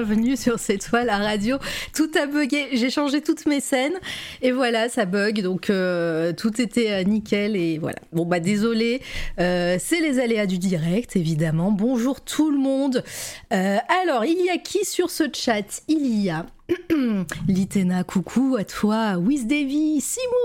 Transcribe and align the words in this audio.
bienvenue 0.00 0.36
sur 0.36 0.60
cette 0.60 0.84
fois 0.84 1.02
la 1.02 1.18
radio. 1.18 1.56
Tout 1.92 2.08
a 2.16 2.26
bugué, 2.26 2.68
j'ai 2.74 2.88
changé 2.88 3.20
toutes 3.20 3.46
mes 3.46 3.58
scènes 3.58 3.98
et 4.42 4.52
voilà, 4.52 4.88
ça 4.88 5.06
bug, 5.06 5.42
donc 5.42 5.70
euh, 5.70 6.32
tout 6.32 6.60
était 6.60 6.92
euh, 6.92 7.02
nickel 7.02 7.56
et 7.56 7.78
voilà. 7.78 7.98
Bon 8.12 8.24
bah 8.24 8.38
désolé, 8.38 9.02
euh, 9.40 9.76
c'est 9.80 10.00
les 10.00 10.20
aléas 10.20 10.46
du 10.46 10.58
direct 10.58 11.16
évidemment. 11.16 11.72
Bonjour 11.72 12.20
tout 12.20 12.52
le 12.52 12.58
monde. 12.58 13.02
alors 13.50 14.24
il 14.24 14.40
y 14.44 14.50
a 14.50 14.58
qui 14.58 14.84
sur 14.84 15.10
ce 15.10 15.24
chat? 15.32 15.82
Il 15.88 16.22
y 16.22 16.30
a 16.30 16.46
Litena, 17.48 18.04
coucou 18.04 18.56
à 18.56 18.62
toi, 18.62 19.16
Wiz 19.16 19.48
Davy, 19.48 20.00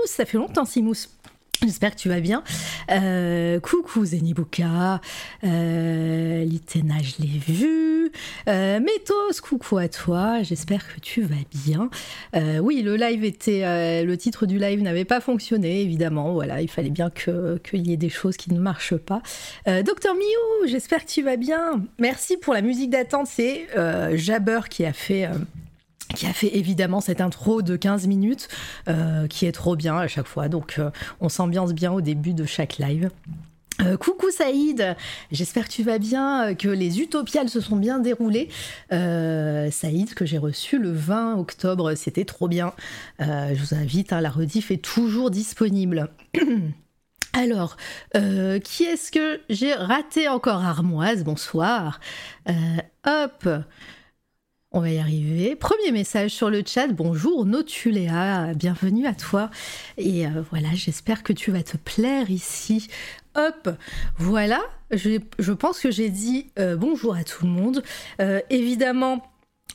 ça 0.06 0.24
fait 0.24 0.38
longtemps 0.38 0.64
Simous. 0.64 1.06
J'espère 1.62 1.92
que 1.92 2.00
tu 2.00 2.08
vas 2.08 2.20
bien. 2.20 2.42
Euh, 2.90 3.58
coucou 3.60 4.04
Zenibuka, 4.04 5.00
euh, 5.44 6.44
Litena, 6.44 6.96
je 7.02 7.22
l'ai 7.22 7.38
vu. 7.38 8.12
Euh, 8.48 8.80
Métos, 8.80 9.40
coucou 9.42 9.78
à 9.78 9.88
toi. 9.88 10.42
J'espère 10.42 10.86
que 10.86 11.00
tu 11.00 11.22
vas 11.22 11.36
bien. 11.66 11.88
Euh, 12.36 12.58
oui, 12.58 12.82
le 12.82 12.96
live 12.96 13.24
était, 13.24 14.04
le 14.04 14.16
titre 14.16 14.46
du 14.46 14.58
live 14.58 14.82
n'avait 14.82 15.06
pas 15.06 15.20
fonctionné, 15.20 15.80
évidemment. 15.80 16.42
Il 16.42 16.68
fallait 16.68 16.90
bien 16.90 17.08
que 17.10 17.58
qu'il 17.58 17.86
y 17.86 17.92
ait 17.92 17.98
des 17.98 18.10
choses 18.10 18.36
qui 18.36 18.52
ne 18.52 18.60
marchent 18.60 18.96
pas. 18.96 19.22
Docteur 19.66 20.14
Miou, 20.14 20.68
j'espère 20.68 21.04
que 21.04 21.10
tu 21.10 21.22
vas 21.22 21.36
bien. 21.36 21.82
Merci 21.98 22.36
pour 22.36 22.52
la 22.52 22.62
musique 22.62 22.90
d'attente. 22.90 23.26
C'est 23.26 23.66
Jabber 24.16 24.60
qui 24.68 24.84
a 24.84 24.92
fait 24.92 25.28
qui 26.14 26.26
a 26.26 26.32
fait 26.32 26.56
évidemment 26.56 27.00
cette 27.00 27.20
intro 27.20 27.62
de 27.62 27.76
15 27.76 28.06
minutes, 28.06 28.48
euh, 28.88 29.26
qui 29.26 29.46
est 29.46 29.52
trop 29.52 29.76
bien 29.76 29.96
à 29.96 30.08
chaque 30.08 30.26
fois. 30.26 30.48
Donc 30.48 30.76
euh, 30.78 30.90
on 31.20 31.28
s'ambiance 31.28 31.72
bien 31.72 31.92
au 31.92 32.00
début 32.00 32.34
de 32.34 32.44
chaque 32.44 32.78
live. 32.78 33.10
Euh, 33.80 33.96
coucou 33.96 34.30
Saïd, 34.30 34.96
j'espère 35.32 35.66
que 35.66 35.72
tu 35.72 35.82
vas 35.82 35.98
bien, 35.98 36.54
que 36.54 36.68
les 36.68 37.00
utopiales 37.00 37.48
se 37.48 37.60
sont 37.60 37.76
bien 37.76 37.98
déroulées. 37.98 38.48
Saïd, 38.90 40.14
que 40.14 40.24
j'ai 40.24 40.38
reçu 40.38 40.78
le 40.78 40.92
20 40.92 41.36
octobre, 41.36 41.94
c'était 41.94 42.24
trop 42.24 42.46
bien. 42.46 42.72
je 43.18 43.58
vous 43.58 43.74
invite, 43.74 44.12
hein, 44.12 44.20
la 44.20 44.30
rediff 44.30 44.70
est 44.70 44.82
toujours 44.82 45.30
disponible. 45.30 46.08
Alors, 47.32 47.76
qui 48.12 48.84
est-ce 48.84 49.10
que 49.10 49.40
j'ai 49.50 49.74
raté 49.74 50.28
encore? 50.28 50.64
Armoise 50.64 51.24
Bonsoir. 51.24 51.98
hop 53.04 53.48
on 54.74 54.80
va 54.80 54.90
y 54.90 54.98
arriver. 54.98 55.54
Premier 55.54 55.92
message 55.92 56.32
sur 56.32 56.50
le 56.50 56.64
chat. 56.66 56.88
Bonjour 56.88 57.46
Notuléa, 57.46 58.54
bienvenue 58.54 59.06
à 59.06 59.14
toi. 59.14 59.48
Et 59.98 60.26
euh, 60.26 60.42
voilà, 60.50 60.68
j'espère 60.74 61.22
que 61.22 61.32
tu 61.32 61.52
vas 61.52 61.62
te 61.62 61.76
plaire 61.76 62.28
ici. 62.28 62.88
Hop, 63.36 63.70
voilà, 64.18 64.60
je, 64.90 65.52
pense 65.52 65.78
que 65.78 65.92
j'ai 65.92 66.08
dit 66.08 66.50
euh, 66.58 66.74
bonjour 66.74 67.14
à 67.14 67.22
tout 67.22 67.46
le 67.46 67.52
monde. 67.52 67.84
Euh, 68.20 68.40
évidemment, 68.50 69.22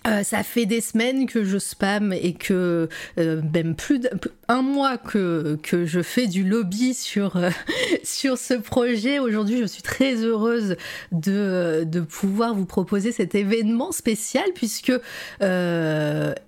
euh, 0.08 0.24
ça 0.24 0.44
fait 0.44 0.66
des 0.66 0.80
semaines 0.80 1.26
que 1.26 1.44
je 1.44 1.58
spam 1.58 2.14
et 2.14 2.34
que 2.34 2.88
euh, 3.18 3.42
même 3.54 3.76
plus 3.76 4.00
d'un 4.00 4.62
mois 4.62 4.98
que, 4.98 5.58
je 5.72 6.02
fais 6.02 6.28
du 6.28 6.44
lobby 6.44 6.94
sur, 6.94 7.36
euh, 7.36 7.50
sur 8.04 8.38
ce 8.38 8.54
projet. 8.54 9.20
Aujourd'hui, 9.20 9.58
je 9.58 9.66
suis 9.66 9.82
très 9.82 10.16
heureuse 10.16 10.78
de 11.12 12.00
pouvoir 12.10 12.56
vous 12.56 12.66
proposer 12.66 13.12
cet 13.12 13.36
événement 13.36 13.92
spécial 13.92 14.46
puisque 14.56 14.94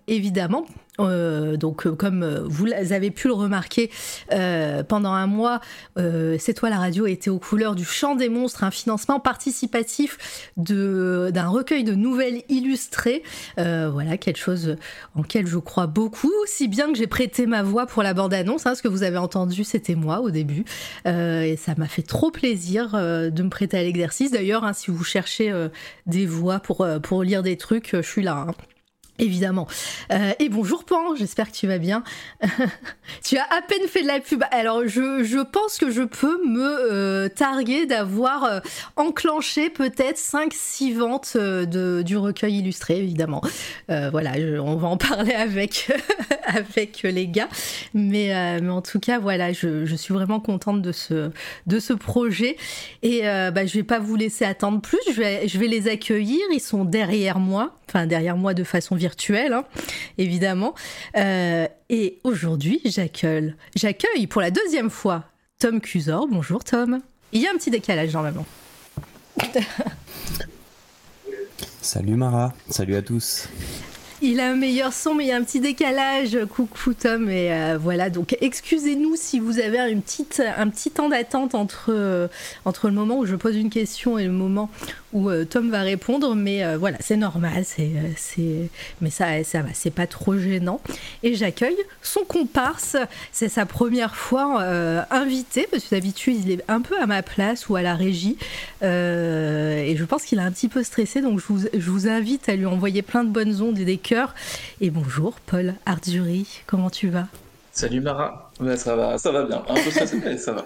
évidemment, 0.07 0.65
euh, 0.99 1.57
donc, 1.57 1.87
euh, 1.87 1.95
comme 1.95 2.23
euh, 2.23 2.41
vous 2.45 2.67
avez 2.91 3.11
pu 3.11 3.27
le 3.27 3.33
remarquer, 3.33 3.89
pendant 4.87 5.13
un 5.13 5.27
mois, 5.27 5.61
C'est 5.97 6.53
toi 6.53 6.69
la 6.69 6.77
radio 6.77 7.05
était 7.05 7.29
aux 7.29 7.39
couleurs 7.39 7.75
du 7.75 7.85
Chant 7.85 8.15
des 8.15 8.29
monstres, 8.29 8.63
un 8.63 8.71
financement 8.71 9.19
participatif 9.19 10.51
d'un 10.57 11.47
recueil 11.47 11.83
de 11.83 11.93
nouvelles 11.93 12.43
illustrées. 12.49 13.23
voilà, 13.57 14.17
quelque 14.17 14.39
chose 14.39 14.75
en 15.15 15.21
lequel 15.21 15.47
je 15.47 15.57
crois 15.57 15.87
beaucoup, 15.87 16.31
si 16.45 16.67
bien 16.67 16.91
que 16.91 16.97
j'ai 16.97 17.07
prêté 17.07 17.45
ma 17.45 17.63
voix 17.63 17.85
pour 17.85 18.03
la 18.03 18.13
bande-annonce. 18.13 18.65
Hein, 18.65 18.75
ce 18.75 18.81
que 18.81 18.87
vous 18.87 19.03
avez 19.03 19.17
entendu, 19.17 19.63
c'était 19.63 19.95
moi 19.95 20.21
au 20.21 20.29
début. 20.29 20.65
et 21.05 21.57
ça 21.57 21.75
m'a 21.77 21.87
fait 21.87 22.03
trop 22.03 22.31
plaisir 22.31 22.91
de 22.93 23.43
me 23.43 23.49
prêter 23.49 23.77
à 23.77 23.83
l'exercice. 23.83 24.31
D'ailleurs, 24.31 24.63
hein, 24.63 24.73
si 24.73 24.91
vous 24.91 25.03
cherchez 25.03 25.53
des 26.05 26.25
voix 26.25 26.59
pour, 26.59 26.87
pour 27.03 27.23
lire 27.23 27.43
des 27.43 27.57
trucs, 27.57 27.91
je 27.93 28.01
suis 28.01 28.23
là. 28.23 28.45
Hein. 28.47 28.53
Évidemment. 29.21 29.67
Euh, 30.11 30.31
et 30.39 30.49
bonjour 30.49 30.83
Pan, 30.83 31.15
j'espère 31.15 31.51
que 31.51 31.55
tu 31.55 31.67
vas 31.67 31.77
bien. 31.77 32.03
tu 33.23 33.37
as 33.37 33.43
à 33.43 33.61
peine 33.61 33.87
fait 33.87 34.01
de 34.01 34.07
la 34.07 34.19
pub. 34.19 34.43
Alors 34.49 34.81
je, 34.87 35.43
pense 35.43 35.77
que 35.77 35.91
je 35.91 36.01
peux 36.01 36.43
me 36.43 36.91
euh, 36.91 37.29
targuer 37.29 37.85
d'avoir 37.85 38.45
euh, 38.45 38.59
enclenché 38.95 39.69
peut-être 39.69 40.17
5-6 40.17 40.95
ventes 40.95 41.37
de, 41.37 42.01
du 42.01 42.17
recueil 42.17 42.57
illustré, 42.57 42.97
évidemment. 42.97 43.41
voilà, 43.87 44.31
on 44.59 44.75
va 44.75 44.87
en 44.87 44.97
parler 44.97 45.33
avec, 45.33 45.91
les 47.03 47.27
gars. 47.27 47.49
Mais, 47.93 48.35
en 48.67 48.81
tout 48.81 48.99
cas, 48.99 49.19
voilà, 49.19 49.53
je, 49.53 49.95
suis 49.95 50.15
vraiment 50.15 50.39
contente 50.39 50.81
de 50.81 50.91
ce, 50.91 51.93
projet. 51.93 52.57
Et 53.03 53.21
bah, 53.21 53.67
je 53.67 53.73
vais 53.75 53.83
pas 53.83 53.99
vous 53.99 54.15
laisser 54.15 54.45
attendre 54.45 54.81
plus, 54.81 54.99
je 55.07 55.59
vais 55.59 55.67
les 55.67 55.87
accueillir. 55.87 56.41
Ils 56.51 56.59
sont 56.59 56.85
derrière 56.85 57.37
moi, 57.37 57.75
enfin 57.91 58.07
derrière 58.07 58.37
moi 58.37 58.53
de 58.53 58.63
façon 58.63 58.95
virtuelle 58.95 59.51
Hein, 59.51 59.65
évidemment. 60.17 60.73
Euh, 61.17 61.67
et 61.89 62.19
aujourd'hui, 62.23 62.79
j'accueille, 62.85 63.53
j'accueille 63.75 64.27
pour 64.27 64.41
la 64.41 64.51
deuxième 64.51 64.89
fois 64.89 65.25
Tom 65.59 65.81
Cusor. 65.81 66.27
Bonjour 66.27 66.63
Tom. 66.63 66.99
Il 67.31 67.41
y 67.41 67.47
a 67.47 67.51
un 67.51 67.55
petit 67.55 67.71
décalage 67.71 68.13
normalement. 68.13 68.45
Salut 71.81 72.15
Mara, 72.15 72.53
salut 72.69 72.95
à 72.95 73.01
tous. 73.01 73.49
Il 74.21 74.39
a 74.39 74.51
un 74.51 74.55
meilleur 74.55 74.93
son, 74.93 75.15
mais 75.15 75.23
il 75.23 75.27
y 75.29 75.31
a 75.31 75.35
un 75.35 75.43
petit 75.43 75.59
décalage. 75.59 76.37
Coucou 76.45 76.93
Tom, 76.93 77.27
et 77.27 77.51
euh, 77.51 77.79
voilà. 77.81 78.11
Donc 78.11 78.37
excusez-nous 78.39 79.15
si 79.15 79.39
vous 79.39 79.57
avez 79.57 79.79
une 79.91 80.03
petite, 80.03 80.43
un 80.57 80.69
petit 80.69 80.91
temps 80.91 81.09
d'attente 81.09 81.55
entre, 81.55 81.85
euh, 81.89 82.27
entre 82.65 82.87
le 82.87 82.93
moment 82.93 83.17
où 83.17 83.25
je 83.25 83.35
pose 83.35 83.57
une 83.57 83.71
question 83.71 84.19
et 84.19 84.25
le 84.25 84.31
moment 84.31 84.69
où 85.13 85.29
euh, 85.29 85.45
Tom 85.45 85.69
va 85.69 85.81
répondre, 85.81 86.35
mais 86.35 86.63
euh, 86.63 86.77
voilà, 86.77 86.97
c'est 86.99 87.17
normal, 87.17 87.63
c'est, 87.65 87.83
euh, 87.83 88.09
c'est, 88.15 88.69
mais 89.01 89.09
ça, 89.09 89.43
ça 89.43 89.61
va, 89.61 89.69
c'est 89.73 89.91
pas 89.91 90.07
trop 90.07 90.37
gênant. 90.37 90.81
Et 91.23 91.35
j'accueille 91.35 91.77
son 92.01 92.21
comparse, 92.21 92.95
c'est 93.31 93.49
sa 93.49 93.65
première 93.65 94.15
fois 94.15 94.61
invité, 95.11 95.67
parce 95.69 95.85
que 95.85 95.95
d'habitude 95.95 96.37
il 96.45 96.51
est 96.51 96.63
un 96.67 96.81
peu 96.81 96.99
à 96.99 97.05
ma 97.05 97.21
place 97.23 97.69
ou 97.69 97.75
à 97.75 97.81
la 97.81 97.95
régie, 97.95 98.37
et 98.81 99.95
je 99.97 100.03
pense 100.03 100.23
qu'il 100.23 100.39
est 100.39 100.43
un 100.43 100.51
petit 100.51 100.67
peu 100.67 100.83
stressé, 100.83 101.21
donc 101.21 101.39
je 101.39 101.45
vous, 101.47 101.59
je 101.73 101.89
vous, 101.89 102.07
invite 102.07 102.49
à 102.49 102.55
lui 102.55 102.65
envoyer 102.65 103.01
plein 103.01 103.23
de 103.23 103.29
bonnes 103.29 103.61
ondes 103.61 103.79
et 103.79 103.85
des 103.85 103.97
cœurs. 103.97 104.33
Et 104.79 104.89
bonjour 104.89 105.33
Paul 105.45 105.75
Arduri, 105.85 106.61
comment 106.67 106.89
tu 106.89 107.09
vas? 107.09 107.27
Salut 107.71 108.01
Mara, 108.01 108.51
ça 108.75 108.95
va, 108.95 109.17
ça 109.17 109.31
va 109.31 109.43
bien, 109.43 109.63
un 109.67 109.75
peu 109.75 109.91
stressé 109.91 110.19
mais 110.23 110.37
ça 110.37 110.53
va. 110.53 110.65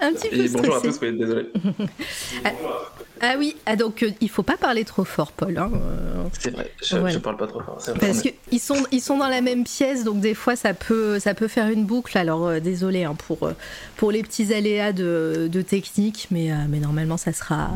Un 0.00 0.12
petit 0.12 0.28
peu 0.28 0.36
et 0.36 0.48
bonjour 0.48 0.76
à 0.76 0.80
tous, 0.80 0.98
oui, 1.00 1.16
désolé. 1.16 1.50
Ah 3.20 3.34
oui, 3.38 3.56
ah 3.66 3.76
donc 3.76 4.02
euh, 4.02 4.10
il 4.20 4.28
faut 4.28 4.42
pas 4.42 4.56
parler 4.56 4.84
trop 4.84 5.04
fort, 5.04 5.32
Paul. 5.32 5.56
Hein, 5.56 5.70
euh. 5.74 6.24
c'est 6.38 6.50
vrai, 6.50 6.70
je, 6.82 7.18
parle 7.18 7.36
pas 7.36 7.46
trop 7.46 7.60
fort. 7.60 7.78
Parce 7.98 8.22
qu'ils 8.22 8.60
sont, 8.60 8.86
ils 8.92 9.00
sont 9.00 9.18
dans 9.18 9.28
la 9.28 9.40
même 9.40 9.64
pièce, 9.64 10.04
donc 10.04 10.20
des 10.20 10.34
fois 10.34 10.56
ça 10.56 10.74
peut, 10.74 11.18
ça 11.18 11.34
peut 11.34 11.48
faire 11.48 11.68
une 11.68 11.84
boucle. 11.84 12.16
Alors 12.18 12.46
euh, 12.46 12.60
désolé 12.60 13.04
hein, 13.04 13.14
pour, 13.14 13.50
pour 13.96 14.12
les 14.12 14.22
petits 14.22 14.52
aléas 14.52 14.92
de, 14.92 15.48
de 15.50 15.62
technique, 15.62 16.28
mais, 16.30 16.50
mais 16.68 16.78
normalement 16.78 17.16
ça 17.16 17.32
sera, 17.32 17.70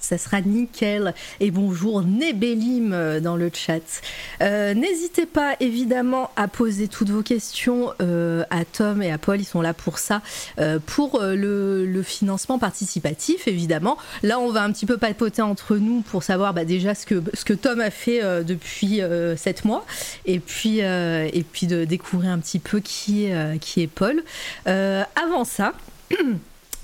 ça 0.00 0.18
sera 0.18 0.40
nickel. 0.40 1.14
Et 1.40 1.50
bonjour 1.50 2.02
Nébélim 2.02 3.20
dans 3.20 3.36
le 3.36 3.50
chat. 3.52 4.02
N'hésitez 4.40 5.26
pas 5.26 5.54
évidemment 5.60 6.30
à 6.36 6.48
poser 6.48 6.88
toutes 6.88 7.10
vos 7.10 7.22
questions 7.22 7.90
à 8.00 8.64
Tom 8.64 9.02
et 9.02 9.10
à 9.12 9.18
Paul, 9.18 9.40
ils 9.40 9.44
sont 9.44 9.60
là 9.60 9.74
pour 9.74 9.98
ça, 9.98 10.22
pour 10.86 11.20
le, 11.22 12.02
financement 12.02 12.58
participatif 12.58 13.46
évidemment. 13.46 13.96
Là 14.22 14.40
on 14.40 14.50
va 14.50 14.62
un 14.62 14.72
petit 14.72 14.86
peu 14.86 14.96
papoter 14.96 15.42
entre 15.42 15.76
nous 15.76 16.00
pour 16.00 16.22
savoir 16.22 16.54
bah, 16.54 16.64
déjà 16.64 16.94
ce 16.94 17.06
que, 17.06 17.52
Tom 17.52 17.80
a 17.80 17.90
fait 17.90 18.22
euh, 18.22 18.42
depuis 18.42 19.02
euh, 19.02 19.36
7 19.36 19.64
mois 19.64 19.84
et 20.24 20.40
puis, 20.40 20.82
euh, 20.82 21.28
et 21.32 21.44
de 21.66 21.84
découvrir 21.84 22.30
un 22.30 22.38
petit 22.38 22.58
peu 22.58 22.80
qui 22.80 23.30
euh, 23.30 23.58
qui 23.58 23.82
est 23.82 23.86
Paul. 23.86 24.22
avant 24.66 25.44
ça, 25.44 25.74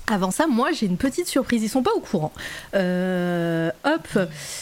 Avant 0.07 0.31
ça, 0.31 0.47
moi 0.47 0.71
j'ai 0.71 0.85
une 0.85 0.97
petite 0.97 1.27
surprise. 1.27 1.63
Ils 1.63 1.69
sont 1.69 1.83
pas 1.83 1.93
au 1.93 1.99
courant. 1.99 2.31
hop, 2.73 4.19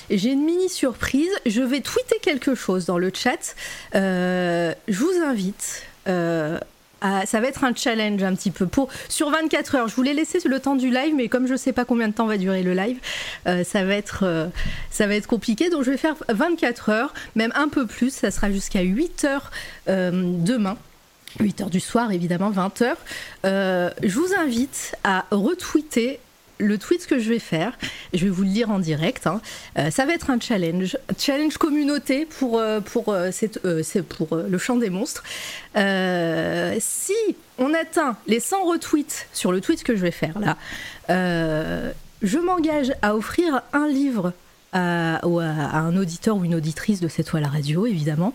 j'ai 0.09 0.31
une 0.31 0.43
mini 0.43 0.69
surprise. 0.69 1.31
Je 1.45 1.61
vais 1.61 1.81
tweeter 1.81 2.19
quelque 2.21 2.55
chose 2.55 2.85
dans 2.85 2.97
le 2.97 3.11
chat. 3.13 3.55
je 3.93 4.75
vous 4.87 5.23
invite 5.23 5.83
ça 7.25 7.39
va 7.39 7.47
être 7.47 7.63
un 7.63 7.73
challenge 7.73 8.23
un 8.23 8.35
petit 8.35 8.51
peu 8.51 8.65
pour 8.65 8.89
sur 9.09 9.29
24 9.29 9.75
heures. 9.75 9.87
Je 9.87 9.95
voulais 9.95 10.13
laisser 10.13 10.39
le 10.45 10.59
temps 10.59 10.75
du 10.75 10.89
live, 10.89 11.13
mais 11.15 11.27
comme 11.27 11.47
je 11.47 11.55
sais 11.55 11.73
pas 11.73 11.85
combien 11.85 12.07
de 12.07 12.13
temps 12.13 12.25
va 12.25 12.37
durer 12.37 12.63
le 12.63 12.73
live, 12.73 12.99
euh, 13.47 13.63
ça 13.63 13.83
va 13.83 13.95
être 13.95 14.23
euh, 14.23 14.47
ça 14.89 15.07
va 15.07 15.15
être 15.15 15.27
compliqué. 15.27 15.69
Donc 15.69 15.83
je 15.83 15.91
vais 15.91 15.97
faire 15.97 16.15
24 16.29 16.89
heures, 16.89 17.13
même 17.35 17.51
un 17.55 17.67
peu 17.67 17.85
plus. 17.85 18.11
Ça 18.13 18.31
sera 18.31 18.51
jusqu'à 18.51 18.81
8 18.81 19.25
heures 19.25 19.51
demain. 19.87 20.77
8 21.39 21.61
heures 21.61 21.69
du 21.69 21.79
soir, 21.79 22.11
évidemment, 22.11 22.49
20 22.49 22.81
heures. 22.81 22.97
je 23.43 24.13
vous 24.13 24.33
invite 24.35 24.95
à 25.03 25.25
retweeter 25.31 26.19
le 26.57 26.77
tweet 26.77 27.05
que 27.07 27.19
je 27.19 27.29
vais 27.29 27.39
faire, 27.39 27.77
je 28.13 28.25
vais 28.25 28.29
vous 28.29 28.43
le 28.43 28.49
lire 28.49 28.71
en 28.71 28.79
direct, 28.79 29.27
hein. 29.27 29.41
euh, 29.77 29.89
ça 29.91 30.05
va 30.05 30.13
être 30.13 30.29
un 30.29 30.39
challenge, 30.39 30.97
challenge 31.17 31.57
communauté 31.57 32.25
pour, 32.25 32.59
euh, 32.59 32.79
euh, 33.09 33.81
le 34.47 34.57
champ 34.57 34.77
des 34.77 34.89
monstres. 34.89 35.23
si 36.79 37.13
on 37.57 37.73
atteint 37.73 38.17
les 38.27 38.39
100 38.39 38.65
retweets 38.65 39.27
sur 39.33 39.51
le 39.51 39.61
tweet 39.61 39.83
que 39.83 39.95
je 39.95 40.01
vais 40.01 40.11
faire 40.11 40.39
là, 40.39 40.57
je 42.21 42.39
m'engage 42.39 42.93
à 43.01 43.15
offrir 43.15 43.61
un 43.73 43.87
livre 43.87 44.33
à, 44.71 45.15
à, 45.17 45.79
un 45.79 45.95
auditeur 45.95 46.35
ou 46.37 46.43
une 46.43 46.55
auditrice 46.55 46.99
de 46.99 47.07
cette 47.07 47.27
toile 47.27 47.43
à 47.43 47.49
radio, 47.49 47.85
évidemment. 47.85 48.33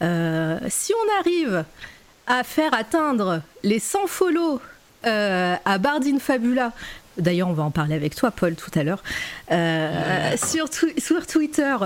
si 0.00 0.92
on 0.94 1.20
arrive 1.20 1.64
à 2.26 2.44
faire 2.44 2.72
atteindre 2.74 3.42
les 3.62 3.78
100 3.78 4.06
follow 4.06 4.60
à 5.04 5.78
Bardine 5.78 6.20
Fabula 6.20 6.72
D'ailleurs, 7.18 7.48
on 7.48 7.52
va 7.52 7.62
en 7.62 7.70
parler 7.70 7.94
avec 7.94 8.14
toi, 8.14 8.30
Paul, 8.30 8.54
tout 8.54 8.70
à 8.74 8.82
l'heure. 8.82 9.02
Euh, 9.50 10.34
sur, 10.36 11.26
Twitter, 11.26 11.76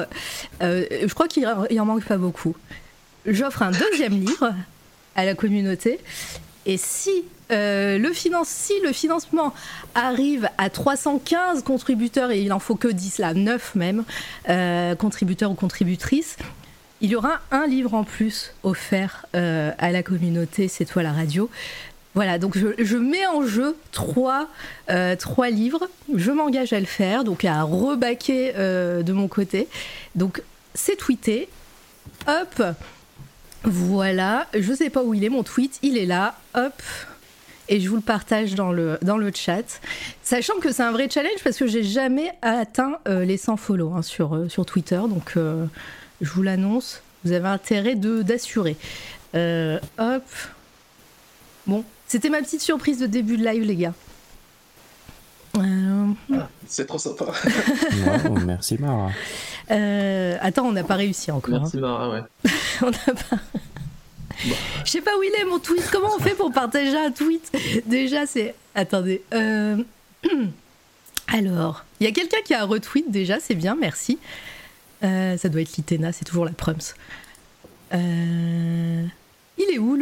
euh, 0.62 0.84
je 0.90 1.12
crois 1.14 1.26
qu'il 1.26 1.46
en 1.46 1.84
manque 1.84 2.04
pas 2.04 2.16
beaucoup. 2.16 2.54
J'offre 3.26 3.62
un 3.62 3.72
deuxième 3.72 4.12
livre 4.12 4.54
à 5.16 5.24
la 5.24 5.34
communauté. 5.34 5.98
Et 6.64 6.76
si, 6.76 7.24
euh, 7.50 7.98
le 7.98 8.12
finance, 8.12 8.48
si 8.48 8.74
le 8.84 8.92
financement 8.92 9.52
arrive 9.94 10.48
à 10.58 10.70
315 10.70 11.64
contributeurs, 11.64 12.30
et 12.30 12.40
il 12.40 12.52
en 12.52 12.60
faut 12.60 12.76
que 12.76 12.88
10, 12.88 13.18
là, 13.18 13.34
9 13.34 13.74
même, 13.74 14.04
contributeurs 14.96 15.50
ou 15.50 15.54
contributrices, 15.54 16.36
il 17.00 17.10
y 17.10 17.16
aura 17.16 17.40
un 17.50 17.66
livre 17.66 17.94
en 17.94 18.04
plus 18.04 18.52
offert 18.62 19.26
à 19.34 19.90
la 19.90 20.02
communauté 20.02 20.68
C'est 20.68 20.84
toi 20.84 21.02
la 21.02 21.12
radio. 21.12 21.50
Voilà, 22.16 22.38
donc 22.38 22.56
je, 22.56 22.96
mets 22.96 23.26
en 23.26 23.42
jeu 23.42 23.76
trois, 23.92 24.48
euh, 24.88 25.16
trois 25.16 25.50
livres. 25.50 25.86
Je 26.14 26.30
m'engage 26.30 26.72
à 26.72 26.80
le 26.80 26.86
faire, 26.86 27.24
donc 27.24 27.44
à 27.44 27.62
rebaquer 27.62 28.54
euh, 28.56 29.02
de 29.02 29.12
mon 29.12 29.28
côté. 29.28 29.68
Donc 30.14 30.42
c'est 30.72 30.96
tweeté. 30.96 31.46
Hop. 32.26 32.62
Voilà. 33.64 34.46
Je 34.58 34.72
sais 34.72 34.88
pas 34.88 35.02
où 35.02 35.12
il 35.12 35.24
est 35.24 35.28
mon 35.28 35.42
tweet. 35.42 35.78
Il 35.82 35.98
est 35.98 36.06
là. 36.06 36.36
Hop. 36.54 36.72
Et 37.68 37.80
je 37.80 37.88
vous 37.90 37.96
le 37.96 38.00
partage 38.00 38.54
dans 38.54 38.72
le, 38.72 38.98
chat. 39.34 39.82
Sachant 40.22 40.58
que 40.58 40.72
c'est 40.72 40.84
un 40.84 40.92
vrai 40.92 41.10
challenge 41.10 41.44
parce 41.44 41.58
que 41.58 41.66
j'ai 41.66 41.82
jamais 41.82 42.32
atteint 42.40 42.96
euh, 43.08 43.26
les 43.26 43.36
100 43.36 43.58
follow 43.58 43.92
hein, 43.92 44.00
sur, 44.00 44.46
sur 44.48 44.64
Twitter. 44.64 45.02
Donc 45.06 45.34
je 46.20 46.30
vous 46.30 46.42
l'annonce. 46.42 47.02
Vous 47.24 47.32
avez 47.32 47.48
intérêt 47.48 47.94
d'assurer. 47.96 48.76
hop. 49.34 50.24
Bon, 51.66 51.84
c'était 52.06 52.28
ma 52.28 52.40
petite 52.40 52.60
surprise 52.60 52.98
de 53.00 53.06
début 53.06 53.36
de 53.36 53.44
live, 53.44 53.64
les 53.64 53.76
gars. 53.76 53.94
Euh, 55.58 56.06
ah, 56.34 56.48
c'est 56.66 56.86
trop 56.86 56.98
sympa. 56.98 57.26
merci 58.44 58.76
Mara. 58.78 59.10
Euh, 59.70 60.36
attends, 60.40 60.66
on 60.66 60.72
n'a 60.72 60.84
pas 60.84 60.96
réussi 60.96 61.30
encore. 61.30 61.60
Merci 61.60 61.78
Mara, 61.78 62.10
ouais. 62.10 62.20
on 62.82 62.90
n'a 62.90 62.98
pas. 62.98 63.38
Je 64.84 64.90
sais 64.90 65.00
pas 65.00 65.16
où 65.18 65.22
il 65.22 65.32
est 65.40 65.44
mon 65.44 65.58
tweet. 65.58 65.88
Comment 65.90 66.10
on 66.16 66.20
fait 66.20 66.34
pour 66.34 66.52
partager 66.52 66.96
un 66.96 67.10
tweet? 67.10 67.50
Déjà, 67.86 68.26
c'est. 68.26 68.54
Attendez. 68.74 69.22
Euh, 69.32 69.82
alors, 71.28 71.84
il 72.00 72.06
y 72.06 72.10
a 72.10 72.12
quelqu'un 72.12 72.42
qui 72.44 72.52
a 72.54 72.62
un 72.62 72.66
retweet 72.66 73.10
déjà, 73.10 73.40
c'est 73.40 73.54
bien, 73.54 73.74
merci. 73.74 74.18
Ça 75.02 75.48
doit 75.48 75.60
être 75.60 75.76
Litena, 75.76 76.12
c'est 76.12 76.24
toujours 76.24 76.44
la 76.44 76.52
Prums. 76.52 76.94
Il 77.92 79.10
est 79.58 79.78
où 79.78 79.96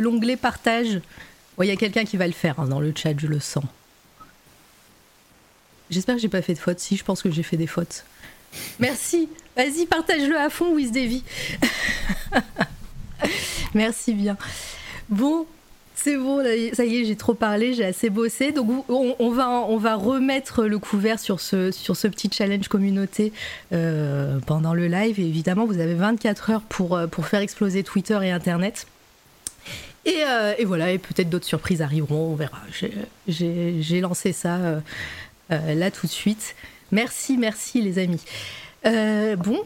l'onglet 0.00 0.36
partage? 0.36 1.00
Il 1.62 1.66
y 1.66 1.70
a 1.70 1.76
quelqu'un 1.76 2.04
qui 2.04 2.16
va 2.16 2.26
le 2.26 2.32
faire 2.32 2.58
hein, 2.58 2.66
dans 2.66 2.80
le 2.80 2.92
chat, 2.96 3.12
je 3.18 3.26
le 3.26 3.38
sens. 3.38 3.64
J'espère 5.90 6.14
que 6.14 6.22
j'ai 6.22 6.28
pas 6.28 6.42
fait 6.42 6.54
de 6.54 6.58
faute. 6.58 6.78
Si, 6.78 6.96
je 6.96 7.04
pense 7.04 7.22
que 7.22 7.30
j'ai 7.30 7.42
fait 7.42 7.56
des 7.56 7.66
fautes. 7.66 8.04
Merci. 8.78 9.28
Vas-y, 9.56 9.86
partage-le 9.86 10.38
à 10.38 10.48
fond, 10.48 10.74
Wiz 10.74 10.92
Merci 13.74 14.14
bien. 14.14 14.36
Bon, 15.08 15.46
c'est 16.02 16.16
bon, 16.16 16.42
ça 16.72 16.84
y 16.84 16.96
est, 16.96 17.04
j'ai 17.04 17.16
trop 17.16 17.34
parlé, 17.34 17.74
j'ai 17.74 17.84
assez 17.84 18.08
bossé. 18.08 18.52
Donc 18.52 18.84
on, 18.88 19.30
va, 19.30 19.48
on 19.48 19.76
va 19.76 19.96
remettre 19.96 20.64
le 20.64 20.78
couvert 20.78 21.18
sur 21.18 21.40
ce, 21.40 21.70
sur 21.70 21.96
ce 21.96 22.08
petit 22.08 22.30
challenge 22.32 22.68
communauté 22.68 23.32
euh, 23.72 24.38
pendant 24.46 24.72
le 24.72 24.86
live. 24.86 25.20
Et 25.20 25.26
évidemment, 25.26 25.66
vous 25.66 25.78
avez 25.78 25.94
24 25.94 26.50
heures 26.50 26.62
pour, 26.62 26.96
euh, 26.96 27.06
pour 27.06 27.26
faire 27.26 27.40
exploser 27.40 27.82
Twitter 27.82 28.18
et 28.22 28.30
Internet. 28.30 28.86
Euh, 30.08 30.54
et, 30.58 30.64
voilà, 30.64 30.90
et 30.90 30.98
peut-être 30.98 31.28
d'autres 31.28 31.46
surprises 31.46 31.82
arriveront, 31.82 32.32
on 32.32 32.34
verra. 32.34 32.60
J'ai 33.28 34.00
lancé 34.00 34.32
ça 34.32 34.58
là 35.50 35.90
tout 35.90 36.06
de 36.06 36.12
suite. 36.12 36.54
Merci, 36.92 37.36
merci 37.36 37.82
les 37.82 37.98
amis. 37.98 38.24
bon, 39.36 39.60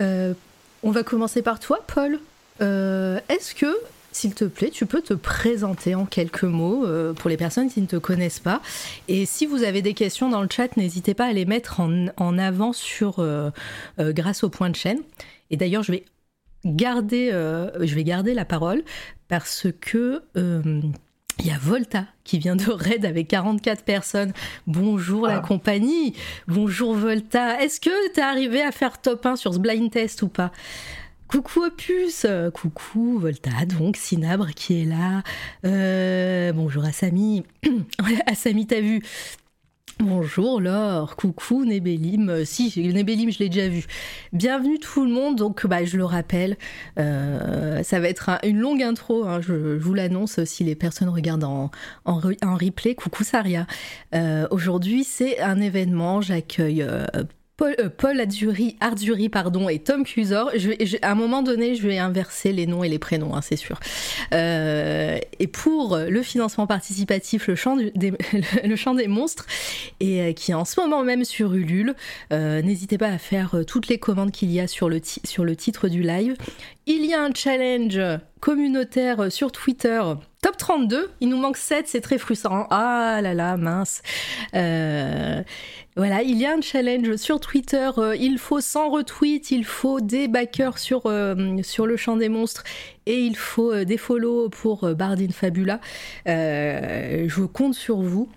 on 0.00 0.90
va 0.90 1.02
commencer 1.02 1.40
par 1.40 1.58
toi, 1.58 1.82
Paul. 1.86 2.20
Est-ce 2.60 3.54
que, 3.54 3.74
s'il 4.18 4.34
te 4.34 4.44
plaît, 4.44 4.70
tu 4.70 4.86
peux 4.86 5.02
te 5.02 5.14
présenter 5.14 5.94
en 5.94 6.04
quelques 6.06 6.44
mots 6.44 6.86
pour 7.14 7.30
les 7.30 7.36
personnes 7.36 7.70
qui 7.70 7.80
ne 7.80 7.86
te 7.86 7.96
connaissent 7.96 8.40
pas 8.40 8.60
Et 9.08 9.26
si 9.26 9.46
vous 9.46 9.62
avez 9.62 9.82
des 9.82 9.94
questions 9.94 10.28
dans 10.28 10.42
le 10.42 10.48
chat, 10.50 10.76
n'hésitez 10.76 11.14
pas 11.14 11.26
à 11.26 11.32
les 11.32 11.44
mettre 11.44 11.80
en, 11.80 12.06
en 12.16 12.38
avant 12.38 12.72
sur, 12.72 13.24
grâce 13.98 14.44
au 14.44 14.48
point 14.48 14.70
de 14.70 14.76
chaîne. 14.76 15.00
Et 15.50 15.56
d'ailleurs, 15.56 15.82
je 15.82 15.92
vais 15.92 16.04
garder, 16.64 17.30
je 17.32 17.94
vais 17.94 18.04
garder 18.04 18.34
la 18.34 18.44
parole 18.44 18.82
parce 19.28 19.66
que 19.80 20.22
euh, 20.36 20.80
il 21.38 21.46
y 21.46 21.50
a 21.50 21.58
Volta 21.58 22.04
qui 22.24 22.38
vient 22.38 22.56
de 22.56 22.70
raid 22.70 23.04
avec 23.04 23.28
44 23.28 23.84
personnes. 23.84 24.32
Bonjour 24.66 25.26
la 25.26 25.36
ah. 25.36 25.40
compagnie. 25.40 26.14
Bonjour 26.48 26.94
Volta. 26.94 27.62
Est-ce 27.62 27.80
que 27.80 28.12
tu 28.12 28.18
es 28.18 28.22
arrivé 28.22 28.60
à 28.60 28.72
faire 28.72 29.00
top 29.00 29.24
1 29.24 29.36
sur 29.36 29.54
ce 29.54 29.58
blind 29.58 29.90
test 29.90 30.22
ou 30.22 30.28
pas? 30.28 30.50
Coucou 31.28 31.64
Opus, 31.66 32.24
coucou 32.54 33.18
Volta, 33.18 33.50
donc 33.78 33.98
Sinabre 33.98 34.54
qui 34.54 34.80
est 34.80 34.84
là. 34.86 35.22
Euh, 35.66 36.54
bonjour 36.54 36.86
Assami. 36.86 37.44
Assami, 38.26 38.66
t'as 38.66 38.80
vu? 38.80 39.02
Bonjour 40.00 40.58
Laure, 40.58 41.16
coucou 41.16 41.66
Nébélim. 41.66 42.30
Euh, 42.30 42.44
si, 42.46 42.72
Nébélim, 42.94 43.30
je 43.30 43.40
l'ai 43.40 43.50
déjà 43.50 43.68
vu. 43.68 43.84
Bienvenue 44.32 44.78
tout 44.78 45.04
le 45.04 45.10
monde. 45.10 45.36
Donc, 45.36 45.66
bah, 45.66 45.84
je 45.84 45.98
le 45.98 46.06
rappelle, 46.06 46.56
euh, 46.98 47.82
ça 47.82 48.00
va 48.00 48.08
être 48.08 48.30
une 48.42 48.58
longue 48.58 48.82
intro. 48.82 49.26
Hein, 49.26 49.42
je, 49.42 49.76
vous 49.76 49.92
l'annonce 49.92 50.42
si 50.44 50.64
les 50.64 50.76
personnes 50.76 51.10
regardent 51.10 51.44
en, 51.44 51.70
replay. 52.06 52.94
Coucou 52.94 53.22
Saria. 53.22 53.66
Aujourd'hui, 54.50 55.04
c'est 55.04 55.40
un 55.40 55.60
événement. 55.60 56.22
J'accueille 56.22 56.86
Paul, 57.58 57.74
euh, 57.80 58.76
Arduri, 58.80 59.28
pardon, 59.28 59.68
et 59.68 59.80
Tom 59.80 60.04
Cusor. 60.04 60.52
À 61.02 61.10
un 61.10 61.14
moment 61.16 61.42
donné, 61.42 61.74
je 61.74 61.86
vais 61.86 61.98
inverser 61.98 62.52
les 62.52 62.66
noms 62.66 62.84
et 62.84 62.88
les 62.88 63.00
prénoms, 63.00 63.34
hein, 63.34 63.40
c'est 63.42 63.56
sûr. 63.56 63.80
Euh, 64.32 65.18
et 65.40 65.46
pour 65.48 65.98
le 65.98 66.22
financement 66.22 66.68
participatif, 66.68 67.48
le 67.48 67.56
chant, 67.56 67.76
des, 67.96 69.08
monstres, 69.08 69.46
et 69.98 70.22
euh, 70.22 70.32
qui 70.32 70.52
est 70.52 70.54
en 70.54 70.64
ce 70.64 70.80
moment 70.80 71.02
même 71.02 71.24
sur 71.24 71.52
Ulule, 71.52 71.94
n'hésitez 72.30 72.96
pas 72.96 73.08
à 73.08 73.18
faire 73.18 73.56
toutes 73.66 73.88
les 73.88 73.98
commandes 73.98 74.30
qu'il 74.30 74.52
y 74.52 74.60
a 74.60 74.68
sur 74.68 74.88
le 74.88 75.00
titre 75.56 75.88
du 75.88 76.02
live. 76.02 76.36
Il 76.90 77.04
y 77.04 77.12
a 77.12 77.22
un 77.22 77.34
challenge 77.34 78.00
communautaire 78.40 79.30
sur 79.30 79.52
Twitter. 79.52 80.02
Top 80.40 80.56
32, 80.56 81.10
il 81.20 81.28
nous 81.28 81.36
manque 81.36 81.58
7, 81.58 81.86
c'est 81.86 82.00
très 82.00 82.16
frustrant. 82.16 82.66
Ah 82.70 83.20
là 83.22 83.34
là, 83.34 83.58
mince. 83.58 84.00
Euh, 84.54 85.42
voilà, 85.96 86.22
il 86.22 86.38
y 86.38 86.46
a 86.46 86.54
un 86.54 86.62
challenge 86.62 87.16
sur 87.16 87.40
Twitter. 87.40 87.90
Euh, 87.98 88.16
il 88.16 88.38
faut 88.38 88.62
100 88.62 88.88
retweets, 88.88 89.50
il 89.50 89.66
faut 89.66 90.00
des 90.00 90.28
backers 90.28 90.78
sur, 90.78 91.02
euh, 91.04 91.58
sur 91.62 91.86
le 91.86 91.98
champ 91.98 92.16
des 92.16 92.30
monstres 92.30 92.64
et 93.04 93.20
il 93.20 93.36
faut 93.36 93.84
des 93.84 93.98
follow 93.98 94.48
pour 94.48 94.88
Bardine 94.94 95.32
Fabula. 95.32 95.80
je 96.24 97.44
compte 97.44 97.74
sur 97.74 97.98
vous. 97.98 98.30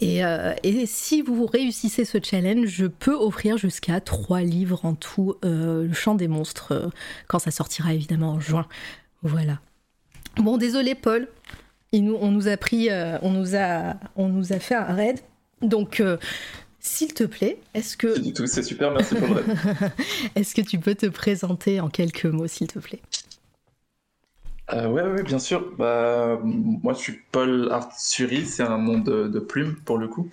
Et, 0.00 0.20
et, 0.62 0.86
si 0.86 1.22
vous 1.22 1.46
réussissez 1.46 2.04
ce 2.04 2.18
challenge, 2.22 2.66
je 2.66 2.86
peux 2.86 3.14
offrir 3.14 3.56
jusqu'à 3.56 4.00
3 4.00 4.40
livres 4.40 4.84
en 4.84 4.94
tout, 4.94 5.36
le 5.42 5.92
champ 5.92 6.14
des 6.14 6.28
monstres, 6.28 6.90
quand 7.26 7.38
ça 7.38 7.50
sortira 7.50 7.94
évidemment 7.94 8.32
en 8.32 8.40
juin. 8.40 8.66
Voilà. 9.22 9.60
Bon, 10.36 10.58
désolé 10.58 10.94
Paul, 10.94 11.28
il 11.92 12.04
nous, 12.04 12.18
on 12.20 12.30
nous 12.30 12.48
a 12.48 12.56
pris, 12.56 12.88
on, 13.22 13.30
nous 13.30 13.56
a, 13.56 13.94
on 14.16 14.28
nous 14.28 14.52
a 14.52 14.58
fait 14.58 14.74
un 14.74 14.92
raid. 14.92 15.20
Donc, 15.62 16.02
s'il 16.84 17.14
te 17.14 17.24
plaît, 17.24 17.56
est-ce 17.72 17.96
que... 17.96 18.18
du 18.20 18.34
tout, 18.34 18.46
c'est 18.46 18.62
super, 18.62 18.90
merci 18.90 19.14
pour 19.14 19.34
le 19.34 19.42
Est-ce 20.36 20.54
que 20.54 20.60
tu 20.60 20.78
peux 20.78 20.94
te 20.94 21.06
présenter 21.06 21.80
en 21.80 21.88
quelques 21.88 22.26
mots, 22.26 22.46
s'il 22.46 22.66
te 22.66 22.78
plaît? 22.78 23.00
Euh, 24.72 24.88
ouais, 24.88 25.02
ouais, 25.02 25.22
bien 25.22 25.38
sûr. 25.38 25.72
Bah, 25.76 26.38
moi, 26.42 26.94
je 26.94 26.98
suis 26.98 27.20
Paul 27.32 27.68
Artsuri, 27.70 28.46
c'est 28.46 28.62
un 28.62 28.78
nom 28.78 28.98
de, 28.98 29.28
de, 29.28 29.38
plume 29.38 29.76
pour 29.84 29.98
le 29.98 30.08
coup. 30.08 30.30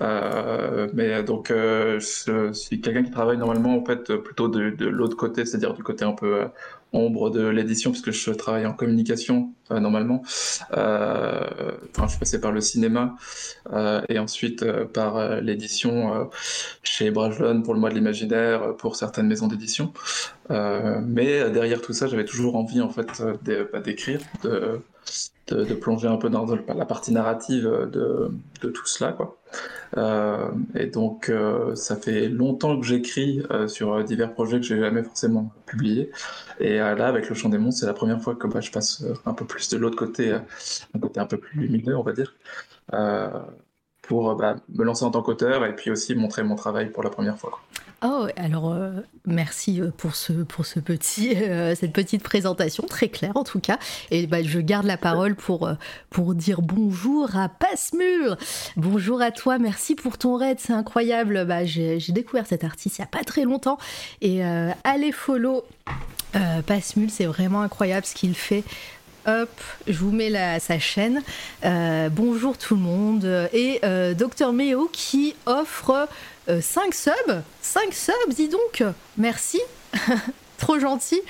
Euh, 0.00 0.88
mais 0.94 1.22
donc, 1.22 1.50
euh, 1.50 2.00
je 2.00 2.52
suis 2.54 2.80
quelqu'un 2.80 3.02
qui 3.02 3.10
travaille 3.10 3.36
normalement 3.36 3.76
en 3.76 3.84
fait 3.84 4.16
plutôt 4.16 4.48
de, 4.48 4.70
de 4.70 4.86
l'autre 4.86 5.16
côté, 5.16 5.44
c'est-à-dire 5.44 5.74
du 5.74 5.82
côté 5.82 6.04
un 6.04 6.12
peu 6.12 6.42
euh, 6.42 6.46
ombre 6.94 7.30
de 7.30 7.46
l'édition, 7.46 7.90
puisque 7.90 8.12
je 8.12 8.30
travaille 8.30 8.66
en 8.66 8.72
communication 8.72 9.52
euh, 9.70 9.80
normalement. 9.80 10.22
Euh, 10.76 11.72
enfin, 11.90 12.06
je 12.08 12.18
passé 12.18 12.40
par 12.40 12.52
le 12.52 12.60
cinéma 12.60 13.16
euh, 13.72 14.00
et 14.08 14.18
ensuite 14.18 14.62
euh, 14.62 14.84
par 14.84 15.16
euh, 15.16 15.40
l'édition 15.40 16.30
chez 16.82 17.10
Brajlon 17.10 17.62
pour 17.62 17.74
le 17.74 17.80
mois 17.80 17.90
de 17.90 17.94
l'imaginaire, 17.94 18.76
pour 18.76 18.96
certaines 18.96 19.26
maisons 19.26 19.48
d'édition. 19.48 19.92
mais 20.48 21.50
derrière 21.50 21.80
tout 21.80 21.92
ça, 21.92 22.06
j'avais 22.06 22.24
toujours 22.24 22.56
envie 22.56 22.80
en 22.80 22.90
fait 22.90 23.22
bah, 23.72 23.80
d'écrire, 23.80 24.20
de, 24.42 24.80
de, 25.48 25.64
de, 25.64 25.74
plonger 25.74 26.08
un 26.08 26.16
peu 26.16 26.30
dans 26.30 26.46
la 26.74 26.86
partie 26.86 27.12
narrative 27.12 27.64
de, 27.64 28.30
de 28.62 28.68
tout 28.70 28.86
cela, 28.86 29.12
quoi. 29.12 29.36
Euh, 29.96 30.50
et 30.74 30.86
donc, 30.86 31.28
euh, 31.28 31.74
ça 31.74 31.96
fait 31.96 32.28
longtemps 32.28 32.78
que 32.78 32.86
j'écris 32.86 33.42
euh, 33.50 33.68
sur 33.68 34.02
divers 34.04 34.32
projets 34.32 34.58
que 34.58 34.66
j'ai 34.66 34.78
jamais 34.78 35.02
forcément 35.02 35.52
publiés. 35.66 36.10
Et 36.60 36.78
là, 36.78 37.06
avec 37.06 37.28
le 37.28 37.34
Chant 37.34 37.48
des 37.48 37.58
Monstres, 37.58 37.80
c'est 37.80 37.86
la 37.86 37.94
première 37.94 38.20
fois 38.20 38.34
que 38.34 38.46
bah, 38.46 38.60
je 38.60 38.70
passe 38.70 39.04
un 39.26 39.34
peu 39.34 39.44
plus 39.44 39.68
de 39.70 39.76
l'autre 39.76 39.96
côté, 39.96 40.32
un 40.32 40.98
côté 40.98 41.20
un 41.20 41.26
peu 41.26 41.38
plus 41.38 41.60
lumineux, 41.60 41.96
on 41.96 42.02
va 42.02 42.12
dire, 42.12 42.34
pour 44.06 44.34
bah, 44.36 44.56
me 44.74 44.84
lancer 44.84 45.04
en 45.04 45.10
tant 45.10 45.22
qu'auteur 45.22 45.64
et 45.64 45.74
puis 45.74 45.90
aussi 45.90 46.14
montrer 46.14 46.42
mon 46.42 46.56
travail 46.56 46.90
pour 46.90 47.02
la 47.02 47.10
première 47.10 47.38
fois. 47.38 47.60
Oh, 48.06 48.26
alors 48.36 48.70
euh, 48.70 48.90
merci 49.24 49.80
euh, 49.80 49.90
pour 49.96 50.14
ce 50.14 50.34
pour 50.34 50.66
ce 50.66 50.78
petit 50.78 51.34
euh, 51.36 51.74
cette 51.74 51.94
petite 51.94 52.22
présentation 52.22 52.84
très 52.86 53.08
claire 53.08 53.34
en 53.34 53.44
tout 53.44 53.60
cas. 53.60 53.78
Et 54.10 54.26
bah, 54.26 54.42
je 54.42 54.60
garde 54.60 54.84
la 54.84 54.98
parole 54.98 55.34
pour 55.34 55.70
pour 56.10 56.34
dire 56.34 56.60
bonjour 56.60 57.34
à 57.34 57.48
Passmur. 57.48 58.36
Bonjour 58.76 59.22
à 59.22 59.30
toi, 59.30 59.58
merci 59.58 59.94
pour 59.94 60.18
ton 60.18 60.36
raid, 60.36 60.58
c'est 60.60 60.74
incroyable. 60.74 61.46
Bah, 61.46 61.64
j'ai 61.64 61.98
découvert 62.10 62.46
cet 62.46 62.62
artiste 62.62 62.98
il 62.98 63.00
y 63.00 63.04
a 63.04 63.08
pas 63.08 63.24
très 63.24 63.44
longtemps 63.44 63.78
et 64.20 64.42
allez 64.84 65.12
follow 65.12 65.64
Passmul, 66.66 67.10
c'est 67.10 67.26
vraiment 67.26 67.62
incroyable 67.62 68.04
ce 68.04 68.14
qu'il 68.14 68.34
fait. 68.34 68.64
Hop, 69.26 69.48
je 69.86 69.98
vous 69.98 70.10
mets 70.10 70.28
la, 70.28 70.60
sa 70.60 70.78
chaîne. 70.78 71.22
Euh, 71.64 72.10
bonjour 72.10 72.58
tout 72.58 72.74
le 72.74 72.82
monde. 72.82 73.48
Et 73.54 73.80
euh, 73.82 74.12
Docteur 74.12 74.52
Méo 74.52 74.90
qui 74.92 75.34
offre 75.46 76.08
5 76.46 76.50
euh, 76.50 76.90
subs. 76.92 77.42
5 77.62 77.94
subs, 77.94 78.34
dis 78.34 78.48
donc. 78.48 78.84
Merci. 79.16 79.60
gentil. 80.78 81.20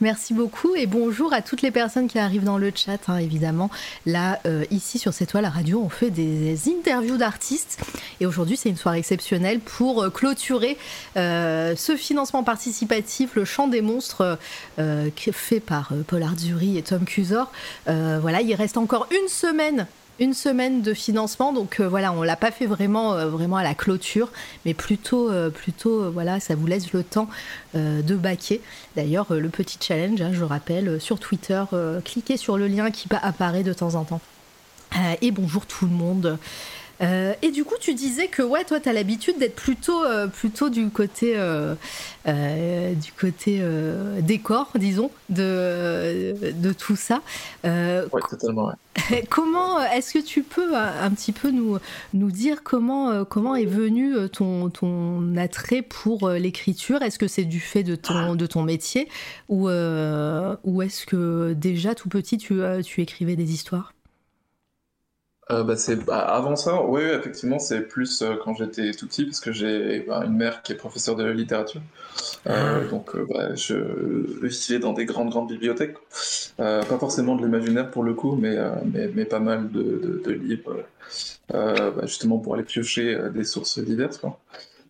Merci 0.00 0.34
beaucoup 0.34 0.74
et 0.74 0.86
bonjour 0.86 1.32
à 1.32 1.42
toutes 1.42 1.62
les 1.62 1.70
personnes 1.70 2.08
qui 2.08 2.18
arrivent 2.18 2.44
dans 2.44 2.58
le 2.58 2.72
chat, 2.74 2.98
hein, 3.08 3.18
évidemment. 3.18 3.70
Là, 4.06 4.40
euh, 4.46 4.64
ici 4.70 4.98
sur 4.98 5.12
cette 5.12 5.30
toile 5.30 5.46
radio, 5.46 5.80
on 5.84 5.88
fait 5.88 6.10
des 6.10 6.56
interviews 6.68 7.16
d'artistes 7.16 7.78
et 8.20 8.26
aujourd'hui, 8.26 8.56
c'est 8.56 8.68
une 8.68 8.76
soirée 8.76 8.98
exceptionnelle 8.98 9.60
pour 9.60 10.02
euh, 10.02 10.10
clôturer 10.10 10.78
euh, 11.16 11.74
ce 11.76 11.96
financement 11.96 12.42
participatif, 12.42 13.34
le 13.34 13.44
chant 13.44 13.68
des 13.68 13.82
monstres, 13.82 14.38
fait 15.32 15.60
par 15.60 15.92
Paul 16.06 16.22
Arzuri 16.22 16.78
et 16.78 16.82
Tom 16.82 17.04
Cusor. 17.04 17.52
Voilà, 17.86 18.40
il 18.40 18.54
reste 18.54 18.76
encore 18.76 19.06
une 19.10 19.28
semaine 19.28 19.86
une 20.18 20.34
semaine 20.34 20.82
de 20.82 20.94
financement. 20.94 21.52
Donc 21.52 21.80
euh, 21.80 21.88
voilà, 21.88 22.12
on 22.12 22.22
l'a 22.22 22.36
pas 22.36 22.50
fait 22.50 22.66
vraiment, 22.66 23.14
euh, 23.14 23.52
à 23.54 23.62
la 23.62 23.74
clôture, 23.74 24.30
mais 24.64 24.74
plutôt, 24.74 25.30
euh, 25.30 25.50
plutôt 25.50 26.10
voilà, 26.10 26.40
ça 26.40 26.54
vous 26.54 26.66
laisse 26.66 26.92
le 26.92 27.02
temps 27.02 27.28
de 27.74 28.14
baquer. 28.16 28.60
D'ailleurs, 28.96 29.26
le 29.30 29.48
petit 29.48 29.78
challenge, 29.80 30.20
hein, 30.20 30.30
je 30.32 30.44
rappelle, 30.44 31.00
sur 31.00 31.18
Twitter, 31.18 31.62
cliquez 32.04 32.36
sur 32.36 32.56
le 32.56 32.66
lien 32.66 32.90
qui 32.90 33.08
apparaît 33.22 33.62
de 33.62 33.72
temps 33.72 33.94
en 33.94 34.04
temps. 34.04 34.20
et 35.22 35.30
bonjour 35.30 35.66
tout 35.66 35.86
le 35.86 35.92
monde. 35.92 36.38
Euh, 37.00 37.34
et 37.42 37.50
du 37.50 37.64
coup, 37.64 37.76
tu 37.80 37.94
disais 37.94 38.28
que 38.28 38.42
ouais, 38.42 38.64
toi, 38.64 38.80
tu 38.80 38.88
as 38.88 38.92
l'habitude 38.92 39.38
d'être 39.38 39.54
plutôt, 39.54 40.04
euh, 40.04 40.26
plutôt 40.26 40.68
du 40.68 40.88
côté, 40.88 41.34
euh, 41.36 41.74
du 42.26 43.12
côté 43.12 43.62
décor, 44.20 44.72
disons, 44.76 45.10
de, 45.28 46.34
de 46.52 46.72
tout 46.72 46.96
ça. 46.96 47.22
ouais, 47.64 48.04
totalement. 48.28 48.66
Ouais. 48.66 49.24
comment 49.30 49.80
est-ce 49.80 50.12
que 50.12 50.18
tu 50.18 50.42
peux 50.42 50.76
un 50.76 51.10
petit 51.10 51.32
peu 51.32 51.50
nous, 51.50 51.78
nous 52.14 52.30
dire 52.32 52.62
comment, 52.64 53.24
comment 53.24 53.54
est 53.54 53.64
venu 53.64 54.14
ton, 54.30 54.70
ton 54.70 55.36
attrait 55.36 55.82
pour 55.82 56.30
l'écriture? 56.30 57.02
Est-ce 57.02 57.18
que 57.18 57.28
c'est 57.28 57.44
du 57.44 57.60
fait 57.60 57.84
de 57.84 57.94
ton, 57.94 58.34
de 58.34 58.46
ton 58.46 58.62
métier? 58.62 59.08
Ou, 59.48 59.68
ou 59.68 60.82
est-ce 60.82 61.06
que 61.06 61.52
déjà 61.54 61.94
tout 61.94 62.08
petit 62.08 62.38
tu, 62.38 62.60
tu 62.84 63.00
écrivais 63.00 63.36
des 63.36 63.52
histoires? 63.52 63.92
Euh, 65.50 65.64
bah, 65.64 65.76
c'est 65.76 65.96
bah, 65.96 66.18
avant 66.18 66.56
ça, 66.56 66.82
oui, 66.84 67.00
effectivement, 67.02 67.58
c'est 67.58 67.80
plus 67.80 68.20
euh, 68.20 68.34
quand 68.44 68.54
j'étais 68.54 68.90
tout 68.92 69.06
petit 69.06 69.24
parce 69.24 69.40
que 69.40 69.50
j'ai 69.50 70.00
bah, 70.00 70.22
une 70.26 70.36
mère 70.36 70.62
qui 70.62 70.72
est 70.72 70.74
professeure 70.74 71.16
de 71.16 71.24
littérature, 71.24 71.80
euh, 72.46 72.82
ah. 72.84 72.90
donc 72.90 73.16
bah, 73.28 73.54
je 73.54 73.74
vivais 74.46 74.78
dans 74.78 74.92
des 74.92 75.06
grandes 75.06 75.30
grandes 75.30 75.48
bibliothèques, 75.48 75.96
pas 76.58 76.98
forcément 76.98 77.34
de 77.34 77.42
l'imaginaire 77.42 77.90
pour 77.90 78.02
le 78.02 78.12
coup, 78.12 78.36
mais 78.36 78.56
mais, 78.92 79.10
mais 79.14 79.24
pas 79.24 79.40
mal 79.40 79.70
de, 79.70 79.82
de, 79.82 80.22
de 80.22 80.32
livres, 80.32 80.84
bah, 81.50 81.92
justement 82.02 82.38
pour 82.38 82.54
aller 82.54 82.64
piocher 82.64 83.18
des 83.32 83.44
sources 83.44 83.78
diverses. 83.78 84.18
Quoi. 84.18 84.38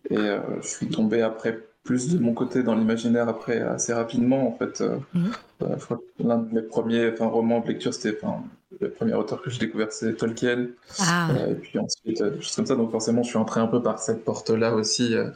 Et 0.09 0.17
je 0.17 0.67
suis 0.67 0.87
tombé 0.87 1.21
après 1.21 1.57
plus 1.85 2.09
de 2.09 2.19
mon 2.19 2.33
côté 2.33 2.63
dans 2.63 2.75
l'imaginaire 2.75 3.29
après 3.29 3.61
assez 3.61 3.93
rapidement 3.93 4.45
en 4.45 4.57
fait. 4.57 4.83
Mmh. 5.13 5.29
je 5.61 5.85
crois 5.85 5.97
que 5.97 6.23
l'un 6.27 6.39
de 6.39 6.53
mes 6.53 6.61
premiers 6.61 7.11
enfin, 7.13 7.27
romans 7.27 7.61
de 7.61 7.67
lecture 7.67 7.93
c'était 7.93 8.17
enfin, 8.21 8.43
le 8.79 8.91
premier 8.91 9.13
auteur 9.13 9.41
que 9.41 9.49
j'ai 9.49 9.59
découvert, 9.59 9.91
c'est 9.91 10.15
Tolkien. 10.15 10.67
Ah. 10.99 11.31
Euh, 11.31 11.51
et 11.51 11.55
puis 11.55 11.79
ensuite, 11.79 12.21
euh, 12.21 12.31
des 12.31 12.41
choses 12.41 12.55
comme 12.55 12.65
ça. 12.65 12.75
Donc 12.75 12.91
forcément, 12.91 13.23
je 13.23 13.29
suis 13.29 13.37
entré 13.37 13.59
un 13.59 13.67
peu 13.67 13.81
par 13.81 13.99
cette 13.99 14.23
porte-là 14.23 14.73
aussi, 14.75 15.15
euh, 15.15 15.29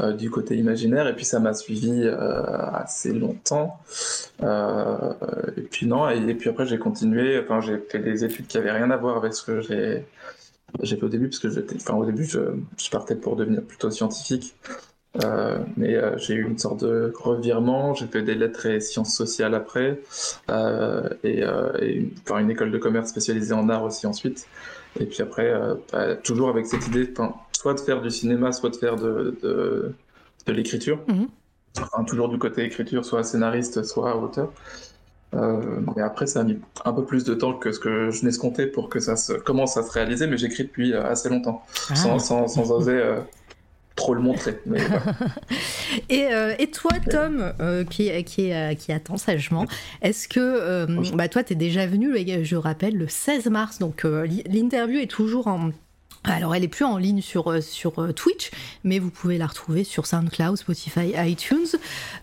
euh, 0.00 0.12
du 0.12 0.30
côté 0.30 0.56
imaginaire. 0.56 1.08
Et 1.08 1.16
puis 1.16 1.24
ça 1.24 1.40
m'a 1.40 1.54
suivi 1.54 2.02
euh, 2.04 2.42
assez 2.72 3.12
longtemps. 3.12 3.80
et 4.42 5.62
puis 5.70 5.86
non, 5.86 6.10
et, 6.10 6.18
et 6.28 6.34
puis 6.34 6.50
après, 6.50 6.66
j'ai 6.66 6.78
continué. 6.78 7.40
Enfin, 7.40 7.60
j'ai 7.60 7.78
fait 7.78 8.00
des 8.00 8.24
études 8.24 8.46
qui 8.46 8.58
avaient 8.58 8.72
rien 8.72 8.90
à 8.90 8.96
voir 8.96 9.16
avec 9.16 9.34
ce 9.34 9.42
que 9.44 9.60
j'ai 9.62 10.04
j'ai 10.82 10.96
fait 10.96 11.04
au 11.04 11.08
début, 11.08 11.28
parce 11.28 11.38
que 11.38 11.48
j'étais, 11.48 11.76
enfin, 11.76 11.94
au 11.94 12.04
début, 12.04 12.24
je, 12.24 12.40
je 12.76 12.90
partais 12.90 13.14
pour 13.14 13.36
devenir 13.36 13.62
plutôt 13.62 13.90
scientifique. 13.90 14.54
Euh, 15.24 15.58
mais 15.76 15.94
euh, 15.96 16.18
j'ai 16.18 16.34
eu 16.34 16.44
une 16.44 16.58
sorte 16.58 16.84
de 16.84 17.12
revirement. 17.16 17.94
J'ai 17.94 18.06
fait 18.06 18.22
des 18.22 18.34
lettres 18.34 18.66
et 18.66 18.80
sciences 18.80 19.14
sociales 19.14 19.54
après, 19.54 20.00
euh, 20.50 21.08
et, 21.24 21.40
et 21.80 21.92
une, 21.94 22.10
enfin, 22.22 22.38
une 22.40 22.50
école 22.50 22.70
de 22.70 22.78
commerce 22.78 23.08
spécialisée 23.10 23.54
en 23.54 23.68
art 23.68 23.84
aussi 23.84 24.06
ensuite. 24.06 24.46
Et 25.00 25.06
puis 25.06 25.22
après, 25.22 25.52
bah, 25.92 26.16
toujours 26.16 26.48
avec 26.48 26.66
cette 26.66 26.86
idée, 26.86 27.12
soit 27.52 27.74
de 27.74 27.80
faire 27.80 28.00
du 28.02 28.10
cinéma, 28.10 28.52
soit 28.52 28.70
de 28.70 28.76
faire 28.76 28.96
de, 28.96 29.36
de, 29.42 29.92
de 30.46 30.52
l'écriture. 30.52 30.98
-hmm. 31.08 31.28
enfin, 31.80 32.04
toujours 32.04 32.28
du 32.28 32.38
côté 32.38 32.62
écriture, 32.64 33.04
soit 33.04 33.22
scénariste, 33.22 33.84
soit 33.84 34.16
auteur. 34.16 34.50
Mais 35.32 36.02
après, 36.02 36.26
ça 36.26 36.40
a 36.40 36.44
mis 36.44 36.58
un 36.84 36.92
peu 36.92 37.04
plus 37.04 37.24
de 37.24 37.34
temps 37.34 37.54
que 37.62 37.72
ce 37.72 37.80
que 37.80 38.10
je 38.10 38.24
n'escomptais 38.24 38.66
pour 38.66 38.88
que 38.88 39.00
ça 39.00 39.16
se 39.16 39.34
commence 39.34 39.76
à 39.76 39.82
se 39.82 39.92
réaliser, 39.92 40.26
mais 40.26 40.38
j'écris 40.38 40.64
depuis 40.64 40.94
assez 40.94 41.28
longtemps, 41.28 41.62
ah. 41.90 41.94
sans, 41.94 42.18
sans, 42.18 42.48
sans 42.48 42.70
oser 42.70 43.00
trop 43.96 44.14
le 44.14 44.20
montrer. 44.20 44.60
Mais 44.66 44.78
et, 46.08 46.26
euh, 46.26 46.54
et, 46.58 46.70
toi, 46.70 46.92
Tom, 47.10 47.52
euh, 47.60 47.84
qui, 47.84 48.22
qui, 48.24 48.52
euh, 48.52 48.74
qui, 48.74 48.92
attend 48.92 49.16
sagement, 49.16 49.66
est-ce 50.02 50.28
que 50.28 50.86
bah, 51.14 51.28
toi, 51.28 51.42
tu 51.42 51.54
es 51.54 51.56
déjà 51.56 51.86
venu, 51.86 52.14
je 52.44 52.56
rappelle, 52.56 52.96
le 52.96 53.08
16 53.08 53.46
mars, 53.46 53.78
donc 53.78 54.04
l'interview 54.04 55.00
est 55.00 55.10
toujours 55.10 55.48
en 55.48 55.70
alors, 56.32 56.54
elle 56.54 56.64
est 56.64 56.68
plus 56.68 56.84
en 56.84 56.98
ligne 56.98 57.20
sur, 57.20 57.48
euh, 57.48 57.60
euh, 57.98 58.12
Twitch, 58.12 58.50
mais 58.84 58.98
vous 58.98 59.10
pouvez 59.10 59.38
la 59.38 59.46
retrouver 59.46 59.84
sur 59.84 60.06
SoundCloud, 60.06 60.56
Spotify, 60.56 61.14
iTunes. 61.16 61.66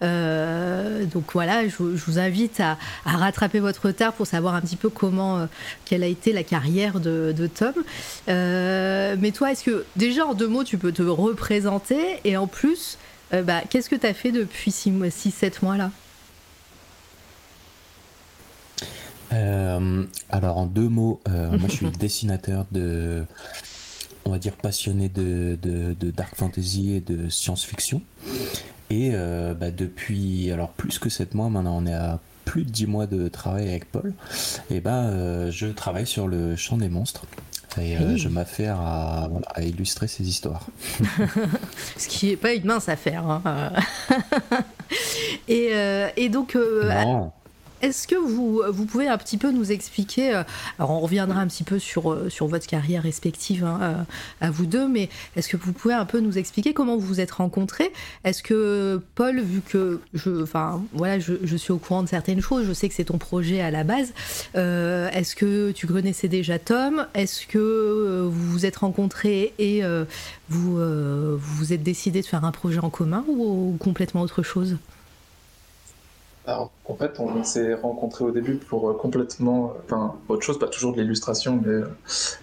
Euh, 0.02 1.06
donc 1.06 1.26
voilà, 1.34 1.68
je, 1.68 1.78
vous 1.78 2.20
invite 2.20 2.60
à, 2.60 2.78
rattraper 3.06 3.60
votre 3.60 3.88
retard 3.88 4.14
pour 4.14 4.28
savoir 4.28 4.56
un 4.56 4.62
petit 4.62 4.76
peu 4.76 4.90
comment, 4.90 5.48
quelle 5.86 6.04
a 6.04 6.08
été 6.08 6.34
la 6.34 6.44
carrière 6.44 7.00
de, 7.00 7.50
Tom. 7.54 7.74
Mais 8.28 9.32
toi, 9.32 9.52
est-ce 9.52 9.64
que 9.64 9.86
déjà 9.96 10.26
en 10.26 10.34
deux 10.34 10.48
mots, 10.48 10.64
tu 10.64 10.78
peux 10.78 10.92
te 10.92 11.04
représenter 11.04 12.20
et 12.24 12.38
en 12.38 12.48
plus, 12.48 12.98
bah, 13.32 13.62
qu'est-ce 13.70 13.90
que 13.90 13.96
tu 13.96 14.08
as 14.08 14.14
fait 14.14 14.32
depuis 14.32 14.72
6-7 14.72 15.64
mois 15.64 15.78
là? 15.78 15.92
Alors 20.30 20.58
en 20.58 20.66
deux 20.66 20.90
mots, 20.90 21.22
moi 21.28 21.68
je 21.68 21.74
suis 21.74 21.88
dessinateur 21.88 22.66
de 22.72 23.26
on 24.26 24.32
va 24.32 24.40
dire 24.40 24.56
passionné 24.56 25.10
de, 25.10 25.58
de, 25.62 25.96
de 26.00 26.12
dark 26.12 26.36
fantasy 26.36 26.94
et 26.94 27.02
de 27.02 27.30
science-fiction. 27.30 28.02
Et 28.90 29.12
euh, 29.14 29.54
bah, 29.54 29.72
depuis 29.72 30.52
alors 30.52 30.70
plus 30.70 31.00
que 31.00 31.10
7 31.10 31.34
mois, 31.34 31.50
maintenant 31.50 31.78
on 31.78 31.86
est 31.86 31.94
à 31.94 32.20
plus 32.46 32.64
de 32.64 32.70
10 32.70 32.88
mois 32.88 33.08
de 33.08 33.28
travail 33.28 33.70
avec 33.70 33.92
Paul, 33.92 34.14
et 34.70 34.82
bah, 34.82 35.04
euh, 35.06 35.50
je 35.50 35.68
travaille 35.68 36.06
sur 36.06 36.28
le 36.28 36.56
champ 36.56 36.78
des 36.78 36.90
monstres. 36.90 37.26
Et 37.82 37.98
euh, 37.98 38.18
je 38.18 38.30
m'affaire 38.30 38.80
à, 38.80 39.30
illustrer 39.62 40.08
ces 40.08 40.30
histoires. 40.30 40.68
Ce 41.98 42.08
qui 42.08 42.28
n'est 42.28 42.36
pas 42.36 42.54
une 42.54 42.66
mince 42.66 42.88
affaire. 42.88 43.26
Hein. 43.28 43.74
et, 45.48 45.72
et, 46.16 46.30
donc, 46.30 46.56
non. 46.56 47.32
Est-ce 47.84 48.08
que 48.08 48.16
vous, 48.16 48.62
vous 48.70 48.86
pouvez 48.86 49.08
un 49.08 49.18
petit 49.18 49.38
peu 49.38 49.52
nous 49.52 49.72
expliquer, 49.72 50.32
alors 50.80 50.92
on 50.92 51.02
reviendra 51.02 51.42
un 51.42 51.48
petit 51.48 51.66
peu 51.66 51.80
sur, 51.80 52.18
sur 52.32 52.48
votre 52.48 52.66
carrière 52.66 53.04
respective 53.04 53.66
hein, 53.66 54.06
à 54.40 54.52
vous 54.52 54.66
deux, 54.66 54.88
mais 54.88 55.10
est-ce 55.36 55.50
que 55.50 55.58
vous 55.58 55.74
pouvez 55.74 55.94
un 55.94 56.06
peu 56.06 56.22
nous 56.22 56.38
expliquer 56.38 56.74
comment 56.74 56.96
vous 56.96 57.06
vous 57.06 57.20
êtes 57.20 57.32
rencontrés? 57.32 57.92
Est-ce 58.24 58.42
que 58.42 59.02
Paul, 59.16 59.42
vu 59.42 59.60
que 59.60 60.00
je, 60.14 60.44
enfin, 60.44 60.82
voilà, 60.94 61.20
je, 61.20 61.56
suis 61.58 61.74
au 61.74 61.78
courant 61.78 62.04
de 62.04 62.08
certaines 62.08 62.42
choses, 62.42 62.66
je 62.66 62.72
sais 62.72 62.88
que 62.88 62.96
c'est 62.96 63.04
ton 63.06 63.18
projet 63.18 63.60
à 63.60 63.70
la 63.70 63.84
base, 63.84 64.14
est-ce 64.56 65.36
que 65.36 65.72
tu 65.72 65.86
connaissais 65.86 66.30
déjà 66.30 66.60
Tom? 66.60 67.06
Est-ce 67.14 67.46
que 67.46 68.24
vous 68.30 68.52
vous 68.52 68.66
êtes 68.66 68.78
rencontrés 68.78 69.54
et 69.60 69.82
vous 70.48 70.80
vous 71.38 71.74
êtes 71.74 71.84
décidé 71.84 72.22
de 72.22 72.28
faire 72.28 72.46
un 72.46 72.52
projet 72.52 72.80
en 72.80 72.90
commun 72.90 73.26
ou 73.28 73.76
complètement 73.78 74.22
autre 74.22 74.42
chose? 74.42 74.78
Alors, 76.46 76.72
en 76.86 76.96
fait, 76.96 77.20
on 77.20 77.42
s'est 77.46 77.74
rencontrés 77.74 78.26
au 78.26 78.32
début 78.32 78.56
pour 78.56 78.90
euh, 78.90 78.94
complètement, 78.94 79.74
enfin, 79.86 80.16
autre 80.28 80.44
chose, 80.44 80.60
pas 80.60 80.68
toujours 80.68 80.94
de 80.94 81.02
l'illustration, 81.02 81.62
mais, 81.64 81.72
euh, 81.72 81.86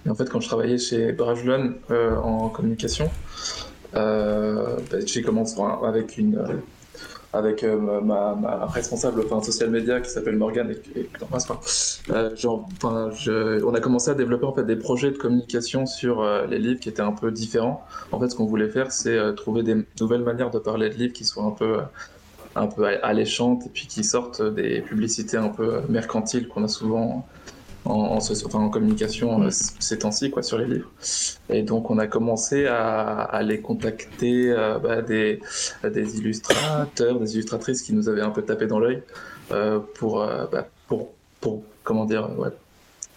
en 0.09 0.15
fait, 0.15 0.31
quand 0.31 0.41
je 0.41 0.49
travaillais 0.49 0.79
chez 0.79 1.13
Brajlon 1.13 1.75
euh, 1.91 2.17
en 2.17 2.49
communication, 2.49 3.11
bah, 3.93 4.77
j'ai 5.05 5.21
commencé 5.21 5.61
avec 5.83 6.17
une, 6.17 6.43
avec 7.35 7.63
ma, 7.63 8.67
responsable 8.73 9.23
enfin, 9.27 9.43
social 9.43 9.69
media 9.69 10.01
qui 10.01 10.09
s'appelle 10.09 10.37
Morgane 10.37 10.71
et, 10.71 11.01
et 11.01 11.11
genre, 12.37 12.69
enfin, 12.77 13.11
je, 13.11 13.63
on 13.65 13.75
a 13.75 13.81
commencé 13.81 14.11
à 14.11 14.15
développer 14.15 14.47
en 14.47 14.55
fait 14.55 14.65
des 14.65 14.77
projets 14.77 15.11
de 15.11 15.19
communication 15.19 15.85
sur 15.85 16.25
les 16.49 16.59
livres 16.59 16.81
qui 16.81 16.89
étaient 16.89 17.03
un 17.03 17.13
peu 17.13 17.33
différents. 17.33 17.85
En 18.13 18.21
fait, 18.21 18.31
ce 18.31 18.37
qu'on 18.37 18.47
voulait 18.47 18.71
faire, 18.71 18.93
c'est 18.93 19.35
trouver 19.35 19.63
des 19.63 19.85
nouvelles 20.01 20.23
manières 20.23 20.51
de 20.51 20.61
parler 20.61 20.89
de 20.89 20.95
livres 20.95 21.13
qui 21.13 21.25
soient 21.25 21.45
un 21.45 21.51
peu 21.51 21.81
un 22.57 22.67
peu 22.67 22.87
alléchantes 23.03 23.67
et 23.67 23.69
puis 23.69 23.87
qui 23.87 24.05
sortent 24.05 24.43
des 24.43 24.81
publicités 24.81 25.37
un 25.37 25.49
peu 25.49 25.81
mercantiles 25.89 26.49
qu'on 26.49 26.65
a 26.65 26.69
souvent 26.69 27.27
en, 27.85 28.19
en, 28.19 28.19
en 28.19 28.69
communication 28.69 29.43
euh, 29.43 29.49
ces 29.51 29.99
temps-ci 29.99 30.31
quoi 30.31 30.43
sur 30.43 30.59
les 30.59 30.67
livres. 30.67 30.91
Et 31.49 31.63
donc 31.63 31.91
on 31.91 31.99
a 31.99 32.07
commencé 32.07 32.67
à, 32.67 33.11
à 33.23 33.43
les 33.43 33.61
contacter 33.61 34.51
euh, 34.51 34.79
bah, 34.79 35.03
des, 35.03 35.41
des 35.85 36.19
illustrateurs 36.19 37.19
des 37.19 37.35
illustratrices 37.35 37.83
qui 37.83 37.95
nous 37.95 38.09
avaient 38.09 38.23
un 38.23 38.31
peu 38.31 38.43
tapé 38.43 38.67
dans 38.67 38.79
l'œil 38.79 39.03
euh, 39.53 39.79
pour, 39.95 40.23
euh, 40.23 40.47
bah, 40.51 40.67
pour 40.89 41.11
pour 41.41 41.63
comment 41.85 42.05
dire 42.05 42.29
ouais, 42.39 42.51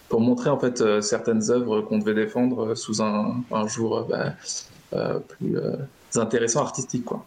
pour 0.09 0.21
montrer 0.21 0.49
en 0.49 0.59
fait 0.59 1.01
certaines 1.01 1.49
œuvres 1.51 1.81
qu'on 1.81 1.97
devait 1.97 2.13
défendre 2.13 2.75
sous 2.75 3.01
un, 3.01 3.43
un 3.51 3.67
jour 3.67 4.07
bah, 4.09 4.33
plus 5.27 5.57
intéressant 6.15 6.61
artistique 6.61 7.03
quoi 7.03 7.25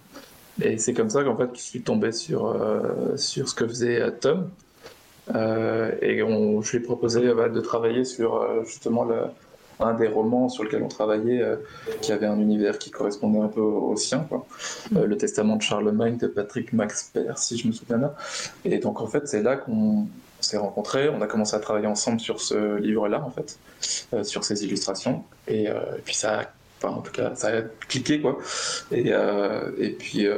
et 0.61 0.79
c'est 0.79 0.95
comme 0.95 1.11
ça 1.11 1.23
qu'en 1.23 1.37
fait, 1.37 1.51
je 1.55 1.61
suis 1.61 1.83
tombé 1.83 2.13
sur, 2.13 2.47
euh, 2.47 3.17
sur 3.17 3.49
ce 3.49 3.55
que 3.55 3.67
faisait 3.67 4.01
euh, 4.01 4.11
Tom. 4.11 4.51
Euh, 5.35 5.93
et 6.03 6.23
on, 6.23 6.63
je 6.63 6.73
lui 6.73 6.79
ai 6.79 6.81
proposé 6.81 7.33
bah, 7.35 7.49
de 7.49 7.61
travailler 7.61 8.05
sur 8.05 8.65
justement 8.65 9.05
le, 9.05 9.17
un 9.81 9.95
des 9.95 10.09
romans 10.09 10.49
sur 10.49 10.65
lequel 10.65 10.83
on 10.83 10.89
travaillait, 10.89 11.43
euh, 11.43 11.57
qui 12.01 12.13
avait 12.13 12.27
un 12.27 12.39
univers 12.39 12.79
qui 12.79 12.91
correspondait 12.91 13.41
un 13.41 13.49
peu 13.49 13.61
au, 13.61 13.91
au 13.91 13.97
sien, 13.97 14.21
quoi. 14.29 14.47
Mm. 14.93 15.03
le 15.03 15.17
Testament 15.17 15.57
de 15.57 15.63
Charlemagne 15.63 16.17
de 16.17 16.27
Patrick 16.27 16.73
Max 16.73 17.11
Père, 17.13 17.39
si 17.39 17.59
je 17.59 17.67
me 17.67 17.73
souviens 17.73 17.99
bien. 17.99 18.13
Et 18.65 18.79
donc 18.79 19.01
en 19.01 19.07
fait, 19.07 19.27
c'est 19.29 19.43
là 19.43 19.57
qu'on 19.57 20.07
s'est 20.41 20.59
rencontrés, 20.59 21.09
on 21.09 21.21
a 21.21 21.27
commencé 21.27 21.57
à 21.57 21.59
travailler 21.59 21.87
ensemble 21.87 22.21
sur 22.21 22.41
ce 22.41 22.77
livre-là, 22.77 23.23
en 23.23 23.31
fait, 23.31 23.59
sur 24.25 24.45
ces 24.45 24.65
illustrations. 24.65 25.25
Et, 25.49 25.65
et 25.65 26.03
puis 26.05 26.15
ça 26.15 26.41
a 26.41 26.45
Enfin, 26.79 26.95
en 26.95 27.01
tout 27.01 27.13
cas, 27.13 27.35
ça 27.35 27.49
a 27.49 27.63
cliqué, 27.89 28.21
quoi. 28.21 28.39
Et, 28.93 29.07
euh, 29.13 29.71
puis, 29.99 30.27
euh, 30.27 30.37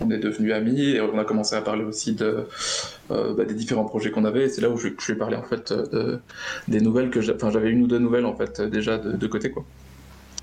on 0.00 0.10
est 0.10 0.18
devenus 0.18 0.52
amis 0.52 0.90
et 0.90 1.00
on 1.00 1.18
a 1.18 1.24
commencé 1.24 1.54
à 1.54 1.62
parler 1.62 1.84
aussi 1.84 2.14
de, 2.14 2.48
euh, 3.10 3.34
bah, 3.34 3.44
des 3.44 3.54
différents 3.54 3.84
projets 3.84 4.10
qu'on 4.10 4.24
avait. 4.24 4.44
Et 4.44 4.48
c'est 4.48 4.60
là 4.60 4.70
où 4.70 4.76
je, 4.76 4.88
je 4.98 5.12
lui 5.12 5.18
parlé, 5.18 5.36
en 5.36 5.42
fait, 5.44 5.72
de, 5.72 6.20
des 6.66 6.80
nouvelles 6.80 7.10
que 7.10 7.20
j'avais 7.20 7.70
une 7.70 7.82
ou 7.84 7.86
deux 7.86 7.98
nouvelles, 7.98 8.26
en 8.26 8.36
fait, 8.36 8.60
déjà 8.60 8.98
de 8.98 9.26
côté, 9.28 9.50
quoi. 9.50 9.64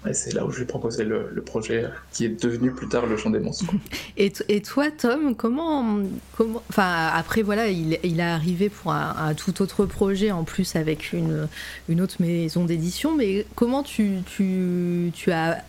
Et 0.08 0.14
c'est 0.14 0.34
là 0.34 0.46
où 0.46 0.52
je 0.52 0.58
lui 0.58 0.64
ai 0.64 0.68
proposé 0.68 1.04
le, 1.04 1.42
projet 1.46 1.86
qui 2.12 2.26
est 2.26 2.44
devenu 2.44 2.72
plus 2.72 2.88
tard 2.88 3.06
le 3.06 3.18
Chant 3.18 3.30
des 3.30 3.40
monstres. 3.40 3.66
Et, 4.18 4.32
et, 4.48 4.62
toi, 4.62 4.90
Tom, 4.92 5.36
comment, 5.36 6.00
comment, 6.38 6.64
enfin 6.70 7.10
après 7.14 7.42
voilà, 7.42 7.68
il, 7.68 8.00
il 8.04 8.20
est 8.20 8.24
arrivé 8.24 8.70
pour 8.70 8.92
un, 8.92 9.16
un, 9.18 9.34
tout 9.34 9.62
autre 9.62 9.86
projet 9.86 10.32
en 10.32 10.44
plus 10.44 10.76
avec 10.76 11.12
une, 11.14 11.48
une 11.90 12.02
autre 12.02 12.16
maison 12.20 12.66
d'édition, 12.66 13.16
mais 13.16 13.46
comment 13.56 13.84
tu, 13.84 14.20
tu, 14.26 15.12
tu 15.14 15.32
as 15.32 15.64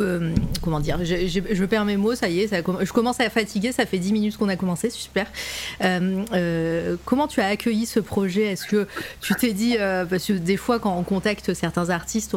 euh, 0.00 0.34
comment 0.62 0.80
dire, 0.80 0.98
je, 1.04 1.64
perds 1.64 1.84
mes 1.84 1.96
mots, 1.96 2.14
ça 2.14 2.28
y 2.28 2.40
est, 2.40 2.48
ça, 2.48 2.58
je 2.58 2.92
commence 2.92 3.20
à 3.20 3.30
fatiguer, 3.30 3.72
ça 3.72 3.86
fait 3.86 3.98
10 3.98 4.12
minutes 4.12 4.36
qu'on 4.36 4.48
a 4.48 4.56
commencé, 4.56 4.90
super. 4.90 5.26
Euh, 5.82 6.24
euh, 6.32 6.96
comment 7.04 7.28
tu 7.28 7.40
as 7.40 7.46
accueilli 7.46 7.86
ce 7.86 8.00
projet? 8.00 8.42
Est-ce 8.44 8.66
que 8.66 8.86
tu 9.20 9.34
t'es 9.34 9.52
dit, 9.52 9.76
parce 10.08 10.26
que 10.26 10.32
des 10.32 10.56
fois 10.56 10.78
quand 10.78 10.96
on 10.96 11.02
contacte 11.02 11.54
certains 11.54 11.90
artistes, 11.90 12.36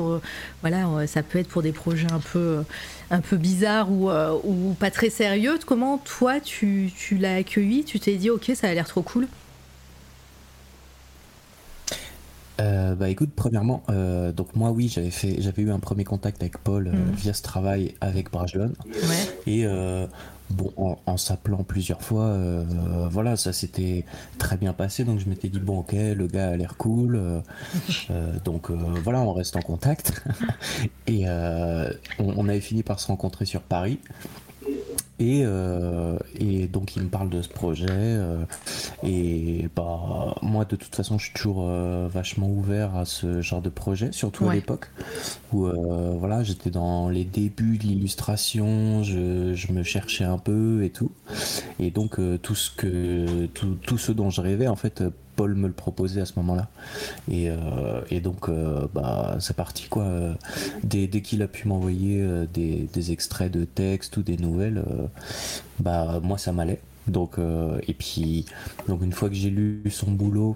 voilà, 0.62 1.08
ça 1.08 1.24
peut 1.24 1.40
être 1.40 1.48
pour 1.48 1.62
des 1.62 1.72
projets 1.72 2.12
un 2.12 2.20
peu, 2.20 2.64
un 3.12 3.22
peu 3.22 3.38
bizarres 3.38 3.92
ou, 3.92 4.10
ou 4.44 4.74
pas 4.80 4.92
très 4.92 5.10
sérieux, 5.10 5.60
comment 5.66 5.98
toi 5.98 6.40
tu, 6.40 6.92
tu 6.96 7.18
l'as 7.18 7.36
accueilli? 7.36 7.84
Tu 7.84 8.00
t'es 8.00 8.16
dit, 8.16 8.30
ok, 8.30 8.52
ça 8.56 8.68
a 8.68 8.74
l'air 8.74 8.88
trop 8.88 9.02
cool? 9.02 9.28
Euh, 12.62 12.94
bah 12.96 13.10
écoute, 13.10 13.32
premièrement, 13.36 13.84
euh, 13.90 14.32
donc 14.32 14.56
moi 14.56 14.72
oui, 14.72 14.88
j'avais 14.88 15.10
fait, 15.10 15.42
j'avais 15.42 15.64
eu 15.64 15.72
un 15.72 15.80
premier 15.80 16.04
contact 16.04 16.42
avec 16.42 16.58
Paul 16.60 16.88
euh, 16.88 16.92
mmh. 16.92 17.12
via 17.16 17.34
ce 17.34 17.42
travail 17.42 17.96
avec 18.00 18.32
Brajlon. 18.32 18.74
Ouais. 18.88 19.52
Et 19.52 19.66
bon, 20.50 20.72
en, 20.78 21.00
en 21.06 21.18
s'appelant 21.18 21.64
plusieurs 21.64 22.02
fois, 22.02 22.38
voilà, 23.10 23.36
ça 23.38 23.54
s'était 23.54 24.06
très 24.38 24.58
bien 24.58 24.74
passé. 24.74 25.04
Donc 25.04 25.20
je 25.20 25.28
m'étais 25.28 25.50
dit 25.50 25.60
bon, 25.60 25.80
ok, 25.80 25.94
le 25.94 26.28
gars 26.28 26.50
a 26.50 26.56
l'air 26.56 26.78
cool. 26.78 27.20
donc 28.46 28.70
voilà, 28.70 29.22
on 29.22 29.34
reste 29.34 29.56
en 29.56 29.62
contact. 29.62 30.24
et 31.08 31.28
on, 31.28 32.34
on, 32.38 32.48
avait 32.48 32.62
fini 32.62 32.84
par 32.84 33.00
se 33.00 33.08
rencontrer 33.08 33.46
sur 33.46 33.62
Paris. 33.62 34.00
Et, 35.20 35.44
euh, 35.46 36.18
et, 36.40 36.68
donc 36.68 36.96
il 36.96 37.04
me 37.04 37.08
parle 37.08 37.30
de 37.30 37.44
ce 37.44 37.48
projet 37.48 37.86
euh, 37.90 38.44
et 39.04 39.70
bah 39.76 40.34
moi 40.42 40.66
de 40.66 40.76
toute 40.76 40.96
façon 40.96 41.20
je 41.20 41.26
suis 41.26 41.34
toujours 41.34 41.68
euh, 41.68 42.08
vachement 42.12 42.50
ouvert 42.50 42.96
à 42.96 43.06
ce 43.06 43.40
genre 43.40 43.62
de 43.62 43.70
projet 43.70 44.12
surtout 44.12 44.46
ouais. 44.46 44.50
à 44.50 44.54
l'époque 44.56 44.90
où 45.52 45.68
euh, 45.68 46.16
voilà 46.18 46.42
j'étais 46.42 46.72
dans 46.72 47.10
les 47.10 47.26
débuts 47.26 47.78
de 47.78 47.84
l'illustration 47.84 49.04
je, 49.04 49.54
je, 49.54 49.72
me 49.72 49.84
cherchais 49.84 50.24
un 50.24 50.40
peu 50.40 50.84
et 50.84 50.90
tout 50.90 51.12
et 51.80 51.92
donc 51.92 52.20
euh, 52.20 52.40
tout 52.40 52.56
ce 52.56 52.72
que 52.72 53.46
tout, 53.46 53.78
tout 53.86 54.00
ce 54.00 54.12
dont 54.12 54.32
je 54.32 54.42
rêvais 54.42 54.68
en 54.68 54.76
fait 54.76 55.04
Paul 55.36 55.56
me 55.56 55.68
le 55.68 55.74
proposait 55.74 56.22
à 56.22 56.26
ce 56.26 56.34
moment-là. 56.38 56.68
Et, 57.30 57.50
euh, 57.50 58.20
donc, 58.22 58.50
euh, 58.50 58.88
bah, 58.94 59.38
c'est 59.40 59.56
parti 59.56 59.88
quoi. 59.88 60.08
Dès, 60.84 61.08
dès 61.08 61.22
qu'il 61.22 61.42
a 61.42 61.48
pu 61.48 61.68
m'envoyer 61.68 62.22
euh, 62.22 62.46
des, 62.52 62.88
des, 62.94 63.12
extraits 63.12 63.52
de 63.52 63.66
textes 63.66 64.18
ou 64.18 64.24
des 64.24 64.38
nouvelles, 64.38 64.84
bah, 65.80 66.20
moi 66.24 66.38
ça 66.38 66.52
m'allait. 66.52 66.82
Donc, 67.08 67.38
et 67.86 67.94
puis, 67.94 68.46
donc 68.88 69.02
une 69.04 69.12
fois 69.12 69.28
que 69.28 69.36
j'ai 69.36 69.50
lu 69.50 69.84
son 69.90 70.12
boulot, 70.12 70.56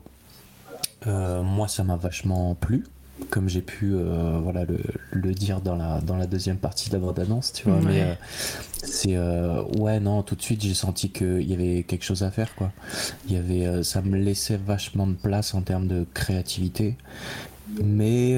moi 1.06 1.68
ça 1.68 1.84
m'a 1.84 1.98
vachement 1.98 2.56
plu 2.56 2.86
comme 3.30 3.50
j'ai 3.50 3.62
pu 3.62 3.94
euh, 3.94 4.40
voilà 4.42 4.66
le, 4.66 4.80
le, 5.12 5.34
dire 5.34 5.62
dans 5.62 5.76
la 5.76 6.00
dans 6.02 6.18
la 6.18 6.28
deuxième 6.28 6.58
partie 6.58 6.90
de 6.90 6.96
la 6.96 7.00
bande 7.00 7.20
annonce 7.20 7.52
tu 7.54 7.68
vois 7.68 7.78
ouais. 7.80 7.86
mais 7.86 8.02
euh, 8.04 8.14
c'est 8.84 9.16
euh, 9.16 9.64
ouais 9.80 10.00
non 10.00 10.24
tout 10.24 10.36
de 10.36 10.42
suite 10.42 10.62
j'ai 10.62 10.74
senti 10.74 11.10
qu'il 11.10 11.44
y 11.44 11.54
avait 11.54 11.84
quelque 11.84 12.06
chose 12.06 12.24
à 12.24 12.32
faire 12.32 12.54
quoi 12.56 12.72
il 13.28 13.34
y 13.34 13.38
avait 13.38 13.84
ça 13.84 14.02
me 14.02 14.18
laissait 14.18 14.58
vachement 14.58 15.08
de 15.08 15.14
place 15.16 15.54
en 15.54 15.62
termes 15.62 15.88
de 15.88 16.06
créativité 16.14 16.96
mais 17.84 18.38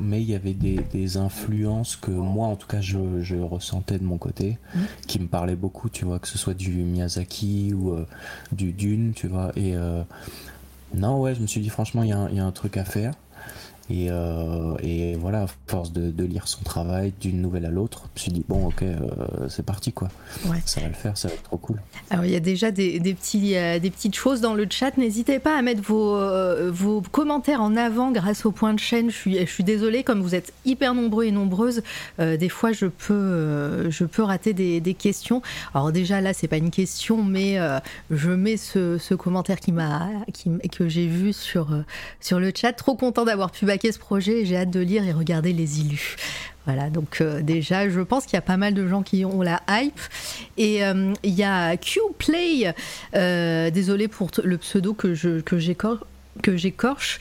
mais 0.00 0.22
il 0.22 0.30
y 0.30 0.36
avait 0.36 0.54
des, 0.54 0.80
des, 0.92 1.16
influences 1.16 1.96
que 1.96 2.12
moi 2.12 2.46
en 2.46 2.54
tout 2.54 2.68
cas 2.68 2.80
je, 2.80 3.20
je 3.20 3.34
ressentais 3.34 3.98
de 3.98 4.04
mon 4.04 4.18
côté 4.18 4.56
mmh. 4.74 4.80
qui 5.08 5.18
me 5.18 5.26
parlaient 5.26 5.56
beaucoup 5.56 5.88
tu 5.88 6.04
vois 6.04 6.20
que 6.20 6.28
ce 6.28 6.38
soit 6.38 6.54
du 6.54 6.70
Miyazaki 6.70 7.74
ou 7.74 7.96
du 8.52 8.72
Dune 8.72 9.14
tu 9.16 9.26
vois 9.26 9.50
et 9.56 9.74
non 10.94 11.20
ouais 11.20 11.34
je 11.34 11.40
me 11.40 11.46
suis 11.48 11.60
dit 11.60 11.70
franchement 11.70 12.04
il 12.04 12.08
y, 12.08 12.36
y, 12.36 12.40
a 12.40 12.44
un 12.44 12.52
truc 12.52 12.76
à 12.76 12.84
faire 12.84 13.14
et, 13.90 14.08
euh, 14.10 14.74
et, 14.82 15.16
voilà, 15.16 15.42
à 15.42 15.46
force 15.66 15.92
de, 15.92 16.10
de, 16.10 16.24
lire 16.24 16.46
son 16.46 16.62
travail 16.62 17.12
d'une 17.20 17.42
nouvelle 17.42 17.66
à 17.66 17.70
l'autre, 17.70 18.04
je 18.14 18.20
me 18.20 18.22
suis 18.22 18.32
dit, 18.32 18.44
bon, 18.48 18.68
ok, 18.68 18.82
euh, 18.82 18.98
c'est 19.48 19.64
parti, 19.64 19.92
quoi. 19.92 20.08
Ouais. 20.46 20.58
Ça 20.64 20.80
va 20.80 20.88
le 20.88 20.94
faire, 20.94 21.16
ça 21.16 21.28
va 21.28 21.34
être 21.34 21.42
trop 21.42 21.56
cool. 21.56 21.80
Alors, 22.10 22.24
il 22.24 22.30
y 22.30 22.36
a 22.36 22.40
déjà 22.40 22.70
des, 22.70 23.00
des 23.00 23.14
petits, 23.14 23.56
euh, 23.56 23.78
des 23.80 23.90
petites 23.90 24.14
choses 24.14 24.40
dans 24.40 24.54
le 24.54 24.66
chat. 24.70 24.96
N'hésitez 24.96 25.40
pas 25.40 25.58
à 25.58 25.62
mettre 25.62 25.82
vos, 25.82 26.16
vos 26.70 27.02
commentaires 27.02 27.60
en 27.60 27.76
avant 27.76 28.12
grâce 28.12 28.46
au 28.46 28.52
point 28.52 28.72
de 28.72 28.78
chaîne. 28.78 29.10
Je 29.10 29.16
suis, 29.16 29.38
je 29.38 29.52
suis 29.52 29.64
désolée, 29.64 30.04
comme 30.04 30.20
vous 30.20 30.34
êtes 30.34 30.52
hyper 30.64 30.94
nombreux 30.94 31.24
et 31.24 31.32
nombreuses, 31.32 31.82
des 32.18 32.48
fois, 32.48 32.72
je 32.72 32.86
peux, 32.86 33.90
je 33.90 34.04
peux 34.04 34.22
rater 34.22 34.52
des, 34.52 34.80
des, 34.80 34.94
questions. 34.94 35.42
Alors, 35.74 35.90
déjà, 35.92 36.20
là, 36.20 36.32
c'est 36.32 36.48
pas 36.48 36.58
une 36.58 36.70
question, 36.70 37.22
mais 37.22 37.58
je 38.10 38.30
mets 38.30 38.56
ce, 38.56 38.98
ce 38.98 39.14
commentaire 39.14 39.58
qui 39.58 39.72
m'a, 39.72 40.08
qui, 40.32 40.50
que 40.70 40.88
j'ai 40.88 41.06
vu 41.06 41.32
sur, 41.32 41.68
sur 42.20 42.38
le 42.38 42.52
chat. 42.54 42.72
Trop 42.72 42.94
content 42.94 43.24
d'avoir 43.24 43.50
pu 43.50 43.64
baquer 43.72 43.90
ce 43.90 43.98
projet 43.98 44.42
et 44.42 44.46
j'ai 44.46 44.58
hâte 44.58 44.70
de 44.70 44.80
lire 44.80 45.02
et 45.02 45.12
regarder 45.12 45.54
les 45.54 45.80
illus. 45.80 46.16
Voilà, 46.66 46.90
donc 46.90 47.20
euh, 47.20 47.40
déjà, 47.40 47.88
je 47.88 48.00
pense 48.00 48.24
qu'il 48.24 48.34
y 48.34 48.38
a 48.38 48.42
pas 48.42 48.58
mal 48.58 48.74
de 48.74 48.86
gens 48.86 49.02
qui 49.02 49.24
ont 49.24 49.40
la 49.40 49.62
hype. 49.68 49.98
Et 50.58 50.84
euh, 50.84 51.14
il 51.22 51.32
y 51.32 51.42
a 51.42 51.76
Q-Play, 51.78 52.74
euh, 53.14 53.70
désolé 53.70 54.08
pour 54.08 54.30
le 54.44 54.58
pseudo 54.58 54.92
que 54.92 55.14
je 55.14 55.40
que 55.40 56.56
j'écorche, 56.56 57.18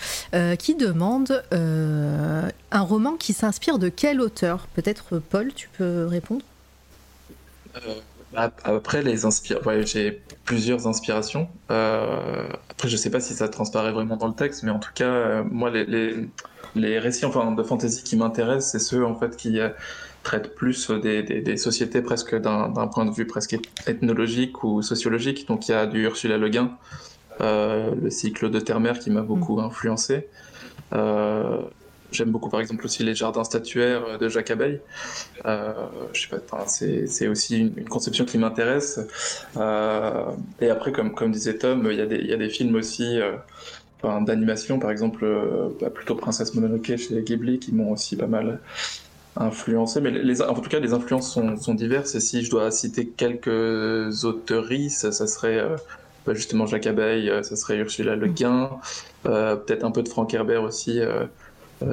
qui 0.60 0.76
demande 0.76 1.44
un 1.52 2.82
roman 2.82 3.14
qui 3.18 3.34
s'inspire 3.34 3.78
de 3.78 3.90
quel 3.90 4.22
auteur? 4.22 4.68
Peut-être 4.74 5.20
Paul, 5.20 5.52
tu 5.54 5.70
peux 5.78 6.06
répondre? 6.06 6.44
Après, 8.36 9.02
les 9.02 9.26
inspirations, 9.26 9.68
ouais, 9.68 9.86
j'ai 9.86 10.22
plusieurs 10.46 10.88
inspirations. 10.88 11.50
après, 11.70 12.88
je 12.88 12.98
sais 12.98 13.10
pas 13.10 13.20
si 13.20 13.34
ça 13.34 13.50
transparaît 13.50 13.92
vraiment 13.92 14.18
dans 14.18 14.28
le 14.28 14.34
texte, 14.34 14.64
mais 14.64 14.72
en 14.72 14.80
tout 14.80 14.92
cas, 14.94 15.44
moi, 15.44 15.70
les, 15.70 15.86
les, 15.86 16.28
les 16.76 17.00
récits 17.00 17.26
enfin, 17.26 17.52
de 17.52 17.64
fantasy 17.64 18.04
qui 18.04 18.16
m'intéressent, 18.16 18.72
c'est 18.72 18.80
ceux 18.80 19.06
en 19.06 19.16
fait 19.16 19.36
qui 19.36 19.60
euh, 19.60 19.70
traitent 20.24 20.56
plus 20.56 20.90
des, 20.92 21.24
des, 21.24 21.58
sociétés 21.58 22.02
presque 22.02 22.36
d'un 22.36 22.88
point 22.88 23.06
de 23.06 23.12
vue 23.12 23.26
presque 23.26 23.58
ethnologique 23.88 24.64
ou 24.64 24.82
sociologique. 24.82 25.48
Donc 25.48 25.68
il 25.68 25.72
y 25.72 25.74
a 25.74 25.86
du 25.86 26.04
Ursula 26.04 26.38
Le 26.38 26.50
Guin, 26.50 26.72
euh, 27.42 27.94
le 28.02 28.10
cycle 28.10 28.50
de 28.50 28.60
Terre-Mère 28.60 29.00
qui 29.00 29.10
m'a 29.10 29.22
beaucoup 29.22 29.58
mm. 29.58 29.66
influencé. 29.66 30.28
Euh, 32.12 32.16
J'aime 32.22 32.30
beaucoup 32.30 32.50
par 32.50 32.60
exemple 32.60 32.86
aussi 32.86 33.04
les 33.04 33.16
jardins 33.16 33.44
statuaires 33.44 34.18
de 34.20 34.30
Jacques 34.30 34.52
Abeille. 34.52 34.80
Euh, 35.46 35.74
je 36.14 36.22
sais 36.22 36.28
pas, 36.28 36.66
c'est 36.68 37.28
aussi 37.28 37.60
une, 37.60 37.86
conception 37.86 38.26
qui 38.26 38.38
m'intéresse. 38.38 39.00
Euh, 39.58 40.26
et 40.60 40.70
après, 40.70 40.92
comme, 40.92 41.32
disait 41.32 41.58
Tom, 41.58 41.88
il 41.90 41.98
y, 41.98 42.02
a 42.02 42.38
des, 42.38 42.50
films 42.50 42.76
aussi 42.76 43.20
d'animation, 44.22 44.80
par 44.80 44.92
exemple, 44.92 45.24
euh, 45.24 45.70
bah, 45.80 45.90
plutôt 45.90 46.16
Princesse 46.16 46.54
Mononoke 46.56 46.96
chez 46.98 47.22
Ghibli, 47.22 47.60
qui 47.60 47.74
m'ont 47.74 47.92
aussi 47.92 48.16
pas 48.16 48.28
mal 48.28 48.60
influencé. 49.36 50.02
Mais 50.02 50.42
en 50.42 50.54
tout 50.56 50.70
cas, 50.70 50.80
les 50.80 50.94
influences 50.94 51.32
sont, 51.32 51.74
diverses. 51.74 52.16
Et 52.16 52.20
si 52.20 52.44
je 52.44 52.50
dois 52.50 52.72
citer 52.72 53.08
quelques 53.08 54.26
auteuries, 54.26 54.90
ça, 54.90 55.12
serait 55.12 55.60
euh, 55.60 55.76
bah, 56.26 56.34
justement 56.34 56.66
Jacques 56.66 56.88
Abeille, 56.88 57.30
euh, 57.30 57.44
ça 57.44 57.56
serait 57.56 57.78
Ursula 57.78 58.16
Le 58.16 58.28
Guin, 58.28 58.70
peut-être 59.24 59.84
un 59.84 59.92
peu 59.92 60.04
de 60.04 60.10
Frank 60.10 60.34
Herbert 60.34 60.64
aussi 60.64 61.00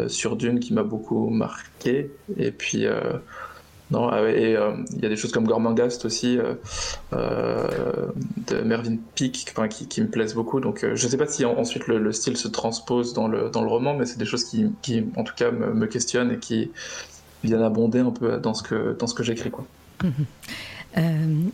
sur 0.09 0.37
Dune, 0.37 0.61
qui 0.61 0.72
m'a 0.72 0.83
beaucoup 0.83 1.31
marqué. 1.31 2.11
Et 2.37 2.51
puis 2.51 2.87
non, 3.90 4.09
ah 4.09 4.20
et 4.29 4.55
euh, 4.55 4.72
il 4.94 5.03
y 5.03 5.07
a 5.07 5.09
des 5.09 5.16
choses 5.16 5.33
comme 5.33 5.46
Gormangast 5.46 6.05
aussi, 6.05 6.38
euh, 6.38 6.55
euh, 7.14 8.09
de 8.46 8.61
Mervyn 8.61 8.96
Peake, 9.14 9.55
qui, 9.88 10.01
me 10.03 10.09
plaisent 10.09 10.35
beaucoup. 10.35 10.61
Donc 10.61 10.81
je 10.83 10.90
ne 10.90 11.11
sais 11.11 11.16
pas 11.16 11.27
si 11.27 11.44
ensuite 11.44 11.87
le, 11.87 12.12
style 12.12 12.37
se 12.37 12.48
transpose 12.48 13.14
dans 13.14 13.29
le, 13.29 13.48
dans 13.48 13.62
le 13.62 13.68
roman, 13.68 13.94
mais 13.94 14.05
c'est 14.05 14.18
des 14.18 14.27
choses 14.27 14.44
qui, 14.44 14.66
qui, 14.83 15.05
en 15.16 15.24
tout 15.24 15.35
cas, 15.35 15.51
me, 15.51 15.87
questionnent 15.87 16.33
et 16.33 16.38
qui 16.38 16.70
viennent 17.42 17.62
abonder 17.62 18.01
un 18.01 18.11
peu 18.11 18.37
dans 18.37 18.53
ce 18.53 18.62
que, 18.62 18.94
que 18.94 19.22
j'écris. 19.22 19.51
Quoi. 19.51 19.64
Euh, 20.96 21.03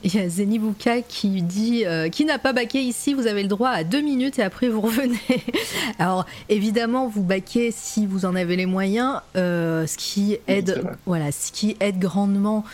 il 0.05 0.15
y 0.15 0.19
a 0.21 0.29
Zenibuka 0.29 1.03
qui 1.03 1.43
dit 1.43 1.85
euh, 1.85 2.09
Qui 2.09 2.25
n'a 2.25 2.39
pas 2.39 2.53
baqué 2.53 2.81
ici 2.81 3.15
Vous 3.15 3.27
avez 3.27 3.43
le 3.43 3.49
droit 3.49 3.71
à 3.71 3.83
deux 3.83 4.01
minutes 4.01 4.39
et 4.39 4.43
après 4.43 4.69
vous 4.69 4.81
revenez. 4.81 5.19
Alors 5.99 6.25
évidemment, 6.49 7.09
vous 7.09 7.23
baquez 7.23 7.73
si 7.73 8.07
vous 8.07 8.27
en 8.27 8.37
avez 8.37 8.55
les 8.55 8.67
moyens. 8.67 9.21
Euh, 9.37 9.87
ce 9.87 9.97
qui 9.97 10.39
aide, 10.47 10.85
voilà, 11.05 11.33
ce 11.33 11.51
qui 11.51 11.77
aide 11.81 11.99
grandement, 11.99 12.65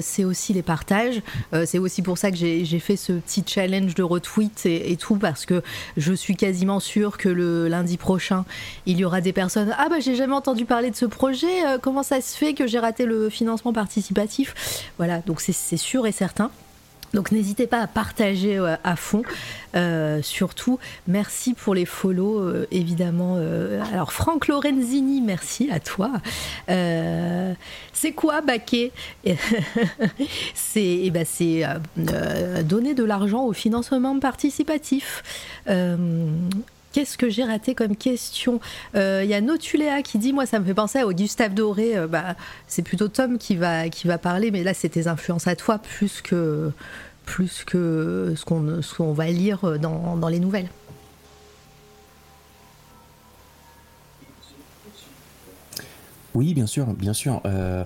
c'est 0.00 0.24
aussi 0.24 0.52
les 0.52 0.62
partages. 0.62 1.22
c'est 1.64 1.78
aussi 1.78 2.02
pour 2.02 2.18
ça 2.18 2.30
que 2.30 2.36
j'ai 2.36 2.78
fait 2.78 2.96
ce 2.96 3.12
petit 3.12 3.44
challenge 3.46 3.94
de 3.94 4.02
retweet 4.02 4.66
et, 4.66 4.92
et, 4.92 4.96
tout 4.96 5.16
parce 5.16 5.44
que 5.44 5.62
je 5.96 6.12
suis 6.12 6.36
quasiment 6.36 6.80
sûre 6.80 7.18
que 7.18 7.28
le 7.28 7.68
lundi 7.68 7.96
prochain, 7.96 8.44
il 8.86 8.98
y 8.98 9.04
aura 9.04 9.20
des 9.20 9.32
personnes 9.32 9.74
Ah 9.78 9.88
bah 9.88 10.00
j'ai 10.00 10.14
jamais 10.14 10.34
entendu 10.34 10.64
parler 10.64 10.90
de 10.90 10.96
ce 10.96 11.06
projet. 11.06 11.46
comment 11.82 12.02
ça 12.02 12.20
se 12.20 12.36
fait 12.36 12.54
que 12.54 12.66
j'ai 12.66 12.78
raté 12.78 13.04
le 13.04 13.28
financement 13.28 13.72
participatif? 13.72 14.54
Voilà, 14.98 15.20
donc 15.20 15.40
c'est 15.40 15.76
sûr 15.76 15.95
et 16.04 16.12
certain. 16.12 16.50
Donc 17.14 17.32
n'hésitez 17.32 17.66
pas 17.66 17.80
à 17.80 17.86
partager 17.86 18.58
euh, 18.58 18.76
à 18.84 18.94
fond. 18.94 19.22
Euh, 19.74 20.20
surtout, 20.22 20.78
merci 21.06 21.54
pour 21.54 21.74
les 21.74 21.86
follow, 21.86 22.40
euh, 22.40 22.66
évidemment. 22.70 23.36
alors 23.92 24.12
Franck 24.12 24.48
Lorenzini, 24.48 25.22
merci 25.22 25.70
à 25.70 25.80
toi. 25.80 26.12
c'est 26.68 28.12
quoi 28.12 28.42
baquer 28.42 28.92
C'est 30.54 31.00
eh 31.04 31.10
ben, 31.10 31.24
donner 32.64 32.94
de 32.94 33.04
l'argent 33.04 33.44
au 33.44 33.52
financement 33.54 34.18
participatif. 34.18 35.22
Qu'est-ce 36.96 37.18
que 37.18 37.28
j'ai 37.28 37.44
raté 37.44 37.74
comme 37.74 37.94
question 37.94 38.58
Il 38.94 39.00
euh, 39.00 39.22
y 39.22 39.34
a 39.34 39.42
Notuléa 39.42 40.00
qui 40.00 40.16
dit 40.16 40.32
Moi, 40.32 40.46
ça 40.46 40.58
me 40.58 40.64
fait 40.64 40.72
penser 40.72 40.98
à 40.98 41.04
Gustave 41.12 41.52
Doré. 41.52 41.94
Euh, 41.94 42.06
bah, 42.06 42.36
c'est 42.68 42.80
plutôt 42.80 43.08
Tom 43.08 43.36
qui 43.36 43.54
va, 43.54 43.90
qui 43.90 44.06
va 44.06 44.16
parler, 44.16 44.50
mais 44.50 44.64
là, 44.64 44.72
c'est 44.72 44.88
tes 44.88 45.06
influences 45.06 45.46
à 45.46 45.56
toi 45.56 45.76
plus 45.76 46.22
que, 46.22 46.72
plus 47.26 47.64
que 47.64 48.32
ce 48.34 48.46
qu'on 48.46 49.12
va 49.12 49.26
lire 49.26 49.78
dans, 49.78 50.16
dans 50.16 50.28
les 50.28 50.40
nouvelles. 50.40 50.70
Oui, 56.32 56.54
bien 56.54 56.66
sûr, 56.66 56.86
bien 56.94 57.12
sûr. 57.12 57.42
Euh, 57.44 57.84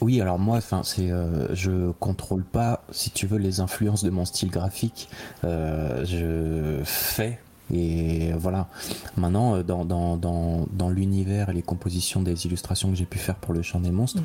oui, 0.00 0.18
alors 0.22 0.38
moi, 0.38 0.56
enfin, 0.56 0.80
c'est, 0.82 1.10
je 1.52 1.90
contrôle 2.00 2.44
pas, 2.44 2.84
si 2.90 3.10
tu 3.10 3.26
veux, 3.26 3.36
les 3.36 3.60
influences 3.60 4.02
de 4.02 4.08
mon 4.08 4.24
style 4.24 4.50
graphique. 4.50 5.10
je 5.42 6.80
fais 6.84 7.38
et 7.72 8.32
voilà. 8.32 8.68
Maintenant, 9.16 9.56
euh, 9.56 9.62
dans, 9.62 9.84
dans, 9.84 10.16
dans, 10.16 10.66
dans 10.72 10.90
l'univers 10.90 11.48
et 11.50 11.52
les 11.52 11.62
compositions 11.62 12.22
des 12.22 12.46
illustrations 12.46 12.90
que 12.90 12.96
j'ai 12.96 13.04
pu 13.04 13.18
faire 13.18 13.36
pour 13.36 13.54
le 13.54 13.62
Chant 13.62 13.80
des 13.80 13.90
monstres, 13.90 14.20
mm. 14.20 14.24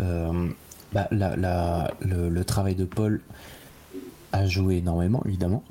euh, 0.00 0.48
bah, 0.92 1.08
la, 1.10 1.36
la, 1.36 1.90
le, 2.00 2.44
travail 2.44 2.74
de 2.74 2.84
Paul 2.84 3.20
a 4.32 4.46
joué 4.46 4.76
énormément, 4.76 5.22
évidemment, 5.26 5.62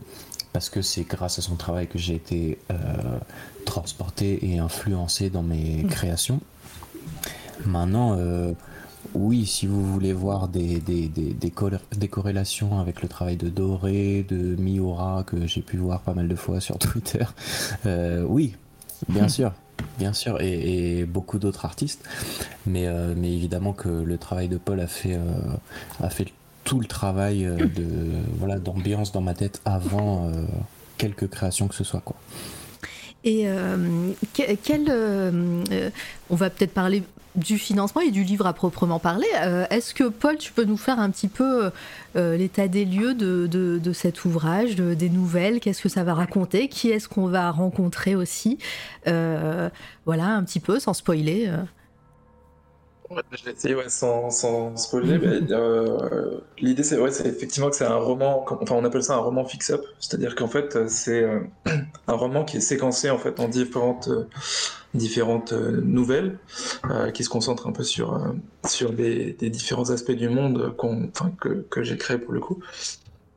parce 0.54 0.70
que 0.70 0.82
c'est 0.82 1.04
grâce 1.04 1.40
à 1.40 1.42
son 1.42 1.56
travail 1.56 1.88
que 1.88 1.98
j'ai 1.98 2.16
été 2.16 2.60
euh, 2.72 2.76
transporté 3.66 4.52
et 4.52 4.60
influencé 4.60 5.30
dans 5.30 5.44
mes 5.44 5.84
mm. 5.84 5.88
créations. 5.88 6.42
Maintenant, 7.66 8.16
oui, 9.14 9.46
si 9.46 9.68
vous 9.68 9.86
voulez 9.86 10.14
voir 10.14 10.48
des, 10.48 10.80
des, 10.80 11.08
des, 11.08 11.34
des, 11.34 12.08
corrélations 12.08 12.80
avec 12.80 13.02
le 13.02 13.08
travail 13.08 13.38
de 13.38 13.50
Doré, 13.50 14.26
de 14.28 14.56
Miura, 14.56 15.24
que 15.26 15.48
j'ai 15.48 15.62
pu 15.62 15.78
voir 15.78 16.02
pas 16.02 16.14
mal 16.14 16.28
de 16.28 16.36
fois 16.36 16.60
sur 16.60 16.78
Twitter, 16.80 17.26
euh, 17.86 18.24
oui, 18.28 18.56
bien 19.10 19.28
sûr. 19.28 19.54
Bien 20.00 20.12
sûr, 20.14 20.42
et, 20.42 21.06
beaucoup 21.06 21.38
d'autres 21.38 21.66
artistes, 21.66 22.04
mais, 22.66 22.88
euh, 22.88 23.14
mais 23.16 23.32
évidemment 23.32 23.74
que 23.74 23.90
le 23.90 24.18
travail 24.18 24.48
de 24.48 24.58
Paul 24.58 24.80
a 24.80 24.88
fait, 24.88 25.14
euh, 25.14 25.20
a 26.02 26.10
fait 26.10 26.28
tout 26.64 26.80
le 26.80 26.88
travail 26.88 27.44
de 27.44 27.86
voilà 28.40 28.58
d'ambiance 28.58 29.12
dans 29.12 29.22
ma 29.22 29.36
tête 29.36 29.62
avant 29.66 30.32
quelques 30.98 31.30
créations 31.30 31.68
que 31.68 31.76
ce 31.76 31.84
soit 31.84 32.02
quoi. 32.02 32.16
Et 33.24 33.48
quel, 34.34 34.92
on 36.30 36.36
va 36.36 36.50
peut-être 36.50 36.74
parler 36.74 37.04
du 37.38 37.58
financement 37.60 38.02
et 38.02 38.12
du 38.12 38.24
livre 38.24 38.48
à 38.48 38.54
proprement 38.54 39.00
parler. 39.00 39.28
Euh, 39.42 39.66
est-ce 39.70 39.94
que 39.94 40.06
Paul, 40.06 40.38
tu 40.38 40.52
peux 40.52 40.64
nous 40.64 40.76
faire 40.76 41.00
un 41.00 41.10
petit 41.12 41.28
peu 41.28 41.72
euh, 42.16 42.36
l'état 42.36 42.68
des 42.68 42.84
lieux 42.84 43.14
de, 43.14 43.48
de, 43.48 43.94
cet 43.94 44.26
ouvrage, 44.26 44.76
des 44.76 45.10
nouvelles, 45.10 45.60
qu'est-ce 45.60 45.82
que 45.82 45.90
ça 45.90 46.04
va 46.04 46.14
raconter, 46.14 46.68
qui 46.68 46.90
est-ce 46.90 47.08
qu'on 47.08 47.28
va 47.28 47.52
rencontrer 47.52 48.16
aussi 48.16 48.58
euh, 49.08 49.70
Voilà, 50.06 50.26
un 50.26 50.44
petit 50.44 50.60
peu, 50.60 50.80
sans 50.80 50.94
spoiler. 50.94 51.52
Je 53.32 53.46
vais 53.46 53.52
essayer 53.52 53.76
sans, 53.88 54.30
sans 54.30 54.76
spoiler. 54.76 55.18
mais 55.18 55.40
L'idée, 56.60 56.84
c'est 56.84 57.00
ouais, 57.00 57.10
effectivement 57.10 57.70
que 57.70 57.76
c'est 57.76 57.86
un 57.86 57.96
roman, 57.96 58.46
enfin 58.62 58.76
on 58.76 58.84
appelle 58.84 59.04
ça 59.04 59.16
un 59.16 59.20
roman 59.20 59.46
fix-up, 59.46 59.84
c'est-à-dire 60.00 60.36
qu'en 60.36 60.48
fait 60.48 60.88
c'est 60.88 61.26
un 62.08 62.14
roman 62.14 62.44
qui 62.46 62.58
est 62.58 62.62
séquencé 62.62 63.10
en 63.10 63.18
fait 63.18 63.40
en 63.40 63.48
différentes 63.48 64.10
différentes 64.94 65.54
euh, 65.54 65.82
nouvelles 65.82 66.38
euh, 66.90 67.12
qui 67.12 67.24
se 67.24 67.30
concentrent 67.30 67.68
un 67.68 67.72
peu 67.72 67.84
sur, 67.84 68.16
euh, 68.16 68.34
sur 68.66 68.92
des, 68.92 69.34
différents 69.34 69.90
aspects 69.90 70.12
du 70.12 70.30
monde 70.30 70.76
que, 71.40 71.66
que 71.70 71.84
j'ai 71.84 71.98
créé 71.98 72.18
pour 72.18 72.34
le 72.34 72.40
coup. 72.40 72.60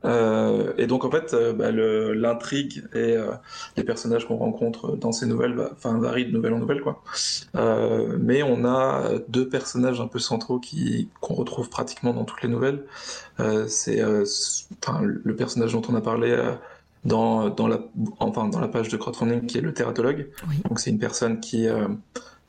Et 0.03 0.87
donc 0.87 1.05
en 1.05 1.11
fait, 1.11 1.35
bah, 1.55 1.71
l'intrigue 1.71 2.83
et 2.93 3.17
les 3.77 3.83
personnages 3.83 4.27
qu'on 4.27 4.37
rencontre 4.37 4.95
dans 4.95 5.11
ces 5.11 5.25
nouvelles, 5.25 5.59
enfin 5.73 5.99
varient 5.99 6.25
de 6.25 6.31
nouvelle 6.31 6.53
en 6.53 6.59
nouvelle 6.59 6.81
quoi. 6.81 7.03
mais 8.19 8.43
on 8.43 8.65
a 8.65 9.09
deux 9.27 9.47
personnages 9.47 10.01
un 10.01 10.07
peu 10.07 10.19
centraux 10.19 10.59
qui 10.59 11.09
qu'on 11.19 11.35
retrouve 11.35 11.69
pratiquement 11.69 12.13
dans 12.13 12.25
toutes 12.25 12.41
les 12.41 12.49
nouvelles. 12.49 12.83
c'est 13.67 14.01
le 14.01 15.35
personnage 15.35 15.73
dont 15.73 15.83
on 15.89 15.95
a 15.95 16.01
parlé 16.01 16.35
dans, 17.05 17.49
dans, 17.49 17.67
la, 17.67 17.79
enfin, 18.19 18.47
dans 18.47 18.59
la 18.59 18.67
page 18.67 18.89
de 18.89 18.97
crowdfunding 18.97 19.45
qui 19.45 19.57
est 19.57 19.61
le 19.61 19.73
thératologue. 19.73 20.29
Donc 20.69 20.79
c'est 20.79 20.89
une 20.89 20.99
personne 20.99 21.39
qui, 21.39 21.67
euh, 21.67 21.87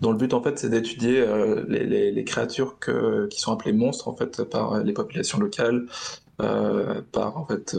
dont 0.00 0.12
le 0.12 0.18
but 0.18 0.34
en 0.34 0.42
fait 0.42 0.58
c'est 0.58 0.68
d'étudier 0.68 1.20
euh, 1.20 1.64
les, 1.68 1.84
les, 1.84 2.10
les, 2.10 2.24
créatures 2.24 2.78
que, 2.78 3.26
qui 3.28 3.40
sont 3.40 3.52
appelées 3.52 3.72
monstres 3.72 4.08
en 4.08 4.16
fait 4.16 4.44
par 4.44 4.82
les 4.82 4.92
populations 4.92 5.38
locales, 5.38 5.86
euh, 5.86 6.21
par 6.38 7.36
en 7.36 7.46
fait 7.46 7.76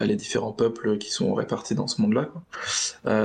les 0.00 0.16
différents 0.16 0.52
peuples 0.52 0.98
qui 0.98 1.10
sont 1.10 1.34
répartis 1.34 1.74
dans 1.74 1.86
ce 1.86 2.00
monde-là. 2.02 2.28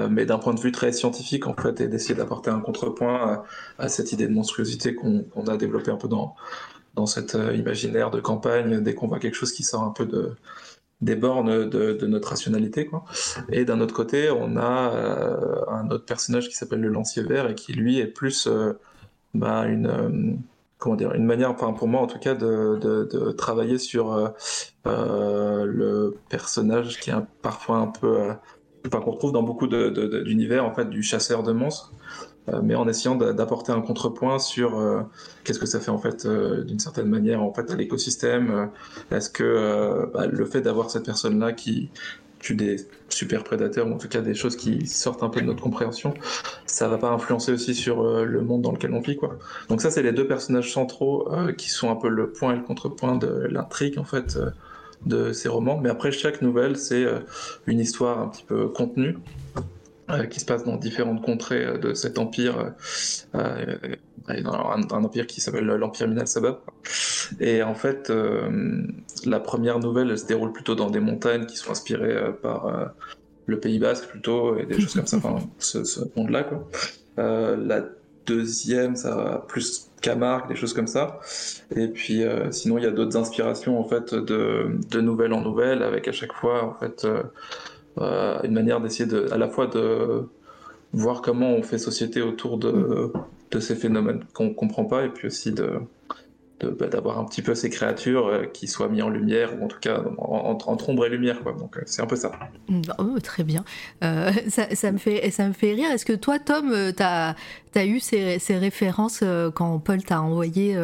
mais 0.10 0.26
d'un 0.26 0.38
point 0.38 0.54
de 0.54 0.60
vue 0.60 0.72
très 0.72 0.92
scientifique, 0.92 1.48
en 1.48 1.56
fait, 1.56 1.82
et 1.82 1.88
d'essayer 1.88 2.16
d'apporter 2.16 2.50
un 2.50 2.60
contrepoint 2.60 3.44
à, 3.80 3.90
cette 3.90 4.12
idée 4.12 4.28
de 4.28 4.34
monstruosité 4.34 4.94
qu'on 4.94 5.48
a 5.48 5.58
développée 5.58 5.92
un 5.92 5.98
peu 5.98 6.08
dans, 6.08 6.36
dans 6.96 7.06
cet 7.06 7.38
imaginaire 7.56 8.12
de 8.12 8.20
campagne, 8.20 8.82
dès 8.82 8.94
qu'on 8.94 9.08
voit 9.08 9.20
quelque 9.20 9.36
chose 9.36 9.54
qui 9.54 9.64
sort 9.64 9.84
un 9.84 9.92
peu 9.92 10.06
de, 10.06 10.36
des 11.02 11.16
bornes 11.16 11.70
de, 11.70 12.08
notre 12.08 12.30
rationalité. 12.30 12.86
Quoi. 12.86 13.06
Et 13.52 13.66
d'un 13.66 13.80
autre 13.80 13.94
côté, 13.94 14.30
on 14.32 14.58
a 14.58 14.94
euh, 14.94 15.62
un 15.70 15.90
autre 15.90 16.06
personnage 16.06 16.50
qui 16.50 16.56
s'appelle 16.56 16.82
le 16.82 16.90
lancier 16.90 17.24
vert 17.24 17.50
et 17.50 17.56
qui 17.56 17.74
lui 17.74 18.00
est 18.00 18.08
plus 18.08 18.48
euh, 18.48 18.74
bah, 19.34 19.66
une, 19.66 19.88
euh, 19.88 20.36
comment 20.78 20.96
dire, 20.96 21.14
une 21.14 21.26
manière, 21.26 21.52
enfin, 21.52 21.74
pour 21.74 21.88
moi 21.88 22.02
en 22.02 22.08
tout 22.08 22.20
cas, 22.20 22.36
de, 22.36 22.78
de 22.82 23.32
travailler 23.32 23.78
sur 23.78 24.34
le 24.86 26.18
personnage 26.30 27.00
qui 27.00 27.10
est 27.10 27.16
parfois 27.42 27.78
un 27.78 27.88
peu, 27.88 28.32
enfin, 28.86 29.02
qu'on 29.02 29.12
retrouve 29.12 29.32
dans 29.32 29.44
beaucoup 29.44 29.68
d'univers 29.68 30.66
en 30.66 30.74
fait 30.74 30.90
du 30.90 31.04
chasseur 31.04 31.44
de 31.44 31.52
monstres. 31.52 31.94
Euh, 32.50 32.62
mais 32.64 32.76
en 32.76 32.88
essayant 32.88 33.16
d'apporter 33.16 33.72
un 33.74 33.82
contrepoint 33.82 34.40
sur 34.40 34.80
euh, 34.80 35.02
qu'est-ce 35.44 35.60
que 35.60 35.66
ça 35.66 35.80
fait 35.80 35.92
en 35.92 35.98
fait 35.98 36.26
euh, 36.26 36.64
d'une 36.64 36.80
certaine 36.80 37.08
manière 37.08 37.44
en 37.44 37.54
fait 37.54 37.70
à 37.72 37.76
l'écosystème. 37.76 38.70
Est-ce 39.12 39.30
que 39.30 40.10
bah, 40.14 40.28
le 40.28 40.46
fait 40.46 40.62
d'avoir 40.62 40.90
cette 40.90 41.06
personne-là 41.06 41.54
qui 41.54 41.90
des 42.56 42.78
super 43.10 43.44
prédateurs 43.44 43.88
ou 43.88 43.94
en 43.94 43.98
tout 43.98 44.08
cas 44.08 44.22
des 44.22 44.34
choses 44.34 44.56
qui 44.56 44.86
sortent 44.88 45.24
un 45.24 45.30
peu 45.30 45.42
de 45.42 45.46
notre 45.46 45.62
compréhension, 45.62 46.14
ça 46.66 46.88
va 46.88 46.98
pas 46.98 47.10
influencer 47.10 47.52
aussi 47.52 47.74
sur 47.74 48.04
le 48.04 48.42
monde 48.42 48.62
dans 48.62 48.72
lequel 48.72 48.94
on 48.94 49.00
vit 49.00 49.16
quoi. 49.16 49.38
Donc 49.70 49.82
ça 49.82 49.92
c'est 49.92 50.04
les 50.04 50.12
deux 50.12 50.28
personnages 50.28 50.72
centraux 50.72 51.30
qui 51.58 51.70
sont 51.70 51.90
un 51.90 51.96
peu 51.96 52.10
le 52.10 52.32
point 52.32 52.54
et 52.54 52.58
le 52.58 52.64
contrepoint 52.64 53.16
de 53.16 53.48
l'intrigue 53.50 53.98
en 53.98 54.04
fait 54.04 54.38
de 55.06 55.32
ces 55.32 55.50
romans. 55.50 55.80
Mais 55.82 55.90
après 55.90 56.12
chaque 56.12 56.42
nouvelle 56.42 56.78
c'est 56.78 57.06
une 57.66 57.80
histoire 57.80 58.20
un 58.20 58.28
petit 58.28 58.44
peu 58.44 58.68
contenue 58.68 59.18
euh, 59.58 59.62
qui 60.30 60.40
se 60.40 60.46
passe 60.46 60.64
dans 60.64 60.78
différentes 60.78 61.22
contrées 61.22 61.66
euh, 61.66 61.78
de 61.78 61.94
cet 61.94 62.18
empire, 62.18 62.74
euh, 63.36 63.96
un, 64.28 64.82
un, 64.92 65.04
empire 65.04 65.28
qui 65.28 65.42
s'appelle 65.42 65.66
l'Empire 65.66 66.08
Minal 66.08 66.28
Sabab. 66.28 66.58
Et 67.40 67.64
en 67.64 67.76
fait, 67.76 68.12
la 69.26 69.40
première 69.40 69.80
nouvelle 69.80 70.12
elle 70.12 70.18
se 70.18 70.26
déroule 70.26 70.52
plutôt 70.52 70.76
dans 70.76 70.90
des 70.90 71.00
montagnes 71.00 71.46
qui 71.46 71.58
sont 71.58 71.72
inspirées 71.72 72.34
par 72.42 72.94
le 73.46 73.60
Pays 73.60 73.80
Basque 73.80 74.08
plutôt, 74.08 74.58
et 74.58 74.66
des 74.66 74.80
choses 74.80 74.96
comme 74.96 75.08
ça, 75.08 75.18
enfin, 75.18 75.38
ce, 75.60 75.84
ce 75.84 76.02
monde-là. 76.16 76.44
Quoi. 76.44 76.68
la 77.18 77.84
deuxième, 78.26 78.98
ça 78.98 79.16
va 79.16 79.46
plus 79.48 79.90
Camargue, 80.02 80.50
des 80.50 80.56
choses 80.56 80.74
comme 80.74 80.88
ça. 80.88 81.20
Et 81.76 81.88
puis 81.88 82.24
sinon, 82.52 82.78
il 82.78 82.84
y 82.84 82.88
a 82.88 82.92
d'autres 82.92 83.18
inspirations 83.18 83.80
en 83.80 83.84
fait 83.86 84.14
de, 84.14 84.78
de 84.90 85.02
nouvelles 85.02 85.34
en 85.34 85.42
nouvelles, 85.42 85.84
avec 85.84 86.08
à 86.08 86.12
chaque 86.12 86.34
fois 86.34 86.64
en 86.64 86.74
fait 86.74 87.06
euh, 87.06 87.24
une 88.00 88.54
manière 88.54 88.82
d'essayer 88.82 89.10
de, 89.10 89.32
à 89.32 89.38
la 89.38 89.48
fois 89.48 89.68
de 89.68 90.24
voir 90.94 91.22
comment 91.22 91.52
on 91.52 91.64
fait 91.64 91.78
société 91.78 92.22
autour 92.22 92.58
de, 92.58 93.12
de 93.52 93.60
ces 93.60 93.76
phénomènes 93.76 94.24
qu'on 94.34 94.54
comprend 94.54 94.86
pas, 94.86 95.04
et 95.06 95.10
puis 95.10 95.28
aussi 95.28 95.52
de, 95.52 95.80
d'avoir 96.60 97.20
un 97.20 97.26
petit 97.26 97.42
peu 97.42 97.54
ces 97.54 97.70
créatures 97.70 98.28
euh, 98.28 98.46
qui 98.46 98.68
soient 98.68 98.88
mises 98.88 99.04
en 99.04 99.10
lumière 99.10 99.52
ou 99.60 99.66
en 99.66 99.68
tout 99.68 99.80
cas 99.80 100.02
entre 100.18 100.70
en, 100.70 100.78
ombre 100.88 101.06
et 101.06 101.10
lumière 101.10 101.42
quoi. 101.42 101.54
Donc 101.54 101.78
euh, 101.78 101.82
c'est 101.86 102.02
un 102.02 102.08
peu 102.08 102.16
ça. 102.16 102.32
Bah, 102.68 102.96
oh, 102.98 103.20
très 103.22 103.44
bien. 103.44 103.64
Ça, 104.50 104.74
ça, 104.76 104.92
me 104.92 104.98
fait 104.98 105.30
ça 105.32 105.48
me 105.48 105.54
fait 105.54 105.74
rire. 105.74 105.92
Est-ce 105.92 106.06
que 106.06 106.14
toi 106.14 106.40
Tom 106.40 106.74
tu 106.96 107.04
as, 107.04 107.36
eu 107.86 108.00
ces, 108.00 108.40
ces 108.40 108.58
références 108.58 109.24
quand 109.54 109.78
Paul 109.80 110.04
t'a 110.04 110.22
envoyé 110.22 110.76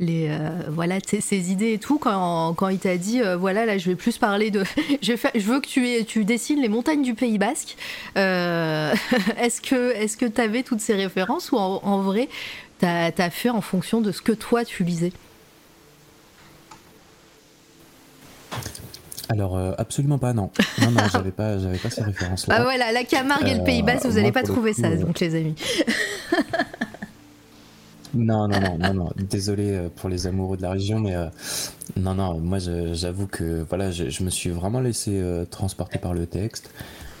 les 0.00 0.36
voilà 0.68 0.98
ces 1.06 1.52
idées 1.52 1.74
et 1.74 1.78
tout 1.78 1.98
quand, 1.98 2.54
quand 2.54 2.68
il 2.68 2.78
t'a 2.78 2.96
dit 2.96 3.20
voilà 3.38 3.66
là 3.66 3.78
je 3.78 3.90
vais 3.90 3.96
plus 3.96 4.18
parler 4.18 4.50
de 4.50 4.64
je, 5.02 5.12
veux 5.12 5.60
que 5.60 5.66
tu, 5.66 6.04
tu 6.06 6.24
dessines 6.24 6.60
les 6.60 6.68
montagnes 6.68 7.02
du 7.02 7.14
Pays 7.14 7.38
Basque. 7.38 7.76
Est-ce 8.16 9.60
que 9.60 9.92
est-ce 9.92 10.16
que 10.16 10.26
tu 10.26 10.40
avais 10.40 10.62
toutes 10.62 10.80
ces 10.80 10.94
références 10.94 11.52
ou 11.52 11.56
en 11.56 12.00
vrai 12.00 12.28
t'as 12.78 13.10
as 13.16 13.30
fait 13.30 13.50
en 13.50 13.60
fonction 13.60 14.00
de 14.00 14.12
ce 14.12 14.22
que 14.22 14.32
toi 14.32 14.64
tu 14.64 14.84
lisais 14.84 15.12
Alors 19.28 19.56
euh, 19.56 19.72
absolument 19.78 20.18
pas 20.18 20.32
non. 20.32 20.50
Non 20.80 20.90
non, 20.90 21.02
j'avais 21.12 21.30
pas 21.30 21.58
j'avais 21.58 21.78
pas 21.78 21.90
ces 21.90 22.02
références 22.02 22.46
là. 22.46 22.56
Ah 22.58 22.62
voilà, 22.62 22.92
la 22.92 23.04
Camargue 23.04 23.48
et 23.48 23.54
le 23.54 23.64
Pays 23.64 23.82
Bas, 23.82 23.96
vous 23.96 24.12
n'allez 24.12 24.32
pas 24.32 24.42
trouver 24.42 24.72
ça 24.72 24.88
euh, 24.88 24.96
donc 24.96 25.20
les 25.20 25.34
amis. 25.34 25.54
non 28.14 28.46
non 28.46 28.60
non 28.60 28.78
non 28.78 28.94
non, 28.94 29.10
désolé 29.16 29.72
euh, 29.72 29.88
pour 29.94 30.08
les 30.08 30.26
amoureux 30.26 30.56
de 30.56 30.62
la 30.62 30.70
région 30.70 31.00
mais 31.00 31.16
non 31.96 32.14
non, 32.14 32.38
moi 32.38 32.58
j'avoue 32.58 33.26
que 33.26 33.64
voilà, 33.68 33.90
je, 33.90 34.10
je, 34.10 34.22
me 34.22 34.30
suis 34.30 34.50
vraiment 34.50 34.80
laissé 34.80 35.22
transporter 35.50 35.98
par 35.98 36.14
le 36.14 36.26
texte. 36.26 36.70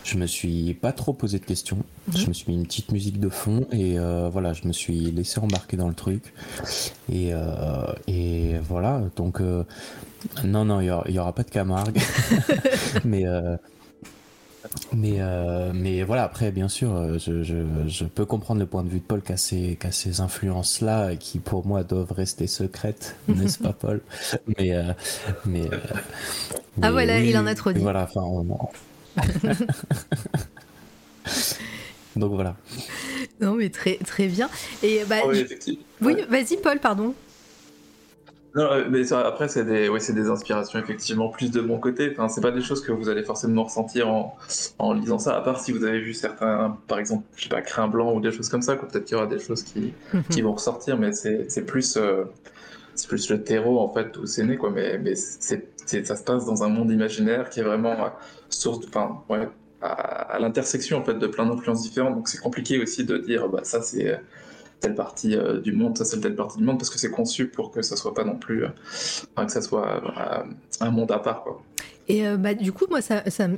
Je 0.04 0.18
me 0.18 0.26
suis 0.26 0.74
pas 0.74 0.92
trop 0.92 1.14
posé 1.14 1.38
de 1.38 1.44
questions. 1.44 1.78
Mhm. 2.08 2.16
Je 2.16 2.26
me 2.28 2.32
suis 2.34 2.52
mis 2.52 2.58
une 2.58 2.66
petite 2.66 2.92
musique 2.92 3.18
de 3.18 3.30
fond 3.30 3.66
et 3.72 3.98
euh, 3.98 4.28
voilà, 4.30 4.52
je 4.52 4.68
me 4.68 4.72
suis 4.72 5.10
laissé 5.10 5.40
embarquer 5.40 5.78
dans 5.78 5.88
le 5.88 5.94
truc. 5.94 6.34
Et, 7.10 7.30
euh, 7.32 7.86
et 8.06 8.58
voilà, 8.58 9.00
donc 9.16 9.40
euh, 9.40 9.64
non, 10.44 10.66
non, 10.66 10.80
il 10.82 11.14
y, 11.14 11.18
aura, 11.18 11.32
pas 11.32 11.42
de 11.42 11.50
Camargue. 11.50 11.98
mais 13.04 13.24
mais, 14.92 15.20
mais 15.72 16.02
voilà, 16.02 16.24
après, 16.24 16.50
bien 16.50 16.68
sûr, 16.68 17.18
je, 17.18 17.42
je, 17.42 18.04
peux 18.04 18.24
comprendre 18.26 18.60
le 18.60 18.66
point 18.66 18.82
de 18.82 18.88
vue 18.88 18.98
de 18.98 19.04
Paul 19.04 19.22
qui 19.22 19.32
a 19.32 19.36
ces, 19.36 19.78
ces 19.90 20.20
influences-là 20.20 21.16
qui, 21.16 21.38
pour 21.38 21.66
moi, 21.66 21.82
doivent 21.82 22.12
rester 22.12 22.46
secrètes, 22.46 23.16
n'est-ce 23.28 23.58
pas, 23.58 23.72
Paul? 23.72 24.02
Mais, 24.58 24.74
mais, 25.46 25.68
Ah 26.82 26.90
voilà, 26.90 27.20
il 27.20 27.36
en 27.38 27.46
a 27.46 27.54
trop 27.54 27.72
dit. 27.72 27.80
Voilà, 27.80 28.04
enfin, 28.04 28.22
Donc 32.16 32.32
voilà. 32.32 32.56
Non 33.40 33.54
mais 33.54 33.70
très 33.70 33.96
très 33.96 34.28
bien. 34.28 34.48
Et 34.82 35.04
bah, 35.08 35.16
ah 35.24 35.28
oui, 35.28 35.46
oui 36.00 36.16
vas-y 36.28 36.56
Paul, 36.56 36.78
pardon. 36.78 37.14
Non, 38.54 38.70
euh, 38.70 38.84
mais 38.88 39.12
après 39.12 39.48
c'est 39.48 39.64
des, 39.64 39.90
c'est 39.98 40.12
des 40.12 40.28
inspirations 40.28 40.78
effectivement 40.78 41.28
plus 41.28 41.50
de 41.50 41.60
mon 41.60 41.78
côté. 41.78 42.12
Enfin, 42.12 42.28
c'est 42.28 42.40
pas 42.40 42.52
des 42.52 42.60
choses 42.60 42.82
que 42.82 42.92
vous 42.92 43.08
allez 43.08 43.24
forcément 43.24 43.64
ressentir 43.64 44.08
en, 44.08 44.36
en 44.78 44.92
lisant 44.92 45.18
ça, 45.18 45.36
à 45.36 45.40
part 45.40 45.58
si 45.58 45.72
vous 45.72 45.82
avez 45.84 45.98
vu 45.98 46.14
certains, 46.14 46.78
par 46.86 47.00
exemple, 47.00 47.24
je 47.34 47.44
sais 47.44 47.48
pas, 47.48 47.62
crin 47.62 47.88
blanc 47.88 48.14
ou 48.14 48.20
des 48.20 48.30
choses 48.30 48.48
comme 48.48 48.62
ça. 48.62 48.76
Peut-être 48.76 49.04
qu'il 49.06 49.16
y 49.16 49.16
aura 49.16 49.26
des 49.26 49.40
choses 49.40 49.64
qui, 49.64 49.92
mhm. 50.12 50.22
qui 50.30 50.42
vont 50.42 50.52
ressortir, 50.52 50.96
mais 50.96 51.12
c'est, 51.12 51.46
c'est 51.48 51.66
plus, 51.66 51.96
euh, 51.96 52.24
c'est 52.94 53.08
plus 53.08 53.28
le 53.28 53.42
terreau 53.42 53.80
en 53.80 53.92
fait 53.92 54.16
où 54.18 54.26
c'est 54.26 54.44
né 54.44 54.56
quoi. 54.56 54.70
Mais, 54.70 54.98
mais 54.98 55.16
c'est, 55.16 55.66
ça 56.04 56.14
se 56.14 56.22
passe 56.22 56.46
dans 56.46 56.62
un 56.62 56.68
monde 56.68 56.92
imaginaire 56.92 57.50
qui 57.50 57.58
est 57.58 57.64
vraiment 57.64 58.04
euh, 58.04 58.08
source 58.54 58.84
enfin, 58.88 59.22
ouais, 59.28 59.48
à, 59.82 60.38
l'intersection 60.40 60.98
en 60.98 61.04
fait 61.04 61.14
de 61.14 61.26
plein 61.26 61.46
d'influences 61.46 61.82
différentes. 61.82 62.14
Donc 62.14 62.28
c'est 62.28 62.40
compliqué 62.40 62.80
aussi 62.80 63.04
de 63.04 63.18
dire 63.18 63.48
bah 63.48 63.60
ça 63.64 63.82
c'est 63.82 64.08
euh, 64.08 64.16
telle 64.80 64.94
partie 64.94 65.36
euh, 65.36 65.60
du 65.60 65.72
monde, 65.72 65.96
ça 65.96 66.04
c'est 66.04 66.20
telle 66.20 66.36
partie 66.36 66.58
du 66.58 66.64
monde 66.64 66.78
parce 66.78 66.90
que 66.90 66.98
c'est 66.98 67.10
conçu 67.10 67.48
pour 67.48 67.70
que 67.70 67.82
ça 67.82 67.96
soit 67.96 68.14
pas 68.14 68.24
non 68.24 68.36
plus, 68.36 68.64
que 69.36 69.52
ça 69.52 69.62
soit 69.62 70.02
un 70.80 70.90
monde 70.90 71.12
à 71.12 71.18
part. 71.18 71.44
Et 72.06 72.26
euh, 72.26 72.36
bah, 72.36 72.54
du 72.54 72.72
coup, 72.72 72.84
moi, 72.90 73.00
ça, 73.00 73.22
ça, 73.30 73.48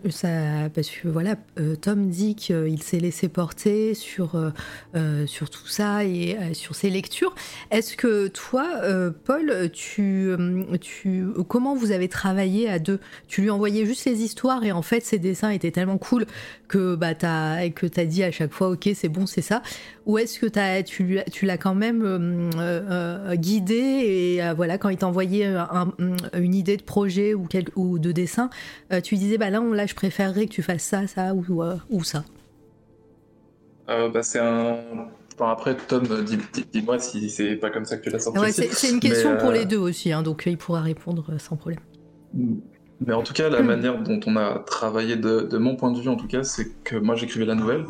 parce 0.75 0.89
que 0.89 1.09
voilà, 1.09 1.37
euh, 1.59 1.75
Tom 1.75 2.09
dit 2.09 2.37
qu'il 2.37 2.83
s'est 2.83 3.01
laissé 3.01 3.29
porter 3.29 3.95
sur, 3.95 4.41
euh, 4.95 5.27
sur 5.27 5.51
tout 5.51 5.67
ça 5.67 6.05
et 6.05 6.37
sur 6.53 6.75
ses 6.75 6.91
lectures. 6.91 7.35
Est-ce 7.71 7.97
que 7.97 8.29
toi, 8.29 8.67
Paul, 9.25 9.71
tu, 9.73 10.33
tu, 10.81 11.27
comment 11.49 11.75
vous 11.75 11.91
avez 11.91 12.09
travaillé 12.09 12.69
à 12.69 12.79
deux? 12.79 13.01
Tu 13.27 13.43
lui 13.43 13.51
envoyais 13.51 13.85
juste 13.85 14.05
les 14.05 14.23
histoires 14.23 14.65
et 14.65 14.73
en 14.73 14.83
fait, 14.83 15.05
ses 15.05 15.19
dessins 15.19 15.51
étaient 15.51 15.71
tellement 15.71 15.99
cool 15.99 16.27
que 16.69 16.95
bah, 16.95 17.15
as, 17.23 17.69
que 17.71 17.87
as 18.01 18.05
dit 18.05 18.23
à 18.23 18.31
chaque 18.31 18.53
fois, 18.53 18.71
ok, 18.71 18.89
c'est 18.95 19.09
bon, 19.09 19.27
c'est 19.27 19.43
ça 19.43 19.63
Ou 20.07 20.19
est-ce 20.19 20.39
que 20.39 20.59
as, 20.59 20.83
tu, 20.83 21.19
tu 21.31 21.47
l'as 21.47 21.59
quand 21.59 21.75
même 21.75 22.51
guidé 23.35 23.75
et 23.75 24.53
voilà, 24.55 24.79
quand 24.79 24.89
il 24.89 24.97
t'a 24.97 25.07
envoyé 25.07 25.47
une 26.35 26.55
idée 26.55 26.77
de 26.77 26.83
projet 26.83 27.35
ou, 27.35 27.47
quel, 27.49 27.67
ou 27.77 27.99
de 27.99 28.13
dessin, 28.13 28.51
euh, 28.93 29.01
tu 29.01 29.17
disais, 29.17 29.39
bah 29.39 29.51
là, 29.51 29.61
là, 29.61 29.87
je 29.87 29.95
préférerais 29.95 30.47
que 30.47 30.53
tu 30.53 30.63
fasses 30.63 30.83
ça, 30.83 31.07
ça 31.07 31.35
ou, 31.35 31.63
euh, 31.63 31.77
ou 31.91 32.03
ça 32.03 32.25
euh, 33.89 34.09
bah, 34.09 34.23
C'est 34.23 34.41
un. 34.41 34.79
après, 35.41 35.77
Tom, 35.77 36.05
dis-moi 36.73 36.99
si 36.99 37.31
c'est 37.31 37.57
pas 37.57 37.71
comme 37.71 37.85
ça 37.85 37.97
que 37.97 38.05
tu 38.05 38.11
l'as 38.11 38.19
senti. 38.19 38.53
c'est 38.53 38.91
une 38.91 39.01
question 39.01 39.37
pour 39.37 39.51
les 39.51 39.67
deux 39.67 39.79
aussi, 39.79 40.13
hein, 40.13 40.23
donc 40.23 40.45
il 40.47 40.59
pourra 40.59 40.81
répondre 40.81 41.39
sans 41.39 41.57
problème. 41.57 41.81
Mais 43.05 43.13
en 43.13 43.23
tout 43.23 43.35
cas, 43.35 43.51
la 43.51 43.63
hmm. 43.63 43.67
manière 43.67 44.03
dont 44.03 44.21
on 44.27 44.37
a 44.37 44.61
travaillé 44.61 45.17
de, 45.17 45.57
mon 45.59 45.77
point 45.77 45.93
de 45.93 46.01
vue, 46.01 46.09
en 46.09 46.17
tout 46.17 46.29
cas, 46.29 46.43
c'est 46.45 46.69
que 46.83 46.97
moi 46.97 47.15
j'écrivais 47.15 47.45
la 47.45 47.55
nouvelle, 47.55 47.85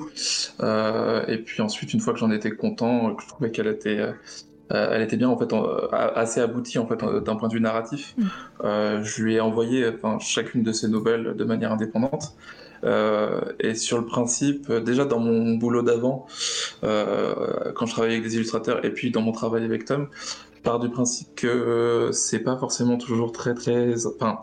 et 1.29 1.39
puis 1.39 1.63
ensuite, 1.63 1.95
une 1.95 2.01
fois 2.01 2.13
que 2.13 2.19
j'en 2.19 2.31
étais 2.31 2.51
content, 2.51 3.15
que 3.15 3.23
je 3.23 3.29
trouvais 3.29 3.51
qu'elle 3.51 3.69
était 3.69 4.05
euh, 4.73 4.89
elle 4.93 5.03
était 5.03 5.17
bien 5.17 5.29
en 5.29 5.39
fait 5.39 5.53
assez 5.93 6.41
aboutie 6.41 6.79
en 6.79 6.87
fait 6.87 6.99
d'un 7.25 7.37
point 7.37 7.49
de 7.49 7.55
vue 7.55 7.61
narratif. 7.61 8.15
Mm. 8.17 8.25
Euh, 8.65 9.03
je 9.03 9.23
lui 9.23 9.35
ai 9.35 9.41
envoyé 9.41 9.89
enfin, 9.89 10.19
chacune 10.19 10.63
de 10.63 10.73
ces 10.73 10.89
nouvelles 10.89 11.35
de 11.37 11.45
manière 11.45 11.73
indépendante. 11.73 12.35
Euh, 12.85 13.41
et 13.59 13.75
sur 13.75 13.99
le 13.99 14.05
principe, 14.05 14.71
déjà 14.71 15.05
dans 15.05 15.19
mon 15.19 15.55
boulot 15.55 15.83
d'avant, 15.83 16.27
quand 16.83 17.87
je 17.87 17.93
travaillais 17.93 18.17
avec 18.17 18.25
des 18.25 18.37
illustrateurs, 18.37 18.85
et 18.85 18.91
puis 18.91 19.11
dans 19.11 19.23
mon 19.23 19.33
travail 19.33 19.65
avec 19.65 19.85
Tom, 19.85 20.09
je 20.57 20.61
pars 20.63 20.79
du 20.79 20.91
principe 20.91 21.35
que 21.37 22.11
c'est 22.13 22.41
pas 22.41 22.57
forcément 22.57 22.97
toujours 22.97 23.33
très 23.33 23.55
très, 23.55 24.07
enfin, 24.07 24.41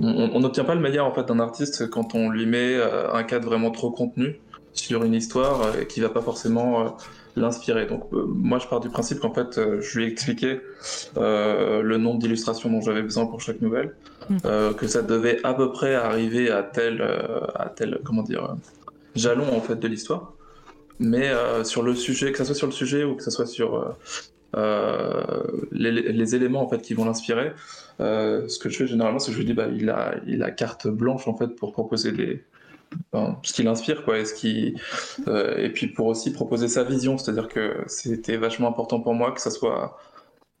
on 0.00 0.40
n'obtient 0.40 0.64
pas 0.64 0.74
le 0.74 0.80
meilleur 0.80 1.06
en 1.06 1.12
fait 1.12 1.26
d'un 1.26 1.40
artiste 1.40 1.88
quand 1.90 2.14
on 2.14 2.28
lui 2.28 2.46
met 2.46 2.78
un 3.12 3.22
cadre 3.22 3.46
vraiment 3.46 3.70
trop 3.70 3.90
contenu 3.90 4.40
sur 4.72 5.04
une 5.04 5.14
histoire 5.14 5.86
qui 5.88 6.00
va 6.00 6.08
pas 6.08 6.20
forcément 6.20 6.96
l'inspirer. 7.34 7.86
Donc 7.86 8.04
moi 8.12 8.58
je 8.58 8.66
pars 8.66 8.80
du 8.80 8.88
principe 8.88 9.20
qu'en 9.20 9.32
fait 9.32 9.60
je 9.80 9.98
lui 9.98 10.06
ai 10.06 10.08
expliqué 10.08 10.60
le 11.16 11.96
nombre 11.96 12.18
d'illustrations 12.18 12.70
dont 12.70 12.80
j'avais 12.80 13.02
besoin 13.02 13.26
pour 13.26 13.40
chaque 13.40 13.60
nouvelle, 13.60 13.94
mm. 14.28 14.38
que 14.76 14.86
ça 14.86 15.02
devait 15.02 15.40
à 15.44 15.54
peu 15.54 15.70
près 15.72 15.94
arriver 15.94 16.50
à 16.50 16.62
tel 16.62 17.02
à 17.54 17.68
tel 17.68 18.00
comment 18.04 18.22
dire 18.22 18.56
jalon 19.14 19.54
en 19.54 19.60
fait 19.60 19.76
de 19.76 19.88
l'histoire. 19.88 20.32
Mais 20.98 21.30
sur 21.64 21.82
le 21.82 21.94
sujet, 21.94 22.32
que 22.32 22.38
ça 22.38 22.44
soit 22.44 22.54
sur 22.54 22.66
le 22.66 22.72
sujet 22.72 23.04
ou 23.04 23.16
que 23.16 23.22
ça 23.22 23.30
soit 23.30 23.46
sur 23.46 23.96
euh, 24.54 25.42
les, 25.72 26.34
éléments 26.34 26.62
en 26.62 26.68
fait 26.68 26.80
qui 26.80 26.94
vont 26.94 27.04
l'inspirer. 27.04 27.52
Euh, 28.00 28.46
ce 28.48 28.58
que 28.58 28.68
je 28.68 28.78
fais 28.78 28.86
généralement, 28.86 29.18
c'est 29.18 29.28
que 29.28 29.32
je 29.32 29.38
lui 29.38 29.46
dis 29.46 29.54
bah 29.54 29.68
il 29.74 29.90
a 29.90 30.14
il 30.26 30.42
a 30.42 30.50
carte 30.50 30.86
blanche 30.86 31.26
en 31.28 31.36
fait 31.36 31.48
pour 31.48 31.72
proposer 31.72 32.12
les 32.12 32.44
ce 33.42 33.52
qui 33.52 33.64
l'inspire 33.64 34.04
quoi 34.04 34.18
et 34.18 34.24
ce 34.24 34.32
qui 34.32 34.76
euh, 35.26 35.56
et 35.56 35.70
puis 35.70 35.88
pour 35.88 36.06
aussi 36.06 36.32
proposer 36.32 36.68
sa 36.68 36.84
vision 36.84 37.18
c'est-à-dire 37.18 37.48
que 37.48 37.82
c'était 37.88 38.36
vachement 38.36 38.68
important 38.68 39.00
pour 39.00 39.12
moi 39.14 39.32
que 39.32 39.40
ça 39.40 39.50
soit 39.50 39.98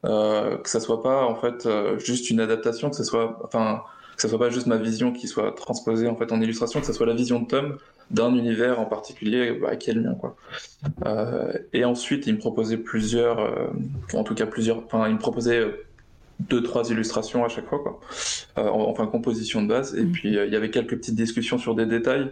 que 0.02 0.68
ça 0.68 0.80
soit 0.80 1.02
pas 1.02 1.24
en 1.24 1.34
fait 1.36 1.68
juste 1.98 2.30
une 2.30 2.40
adaptation 2.40 2.90
que 2.90 2.96
ça 2.96 3.04
soit 3.04 3.40
enfin 3.44 3.82
que 4.16 4.22
ça 4.22 4.28
soit 4.28 4.38
pas 4.38 4.50
juste 4.50 4.66
ma 4.66 4.78
vision 4.78 5.12
qui 5.12 5.28
soit 5.28 5.52
transposée 5.52 6.08
en 6.08 6.16
fait 6.16 6.32
en 6.32 6.40
illustration 6.40 6.80
que 6.80 6.86
ça 6.86 6.94
soit 6.94 7.06
la 7.06 7.14
vision 7.14 7.40
de 7.40 7.46
Tom 7.46 7.76
d'un 8.10 8.34
univers 8.34 8.80
en 8.80 8.86
particulier 8.86 9.52
bah, 9.52 9.76
qui 9.76 9.90
est 9.90 9.92
le 9.92 10.02
mien 10.02 10.14
quoi. 10.14 10.36
Euh, 11.04 11.52
et 11.72 11.84
ensuite 11.84 12.26
il 12.26 12.34
me 12.34 12.38
proposait 12.38 12.78
plusieurs, 12.78 13.40
euh, 13.40 13.66
en 14.14 14.24
tout 14.24 14.34
cas 14.34 14.46
plusieurs, 14.46 14.78
enfin 14.78 15.08
il 15.08 15.14
me 15.14 15.18
proposait 15.18 15.58
euh, 15.58 15.86
deux 16.40 16.62
trois 16.62 16.88
illustrations 16.90 17.44
à 17.44 17.48
chaque 17.48 17.66
fois 17.66 17.80
quoi, 17.80 18.00
enfin 18.56 19.06
composition 19.06 19.62
de 19.62 19.68
base. 19.68 19.94
Et 19.94 20.04
mm. 20.04 20.12
puis 20.12 20.28
il 20.28 20.52
y 20.52 20.56
avait 20.56 20.70
quelques 20.70 20.96
petites 20.96 21.16
discussions 21.16 21.58
sur 21.58 21.74
des 21.74 21.86
détails 21.86 22.30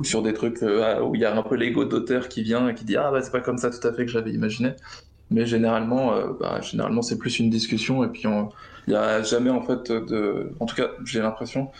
ou 0.00 0.04
sur 0.04 0.22
des 0.22 0.34
trucs 0.34 0.62
ah, 0.62 1.02
où 1.02 1.14
il 1.14 1.20
y 1.20 1.24
a 1.24 1.34
un 1.34 1.42
peu 1.42 1.54
l'ego 1.54 1.84
d'auteur 1.84 2.28
qui 2.28 2.42
vient 2.42 2.68
et 2.68 2.74
qui 2.74 2.84
dit 2.84 2.96
ah 2.96 3.10
bah 3.10 3.22
c'est 3.22 3.32
pas 3.32 3.40
comme 3.40 3.58
ça 3.58 3.70
tout 3.70 3.86
à 3.86 3.92
fait 3.92 4.04
que 4.04 4.10
j'avais 4.10 4.32
imaginé. 4.32 4.72
Mais 5.30 5.46
généralement, 5.46 6.14
bah, 6.40 6.60
généralement 6.60 7.00
c'est 7.00 7.16
plus 7.16 7.38
une 7.38 7.48
discussion 7.48 8.04
et 8.04 8.08
puis 8.08 8.26
il 8.86 8.90
n'y 8.90 8.96
a 8.96 9.22
jamais 9.22 9.50
en 9.50 9.62
fait 9.62 9.92
de, 9.92 10.52
en 10.60 10.66
tout 10.66 10.74
cas 10.74 10.90
j'ai 11.04 11.20
l'impression, 11.20 11.70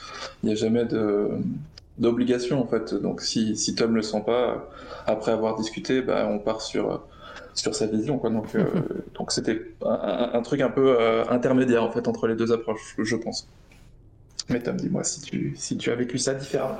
il 0.42 0.46
n'y 0.46 0.52
a 0.52 0.56
jamais 0.56 0.84
de 0.84 1.30
d'obligation 1.98 2.60
en 2.62 2.66
fait. 2.66 2.94
Donc 2.94 3.20
si, 3.20 3.56
si 3.56 3.74
Tom 3.74 3.94
le 3.94 4.02
sent 4.02 4.22
pas, 4.24 4.68
après 5.06 5.32
avoir 5.32 5.56
discuté, 5.56 6.02
bah, 6.02 6.28
on 6.30 6.38
part 6.38 6.60
sur 6.60 7.02
sur 7.54 7.74
sa 7.74 7.86
vision 7.86 8.18
quoi. 8.18 8.30
Donc 8.30 8.54
euh, 8.54 8.66
donc 9.14 9.32
c'était 9.32 9.74
un, 9.84 10.42
truc 10.42 10.60
un 10.60 10.70
peu 10.70 10.96
euh, 10.98 11.24
intermédiaire 11.28 11.82
en 11.82 11.90
fait 11.90 12.08
entre 12.08 12.26
les 12.26 12.34
deux 12.34 12.52
approches, 12.52 12.94
je 12.98 13.16
pense. 13.16 13.48
Mais 14.48 14.60
Tom, 14.60 14.76
dis-moi 14.76 15.04
si 15.04 15.20
tu 15.22 15.54
si 15.56 15.76
tu 15.76 15.90
as 15.90 15.94
vécu 15.94 16.18
ça 16.18 16.34
différemment. 16.34 16.78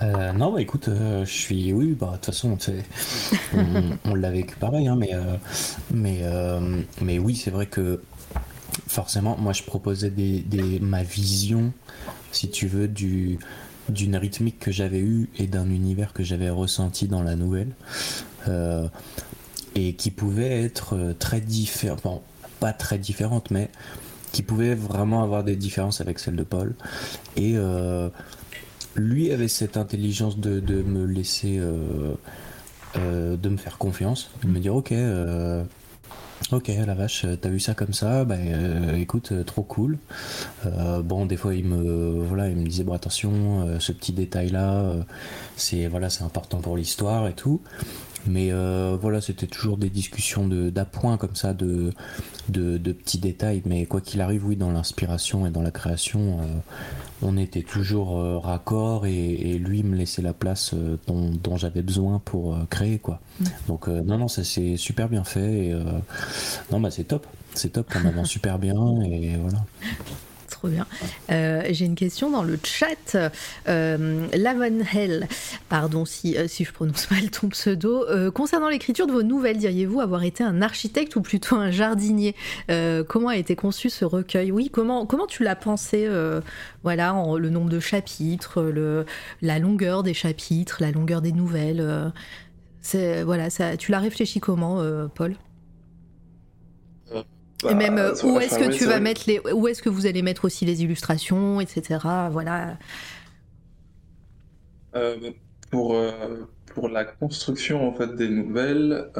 Euh, 0.00 0.32
non, 0.32 0.52
bah 0.52 0.60
écoute, 0.60 0.88
je 0.88 1.30
suis. 1.30 1.72
Oui, 1.72 1.96
bah 1.98 2.10
de 2.12 2.16
toute 2.16 2.26
façon, 2.26 2.56
on, 4.04 4.14
l'a 4.14 4.30
vécu 4.30 4.54
pareil, 4.56 4.86
hein, 4.86 4.96
mais, 5.90 6.22
mais, 7.00 7.18
oui, 7.18 7.34
c'est 7.34 7.50
vrai 7.50 7.66
que 7.66 8.00
forcément, 8.86 9.36
moi 9.38 9.52
je 9.52 9.64
proposais 9.64 10.10
des, 10.10 10.78
ma 10.80 11.02
vision 11.02 11.72
si 12.32 12.50
tu 12.50 12.66
veux, 12.66 12.88
du, 12.88 13.38
d'une 13.88 14.16
rythmique 14.16 14.58
que 14.58 14.70
j'avais 14.70 15.00
eue 15.00 15.28
et 15.38 15.46
d'un 15.46 15.68
univers 15.70 16.12
que 16.12 16.22
j'avais 16.22 16.50
ressenti 16.50 17.08
dans 17.08 17.22
la 17.22 17.36
nouvelle. 17.36 17.72
Euh, 18.48 18.88
et 19.74 19.94
qui 19.94 20.10
pouvait 20.10 20.64
être 20.64 20.94
euh, 20.94 21.12
très 21.16 21.40
différent, 21.40 22.22
pas 22.58 22.72
très 22.72 22.98
différente, 22.98 23.50
mais 23.50 23.70
qui 24.32 24.42
pouvait 24.42 24.74
vraiment 24.74 25.22
avoir 25.22 25.44
des 25.44 25.56
différences 25.56 26.00
avec 26.00 26.18
celle 26.18 26.36
de 26.36 26.42
Paul. 26.42 26.74
Et 27.36 27.52
euh, 27.56 28.08
lui 28.94 29.30
avait 29.32 29.48
cette 29.48 29.76
intelligence 29.76 30.38
de, 30.38 30.60
me 30.82 31.04
laisser, 31.04 31.60
de 32.96 33.48
me 33.48 33.56
faire 33.56 33.78
confiance, 33.78 34.30
de 34.42 34.48
me 34.48 34.58
dire 34.58 34.74
ok, 34.74 34.92
Ok, 36.50 36.68
la 36.68 36.94
vache, 36.94 37.26
euh, 37.26 37.36
t'as 37.36 37.50
vu 37.50 37.60
ça 37.60 37.74
comme 37.74 37.92
ça 37.92 38.24
Bah 38.24 38.36
euh, 38.38 38.96
écoute, 38.96 39.32
euh, 39.32 39.44
trop 39.44 39.62
cool. 39.62 39.98
bon, 41.04 41.26
des 41.26 41.36
fois 41.36 41.54
il 41.54 41.66
me, 41.66 42.22
voilà, 42.22 42.48
il 42.48 42.56
me 42.56 42.66
disait 42.66 42.84
bon 42.84 42.94
attention, 42.94 43.78
ce 43.78 43.92
petit 43.92 44.12
détail 44.12 44.50
là, 44.50 44.94
c'est 45.56 45.86
voilà, 45.88 46.08
c'est 46.08 46.24
important 46.24 46.58
pour 46.60 46.76
l'histoire 46.76 47.28
et 47.28 47.34
tout. 47.34 47.60
Mais 48.26 48.50
voilà, 49.00 49.20
c'était 49.20 49.46
toujours 49.46 49.76
des 49.76 49.90
discussions 49.90 50.46
d'appoint 50.48 51.16
comme 51.16 51.36
ça, 51.36 51.54
de, 51.54 51.92
de, 52.48 52.92
petits 52.92 53.18
détails. 53.18 53.62
Mais 53.64 53.86
quoi 53.86 54.00
qu'il 54.00 54.20
arrive, 54.20 54.46
oui, 54.46 54.56
dans 54.56 54.70
l'inspiration 54.70 55.46
et 55.46 55.50
dans 55.50 55.62
la 55.62 55.70
création, 55.70 56.40
on 57.22 57.36
était 57.36 57.62
toujours 57.62 58.18
euh, 58.18 58.38
raccord 58.38 59.06
et, 59.06 59.58
lui 59.58 59.82
me 59.82 59.96
laissait 59.96 60.22
la 60.22 60.32
place 60.32 60.72
euh, 60.74 60.96
dont, 61.06 61.56
j'avais 61.56 61.82
besoin 61.82 62.20
pour 62.24 62.54
euh, 62.54 62.58
créer 62.70 62.98
quoi. 62.98 63.20
Mm. 63.40 63.44
Donc 63.66 63.88
non 63.88 64.18
non 64.18 64.28
ça 64.28 64.44
c'est 64.44 64.76
super 64.76 65.08
bien 65.08 65.24
fait 65.24 65.66
et 65.66 65.76
non 66.70 66.80
bah 66.80 66.90
c'est 66.90 67.04
top 67.04 67.26
c'est 67.54 67.70
top 67.70 67.92
on 67.94 68.06
avance 68.06 68.28
super 68.38 68.58
bien 68.58 68.76
et 69.02 69.36
voilà 69.36 69.64
trop 70.58 70.68
bien. 70.68 70.86
Euh, 71.30 71.62
j'ai 71.70 71.84
une 71.84 71.94
question 71.94 72.30
dans 72.30 72.42
le 72.42 72.58
chat. 72.62 73.16
Euh, 73.68 74.26
Lavon 74.34 74.80
Hell, 74.92 75.28
pardon 75.68 76.04
si, 76.04 76.36
euh, 76.36 76.48
si 76.48 76.64
je 76.64 76.72
prononce 76.72 77.10
mal 77.12 77.30
ton 77.30 77.48
pseudo. 77.48 78.04
Euh, 78.08 78.30
concernant 78.30 78.68
l'écriture 78.68 79.06
de 79.06 79.12
vos 79.12 79.22
nouvelles, 79.22 79.58
diriez-vous 79.58 80.00
avoir 80.00 80.24
été 80.24 80.42
un 80.42 80.60
architecte 80.60 81.14
ou 81.14 81.22
plutôt 81.22 81.56
un 81.56 81.70
jardinier? 81.70 82.34
Comment 83.08 83.28
a 83.28 83.36
été 83.36 83.56
conçu 83.56 83.88
ce 83.90 84.04
recueil? 84.04 84.50
Oui, 84.50 84.70
comment, 84.70 85.06
comment 85.06 85.26
tu 85.26 85.42
l'as 85.42 85.56
pensé 85.56 86.08
Voilà, 86.82 87.14
le 87.38 87.50
nombre 87.50 87.70
de 87.70 87.80
chapitres, 87.80 88.74
la 89.42 89.58
longueur 89.58 90.02
des 90.02 90.14
chapitres, 90.14 90.78
la 90.80 90.90
longueur 90.90 91.22
des 91.22 91.32
nouvelles. 91.32 92.12
voilà, 93.24 93.50
ça, 93.50 93.76
tu 93.76 93.92
l'as 93.92 94.00
réfléchi 94.00 94.40
comment, 94.40 94.82
Paul? 95.14 95.36
Et 97.68 97.74
même 97.74 97.96
bah, 97.96 98.12
euh, 98.12 98.26
où 98.26 98.38
est-ce 98.38 98.58
que 98.58 98.70
tu 98.72 98.84
vas 98.84 99.00
mettre 99.00 99.22
les, 99.26 99.40
où 99.52 99.66
est-ce 99.68 99.82
que 99.82 99.88
vous 99.88 100.06
allez 100.06 100.22
mettre 100.22 100.44
aussi 100.44 100.64
les 100.64 100.82
illustrations, 100.82 101.60
etc. 101.60 101.98
Voilà. 102.30 102.76
Euh, 104.94 105.30
pour 105.70 105.94
euh, 105.94 106.48
pour 106.74 106.88
la 106.88 107.04
construction 107.04 107.88
en 107.88 107.92
fait 107.92 108.14
des 108.14 108.28
nouvelles, 108.28 109.10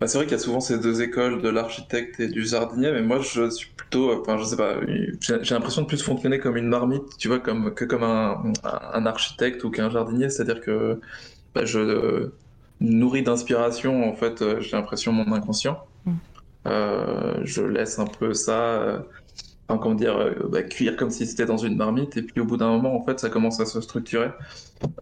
bah, 0.00 0.08
c'est 0.08 0.18
vrai 0.18 0.26
qu'il 0.26 0.36
y 0.36 0.40
a 0.40 0.42
souvent 0.42 0.60
ces 0.60 0.78
deux 0.78 1.02
écoles 1.02 1.40
de 1.40 1.48
l'architecte 1.48 2.18
et 2.18 2.26
du 2.26 2.44
jardinier, 2.44 2.90
mais 2.90 3.02
moi 3.02 3.20
je 3.20 3.48
suis 3.48 3.70
plutôt, 3.76 4.20
enfin 4.20 4.36
je 4.36 4.44
sais 4.44 4.56
pas, 4.56 4.74
j'ai 5.20 5.54
l'impression 5.54 5.82
de 5.82 5.86
plus 5.86 6.02
fonctionner 6.02 6.40
comme 6.40 6.56
une 6.56 6.66
marmite, 6.66 7.16
tu 7.16 7.28
vois, 7.28 7.38
comme 7.38 7.72
que 7.72 7.84
comme 7.84 8.02
un, 8.02 8.42
un 8.64 9.06
architecte 9.06 9.62
ou 9.62 9.70
qu'un 9.70 9.90
jardinier, 9.90 10.30
c'est-à-dire 10.30 10.60
que 10.60 11.00
bah, 11.54 11.64
je 11.64 12.30
nourris 12.80 13.22
d'inspiration 13.22 14.10
en 14.10 14.16
fait, 14.16 14.42
j'ai 14.60 14.76
l'impression 14.76 15.12
mon 15.12 15.32
inconscient. 15.32 15.78
Mm. 16.06 16.12
Euh, 16.66 17.34
je 17.42 17.62
laisse 17.62 17.98
un 17.98 18.06
peu 18.06 18.32
ça, 18.32 18.60
euh, 18.60 18.98
enfin, 19.68 19.78
comment 19.80 19.94
dire, 19.94 20.16
euh, 20.16 20.32
bah, 20.48 20.62
cuire 20.62 20.96
comme 20.96 21.10
si 21.10 21.26
c'était 21.26 21.46
dans 21.46 21.56
une 21.56 21.76
marmite. 21.76 22.16
Et 22.16 22.22
puis 22.22 22.40
au 22.40 22.44
bout 22.44 22.56
d'un 22.56 22.70
moment, 22.70 22.94
en 22.96 23.04
fait, 23.04 23.20
ça 23.20 23.30
commence 23.30 23.60
à 23.60 23.66
se 23.66 23.80
structurer. 23.80 24.30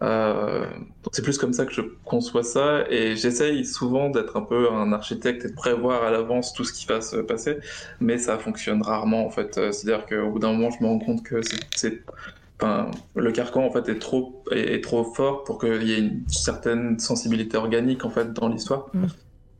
donc 0.01 1.13
c'est 1.13 1.23
plus 1.23 1.39
comme 1.39 1.53
ça 1.53 1.67
que 1.67 1.73
je 1.73 1.83
conçois 2.05 2.43
ça. 2.43 2.85
Et 2.91 3.17
j'essaye 3.17 3.65
souvent 3.65 4.11
d'être 4.11 4.37
un 4.37 4.43
peu 4.43 4.71
un 4.73 4.93
architecte 4.93 5.45
et 5.45 5.49
de 5.49 5.55
prévoir 5.55 6.05
à 6.05 6.11
l'avance 6.11 6.53
tout 6.53 6.65
ce 6.65 6.73
qui 6.73 6.87
va 6.87 7.01
se 7.01 7.17
passer. 7.17 7.59
Mais 8.01 8.19
ça 8.19 8.39
fonctionne 8.39 8.83
rarement, 8.83 9.27
en 9.27 9.31
fait. 9.31 9.55
C'est-à-dire 9.73 10.07
qu'au 10.07 10.31
bout 10.31 10.39
d'un 10.39 10.53
moment, 10.53 10.71
je 10.71 10.83
me 10.83 10.89
rends 10.89 10.99
compte 10.99 11.23
que 11.23 11.41
c'est 11.75 12.03
Enfin, 12.63 12.93
le 13.17 13.33
carcan 13.33 13.65
en 13.65 13.73
fait 13.73 13.89
est 13.89 13.99
trop 13.99 14.45
est, 14.53 14.85
trop 14.85 15.03
fort 15.03 15.43
pour 15.43 15.59
qu'il 15.59 15.83
y 15.83 15.95
ait 15.95 15.99
une 15.99 16.23
certaine 16.29 16.97
sensibilité 17.01 17.57
organique 17.57 18.05
en 18.05 18.11
fait 18.11 18.33
dans 18.33 18.49
l'histoire. 18.49 18.87
Mm. 18.95 19.07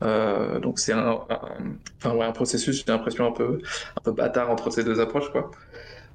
Euh, 0.03 0.59
donc 0.59 0.79
c'est 0.79 0.93
un, 0.93 1.19
enfin, 2.03 2.19
un 2.19 2.31
processus, 2.31 2.83
j'ai 2.85 2.91
l'impression 2.91 3.25
un 3.25 3.31
peu, 3.31 3.59
un 3.97 4.01
peu 4.01 4.11
bâtard 4.11 4.49
entre 4.51 4.69
ces 4.69 4.83
deux 4.83 4.99
approches. 4.99 5.31
Quoi. 5.31 5.51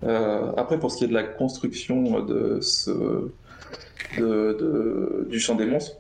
Euh, 0.05 0.53
après, 0.57 0.79
pour 0.79 0.91
ce 0.91 0.99
qui 0.99 1.05
est 1.05 1.09
de 1.09 1.15
la 1.15 1.25
construction 1.25 2.21
de 2.21 2.61
ce, 2.61 3.31
du 4.17 5.41
champ 5.41 5.55
des 5.55 5.67
monstres, 5.67 5.97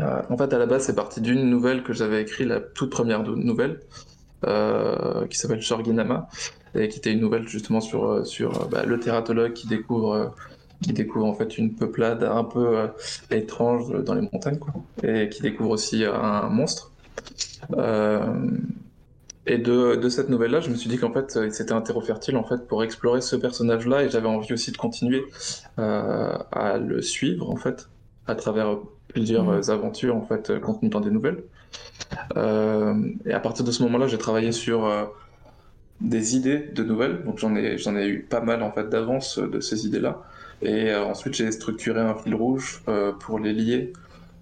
euh, 0.00 0.22
en 0.28 0.36
fait, 0.36 0.52
à 0.52 0.58
la 0.58 0.66
base, 0.66 0.84
c'est 0.84 0.94
parti 0.94 1.20
d'une 1.20 1.48
nouvelle 1.48 1.82
que 1.82 1.92
j'avais 1.92 2.22
écrite, 2.22 2.46
la 2.48 2.60
toute 2.60 2.90
première 2.90 3.22
nouvelle, 3.22 3.80
qui 4.42 5.38
s'appelle 5.38 5.62
Shorginama, 5.62 6.28
et 6.74 6.88
qui 6.88 6.98
était 6.98 7.12
une 7.12 7.20
nouvelle 7.20 7.48
justement 7.48 7.80
sur, 7.80 8.26
sur 8.26 8.68
bah, 8.68 8.84
le 8.84 9.00
thératologue 9.00 9.52
qui 9.52 9.66
découvre 9.66 10.34
qui 10.80 10.92
découvre 10.92 11.26
en 11.26 11.34
fait 11.34 11.58
une 11.58 11.74
peuplade 11.74 12.22
un 12.22 12.44
peu 12.44 12.88
étrange 13.32 13.90
dans 14.04 14.14
les 14.14 14.20
montagnes, 14.32 14.58
quoi, 14.58 14.72
et 15.02 15.28
qui 15.28 15.42
découvre 15.42 15.70
aussi 15.70 16.04
un 16.04 16.48
monstre. 16.50 16.92
Euh, 17.76 18.50
et 19.46 19.58
de, 19.58 19.96
de 19.96 20.08
cette 20.08 20.28
nouvelle-là, 20.28 20.60
je 20.60 20.70
me 20.70 20.74
suis 20.74 20.90
dit 20.90 20.98
qu'en 20.98 21.12
fait, 21.12 21.38
c'était 21.50 21.72
un 21.72 21.80
terreau 21.80 22.00
fertile 22.00 22.36
en 22.36 22.44
fait 22.44 22.66
pour 22.66 22.84
explorer 22.84 23.20
ce 23.20 23.36
personnage-là, 23.36 24.04
et 24.04 24.10
j'avais 24.10 24.28
envie 24.28 24.52
aussi 24.52 24.72
de 24.72 24.76
continuer 24.76 25.24
euh, 25.78 26.36
à 26.52 26.78
le 26.78 27.00
suivre 27.00 27.50
en 27.50 27.56
fait 27.56 27.88
à 28.26 28.34
travers 28.34 28.76
plusieurs 29.08 29.44
mmh. 29.44 29.70
aventures 29.70 30.16
en 30.16 30.22
fait 30.22 30.60
contenues 30.60 30.90
dans 30.90 31.00
des 31.00 31.10
nouvelles. 31.10 31.42
et 32.36 33.32
à 33.32 33.40
partir 33.40 33.64
de 33.64 33.70
ce 33.70 33.82
moment-là, 33.84 34.06
j'ai 34.06 34.18
travaillé 34.18 34.52
sur 34.52 34.86
des 36.02 36.36
idées 36.36 36.58
de 36.58 36.84
nouvelles. 36.84 37.24
Donc 37.24 37.38
j'en 37.38 37.56
ai, 37.56 37.78
j'en 37.78 37.96
ai 37.96 38.06
eu 38.06 38.20
pas 38.20 38.42
mal 38.42 38.62
en 38.62 38.70
fait 38.70 38.90
d'avance 38.90 39.38
de 39.38 39.60
ces 39.60 39.86
idées-là. 39.86 40.22
Et 40.60 40.94
ensuite 40.94 41.32
j'ai 41.32 41.50
structuré 41.52 42.00
un 42.00 42.14
fil 42.14 42.34
rouge 42.34 42.82
pour 43.20 43.38
les 43.38 43.54
lier 43.54 43.94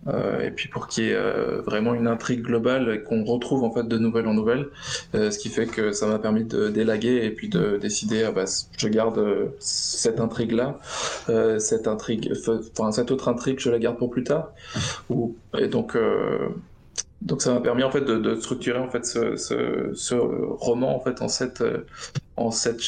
euh, 0.08 0.40
et 0.40 0.50
puis 0.50 0.68
pour 0.68 0.86
qu'il 0.86 1.04
y 1.04 1.08
ait 1.08 1.14
euh, 1.14 1.60
vraiment 1.62 1.94
une 1.94 2.06
intrigue 2.06 2.42
globale 2.42 2.94
et 2.94 3.02
qu'on 3.02 3.24
retrouve 3.24 3.64
en 3.64 3.72
fait 3.72 3.86
de 3.86 3.98
nouvelles 3.98 4.26
en 4.26 4.34
nouvelles, 4.34 4.68
euh, 5.14 5.30
ce 5.30 5.38
qui 5.38 5.48
fait 5.48 5.66
que 5.66 5.92
ça 5.92 6.06
m'a 6.06 6.18
permis 6.18 6.44
de 6.44 6.68
délaguer 6.68 7.24
et 7.24 7.30
puis 7.30 7.48
de 7.48 7.76
décider, 7.76 8.24
ah 8.24 8.32
bah, 8.32 8.44
je 8.76 8.88
garde 8.88 9.50
cette 9.58 10.20
intrigue 10.20 10.52
là, 10.52 10.78
cette 11.58 11.88
intrigue, 11.88 12.32
enfin 12.72 12.92
cette 12.92 13.10
autre 13.10 13.28
intrigue, 13.28 13.58
je 13.58 13.70
la 13.70 13.78
garde 13.78 13.98
pour 13.98 14.10
plus 14.10 14.24
tard. 14.24 14.52
Ou, 15.10 15.36
et 15.58 15.68
donc 15.68 15.96
donc 17.22 17.42
ça 17.42 17.54
m'a 17.54 17.60
permis 17.60 17.82
en 17.82 17.90
fait 17.90 18.02
de, 18.02 18.18
de, 18.18 18.34
structurer 18.36 18.78
en 18.78 18.90
fait 18.90 19.06
ce, 19.06 19.36
ce, 19.36 19.92
ce, 19.94 20.14
roman 20.14 20.94
en 20.94 21.00
fait 21.00 21.22
en 21.22 21.28
cette 21.28 21.64
en 22.36 22.50
cette 22.50 22.82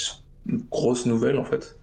grosse 0.70 1.06
nouvelle 1.06 1.38
en 1.38 1.44
fait 1.44 1.76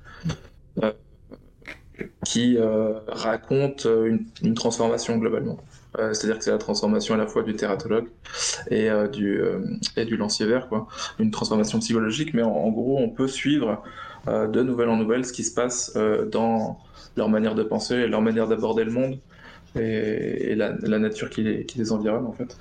qui 2.26 2.58
euh, 2.58 2.94
raconte 3.08 3.86
euh, 3.86 4.18
une, 4.42 4.54
transformation 4.54 5.18
globalement. 5.18 5.58
Euh, 5.98 6.14
c'est-à-dire 6.14 6.40
que 6.40 6.44
c'est 6.44 6.52
la 6.52 6.58
transformation 6.58 7.14
à 7.14 7.18
la 7.18 7.28
fois 7.28 7.44
du 7.44 7.56
thératologue 7.56 8.08
et 8.70 8.90
du 9.12 9.42
et 9.96 10.06
du 10.06 10.18
lancier 10.18 10.46
vert, 10.46 10.68
quoi. 10.68 10.88
Une 11.20 11.32
transformation 11.32 11.80
psychologique, 11.80 12.34
mais 12.34 12.42
en, 12.42 12.70
gros, 12.70 12.98
on 13.00 13.10
peut 13.10 13.28
suivre 13.28 13.82
de 14.28 14.62
nouvelle 14.62 14.90
en 14.90 14.98
nouvelle 14.98 15.26
ce 15.26 15.32
qui 15.32 15.44
se 15.44 15.54
passe 15.54 15.96
dans 16.32 16.80
leur 17.16 17.30
manière 17.30 17.56
de 17.56 17.64
penser, 17.64 18.08
leur 18.08 18.22
manière 18.22 18.48
d'aborder 18.48 18.84
le 18.84 18.92
monde 18.92 19.20
et, 19.76 20.56
la, 20.56 21.00
nature 21.00 21.30
qui 21.30 21.44
les, 21.44 21.66
qui 21.66 21.78
les 21.78 21.94
environne 21.94 22.26
en 22.26 22.34
fait. 22.34 22.58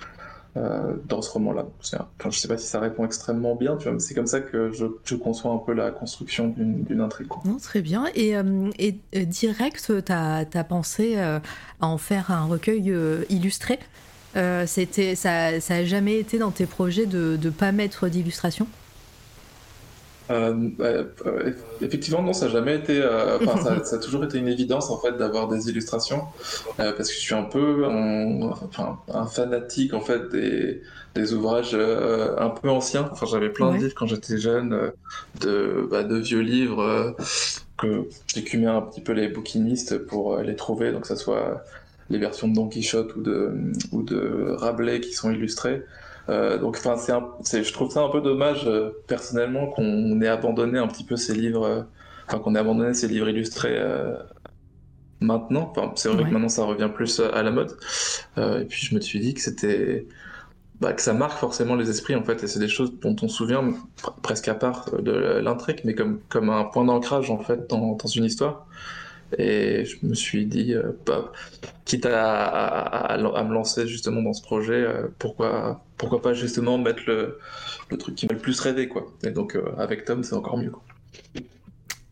Euh, 0.57 0.95
dans 1.09 1.21
ce 1.21 1.33
roman-là. 1.33 1.67
Enfin, 1.81 2.31
je 2.31 2.39
sais 2.39 2.47
pas 2.47 2.57
si 2.57 2.69
ça 2.69 2.79
répond 2.79 3.05
extrêmement 3.05 3.57
bien, 3.57 3.77
mais 3.87 3.99
c'est 3.99 4.15
comme 4.15 4.29
ça 4.29 4.41
que 4.41 4.71
je, 4.71 5.17
conçois 5.17 5.51
un 5.51 5.59
peu 5.59 5.73
la 5.73 5.91
construction 5.91 6.55
d'une 6.57 7.01
intrigue. 7.01 7.27
Très 7.61 7.83
bien. 7.83 8.05
Et, 8.15 8.37
euh, 8.37 8.71
euh, 8.81 9.25
direct, 9.25 9.93
tu 10.07 10.13
as, 10.13 10.65
pensé 10.69 11.17
à 11.19 11.41
en 11.81 11.99
faire 11.99 12.31
un 12.31 12.45
recueil 12.45 12.95
illustré? 13.31 13.81
Ça 14.35 14.65
n'a 15.01 15.85
jamais 15.85 16.21
été 16.21 16.39
dans 16.39 16.53
tes 16.53 16.67
projets 16.67 17.07
de 17.07 17.37
ne 17.43 17.51
pas 17.51 17.73
mettre 17.73 18.09
d'illustration? 18.09 18.69
Euh, 20.31 20.71
euh, 20.81 21.53
effectivement, 21.83 22.23
non, 22.23 22.33
ça 22.33 22.47
n'a 22.47 22.53
jamais 22.53 22.77
été. 22.77 23.01
Euh, 23.01 23.39
ça, 23.45 23.85
ça, 23.85 23.97
a 23.97 23.99
toujours 23.99 24.25
été 24.25 24.39
une 24.39 24.49
évidence 24.49 24.91
en 24.91 24.99
fait 24.99 25.13
d'avoir 25.13 25.49
des 25.49 25.69
illustrations, 25.69 26.23
euh, 26.81 26.93
parce 26.93 27.11
que 27.11 27.15
je 27.15 27.21
suis 27.21 27.35
un 27.35 27.45
peu 27.45 27.85
un, 27.85 28.41
enfin, 28.43 28.99
un 29.13 29.27
fanatique 29.27 29.93
en 29.93 30.01
fait 30.01 30.31
des, 30.31 30.83
des 31.15 31.35
ouvrages 31.35 31.73
euh, 31.75 32.37
un 32.39 32.49
peu 32.49 32.71
anciens. 32.71 33.09
Enfin, 33.13 33.27
j'avais 33.27 33.51
plein 33.51 33.73
de 33.73 33.79
livres 33.79 33.95
quand 33.95 34.07
j'étais 34.07 34.39
jeune, 34.39 34.93
de, 35.41 35.87
bah, 35.91 36.05
de 36.05 36.17
vieux 36.17 36.41
livres 36.41 37.15
que 37.77 38.09
j'écumais 38.35 38.67
un 38.67 38.81
petit 38.81 39.03
peu 39.03 39.13
les 39.13 39.29
bouquinistes 39.29 39.99
pour 39.99 40.39
les 40.39 40.57
trouver, 40.57 40.93
donc 40.93 41.03
que 41.03 41.09
ça 41.09 41.17
soit 41.17 41.65
les 42.09 42.19
versions 42.19 42.49
de 42.49 42.55
Don 42.55 42.69
Quichotte 42.69 43.15
ou 43.17 43.23
de, 43.23 43.53
ou 43.93 44.03
de 44.03 44.55
Rabelais 44.57 45.01
qui 45.01 45.13
sont 45.13 45.31
illustrées. 45.31 45.83
Euh, 46.29 46.59
donc, 46.59 46.77
enfin, 46.79 46.97
c'est, 47.43 47.65
je 47.65 47.73
trouve 47.73 47.91
ça 47.91 48.01
un 48.01 48.09
peu 48.09 48.21
dommage 48.21 48.67
euh, 48.67 48.91
personnellement 49.07 49.67
qu'on 49.67 50.21
ait 50.21 50.29
abandonné 50.29 50.79
un 50.79 50.87
petit 50.87 51.05
peu 51.05 51.17
ces 51.17 51.35
livres, 51.35 51.65
euh, 51.65 51.83
enfin 52.27 52.39
qu'on 52.39 52.55
ait 52.55 52.59
abandonné 52.59 52.95
ces 52.95 53.09
livres 53.09 53.29
illustrés 53.29 53.79
maintenant. 55.21 55.73
Enfin, 55.75 55.93
c'est 55.97 56.09
vrai 56.09 56.25
que 56.25 56.31
maintenant 56.31 56.49
ça 56.49 56.65
revient 56.65 56.91
plus 56.95 57.21
à 57.21 57.43
la 57.43 57.51
mode. 57.51 57.77
et 58.39 58.65
puis 58.65 58.87
je 58.87 58.95
me 58.95 59.01
suis 59.01 59.21
dit 59.21 59.35
que 59.35 59.41
c'était, 59.41 60.07
bah, 60.81 60.93
que 60.93 61.03
ça 61.03 61.13
marque 61.13 61.39
forcément 61.39 61.77
les 61.77 61.91
esprits 61.91 62.15
en 62.15 62.25
fait, 62.25 62.43
et 62.43 62.47
c'est 62.47 62.59
des 62.59 62.69
choses 62.69 62.99
dont 63.01 63.17
on 63.23 63.29
se 63.29 63.37
souvient 63.37 63.75
presque 64.23 64.49
à 64.49 64.55
part 64.55 64.91
de 65.01 65.13
l'intrigue, 65.13 65.81
mais 65.85 65.95
comme 65.95 66.21
comme 66.29 66.51
un 66.51 66.65
point 66.65 66.85
d'ancrage 66.85 67.31
en 67.31 67.39
fait 67.39 67.69
dans, 67.69 67.97
dans 67.97 68.09
une 68.09 68.25
histoire. 68.25 68.67
Et 69.39 69.85
je 69.85 69.97
me 70.07 70.15
suis 70.15 70.47
dit, 70.47 70.75
euh, 70.75 70.93
bah, 71.07 71.33
quitte 71.85 72.07
à, 72.07 73.17
me 73.19 73.53
lancer 73.53 73.87
justement 73.87 74.23
dans 74.23 74.33
ce 74.33 74.43
projet, 74.43 74.75
euh, 74.75 75.09
pourquoi, 75.19 75.85
pourquoi 75.97 76.23
pas 76.23 76.35
justement 76.35 76.79
mettre 76.79 77.03
le, 77.07 77.39
truc 77.99 78.15
qui 78.17 78.27
m'a 78.27 78.35
le 78.35 78.41
plus 78.41 78.59
rêvé, 78.61 78.89
quoi. 78.89 79.07
Et 79.23 79.31
donc, 79.31 79.57
euh, 79.57 79.75
avec 79.79 80.05
Tom, 80.05 80.25
c'est 80.25 80.35
encore 80.35 80.57
mieux. 80.57 80.73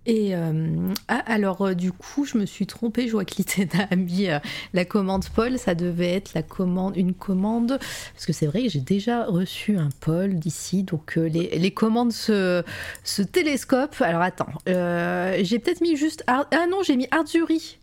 Et 0.05 0.35
euh, 0.35 0.93
ah, 1.09 1.23
alors 1.27 1.63
euh, 1.63 1.75
du 1.75 1.93
coup, 1.93 2.25
je 2.25 2.37
me 2.37 2.47
suis 2.47 2.67
trompée. 2.67 3.07
Je 3.07 3.13
vois 3.13 3.25
que 3.25 3.37
Litena 3.37 3.87
a 3.91 3.97
mis 3.97 4.29
euh, 4.29 4.39
la 4.75 4.85
commande 4.85 5.25
Paul. 5.35 5.59
Ça 5.59 5.75
devait 5.75 6.13
être 6.13 6.35
la 6.35 6.43
commande, 6.43 6.97
une 6.97 7.15
commande, 7.15 7.79
parce 8.15 8.27
que 8.27 8.33
c'est 8.33 8.47
vrai 8.47 8.65
que 8.65 8.69
j'ai 8.69 8.81
déjà 8.81 9.25
reçu 9.25 9.77
un 9.77 9.91
Paul 10.01 10.35
d'ici. 10.35 10.83
Donc 10.83 11.17
les, 11.17 11.59
les, 11.59 11.71
commandes 11.71 12.13
se, 12.13 12.63
se 13.05 13.23
télescopent. 13.23 14.03
Alors 14.03 14.23
attends, 14.23 14.53
j'ai 14.67 15.59
peut-être 15.59 15.81
mis 15.81 15.97
juste 15.97 16.25
ah 16.27 16.47
non, 16.69 16.83
j'ai 16.83 16.97
mis 16.97 17.07
Arduri 17.11 17.79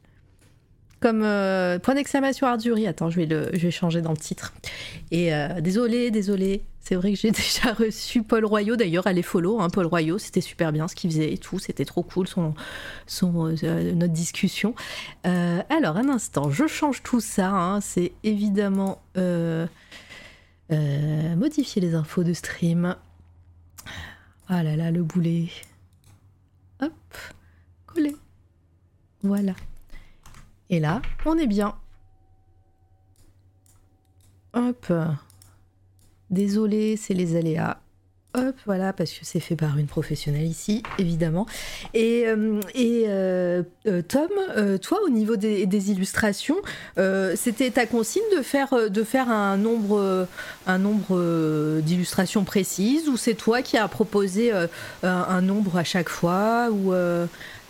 comme 1.00 1.20
point 1.20 1.96
d'exclamation 1.96 2.48
Arduri. 2.48 2.88
Attends, 2.88 3.10
je 3.10 3.22
vais 3.22 3.28
je 3.54 3.60
vais 3.60 3.72
changer 3.72 4.02
dans 4.02 4.12
le 4.12 4.18
titre. 4.18 4.54
Et 5.12 5.32
désolé, 5.62 6.12
désolé. 6.12 6.64
C'est 6.90 6.96
vrai 6.96 7.14
que 7.14 7.20
j'ai 7.20 7.30
déjà 7.32 7.74
reçu 7.74 8.24
Paul 8.24 8.46
Royaux, 8.46 8.76
d'ailleurs, 8.76 9.06
allez 9.06 9.22
follow, 9.22 9.62
hein, 9.62 9.70
Paul 9.70 9.86
Royaux, 9.86 10.18
c'était 10.18 10.42
super 10.42 10.72
bien 10.72 10.88
ce 10.88 10.96
qu'il 10.96 11.12
faisait 11.12 11.32
et 11.32 11.38
tout, 11.38 11.60
c'était 11.60 11.86
trop 11.86 12.02
cool 12.02 12.28
son, 12.28 12.56
euh, 13.24 13.94
notre 13.94 14.14
discussion. 14.14 14.74
Euh, 15.28 15.62
alors, 15.70 15.98
un 15.98 16.10
instant, 16.10 16.50
je 16.50 16.66
change 16.66 17.04
tout 17.04 17.20
ça, 17.20 17.52
hein, 17.52 17.80
c'est 17.80 18.12
évidemment 18.24 19.04
euh, 19.18 19.68
modifier 21.36 21.80
les 21.80 21.94
infos 21.94 22.24
de 22.24 22.34
stream. 22.34 22.96
Ah 24.48 24.64
là 24.64 24.76
là, 24.76 24.90
le 24.90 25.04
boulet. 25.04 25.50
Hop, 26.82 26.92
coller. 27.86 28.16
Voilà. 29.22 29.54
Et 30.70 30.80
là, 30.80 31.02
on 31.26 31.38
est 31.38 31.48
bien. 31.48 31.76
Hop. 34.54 34.92
Désolé, 36.30 36.96
c'est 36.96 37.14
les 37.14 37.36
aléas. 37.36 37.80
Hop, 38.36 38.56
voilà, 38.68 38.94
parce 38.94 39.12
que 39.12 39.22
c'est 39.24 39.40
fait 39.40 39.56
par 39.56 39.80
une 39.80 39.88
professionnelle 39.88 40.46
ici, 40.46 40.84
évidemment. 41.00 41.48
Et, 41.96 42.26
euh, 42.28 42.60
euh, 42.78 43.64
euh, 43.88 44.02
Tom, 44.04 44.30
toi, 44.84 45.00
au 45.04 45.10
niveau 45.10 45.36
des, 45.36 45.92
illustrations, 45.92 46.58
c'était 47.36 47.72
ta 47.72 47.88
consigne 47.88 48.22
de 48.32 48.44
faire, 48.44 48.72
un 49.32 49.58
nombre, 49.58 50.28
d'illustrations 51.82 52.44
précises, 52.44 53.10
ou 53.10 53.18
c'est 53.18 53.34
toi 53.34 53.64
qui 53.64 53.78
as 53.78 53.88
proposé 53.88 54.52
un, 55.02 55.42
nombre 55.42 55.78
à 55.78 55.84
chaque 55.84 56.10
fois, 56.10 56.70
ou 56.70 56.94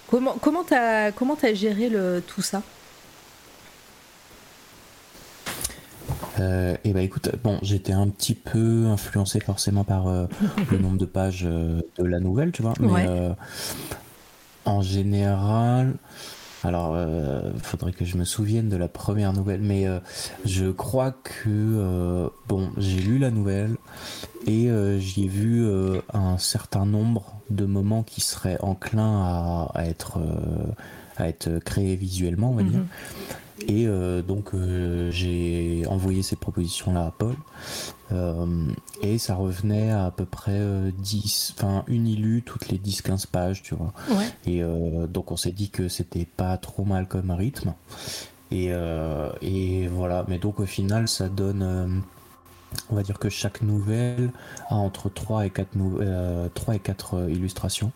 comment 0.10 0.38
comment 0.42 0.64
t'as 0.66 1.54
géré 1.54 1.90
tout 2.28 2.42
ça? 2.42 2.64
Euh, 6.40 6.76
et 6.84 6.94
bah 6.94 7.02
écoute, 7.02 7.32
bon, 7.44 7.60
j'étais 7.62 7.94
un 7.94 8.08
petit 8.08 8.36
peu 8.36 8.86
influencé 8.88 9.40
forcément 9.40 9.84
par 9.84 10.08
euh, 10.08 10.26
le 10.72 10.78
nombre 10.78 10.98
de 10.98 11.06
pages 11.06 11.46
euh, 11.46 11.82
de 11.98 12.04
la 12.04 12.20
nouvelle, 12.20 12.52
tu 12.52 12.62
vois. 12.62 12.74
Mais 12.80 13.08
en 14.66 14.82
général, 14.82 15.96
alors 16.64 16.96
il 17.56 17.62
faudrait 17.62 17.94
que 17.94 18.06
je 18.06 18.18
me 18.18 18.24
souvienne 18.24 18.70
de 18.70 18.78
la 18.78 18.88
première 18.88 19.34
nouvelle, 19.34 19.62
mais 19.62 19.88
je 20.46 20.70
crois 20.70 21.12
que 21.12 22.30
bon, 22.48 22.70
j'ai 22.78 23.00
lu 23.00 23.18
la 23.18 23.32
nouvelle 23.32 23.78
et 24.46 24.70
j'y 25.00 25.24
ai 25.24 25.28
vu 25.28 25.66
un 26.14 26.38
certain 26.38 26.86
nombre 26.86 27.34
de 27.50 27.66
moments 27.66 28.04
qui 28.04 28.22
seraient 28.22 28.60
enclins 28.60 29.72
à, 29.74 29.86
être 29.86 30.20
à 31.18 31.30
être 31.30 31.58
créés 31.60 31.96
visuellement, 31.96 32.52
on 32.52 32.56
va 32.56 32.64
dire. 32.64 32.82
Et 33.68 33.88
euh, 33.88 34.22
donc 34.22 34.54
euh, 34.54 35.12
j'ai 35.12 35.86
envoyé 35.88 36.24
ces 36.24 36.36
propositions-là 36.36 37.08
à 37.08 37.12
Paul. 37.12 37.36
Euh, 38.12 38.46
et 39.02 39.18
ça 39.18 39.36
revenait 39.36 39.92
à 39.92 40.06
à 40.06 40.12
peu 40.12 40.26
près 40.26 40.60
10, 40.98 41.56
enfin 41.58 41.84
une 41.88 42.08
illu 42.08 42.42
toutes 42.42 42.70
les 42.70 42.78
10-15 42.78 43.28
pages, 43.28 43.62
tu 43.62 43.76
vois. 43.76 43.94
Et 44.46 44.64
donc 45.08 45.32
on 45.32 45.38
s'est 45.38 45.52
dit 45.52 45.70
que 45.70 45.88
c'était 45.88 46.26
pas 46.26 46.58
trop 46.58 46.84
mal 46.84 47.08
comme 47.08 47.32
rythme. 47.32 47.74
Et, 48.52 48.72
et 49.42 49.88
voilà, 49.88 50.26
mais 50.28 50.40
donc 50.40 50.60
au 50.60 50.66
final 50.66 51.08
ça 51.08 51.30
donne 51.30 52.02
on 52.90 52.96
va 52.96 53.04
dire 53.04 53.20
que 53.20 53.30
chaque 53.30 53.62
nouvelle 53.62 54.32
a 54.70 54.76
entre 54.76 55.10
3 55.10 55.46
et 55.46 55.50
4, 55.50 55.70
euh, 56.02 56.50
et 56.74 56.80
4 56.80 57.14
euh, 57.14 57.32
illustrations. 57.32 57.92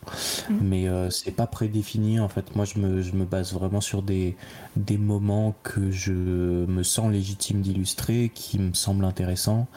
Mm. 0.49 0.55
Mais 0.61 0.87
euh, 0.87 1.09
c'est 1.09 1.31
pas 1.31 1.47
prédéfini 1.47 2.19
en 2.19 2.29
fait. 2.29 2.55
Moi 2.55 2.65
je 2.65 2.79
me, 2.79 3.01
je 3.01 3.13
me 3.13 3.25
base 3.25 3.53
vraiment 3.53 3.81
sur 3.81 4.01
des, 4.01 4.35
des 4.75 4.97
moments 4.97 5.55
que 5.63 5.91
je 5.91 6.11
me 6.11 6.83
sens 6.83 7.11
légitime 7.11 7.61
d'illustrer, 7.61 8.31
qui 8.33 8.59
me 8.59 8.73
semblent 8.73 9.05
intéressants. 9.05 9.67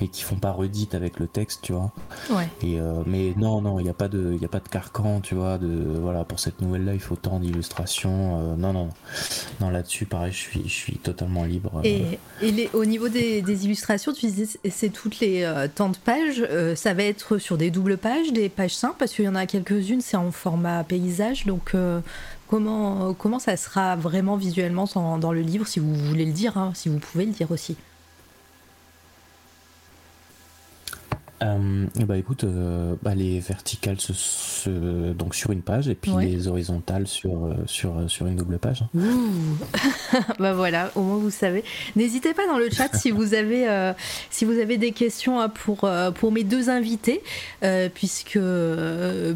Et 0.00 0.08
qui 0.08 0.22
font 0.22 0.36
pas 0.36 0.50
redite 0.50 0.94
avec 0.94 1.18
le 1.18 1.26
texte, 1.26 1.60
tu 1.62 1.72
vois. 1.72 1.92
Ouais. 2.30 2.48
Et 2.62 2.80
euh, 2.80 3.02
mais 3.06 3.34
non, 3.36 3.60
non, 3.60 3.78
il 3.80 3.84
n'y 3.84 3.90
a 3.90 3.94
pas 3.94 4.08
de, 4.08 4.36
a 4.42 4.48
pas 4.48 4.60
de 4.60 4.68
carcan, 4.68 5.20
tu 5.20 5.34
vois. 5.34 5.58
De 5.58 5.98
voilà, 6.00 6.24
pour 6.24 6.40
cette 6.40 6.60
nouvelle-là, 6.60 6.94
il 6.94 7.00
faut 7.00 7.16
tant 7.16 7.38
d'illustrations. 7.40 8.52
Euh, 8.52 8.56
non, 8.56 8.72
non, 8.72 8.88
non. 9.60 9.70
Là-dessus, 9.70 10.06
pareil, 10.06 10.32
je 10.32 10.38
suis, 10.38 10.62
je 10.66 10.74
suis 10.74 10.96
totalement 10.98 11.44
libre. 11.44 11.80
Et, 11.84 12.18
et 12.42 12.50
les, 12.50 12.70
au 12.72 12.84
niveau 12.84 13.08
des, 13.08 13.42
des, 13.42 13.64
illustrations, 13.64 14.12
tu 14.12 14.26
disais 14.26 14.58
c'est 14.70 14.90
toutes 14.90 15.20
les 15.20 15.42
euh, 15.42 15.68
temps 15.72 15.88
de 15.88 15.96
pages. 15.96 16.46
ça 16.76 16.94
va 16.94 17.02
être 17.04 17.38
sur 17.38 17.56
des 17.56 17.70
doubles 17.70 17.96
pages, 17.96 18.32
des 18.32 18.48
pages 18.48 18.74
simples, 18.74 18.96
parce 18.98 19.12
qu'il 19.12 19.24
y 19.24 19.28
en 19.28 19.34
a 19.34 19.46
quelques-unes, 19.46 20.00
c'est 20.00 20.16
en 20.16 20.30
format 20.30 20.84
paysage. 20.84 21.46
Donc 21.46 21.72
comment, 22.48 23.14
comment 23.14 23.38
ça 23.38 23.56
sera 23.56 23.96
vraiment 23.96 24.36
visuellement 24.36 24.88
dans, 24.94 25.18
dans 25.18 25.32
le 25.32 25.40
livre, 25.40 25.66
si 25.66 25.80
vous 25.80 25.94
voulez 25.94 26.24
le 26.24 26.32
dire, 26.32 26.56
hein, 26.56 26.72
si 26.74 26.88
vous 26.88 26.98
pouvez 26.98 27.26
le 27.26 27.32
dire 27.32 27.50
aussi. 27.50 27.76
Euh, 31.44 31.86
bah 32.06 32.16
écoute, 32.16 32.44
euh, 32.44 32.94
bah 33.02 33.14
les 33.14 33.38
verticales 33.38 34.00
se, 34.00 35.12
donc 35.12 35.34
sur 35.34 35.50
une 35.50 35.62
page 35.62 35.88
et 35.88 35.94
puis 35.94 36.12
les 36.18 36.48
horizontales 36.48 37.06
sur, 37.06 37.46
euh, 37.46 37.54
sur, 37.66 38.08
sur 38.08 38.26
une 38.26 38.36
double 38.36 38.58
page. 38.58 38.84
bah 40.38 40.54
voilà, 40.54 40.90
au 40.94 41.02
moins 41.02 41.16
vous 41.18 41.30
savez. 41.30 41.64
N'hésitez 41.96 42.32
pas 42.32 42.46
dans 42.46 42.58
le 42.58 42.70
chat 42.70 42.94
si 42.96 43.10
vous 43.10 43.34
avez, 43.34 43.92
si 44.30 44.44
vous 44.44 44.58
avez 44.58 44.78
des 44.78 44.92
questions 44.92 45.40
hein, 45.40 45.48
pour, 45.48 45.88
pour 46.14 46.32
mes 46.32 46.44
deux 46.44 46.70
invités, 46.70 47.22
puisque, 47.94 48.38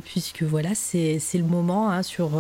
puisque 0.05 0.43
voilà, 0.43 0.71
c'est 0.75 1.21
le 1.35 1.45
moment 1.45 1.91
hein, 1.91 2.03
sur, 2.03 2.31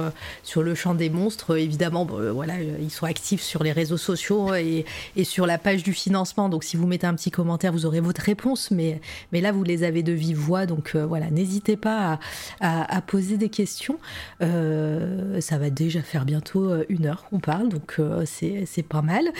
sur 0.42 0.62
le 0.62 0.74
champ 0.74 0.94
des 0.94 1.10
monstres. 1.10 1.58
Évidemment, 1.58 2.04
voilà, 2.04 2.54
ils 2.80 2.90
sont 2.90 3.06
actifs 3.06 3.42
sur 3.42 3.62
les 3.62 3.72
réseaux 3.72 3.96
sociaux 3.96 4.54
et, 4.54 4.84
et, 5.16 5.24
sur 5.24 5.46
la 5.46 5.58
page 5.58 5.82
du 5.82 5.92
financement. 5.92 6.48
Donc 6.48 6.64
si 6.64 6.76
vous 6.76 6.86
mettez 6.86 7.06
un 7.06 7.14
petit 7.14 7.30
commentaire, 7.30 7.72
vous 7.72 7.86
aurez 7.86 8.00
votre 8.00 8.22
réponse. 8.22 8.70
Mais, 8.70 9.00
mais 9.32 9.40
là, 9.40 9.52
vous 9.57 9.57
les 9.62 9.84
avez 9.84 10.02
de 10.02 10.12
vive 10.12 10.38
voix, 10.38 10.66
donc 10.66 10.92
euh, 10.94 11.06
voilà, 11.06 11.30
n'hésitez 11.30 11.76
pas 11.76 12.18
à, 12.60 13.02
poser 13.02 13.36
des 13.36 13.48
questions. 13.48 13.98
Euh, 14.42 15.40
ça 15.40 15.58
va 15.58 15.70
déjà 15.70 16.02
faire 16.02 16.24
bientôt 16.24 16.70
euh, 16.70 16.84
une 16.88 17.06
heure 17.06 17.24
qu'on 17.24 17.40
parle, 17.40 17.68
donc 17.68 18.00
c'est 18.24 18.86
pas 18.88 19.02
mal. 19.02 19.32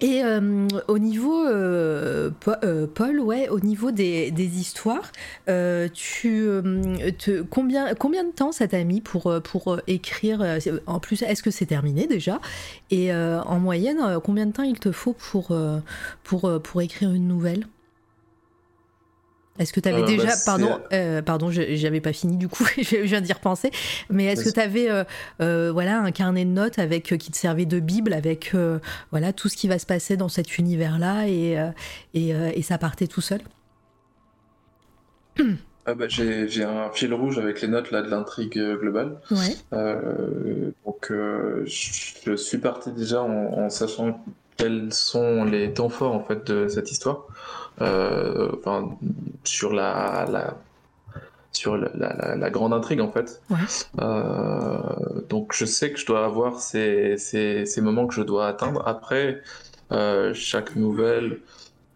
Et 0.00 0.22
au 0.88 0.98
niveau, 0.98 1.44
Paul, 2.40 3.20
ouais, 3.20 3.48
au 3.48 3.60
niveau 3.60 3.90
des, 3.90 4.32
histoires, 4.36 5.12
tu, 5.94 6.48
combien, 7.48 7.94
combien 7.94 8.24
de 8.24 8.32
temps 8.32 8.52
ça 8.52 8.68
t'a 8.68 8.82
mis 8.84 9.00
pour, 9.00 9.32
pour 9.42 9.78
écrire 9.86 10.58
En 10.86 10.98
plus, 10.98 11.22
est-ce 11.22 11.42
que 11.42 11.50
c'est 11.50 11.66
terminé 11.66 12.06
déjà? 12.06 12.40
Et 12.90 13.14
en 13.14 13.58
moyenne, 13.60 14.18
combien 14.22 14.46
de 14.46 14.52
temps 14.52 14.62
il 14.62 14.78
te 14.78 14.92
faut 14.92 15.14
pour, 15.14 15.56
pour, 16.24 16.60
pour 16.62 16.82
écrire 16.82 17.12
une 17.12 17.28
nouvelle? 17.28 17.64
Est-ce 19.58 19.72
que 19.72 19.78
tu 19.78 19.88
avais 19.88 20.02
euh, 20.02 20.06
déjà, 20.06 20.26
bah, 20.26 20.34
pardon, 20.44 20.80
euh, 20.92 21.22
pardon, 21.22 21.50
j'avais 21.50 22.00
pas 22.00 22.12
fini 22.12 22.36
du 22.36 22.48
coup, 22.48 22.64
je 22.76 22.96
viens 23.02 23.20
d'y 23.20 23.32
repenser, 23.32 23.70
mais 24.10 24.24
est-ce 24.24 24.44
que 24.44 24.50
tu 24.50 24.60
avais, 24.60 24.88
euh, 25.40 25.70
voilà, 25.72 26.00
un 26.00 26.10
carnet 26.10 26.44
de 26.44 26.50
notes 26.50 26.80
avec 26.80 27.16
qui 27.16 27.30
te 27.30 27.36
servait 27.36 27.66
de 27.66 27.78
bible 27.78 28.12
avec, 28.12 28.52
voilà, 29.10 29.32
tout 29.32 29.48
ce 29.48 29.56
qui 29.56 29.68
va 29.68 29.78
se 29.78 29.86
passer 29.86 30.16
dans 30.16 30.28
cet 30.28 30.58
univers-là 30.58 31.28
et, 31.28 31.56
et, 32.14 32.62
ça 32.62 32.78
partait 32.78 33.06
tout 33.06 33.20
seul? 33.20 33.40
Ah 35.86 35.94
bah, 35.94 36.06
j'ai 36.08 36.64
un 36.64 36.90
fil 36.92 37.12
rouge 37.12 37.38
avec 37.38 37.60
les 37.60 37.68
notes 37.68 37.90
là 37.90 38.02
de 38.02 38.08
l'intrigue 38.08 38.58
globale. 38.80 39.20
donc 39.70 41.10
je 41.10 42.34
suis 42.36 42.58
parti 42.58 42.90
déjà 42.90 43.22
en, 43.22 43.52
en, 43.52 43.70
sachant 43.70 44.24
quels 44.56 44.92
sont 44.92 45.44
les 45.44 45.72
temps 45.72 45.88
forts 45.88 46.14
en 46.14 46.22
fait 46.22 46.46
de 46.46 46.68
cette 46.68 46.90
histoire. 46.90 47.26
Euh, 47.80 48.50
enfin, 48.56 48.96
sur 49.44 49.72
la, 49.72 50.26
la 50.30 50.56
sur 51.54 51.76
la, 51.76 52.36
la, 52.36 52.50
grande 52.50 52.72
intrigue 52.72 53.00
en 53.00 53.10
fait. 53.10 53.40
Euh, 54.00 54.78
donc 55.28 55.52
je 55.54 55.64
sais 55.64 55.92
que 55.92 55.98
je 55.98 56.06
dois 56.06 56.24
avoir 56.24 56.58
ces, 56.60 57.16
ces, 57.16 57.64
ces 57.64 57.80
moments 57.80 58.06
que 58.06 58.14
je 58.14 58.22
dois 58.22 58.48
atteindre. 58.48 58.82
Après, 58.86 59.40
euh, 59.92 60.34
chaque 60.34 60.74
nouvelle, 60.74 61.38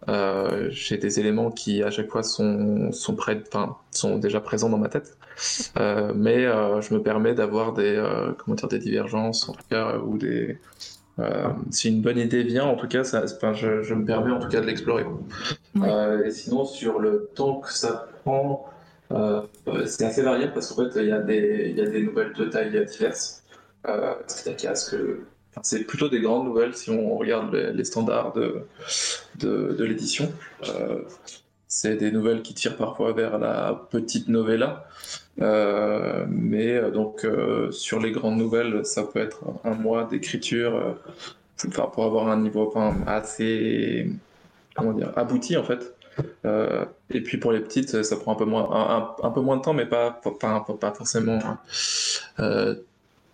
euh, 0.07 0.69
j'ai 0.71 0.97
des 0.97 1.19
éléments 1.19 1.51
qui 1.51 1.83
à 1.83 1.91
chaque 1.91 2.09
fois 2.09 2.23
sont, 2.23 2.91
sont, 2.93 3.15
prêts, 3.15 3.43
sont 3.91 4.17
déjà 4.17 4.39
présents 4.39 4.69
dans 4.69 4.77
ma 4.77 4.89
tête. 4.89 5.17
Mais 5.77 6.43
je 6.43 6.93
me 6.93 7.01
permets 7.01 7.33
d'avoir 7.33 7.73
des, 7.73 8.01
comment 8.37 8.55
dire, 8.55 8.69
des 8.69 8.79
divergences 8.79 9.47
en 9.49 9.53
tout 9.53 9.67
cas 9.69 9.97
ou 9.97 10.17
des, 10.17 10.57
euh, 11.19 11.49
si 11.71 11.89
une 11.89 12.01
bonne 12.01 12.17
idée 12.17 12.43
vient, 12.43 12.65
en 12.65 12.75
tout 12.75 12.87
cas, 12.87 13.03
ça, 13.03 13.25
je, 13.25 13.83
je, 13.83 13.93
me 13.93 14.05
permets 14.05 14.31
en 14.31 14.39
tout 14.39 14.47
cas 14.47 14.61
de 14.61 14.65
l'explorer. 14.65 15.05
Euh, 15.77 16.23
et 16.23 16.31
sinon, 16.31 16.65
sur 16.65 16.99
le 16.99 17.29
temps 17.35 17.59
que 17.59 17.71
ça 17.71 18.07
prend, 18.23 18.69
euh, 19.11 19.41
c'est 19.85 20.05
assez 20.05 20.21
variable 20.21 20.53
parce 20.53 20.71
qu'en 20.71 20.83
fait, 20.83 21.01
il 21.01 21.07
y, 21.07 21.11
a 21.11 21.19
des, 21.19 21.73
y 21.75 21.81
a 21.81 21.89
des 21.89 22.03
nouvelles 22.03 22.33
de 22.33 22.45
taille 22.45 22.71
diverses. 22.85 23.43
C'est 25.61 25.83
plutôt 25.83 26.09
des 26.09 26.21
grandes 26.21 26.45
nouvelles 26.45 26.75
si 26.75 26.89
on 26.89 27.17
regarde 27.17 27.53
les, 27.53 27.83
standards 27.83 28.33
de, 28.33 28.61
de, 29.39 29.75
de 29.77 29.83
l'édition. 29.83 30.31
c'est 31.67 31.95
des 31.95 32.11
nouvelles 32.11 32.43
qui 32.43 32.53
tirent 32.53 32.77
parfois 32.77 33.13
vers 33.13 33.39
la 33.39 33.87
petite 33.89 34.27
novella. 34.27 34.87
Euh, 35.41 36.25
mais 36.29 36.73
euh, 36.73 36.91
donc 36.91 37.23
euh, 37.23 37.71
sur 37.71 37.99
les 37.99 38.11
grandes 38.11 38.37
nouvelles, 38.37 38.85
ça 38.85 39.03
peut 39.03 39.19
être 39.19 39.41
un 39.63 39.73
mois 39.73 40.03
d'écriture 40.03 40.97
pour 41.93 42.05
avoir 42.05 42.27
un 42.27 42.41
niveau 42.41 42.73
assez 43.05 44.09
comment 44.75 44.93
dire, 44.93 45.11
abouti 45.15 45.57
en 45.57 45.63
fait. 45.63 45.93
et 47.11 47.21
puis 47.21 47.37
pour 47.37 47.51
les 47.51 47.59
petites, 47.61 48.03
ça 48.03 48.15
prend 48.17 48.33
un 48.33 48.35
peu 48.35 48.45
moins, 48.45 49.15
un, 49.23 49.29
peu 49.31 49.41
moins 49.41 49.57
de 49.57 49.61
temps, 49.61 49.73
mais 49.73 49.85
pas, 49.85 50.21
pas, 50.39 50.93
forcément 50.93 51.39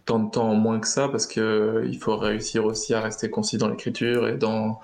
tant 0.05 0.19
de 0.19 0.29
temps 0.29 0.53
moins 0.53 0.79
que 0.79 0.87
ça, 0.87 1.07
parce 1.09 1.25
qu'il 1.25 1.97
faut 1.99 2.15
réussir 2.15 2.65
aussi 2.65 2.93
à 2.93 3.01
rester 3.01 3.29
concis 3.31 3.57
dans 3.57 3.67
l'écriture 3.67 4.27
et 4.27 4.35
dans 4.35 4.79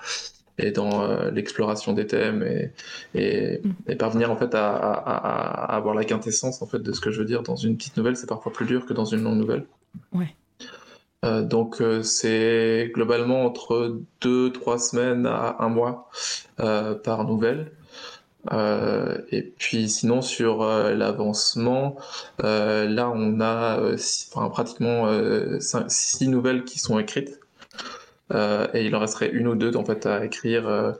et 0.58 0.70
dans 0.70 1.02
euh, 1.02 1.30
l'exploration 1.30 1.92
des 1.92 2.06
thèmes 2.06 2.42
et, 2.42 2.70
et, 3.14 3.60
mm. 3.88 3.96
parvenir 3.96 4.30
en 4.30 4.36
fait 4.36 4.54
à, 4.54 4.68
à, 4.68 5.76
avoir 5.76 5.94
la 5.94 6.04
quintessence 6.04 6.62
en 6.62 6.66
fait 6.66 6.80
de 6.80 6.92
ce 6.92 7.00
que 7.00 7.10
je 7.10 7.20
veux 7.20 7.24
dire 7.24 7.42
dans 7.42 7.56
une 7.56 7.76
petite 7.76 7.96
nouvelle 7.96 8.16
c'est 8.16 8.28
parfois 8.28 8.52
plus 8.52 8.66
dur 8.66 8.86
que 8.86 8.92
dans 8.92 9.04
une 9.04 9.22
longue 9.22 9.38
nouvelle 9.38 9.64
ouais. 10.12 10.34
Euh, 11.24 11.42
donc 11.42 11.80
euh, 11.80 12.02
c'est 12.02 12.90
globalement 12.94 13.44
entre 13.44 14.00
deux 14.20 14.52
trois 14.52 14.78
semaines 14.78 15.26
à 15.26 15.56
un 15.60 15.68
mois 15.68 16.10
par 16.56 17.24
nouvelle 17.24 17.72
et 18.50 19.42
puis 19.56 19.88
sinon 19.88 20.20
sur 20.20 20.64
l'avancement 20.64 21.96
là 22.40 23.12
on 23.14 23.40
a 23.40 23.80
enfin, 23.94 24.48
pratiquement 24.50 25.08
six 25.88 26.28
nouvelles 26.28 26.64
qui 26.64 26.78
sont 26.78 26.98
écrites 26.98 27.41
euh, 28.32 28.66
et 28.72 28.84
il 28.84 28.94
en 28.94 29.00
resterait 29.00 29.30
une 29.30 29.48
ou 29.48 29.54
deux 29.54 29.76
en 29.76 29.84
fait 29.84 30.06
à 30.06 30.24
écrire 30.24 30.66
euh, 30.66 30.92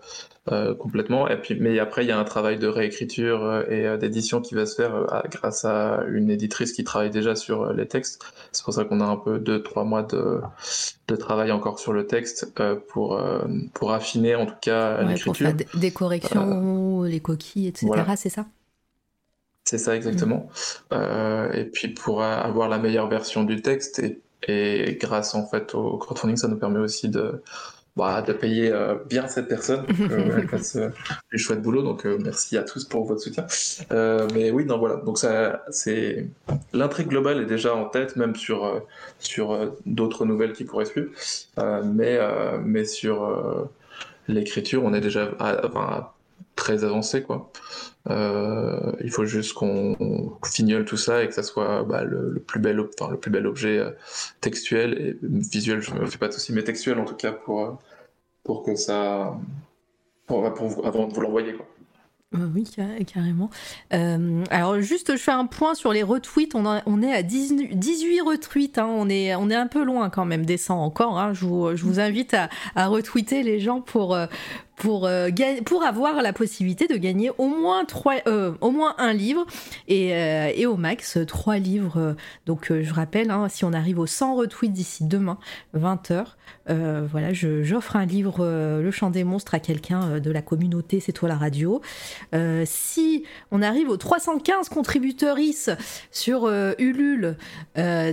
euh, 0.50 0.74
complètement. 0.74 1.28
Et 1.28 1.36
puis, 1.36 1.56
mais 1.58 1.78
après, 1.78 2.04
il 2.04 2.08
y 2.08 2.10
a 2.10 2.18
un 2.18 2.24
travail 2.24 2.58
de 2.58 2.66
réécriture 2.66 3.64
et 3.70 3.96
d'édition 3.98 4.40
qui 4.40 4.54
va 4.54 4.66
se 4.66 4.74
faire 4.74 5.24
grâce 5.30 5.64
à 5.64 6.04
une 6.10 6.30
éditrice 6.30 6.72
qui 6.72 6.84
travaille 6.84 7.10
déjà 7.10 7.36
sur 7.36 7.72
les 7.72 7.86
textes. 7.86 8.22
C'est 8.50 8.64
pour 8.64 8.74
ça 8.74 8.84
qu'on 8.84 9.00
a 9.00 9.04
un 9.04 9.16
peu 9.16 9.38
deux, 9.38 9.62
trois 9.62 9.84
mois 9.84 10.02
de, 10.02 10.40
de 11.08 11.16
travail 11.16 11.52
encore 11.52 11.78
sur 11.78 11.92
le 11.92 12.06
texte 12.06 12.52
pour, 12.88 13.22
pour 13.72 13.92
affiner 13.92 14.34
en 14.34 14.46
tout 14.46 14.54
cas 14.60 15.02
l'écriture. 15.02 15.32
Pour 15.32 15.36
faire 15.36 15.80
des 15.80 15.90
corrections, 15.90 17.02
les 17.02 17.20
coquilles, 17.20 17.68
etc. 17.68 17.90
C'est 18.16 18.30
ça? 18.30 18.46
C'est 19.64 19.78
ça 19.78 19.94
exactement. 19.96 20.48
et 20.92 21.64
puis 21.72 21.88
pour 21.88 22.22
avoir 22.22 22.68
la 22.68 22.78
meilleure 22.78 23.08
version 23.08 23.44
du 23.44 23.62
texte 23.62 24.00
et 24.00 24.20
et 24.48 24.98
grâce 25.00 25.34
en 25.34 25.46
fait 25.46 25.74
au 25.74 25.98
crowdfunding, 25.98 26.36
ça 26.36 26.48
nous 26.48 26.56
permet 26.56 26.80
aussi 26.80 27.08
de, 27.08 27.42
bah, 27.94 28.22
de 28.22 28.32
payer 28.32 28.72
euh, 28.72 28.94
bien 29.06 29.28
cette 29.28 29.48
personne 29.48 29.84
pour 29.84 30.08
qu'elle 30.08 30.48
fasse 30.48 30.76
euh, 30.76 30.88
du 31.30 31.38
chouette 31.38 31.60
boulot. 31.60 31.82
Donc 31.82 32.06
euh, 32.06 32.18
merci 32.22 32.56
à 32.56 32.62
tous 32.62 32.84
pour 32.84 33.04
votre 33.04 33.20
soutien. 33.20 33.46
mais 34.34 34.50
oui, 34.50 34.64
non 34.64 34.78
voilà. 34.78 34.96
Donc 34.96 35.18
ça, 35.18 35.62
c'est 35.70 36.26
l'intrigue 36.72 37.08
globale 37.08 37.42
est 37.42 37.46
déjà 37.46 37.74
en 37.74 37.84
tête, 37.84 38.16
même 38.16 38.34
sur 38.34 38.82
sur 39.18 39.74
d'autres 39.84 40.24
nouvelles 40.24 40.54
qui 40.54 40.64
pourraient 40.64 40.86
suivre. 40.86 41.10
mais 41.84 42.18
mais 42.64 42.84
sur 42.86 43.68
l'écriture, 44.26 44.82
on 44.84 44.94
est 44.94 45.00
déjà 45.00 45.30
enfin, 45.40 46.08
très 46.56 46.84
avancé 46.84 47.22
quoi. 47.22 47.50
Euh, 48.10 48.92
il 49.02 49.10
faut 49.10 49.24
juste 49.24 49.52
qu'on 49.52 49.96
fignole 50.44 50.84
tout 50.84 50.96
ça 50.96 51.22
et 51.22 51.28
que 51.28 51.34
ça 51.34 51.42
soit 51.42 51.84
bah, 51.84 52.02
le, 52.02 52.42
plus 52.44 52.58
bel, 52.58 52.76
le 52.76 53.16
plus 53.16 53.30
bel 53.30 53.46
objet 53.46 53.78
euh, 53.78 53.90
textuel 54.40 54.94
et 55.00 55.16
visuel. 55.22 55.80
Je 55.80 55.94
me 55.94 56.06
fais 56.06 56.18
pas 56.18 56.28
de 56.28 56.32
soucis, 56.32 56.52
mais 56.52 56.64
textuel 56.64 56.98
en 56.98 57.04
tout 57.04 57.14
cas 57.14 57.32
pour 57.32 57.64
euh, 57.64 57.72
pour 58.42 58.64
que 58.64 58.74
ça 58.74 59.38
pour, 60.26 60.52
pour 60.54 60.86
avant 60.86 61.06
de 61.06 61.14
vous 61.14 61.20
l'envoyer 61.20 61.54
quoi. 61.54 61.66
Oui, 62.54 62.64
carrément. 63.06 63.50
alors 63.90 64.80
juste, 64.80 65.12
je 65.12 65.20
fais 65.22 65.32
un 65.32 65.44
point 65.44 65.74
sur 65.74 65.92
les 65.92 66.02
retweets. 66.02 66.54
On, 66.54 67.02
est 67.02 67.12
à 67.12 67.22
18 67.22 68.22
retweets. 68.22 68.78
Hein. 68.78 68.86
On, 68.88 69.10
est, 69.10 69.34
on 69.34 69.50
est 69.50 69.54
un 69.54 69.66
peu 69.66 69.84
loin 69.84 70.08
quand 70.08 70.24
même 70.24 70.46
des 70.46 70.56
100 70.56 70.82
encore. 70.82 71.18
Hein. 71.18 71.34
Je, 71.34 71.44
vous, 71.44 72.00
invite 72.00 72.34
à, 72.74 72.86
retweeter 72.86 73.42
les 73.42 73.60
gens 73.60 73.82
pour, 73.82 74.16
pour, 74.82 75.08
pour 75.64 75.84
avoir 75.84 76.22
la 76.22 76.32
possibilité 76.32 76.88
de 76.88 76.96
gagner 76.96 77.30
au 77.38 77.46
moins, 77.46 77.84
trois, 77.84 78.16
au 78.60 78.70
moins 78.72 78.96
un 78.98 79.12
livre 79.12 79.46
et, 79.86 80.08
et, 80.08 80.66
au 80.66 80.76
max 80.76 81.18
trois 81.28 81.58
livres. 81.58 82.16
Donc 82.46 82.72
je 82.72 82.92
rappelle, 82.92 83.30
hein, 83.30 83.48
si 83.48 83.64
on 83.64 83.72
arrive 83.72 84.00
aux 84.00 84.08
100 84.08 84.34
retweets 84.34 84.72
d'ici 84.72 85.04
demain, 85.04 85.38
20h, 85.76 86.24
voilà, 86.66 87.32
j'offre 87.32 87.94
un 87.94 88.06
livre, 88.06 88.44
Le 88.44 88.90
chant 88.90 89.10
des 89.10 89.22
monstres, 89.22 89.54
à 89.54 89.60
quelqu'un 89.60 90.18
de 90.18 90.30
la 90.32 90.42
communauté 90.42 90.98
C'est 90.98 91.12
toi 91.12 91.28
la 91.28 91.36
radio. 91.36 91.80
si 92.64 93.22
on 93.52 93.62
arrive 93.62 93.88
aux 93.88 93.96
315 93.96 94.68
contributeurs 94.68 95.38
sur 96.10 96.50
Ulule, 96.78 97.36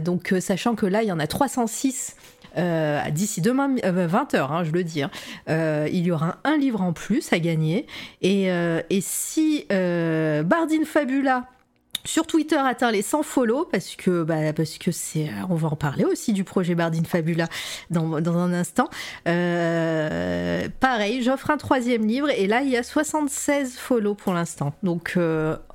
donc 0.04 0.36
sachant 0.40 0.76
que 0.76 0.86
là, 0.86 1.02
il 1.02 1.08
y 1.08 1.12
en 1.12 1.20
a 1.20 1.26
306 1.26 2.16
euh, 2.60 3.10
d'ici 3.12 3.42
demain 3.42 3.76
20h, 3.76 4.36
euh, 4.36 4.44
hein, 4.44 4.64
je 4.64 4.72
le 4.72 4.84
dis, 4.84 5.02
hein. 5.02 5.12
euh, 5.50 5.88
il 5.92 6.06
y 6.06 6.12
aura 6.12 6.38
un 6.44 6.58
livre 6.58 6.82
en 6.82 6.94
plus 6.94 7.32
à 7.34 7.40
gagner. 7.40 7.88
Et, 8.22 8.48
et 8.48 9.02
si 9.02 9.66
Bardine 9.70 10.86
Fabula 10.86 11.48
sur 12.06 12.26
Twitter 12.26 12.56
atteint 12.56 12.92
les 12.92 13.02
100 13.02 13.24
follow 13.24 13.66
parce 13.70 13.96
que 13.96 14.24
bah, 14.24 14.54
parce 14.54 14.78
que 14.78 14.90
c'est 14.90 15.30
on 15.50 15.56
va 15.56 15.68
en 15.68 15.76
parler 15.76 16.06
aussi 16.06 16.32
du 16.32 16.46
projet 16.46 16.74
Bardine 16.74 17.06
Fabula 17.06 17.50
dans, 17.90 18.22
dans 18.22 18.38
un 18.38 18.54
instant 18.54 18.90
pareil 19.26 21.22
j'offre 21.22 21.52
un 21.52 21.58
troisième 21.58 22.08
livre 22.08 22.30
et 22.30 22.48
là 22.48 22.62
il 22.62 22.70
y 22.70 22.78
a 22.78 22.84
76 22.84 23.78
follow 23.78 24.16
pour 24.16 24.34
l'instant 24.34 24.74
donc 24.82 25.18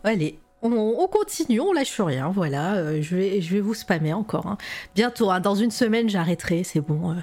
allez 0.02 0.38
on, 0.64 1.06
continue, 1.08 1.60
on 1.60 1.72
lâche 1.72 2.00
rien, 2.00 2.30
voilà. 2.30 2.74
Euh, 2.74 3.02
je, 3.02 3.16
vais, 3.16 3.60
vous 3.60 3.74
spammer 3.74 4.12
encore. 4.12 4.46
Hein. 4.46 4.58
Bientôt, 4.94 5.30
hein, 5.30 5.40
dans 5.40 5.54
une 5.54 5.70
semaine, 5.70 6.08
j'arrêterai, 6.08 6.64
c'est 6.64 6.80
bon. 6.80 7.10
Euh, 7.10 7.14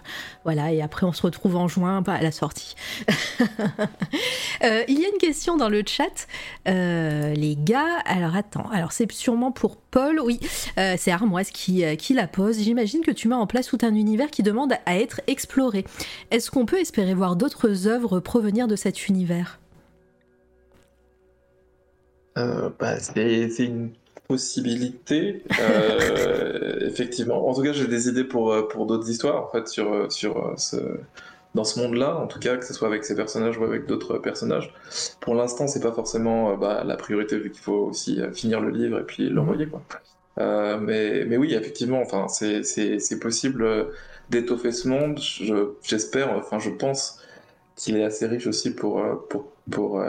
voilà, 0.43 0.71
et 0.71 0.81
après, 0.81 1.05
on 1.05 1.13
se 1.13 1.23
retrouve 1.23 1.55
en 1.55 1.67
juin 1.67 2.03
à 2.05 2.21
la 2.21 2.31
sortie. 2.31 2.75
Euh, 4.63 4.83
il 4.87 4.99
y 4.99 5.05
a 5.05 5.07
une 5.07 5.17
question 5.17 5.57
dans 5.57 5.69
le 5.69 5.81
chat, 5.83 6.27
les 6.67 7.57
gars. 7.57 7.97
Alors, 8.05 8.35
attends, 8.35 8.69
alors 8.69 8.91
c'est 8.91 9.11
sûrement 9.11 9.51
pour 9.51 9.77
Paul, 9.77 10.19
oui, 10.23 10.39
c'est 10.75 11.09
Armoise 11.09 11.49
qui, 11.49 11.83
qui 11.97 12.13
la 12.13 12.27
pose. 12.27 12.59
J'imagine 12.59 13.01
que 13.01 13.09
tu 13.09 13.27
mets 13.27 13.35
en 13.35 13.47
place 13.47 13.67
tout 13.67 13.79
un 13.81 13.95
univers 13.95 14.29
qui 14.29 14.43
demande 14.43 14.73
à 14.85 14.97
être 14.99 15.21
exploré. 15.25 15.83
Est-ce 16.29 16.51
qu'on 16.51 16.67
peut 16.67 16.79
espérer 16.79 17.15
voir 17.15 17.35
d'autres 17.35 17.87
œuvres 17.87 18.19
provenir 18.19 18.67
de 18.67 18.75
cet 18.75 19.07
univers? 19.07 19.60
Euh, 22.37 22.69
bah, 22.79 22.99
c'est 22.99 23.65
une 23.65 23.91
possibilité, 24.27 25.43
euh, 25.59 26.79
effectivement. 26.87 27.47
En 27.47 27.53
tout 27.53 27.61
cas, 27.61 27.73
j'ai 27.73 27.87
des 27.87 28.07
idées 28.07 28.23
pour, 28.23 28.53
euh, 28.53 28.67
pour 28.67 28.85
d'autres 28.85 29.09
histoires, 29.09 29.43
en 29.43 29.47
fait, 29.49 29.67
sur, 29.67 30.09
sur 30.11 30.53
ce, 30.57 30.77
dans 31.55 31.65
ce 31.65 31.79
monde-là, 31.79 32.15
en 32.15 32.27
tout 32.27 32.39
cas, 32.39 32.55
que 32.55 32.65
ce 32.65 32.73
soit 32.73 32.87
avec 32.87 33.03
ces 33.03 33.15
personnages 33.15 33.57
ou 33.57 33.63
avec 33.65 33.85
d'autres 33.85 34.17
personnages. 34.17 34.73
Pour 35.19 35.35
l'instant, 35.35 35.67
c'est 35.67 35.81
pas 35.81 35.91
forcément 35.91 36.55
bah, 36.55 36.83
la 36.85 36.95
priorité, 36.95 37.37
vu 37.37 37.51
qu'il 37.51 37.61
faut 37.61 37.87
aussi 37.89 38.21
finir 38.33 38.61
le 38.61 38.69
livre 38.69 38.99
et 38.99 39.03
puis 39.03 39.29
l'envoyer, 39.29 39.67
mais, 40.37 41.25
mais 41.25 41.37
oui, 41.37 41.53
effectivement, 41.53 42.01
enfin, 42.01 42.27
c'est 42.29 43.19
possible 43.19 43.89
d'étoffer 44.29 44.71
ce 44.71 44.87
monde. 44.87 45.19
J'espère, 45.83 46.31
enfin, 46.37 46.59
je 46.59 46.69
pense 46.69 47.19
qu'il 47.75 47.97
est 47.97 48.03
assez 48.05 48.27
riche 48.27 48.47
aussi 48.47 48.73
pour, 48.73 49.03
pour, 49.29 49.51
pour 49.69 50.01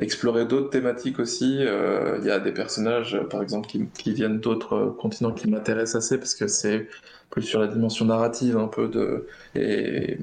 explorer 0.00 0.46
d'autres 0.46 0.70
thématiques 0.70 1.18
aussi. 1.18 1.58
Euh, 1.60 2.18
il 2.20 2.26
y 2.26 2.30
a 2.30 2.38
des 2.38 2.52
personnages, 2.52 3.18
par 3.30 3.42
exemple, 3.42 3.68
qui, 3.68 4.12
viennent 4.12 4.40
d'autres 4.40 4.94
continents 4.98 5.32
qui 5.32 5.48
m'intéressent 5.48 6.04
assez 6.04 6.18
parce 6.18 6.34
que 6.34 6.46
c'est 6.46 6.88
plus 7.30 7.42
sur 7.42 7.60
la 7.60 7.66
dimension 7.66 8.06
narrative 8.06 8.56
un 8.56 8.68
peu 8.68 8.88
de 8.88 9.26
et 9.54 10.16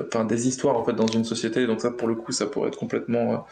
enfin 0.00 0.24
des 0.24 0.48
histoires 0.48 0.76
en 0.76 0.84
fait 0.84 0.94
dans 0.94 1.06
une 1.06 1.24
société. 1.24 1.66
Donc 1.66 1.82
ça 1.82 1.90
pour 1.90 2.08
le 2.08 2.14
coup 2.14 2.32
ça 2.32 2.46
pourrait 2.46 2.68
être 2.68 2.78
complètement 2.78 3.46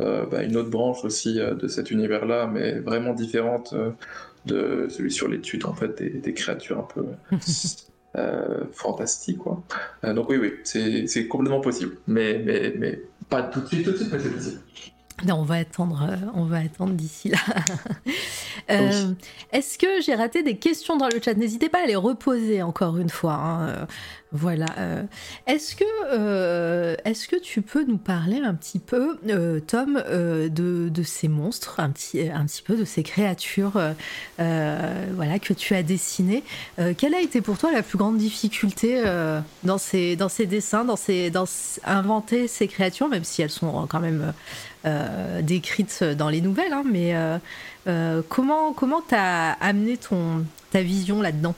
euh, 0.00 0.24
bah, 0.26 0.42
une 0.42 0.56
autre 0.56 0.70
branche 0.70 1.04
aussi 1.04 1.38
euh, 1.40 1.54
de 1.54 1.68
cet 1.68 1.90
univers 1.90 2.24
là 2.24 2.46
mais 2.46 2.78
vraiment 2.80 3.12
différente 3.12 3.74
de 4.46 4.86
celui 4.88 5.10
sur 5.10 5.28
l'étude 5.28 5.66
en 5.66 5.74
fait 5.74 6.02
des, 6.02 6.32
créatures 6.32 6.78
un 6.78 6.88
peu 6.94 7.04
fantastiques 8.72 9.38
quoi. 9.38 9.62
Donc 10.02 10.30
oui 10.30 10.38
oui 10.38 10.54
c'est 10.64 11.28
complètement 11.28 11.60
possible. 11.60 11.98
Mais 12.06 12.42
mais 12.44 12.74
mais 12.78 13.02
pas 13.28 13.42
tout 13.42 13.60
de 13.60 13.66
suite 13.66 13.84
tout 13.84 13.92
de 13.92 13.96
suite 13.96 14.08
mais 14.10 14.18
c'est 14.18 14.30
possible 14.30 14.60
on 15.30 15.42
va 15.42 15.56
attendre, 15.56 16.06
euh, 16.08 16.16
on 16.34 16.44
va 16.44 16.58
attendre 16.58 16.92
d'ici 16.92 17.28
là. 17.28 17.38
Euh, 18.70 19.12
est-ce 19.50 19.78
que 19.78 20.02
j'ai 20.02 20.14
raté 20.14 20.42
des 20.42 20.58
questions 20.58 20.98
dans 20.98 21.06
le 21.06 21.22
chat? 21.24 21.32
N'hésitez 21.32 21.70
pas 21.70 21.84
à 21.84 21.86
les 21.86 21.96
reposer 21.96 22.60
encore 22.60 22.98
une 22.98 23.08
fois. 23.08 23.32
Hein. 23.32 23.68
Euh, 23.68 23.86
voilà. 24.30 24.66
Est-ce 25.46 25.74
que, 25.74 26.96
est-ce 27.08 27.28
que 27.28 27.36
tu 27.36 27.62
peux 27.62 27.82
nous 27.84 27.96
parler 27.96 28.42
un 28.44 28.52
petit 28.52 28.78
peu, 28.78 29.16
Tom, 29.66 30.02
de, 30.06 31.02
ces 31.02 31.28
monstres, 31.28 31.80
un 31.80 31.88
petit, 31.88 32.28
un 32.28 32.44
petit 32.44 32.60
peu 32.60 32.76
de 32.76 32.84
ces 32.84 33.02
créatures, 33.02 33.80
voilà, 34.36 35.38
que 35.40 35.54
tu 35.54 35.74
as 35.74 35.82
dessinées? 35.82 36.44
Quelle 36.98 37.14
a 37.14 37.22
été 37.22 37.40
pour 37.40 37.56
toi 37.56 37.72
la 37.72 37.82
plus 37.82 37.96
grande 37.96 38.18
difficulté 38.18 39.02
dans 39.64 39.78
ces, 39.78 40.14
dans 40.14 40.28
ces 40.28 40.44
dessins, 40.44 40.84
dans 40.84 40.96
ces, 40.96 41.30
dans 41.30 41.46
inventer 41.84 42.48
ces 42.48 42.68
créatures, 42.68 43.08
même 43.08 43.24
si 43.24 43.40
elles 43.40 43.48
sont 43.48 43.86
quand 43.86 44.00
même 44.00 44.34
décrites 45.42 46.04
dans 46.04 46.28
les 46.28 46.40
nouvelles, 46.40 46.72
hein, 46.72 46.84
mais 46.84 47.14
euh, 47.14 47.38
euh, 47.86 48.22
comment 48.28 48.72
comment 48.72 49.00
t'as 49.06 49.52
amené 49.52 49.96
ton 49.96 50.44
ta 50.70 50.82
vision 50.82 51.22
là-dedans? 51.22 51.54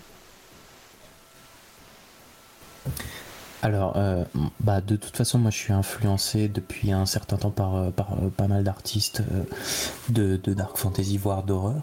Alors, 3.62 3.94
bah, 4.60 4.80
de 4.80 4.96
toute 4.96 5.14
façon, 5.14 5.38
moi 5.38 5.50
je 5.50 5.58
suis 5.58 5.72
influencé 5.74 6.48
depuis 6.48 6.92
un 6.92 7.04
certain 7.04 7.36
temps 7.36 7.50
par, 7.50 7.92
par 7.92 8.16
pas 8.34 8.48
mal 8.48 8.64
d'artistes 8.64 9.22
de, 10.08 10.38
dark 10.46 10.78
fantasy, 10.78 11.18
voire 11.18 11.42
d'horreur. 11.42 11.82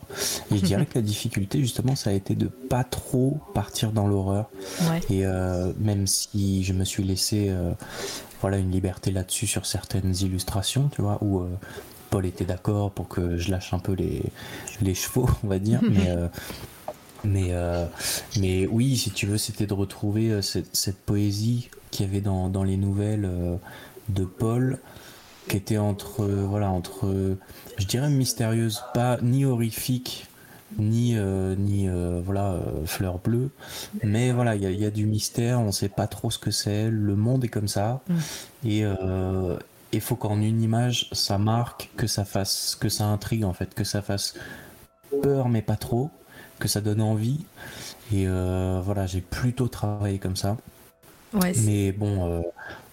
Et 0.49 0.57
je 0.57 0.63
dirais 0.63 0.85
que 0.91 0.95
la 0.95 1.03
difficulté, 1.03 1.59
justement, 1.59 1.95
ça 1.95 2.09
a 2.09 2.13
été 2.13 2.33
de 2.33 2.47
pas 2.47 2.83
trop 2.83 3.37
partir 3.53 3.91
dans 3.91 4.07
l'horreur. 4.07 4.49
Et 5.11 5.23
même 5.79 6.07
si 6.07 6.63
je 6.63 6.73
me 6.73 6.83
suis 6.83 7.03
laissé 7.03 7.53
voilà 8.41 8.57
une 8.57 8.71
liberté 8.71 9.11
là-dessus 9.11 9.47
sur 9.47 9.65
certaines 9.65 10.15
illustrations, 10.21 10.89
tu 10.89 11.01
vois, 11.01 11.17
où 11.21 11.41
euh, 11.41 11.49
Paul 12.09 12.25
était 12.25 12.45
d'accord 12.45 12.91
pour 12.91 13.07
que 13.07 13.37
je 13.37 13.51
lâche 13.51 13.73
un 13.73 13.79
peu 13.79 13.93
les, 13.93 14.93
chevaux, 14.93 15.29
on 15.43 15.47
va 15.47 15.59
dire, 15.59 15.81
mais 15.83 16.09
euh, 16.09 16.27
euh, 17.25 17.85
mais 18.39 18.67
oui, 18.67 18.97
si 18.97 19.11
tu 19.11 19.25
veux, 19.25 19.37
c'était 19.37 19.65
de 19.65 19.73
retrouver 19.73 20.41
cette, 20.41 20.97
poésie 21.05 21.69
qu'il 21.91 22.05
y 22.05 22.09
avait 22.09 22.21
dans, 22.21 22.49
dans, 22.49 22.63
les 22.63 22.77
nouvelles 22.77 23.29
de 24.09 24.23
Paul, 24.23 24.79
qui 25.49 25.57
était 25.57 25.77
entre, 25.77 26.25
voilà, 26.25 26.69
entre, 26.69 27.37
je 27.77 27.85
dirais 27.85 28.09
mystérieuse, 28.09 28.83
pas 28.93 29.17
ni 29.21 29.45
horrifique, 29.45 30.27
ni 30.77 31.15
euh, 31.15 31.55
ni 31.55 31.87
euh, 31.87 32.21
voilà 32.23 32.51
euh, 32.51 32.85
fleur 32.85 33.19
bleue 33.19 33.49
mais 34.03 34.31
voilà 34.31 34.55
il 34.55 34.79
y, 34.79 34.85
a 34.85 34.91
du 34.91 35.05
mystère 35.05 35.61
on 35.61 35.71
sait 35.71 35.89
pas 35.89 36.07
trop 36.07 36.29
ce 36.31 36.39
que 36.39 36.51
c'est. 36.51 36.89
Le 36.89 37.15
monde 37.15 37.45
est 37.45 37.49
comme 37.49 37.67
ça. 37.67 38.01
Mm. 38.09 38.15
et 38.65 38.83
il 39.93 40.01
faut 40.01 40.15
qu'en 40.15 40.41
une 40.41 40.61
image 40.61 41.07
ça 41.13 41.37
marque 41.37 41.89
que 41.95 42.07
ça 42.07 42.25
fasse 42.25 42.75
que 42.79 42.89
ça 42.89 43.05
intrigue 43.05 43.45
en 43.45 43.53
fait. 43.53 43.73
Que 43.73 43.83
ça 43.83 44.01
fasse 44.01 44.35
peur 45.21 45.49
mais 45.49 45.61
pas 45.61 45.77
trop. 45.77 46.09
Que 46.59 46.67
ça 46.67 46.81
donne 46.81 47.01
envie. 47.01 47.45
Et 48.13 48.27
voilà 48.27 49.05
j'ai 49.05 49.21
plutôt 49.21 49.67
travaillé 49.67 50.19
comme 50.19 50.35
ça. 50.35 50.57
Mais 51.65 51.91
bon 51.91 52.43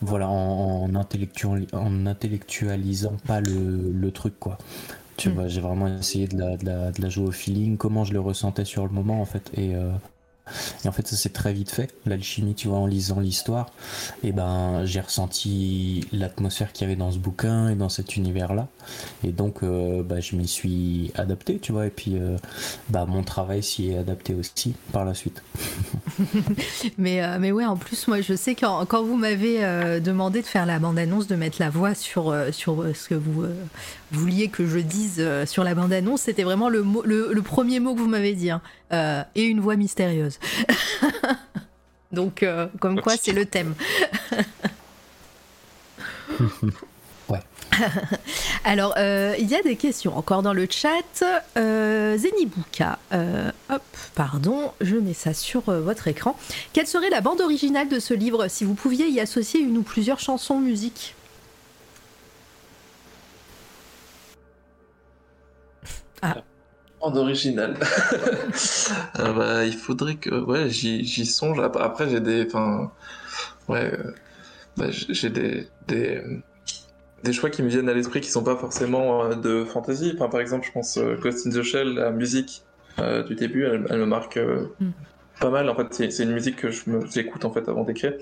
voilà 0.01 0.29
en, 0.29 0.85
en, 0.85 0.95
en 0.95 2.07
intellectualisant 2.07 3.17
pas 3.27 3.41
le, 3.41 3.91
le 3.93 4.11
truc 4.11 4.39
quoi 4.39 4.59
tu 5.17 5.29
mm. 5.29 5.33
vois, 5.33 5.49
j'ai 5.49 5.61
vraiment 5.61 5.89
essayé 5.89 6.27
de 6.27 6.39
la, 6.39 6.57
de, 6.57 6.67
la, 6.67 6.91
de 6.93 7.03
la, 7.03 7.09
jouer 7.09 7.27
au 7.27 7.33
feeling, 7.33 7.77
comment 7.77 8.05
je 8.05 8.13
le 8.13 8.21
ressentais 8.21 8.65
sur 8.65 8.85
le 8.85 8.93
moment 8.93 9.21
en 9.21 9.25
fait. 9.25 9.51
Et, 9.57 9.75
euh, 9.75 9.91
et 10.85 10.89
en 10.89 10.93
fait, 10.93 11.07
ça 11.07 11.17
s'est 11.17 11.31
très 11.31 11.53
vite 11.53 11.71
fait. 11.71 11.95
L'alchimie, 12.07 12.55
tu 12.55 12.69
vois, 12.69 12.79
en 12.79 12.87
lisant 12.87 13.21
l'histoire, 13.21 13.71
et 14.23 14.33
ben, 14.33 14.85
j'ai 14.85 15.01
ressenti 15.01 16.07
l'atmosphère 16.13 16.73
qu'il 16.73 16.87
y 16.87 16.91
avait 16.91 16.99
dans 16.99 17.11
ce 17.11 17.19
bouquin 17.19 17.71
et 17.71 17.75
dans 17.75 17.89
cet 17.89 18.17
univers-là. 18.17 18.69
Et 19.25 19.33
donc, 19.33 19.63
euh, 19.63 20.03
bah, 20.03 20.21
je 20.21 20.37
m'y 20.37 20.47
suis 20.47 21.13
adapté, 21.15 21.59
tu 21.59 21.73
vois. 21.73 21.87
Et 21.87 21.91
puis, 21.91 22.17
euh, 22.17 22.37
bah, 22.91 23.07
mon 23.07 23.23
travail 23.23 23.63
s'y 23.63 23.91
est 23.91 23.99
adapté 23.99 24.35
aussi 24.35 24.75
par 24.93 25.05
la 25.05 25.15
suite. 25.15 25.43
mais, 26.99 27.23
euh, 27.23 27.39
mais 27.41 27.51
ouais, 27.51 27.65
en 27.65 27.77
plus, 27.77 28.07
moi, 28.07 28.21
je 28.21 28.35
sais 28.35 28.55
quand, 28.55 28.85
quand 28.87 29.03
vous 29.03 29.17
m'avez 29.17 29.61
demandé 30.01 30.43
de 30.43 30.47
faire 30.47 30.67
la 30.67 30.79
bande-annonce, 30.79 31.27
de 31.27 31.37
mettre 31.37 31.57
la 31.61 31.71
voix 31.71 31.95
sur, 31.95 32.35
sur 32.53 32.85
ce 32.95 33.09
que 33.09 33.15
vous 33.15 33.45
vouliez 34.19 34.49
que 34.49 34.67
je 34.67 34.79
dise 34.79 35.23
sur 35.47 35.65
la 35.65 35.75
bande-annonce, 35.75 36.23
c'était 36.23 36.45
vraiment 36.45 36.69
le, 36.69 36.85
le, 37.05 37.43
premier 37.43 37.81
mot 37.81 37.95
que 37.95 38.01
vous 38.01 38.09
m'avez 38.09 38.35
dit. 38.35 38.51
Hein. 38.51 38.63
et 39.35 39.45
une 39.45 39.61
voix 39.61 39.77
mystérieuse. 39.77 40.39
Donc, 42.13 42.45
comme 42.81 43.01
quoi, 43.01 43.17
c'est 43.17 43.33
le 43.33 43.47
thème. 43.47 43.75
ouais. 47.29 47.41
Alors, 48.65 48.95
euh, 48.99 49.35
il 49.39 49.49
y 49.49 49.55
a 49.55 49.63
des 49.63 49.77
questions 49.77 50.17
encore 50.17 50.43
dans 50.43 50.53
le 50.53 50.67
chat. 50.71 51.25
Euh, 51.57 52.17
Zenibuka, 52.17 52.99
euh, 53.13 53.51
hop, 53.71 53.83
pardon, 54.15 54.73
je 54.81 54.97
mets 54.97 55.15
ça 55.15 55.35
sur 55.35 55.63
votre 55.63 56.09
écran. 56.09 56.37
Quelle 56.73 56.87
serait 56.87 57.11
la 57.11 57.21
bande 57.21 57.41
originale 57.41 57.89
de 57.89 57.99
ce 57.99 58.15
livre 58.15 58.49
si 58.49 58.65
vous 58.65 58.75
pouviez 58.75 59.09
y 59.09 59.21
associer 59.21 59.61
une 59.61 59.79
ou 59.79 59.83
plusieurs 59.83 60.21
chansons 60.21 60.59
musique? 60.59 61.15
Ah. 66.25 66.43
En 67.01 67.15
original. 67.17 67.77
Ah 69.17 69.33
bah, 69.33 69.65
il 69.65 69.77
faudrait 69.77 70.17
que. 70.17 70.31
Ouais, 70.31 70.69
j'y 70.71 71.27
songe. 71.27 71.61
Après, 71.61 72.09
j'ai 72.09 72.21
des. 72.21 72.47
Enfin. 72.47 72.91
Ouais. 73.69 73.93
Bah, 74.77 74.87
j'ai 74.91 75.31
des, 75.31 75.69
des, 75.87 76.21
des, 77.23 77.33
choix 77.33 77.49
qui 77.51 77.63
me 77.63 77.69
viennent 77.69 77.89
à 77.89 77.95
l'esprit 77.95 78.21
qui 78.21 78.31
sont 78.31 78.43
pas 78.43 78.57
forcément 78.57 79.25
euh, 79.25 79.35
de 79.35 79.65
fantasy. 79.65 80.13
Enfin, 80.15 80.29
par 80.29 80.41
exemple, 80.41 80.67
je 80.67 80.73
pense 80.73 80.97
euh, 80.97 81.17
Ghost 81.17 81.47
in 81.47 81.51
the 81.51 81.63
Shell, 81.63 81.95
la 81.95 82.11
musique 82.11 82.65
euh, 82.99 83.23
du 83.23 83.37
début, 83.37 83.65
elle, 83.65 83.99
me 83.99 84.07
marque 84.07 84.37
mm. 84.37 84.91
pas 85.41 85.51
mal. 85.51 85.69
En 85.69 85.77
fait, 85.77 86.11
c'est 86.11 86.25
une 86.25 86.33
musique 86.33 86.57
que 86.57 86.71
j'écoute 87.13 87.45
en 87.45 87.53
fait 87.53 87.69
avant 87.69 87.85
d'écrire. 87.85 88.15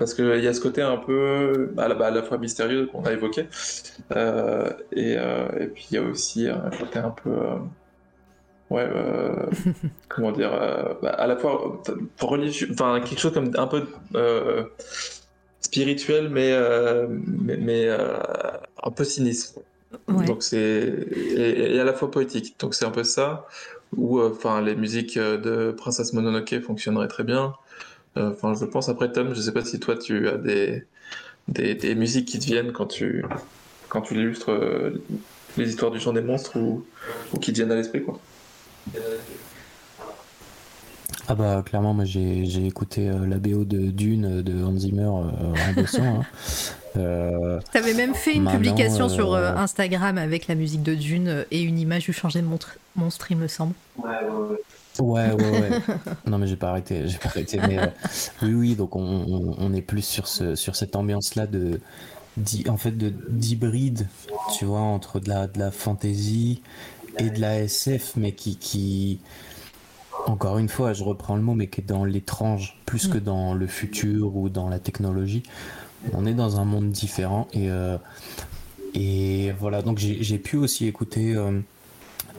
Parce 0.00 0.14
qu'il 0.14 0.42
y 0.42 0.48
a 0.48 0.52
ce 0.52 0.60
côté 0.60 0.82
un 0.82 0.96
peu 0.96 1.70
bah, 1.74 1.84
à 1.84 2.10
la 2.10 2.22
fois 2.24 2.38
mystérieux 2.38 2.86
qu'on 2.86 3.04
a 3.04 3.12
évoqué. 3.12 3.46
et, 4.96 5.12
et, 5.12 5.66
puis 5.72 5.86
il 5.90 5.94
y 5.94 5.98
a 5.98 6.02
aussi 6.02 6.48
un 6.48 6.70
côté 6.70 6.98
un 6.98 7.10
peu 7.10 7.30
ouais, 8.70 8.88
euh, 8.94 9.46
comment 10.08 10.32
dire, 10.32 10.52
euh, 10.54 10.94
bah, 11.02 11.10
à 11.10 11.26
la 11.26 11.36
fois 11.36 11.82
religieux, 12.20 12.68
enfin 12.72 13.00
quelque 13.00 13.18
chose 13.18 13.32
comme 13.32 13.50
un 13.56 13.66
peu 13.66 13.86
euh, 14.14 14.64
spirituel, 15.60 16.30
mais 16.30 16.56
mais, 17.18 17.56
mais 17.56 17.88
un 17.90 18.90
peu 18.90 19.04
sinistre. 19.04 19.60
Donc 20.08 20.42
c'est 20.42 21.06
et, 21.36 21.78
à 21.80 21.84
la 21.84 21.92
fois 21.92 22.10
poétique. 22.10 22.58
Donc 22.60 22.74
c'est 22.74 22.84
un 22.84 22.90
peu 22.90 23.04
ça. 23.04 23.46
Ou 23.96 24.20
enfin 24.22 24.62
les 24.62 24.76
musiques 24.76 25.18
de 25.18 25.72
Princesse 25.72 26.12
Mononoke 26.12 26.60
fonctionneraient 26.60 27.08
très 27.08 27.24
bien. 27.24 27.54
Enfin 28.16 28.54
je 28.54 28.64
pense 28.64 28.88
après 28.88 29.12
Tom, 29.12 29.34
je 29.34 29.40
sais 29.40 29.52
pas 29.52 29.64
si 29.64 29.78
toi 29.80 29.96
tu 29.96 30.28
as 30.28 30.36
des 30.36 30.84
des, 31.48 31.74
des 31.74 31.94
musiques 31.94 32.28
qui 32.28 32.38
te 32.38 32.44
viennent 32.44 32.72
quand 32.72 32.86
tu 32.86 33.24
quand 33.88 34.02
tu 34.02 34.14
illustres 34.14 34.50
les 35.56 35.68
histoires 35.68 35.90
du 35.90 36.00
chant 36.00 36.12
des 36.12 36.22
monstres 36.22 36.56
ou, 36.58 36.84
ou 37.32 37.38
qui 37.38 37.52
te 37.52 37.56
viennent 37.56 37.72
à 37.72 37.76
l'esprit 37.76 38.02
quoi. 38.02 38.18
Ah 41.28 41.36
bah 41.36 41.62
clairement 41.64 41.94
moi 41.94 42.04
j'ai 42.04 42.66
écouté 42.66 43.08
euh, 43.08 43.24
la 43.24 43.38
BO 43.38 43.64
de 43.64 43.90
Dune 43.90 44.42
de 44.42 44.64
Hans 44.64 44.76
Zimmer 44.76 45.02
euh, 45.04 45.70
en 45.70 45.72
bossant. 45.74 46.20
Hein. 46.20 46.26
Euh, 46.96 47.60
T'avais 47.72 47.94
même 47.94 48.16
fait 48.16 48.34
une 48.34 48.50
publication 48.50 49.08
sur 49.08 49.36
Instagram 49.36 50.18
avec 50.18 50.48
la 50.48 50.56
musique 50.56 50.82
de 50.82 50.96
Dune 50.96 51.46
et 51.52 51.62
une 51.62 51.78
image 51.78 52.06
du 52.06 52.12
changer 52.12 52.42
de 52.42 52.48
monstre, 52.96 53.30
il 53.30 53.36
me 53.36 53.46
semble. 53.46 53.74
Ouais 53.96 54.08
ouais 54.08 54.50
ouais. 54.50 54.56
Ouais 54.98 55.30
non 56.26 56.38
mais 56.38 56.46
j'ai 56.46 56.56
pas 56.56 56.70
arrêté, 56.70 57.06
j'ai 57.06 57.18
pas 57.18 57.28
arrêté. 57.28 57.58
Mais 57.66 57.78
oui 58.42 58.54
oui 58.54 58.74
donc 58.74 58.96
on, 58.96 59.72
est 59.72 59.82
plus 59.82 60.02
sur 60.02 60.26
ce 60.26 60.54
sur 60.54 60.76
cette 60.76 60.96
ambiance 60.96 61.36
là 61.36 61.46
de 61.46 61.80
en 62.68 62.76
fait 62.76 62.92
de 62.92 63.12
d'hybride 63.28 64.08
tu 64.56 64.64
vois 64.64 64.80
entre 64.80 65.20
de 65.20 65.28
la 65.28 65.46
de 65.46 65.58
la 65.58 65.70
fantasy 65.70 66.62
et 67.18 67.30
de 67.30 67.40
la 67.40 67.60
SF, 67.60 68.14
mais 68.16 68.32
qui, 68.32 68.56
qui, 68.56 69.18
encore 70.26 70.58
une 70.58 70.68
fois, 70.68 70.92
je 70.92 71.04
reprends 71.04 71.36
le 71.36 71.42
mot, 71.42 71.54
mais 71.54 71.68
qui 71.68 71.80
est 71.80 71.84
dans 71.84 72.04
l'étrange, 72.04 72.76
plus 72.86 73.08
que 73.08 73.18
mm. 73.18 73.22
dans 73.22 73.54
le 73.54 73.66
futur 73.66 74.36
ou 74.36 74.48
dans 74.48 74.68
la 74.68 74.78
technologie. 74.78 75.42
On 76.12 76.26
est 76.26 76.34
dans 76.34 76.58
un 76.58 76.64
monde 76.64 76.90
différent 76.90 77.46
et, 77.52 77.70
euh, 77.70 77.98
et 78.94 79.52
voilà, 79.58 79.82
donc 79.82 79.98
j'ai 79.98 80.38
pu 80.38 80.56
aussi 80.56 80.86
écouter, 80.86 81.34
euh, 81.34 81.60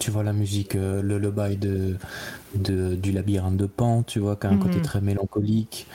tu 0.02 0.10
vois, 0.10 0.24
la 0.24 0.34
musique, 0.34 0.76
euh, 0.76 1.04
le 1.04 1.20
lullaby 1.20 1.58
de, 1.58 1.95
de, 2.56 2.95
du 2.95 3.12
labyrinthe 3.12 3.56
de 3.56 3.68
Pan, 3.68 4.02
tu 4.02 4.20
vois, 4.20 4.36
qui 4.36 4.47
a 4.47 4.49
un 4.49 4.58
côté 4.58 4.80
mm. 4.80 4.82
très 4.82 4.99
mélancolique, 4.99 5.88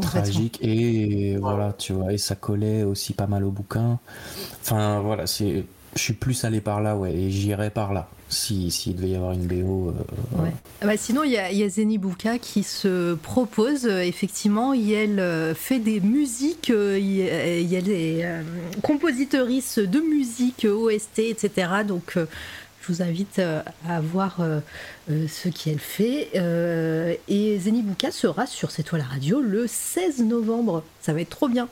tragique 0.00 0.58
et 0.62 1.36
voilà, 1.38 1.72
tu 1.72 1.94
vois, 1.94 2.12
et 2.12 2.18
ça 2.18 2.34
collait 2.34 2.82
aussi 2.82 3.14
pas 3.14 3.26
mal 3.26 3.44
au 3.44 3.50
bouquin. 3.50 3.98
Enfin 4.62 5.00
voilà, 5.00 5.26
c'est 5.26 5.64
je 5.96 6.02
suis 6.02 6.12
plus 6.12 6.44
allé 6.44 6.60
par 6.60 6.80
là, 6.80 6.96
ouais, 6.96 7.12
et 7.14 7.30
j'irai 7.30 7.70
par 7.70 7.92
là, 7.92 8.08
s'il 8.28 8.70
si, 8.70 8.94
devait 8.94 9.10
y 9.10 9.16
avoir 9.16 9.32
une 9.32 9.46
BO. 9.46 9.88
Euh, 9.88 10.42
ouais. 10.42 10.52
Ah 10.80 10.86
bah 10.86 10.96
sinon, 10.96 11.24
il 11.24 11.32
y 11.32 11.38
a, 11.38 11.50
y 11.50 11.62
a 11.64 11.68
Zenibuka 11.68 12.38
qui 12.38 12.62
se 12.62 13.14
propose, 13.14 13.86
euh, 13.86 14.00
effectivement, 14.02 14.72
elle 14.72 15.18
euh, 15.18 15.54
fait 15.54 15.80
des 15.80 16.00
musiques, 16.00 16.68
il 16.70 17.02
y, 17.02 17.76
a 17.76 17.80
des 17.80 18.24
compositeuristes 18.82 19.80
de 19.80 20.00
musique, 20.00 20.66
OST, 20.70 21.18
etc. 21.18 21.68
Donc, 21.86 22.16
je 22.82 22.92
vous 22.92 23.02
invite 23.02 23.40
à 23.40 24.00
voir 24.00 24.38
ce 25.08 25.48
qu'elle 25.48 25.78
fait. 25.78 26.30
et 27.28 27.58
Zenibuka 27.58 28.10
sera 28.10 28.46
sur 28.46 28.70
cette 28.70 28.86
toile 28.86 29.04
radio 29.08 29.40
le 29.40 29.66
16 29.66 30.20
novembre. 30.20 30.82
Ça 31.00 31.12
va 31.12 31.20
être 31.20 31.30
trop 31.30 31.48
bien 31.48 31.68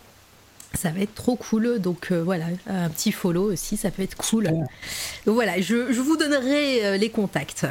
ça 0.75 0.91
va 0.91 1.01
être 1.01 1.15
trop 1.15 1.37
cool. 1.37 1.79
Donc 1.79 2.09
euh, 2.11 2.23
voilà, 2.23 2.47
un 2.67 2.89
petit 2.89 3.13
follow 3.13 3.53
aussi, 3.53 3.77
ça 3.77 3.91
peut 3.91 4.03
être 4.03 4.17
cool. 4.17 4.45
Donc 4.45 5.35
voilà, 5.35 5.61
je, 5.61 5.75
vous 6.01 6.17
donnerai 6.17 6.87
euh, 6.87 6.97
les 6.97 7.11
contacts 7.11 7.67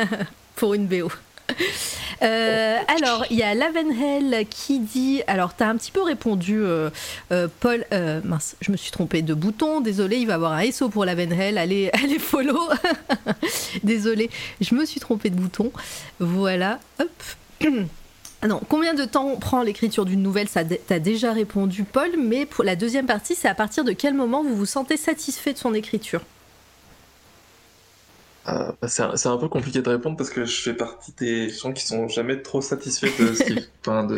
pour 0.56 0.74
une 0.74 0.86
BO. 0.86 1.10
Euh, 2.22 2.78
alors, 2.96 3.26
il 3.30 3.36
y 3.36 3.42
a 3.42 3.54
Lavenhell 3.54 4.46
qui 4.48 4.78
dit. 4.78 5.22
Alors, 5.26 5.54
tu 5.54 5.62
as 5.62 5.68
un 5.68 5.76
petit 5.76 5.92
peu 5.92 6.02
répondu, 6.02 6.62
Paul. 7.60 7.84
mince, 8.24 8.56
je 8.62 8.72
me 8.72 8.76
suis 8.76 8.90
trompée 8.90 9.22
de 9.22 9.34
bouton. 9.34 9.80
Désolé, 9.82 10.16
il 10.16 10.26
va 10.26 10.34
avoir 10.34 10.52
un 10.52 10.70
SO 10.70 10.88
pour 10.88 11.04
Lavenhell. 11.04 11.58
Allez, 11.58 11.90
allez, 12.02 12.18
follow. 12.18 12.58
Désolé, 13.82 14.30
je 14.62 14.74
me 14.74 14.86
suis 14.86 14.98
trompée 14.98 15.28
de 15.28 15.36
bouton. 15.36 15.72
Voilà. 16.18 16.80
Hop. 17.00 17.10
Non, 18.46 18.60
combien 18.68 18.94
de 18.94 19.04
temps 19.04 19.34
prend 19.36 19.62
l'écriture 19.62 20.04
d'une 20.04 20.22
nouvelle? 20.22 20.46
T'as 20.48 20.98
déjà 20.98 21.32
répondu, 21.32 21.84
Paul. 21.84 22.10
Mais 22.18 22.46
pour 22.46 22.64
la 22.64 22.76
deuxième 22.76 23.06
partie, 23.06 23.34
c'est 23.34 23.48
à 23.48 23.54
partir 23.54 23.82
de 23.82 23.92
quel 23.92 24.14
moment 24.14 24.42
vous 24.42 24.54
vous 24.54 24.66
sentez 24.66 24.96
satisfait 24.96 25.52
de 25.52 25.58
son 25.58 25.74
écriture? 25.74 26.20
Euh, 28.48 28.72
bah, 28.80 28.88
c'est 28.88 29.26
un, 29.26 29.36
peu 29.38 29.48
compliqué 29.48 29.82
de 29.82 29.88
répondre 29.88 30.16
parce 30.16 30.30
que 30.30 30.44
je 30.44 30.62
fais 30.62 30.74
partie 30.74 31.12
des 31.12 31.48
gens 31.48 31.72
qui 31.72 31.84
sont 31.84 32.08
jamais 32.08 32.42
trop 32.42 32.60
satisfaits 32.60 33.18
de 33.18 33.34
ce 33.34 33.44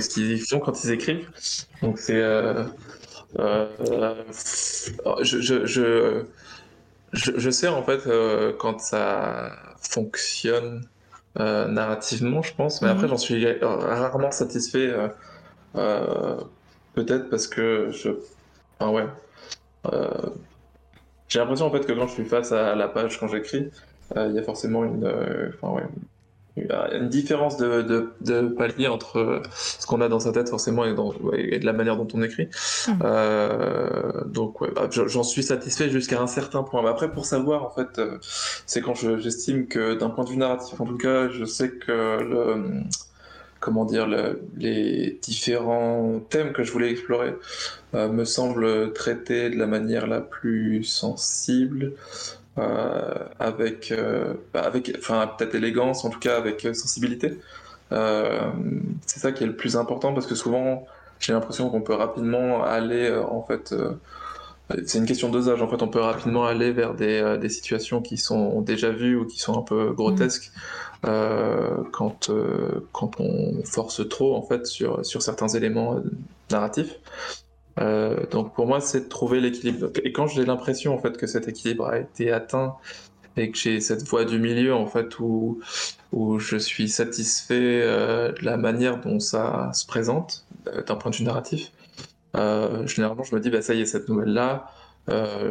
qu'ils 0.08 0.40
font 0.46 0.60
quand 0.60 0.84
ils 0.84 0.90
écrivent. 0.90 1.30
Donc 1.82 1.98
c'est 1.98 2.20
euh, 2.20 2.64
euh, 3.38 3.66
je, 5.22 5.40
je, 5.40 5.66
je, 5.66 6.24
je, 7.12 7.50
sais 7.50 7.68
en 7.68 7.82
fait 7.82 8.02
quand 8.58 8.80
ça 8.80 9.52
fonctionne 9.80 10.86
euh, 11.40 11.68
narrativement, 11.68 12.42
je 12.42 12.54
pense. 12.54 12.82
Mais 12.82 12.88
après, 12.88 13.04
mhm. 13.04 13.10
j'en 13.10 13.16
suis 13.16 13.46
rarement 13.62 14.30
satisfait. 14.30 14.88
Euh, 14.88 15.08
euh, 15.76 16.36
peut-être 16.94 17.30
parce 17.30 17.46
que 17.46 17.90
je. 17.92 18.10
Enfin, 18.78 18.92
ouais. 18.92 19.06
J'ai 21.28 21.38
l'impression 21.40 21.66
en 21.66 21.70
fait 21.70 21.86
que 21.86 21.92
quand 21.92 22.06
je 22.06 22.14
suis 22.14 22.24
face 22.24 22.52
à 22.52 22.74
la 22.74 22.88
page, 22.88 23.20
quand 23.20 23.28
j'écris, 23.28 23.70
il 24.16 24.32
y 24.34 24.38
a 24.38 24.42
forcément 24.42 24.84
une. 24.84 25.06
Enfin, 25.54 25.74
ouais 25.74 25.84
une 26.92 27.08
différence 27.08 27.56
de, 27.56 28.10
de, 28.20 28.48
palier 28.48 28.88
entre 28.88 29.42
ce 29.54 29.86
qu'on 29.86 30.00
a 30.00 30.08
dans 30.08 30.20
sa 30.20 30.32
tête 30.32 30.48
forcément 30.48 30.84
et, 30.84 30.94
de 31.58 31.66
la 31.66 31.72
manière 31.72 31.96
dont 31.96 32.08
on 32.14 32.22
écrit. 32.22 32.46
Mmh. 32.46 32.92
Euh, 33.04 34.24
donc 34.26 34.60
ouais, 34.60 34.70
bah, 34.74 34.88
j'en 34.90 35.22
suis 35.22 35.42
satisfait 35.42 35.90
jusqu'à 35.90 36.20
un 36.20 36.26
certain 36.26 36.62
point. 36.62 36.82
Mais 36.82 36.88
après 36.88 37.10
pour 37.10 37.26
savoir 37.26 37.64
en 37.64 37.70
fait, 37.70 37.98
euh, 37.98 38.18
c'est 38.66 38.80
quand 38.80 38.94
j'estime 38.94 39.66
que 39.66 39.94
d'un 39.94 40.10
point 40.10 40.24
de 40.24 40.30
vue 40.30 40.36
narratif 40.36 40.80
en 40.80 40.86
tout 40.86 40.98
cas, 40.98 41.28
je 41.28 41.44
sais 41.44 41.70
que 41.70 42.22
le 42.22 42.82
comment 43.60 43.84
dire 43.84 44.06
les 44.56 45.18
différents 45.20 46.20
thèmes 46.30 46.52
que 46.52 46.62
je 46.62 46.70
voulais 46.70 46.90
explorer 46.90 47.34
euh, 47.94 48.08
me 48.08 48.24
semblent 48.24 48.92
traités 48.92 49.50
de 49.50 49.56
la 49.56 49.66
manière 49.66 50.06
la 50.06 50.20
plus 50.20 50.84
sensible 50.84 51.94
euh, 52.47 52.47
avec, 53.38 53.92
euh, 53.92 54.34
bah, 54.52 54.60
avec 54.60 54.94
enfin, 54.98 55.30
peut-être 55.36 55.54
élégance, 55.54 56.04
en 56.04 56.10
tout 56.10 56.18
cas 56.18 56.36
avec 56.36 56.64
euh, 56.64 56.74
sensibilité. 56.74 57.38
c'est 57.90 59.20
ça 59.20 59.32
qui 59.32 59.44
est 59.44 59.46
le 59.46 59.56
plus 59.56 59.76
important 59.76 60.12
parce 60.14 60.26
que 60.26 60.34
souvent, 60.34 60.86
j'ai 61.20 61.32
l'impression 61.32 61.70
qu'on 61.70 61.80
peut 61.80 61.94
rapidement 61.94 62.62
aller, 62.62 63.10
en 63.10 63.42
fait, 63.42 63.74
c'est 64.86 64.98
une 64.98 65.06
question 65.06 65.28
de 65.28 65.32
dosage. 65.32 65.62
En 65.62 65.68
fait, 65.68 65.82
on 65.82 65.88
peut 65.88 66.00
rapidement 66.00 66.44
aller 66.46 66.70
vers 66.72 66.94
des, 66.94 67.38
des, 67.40 67.48
situations 67.48 68.02
qui 68.02 68.18
sont 68.18 68.60
déjà 68.60 68.90
vues 68.90 69.16
ou 69.16 69.26
qui 69.26 69.40
sont 69.40 69.58
un 69.58 69.62
peu 69.62 69.92
grotesques 69.92 70.52
quand, 71.02 72.30
quand 72.92 73.20
on 73.20 73.64
force 73.64 74.06
trop 74.08 74.36
en 74.36 74.42
fait 74.42 74.66
sur, 74.66 75.04
sur 75.04 75.22
certains 75.22 75.48
éléments 75.48 76.00
narratifs. 76.50 76.94
Euh, 77.78 78.26
donc 78.30 78.54
pour 78.54 78.66
moi, 78.66 78.80
c'est 78.80 79.00
de 79.00 79.08
trouver 79.08 79.40
l'équilibre. 79.40 79.90
Et 80.04 80.12
quand 80.12 80.26
j'ai 80.26 80.44
l'impression 80.44 80.94
en 80.94 80.98
fait 80.98 81.16
que 81.16 81.26
cet 81.26 81.48
équilibre 81.48 81.86
a 81.86 81.98
été 81.98 82.32
atteint 82.32 82.76
et 83.36 83.50
que 83.50 83.58
j'ai 83.58 83.80
cette 83.80 84.02
voie 84.02 84.24
du 84.24 84.38
milieu 84.38 84.74
en 84.74 84.86
fait 84.86 85.18
où 85.20 85.60
où 86.12 86.38
je 86.38 86.56
suis 86.56 86.88
satisfait 86.88 87.82
euh, 87.82 88.32
de 88.32 88.44
la 88.44 88.56
manière 88.56 89.00
dont 89.00 89.20
ça 89.20 89.70
se 89.74 89.86
présente 89.86 90.46
euh, 90.66 90.82
d'un 90.82 90.96
point 90.96 91.10
de 91.10 91.16
vue 91.16 91.24
narratif, 91.24 91.70
généralement 92.86 93.24
je 93.24 93.34
me 93.34 93.40
dis 93.40 93.50
bah 93.50 93.62
ça 93.62 93.74
y 93.74 93.80
est 93.80 93.86
cette 93.86 94.08
nouvelle 94.08 94.32
là. 94.32 94.70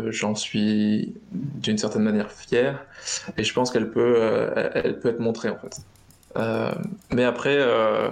j'en 0.09 0.35
suis 0.35 1.15
d'une 1.31 1.77
certaine 1.77 2.03
manière 2.03 2.31
fier 2.31 2.85
et 3.37 3.43
je 3.43 3.53
pense 3.53 3.71
qu'elle 3.71 3.89
peut, 3.89 4.51
elle 4.73 4.99
peut 4.99 5.09
être 5.09 5.19
montrée 5.19 5.49
en 5.49 5.57
fait. 5.57 5.81
Mais 7.13 7.23
après, 7.23 7.57
euh, 7.57 8.09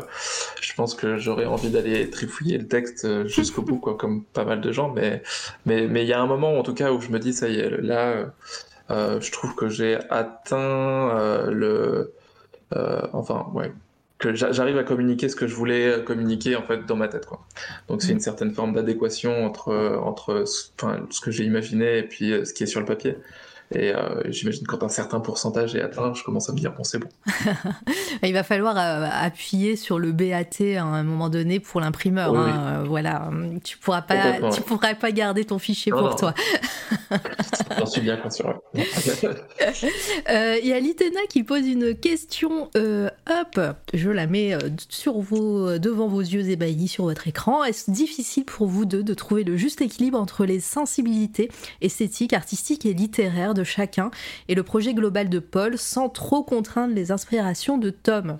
pense 0.75 0.95
que 0.95 1.17
j'aurais 1.17 1.45
envie 1.45 1.69
d'aller 1.69 2.09
trifouiller 2.09 2.57
le 2.57 2.67
texte 2.67 3.05
euh, 3.05 3.27
jusqu'au 3.27 3.61
bout, 3.61 3.77
quoi, 3.79 3.97
comme 3.97 4.23
pas 4.23 4.45
mal 4.45 4.61
de 4.61 4.71
gens. 4.71 4.91
Mais 4.91 5.23
mais 5.65 5.87
mais 5.87 6.03
il 6.03 6.07
y 6.07 6.13
a 6.13 6.21
un 6.21 6.27
moment, 6.27 6.57
en 6.57 6.63
tout 6.63 6.73
cas, 6.73 6.91
où 6.91 7.01
je 7.01 7.09
me 7.09 7.19
dis 7.19 7.33
ça 7.33 7.49
y 7.49 7.59
est, 7.59 7.69
là, 7.81 8.33
je 8.89 9.31
trouve 9.31 9.55
que 9.55 9.69
j'ai 9.69 9.97
atteint 10.09 11.49
le, 11.49 12.13
enfin 13.13 13.47
ouais, 13.53 13.71
que 14.19 14.33
j'arrive 14.33 14.77
à 14.77 14.83
communiquer 14.83 15.29
ce 15.29 15.35
que 15.35 15.47
je 15.47 15.55
voulais 15.55 16.03
communiquer 16.05 16.55
en 16.55 16.63
fait 16.63 16.85
dans 16.85 16.95
ma 16.95 17.07
tête 17.07 17.25
quoi. 17.25 17.45
Donc 17.87 18.01
c'est 18.01 18.11
une 18.11 18.19
certaine 18.19 18.51
forme 18.53 18.73
d'adéquation 18.73 19.45
entre 19.45 19.99
entre 20.03 20.45
ce 20.45 21.21
que 21.21 21.31
j'ai 21.31 21.45
imaginé 21.45 21.99
et 21.99 22.03
puis 22.03 22.31
ce 22.45 22.53
qui 22.53 22.63
est 22.63 22.67
sur 22.67 22.79
le 22.79 22.85
papier. 22.85 23.17
Et 23.73 23.91
euh, 23.91 24.21
j'imagine 24.25 24.67
quand 24.67 24.83
un 24.83 24.89
certain 24.89 25.19
pourcentage 25.19 25.75
est 25.75 25.81
atteint, 25.81 26.13
je 26.13 26.23
commence 26.23 26.49
à 26.49 26.53
me 26.53 26.57
dire 26.57 26.71
bon 26.73 26.83
c'est 26.83 26.99
bon. 26.99 27.07
Il 28.23 28.33
va 28.33 28.43
falloir 28.43 28.77
euh, 28.77 29.07
appuyer 29.11 29.75
sur 29.75 29.97
le 29.97 30.11
BAT 30.11 30.77
à 30.77 30.83
un 30.83 31.03
moment 31.03 31.29
donné 31.29 31.59
pour 31.59 31.81
l'imprimeur. 31.81 32.35
Hein, 32.35 32.81
euh, 32.81 32.83
voilà, 32.87 33.29
tu 33.63 33.77
pourras 33.79 34.03
pas, 34.03 34.51
tu 34.51 34.61
pourras 34.61 34.93
pas 34.93 35.11
garder 35.11 35.45
ton 35.45 35.57
fichier 35.57 35.91
pour 35.91 36.15
toi. 36.15 36.33
J'en 37.77 37.85
suis 37.85 38.01
bien 38.01 38.17
conscient. 38.17 38.53
Il 38.75 38.83
y 40.63 40.73
a 40.73 40.79
Litena 40.79 41.21
qui 41.27 41.43
pose 41.43 41.67
une 41.67 41.95
question. 41.95 42.69
hop, 42.75 43.59
je 43.93 44.09
la 44.09 44.27
mets 44.27 44.55
sur 44.89 45.19
vos, 45.19 45.79
devant 45.79 46.07
vos 46.07 46.21
yeux 46.21 46.49
ébahis 46.49 46.87
sur 46.87 47.05
votre 47.05 47.27
écran. 47.27 47.63
Est-ce 47.63 47.89
difficile 47.89 48.45
pour 48.45 48.67
vous 48.67 48.85
deux 48.85 49.03
de 49.03 49.13
trouver 49.15 49.43
le 49.43 49.57
juste 49.57 49.81
équilibre 49.81 50.19
entre 50.19 50.45
les 50.45 50.59
sensibilités 50.59 51.49
esthétiques, 51.81 52.33
artistiques 52.33 52.85
et 52.85 52.93
littéraires 52.93 53.54
de 53.55 53.63
chacun 53.63 54.11
et 54.47 54.53
le 54.53 54.61
projet 54.61 54.93
global 54.93 55.29
de 55.29 55.39
Paul 55.39 55.79
sans 55.79 56.09
trop 56.09 56.43
contraindre 56.43 56.93
les 56.93 57.11
inspirations 57.11 57.79
de 57.79 57.89
Tom. 57.89 58.37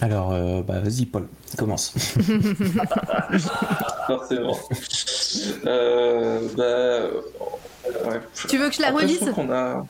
Alors, 0.00 0.32
euh, 0.32 0.62
bah, 0.62 0.80
vas-y, 0.80 1.06
Paul, 1.06 1.28
commence. 1.56 1.94
Forcément. 4.06 4.58
Euh, 5.66 6.48
bah, 6.56 7.08
Tu 8.48 8.58
veux 8.58 8.68
que 8.68 8.74
je 8.74 8.82
la 8.82 8.90
relise? 8.90 9.22
a... 9.50 9.86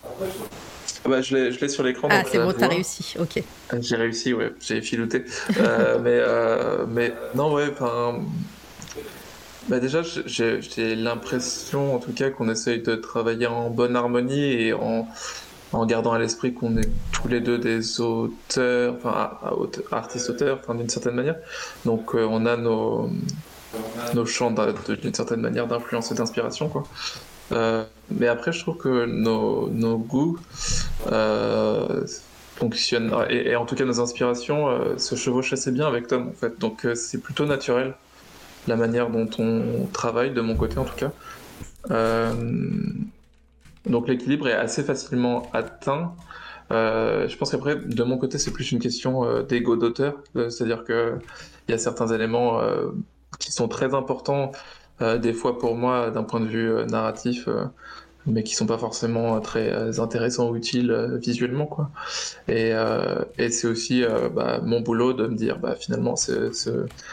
Bah, 1.09 1.21
je 1.21 1.37
l'ai 1.37 1.69
sur 1.69 1.83
l'écran. 1.83 2.09
Ah, 2.11 2.23
c'est 2.31 2.39
bon, 2.39 2.53
t'as 2.57 2.69
réussi, 2.69 3.15
ok. 3.19 3.43
J'ai 3.81 3.97
réussi, 3.97 4.33
ouais, 4.33 4.53
j'ai 4.61 4.81
filouté. 4.81 5.25
euh, 5.59 5.99
mais, 6.03 6.19
euh, 6.19 6.87
mais 6.89 7.13
non, 7.35 7.53
ouais, 7.53 7.69
enfin. 7.71 8.21
Bah 9.69 9.81
déjà, 9.81 10.03
j'ai 10.27 10.95
l'impression, 10.95 11.95
en 11.95 11.99
tout 11.99 12.13
cas, 12.13 12.31
qu'on 12.31 12.51
essaye 12.51 12.83
de 12.83 12.95
travailler 12.97 13.47
en 13.47 13.71
bonne 13.71 13.97
harmonie 13.97 14.53
et 14.53 14.73
en, 14.75 15.09
en 15.73 15.87
gardant 15.87 16.13
à 16.13 16.19
l'esprit 16.19 16.53
qu'on 16.53 16.77
est 16.77 16.89
tous 17.13 17.29
les 17.29 17.41
deux 17.41 17.57
des 17.59 18.01
auteurs, 18.01 18.95
enfin, 19.03 19.39
artistes-auteurs, 19.91 20.59
enfin, 20.63 20.75
d'une 20.75 20.91
certaine 20.91 21.15
manière. 21.15 21.37
Donc, 21.87 22.15
euh, 22.15 22.27
on 22.31 22.45
a 22.45 22.59
nos, 22.59 23.09
nos 24.15 24.27
champs 24.27 24.55
d'une 25.03 25.15
certaine 25.15 25.41
manière 25.41 25.67
d'influence 25.67 26.13
et 26.13 26.15
d'inspiration, 26.15 26.69
quoi. 26.69 26.85
Euh, 27.53 27.85
mais 28.11 28.29
après, 28.29 28.53
je 28.53 28.61
trouve 28.61 28.77
que 28.77 29.07
nos, 29.07 29.99
goûts 29.99 30.39
euh, 31.11 32.07
fonctionnent, 32.57 33.15
et, 33.31 33.57
en 33.57 33.67
tout 33.67 33.75
cas 33.75 33.85
nos 33.85 34.01
inspirations 34.01 34.69
euh, 34.69 34.97
se 34.99 35.15
chevauchent 35.15 35.53
assez 35.53 35.73
bien 35.73 35.87
avec 35.87 36.07
Tom, 36.07 36.29
en 36.29 36.33
fait. 36.33 36.59
Donc 36.59 36.87
c'est 36.95 37.19
plutôt 37.19 37.47
naturel 37.47 37.95
la 38.67 38.77
manière 38.77 39.11
dont 39.11 39.29
on 39.39 39.87
travaille, 39.93 40.33
de 40.33 40.41
mon 40.41 40.57
côté 40.57 40.79
en 40.79 40.85
tout 40.85 40.97
cas. 40.97 41.11
donc 43.87 44.09
l'équilibre 44.09 44.49
est 44.49 44.55
assez 44.55 44.83
facilement 44.83 45.51
atteint. 45.53 46.15
je 46.71 47.37
pense 47.37 47.51
qu'après, 47.51 47.77
de 47.77 48.03
mon 48.05 48.17
côté, 48.17 48.39
c'est 48.39 48.53
plus 48.53 48.73
une 48.73 48.79
question 48.79 49.43
d'ego 49.43 49.77
d'auteur, 49.77 50.15
c'est-à-dire 50.35 50.85
qu'il 50.85 51.19
y 51.69 51.73
a 51.73 51.79
certains 51.79 52.09
éléments 52.09 52.61
qui 53.39 53.53
sont 53.53 53.69
très 53.69 53.95
importants 53.95 54.53
des 55.01 55.33
fois 55.33 55.59
pour 55.59 55.75
moi 55.75 56.11
d'un 56.11 56.23
point 56.23 56.41
de 56.41 56.47
vue 56.47 56.71
euh, 56.71 56.87
narratif 56.87 57.49
euh, 57.49 57.65
mais 58.27 58.43
qui 58.43 58.55
sont 58.55 58.67
pas 58.67 58.79
forcément 58.79 59.39
très 59.41 60.01
intéressants 60.01 60.49
ou 60.49 60.57
utiles 60.57 61.19
visuellement 61.21 61.67
quoi 61.67 61.91
et, 62.49 62.73
et 63.37 63.51
c'est 63.51 63.67
aussi 63.67 64.03
bah, 64.35 64.61
mon 64.63 64.81
boulot 64.81 65.13
de 65.13 65.27
me 65.27 65.37
dire 65.37 65.59
bah 65.59 65.75
finalement 65.79 66.17
ce, 66.17 66.51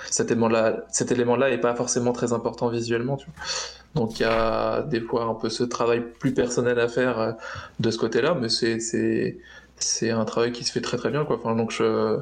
cet 0.10 0.32
élément 0.32 0.48
là 0.48 0.86
cet 0.90 1.12
élément 1.12 1.36
là 1.36 1.50
est 1.50 1.58
pas 1.58 1.76
forcément 1.76 2.14
très 2.14 2.32
important 2.32 2.70
visuellement 2.70 3.18
tu 3.18 3.26
vois. 3.26 4.02
donc 4.02 4.22
il 4.22 4.24
y 4.24 4.26
a 4.26 4.84
des 4.84 5.02
fois 5.02 5.26
un 5.26 5.34
peu 5.34 5.50
ce 5.50 5.66
travail 5.66 6.02
plus 6.18 6.34
personnel 6.34 6.80
à 6.80 6.88
faire 6.88 7.36
de 7.82 7.92
ce 7.92 7.98
côté 7.98 8.22
là 8.22 8.34
mais 8.34 8.48
c'est 8.48 8.80
c'est 8.80 9.38
c'est 9.76 10.12
un 10.12 10.24
travail 10.24 10.54
qui 10.54 10.64
se 10.64 10.72
fait 10.72 10.80
très 10.80 10.96
très 10.96 11.10
bien 11.10 11.26
quoi 11.26 11.36
enfin 11.36 11.58
donc 11.58 11.72
je 11.72 12.22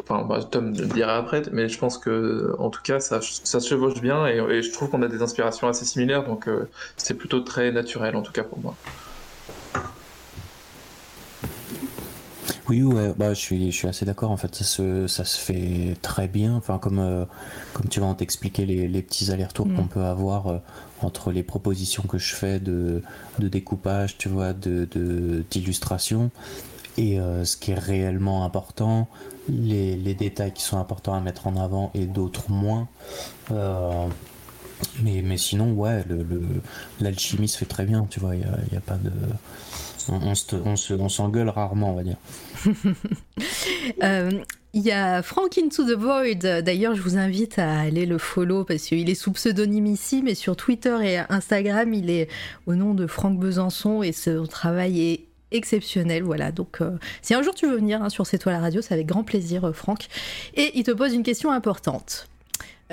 Enfin, 0.00 0.24
bah, 0.24 0.42
Tom 0.42 0.74
le 0.76 0.86
dira 0.86 1.16
après, 1.16 1.42
mais 1.52 1.68
je 1.68 1.78
pense 1.78 1.98
que, 1.98 2.54
en 2.58 2.68
tout 2.68 2.82
cas, 2.82 3.00
ça, 3.00 3.20
ça 3.22 3.60
se 3.60 3.68
chevauche 3.68 4.00
bien 4.00 4.26
et, 4.26 4.62
je 4.62 4.70
trouve 4.72 4.90
qu'on 4.90 5.02
a 5.02 5.08
des 5.08 5.22
inspirations 5.22 5.68
assez 5.68 5.84
similaires, 5.84 6.24
donc 6.24 6.48
euh, 6.48 6.68
c'est 6.96 7.14
plutôt 7.14 7.40
très 7.40 7.72
naturel, 7.72 8.16
en 8.16 8.22
tout 8.22 8.32
cas 8.32 8.44
pour 8.44 8.58
moi. 8.58 8.74
Oui, 12.68 12.82
ouais, 12.82 13.12
bah, 13.16 13.34
je, 13.34 13.40
suis, 13.40 13.70
je 13.70 13.76
suis 13.76 13.88
assez 13.88 14.04
d'accord. 14.06 14.30
En 14.30 14.38
fait, 14.38 14.54
ça 14.54 14.64
se, 14.64 15.06
ça 15.06 15.24
se 15.24 15.38
fait 15.38 15.96
très 16.00 16.28
bien. 16.28 16.54
Enfin, 16.54 16.78
comme, 16.78 16.98
euh, 16.98 17.24
comme 17.74 17.88
tu 17.88 18.00
vas 18.00 18.12
t'expliquer 18.14 18.64
les, 18.64 18.88
les 18.88 19.02
petits 19.02 19.30
allers-retours 19.30 19.66
mm. 19.66 19.76
qu'on 19.76 19.86
peut 19.86 20.02
avoir 20.02 20.46
euh, 20.46 20.58
entre 21.02 21.30
les 21.30 21.42
propositions 21.42 22.04
que 22.04 22.16
je 22.16 22.34
fais 22.34 22.60
de, 22.60 23.02
de 23.38 23.48
découpage, 23.48 24.16
tu 24.16 24.30
vois, 24.30 24.54
de, 24.54 24.88
d'illustration 25.50 26.30
et 26.96 27.18
ce 27.42 27.56
qui 27.56 27.72
est 27.72 27.78
réellement 27.78 28.44
important, 28.44 29.08
les, 29.48 30.14
détails 30.14 30.52
qui 30.52 30.62
sont 30.62 30.78
importants 30.78 31.14
à 31.14 31.20
mettre 31.20 31.46
en 31.46 31.56
avant 31.56 31.90
et 31.94 32.06
d'autres 32.06 32.50
moins. 32.50 32.88
Euh, 33.50 34.06
mais, 35.02 35.22
mais 35.22 35.36
sinon, 35.36 35.72
ouais, 35.72 36.04
l'alchimie 37.00 37.42
le, 37.42 37.48
se 37.48 37.58
fait 37.58 37.66
très 37.66 37.84
bien, 37.84 38.06
tu 38.10 38.20
vois, 38.20 38.34
il 38.34 38.46
n'y 38.70 38.76
a, 38.76 38.80
pas 38.80 38.96
de. 38.96 39.10
On, 40.10 41.08
s'engueule 41.08 41.48
rarement, 41.48 41.92
on 41.92 41.96
va 41.96 42.02
dire. 42.02 42.16
Euh, 44.02 44.30
il 44.72 44.82
y 44.82 44.90
a 44.90 45.22
Frank 45.22 45.58
Into 45.58 45.84
the 45.84 45.96
Void. 45.96 46.62
D'ailleurs, 46.62 46.94
je 46.94 47.02
vous 47.02 47.16
invite 47.16 47.58
à 47.58 47.80
aller 47.80 48.06
le 48.06 48.18
follow 48.18 48.64
parce 48.64 48.84
qu'il 48.84 49.08
est 49.08 49.14
sous 49.14 49.32
pseudonyme 49.32 49.86
ici, 49.86 50.22
mais 50.24 50.34
sur 50.34 50.56
Twitter 50.56 50.96
et 51.02 51.18
Instagram, 51.28 51.92
il 51.92 52.10
est 52.10 52.28
au 52.66 52.74
nom 52.74 52.94
de 52.94 53.06
Franck 53.06 53.38
Besançon 53.38 54.02
et 54.02 54.12
son 54.12 54.46
travail 54.46 55.00
est 55.00 55.26
exceptionnel. 55.54 56.22
Voilà, 56.22 56.52
donc 56.52 56.80
euh, 56.80 56.90
si 57.22 57.34
un 57.34 57.42
jour 57.42 57.54
tu 57.54 57.66
veux 57.66 57.76
venir 57.76 58.02
hein, 58.02 58.10
sur 58.10 58.26
C'est 58.26 58.38
toi 58.38 58.52
la 58.52 58.60
radio, 58.60 58.82
c'est 58.82 58.94
avec 58.94 59.06
grand 59.06 59.24
plaisir, 59.24 59.64
euh, 59.64 59.72
Franck. 59.72 60.08
Et 60.54 60.72
il 60.78 60.84
te 60.84 60.90
pose 60.90 61.14
une 61.14 61.22
question 61.22 61.50
importante. 61.50 62.28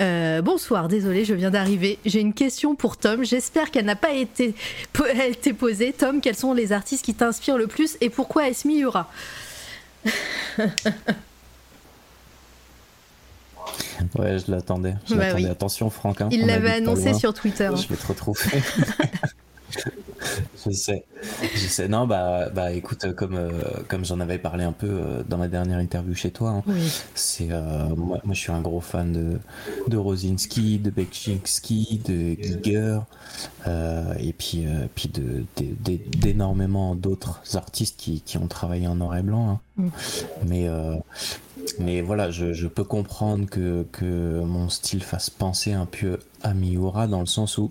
Euh, 0.00 0.40
bonsoir, 0.40 0.88
désolé, 0.88 1.24
je 1.24 1.34
viens 1.34 1.50
d'arriver. 1.50 1.98
J'ai 2.04 2.20
une 2.20 2.32
question 2.32 2.74
pour 2.74 2.96
Tom. 2.96 3.24
J'espère 3.24 3.70
qu'elle 3.70 3.84
n'a 3.84 3.96
pas 3.96 4.12
été, 4.12 4.54
été 5.26 5.52
posée. 5.58 5.92
Tom, 5.92 6.20
quels 6.20 6.36
sont 6.36 6.54
les 6.54 6.72
artistes 6.72 7.04
qui 7.04 7.14
t'inspirent 7.14 7.58
le 7.58 7.66
plus 7.66 7.98
et 8.00 8.08
pourquoi 8.08 8.48
est-ce 8.48 8.66
Miura? 8.66 9.10
Ouais, 14.16 14.36
je 14.38 14.50
l'attendais. 14.50 14.94
Je 15.06 15.14
bah 15.14 15.28
l'attendais. 15.28 15.48
Attention, 15.48 15.88
Franck. 15.88 16.20
Hein, 16.20 16.28
il 16.32 16.46
l'avait 16.46 16.72
annoncé 16.72 17.14
sur 17.14 17.32
Twitter. 17.32 17.70
Je 17.76 17.88
vais 17.88 17.96
te 17.96 18.06
retrouver. 18.06 18.40
je 20.66 20.70
sais, 20.72 21.04
je 21.54 21.66
sais. 21.66 21.88
Non, 21.88 22.06
bah, 22.06 22.48
bah 22.50 22.72
écoute, 22.72 23.12
comme, 23.14 23.34
euh, 23.34 23.50
comme 23.88 24.04
j'en 24.04 24.20
avais 24.20 24.38
parlé 24.38 24.64
un 24.64 24.72
peu 24.72 24.88
euh, 24.88 25.22
dans 25.28 25.38
ma 25.38 25.48
dernière 25.48 25.78
interview 25.78 26.14
chez 26.14 26.30
toi, 26.30 26.62
hein, 26.66 26.72
c'est 27.14 27.48
euh, 27.50 27.88
moi, 27.96 28.20
moi, 28.24 28.34
je 28.34 28.40
suis 28.40 28.52
un 28.52 28.60
gros 28.60 28.80
fan 28.80 29.12
de, 29.12 29.38
de 29.88 29.96
Rosinski, 29.96 30.78
de 30.78 30.90
Bekchinski, 30.90 32.00
de 32.04 32.42
Giger, 32.42 33.00
et 34.18 34.32
puis, 34.32 34.66
puis 34.94 35.08
de, 35.08 35.44
d'énormément 36.16 36.94
d'autres 36.94 37.40
artistes 37.54 37.98
qui, 37.98 38.20
qui, 38.20 38.38
ont 38.38 38.48
travaillé 38.48 38.86
en 38.86 38.96
noir 38.96 39.16
et 39.16 39.22
blanc. 39.22 39.50
Hein. 39.50 39.60
Mm. 39.76 39.88
Mais, 40.46 40.68
mais 41.78 42.00
voilà, 42.02 42.30
je, 42.30 42.52
je, 42.52 42.66
peux 42.66 42.84
comprendre 42.84 43.46
que, 43.48 43.86
que 43.92 44.40
mon 44.40 44.68
style 44.68 45.02
fasse 45.02 45.30
penser 45.30 45.72
un 45.72 45.86
peu 45.86 46.18
à 46.42 46.54
Miura 46.54 47.06
dans 47.06 47.20
le 47.20 47.26
sens 47.26 47.58
où 47.58 47.70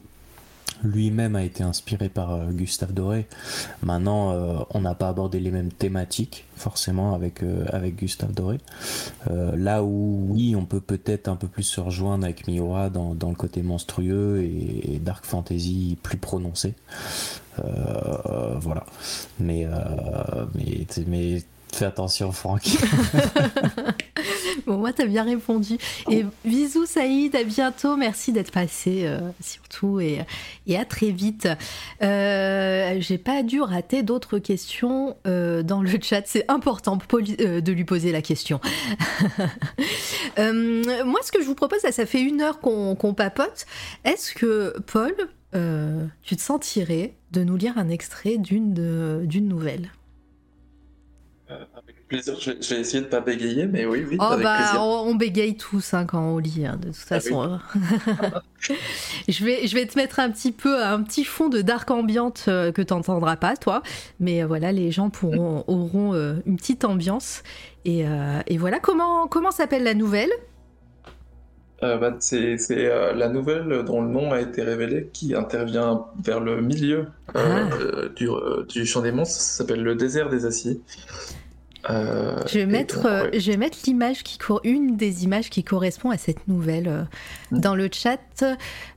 lui-même 0.84 1.36
a 1.36 1.43
été 1.43 1.63
inspiré 1.63 2.09
par 2.09 2.34
euh, 2.34 2.51
Gustave 2.51 2.93
Doré. 2.93 3.27
Maintenant, 3.84 4.32
euh, 4.32 4.59
on 4.71 4.82
n'a 4.82 4.95
pas 4.95 5.09
abordé 5.09 5.39
les 5.39 5.51
mêmes 5.51 5.71
thématiques 5.71 6.45
forcément 6.55 7.15
avec 7.15 7.41
euh, 7.41 7.65
Gustave 7.89 8.34
Doré. 8.34 8.59
là 9.27 9.84
où 9.84 10.27
oui, 10.29 10.55
on 10.55 10.65
peut 10.65 10.79
peut-être 10.79 11.27
un 11.27 11.36
peu 11.36 11.47
plus 11.47 11.63
se 11.63 11.82
rejoindre 11.82 12.23
avec 12.23 12.47
Miura 12.47 12.89
dans, 12.89 13.15
dans 13.15 13.29
le 13.29 13.36
côté 13.36 13.63
monstrueux 13.63 14.43
et, 14.43 14.99
dark 14.99 15.25
fantasy 15.25 15.97
plus 16.03 16.17
prononcé. 16.17 16.75
voilà. 17.57 18.86
Mais 19.39 19.67
mais 20.53 20.86
mais 21.07 21.43
Fais 21.74 21.86
attention, 21.86 22.32
Franck. 22.32 22.63
bon, 24.67 24.78
moi, 24.78 24.93
t'as 24.93 25.05
bien 25.05 25.24
répondu. 25.24 25.78
Et 26.09 26.26
bisous, 26.43 26.86
Saïd, 26.86 27.36
à 27.36 27.43
bientôt. 27.43 27.95
Merci 27.95 28.32
d'être 28.32 28.51
passé, 28.51 29.03
euh, 29.05 29.19
surtout, 29.39 29.99
et, 29.99 30.19
et, 30.67 30.78
à 30.78 30.86
très 30.86 31.11
vite. 31.11 31.47
Euh, 32.01 32.97
J'ai 32.99 33.17
pas 33.17 33.43
dû 33.43 33.61
rater 33.61 34.03
d'autres 34.03 34.38
questions 34.38 35.15
euh, 35.28 35.63
dans 35.63 35.82
le 35.82 35.91
chat. 36.01 36.24
C'est 36.26 36.49
important 36.49 36.97
de 36.97 37.72
lui 37.72 37.86
poser 37.86 38.11
la 38.11 38.22
question. 38.22 38.59
Euh, 40.39 41.03
moi, 41.03 41.19
ce 41.24 41.32
que 41.32 41.41
je 41.41 41.45
vous 41.45 41.55
propose, 41.55 41.80
ça, 41.80 42.05
fait 42.05 42.22
une 42.22 42.41
heure 42.41 42.59
qu'on 42.59 43.13
papote. 43.13 43.65
Est-ce 44.05 44.34
que, 44.34 44.74
Paul, 44.88 45.13
euh, 45.55 46.05
tu 46.24 46.38
te 46.38 46.41
sentirais 46.41 47.15
de 47.32 47.43
nous 47.43 47.57
lire 47.57 47.78
un 47.78 47.89
extrait 47.89 48.38
d'une 48.38 49.47
nouvelle? 49.47 49.91
Avec 51.75 52.07
plaisir, 52.07 52.35
je 52.39 52.51
vais, 52.51 52.81
essayer 52.81 53.01
de 53.01 53.07
pas 53.07 53.19
bégayer, 53.19 53.65
mais 53.65 53.85
oui, 53.85 54.05
oui, 54.07 54.17
oh, 54.19 54.23
avec 54.23 54.43
bah, 54.43 54.57
plaisir. 54.57 54.81
On, 54.81 55.15
bégaye 55.15 55.55
tous 55.55 55.93
hein, 55.93 56.05
quand 56.05 56.21
on 56.21 56.37
lit, 56.37 56.65
hein, 56.65 56.77
de 56.77 56.87
toute 56.87 56.97
Ah 57.09 57.19
façon. 57.19 57.59
je, 59.27 59.45
vais, 59.45 59.67
je 59.67 59.75
vais 59.75 59.85
te 59.85 59.97
mettre 59.97 60.19
un 60.19 60.29
petit 60.31 60.51
peu 60.51 60.81
un 60.83 61.01
petit 61.03 61.23
fond 61.23 61.49
de 61.49 61.61
dark 61.61 61.89
ambiante 61.91 62.45
euh, 62.47 62.71
que 62.71 62.81
tu 62.81 62.93
n'entendras 62.93 63.35
pas, 63.35 63.55
toi. 63.55 63.81
Mais 64.19 64.43
euh, 64.43 64.47
voilà, 64.47 64.71
les 64.71 64.91
gens 64.91 65.09
pourront, 65.09 65.63
auront 65.67 66.13
euh, 66.13 66.35
une 66.45 66.57
petite 66.57 66.85
ambiance. 66.85 67.43
Et, 67.85 68.05
et 68.45 68.57
voilà, 68.59 68.79
comment, 68.79 69.27
comment 69.27 69.49
s'appelle 69.49 69.83
la 69.83 69.95
nouvelle? 69.95 70.29
Euh, 71.83 71.97
bah, 71.97 72.15
c'est 72.19 72.57
euh, 72.71 73.13
la 73.13 73.27
nouvelle 73.27 73.83
dont 73.83 74.01
le 74.01 74.07
nom 74.07 74.31
a 74.31 74.39
été 74.39 74.61
révélé 74.61 75.09
qui 75.13 75.33
intervient 75.33 76.05
vers 76.23 76.39
le 76.39 76.61
milieu 76.61 77.07
euh, 77.35 78.07
du, 78.15 78.29
euh, 78.29 78.63
du 78.69 78.85
champ 78.85 79.01
des 79.01 79.11
monstres. 79.11 79.41
Ça 79.41 79.63
s'appelle 79.63 79.81
le 79.81 79.95
désert 79.95 80.29
des 80.29 80.45
aciers. 80.45 80.79
Euh, 81.89 82.36
Je 82.47 82.55
vais 82.55 82.59
et 82.61 82.65
mettre, 82.65 82.97
donc, 82.97 83.05
euh, 83.05 83.29
ouais. 83.32 83.39
je 83.39 83.51
vais 83.51 83.57
mettre 83.57 83.77
l'image 83.86 84.23
qui 84.23 84.38
court, 84.38 84.61
une 84.63 84.97
des 84.97 85.23
images 85.23 85.49
qui 85.49 85.63
correspond 85.63 86.11
à 86.11 86.17
cette 86.17 86.47
nouvelle 86.47 86.88
euh, 86.88 87.03
Mm. 87.51 87.59
dans 87.59 87.75
le 87.75 87.89
chat. 87.91 88.43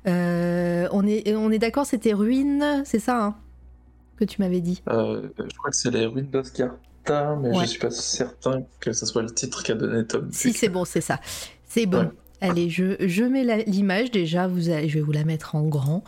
Euh, 0.07 0.89
on 0.93 1.07
est, 1.07 1.35
on 1.35 1.51
est 1.51 1.59
d'accord, 1.59 1.87
c'était 1.87 2.13
ruine, 2.13 2.83
c'est 2.85 2.99
ça 2.99 3.23
hein, 3.23 3.37
que 4.19 4.25
tu 4.25 4.41
m'avais 4.41 4.61
dit? 4.61 4.83
Je 4.87 5.57
crois 5.57 5.71
que 5.71 5.77
c'est 5.77 5.91
les 5.91 6.07
ruines 6.07 6.27
d'Oscarta, 6.31 7.37
mais 7.41 7.51
Ouais. 7.51 7.65
je 7.65 7.71
suis 7.71 7.79
pas 7.79 7.91
certain 7.91 8.63
que 8.81 8.93
ce 8.93 9.07
soit 9.07 9.23
le 9.23 9.31
titre 9.31 9.63
qu'a 9.63 9.75
donné 9.75 10.07
Tom. 10.07 10.29
Si 10.31 10.53
c'est 10.53 10.69
bon, 10.69 10.85
c'est 10.85 11.01
ça. 11.01 11.21
C'est 11.67 11.87
bon. 11.87 12.01
Ouais. 12.05 12.11
Allez, 12.41 12.69
je, 12.69 12.97
je 13.07 13.25
mets 13.25 13.65
l'image 13.67 14.11
déjà. 14.11 14.47
Vous 14.47 14.69
allez, 14.69 14.89
je 14.91 14.95
vais 14.99 15.05
vous 15.05 15.13
la 15.13 15.25
mettre 15.25 15.55
en 15.55 15.63
grand. 15.63 16.05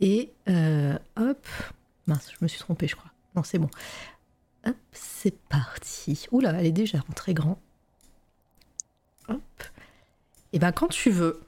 Et 0.00 0.30
hop. 0.46 1.46
Mince, 2.06 2.28
je 2.32 2.36
me 2.42 2.48
suis 2.48 2.58
trompée, 2.58 2.88
je 2.88 2.96
crois. 2.96 3.10
Non, 3.36 3.42
c'est 3.42 3.58
bon. 3.58 3.68
Hop, 4.66 4.76
c'est 4.92 5.36
parti. 5.48 6.26
Oula, 6.32 6.52
elle 6.58 6.66
est 6.66 6.72
déjà 6.72 6.98
en 6.98 7.12
très 7.12 7.34
grand. 7.34 7.58
Hop. 9.28 9.40
Et 10.52 10.58
ben 10.58 10.72
quand 10.72 10.88
tu 10.88 11.10
veux. 11.10 11.40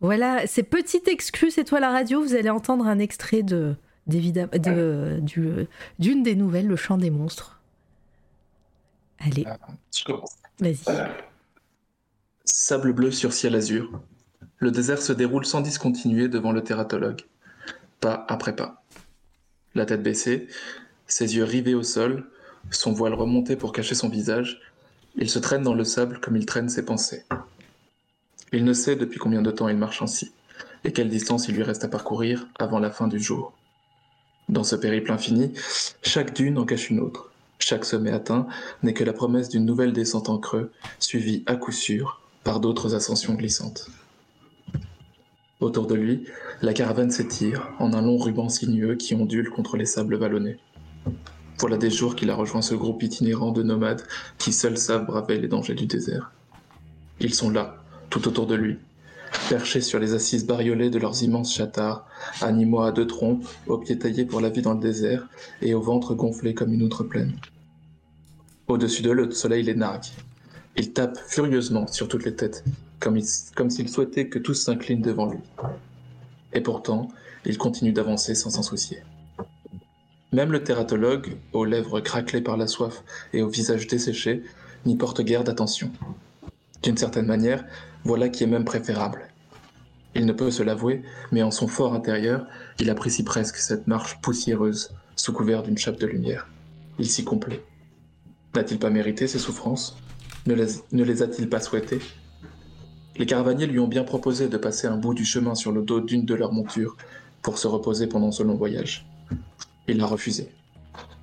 Voilà, 0.00 0.46
c'est 0.46 0.62
petite 0.62 1.06
excuse, 1.08 1.54
c'est 1.54 1.64
toi 1.64 1.78
la 1.80 1.90
radio. 1.90 2.22
Vous 2.22 2.34
allez 2.34 2.50
entendre 2.50 2.86
un 2.86 2.98
extrait 2.98 3.42
de 3.42 3.76
d'évidemment 4.06 4.50
de 4.54 5.18
du- 5.22 5.66
d'une 5.98 6.22
des 6.22 6.34
nouvelles, 6.34 6.66
le 6.66 6.76
chant 6.76 6.98
des 6.98 7.10
monstres. 7.10 7.60
Allez, 9.20 9.46
Je 9.96 10.04
commence. 10.04 10.36
vas-y. 10.58 10.82
Sable 12.44 12.92
bleu 12.92 13.10
sur 13.12 13.32
ciel 13.32 13.54
azur. 13.54 14.00
Le 14.58 14.70
désert 14.72 15.00
se 15.00 15.12
déroule 15.12 15.44
sans 15.46 15.60
discontinuer 15.60 16.28
devant 16.28 16.50
le 16.52 16.62
tératologue, 16.64 17.22
pas 18.00 18.24
après 18.28 18.54
pas. 18.56 18.82
La 19.74 19.86
tête 19.86 20.02
baissée, 20.02 20.48
ses 21.12 21.36
yeux 21.36 21.44
rivés 21.44 21.74
au 21.74 21.82
sol, 21.82 22.24
son 22.70 22.92
voile 22.92 23.12
remonté 23.12 23.54
pour 23.54 23.72
cacher 23.72 23.94
son 23.94 24.08
visage, 24.08 24.62
il 25.16 25.28
se 25.28 25.38
traîne 25.38 25.62
dans 25.62 25.74
le 25.74 25.84
sable 25.84 26.18
comme 26.20 26.36
il 26.36 26.46
traîne 26.46 26.70
ses 26.70 26.86
pensées. 26.86 27.24
Il 28.50 28.64
ne 28.64 28.72
sait 28.72 28.96
depuis 28.96 29.18
combien 29.18 29.42
de 29.42 29.50
temps 29.50 29.68
il 29.68 29.76
marche 29.76 30.00
ainsi, 30.00 30.32
et 30.84 30.92
quelle 30.92 31.10
distance 31.10 31.48
il 31.48 31.54
lui 31.54 31.64
reste 31.64 31.84
à 31.84 31.88
parcourir 31.88 32.48
avant 32.58 32.78
la 32.78 32.90
fin 32.90 33.08
du 33.08 33.20
jour. 33.20 33.52
Dans 34.48 34.64
ce 34.64 34.74
périple 34.74 35.12
infini, 35.12 35.52
chaque 36.02 36.34
dune 36.34 36.56
en 36.56 36.64
cache 36.64 36.88
une 36.88 37.00
autre. 37.00 37.30
Chaque 37.58 37.84
sommet 37.84 38.10
atteint 38.10 38.46
n'est 38.82 38.94
que 38.94 39.04
la 39.04 39.12
promesse 39.12 39.50
d'une 39.50 39.66
nouvelle 39.66 39.92
descente 39.92 40.30
en 40.30 40.38
creux, 40.38 40.72
suivie 40.98 41.42
à 41.44 41.56
coup 41.56 41.72
sûr 41.72 42.22
par 42.42 42.58
d'autres 42.58 42.94
ascensions 42.94 43.34
glissantes. 43.34 43.90
Autour 45.60 45.86
de 45.86 45.94
lui, 45.94 46.24
la 46.62 46.72
caravane 46.72 47.10
s'étire 47.10 47.68
en 47.78 47.92
un 47.92 48.00
long 48.00 48.16
ruban 48.16 48.48
sinueux 48.48 48.96
qui 48.96 49.14
ondule 49.14 49.50
contre 49.50 49.76
les 49.76 49.86
sables 49.86 50.16
vallonnés. 50.16 50.58
Voilà 51.58 51.76
des 51.76 51.90
jours 51.90 52.16
qu'il 52.16 52.30
a 52.30 52.34
rejoint 52.34 52.62
ce 52.62 52.74
groupe 52.74 53.02
itinérant 53.02 53.52
de 53.52 53.62
nomades 53.62 54.02
qui 54.38 54.52
seuls 54.52 54.78
savent 54.78 55.06
braver 55.06 55.38
les 55.38 55.48
dangers 55.48 55.74
du 55.74 55.86
désert. 55.86 56.32
Ils 57.20 57.34
sont 57.34 57.50
là, 57.50 57.76
tout 58.10 58.26
autour 58.26 58.46
de 58.46 58.56
lui, 58.56 58.78
perchés 59.48 59.80
sur 59.80 59.98
les 59.98 60.14
assises 60.14 60.46
bariolées 60.46 60.90
de 60.90 60.98
leurs 60.98 61.22
immenses 61.22 61.54
châtards, 61.54 62.06
animaux 62.40 62.80
à 62.80 62.92
deux 62.92 63.06
trompes, 63.06 63.46
aux 63.66 63.78
pieds 63.78 63.98
taillés 63.98 64.24
pour 64.24 64.40
la 64.40 64.48
vie 64.48 64.62
dans 64.62 64.74
le 64.74 64.80
désert 64.80 65.26
et 65.60 65.74
au 65.74 65.80
ventre 65.80 66.14
gonflé 66.14 66.54
comme 66.54 66.72
une 66.72 66.82
outre 66.82 67.04
pleine. 67.04 67.32
Au-dessus 68.66 69.02
d'eux, 69.02 69.12
le 69.12 69.30
soleil 69.30 69.62
les 69.62 69.74
nargue. 69.74 70.06
Il 70.76 70.92
tape 70.92 71.18
furieusement 71.26 71.86
sur 71.86 72.08
toutes 72.08 72.24
les 72.24 72.34
têtes, 72.34 72.64
comme 72.98 73.18
comme 73.54 73.70
s'il 73.70 73.88
souhaitait 73.88 74.28
que 74.28 74.38
tous 74.38 74.54
s'inclinent 74.54 75.02
devant 75.02 75.26
lui. 75.26 75.40
Et 76.54 76.60
pourtant, 76.60 77.08
il 77.44 77.58
continue 77.58 77.92
d'avancer 77.92 78.34
sans 78.34 78.50
s'en 78.50 78.62
soucier. 78.62 78.98
Même 80.32 80.50
le 80.50 80.64
tératologue, 80.64 81.36
aux 81.52 81.66
lèvres 81.66 82.00
craquelées 82.00 82.40
par 82.40 82.56
la 82.56 82.66
soif 82.66 83.04
et 83.34 83.42
au 83.42 83.48
visage 83.48 83.86
desséché, 83.86 84.42
n'y 84.86 84.96
porte 84.96 85.20
guère 85.20 85.44
d'attention. 85.44 85.90
D'une 86.82 86.96
certaine 86.96 87.26
manière, 87.26 87.64
voilà 88.04 88.30
qui 88.30 88.44
est 88.44 88.46
même 88.46 88.64
préférable. 88.64 89.28
Il 90.14 90.24
ne 90.24 90.32
peut 90.32 90.50
se 90.50 90.62
l'avouer, 90.62 91.02
mais 91.32 91.42
en 91.42 91.50
son 91.50 91.68
fort 91.68 91.92
intérieur, 91.92 92.46
il 92.80 92.88
apprécie 92.88 93.24
presque 93.24 93.56
cette 93.56 93.86
marche 93.86 94.20
poussiéreuse, 94.22 94.94
sous 95.16 95.34
couvert 95.34 95.62
d'une 95.62 95.76
chape 95.76 95.98
de 95.98 96.06
lumière. 96.06 96.48
Il 96.98 97.08
s'y 97.08 97.24
complaît. 97.24 97.62
N'a-t-il 98.54 98.78
pas 98.78 98.90
mérité 98.90 99.26
ces 99.26 99.38
souffrances? 99.38 99.98
Ne 100.46 100.54
les, 100.54 100.66
ne 100.92 101.04
les 101.04 101.22
a-t-il 101.22 101.50
pas 101.50 101.60
souhaitées? 101.60 102.00
Les 103.16 103.26
caravaniers 103.26 103.66
lui 103.66 103.78
ont 103.78 103.88
bien 103.88 104.04
proposé 104.04 104.48
de 104.48 104.56
passer 104.56 104.86
un 104.86 104.96
bout 104.96 105.12
du 105.12 105.26
chemin 105.26 105.54
sur 105.54 105.72
le 105.72 105.82
dos 105.82 106.00
d'une 106.00 106.24
de 106.24 106.34
leurs 106.34 106.52
montures 106.52 106.96
pour 107.42 107.58
se 107.58 107.66
reposer 107.66 108.06
pendant 108.06 108.32
ce 108.32 108.42
long 108.42 108.54
voyage. 108.54 109.06
Il 109.88 110.00
a 110.00 110.06
refusé. 110.06 110.48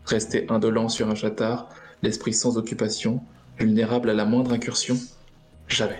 Resté 0.05 0.45
indolent 0.49 0.89
sur 0.89 1.09
un 1.09 1.15
chatard, 1.15 1.69
l'esprit 2.01 2.33
sans 2.33 2.57
occupation, 2.57 3.21
vulnérable 3.57 4.09
à 4.09 4.13
la 4.13 4.25
moindre 4.25 4.53
incursion, 4.53 4.97
jamais. 5.67 5.97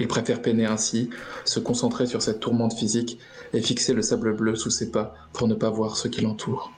Il 0.00 0.08
préfère 0.08 0.42
peiner 0.42 0.66
ainsi, 0.66 1.10
se 1.44 1.60
concentrer 1.60 2.06
sur 2.06 2.22
cette 2.22 2.40
tourmente 2.40 2.74
physique 2.74 3.18
et 3.52 3.60
fixer 3.60 3.92
le 3.92 4.02
sable 4.02 4.34
bleu 4.34 4.56
sous 4.56 4.70
ses 4.70 4.90
pas 4.90 5.14
pour 5.32 5.46
ne 5.46 5.54
pas 5.54 5.70
voir 5.70 5.96
ce 5.96 6.08
qui 6.08 6.20
l'entoure. 6.20 6.72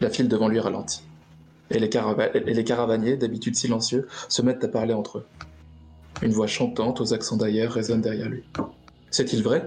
La 0.00 0.10
file 0.10 0.28
devant 0.28 0.48
lui 0.48 0.60
ralentit 0.60 1.02
et 1.70 1.78
les, 1.78 1.90
et 2.34 2.54
les 2.54 2.64
caravaniers, 2.64 3.16
d'habitude 3.16 3.56
silencieux, 3.56 4.08
se 4.28 4.42
mettent 4.42 4.64
à 4.64 4.68
parler 4.68 4.92
entre 4.92 5.18
eux. 5.18 5.26
Une 6.22 6.32
voix 6.32 6.46
chantante 6.46 7.00
aux 7.00 7.14
accents 7.14 7.36
d'ailleurs 7.36 7.72
résonne 7.72 8.00
derrière 8.00 8.28
lui. 8.28 8.44
C'est-il 9.10 9.42
vrai? 9.42 9.64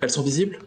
Elles 0.00 0.10
sont 0.10 0.22
visibles? 0.22 0.58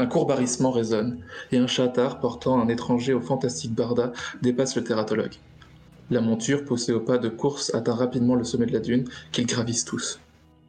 Un 0.00 0.06
court 0.06 0.26
barrissement 0.26 0.70
résonne, 0.70 1.18
et 1.50 1.58
un 1.58 1.66
chatard 1.66 2.20
portant 2.20 2.60
un 2.60 2.68
étranger 2.68 3.14
au 3.14 3.20
fantastique 3.20 3.74
barda 3.74 4.12
dépasse 4.42 4.76
le 4.76 4.84
tératologue. 4.84 5.34
La 6.10 6.20
monture, 6.20 6.64
poussée 6.64 6.92
au 6.92 7.00
pas 7.00 7.18
de 7.18 7.28
course, 7.28 7.74
atteint 7.74 7.94
rapidement 7.94 8.36
le 8.36 8.44
sommet 8.44 8.66
de 8.66 8.72
la 8.72 8.78
dune, 8.78 9.08
qu'ils 9.32 9.46
gravissent 9.46 9.84
tous. 9.84 10.20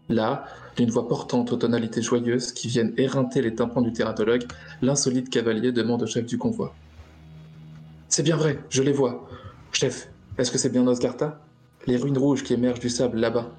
Là, 0.09 0.45
d'une 0.75 0.89
voix 0.89 1.07
portante 1.07 1.53
aux 1.53 1.57
tonalités 1.57 2.01
joyeuses 2.01 2.51
qui 2.51 2.67
viennent 2.67 2.93
éreinter 2.97 3.43
les 3.43 3.53
tympans 3.53 3.81
du 3.81 3.93
tératologue, 3.93 4.45
l'insolite 4.81 5.29
cavalier 5.29 5.71
demande 5.71 6.01
au 6.01 6.07
chef 6.07 6.25
du 6.25 6.39
convoi. 6.39 6.73
C'est 8.07 8.23
bien 8.23 8.35
vrai, 8.35 8.59
je 8.69 8.81
les 8.81 8.91
vois. 8.91 9.29
Chef, 9.71 10.09
est-ce 10.39 10.49
que 10.49 10.57
c'est 10.57 10.69
bien 10.71 10.87
Osgarta? 10.87 11.39
Les 11.85 11.97
ruines 11.97 12.17
rouges 12.17 12.43
qui 12.43 12.53
émergent 12.53 12.79
du 12.79 12.89
sable 12.89 13.19
là-bas. 13.19 13.51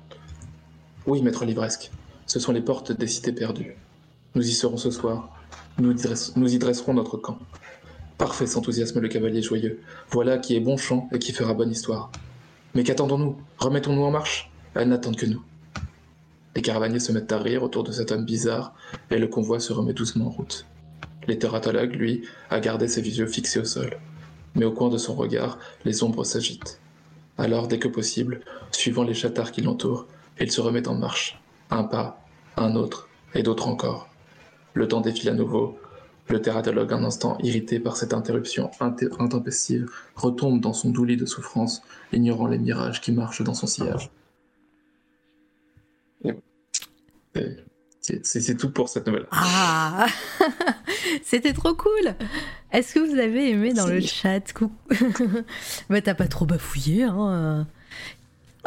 Oui, 1.06 1.22
maître 1.22 1.44
Livresque, 1.44 1.92
ce 2.26 2.40
sont 2.40 2.52
les 2.52 2.60
portes 2.60 2.90
des 2.90 3.06
cités 3.06 3.32
perdues. 3.32 3.76
Nous 4.34 4.46
y 4.46 4.52
serons 4.52 4.76
ce 4.76 4.90
soir. 4.90 5.39
Nous 5.78 6.54
y, 6.54 6.58
dresserons 6.58 6.94
notre 6.94 7.16
camp. 7.16 7.38
Parfait, 8.18 8.46
s'enthousiasme 8.46 9.00
le 9.00 9.08
cavalier 9.08 9.42
joyeux. 9.42 9.80
Voilà 10.10 10.38
qui 10.38 10.56
est 10.56 10.60
bon 10.60 10.76
chant 10.76 11.08
et 11.12 11.18
qui 11.18 11.32
fera 11.32 11.54
bonne 11.54 11.70
histoire. 11.70 12.10
Mais 12.74 12.84
qu'attendons-nous? 12.84 13.36
Remettons-nous 13.58 14.02
en 14.02 14.10
marche? 14.10 14.50
Elles 14.74 14.88
n'attendent 14.88 15.16
que 15.16 15.26
nous. 15.26 15.42
Les 16.54 16.62
caravaniers 16.62 17.00
se 17.00 17.12
mettent 17.12 17.32
à 17.32 17.38
rire 17.38 17.62
autour 17.62 17.84
de 17.84 17.92
cet 17.92 18.12
homme 18.12 18.24
bizarre 18.24 18.74
et 19.10 19.18
le 19.18 19.28
convoi 19.28 19.60
se 19.60 19.72
remet 19.72 19.92
doucement 19.92 20.26
en 20.26 20.30
route. 20.30 20.66
L'éthératologue, 21.26 21.94
lui, 21.94 22.22
a 22.50 22.60
gardé 22.60 22.88
ses 22.88 23.00
yeux 23.00 23.26
fixés 23.26 23.60
au 23.60 23.64
sol 23.64 23.98
mais 24.54 24.64
au 24.64 24.72
coin 24.72 24.88
de 24.88 24.98
son 24.98 25.14
regard, 25.14 25.58
les 25.84 26.02
ombres 26.02 26.24
s'agitent. 26.24 26.80
Alors, 27.38 27.68
dès 27.68 27.78
que 27.78 27.88
possible, 27.88 28.40
suivant 28.72 29.04
les 29.04 29.14
chatards 29.14 29.52
qui 29.52 29.62
l'entourent, 29.62 30.06
il 30.40 30.50
se 30.50 30.60
remet 30.60 30.88
en 30.88 30.94
marche. 30.94 31.40
Un 31.70 31.84
pas, 31.84 32.22
un 32.56 32.74
autre, 32.74 33.08
et 33.34 33.42
d'autres 33.42 33.68
encore. 33.68 34.09
Le 34.74 34.88
temps 34.88 35.00
défile 35.00 35.30
à 35.30 35.34
nouveau. 35.34 35.78
Le 36.28 36.40
tératologue, 36.40 36.92
un 36.92 37.02
instant 37.02 37.36
irrité 37.42 37.80
par 37.80 37.96
cette 37.96 38.14
interruption 38.14 38.70
intempestive, 38.80 39.90
retombe 40.14 40.60
dans 40.60 40.72
son 40.72 40.90
doux 40.90 41.04
lit 41.04 41.16
de 41.16 41.26
souffrance, 41.26 41.82
ignorant 42.12 42.46
les 42.46 42.58
mirages 42.58 43.00
qui 43.00 43.10
marchent 43.10 43.42
dans 43.42 43.54
son 43.54 43.66
sillage. 43.66 44.10
C'est 48.22 48.56
tout 48.56 48.70
pour 48.70 48.88
cette 48.88 49.06
nouvelle. 49.06 49.26
Ah 49.30 50.06
C'était 51.24 51.52
trop 51.52 51.74
cool 51.74 52.14
Est-ce 52.72 52.94
que 52.94 53.00
vous 53.00 53.18
avez 53.18 53.50
aimé 53.50 53.72
dans 53.72 53.86
le 53.86 54.00
chat? 54.00 54.52
Coucou. 54.52 54.72
bah 55.90 56.00
t'as 56.00 56.14
pas 56.14 56.28
trop 56.28 56.46
bafouillé, 56.46 57.04
hein 57.04 57.66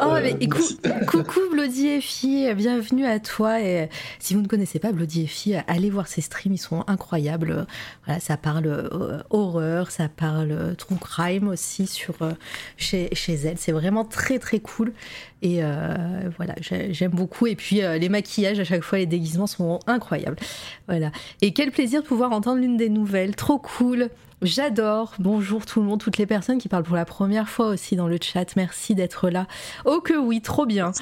Oh, 0.00 0.14
mais 0.20 0.36
coucou 1.06 1.40
Bloody 1.52 1.86
Effie, 1.86 2.52
bienvenue 2.54 3.06
à 3.06 3.20
toi. 3.20 3.60
Et 3.60 3.88
si 4.18 4.34
vous 4.34 4.40
ne 4.40 4.48
connaissez 4.48 4.80
pas 4.80 4.90
Bloody 4.90 5.22
Effie, 5.22 5.54
allez 5.68 5.88
voir 5.88 6.08
ses 6.08 6.20
streams, 6.20 6.54
ils 6.54 6.58
sont 6.58 6.82
incroyables. 6.88 7.64
Voilà, 8.04 8.18
ça 8.18 8.36
parle 8.36 8.66
euh, 8.66 9.22
horreur, 9.30 9.92
ça 9.92 10.08
parle 10.08 10.50
euh, 10.50 10.74
true 10.74 10.96
crime 10.96 11.46
aussi 11.46 11.86
sur, 11.86 12.14
euh, 12.22 12.32
chez, 12.76 13.08
chez 13.12 13.34
elle. 13.34 13.56
C'est 13.56 13.70
vraiment 13.70 14.04
très 14.04 14.40
très 14.40 14.58
cool. 14.58 14.92
Et 15.42 15.60
voilà, 16.38 16.54
j'aime 16.60 17.10
beaucoup. 17.10 17.46
Et 17.46 17.54
puis 17.54 17.82
les 17.82 18.08
maquillages 18.08 18.58
à 18.60 18.64
chaque 18.64 18.82
fois, 18.82 18.96
les 18.96 19.04
déguisements 19.04 19.46
sont 19.46 19.78
incroyables. 19.86 20.38
Voilà. 20.88 21.12
Et 21.42 21.52
quel 21.52 21.70
plaisir 21.70 22.02
de 22.02 22.06
pouvoir 22.06 22.32
entendre 22.32 22.62
l'une 22.62 22.78
des 22.78 22.88
nouvelles. 22.88 23.36
Trop 23.36 23.58
cool. 23.58 24.08
J'adore. 24.42 25.14
Bonjour 25.18 25.64
tout 25.64 25.80
le 25.80 25.86
monde, 25.86 26.00
toutes 26.00 26.18
les 26.18 26.26
personnes 26.26 26.58
qui 26.58 26.68
parlent 26.68 26.84
pour 26.84 26.96
la 26.96 27.04
première 27.04 27.48
fois 27.48 27.68
aussi 27.68 27.96
dans 27.96 28.08
le 28.08 28.18
chat. 28.20 28.56
Merci 28.56 28.94
d'être 28.94 29.30
là. 29.30 29.46
Oh 29.84 30.00
que 30.00 30.14
oui, 30.14 30.40
trop 30.42 30.66
bien. 30.66 30.92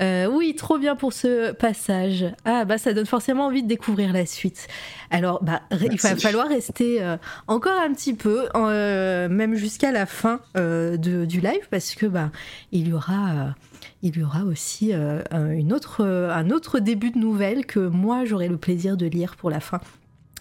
Euh, 0.00 0.26
oui, 0.26 0.54
trop 0.54 0.78
bien 0.78 0.94
pour 0.94 1.12
ce 1.12 1.52
passage. 1.52 2.24
Ah 2.44 2.64
bah 2.64 2.78
ça 2.78 2.92
donne 2.92 3.06
forcément 3.06 3.46
envie 3.46 3.62
de 3.62 3.68
découvrir 3.68 4.12
la 4.12 4.26
suite. 4.26 4.68
Alors 5.10 5.42
bah 5.42 5.62
il 5.72 6.00
va 6.00 6.16
falloir 6.16 6.48
rester 6.48 7.02
euh, 7.02 7.16
encore 7.48 7.78
un 7.80 7.92
petit 7.92 8.14
peu, 8.14 8.48
euh, 8.54 9.28
même 9.28 9.56
jusqu'à 9.56 9.90
la 9.90 10.06
fin 10.06 10.40
du 10.54 11.40
live, 11.40 11.68
parce 11.70 11.94
que 11.94 12.06
bah 12.06 12.30
il 12.70 12.88
y 12.88 12.92
aura 12.92 13.54
il 14.02 14.16
y 14.16 14.22
aura 14.22 14.44
aussi 14.44 14.92
une 14.92 15.72
autre, 15.72 16.04
un 16.04 16.50
autre 16.50 16.78
début 16.78 17.10
de 17.10 17.18
nouvelle 17.18 17.66
que 17.66 17.80
moi 17.80 18.24
j'aurai 18.24 18.48
le 18.48 18.56
plaisir 18.56 18.96
de 18.96 19.06
lire 19.06 19.34
pour 19.36 19.50
la 19.50 19.60
fin. 19.60 19.80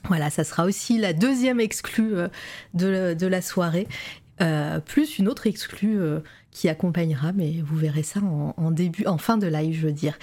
Voilà, 0.08 0.30
ça 0.30 0.44
sera 0.44 0.66
aussi 0.66 0.98
la 0.98 1.14
deuxième 1.14 1.60
exclue 1.60 2.16
euh, 2.16 2.28
de, 2.74 3.28
la 3.28 3.42
soirée, 3.42 3.88
euh, 4.42 4.80
plus 4.80 5.20
une 5.20 5.28
autre 5.28 5.48
exclue 5.48 6.00
euh, 6.00 6.20
qui 6.52 6.70
accompagnera, 6.70 7.34
mais 7.34 7.56
vous 7.64 7.76
verrez 7.76 8.04
ça 8.04 8.20
en, 8.22 8.72
début, 8.72 9.06
en 9.06 9.18
fin 9.18 9.38
de 9.38 9.48
live, 9.48 9.76
je 9.80 9.88
veux 9.88 9.92
dire. 9.92 10.18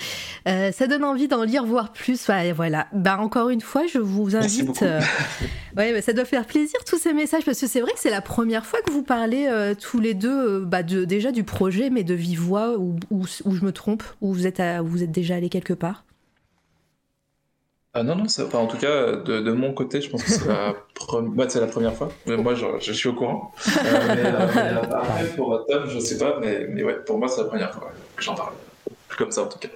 ça 0.47 0.87
donne 0.89 1.05
envie 1.05 1.29
d'en 1.29 1.45
lire, 1.45 1.65
voir 1.65 1.93
plus. 1.93 2.29
voilà. 2.57 2.89
Bah, 2.93 3.19
encore 3.21 3.51
une 3.51 3.61
fois, 3.61 3.87
je 3.87 3.99
vous 3.99 4.35
invite. 4.35 4.81
ouais, 5.77 5.93
bah, 5.93 6.03
ça 6.03 6.13
doit 6.13 6.25
faire 6.25 6.45
plaisir 6.45 6.81
tous 6.87 6.99
ces 6.99 7.13
messages 7.13 7.45
parce 7.45 7.61
que 7.61 7.69
c'est 7.69 7.81
vrai 7.81 7.93
que 7.93 8.01
c'est 8.01 8.11
la 8.11 8.21
première 8.21 8.67
fois 8.67 8.81
que 8.85 8.91
vous 8.91 9.05
parlez 9.05 9.49
tous 9.81 10.01
les 10.01 10.15
deux, 10.15 10.65
bah, 10.65 10.83
de, 10.83 11.05
déjà 11.05 11.31
du 11.31 11.45
projet, 11.45 11.89
mais 11.91 12.03
de 12.03 12.15
vive 12.15 12.41
voix, 12.41 12.79
ou, 12.79 12.99
je 13.13 13.65
me 13.65 13.71
trompe, 13.71 14.03
ou 14.21 14.33
vous 14.33 14.47
êtes, 14.49 14.61
vous 14.83 15.05
êtes 15.05 15.13
déjà 15.13 15.37
allé 15.37 15.49
quelque 15.49 15.75
part? 15.75 16.05
Ah 17.97 18.03
non, 18.03 18.17
non, 18.17 18.25
en 18.55 18.67
tout 18.67 18.77
cas, 18.77 19.13
de, 19.13 19.39
de, 19.39 19.53
mon 19.53 19.73
côté, 19.73 20.01
je 20.01 20.11
pense 20.11 20.25
que 20.25 20.31
c'est 20.31 20.49
la, 20.49 20.75
bah, 21.23 21.47
la, 21.55 21.67
première 21.69 21.95
fois. 21.95 22.09
Mais 22.27 22.37
moi, 22.37 22.57
je, 22.57 22.67
je, 22.81 22.93
suis 22.93 23.09
au 23.09 23.13
courant. 23.15 23.53
Euh, 23.69 23.71
mais, 24.09 24.25
euh, 24.27 24.83
après, 24.91 25.27
pour 25.37 25.65
Tom, 25.67 25.85
je 25.87 26.01
sais 26.01 26.19
pas, 26.19 26.39
mais, 26.41 26.67
mais 26.69 26.83
ouais, 26.83 26.97
pour 27.07 27.19
moi, 27.19 27.29
c'est 27.29 27.43
la 27.43 27.47
première 27.47 27.73
fois 27.73 27.93
que 28.17 28.23
j'en 28.23 28.35
parle. 28.35 28.55
Comme 29.17 29.31
ça, 29.31 29.43
en 29.43 29.47
tout 29.47 29.61
cas. 29.61 29.69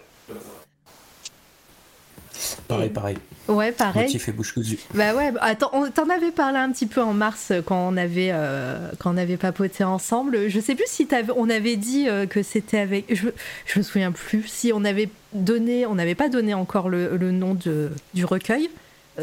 Pareil, 2.68 2.90
pareil. 2.90 3.18
Ouais, 3.48 3.72
pareil. 3.72 4.18
fait 4.18 4.32
bouche 4.32 4.52
cousue. 4.52 4.78
Bah 4.94 5.14
ouais, 5.14 5.32
bah, 5.32 5.40
attends, 5.42 5.70
on 5.72 5.90
t'en 5.90 6.08
avait 6.10 6.30
parlé 6.30 6.58
un 6.58 6.70
petit 6.70 6.86
peu 6.86 7.00
en 7.00 7.14
mars 7.14 7.50
euh, 7.50 7.62
quand 7.62 7.88
on 7.88 7.96
avait, 7.96 8.30
euh, 8.32 8.90
quand 8.98 9.14
on 9.14 9.16
avait 9.16 9.36
papoté 9.36 9.84
ensemble. 9.84 10.48
Je 10.48 10.60
sais 10.60 10.74
plus 10.74 10.84
si 10.86 11.08
on 11.34 11.48
avait 11.48 11.76
dit 11.76 12.08
euh, 12.08 12.26
que 12.26 12.42
c'était 12.42 12.78
avec. 12.78 13.14
Je, 13.14 13.28
je 13.66 13.78
me 13.78 13.82
souviens 13.84 14.12
plus. 14.12 14.46
Si 14.46 14.70
on 14.74 14.84
avait 14.84 15.08
donné, 15.32 15.86
on 15.86 15.94
n'avait 15.94 16.14
pas 16.14 16.28
donné 16.28 16.54
encore 16.54 16.88
le, 16.88 17.16
le 17.16 17.32
nom 17.32 17.54
de, 17.54 17.90
du 18.14 18.24
recueil. 18.24 18.70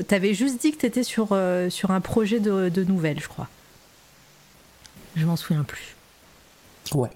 T'avais 0.07 0.33
juste 0.33 0.59
dit 0.59 0.71
que 0.71 0.77
t'étais 0.77 1.03
sur, 1.03 1.37
sur 1.69 1.91
un 1.91 2.01
projet 2.01 2.41
de, 2.41 2.67
de 2.67 2.83
nouvelles, 2.83 3.21
je 3.21 3.29
crois. 3.29 3.47
Je 5.15 5.25
m'en 5.25 5.37
souviens 5.37 5.63
plus. 5.63 5.95
Ouais. 6.93 7.09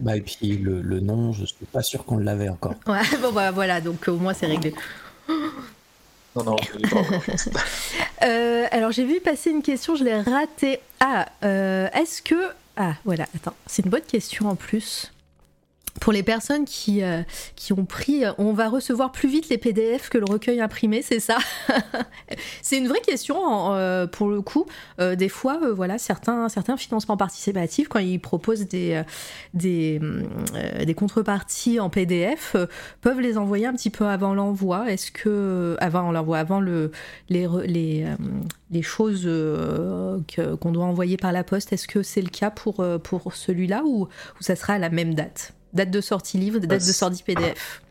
Bah, 0.00 0.16
et 0.16 0.20
puis 0.20 0.58
le, 0.58 0.80
le, 0.82 1.00
nom, 1.00 1.32
je 1.32 1.44
suis 1.44 1.66
pas 1.72 1.82
sûr 1.82 2.04
qu'on 2.04 2.18
l'avait 2.18 2.48
encore. 2.48 2.74
Ouais, 2.86 3.00
bon 3.20 3.32
bah 3.32 3.50
voilà, 3.50 3.80
donc 3.80 4.08
au 4.08 4.16
moins 4.16 4.34
c'est 4.34 4.46
réglé. 4.46 4.74
Non, 6.36 6.44
non, 6.44 6.56
euh, 8.22 8.66
alors 8.70 8.92
j'ai 8.92 9.04
vu 9.04 9.18
passer 9.18 9.50
une 9.50 9.62
question, 9.62 9.96
je 9.96 10.04
l'ai 10.04 10.20
ratée. 10.20 10.78
Ah, 11.00 11.26
euh, 11.42 11.88
est-ce 11.94 12.22
que... 12.22 12.36
Ah, 12.76 12.92
voilà, 13.04 13.26
attends, 13.34 13.54
c'est 13.66 13.84
une 13.84 13.90
bonne 13.90 14.02
question 14.02 14.48
en 14.48 14.54
plus 14.54 15.10
pour 16.00 16.12
les 16.12 16.22
personnes 16.22 16.64
qui, 16.64 17.02
euh, 17.02 17.22
qui 17.56 17.72
ont 17.72 17.84
pris, 17.84 18.24
on 18.38 18.52
va 18.52 18.68
recevoir 18.68 19.12
plus 19.12 19.28
vite 19.28 19.48
les 19.48 19.58
PDF 19.58 20.08
que 20.08 20.18
le 20.18 20.24
recueil 20.24 20.60
imprimé, 20.60 21.02
c'est 21.02 21.20
ça 21.20 21.38
C'est 22.62 22.78
une 22.78 22.88
vraie 22.88 23.00
question 23.00 23.74
euh, 23.74 24.06
pour 24.06 24.28
le 24.28 24.40
coup. 24.40 24.66
Euh, 25.00 25.16
des 25.16 25.28
fois, 25.28 25.58
voilà, 25.72 25.98
certains, 25.98 26.48
certains 26.48 26.76
financements 26.76 27.16
participatifs, 27.16 27.88
quand 27.88 27.98
ils 27.98 28.20
proposent 28.20 28.66
des, 28.66 29.02
des, 29.54 30.00
contreparties 30.96 31.80
en 31.80 31.90
PDF, 31.90 32.56
peuvent 33.00 33.20
les 33.20 33.38
envoyer 33.38 33.66
un 33.66 33.72
petit 33.72 33.90
peu 33.90 34.06
avant 34.06 34.34
l'envoi. 34.34 34.90
Est-ce 34.90 35.10
que, 35.10 35.76
avant 35.80 36.10
l'envoi, 36.12 36.38
avant 36.38 36.60
le, 36.60 36.90
les, 37.28 37.46
les, 38.70 38.82
choses 38.82 39.28
qu'on 40.60 40.72
doit 40.72 40.84
envoyer 40.84 41.16
par 41.16 41.32
la 41.32 41.44
poste, 41.44 41.72
est-ce 41.72 41.88
que 41.88 42.02
c'est 42.02 42.22
le 42.22 42.30
cas 42.30 42.50
pour, 42.50 42.84
pour 43.02 43.34
celui-là 43.34 43.82
ou 43.84 44.08
ça 44.40 44.56
sera 44.56 44.74
à 44.74 44.78
la 44.78 44.90
même 44.90 45.14
date? 45.14 45.54
Date 45.72 45.90
de 45.90 46.00
sortie 46.00 46.38
livre, 46.38 46.58
date 46.60 46.86
de 46.86 46.92
sortie 46.92 47.22
PDF 47.22 47.82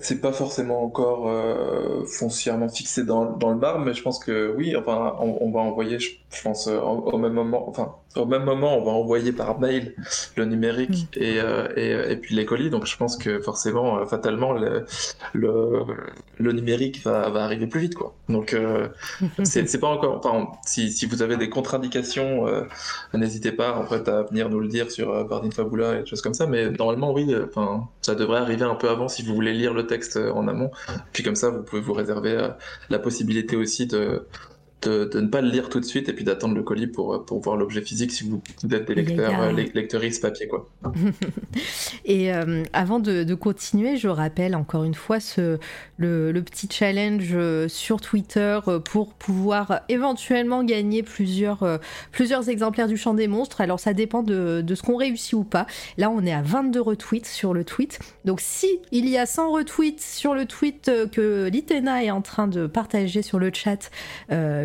c'est 0.00 0.20
pas 0.20 0.32
forcément 0.32 0.82
encore 0.82 1.28
euh, 1.28 2.04
foncièrement 2.06 2.68
fixé 2.68 3.04
dans, 3.04 3.24
dans, 3.24 3.50
le 3.50 3.58
bar, 3.58 3.80
mais 3.80 3.94
je 3.94 4.02
pense 4.02 4.18
que 4.18 4.54
oui, 4.56 4.76
enfin, 4.76 5.16
on, 5.18 5.50
va 5.50 5.60
envoyer, 5.60 5.98
je, 5.98 6.10
pense, 6.42 6.68
euh, 6.68 6.78
au, 6.80 7.18
même 7.18 7.32
moment, 7.32 7.68
enfin, 7.68 7.96
au 8.16 8.26
même 8.26 8.44
moment, 8.44 8.76
on 8.76 8.84
va 8.84 8.92
envoyer 8.92 9.32
par 9.32 9.60
mail 9.60 9.94
le 10.36 10.44
numérique 10.44 11.08
mm. 11.16 11.22
et, 11.22 11.40
euh, 11.40 11.68
et, 11.76 12.12
et, 12.12 12.16
puis 12.16 12.34
les 12.34 12.44
colis. 12.44 12.70
Donc, 12.70 12.86
je 12.86 12.96
pense 12.96 13.16
que 13.16 13.40
forcément, 13.40 13.98
euh, 13.98 14.06
fatalement, 14.06 14.52
le, 14.52 14.84
le, 15.32 15.84
le, 16.38 16.52
numérique 16.52 17.02
va, 17.04 17.28
va 17.30 17.44
arriver 17.44 17.66
plus 17.66 17.80
vite, 17.80 17.94
quoi. 17.94 18.14
Donc, 18.28 18.56
c'est 19.44 19.80
pas 19.80 19.88
encore, 19.88 20.20
enfin, 20.24 20.48
si, 20.66 20.90
si 20.90 21.06
vous 21.06 21.22
avez 21.22 21.36
des 21.36 21.48
contre-indications, 21.48 22.46
n'hésitez 23.14 23.52
pas, 23.52 23.76
en 23.76 23.86
fait, 23.86 24.08
à 24.08 24.22
venir 24.24 24.48
nous 24.48 24.60
le 24.60 24.68
dire 24.68 24.90
sur 24.90 25.24
Bardine 25.26 25.52
Fabula 25.52 25.96
et 25.96 26.00
des 26.00 26.06
choses 26.06 26.22
comme 26.22 26.34
ça. 26.34 26.46
Mais 26.46 26.70
normalement, 26.70 27.12
oui, 27.12 27.34
enfin, 27.44 27.88
ça 28.02 28.14
devrait 28.14 28.40
arriver 28.40 28.64
un 28.64 28.74
peu 28.74 28.88
avant 28.88 29.08
si 29.08 29.22
vous 29.22 29.34
voulez 29.34 29.52
lire 29.52 29.74
le 29.74 29.86
texte 29.86 30.16
euh, 30.16 30.32
en 30.32 30.48
amont. 30.48 30.70
Puis 31.12 31.22
comme 31.22 31.36
ça, 31.36 31.50
vous 31.50 31.62
pouvez 31.62 31.82
vous 31.82 31.92
réserver 31.92 32.32
euh, 32.32 32.48
la 32.88 32.98
possibilité 32.98 33.56
aussi 33.56 33.86
de, 33.86 34.26
de, 34.82 35.20
ne 35.20 35.26
pas 35.28 35.40
le 35.40 35.48
lire 35.48 35.68
tout 35.68 35.80
de 35.80 35.84
suite 35.84 36.08
et 36.08 36.12
puis 36.12 36.24
d'attendre 36.24 36.54
le 36.54 36.62
colis 36.62 36.86
pour, 36.86 37.14
euh, 37.14 37.18
pour 37.18 37.40
voir 37.40 37.56
l'objet 37.56 37.82
physique 37.82 38.12
si 38.12 38.24
vous, 38.24 38.40
êtes 38.72 38.86
des 38.86 38.94
lecteurs, 38.94 39.40
euh, 39.42 39.52
lecteuristes 39.52 40.22
papier. 40.22 40.48
Quoi. 40.48 40.68
et 42.04 42.32
euh, 42.32 42.62
avant 42.72 42.98
de, 42.98 43.34
continuer, 43.34 43.96
je 43.96 44.08
rappelle 44.08 44.54
encore 44.54 44.84
une 44.84 44.94
fois 44.94 45.20
ce, 45.20 45.58
le, 45.96 46.32
petit 46.40 46.68
challenge 46.70 47.36
sur 47.68 48.00
Twitter 48.00 48.58
pour 48.84 49.14
pouvoir 49.14 49.82
éventuellement 49.88 50.64
gagner 50.64 51.02
plusieurs, 51.02 51.78
plusieurs 52.12 52.48
exemplaires 52.48 52.88
du 52.88 52.96
Chant 52.96 53.14
des 53.14 53.28
Monstres. 53.28 53.60
Alors 53.60 53.78
ça 53.78 53.92
dépend 53.92 54.22
de, 54.22 54.62
de 54.62 54.74
ce 54.74 54.82
qu'on 54.82 54.96
réussit 54.96 55.34
ou 55.34 55.44
pas. 55.44 55.66
Là, 55.96 56.10
on 56.10 56.24
est 56.24 56.32
à 56.32 56.42
22 56.42 56.80
retweets 56.80 57.26
sur 57.26 57.54
le 57.54 57.64
tweet. 57.64 57.98
Donc 58.24 58.40
si 58.40 58.80
il 58.90 59.08
y 59.08 59.16
a 59.16 59.26
100 59.26 59.52
retweets 59.52 60.00
sur 60.00 60.34
le 60.34 60.46
tweet 60.46 60.90
que 61.12 61.48
Litena 61.48 62.02
est 62.04 62.10
en 62.10 62.22
train 62.22 62.48
de 62.48 62.66
partager 62.66 63.22
sur 63.22 63.38
le 63.38 63.50
chat, 63.52 63.90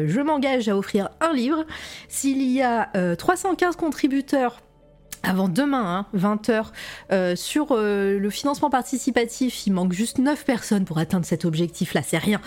je 0.07 0.21
m'engage 0.21 0.69
à 0.69 0.77
offrir 0.77 1.09
un 1.21 1.33
livre. 1.33 1.65
S'il 2.07 2.41
y 2.41 2.61
a 2.61 2.89
315 3.17 3.75
euh, 3.75 3.77
contributeurs 3.77 4.61
avant 5.25 5.49
demain, 5.49 6.05
20h, 6.15 6.51
hein, 6.51 6.63
euh, 7.11 7.35
sur 7.35 7.69
euh, 7.71 8.19
le 8.19 8.29
financement 8.29 8.69
participatif, 8.69 9.65
il 9.65 9.73
manque 9.73 9.93
juste 9.93 10.19
9 10.19 10.45
personnes 10.45 10.85
pour 10.85 10.97
atteindre 10.97 11.25
cet 11.25 11.45
objectif-là, 11.45 12.01
c'est 12.03 12.17
rien. 12.17 12.39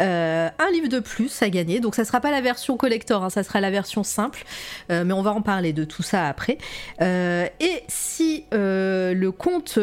Euh, 0.00 0.48
un 0.58 0.70
livre 0.70 0.88
de 0.88 0.98
plus 0.98 1.42
à 1.42 1.48
gagner, 1.48 1.80
donc 1.80 1.94
ça 1.94 2.04
sera 2.04 2.20
pas 2.20 2.30
la 2.30 2.40
version 2.40 2.76
collector, 2.76 3.24
hein, 3.24 3.30
ça 3.30 3.42
sera 3.42 3.60
la 3.60 3.70
version 3.70 4.02
simple, 4.02 4.44
mais 4.88 5.12
on 5.12 5.22
va 5.22 5.32
en 5.32 5.42
parler 5.42 5.72
de 5.72 5.84
tout 5.84 6.02
ça 6.02 6.26
après. 6.26 6.58
et 7.00 7.84
si 7.88 8.44
le 8.52 9.30
compte 9.30 9.78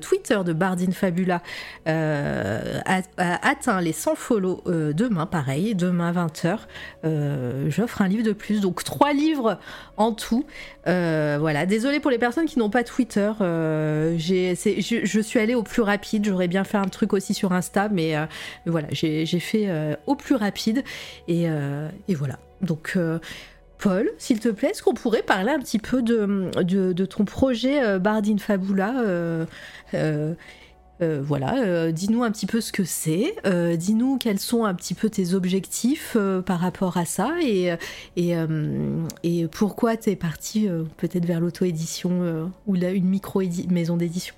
Twitter 0.00 0.38
de 0.44 0.52
Bardine 0.52 0.92
Fabula 0.92 1.42
atteint 1.86 3.80
les 3.80 3.92
100 3.92 4.14
follow 4.14 4.62
demain, 4.66 5.26
pareil, 5.26 5.74
demain 5.74 6.12
20h, 6.12 7.68
j'offre 7.68 8.02
un 8.02 8.08
livre 8.08 8.24
de 8.24 8.32
plus, 8.32 8.60
donc 8.60 8.84
3 8.84 9.12
livres 9.12 9.58
en 9.96 10.12
tout. 10.12 10.44
voilà, 10.84 11.66
désolé 11.66 11.85
désolée 11.86 12.00
pour 12.00 12.10
les 12.10 12.18
personnes 12.18 12.46
qui 12.46 12.58
n'ont 12.58 12.68
pas 12.68 12.82
Twitter. 12.82 13.30
Euh, 13.40 14.16
je, 14.18 15.20
suis 15.22 15.38
allée 15.38 15.54
au 15.54 15.62
plus 15.62 15.82
rapide. 15.82 16.24
J'aurais 16.24 16.48
bien 16.48 16.64
fait 16.64 16.78
un 16.78 16.88
truc 16.88 17.12
aussi 17.12 17.32
sur 17.32 17.52
Insta, 17.52 17.88
mais, 17.88 18.16
euh, 18.16 18.26
voilà, 18.66 18.88
j'ai 18.90 19.24
fait 19.38 19.68
euh, 19.68 19.94
au 20.06 20.16
plus 20.16 20.34
rapide. 20.34 20.82
Et, 21.28 21.46
voilà. 22.08 22.38
Donc. 22.60 22.98
Paul, 23.78 24.10
s'il 24.16 24.40
te 24.40 24.48
plaît, 24.48 24.70
est-ce 24.70 24.82
qu'on 24.82 24.94
pourrait 24.94 25.22
parler 25.22 25.50
un 25.50 25.58
petit 25.58 25.78
peu 25.78 26.00
de, 26.00 26.50
de, 26.62 27.04
ton 27.04 27.26
projet 27.26 27.98
Bardine 27.98 28.38
Fabula 28.38 28.94
voilà, 31.00 31.92
dis-nous 31.92 32.22
un 32.22 32.30
petit 32.30 32.46
peu 32.46 32.60
ce 32.60 32.72
que 32.72 32.84
c'est, 32.84 33.34
dis-nous 33.76 34.18
quels 34.18 34.38
sont 34.38 34.64
un 34.64 34.74
petit 34.74 34.94
peu 34.94 35.10
tes 35.10 35.34
objectifs 35.34 36.16
par 36.44 36.60
rapport 36.60 36.96
à 36.96 37.04
ça 37.04 37.30
et, 37.42 37.70
pourquoi 39.50 39.96
tu 39.96 40.10
es 40.10 40.16
parti 40.16 40.68
peut-être 40.96 41.26
vers 41.26 41.40
l'auto-édition 41.40 42.50
ou 42.66 42.74
là, 42.74 42.90
une 42.90 43.08
micro-maison 43.08 43.96
d'édition. 43.96 44.34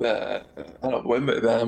Bah, 0.00 0.42
alors 0.80 1.04
ouais, 1.06 1.18
bah, 1.20 1.64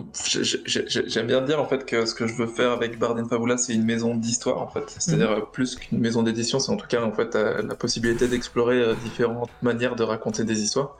j'aime 0.64 1.26
bien 1.26 1.40
dire 1.40 1.60
en 1.60 1.66
fait 1.66 1.84
que 1.84 2.06
ce 2.06 2.14
que 2.14 2.28
je 2.28 2.34
veux 2.34 2.46
faire 2.46 2.70
avec 2.70 2.96
Bardin 2.96 3.26
Fabula, 3.26 3.58
c'est 3.58 3.74
une 3.74 3.84
maison 3.84 4.14
d'histoire 4.14 4.62
en 4.62 4.68
fait. 4.68 4.84
C'est-à-dire 4.98 5.30
mhm. 5.30 5.44
plus 5.52 5.74
qu'une 5.74 5.98
maison 5.98 6.22
d'édition, 6.22 6.60
c'est 6.60 6.70
en 6.70 6.76
tout 6.76 6.86
cas 6.86 7.02
en 7.02 7.10
fait 7.10 7.34
euh, 7.34 7.60
la 7.62 7.74
possibilité 7.74 8.28
d'explorer 8.28 8.80
euh, 8.80 8.94
différentes 9.02 9.50
manières 9.62 9.96
de 9.96 10.04
raconter 10.04 10.44
des 10.44 10.62
histoires. 10.62 10.96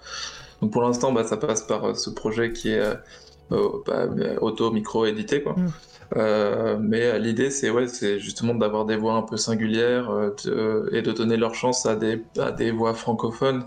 Donc 0.60 0.72
pour 0.72 0.82
l'instant, 0.82 1.12
bah, 1.12 1.22
ça 1.22 1.36
passe 1.36 1.62
par 1.62 1.84
euh, 1.84 1.94
ce 1.94 2.10
projet 2.10 2.52
qui 2.52 2.70
est 2.70 2.82
auto 4.40 4.70
micro 4.70 5.06
édité 5.06 5.42
quoi. 5.42 5.54
Mhm. 5.56 6.78
mais 6.80 7.18
l'idée, 7.20 7.50
c'est 7.50 7.70
ouais, 7.70 7.86
c'est 7.86 8.18
justement 8.18 8.54
d'avoir 8.54 8.86
des 8.86 8.96
voix 8.96 9.14
un 9.14 9.22
peu 9.22 9.36
singulières 9.36 10.10
et 10.92 11.02
de 11.02 11.12
donner 11.12 11.36
leur 11.36 11.54
chance 11.54 11.86
à 11.86 11.94
des, 11.94 12.24
à 12.38 12.50
des 12.50 12.72
voix 12.72 12.94
francophones 12.94 13.66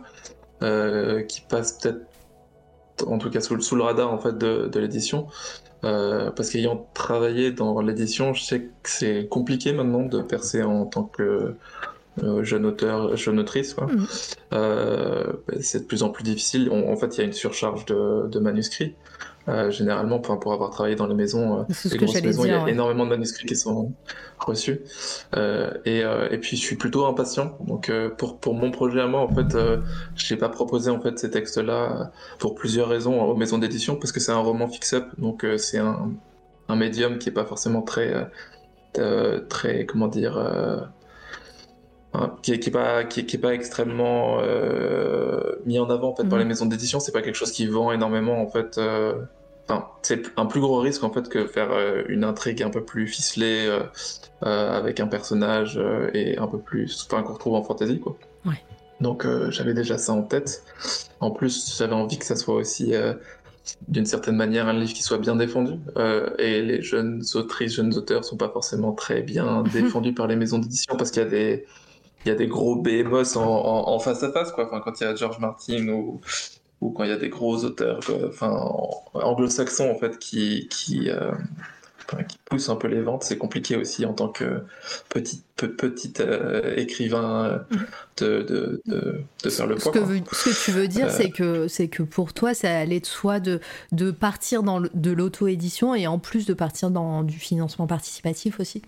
qui 0.59 1.41
passent 1.49 1.79
peut-être 1.81 2.12
en 3.07 3.17
tout 3.17 3.29
cas 3.29 3.41
sous, 3.41 3.59
sous 3.61 3.75
le 3.75 3.83
radar 3.83 4.11
en 4.11 4.17
fait 4.17 4.37
de, 4.37 4.67
de 4.67 4.79
l'édition. 4.79 5.27
Euh, 5.83 6.31
parce 6.31 6.49
qu'ayant 6.49 6.87
travaillé 6.93 7.51
dans 7.51 7.81
l'édition, 7.81 8.33
je 8.33 8.43
sais 8.43 8.61
que 8.61 8.89
c'est 8.89 9.27
compliqué 9.27 9.73
maintenant 9.73 10.03
de 10.03 10.21
percer 10.21 10.63
en 10.63 10.85
tant 10.85 11.03
que 11.03 11.55
euh, 12.23 12.43
jeune 12.43 12.65
auteur, 12.65 13.17
jeune 13.17 13.39
autrice. 13.39 13.73
Quoi. 13.73 13.87
Mmh. 13.87 14.07
Euh, 14.53 15.33
c'est 15.59 15.79
de 15.79 15.85
plus 15.85 16.03
en 16.03 16.09
plus 16.09 16.23
difficile. 16.23 16.69
en 16.71 16.95
fait, 16.95 17.17
il 17.17 17.19
y 17.19 17.21
a 17.21 17.25
une 17.25 17.33
surcharge 17.33 17.85
de, 17.85 18.27
de 18.27 18.39
manuscrits. 18.39 18.95
Euh, 19.49 19.71
généralement, 19.71 20.19
pour 20.19 20.53
avoir 20.53 20.69
travaillé 20.69 20.95
dans 20.95 21.07
les 21.07 21.15
maisons, 21.15 21.59
euh, 21.59 21.63
les 21.91 21.97
grosses 21.97 22.21
maisons, 22.21 22.45
il 22.45 22.51
y 22.51 22.53
a 22.53 22.69
énormément 22.69 23.03
de 23.03 23.09
manuscrits 23.09 23.45
qui 23.45 23.57
sont 23.57 23.91
reçus. 24.39 24.79
Euh, 25.35 25.71
et, 25.85 26.03
et, 26.31 26.37
puis, 26.37 26.55
je 26.55 26.61
suis 26.61 26.77
plutôt 26.77 27.05
impatient. 27.05 27.57
Donc, 27.67 27.91
pour, 28.17 28.37
pour 28.37 28.53
mon 28.53 28.71
projet 28.71 29.01
à 29.01 29.07
moi, 29.07 29.21
en 29.21 29.33
fait, 29.33 29.57
je 30.15 30.33
n'ai 30.33 30.39
pas 30.39 30.49
proposé 30.49 30.89
en 30.89 31.01
fait 31.01 31.19
ces 31.19 31.29
textes-là 31.29 32.11
pour 32.39 32.55
plusieurs 32.55 32.87
raisons 32.87 33.21
aux 33.21 33.35
maisons 33.35 33.57
d'édition, 33.57 33.95
parce 33.95 34.11
que 34.11 34.19
c'est 34.19 34.31
un 34.31 34.37
roman 34.37 34.67
fix-up, 34.67 35.07
donc 35.17 35.45
c'est 35.57 35.79
un, 35.79 36.11
un, 36.69 36.75
médium 36.75 37.17
qui 37.17 37.29
est 37.29 37.33
pas 37.33 37.45
forcément 37.45 37.81
très, 37.81 38.29
très, 39.49 39.85
comment 39.85 40.07
dire. 40.07 40.39
Hein, 42.15 42.35
qui, 42.43 42.59
qui 42.59 42.69
est 42.69 42.71
pas 42.71 43.03
qui, 43.05 43.25
qui 43.25 43.37
est 43.37 43.39
pas 43.39 43.55
extrêmement 43.55 44.37
euh, 44.39 45.55
mis 45.65 45.79
en 45.79 45.89
avant 45.89 46.09
en 46.09 46.15
fait 46.15 46.25
par 46.25 46.37
les 46.37 46.45
mhm. 46.45 46.49
maisons 46.49 46.65
d'édition 46.67 46.99
c'est 46.99 47.11
pas 47.11 47.23
quelque 47.23 47.33
chose 47.33 47.51
qui 47.51 47.65
vend 47.65 47.91
énormément 47.91 48.39
en 48.39 48.47
fait 48.47 48.77
euh, 48.77 49.15
enfin 49.67 49.87
c'est 50.03 50.21
un 50.37 50.45
plus 50.45 50.61
gros 50.61 50.77
risque 50.77 51.03
en 51.03 51.09
fait 51.09 51.27
que 51.27 51.47
faire 51.47 51.71
euh, 51.71 52.03
une 52.09 52.23
intrigue 52.23 52.61
un 52.61 52.69
peu 52.69 52.83
plus 52.83 53.07
ficelée 53.07 53.67
avec 54.41 54.99
un 54.99 55.07
personnage 55.07 55.81
et 56.13 56.37
un 56.37 56.45
peu 56.45 56.59
plus 56.59 57.07
enfin 57.09 57.23
qu'on 57.23 57.33
retrouve 57.33 57.55
en 57.55 57.63
fantasy 57.63 57.99
quoi 57.99 58.15
ouais. 58.45 58.61
donc 59.01 59.25
j'avais 59.49 59.73
déjà 59.73 59.97
ça 59.97 60.13
en 60.13 60.21
tête 60.21 60.63
en 61.19 61.31
plus 61.31 61.75
j'avais 61.79 61.95
envie 61.95 62.19
que 62.19 62.25
ça 62.25 62.35
soit 62.35 62.55
aussi 62.55 62.93
d'une 63.87 64.05
certaine 64.05 64.35
manière 64.35 64.67
un 64.67 64.73
livre 64.73 64.93
qui 64.93 65.01
soit 65.01 65.17
bien 65.17 65.35
défendu 65.35 65.79
et 66.37 66.61
les 66.61 66.83
jeunes 66.83 67.23
autrices 67.33 67.73
jeunes 67.73 67.97
auteurs 67.97 68.23
sont 68.23 68.37
pas 68.37 68.49
forcément 68.49 68.91
très 68.91 69.23
bien 69.23 69.63
défendus 69.73 70.13
par 70.13 70.27
les 70.27 70.35
maisons 70.35 70.59
d'édition 70.59 70.95
parce 70.95 71.09
qu'il 71.09 71.23
y 71.23 71.25
a 71.25 71.29
des 71.29 71.65
il 72.25 72.29
y 72.29 72.31
a 72.31 72.35
des 72.35 72.47
gros 72.47 72.75
behemoths 72.75 73.35
en, 73.35 73.87
en, 73.87 73.99
face 73.99 74.23
à 74.23 74.31
face, 74.31 74.51
quoi. 74.51 74.67
Enfin, 74.67 74.81
quand 74.83 74.99
il 74.99 75.03
y 75.03 75.07
a 75.07 75.15
George 75.15 75.39
Martin 75.39 75.87
ou, 75.89 76.21
ou 76.81 76.91
quand 76.91 77.03
il 77.03 77.09
y 77.09 77.13
a 77.13 77.17
des 77.17 77.29
gros 77.29 77.63
auteurs, 77.63 77.99
enfin, 78.27 78.51
anglo-saxons, 79.13 79.89
en 79.89 79.95
fait, 79.95 80.19
qui, 80.19 80.67
qui, 80.69 81.09
euh, 81.09 81.31
qui 82.27 82.37
poussent 82.45 82.69
un 82.69 82.75
peu 82.75 82.87
les 82.87 83.01
ventes, 83.01 83.23
c'est 83.23 83.37
compliqué 83.37 83.75
aussi 83.75 84.05
en 84.05 84.13
tant 84.13 84.29
que 84.29 84.63
petit, 85.09 85.41
petit 85.55 86.13
euh, 86.19 86.75
écrivain 86.75 87.45
euh, 87.45 87.59
de, 88.17 88.81
de, 88.85 89.21
de, 89.43 89.49
faire 89.49 89.67
le 89.67 89.75
poids. 89.75 89.93
Ce 89.93 89.99
que, 89.99 90.35
ce 90.35 90.49
que 90.49 90.65
tu 90.65 90.71
veux 90.71 90.87
dire, 90.87 91.09
c'est 91.11 91.29
que, 91.29 91.67
c'est 91.67 91.87
que 91.87 92.03
pour 92.03 92.33
toi, 92.33 92.53
ça 92.53 92.77
allait 92.77 92.99
de 92.99 93.05
soi 93.05 93.39
de, 93.39 93.59
de 93.91 94.11
partir 94.11 94.63
dans 94.63 94.81
de 94.81 95.11
l'auto-édition 95.11 95.95
et 95.95 96.07
en 96.07 96.19
plus 96.19 96.45
de 96.45 96.53
partir 96.53 96.91
dans 96.91 97.23
du 97.23 97.39
financement 97.39 97.87
participatif 97.87 98.59
aussi 98.59 98.81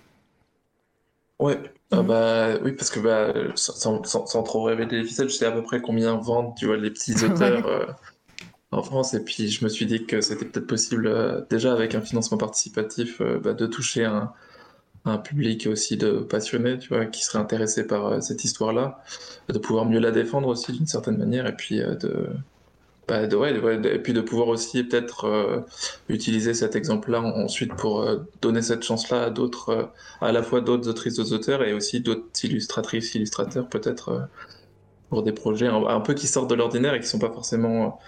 Ouais, 1.39 1.59
ah 1.91 2.01
bah, 2.01 2.57
oui, 2.63 2.71
parce 2.73 2.89
que 2.89 2.99
bah, 2.99 3.33
sans, 3.55 4.03
sans, 4.03 4.43
trop 4.43 4.63
révéler 4.63 5.01
les 5.01 5.03
ficelles, 5.03 5.29
je 5.29 5.35
sais 5.35 5.45
à 5.45 5.51
peu 5.51 5.61
près 5.63 5.81
combien 5.81 6.15
vendent 6.15 6.55
tu 6.55 6.65
vois, 6.65 6.77
les 6.77 6.89
petits 6.89 7.13
auteurs 7.25 7.67
euh, 7.67 7.85
en 8.71 8.81
France. 8.83 9.13
Et 9.13 9.23
puis 9.23 9.49
je 9.49 9.63
me 9.63 9.69
suis 9.69 9.85
dit 9.85 10.05
que 10.05 10.21
c'était 10.21 10.45
peut-être 10.45 10.67
possible, 10.67 11.07
euh, 11.07 11.41
déjà 11.49 11.73
avec 11.73 11.95
un 11.95 12.01
financement 12.01 12.37
participatif, 12.37 13.21
euh, 13.21 13.39
bah, 13.39 13.53
de 13.53 13.67
toucher 13.67 14.05
un, 14.05 14.33
un, 15.05 15.17
public 15.17 15.67
aussi 15.71 15.97
de 15.97 16.19
passionnés, 16.19 16.79
tu 16.79 16.89
vois, 16.89 17.05
qui 17.05 17.23
seraient 17.23 17.39
intéressés 17.39 17.85
par 17.85 18.21
cette 18.23 18.43
histoire-là, 18.43 19.03
de 19.49 19.59
pouvoir 19.59 19.85
mieux 19.85 19.99
la 19.99 20.11
défendre 20.11 20.47
aussi 20.47 20.71
d'une 20.71 20.87
certaine 20.87 21.17
manière, 21.17 21.45
et 21.47 21.55
puis 21.55 21.79
de, 21.79 22.29
bah, 23.07 23.27
de, 23.27 23.35
ouais, 23.35 23.53
et 23.93 23.99
puis 23.99 24.13
de 24.13 24.21
pouvoir 24.21 24.47
aussi 24.47 24.83
peut-être 24.83 25.25
euh, 25.25 25.61
utiliser 26.09 26.55
cet 26.55 26.75
exemple-là 26.75 27.21
ensuite 27.21 27.75
pour 27.75 28.01
euh, 28.01 28.27
donner 28.41 28.63
cette 28.63 28.81
chance-là 28.81 29.25
à 29.25 29.29
d'autres, 29.29 29.69
euh, 29.69 29.83
à 30.21 30.31
la 30.31 30.41
fois 30.41 30.61
d'autres 30.61 30.89
autrices, 30.89 31.15
d'autres 31.15 31.33
auteurs 31.33 31.63
et 31.63 31.73
aussi 31.73 31.99
d'autres 32.01 32.25
illustratrices, 32.43 33.13
illustrateurs 33.13 33.69
peut-être 33.69 34.27
pour 35.09 35.21
des 35.21 35.33
projets 35.33 35.67
un, 35.67 35.99
peu 36.01 36.15
qui 36.15 36.25
sortent 36.25 36.49
de 36.49 36.55
l'ordinaire 36.55 36.95
et 36.95 36.99
qui 36.99 37.05
sont 37.05 37.19
pas 37.19 37.31
forcément. 37.31 37.99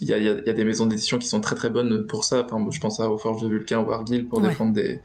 Il 0.00 0.08
y, 0.08 0.14
a, 0.14 0.18
y, 0.18 0.28
a, 0.28 0.52
des 0.52 0.64
maisons 0.64 0.86
d'édition 0.86 1.18
qui 1.18 1.26
sont 1.26 1.40
très 1.40 1.56
très 1.56 1.68
bonnes 1.68 2.06
pour 2.06 2.22
ça. 2.22 2.44
Enfin, 2.44 2.64
je 2.70 2.78
pense 2.78 3.00
à 3.00 3.10
Aux 3.10 3.18
Forges 3.18 3.42
de 3.42 3.48
Vulcain 3.48 3.80
ou 3.80 3.90
Argyle 3.90 4.28
pour 4.28 4.40
défendre 4.40 4.72
des, 4.72 5.00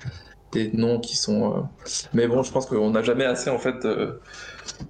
des 0.51 0.71
noms 0.71 0.99
qui 0.99 1.17
sont. 1.17 1.67
Mais 2.13 2.27
bon, 2.27 2.43
je 2.43 2.51
pense 2.51 2.67
qu'on 2.67 2.91
n'a 2.91 3.01
jamais 3.01 3.25
assez 3.25 3.49
en 3.49 3.57
fait 3.57 3.83
de. 3.83 4.19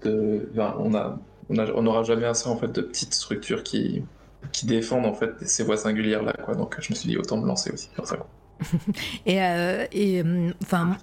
de... 0.03 0.49
on 0.57 0.93
a 0.93 1.19
on 1.49 1.81
n'aura 1.81 2.03
jamais 2.03 2.25
assez 2.25 2.47
en 2.47 2.55
fait 2.55 2.71
de 2.71 2.81
petites 2.81 3.13
structures 3.13 3.63
qui, 3.63 4.03
qui 4.51 4.65
défendent 4.65 5.05
en 5.05 5.13
fait 5.13 5.31
ces 5.45 5.63
voix 5.63 5.77
singulières 5.77 6.23
là 6.23 6.33
quoi. 6.33 6.55
Donc 6.55 6.75
je 6.79 6.91
me 6.91 6.95
suis 6.95 7.09
dit 7.09 7.17
autant 7.17 7.37
me 7.37 7.47
lancer 7.47 7.71
aussi 7.71 7.89
sur 7.93 8.07
ça. 8.07 8.17
et, 9.25 9.41
euh, 9.41 9.85
et 9.91 10.21
euh, 10.21 10.51
enfin 10.61 10.97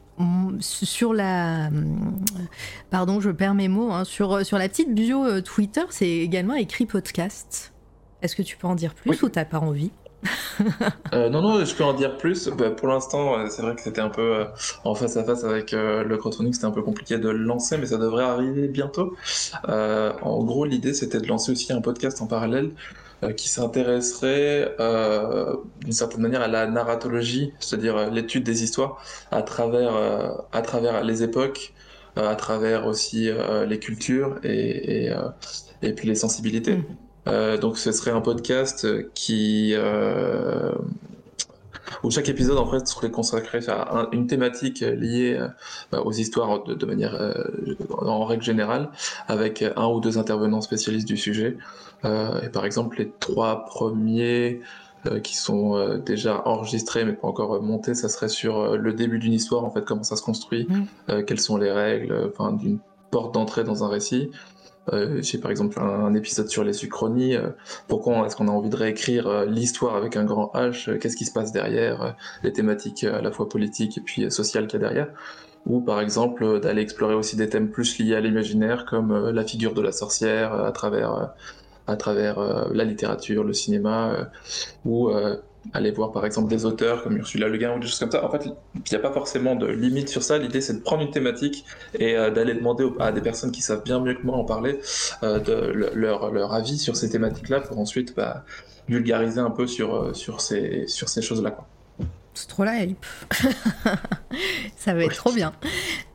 sur 0.61 1.13
la 1.13 1.71
pardon 2.91 3.21
je 3.21 3.31
perds 3.31 3.55
mes 3.55 3.69
mots 3.69 3.93
hein, 3.93 4.05
sur 4.05 4.45
sur 4.45 4.59
la 4.59 4.69
petite 4.69 4.95
bio 4.95 5.25
euh, 5.25 5.41
Twitter 5.41 5.83
c'est 5.91 6.09
également 6.09 6.55
écrit 6.55 6.87
podcast. 6.87 7.73
Est-ce 8.21 8.35
que 8.35 8.43
tu 8.43 8.57
peux 8.57 8.67
en 8.67 8.75
dire 8.75 8.95
plus 8.95 9.23
ou 9.23 9.29
t'as 9.29 9.45
pas 9.45 9.59
envie 9.61 9.93
non, 11.13 11.41
non, 11.41 11.65
je 11.65 11.73
peux 11.77 11.85
en 11.85 11.93
dire 11.93 12.17
plus. 12.17 12.49
Bah, 12.49 12.73
pour 12.73 12.89
l'instant, 12.89 13.49
c'est 13.49 13.63
vrai 13.63 13.77
que 13.77 13.81
c'était 13.81 14.01
un 14.01 14.09
peu 14.09 14.47
en 14.83 14.97
face 14.97 15.17
à 15.17 15.23
face 15.23 15.45
avec 15.45 15.71
le 15.71 16.17
crowdfunding, 16.17 16.53
c'était 16.53 16.67
un 16.67 16.73
peu 16.73 16.83
compliqué 16.83 17.19
de 17.19 17.29
le 17.29 17.39
lancer, 17.39 17.79
mais 17.79 17.87
ça 17.87 17.99
devrait 17.99 18.25
arriver 18.25 18.67
bientôt. 18.67 19.15
en 19.69 20.43
gros, 20.43 20.65
l'idée 20.65 20.93
c'était 20.93 21.21
de 21.21 21.29
lancer 21.29 21.53
aussi 21.53 21.73
un 21.73 21.81
podcast 21.81 22.21
en 22.21 22.27
parallèle 22.27 22.73
euh, 22.73 23.08
qui 23.37 23.49
s'intéresserait 23.49 24.75
euh, 24.81 25.57
d'une 25.81 25.93
certaine 25.93 26.23
manière 26.23 26.43
à 26.43 26.49
la 26.49 26.67
narratologie, 26.67 27.53
c'est-à-dire 27.59 27.97
euh, 27.97 28.11
l'étude 28.11 28.45
des 28.45 28.63
histoires 28.63 29.03
à 29.31 29.43
travers, 29.43 29.93
à 30.53 30.63
travers 30.63 31.03
les 31.05 31.23
époques, 31.23 31.75
à 32.17 32.35
travers 32.35 32.87
aussi 32.87 33.31
les 33.69 33.79
cultures 33.79 34.39
et, 34.43 35.07
et, 35.07 35.15
et, 35.83 35.93
puis 35.93 36.09
les 36.09 36.15
sensibilités. 36.15 36.79
Mm. 37.27 37.59
donc 37.61 37.79
ce 37.79 37.93
serait 37.93 38.11
un 38.11 38.21
podcast 38.21 38.87
qui 39.15 39.75
où 42.03 42.11
chaque 42.11 42.29
épisode 42.29 42.59
en 42.59 42.71
fait 42.71 42.87
serait 42.87 43.11
consacré 43.11 43.61
à 43.69 44.09
une 44.13 44.27
thématique 44.27 44.81
liée 44.81 45.41
aux 45.93 46.13
histoires 46.13 46.65
de, 46.65 46.75
de 46.75 46.87
manière 46.87 47.19
en 47.99 48.25
règle 48.25 48.43
générale, 48.43 48.91
avec 49.27 49.65
un 49.77 49.87
ou 49.87 50.01
deux 50.01 50.19
intervenants 50.19 50.61
spécialistes 50.61 51.09
du 51.09 51.17
sujet. 51.17 51.57
Euh, 52.05 52.41
et 52.43 52.49
par 52.49 52.65
exemple, 52.65 52.99
les 52.99 53.11
trois 53.19 53.65
premiers 53.65 54.61
euh, 55.07 55.21
qui 55.21 55.37
sont 55.37 55.77
euh, 55.77 55.99
déjà 55.99 56.43
enregistrés 56.47 57.05
mais 57.05 57.13
pas 57.13 57.29
encore 57.29 57.61
montés, 57.63 57.95
ça 57.95 58.09
serait 58.09 58.29
sur 58.29 58.77
le 58.77 58.93
début 58.93 59.19
d'une 59.19 59.33
histoire, 59.33 59.65
en 59.65 59.71
fait, 59.71 59.85
comment 59.85 60.03
ça 60.03 60.17
se 60.17 60.23
construit, 60.23 60.67
mm. 60.69 61.25
quelles 61.25 61.41
sont 61.41 61.57
les 61.57 61.71
règles, 61.71 62.31
enfin, 62.33 62.53
d'une 62.53 62.79
porte 63.11 63.35
d'entrée 63.35 63.65
dans 63.65 63.85
un 63.85 63.89
récit. 63.89 64.31
Euh, 64.93 65.21
J'ai 65.23 65.39
par 65.39 65.51
exemple 65.51 65.79
un, 65.81 66.15
épisode 66.15 66.49
sur 66.49 66.65
les 66.65 66.73
suchronies. 66.73 67.37
pourquoi 67.87 68.27
est-ce 68.27 68.37
qu'on 68.37 68.49
a 68.49 68.51
envie 68.51 68.71
de 68.71 68.77
réécrire 68.77 69.45
l'histoire 69.45 69.95
avec 69.97 70.17
un 70.17 70.25
grand 70.25 70.51
H 70.55 70.99
Qu'est-ce 70.99 71.17
qui 71.17 71.25
se 71.25 71.33
passe 71.33 71.53
derrière 71.53 72.17
Les 72.43 72.53
thématiques 72.53 73.05
à 73.05 73.21
la 73.21 73.31
fois 73.31 73.49
politiques 73.49 73.99
et 73.99 74.01
puis 74.01 74.31
sociales 74.31 74.67
qu'il 74.67 74.81
y 74.81 74.85
a 74.85 74.89
derrière. 74.89 75.09
Ou 75.67 75.81
par 75.81 76.01
exemple 76.01 76.61
d'aller 76.61 76.83
explorer 76.83 77.15
aussi 77.15 77.37
des 77.37 77.49
thèmes 77.49 77.71
plus 77.71 77.99
liés 77.99 78.15
à 78.15 78.21
l'imaginaire 78.21 78.87
comme 78.87 79.31
la 79.31 79.45
figure 79.45 79.75
de 79.75 79.83
la 79.83 79.93
sorcière 79.93 80.55
à 80.55 80.73
travers 80.73 81.35
à 81.89 81.97
travers 81.97 82.39
euh, 82.39 82.69
la 82.73 82.85
littérature, 82.85 83.43
le 83.43 83.55
cinéma, 83.55 84.11
euh, 84.11 84.25
ou 84.85 85.09
euh, 85.09 85.37
aller 85.73 85.91
voir 85.91 86.13
par 86.13 86.25
exemple 86.27 86.49
des 86.49 86.65
auteurs 86.65 87.03
comme 87.03 87.17
Ursula 87.17 87.49
Le 87.49 87.59
Guin 87.59 87.77
ou 87.77 87.81
des 87.81 87.87
choses 87.87 87.99
comme 87.99 88.11
ça. 88.11 88.25
En 88.25 88.31
fait, 88.31 88.45
il 88.47 88.83
n'y 88.91 88.97
a 88.97 89.01
pas 89.01 89.13
forcément 89.13 89.55
de 89.55 89.67
limite 89.67 90.09
sur 90.09 90.23
ça. 90.23 90.39
L'idée, 90.39 90.61
c'est 90.61 90.75
de 90.75 90.83
prendre 90.83 91.03
une 91.03 91.11
thématique 91.11 91.65
et 91.99 92.15
d'aller 92.15 92.55
demander 92.55 92.89
à 92.99 93.13
des 93.13 93.21
personnes 93.21 93.53
qui 93.53 93.63
savent 93.63 93.83
bien 93.85 94.01
mieux 94.01 94.15
que 94.15 94.23
moi 94.23 94.37
en 94.37 94.45
parler 94.45 94.81
de 95.23 95.73
leur, 95.95 96.31
leur 96.33 96.53
avis 96.55 96.79
sur 96.79 96.97
ces 96.97 97.11
thématiques-là 97.11 97.61
pour 97.61 97.79
ensuite 97.79 98.15
bah, 98.17 98.45
vulgariser 98.89 99.41
un 99.41 99.51
peu 99.51 99.67
sur, 99.67 100.15
sur 100.17 100.41
ces, 100.41 100.87
sur 100.87 101.09
ces 101.09 101.23
choses-là. 101.23 101.57
C'est 102.39 102.47
trop 102.47 102.63
la 102.63 102.85
hype. 102.85 103.05
ça 104.77 104.95
va 104.95 105.03
être 105.03 105.17
trop 105.17 105.33
bien. 105.33 105.53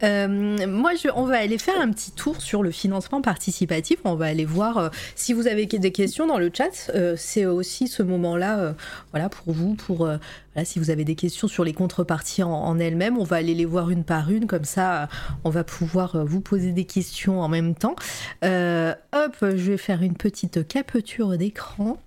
Euh, 0.03 0.65
moi, 0.67 0.91
je, 0.95 1.09
on 1.13 1.25
va 1.25 1.37
aller 1.37 1.57
faire 1.57 1.77
un 1.81 1.91
petit 1.91 2.11
tour 2.11 2.41
sur 2.41 2.63
le 2.63 2.71
financement 2.71 3.21
participatif. 3.21 3.99
On 4.05 4.15
va 4.15 4.27
aller 4.27 4.45
voir 4.45 4.77
euh, 4.77 4.89
si 5.15 5.33
vous 5.33 5.47
avez 5.47 5.65
des 5.65 5.91
questions 5.91 6.25
dans 6.25 6.37
le 6.37 6.49
chat. 6.53 6.89
Euh, 6.95 7.15
c'est 7.17 7.45
aussi 7.45 7.89
ce 7.89 8.03
moment-là, 8.03 8.73
voilà, 9.11 9.27
pour 9.27 9.53
vous, 9.53 9.73
pour 9.73 10.07
si 10.63 10.79
vous 10.79 10.91
avez 10.91 11.03
des 11.03 11.15
questions 11.15 11.49
sur 11.49 11.65
les 11.65 11.73
contreparties 11.73 12.43
en, 12.43 12.79
elles-mêmes, 12.79 13.17
on 13.17 13.25
va 13.25 13.35
aller 13.35 13.53
les 13.53 13.65
voir 13.65 13.89
une 13.89 14.05
par 14.05 14.31
une. 14.31 14.47
Comme 14.47 14.63
ça, 14.63 15.09
on 15.43 15.49
va 15.49 15.65
pouvoir 15.65 16.25
vous 16.25 16.39
poser 16.39 16.71
des 16.71 16.85
questions 16.85 17.41
en 17.41 17.49
même 17.49 17.75
temps. 17.75 17.95
hop, 18.41 19.35
je 19.41 19.71
vais 19.71 19.77
faire 19.77 20.01
une 20.03 20.15
petite 20.15 20.65
capture 20.69 21.37
d'écran. 21.37 21.97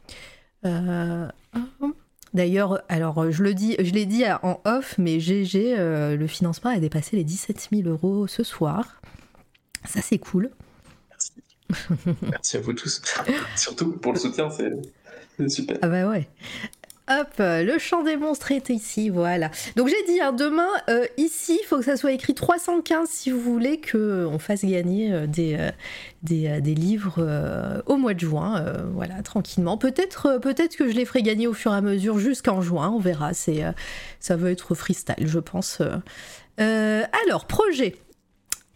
D'ailleurs, 2.37 2.83
alors 2.91 3.31
je 3.31 3.43
le 3.43 3.55
dis, 3.55 3.77
je 3.79 3.93
l'ai 3.93 4.05
dit 4.05 4.25
en 4.43 4.61
off, 4.67 4.97
mais 4.99 5.21
GG, 5.21 5.75
euh, 5.79 6.17
le 6.17 6.27
financement 6.27 6.71
a 6.71 6.79
dépassé 6.79 7.17
les 7.17 7.25
17 7.25 7.69
000 7.73 7.89
euros 7.89 8.27
ce 8.27 8.43
soir. 8.43 9.01
Ça, 9.87 10.03
c'est 10.03 10.19
cool. 10.19 10.51
Merci. 11.09 11.33
Merci 12.31 12.57
à 12.59 12.61
vous 12.61 12.75
tous. 12.75 13.01
Surtout 13.57 13.93
pour 13.93 14.13
le 14.13 14.19
soutien, 14.19 14.51
c'est 14.51 15.49
super. 15.49 15.79
Ah 15.81 15.89
bah 15.89 16.07
ouais. 16.07 16.29
Hop, 17.09 17.35
le 17.39 17.78
champ 17.78 18.03
des 18.03 18.16
monstres 18.16 18.51
est 18.51 18.69
ici, 18.69 19.11
voilà. 19.11 19.51
Donc 19.77 19.87
j'ai 19.87 20.12
dit, 20.12 20.20
hein, 20.20 20.33
demain, 20.33 20.66
euh, 20.91 21.07
ici, 21.16 21.57
il 21.62 21.65
faut 21.65 21.78
que 21.78 21.85
ça 21.85 21.97
soit 21.97 22.11
écrit 22.11 22.35
315 22.35 23.09
si 23.09 23.31
vous 23.31 23.41
voulez 23.41 23.81
qu'on 23.81 24.41
fasse 24.41 24.65
gagner 24.65 25.12
euh, 25.12 25.28
des, 25.28 25.57
euh, 25.57 26.61
des, 26.61 26.74
livres 26.74 27.83
au 27.87 27.97
mois 27.97 28.12
de 28.12 28.20
juin, 28.20 28.65
voilà, 28.93 29.23
tranquillement. 29.23 29.78
Peut-être 29.78 30.39
peut 30.39 30.55
que 30.55 30.89
je 30.89 30.97
les 30.97 31.05
ferai 31.05 31.23
gagner 31.23 31.47
au 31.47 31.53
fur 31.53 31.73
et 31.73 31.77
à 31.77 31.81
mesure 31.81 32.19
jusqu'en 32.19 32.61
juin, 32.61 32.91
on 32.91 32.99
verra. 32.99 33.35
C'est, 33.35 33.62
ça 34.19 34.37
va 34.37 34.51
être 34.51 34.74
freestyle, 34.74 35.28
je 35.28 35.39
pense. 35.39 35.81
alors, 36.59 37.47
projet. 37.47 37.95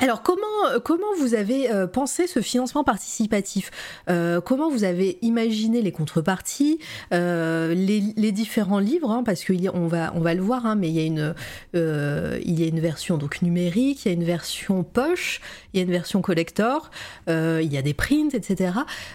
Alors 0.00 0.22
comment, 0.22 0.46
euh, 0.70 0.80
comment 0.80 1.14
vous 1.18 1.34
avez 1.34 1.70
euh, 1.70 1.86
pensé 1.86 2.26
ce 2.26 2.40
financement 2.40 2.84
participatif? 2.84 3.70
Euh, 4.08 4.40
Comment 4.40 4.70
vous 4.70 4.84
avez 4.84 5.18
imaginé 5.20 5.82
les 5.82 5.92
contreparties, 5.92 6.78
les, 7.10 8.32
différents 8.32 8.78
livres 8.78 9.10
hein, 9.10 9.22
Parce 9.22 9.44
qu'on 9.44 9.86
va, 9.86 10.12
on 10.14 10.20
va 10.20 10.34
le 10.34 10.40
voir, 10.40 10.64
hein, 10.64 10.74
mais 10.74 10.88
il 10.88 10.96
y, 10.96 11.00
a 11.00 11.04
une, 11.04 11.34
il 11.74 12.60
y 12.60 12.64
a 12.64 12.66
une 12.66 12.80
version 12.80 13.18
donc, 13.18 13.42
numérique, 13.42 14.04
il 14.04 14.08
y 14.08 14.10
a 14.10 14.14
une 14.14 14.24
version 14.24 14.82
poche, 14.82 15.40
il 15.72 15.78
y 15.78 15.80
a 15.80 15.84
une 15.84 15.90
version 15.90 16.20
collector, 16.20 16.90
il 17.28 17.72
y 17.72 17.76
a 17.76 17.82
des 17.82 17.94
prints, 17.94 18.34
etc. 18.34 18.72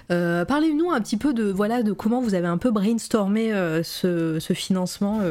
Parlez-nous 0.09 0.91
un 0.91 1.01
petit 1.01 1.17
peu 1.17 1.33
de, 1.33 1.51
voilà, 1.51 1.83
de 1.83 1.91
comment 1.91 2.21
vous 2.21 2.33
avez 2.33 2.47
un 2.47 2.57
peu 2.57 2.71
brainstormé 2.71 3.51
ce, 3.83 4.39
ce, 4.39 4.53
financement. 4.53 5.21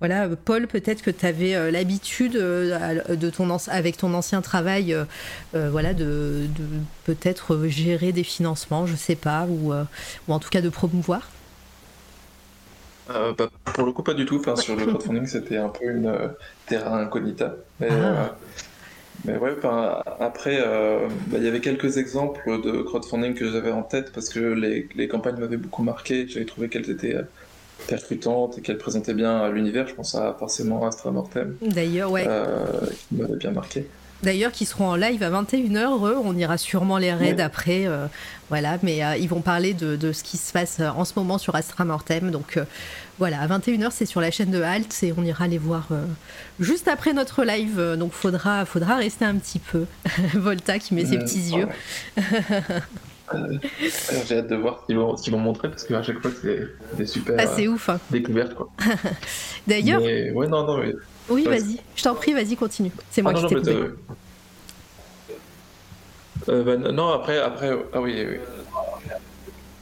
voilà, 0.00 0.28
Paul, 0.44 0.66
peut-être 0.66 1.02
que 1.02 1.10
tu 1.10 1.26
avais 1.26 1.70
l'habitude 1.70 2.32
de 2.32 3.30
ton, 3.30 3.56
avec 3.68 3.96
ton 3.96 4.14
ancien 4.14 4.40
travail 4.40 4.94
euh, 4.94 5.04
euh, 5.54 5.68
voilà, 5.70 5.94
de, 5.94 6.46
peut-être 7.04 7.66
gérer 7.66 8.12
des 8.12 8.24
financements, 8.24 8.86
je 8.86 8.96
sais 8.96 9.16
pas, 9.16 9.46
ou, 9.48 9.72
euh, 9.72 9.84
ou 10.28 10.32
en 10.32 10.38
tout 10.38 10.50
cas 10.50 10.60
de 10.60 10.68
promouvoir? 10.68 11.28
Bah, 13.08 13.50
Pour 13.64 13.84
le 13.84 13.92
coup, 13.92 14.02
pas 14.02 14.14
du 14.14 14.24
tout. 14.24 14.38
Enfin, 14.38 14.56
sur 14.56 14.74
le 14.74 14.86
crowdfunding, 14.86 15.26
c'était 15.26 15.58
un 15.58 15.68
peu 15.68 15.84
une 15.84 16.32
terra 16.66 16.98
incognita. 16.98 17.56
Mais, 17.78 17.88
ah. 17.90 18.36
Mais 19.24 19.36
ouais, 19.36 19.52
après, 20.20 20.58
bah, 21.28 21.38
il 21.38 21.44
y 21.44 21.48
avait 21.48 21.60
quelques 21.60 21.96
exemples 21.96 22.60
de 22.62 22.82
crowdfunding 22.82 23.34
que 23.34 23.50
j'avais 23.50 23.70
en 23.70 23.82
tête 23.82 24.12
parce 24.12 24.28
que 24.28 24.40
les, 24.40 24.88
les 24.96 25.08
campagnes 25.08 25.36
m'avaient 25.36 25.56
beaucoup 25.56 25.82
marqué. 25.82 26.26
J'avais 26.26 26.44
trouvé 26.44 26.68
qu'elles 26.68 26.90
étaient 26.90 27.16
percutantes 27.86 28.58
et 28.58 28.62
qu'elles 28.62 28.78
présentaient 28.78 29.14
bien 29.14 29.48
l'univers. 29.50 29.86
Je 29.86 29.94
pense 29.94 30.14
à 30.14 30.34
forcément 30.38 30.84
Astra 30.86 31.10
Mortem. 31.12 31.56
D'ailleurs, 31.62 32.10
ouais. 32.10 32.26
qui 33.08 33.14
m'avait 33.14 33.36
bien 33.36 33.52
marqué. 33.52 33.86
D'ailleurs, 34.22 34.52
qui 34.52 34.66
seront 34.66 34.86
en 34.86 34.96
live 34.96 35.22
à 35.24 35.30
21h. 35.30 35.86
On 36.24 36.36
ira 36.36 36.56
sûrement 36.56 36.98
les 36.98 37.12
raids 37.12 37.40
après. 37.40 37.86
Euh, 37.86 38.06
voilà, 38.50 38.78
mais 38.82 39.04
euh, 39.04 39.16
ils 39.16 39.28
vont 39.28 39.40
parler 39.40 39.74
de, 39.74 40.12
ce 40.12 40.22
qui 40.22 40.36
se 40.36 40.52
passe 40.52 40.78
euh, 40.78 40.90
en 40.90 41.04
ce 41.04 41.14
moment 41.16 41.38
sur 41.38 41.56
Astra 41.56 41.84
Mortem. 41.84 42.30
Donc 42.30 42.58
voilà, 43.18 43.40
à 43.40 43.46
21h, 43.46 43.90
c'est 43.90 44.06
sur 44.06 44.20
la 44.20 44.30
chaîne 44.30 44.50
de 44.50 44.62
Halt 44.62 45.02
et 45.02 45.12
on 45.16 45.22
ira 45.22 45.46
les 45.46 45.58
voir 45.58 45.88
juste 46.58 46.88
après 46.88 47.12
notre 47.12 47.44
live. 47.44 47.96
Donc 47.98 48.12
faudra, 48.12 48.64
faudra 48.64 48.96
rester 48.96 49.24
un 49.24 49.36
petit 49.36 49.58
peu. 49.58 49.84
Volta 50.34 50.78
qui 50.78 50.94
met 50.94 51.04
ses 51.04 51.18
petits 51.18 51.50
yeux. 51.50 51.68
J'ai 54.26 54.38
hâte 54.38 54.48
de 54.48 54.56
voir 54.56 54.84
ce 54.88 55.30
vont, 55.30 55.38
montrer 55.38 55.68
parce 55.68 55.84
qu'à 55.84 56.02
chaque 56.02 56.20
fois, 56.20 56.30
c'est 56.42 56.68
des 56.96 57.06
super 57.06 57.36
ah, 57.38 57.62
ouf, 57.62 57.88
hein. 57.88 58.00
découvertes. 58.10 58.56
D'ailleurs. 59.66 60.02
Ouais, 60.02 60.48
non, 60.48 60.64
non, 60.64 60.78
mais 60.78 60.92
oui, 61.28 61.44
vas-y. 61.44 61.78
Je 61.94 62.02
t'en 62.02 62.14
prie, 62.14 62.32
vas-y, 62.32 62.56
continue. 62.56 62.92
C'est 63.10 63.22
moi 63.22 63.32
ah, 63.34 63.40
qui 63.40 63.46
t'ai 63.46 63.54
coupé. 63.54 63.76
Euh, 66.48 66.64
bah, 66.64 66.76
non, 66.76 67.10
après, 67.10 67.38
après, 67.38 67.70
ah 67.92 68.00
oui, 68.00 68.26
oui. 68.28 68.36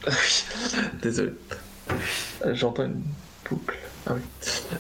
Ah 0.07 0.11
Désolé. 1.02 1.32
J'entends 2.52 2.85
une 2.85 3.02
Ah 4.06 4.12
oui. 4.14 4.20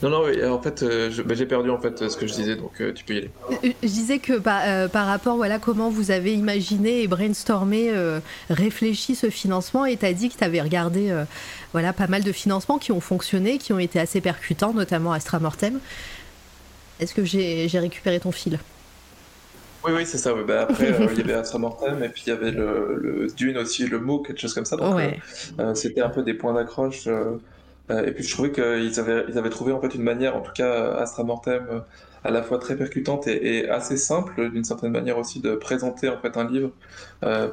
Non, 0.02 0.08
non, 0.08 0.22
oui, 0.24 0.42
en 0.44 0.60
fait, 0.62 0.82
euh, 0.82 1.10
bah, 1.26 1.34
j'ai 1.34 1.44
perdu 1.44 1.68
en 1.68 1.78
fait 1.78 2.08
ce 2.08 2.16
que 2.16 2.26
je 2.26 2.32
disais, 2.32 2.56
donc 2.56 2.80
euh, 2.80 2.92
tu 2.94 3.04
peux 3.04 3.14
y 3.14 3.18
aller. 3.18 3.30
Je 3.82 3.88
disais 3.88 4.18
que 4.18 4.38
par, 4.38 4.88
par, 4.88 5.06
rapport, 5.06 5.36
voilà, 5.36 5.58
comment 5.58 5.90
vous 5.90 6.10
avez 6.10 6.32
imaginé 6.32 7.02
et 7.02 7.08
brainstormé, 7.08 7.92
réfléchi 8.48 9.14
ce 9.14 9.28
financement, 9.28 9.84
et 9.84 9.96
t'as 9.96 10.12
dit 10.14 10.30
que 10.30 10.38
t'avais 10.38 10.62
regardé, 10.62 11.14
voilà, 11.72 11.92
pas 11.92 12.06
mal 12.06 12.22
de 12.22 12.32
financements 12.32 12.78
qui 12.78 12.92
ont 12.92 13.00
fonctionné, 13.00 13.58
qui 13.58 13.72
ont 13.72 13.78
été 13.78 14.00
assez 14.00 14.20
percutants, 14.20 14.72
notamment 14.72 15.12
Astra 15.12 15.38
Mortem. 15.38 15.80
Est-ce 16.98 17.14
que 17.14 17.24
j'ai 17.24 17.68
récupéré 17.78 18.20
ton 18.20 18.32
fil? 18.32 18.58
Oui, 19.84 19.92
oui, 19.94 20.02
c'est 20.04 20.18
ça. 20.18 20.34
Bah, 20.34 20.62
après, 20.62 20.92
euh, 20.92 21.06
il 21.12 21.18
y 21.18 21.22
avait 21.22 21.34
Astra 21.34 21.58
Mortem 21.58 22.02
et 22.02 22.08
puis 22.08 22.24
il 22.26 22.30
y 22.30 22.32
avait 22.32 22.50
le, 22.50 23.26
Dune 23.34 23.56
aussi, 23.56 23.86
le 23.86 23.98
MOOC, 23.98 24.26
quelque 24.26 24.40
chose 24.40 24.54
comme 24.54 24.66
ça. 24.66 24.76
Donc, 24.76 24.98
euh, 24.98 25.10
euh, 25.58 25.74
c'était 25.74 26.02
un 26.02 26.10
peu 26.10 26.22
des 26.22 26.34
points 26.34 26.52
d'accroche. 26.52 27.08
Et 27.90 28.12
puis 28.12 28.24
je 28.24 28.32
trouvais 28.32 28.52
qu'ils 28.52 29.00
avaient, 29.00 29.24
ils 29.28 29.38
avaient 29.38 29.50
trouvé 29.50 29.72
en 29.72 29.80
fait 29.80 29.94
une 29.94 30.02
manière, 30.02 30.36
en 30.36 30.40
tout 30.40 30.52
cas 30.52 30.94
Astra 30.94 31.24
Mortem, 31.24 31.82
à 32.22 32.30
la 32.30 32.42
fois 32.42 32.58
très 32.58 32.76
percutante 32.76 33.26
et, 33.26 33.68
assez 33.68 33.96
simple, 33.96 34.50
d'une 34.50 34.64
certaine 34.64 34.92
manière 34.92 35.18
aussi, 35.18 35.40
de 35.40 35.54
présenter 35.56 36.08
en 36.08 36.18
fait 36.18 36.36
un 36.36 36.48
livre 36.48 36.70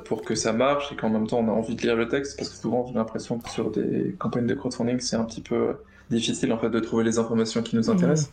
pour 0.05 0.21
que 0.21 0.35
ça 0.35 0.53
marche 0.53 0.91
et 0.91 0.95
qu'en 0.95 1.09
même 1.09 1.27
temps 1.27 1.39
on 1.39 1.47
a 1.47 1.51
envie 1.51 1.75
de 1.75 1.81
lire 1.81 1.95
le 1.95 2.07
texte. 2.07 2.37
Parce 2.37 2.49
que 2.49 2.55
souvent 2.55 2.85
j'ai 2.87 2.93
l'impression 2.93 3.39
que 3.39 3.49
sur 3.49 3.71
des 3.71 4.15
campagnes 4.19 4.47
de 4.47 4.53
crowdfunding, 4.53 4.99
c'est 4.99 5.15
un 5.15 5.23
petit 5.25 5.41
peu 5.41 5.75
difficile 6.09 6.53
en 6.53 6.59
fait 6.59 6.69
de 6.69 6.79
trouver 6.79 7.03
les 7.03 7.19
informations 7.19 7.61
qui 7.61 7.75
nous 7.75 7.87
mmh. 7.87 7.91
intéressent. 7.91 8.31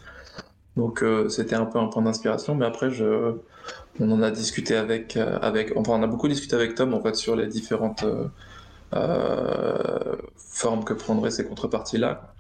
Donc 0.77 1.03
euh, 1.03 1.29
c'était 1.29 1.55
un 1.55 1.67
peu 1.67 1.79
un 1.79 1.87
point 1.87 2.03
d'inspiration, 2.03 2.55
mais 2.55 2.67
après 2.67 2.91
je, 2.91 3.35
on 4.01 4.11
en 4.11 4.23
a 4.23 4.31
discuté 4.31 4.77
avec, 4.77 5.17
euh, 5.17 5.39
avec, 5.41 5.73
enfin 5.77 5.93
on 5.93 6.03
a 6.03 6.07
beaucoup 6.07 6.29
discuté 6.29 6.57
avec 6.57 6.75
Tom 6.75 6.95
en 6.95 7.01
fait 7.01 7.15
sur 7.15 7.37
les 7.37 7.47
différentes 7.47 8.03
euh, 8.03 8.27
formes 10.37 10.85
que 10.85 10.95
prendraient 10.95 11.31
ces 11.31 11.45
contreparties-là 11.45 12.35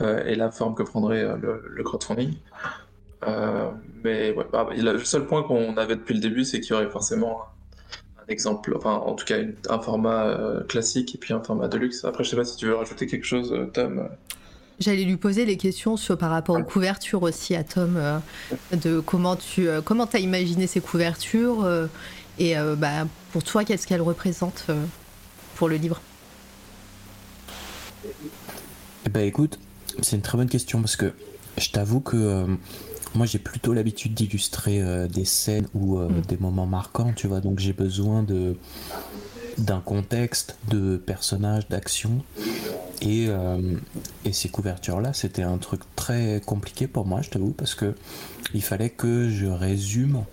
et 0.00 0.34
la 0.34 0.50
forme 0.50 0.74
que 0.74 0.82
prendrait 0.82 1.24
le, 1.40 1.82
crowdfunding. 1.84 2.34
mais 4.04 4.34
bah, 4.52 4.68
le 4.76 4.98
seul 5.04 5.26
point 5.26 5.42
qu'on 5.42 5.76
avait 5.76 5.96
depuis 5.96 6.14
le 6.14 6.20
début, 6.20 6.44
c'est 6.44 6.60
qu'il 6.60 6.72
y 6.72 6.74
aurait 6.74 6.90
forcément 6.90 7.42
un 8.18 8.32
exemple, 8.32 8.74
enfin 8.76 8.94
en 8.94 9.14
tout 9.14 9.24
cas 9.24 9.38
un 9.68 9.78
format 9.80 10.36
classique 10.68 11.14
et 11.14 11.18
puis 11.18 11.32
un 11.32 11.42
format 11.42 11.68
de 11.68 11.78
luxe. 11.78 12.04
Après 12.04 12.24
je 12.24 12.30
sais 12.30 12.36
pas 12.36 12.44
si 12.44 12.56
tu 12.56 12.66
veux 12.66 12.74
rajouter 12.74 13.06
quelque 13.06 13.26
chose, 13.26 13.54
Tom. 13.72 14.08
J'allais 14.80 15.04
lui 15.04 15.18
poser 15.18 15.44
les 15.44 15.58
questions 15.58 15.98
sur, 15.98 16.16
par 16.16 16.30
rapport 16.30 16.56
aux 16.56 16.62
couvertures 16.62 17.22
aussi 17.22 17.54
à 17.54 17.62
Tom, 17.62 17.98
euh, 17.98 18.18
de 18.72 18.98
comment 18.98 19.36
tu 19.36 19.68
euh, 19.68 19.82
comment 19.82 20.06
as 20.06 20.18
imaginé 20.18 20.66
ces 20.66 20.80
couvertures 20.80 21.64
euh, 21.64 21.86
et 22.38 22.54
bah, 22.78 23.06
pour 23.32 23.44
toi, 23.44 23.64
qu'est-ce 23.64 23.86
qu'elles 23.86 24.00
représentent 24.00 24.68
pour 25.60 25.68
le 25.68 25.76
livre 25.76 26.00
Bah 29.10 29.20
écoute, 29.20 29.58
c'est 30.00 30.16
une 30.16 30.22
très 30.22 30.38
bonne 30.38 30.48
question 30.48 30.80
parce 30.80 30.96
que 30.96 31.12
je 31.58 31.68
t'avoue 31.68 32.00
que 32.00 32.46
moi 33.14 33.26
j'ai 33.26 33.38
plutôt 33.38 33.74
l'habitude 33.74 34.14
d'illustrer 34.14 34.82
des 35.08 35.26
scènes 35.26 35.68
ou 35.74 35.98
mm. 35.98 36.22
des 36.22 36.38
moments 36.38 36.64
marquants, 36.64 37.12
tu 37.14 37.26
vois, 37.26 37.40
donc 37.40 37.58
j'ai 37.58 37.74
besoin 37.74 38.22
de 38.22 38.56
d'un 39.58 39.80
contexte, 39.80 40.56
de 40.70 40.96
personnages, 40.96 41.68
d'action. 41.68 42.24
Et, 43.02 43.26
euh, 43.28 43.76
et, 44.24 44.32
ces 44.32 44.48
couvertures-là, 44.48 45.12
c'était 45.12 45.42
un 45.42 45.58
truc 45.58 45.82
très 45.94 46.40
compliqué 46.46 46.86
pour 46.86 47.04
moi, 47.04 47.20
je 47.20 47.28
t'avoue, 47.28 47.50
parce 47.50 47.74
que 47.74 47.94
il 48.54 48.62
fallait 48.62 48.88
que 48.88 49.28
je 49.28 49.46
résume 49.46 50.24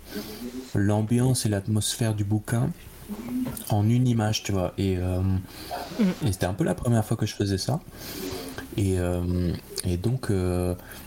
l'ambiance 0.74 1.44
et 1.44 1.50
l'atmosphère 1.50 2.14
du 2.14 2.24
bouquin 2.24 2.70
en 3.70 3.88
une 3.88 4.06
image, 4.06 4.42
tu 4.42 4.52
vois. 4.52 4.72
Et, 4.78 4.96
euh, 4.98 5.20
et 6.26 6.32
c'était 6.32 6.46
un 6.46 6.54
peu 6.54 6.64
la 6.64 6.74
première 6.74 7.04
fois 7.04 7.16
que 7.16 7.26
je 7.26 7.34
faisais 7.34 7.58
ça. 7.58 7.80
Et, 8.76 8.96
et 9.84 9.96
donc, 9.96 10.30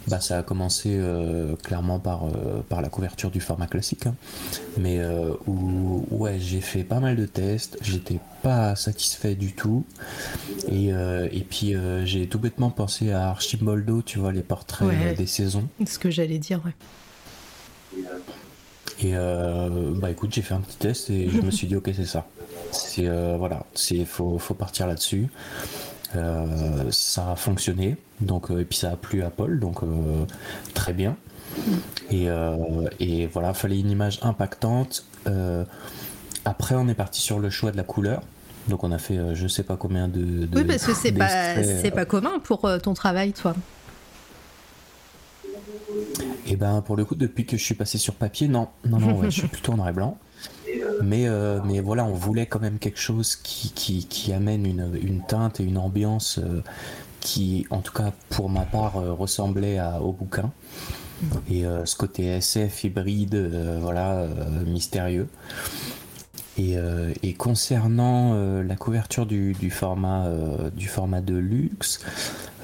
bah, 0.07 0.19
ça 0.19 0.39
a 0.39 0.43
commencé 0.43 0.99
clairement 1.63 1.99
par, 1.99 2.25
par 2.67 2.81
la 2.81 2.89
couverture 2.89 3.31
du 3.31 3.39
format 3.39 3.67
classique. 3.67 4.07
Hein. 4.07 4.15
Mais 4.77 4.99
où, 5.47 6.05
ouais, 6.11 6.37
j'ai 6.37 6.59
fait 6.59 6.83
pas 6.83 6.99
mal 6.99 7.15
de 7.15 7.25
tests, 7.25 7.77
j'étais 7.81 8.19
pas 8.43 8.75
satisfait 8.75 9.35
du 9.35 9.53
tout. 9.53 9.85
Et, 10.69 10.89
et 10.89 11.45
puis, 11.49 11.73
j'ai 12.03 12.27
tout 12.27 12.39
bêtement 12.39 12.71
pensé 12.71 13.13
à 13.13 13.29
Archimboldo, 13.29 14.01
tu 14.01 14.19
vois, 14.19 14.33
les 14.33 14.43
portraits 14.43 15.15
des 15.15 15.27
saisons. 15.27 15.69
Ce 15.85 15.97
que 15.97 16.09
j'allais 16.09 16.39
dire, 16.39 16.59
ouais. 16.65 18.03
Et 19.03 19.13
euh, 19.15 19.69
bah 19.95 20.11
écoute, 20.11 20.31
j'ai 20.33 20.41
fait 20.41 20.53
un 20.53 20.59
petit 20.59 20.77
test 20.77 21.09
et 21.09 21.29
je 21.29 21.41
me 21.41 21.49
suis 21.49 21.67
dit 21.67 21.75
ok 21.75 21.89
c'est 21.95 22.05
ça. 22.05 22.27
C'est 22.71 23.07
euh, 23.07 23.35
voilà, 23.37 23.65
c'est 23.73 24.05
faut, 24.05 24.37
faut 24.37 24.53
partir 24.53 24.85
là-dessus. 24.85 25.27
Euh, 26.15 26.91
ça 26.91 27.31
a 27.31 27.35
fonctionné, 27.35 27.97
donc 28.19 28.51
et 28.51 28.65
puis 28.65 28.77
ça 28.77 28.91
a 28.91 28.95
plu 28.95 29.23
à 29.23 29.29
Paul, 29.29 29.59
donc 29.59 29.79
très 30.73 30.93
bien. 30.93 31.15
Et, 32.11 32.27
et 32.99 33.27
voilà, 33.27 33.53
fallait 33.53 33.79
une 33.79 33.89
image 33.89 34.19
impactante. 34.21 35.05
après, 36.45 36.75
on 36.75 36.87
est 36.87 36.93
parti 36.93 37.21
sur 37.21 37.39
le 37.39 37.49
choix 37.49 37.71
de 37.71 37.77
la 37.77 37.83
couleur. 37.83 38.21
Donc 38.67 38.83
on 38.83 38.91
a 38.91 38.99
fait 38.99 39.17
je 39.33 39.47
sais 39.47 39.63
pas 39.63 39.77
combien 39.77 40.07
de. 40.07 40.45
de 40.45 40.57
oui, 40.59 40.63
parce 40.63 40.85
que 40.85 40.93
c'est 40.93 41.11
pas, 41.11 41.63
c'est 41.63 41.91
pas 41.91 42.05
commun 42.05 42.39
pour 42.43 42.69
ton 42.83 42.93
travail, 42.93 43.33
toi. 43.33 43.55
Et 46.45 46.53
eh 46.53 46.55
ben 46.55 46.81
pour 46.81 46.95
le 46.95 47.05
coup, 47.05 47.15
depuis 47.15 47.45
que 47.45 47.57
je 47.57 47.63
suis 47.63 47.75
passé 47.75 47.97
sur 47.97 48.15
papier, 48.15 48.47
non, 48.47 48.67
non, 48.85 48.99
non, 48.99 49.23
je 49.23 49.29
suis 49.29 49.47
plutôt 49.47 49.73
en 49.73 49.77
noir 49.77 49.89
et 49.89 49.93
blanc. 49.93 50.17
Mais, 51.03 51.27
euh, 51.27 51.59
mais 51.65 51.79
voilà, 51.79 52.05
on 52.05 52.13
voulait 52.13 52.45
quand 52.45 52.59
même 52.59 52.79
quelque 52.79 52.99
chose 52.99 53.35
qui, 53.35 53.71
qui, 54.07 54.33
amène 54.33 54.65
une, 54.65 54.99
une, 55.01 55.25
teinte 55.25 55.59
et 55.59 55.63
une 55.63 55.77
ambiance 55.77 56.39
euh, 56.39 56.63
qui, 57.19 57.65
en 57.69 57.79
tout 57.79 57.93
cas 57.93 58.11
pour 58.29 58.49
ma 58.49 58.61
part, 58.61 58.97
euh, 58.97 59.13
ressemblait 59.13 59.77
à, 59.77 60.01
au 60.01 60.11
bouquin. 60.11 60.51
Et 61.51 61.65
ce 61.85 61.95
côté 61.95 62.25
SF 62.25 62.85
hybride, 62.85 63.35
voilà, 63.79 64.25
mystérieux. 64.65 65.27
Et, 66.61 66.75
et 67.23 67.33
concernant 67.33 68.35
la 68.61 68.75
couverture 68.75 69.25
du, 69.25 69.53
du 69.53 69.71
format, 69.71 70.29
du 70.75 70.87
format 70.87 71.21
de 71.21 71.35
luxe, 71.35 71.99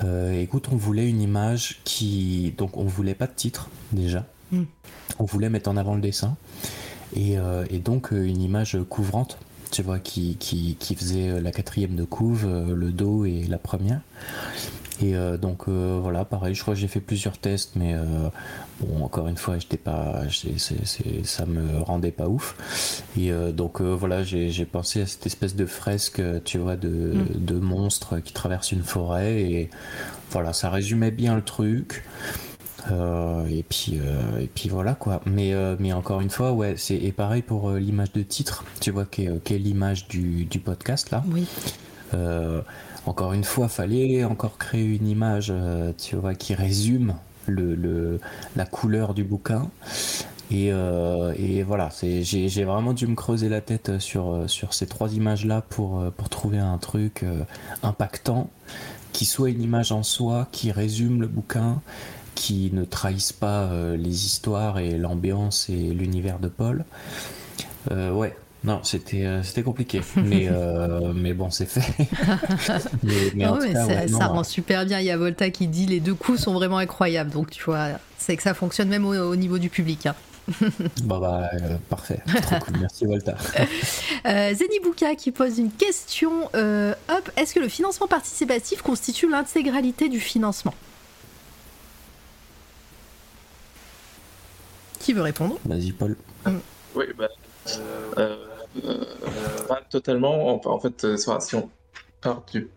euh, 0.04 0.40
écoute, 0.42 0.68
on 0.72 0.76
voulait 0.76 1.10
une 1.10 1.22
image 1.22 1.80
qui. 1.84 2.54
Donc, 2.58 2.78
on 2.78 2.84
voulait 2.84 3.16
pas 3.16 3.28
de 3.28 3.34
titre, 3.34 3.70
déjà. 3.92 4.26
Hmm. 4.52 4.64
On 5.20 5.26
voulait 5.26 5.50
mettre 5.50 5.70
en 5.70 5.78
avant 5.78 5.96
le 5.96 6.02
dessin. 6.02 6.36
Et, 7.16 7.38
euh, 7.38 7.66
donc, 7.84 8.14
euh, 8.14 8.24
une 8.24 8.42
image 8.42 8.78
couvrante, 8.90 9.38
tu 9.72 9.82
vois, 9.82 10.00
qui, 10.00 10.38
qui, 10.38 10.96
faisait 10.96 11.42
la 11.42 11.52
quatrième 11.52 11.96
de 11.96 12.04
couve, 12.04 12.48
le 12.48 12.92
dos 12.92 13.26
et 13.26 13.44
la 13.48 13.58
première. 13.58 14.02
Et 15.02 15.14
donc 15.40 15.68
voilà, 15.68 16.26
pareil, 16.26 16.56
je 16.56 16.62
crois 16.62 16.74
que 16.74 16.80
j'ai 16.80 16.88
fait 16.88 17.00
plusieurs 17.00 17.38
tests, 17.38 17.76
mais 17.76 17.96
bon, 18.80 19.04
encore 19.04 19.28
une 19.28 19.38
fois, 19.38 19.60
j'étais 19.60 19.78
pas, 19.78 20.24
ça 21.24 21.46
me 21.46 21.82
rendait 21.82 22.12
pas 22.12 22.28
ouf. 22.28 23.04
Et 23.18 23.32
donc 23.54 23.82
voilà, 23.82 24.24
j'ai 24.24 24.66
pensé 24.66 25.02
à 25.02 25.06
cette 25.06 25.26
espèce 25.26 25.56
de 25.56 25.66
fresque, 25.66 26.22
tu 26.46 26.58
vois, 26.58 26.76
de, 26.76 26.90
mm. 26.90 27.46
de 27.46 27.60
monstres 27.60 28.20
qui 28.20 28.34
traversent 28.34 28.72
une 28.72 28.84
forêt. 28.84 29.42
Et 29.42 29.70
voilà, 30.32 30.54
ça 30.54 30.70
résumait 30.70 31.12
bien 31.12 31.36
le 31.36 31.44
truc. 31.44 32.04
et 32.90 33.66
puis 33.70 34.00
et 34.40 34.48
puis 34.48 34.70
voilà 34.70 34.96
quoi 34.96 35.22
mais 35.26 35.54
mais 35.78 35.92
encore 35.92 36.22
une 36.22 36.30
fois 36.30 36.54
ouais 36.54 36.76
c'est 36.78 36.96
et 36.96 37.12
pareil 37.12 37.42
pour 37.42 37.72
l'image 37.72 38.14
de 38.14 38.24
titre 38.24 38.64
tu 38.80 38.92
vois 38.92 39.04
qui 39.04 39.26
est, 39.26 39.58
l'image 39.58 40.08
du, 40.08 40.46
du, 40.46 40.60
podcast 40.60 41.12
là 41.12 41.22
oui 41.30 41.46
encore 43.08 43.34
une 43.34 43.44
fois, 43.44 43.68
fallait 43.68 44.24
encore 44.24 44.58
créer 44.58 44.84
une 44.84 45.08
image, 45.08 45.48
euh, 45.50 45.92
tu 45.98 46.16
vois, 46.16 46.36
qui 46.36 46.54
résume 46.54 47.16
la 47.48 48.66
couleur 48.66 49.14
du 49.14 49.24
bouquin. 49.24 49.70
Et, 50.52 50.70
euh, 50.72 51.34
voilà, 51.66 51.90
j'ai 52.02 52.64
vraiment 52.64 52.94
dû 52.94 53.08
me 53.08 53.16
creuser 53.16 53.50
la 53.50 53.62
tête 53.62 54.00
sur, 54.00 54.44
sur 54.48 54.74
ces 54.74 54.88
trois 54.88 55.14
images-là 55.14 55.62
pour, 55.62 56.04
pour 56.18 56.30
trouver 56.30 56.58
un 56.58 56.78
truc 56.78 57.24
euh, 57.24 57.44
impactant, 57.84 58.50
qui 59.14 59.26
soit 59.26 59.50
une 59.50 59.62
image 59.62 59.92
en 59.92 60.04
soi, 60.04 60.48
qui 60.52 60.72
résume 60.72 61.22
le 61.22 61.28
bouquin, 61.28 61.82
qui 62.36 62.70
ne 62.74 62.84
trahisse 62.84 63.32
pas 63.32 63.72
les 63.96 64.26
histoires 64.26 64.78
et 64.78 64.98
l'ambiance 64.98 65.70
et 65.70 65.94
l'univers 65.94 66.40
de 66.40 66.50
Paul. 66.50 66.86
ouais, 67.90 68.36
non, 68.64 68.82
c'était 68.84 69.26
euh, 69.26 69.44
c'était 69.44 69.64
compliqué, 69.64 70.02
mais 70.16 70.48
euh, 70.52 71.14
mais 71.16 71.34
bon, 71.34 71.50
c'est 71.50 71.66
fait. 71.66 72.08
ça, 72.60 74.28
rend 74.28 74.44
super 74.44 74.86
bien. 74.86 75.00
Il 75.00 75.06
y 75.06 75.12
a 75.12 75.18
Volta 75.18 75.50
qui 75.50 75.68
dit 75.68 75.86
les 75.86 76.00
deux 76.00 76.16
coups 76.16 76.42
sont 76.42 76.54
vraiment 76.54 76.78
incroyables, 76.78 77.30
donc 77.30 77.52
tu 77.52 77.64
vois, 77.64 77.90
c'est 78.18 78.36
que 78.36 78.44
ça 78.44 78.54
fonctionne 78.54 78.90
même 78.90 79.06
au, 79.06 79.36
niveau 79.36 79.60
du 79.60 79.70
public. 79.70 80.08
Hein. 80.08 80.16
bon 81.04 81.20
bah 81.20 81.50
euh, 81.54 81.76
parfait, 81.90 82.22
trop 82.42 82.56
cool, 82.60 82.78
merci 82.80 83.06
Volta. 83.06 83.36
Zenibuka 84.26 85.16
qui 85.16 85.32
pose 85.32 85.60
une 85.60 85.72
question. 85.72 86.46
hop, 86.46 87.32
est-ce 87.36 87.54
que 87.54 87.60
le 87.60 87.68
financement 87.68 88.08
participatif 88.08 88.82
constitue 88.82 89.30
l'intégralité 89.30 90.10
du 90.10 90.20
financement? 90.20 90.74
Qui 95.00 95.14
veut 95.14 95.22
répondre? 95.22 95.58
Vas-y 95.66 95.92
Paul. 95.92 96.18
Oui, 96.98 97.06
bah, 97.18 97.26
euh, 97.26 97.28
euh, 97.28 97.47
pas 99.68 99.82
totalement. 99.90 100.62
En, 100.66 100.80
fait, 100.80 101.04
euh, 101.04 101.18
si 101.18 101.56
on 101.56 101.70
part 102.22 102.44
du 102.52 102.70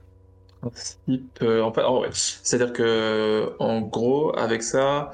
principe, 0.61 1.43
en 1.43 1.73
fait, 1.73 1.83
oh, 1.89 2.05
c'est-à-dire 2.12 2.75
que 2.75 3.53
en 3.59 3.81
gros, 3.81 4.37
avec 4.37 4.62
ça, 4.62 5.12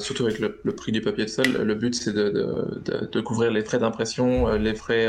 surtout 0.00 0.24
avec 0.24 0.38
le, 0.38 0.74
prix 0.74 0.90
du 0.90 1.02
papier 1.02 1.24
de 1.24 1.30
seul, 1.30 1.52
le 1.52 1.74
but 1.74 1.94
c'est 1.94 2.14
de, 2.14 3.20
couvrir 3.20 3.50
les 3.50 3.62
frais 3.62 3.78
d'impression, 3.78 4.52
les 4.54 4.74
frais 4.74 5.08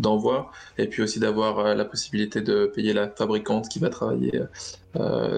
d'envoi, 0.00 0.50
et 0.78 0.88
puis 0.88 1.02
aussi 1.02 1.20
d'avoir 1.20 1.76
la 1.76 1.84
possibilité 1.84 2.40
de 2.40 2.66
payer 2.66 2.92
la 2.92 3.08
fabricante 3.08 3.68
qui 3.68 3.78
va 3.78 3.88
travailler 3.88 4.42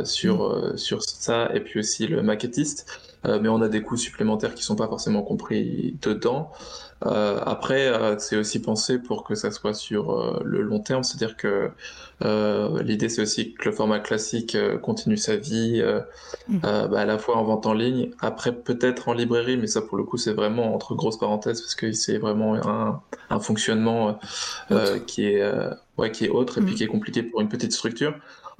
sur, 0.05 0.73
mmh. 0.73 0.77
sur 0.79 1.03
ça, 1.03 1.51
et 1.55 1.61
puis 1.61 1.81
aussi 1.81 2.07
le 2.07 2.23
maquettiste. 2.23 2.87
mais 3.25 3.49
on 3.51 3.61
a 3.61 3.69
des 3.69 3.83
coûts 3.83 3.99
supplémentaires 3.99 4.55
qui 4.55 4.63
sont 4.63 4.77
pas 4.77 4.89
forcément 4.89 5.23
compris 5.23 5.99
dedans. 6.01 6.51
Euh, 7.07 7.41
après, 7.45 7.89
euh, 7.89 8.19
c'est 8.19 8.37
aussi 8.37 8.61
pensé 8.61 8.99
pour 8.99 9.25
que 9.25 9.35
ça 9.35 9.51
soit 9.51 9.73
sur 9.73 10.13
euh, 10.13 10.41
le 10.45 10.61
long 10.61 10.81
terme, 10.81 11.03
c'est-à-dire 11.03 11.37
que 11.37 11.71
l'idée 12.83 13.09
c'est 13.09 13.23
aussi 13.23 13.55
que 13.55 13.71
le 13.71 13.75
format 13.75 13.99
classique 13.99 14.55
continue 14.83 15.17
sa 15.17 15.37
vie, 15.37 15.83
mmh. 16.49 16.59
bah, 16.59 17.01
à 17.01 17.05
la 17.07 17.17
fois 17.17 17.39
en 17.39 17.45
vente 17.45 17.65
en 17.65 17.73
ligne, 17.73 18.11
après 18.21 18.53
peut-être 18.53 19.09
en 19.09 19.15
librairie, 19.15 19.57
mais 19.57 19.67
ça 19.67 19.81
pour 19.81 19.97
le 19.97 20.05
coup 20.05 20.19
c'est 20.19 20.35
vraiment 20.35 20.75
entre 20.75 20.95
grosses 20.95 21.19
parenthèses 21.19 21.63
parce 21.63 21.75
que 21.75 21.93
c'est 21.93 22.19
vraiment 22.19 22.57
un, 22.57 23.01
un 23.31 23.41
fonctionnement 23.41 24.19
qui 25.07 25.25
est 25.25 25.43
ouais, 25.97 26.11
qui 26.11 26.27
est 26.27 26.29
autre 26.29 26.59
et 26.59 26.61
puis 26.61 26.73
mmh. 26.73 26.77
qui 26.77 26.85
est 26.85 26.89
compliqué 26.89 27.23
pour 27.23 27.41
une 27.41 27.49
petite 27.49 27.73
structure. 27.73 28.15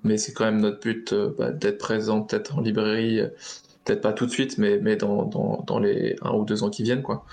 Mais 0.05 0.17
c'est 0.17 0.33
quand 0.33 0.47
même 0.47 0.61
notre 0.61 0.81
but 0.81 1.13
bah, 1.39 1.51
d'être 1.51 1.77
présent 1.77 2.23
peut-être 2.23 2.57
en 2.57 2.63
librairie 2.63 3.21
peut-être 3.91 4.03
pas 4.03 4.13
tout 4.13 4.27
de 4.27 4.31
suite, 4.31 4.59
mais, 4.59 4.79
mais 4.79 4.97
dans, 4.97 5.25
dans, 5.25 5.65
dans, 5.67 5.79
les 5.79 6.17
un 6.23 6.33
ou 6.33 6.45
deux 6.45 6.63
ans 6.63 6.71
qui 6.71 6.83
viennent, 6.83 7.03
quoi. 7.03 7.25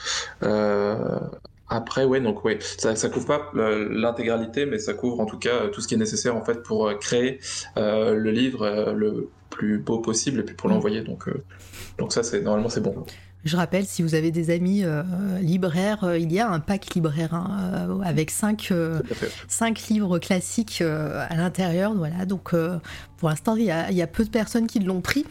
Euh, 0.44 1.20
après, 1.70 2.06
ouais, 2.06 2.22
donc 2.22 2.46
ouais, 2.46 2.60
ça, 2.62 2.96
ça 2.96 3.10
couvre 3.10 3.26
pas 3.26 3.52
euh, 3.56 3.90
l'intégralité, 3.92 4.66
mais 4.66 4.80
ça 4.80 4.94
couvre 4.94 5.20
en 5.20 5.26
tout 5.26 5.38
cas 5.38 5.68
tout 5.68 5.82
ce 5.82 5.88
qui 5.88 5.96
est 5.96 5.98
nécessaire 5.98 6.36
en 6.36 6.44
fait 6.44 6.64
pour 6.64 6.88
euh, 6.88 6.96
créer 6.96 7.40
euh, 7.76 8.16
le 8.16 8.32
livre 8.32 8.94
le 8.96 9.30
plus 9.50 9.78
beau 9.78 10.00
possible 10.00 10.40
et 10.40 10.44
puis 10.44 10.56
pour 10.56 10.70
mm. 10.70 10.74
l'envoyer. 10.74 11.02
Donc, 11.02 11.26
donc 11.98 12.14
ça, 12.14 12.24
c'est 12.24 12.42
normalement 12.42 12.70
c'est 12.70 12.82
bon. 12.82 12.96
Je 13.44 13.56
rappelle, 13.56 13.86
si 13.86 14.02
vous 14.02 14.16
avez 14.16 14.32
des 14.32 14.50
amis 14.50 14.84
libraires, 15.40 16.16
il 16.18 16.34
y 16.34 16.40
a 16.40 16.50
un 16.50 16.60
pack 16.60 16.96
libraire 16.96 17.34
hein, 17.34 18.02
avec 18.04 18.30
cinq, 18.30 18.74
cinq, 19.48 19.80
livres 19.90 20.20
classiques 20.20 20.82
à 20.82 21.34
l'intérieur. 21.36 21.94
Voilà, 21.94 22.26
donc 22.26 22.54
pour 23.18 23.30
l'instant, 23.30 23.56
il 23.56 23.64
y, 23.64 23.72
a 24.02 24.08
peu 24.08 24.26
de 24.26 24.30
personnes 24.30 24.68
qui 24.68 24.80
l'ont 24.80 25.02
pris. 25.02 25.26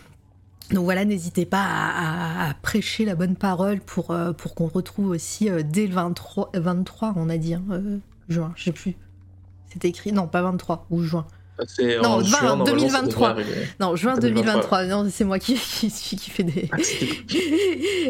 Donc 0.70 0.84
voilà, 0.84 1.04
n'hésitez 1.04 1.46
pas 1.46 1.64
à, 1.64 2.54
prêcher 2.62 3.04
la 3.04 3.14
bonne 3.14 3.36
parole 3.36 3.80
pour, 3.80 4.10
euh, 4.10 4.32
pour 4.32 4.54
qu'on 4.54 4.66
retrouve 4.66 5.10
aussi 5.10 5.48
euh, 5.48 5.62
dès 5.64 5.86
le 5.86 5.94
23, 5.94 6.50
23 6.54 7.14
on 7.16 7.28
a 7.28 7.36
dit, 7.36 7.54
hein, 7.54 7.62
euh, 7.70 7.98
juin, 8.28 8.52
je 8.56 8.64
sais 8.64 8.72
plus. 8.72 8.96
C'est 9.68 9.84
écrit, 9.84 10.12
non, 10.12 10.26
pas 10.26 10.42
23, 10.42 10.86
ou 10.90 11.02
juin. 11.02 11.26
Non, 12.02 12.22
juin, 12.22 12.64
2023. 12.64 13.36
Non, 13.80 13.96
juin 13.96 14.16
2023. 14.16 14.84
Non, 14.84 15.06
c'est 15.10 15.24
moi 15.24 15.38
qui, 15.38 15.54
qui, 15.54 15.90
qui 16.16 16.30
fait 16.30 16.42
des. 16.42 16.68
Ah, 16.72 16.76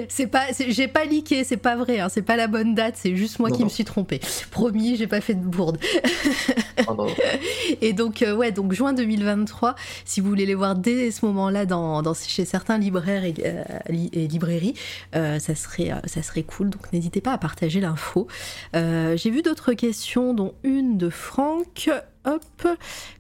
c'est 0.09 0.27
pas, 0.31 0.47
j'ai 0.68 0.89
pas 0.89 1.05
liqué, 1.05 1.44
c'est 1.44 1.56
pas 1.56 1.77
vrai. 1.77 2.01
Hein, 2.01 2.09
c'est 2.09 2.23
pas 2.23 2.36
la 2.36 2.48
bonne 2.48 2.74
date. 2.74 2.94
C'est 2.97 3.14
juste 3.14 3.39
moi 3.39 3.51
qui 3.51 3.64
me 3.64 3.68
suis 3.68 3.85
trompée. 3.85 4.20
Promis, 4.51 4.97
j'ai 4.97 5.06
pas 5.06 5.20
fait 5.20 5.35
de 5.35 5.44
bourde. 5.44 5.78
Oh, 6.89 7.06
et 7.81 7.93
donc, 7.93 8.23
euh, 8.23 8.35
ouais, 8.35 8.52
donc 8.52 8.73
juin 8.73 8.93
2023. 8.93 9.74
Si 10.05 10.20
vous 10.20 10.28
voulez 10.28 10.47
les 10.47 10.55
voir 10.55 10.74
dès 10.74 11.10
ce 11.10 11.24
moment-là 11.27 11.66
dans, 11.66 12.02
dans, 12.02 12.14
chez 12.14 12.44
certains 12.44 12.78
libraires 12.78 13.24
et, 13.24 13.35
euh, 13.44 13.62
et 13.89 14.27
librairies, 14.27 14.74
euh, 15.14 15.39
ça 15.39 15.55
serait, 15.55 15.93
ça 16.06 16.23
serait 16.23 16.43
cool. 16.43 16.70
Donc, 16.70 16.93
n'hésitez 16.93 17.20
pas 17.20 17.32
à 17.32 17.39
partager 17.39 17.81
l'info. 17.81 18.27
j'ai 18.74 19.31
vu 19.31 19.43
d'autres 19.43 19.73
questions, 19.73 20.35
dont 20.35 20.55
une 20.62 20.98
de 20.98 21.10
Franck. 21.10 21.90
Hop, 22.27 22.69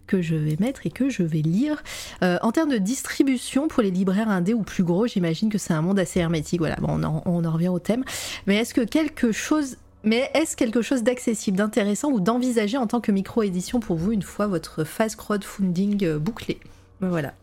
que 0.06 0.22
je 0.22 0.36
vais 0.36 0.56
mettre 0.60 0.86
et 0.86 0.90
que 0.90 1.08
je 1.08 1.22
vais 1.22 1.42
lire. 1.42 1.82
Euh, 2.22 2.38
en 2.42 2.52
termes 2.52 2.70
de 2.70 2.78
distribution 2.78 3.68
pour 3.68 3.82
les 3.82 3.90
libraires 3.90 4.28
indés 4.28 4.54
ou 4.54 4.62
plus 4.62 4.84
gros, 4.84 5.06
j'imagine 5.06 5.50
que 5.50 5.58
c'est 5.58 5.72
un 5.72 5.82
monde 5.82 5.98
assez 5.98 6.20
hermétique. 6.20 6.60
Voilà, 6.60 6.76
bon, 6.76 6.88
on 6.90 7.02
en, 7.02 7.22
on 7.24 7.44
en 7.44 7.50
revient 7.50 7.68
au 7.68 7.78
thème. 7.78 8.04
Mais 8.46 8.56
est-ce 8.56 8.74
que 8.74 8.82
quelque 8.82 9.32
chose 9.32 9.76
mais 10.04 10.30
est-ce 10.34 10.56
quelque 10.56 10.82
chose 10.82 11.02
d'accessible, 11.02 11.56
d'intéressant 11.56 12.10
ou 12.10 12.20
d'envisager 12.20 12.76
en 12.76 12.86
tant 12.86 13.00
que 13.00 13.10
micro-édition 13.10 13.80
pour 13.80 13.96
vous 13.96 14.12
une 14.12 14.22
fois 14.22 14.46
votre 14.46 14.84
phase 14.84 15.16
crowdfunding 15.16 16.04
euh, 16.04 16.18
bouclée 16.18 16.60
Voilà. 17.00 17.34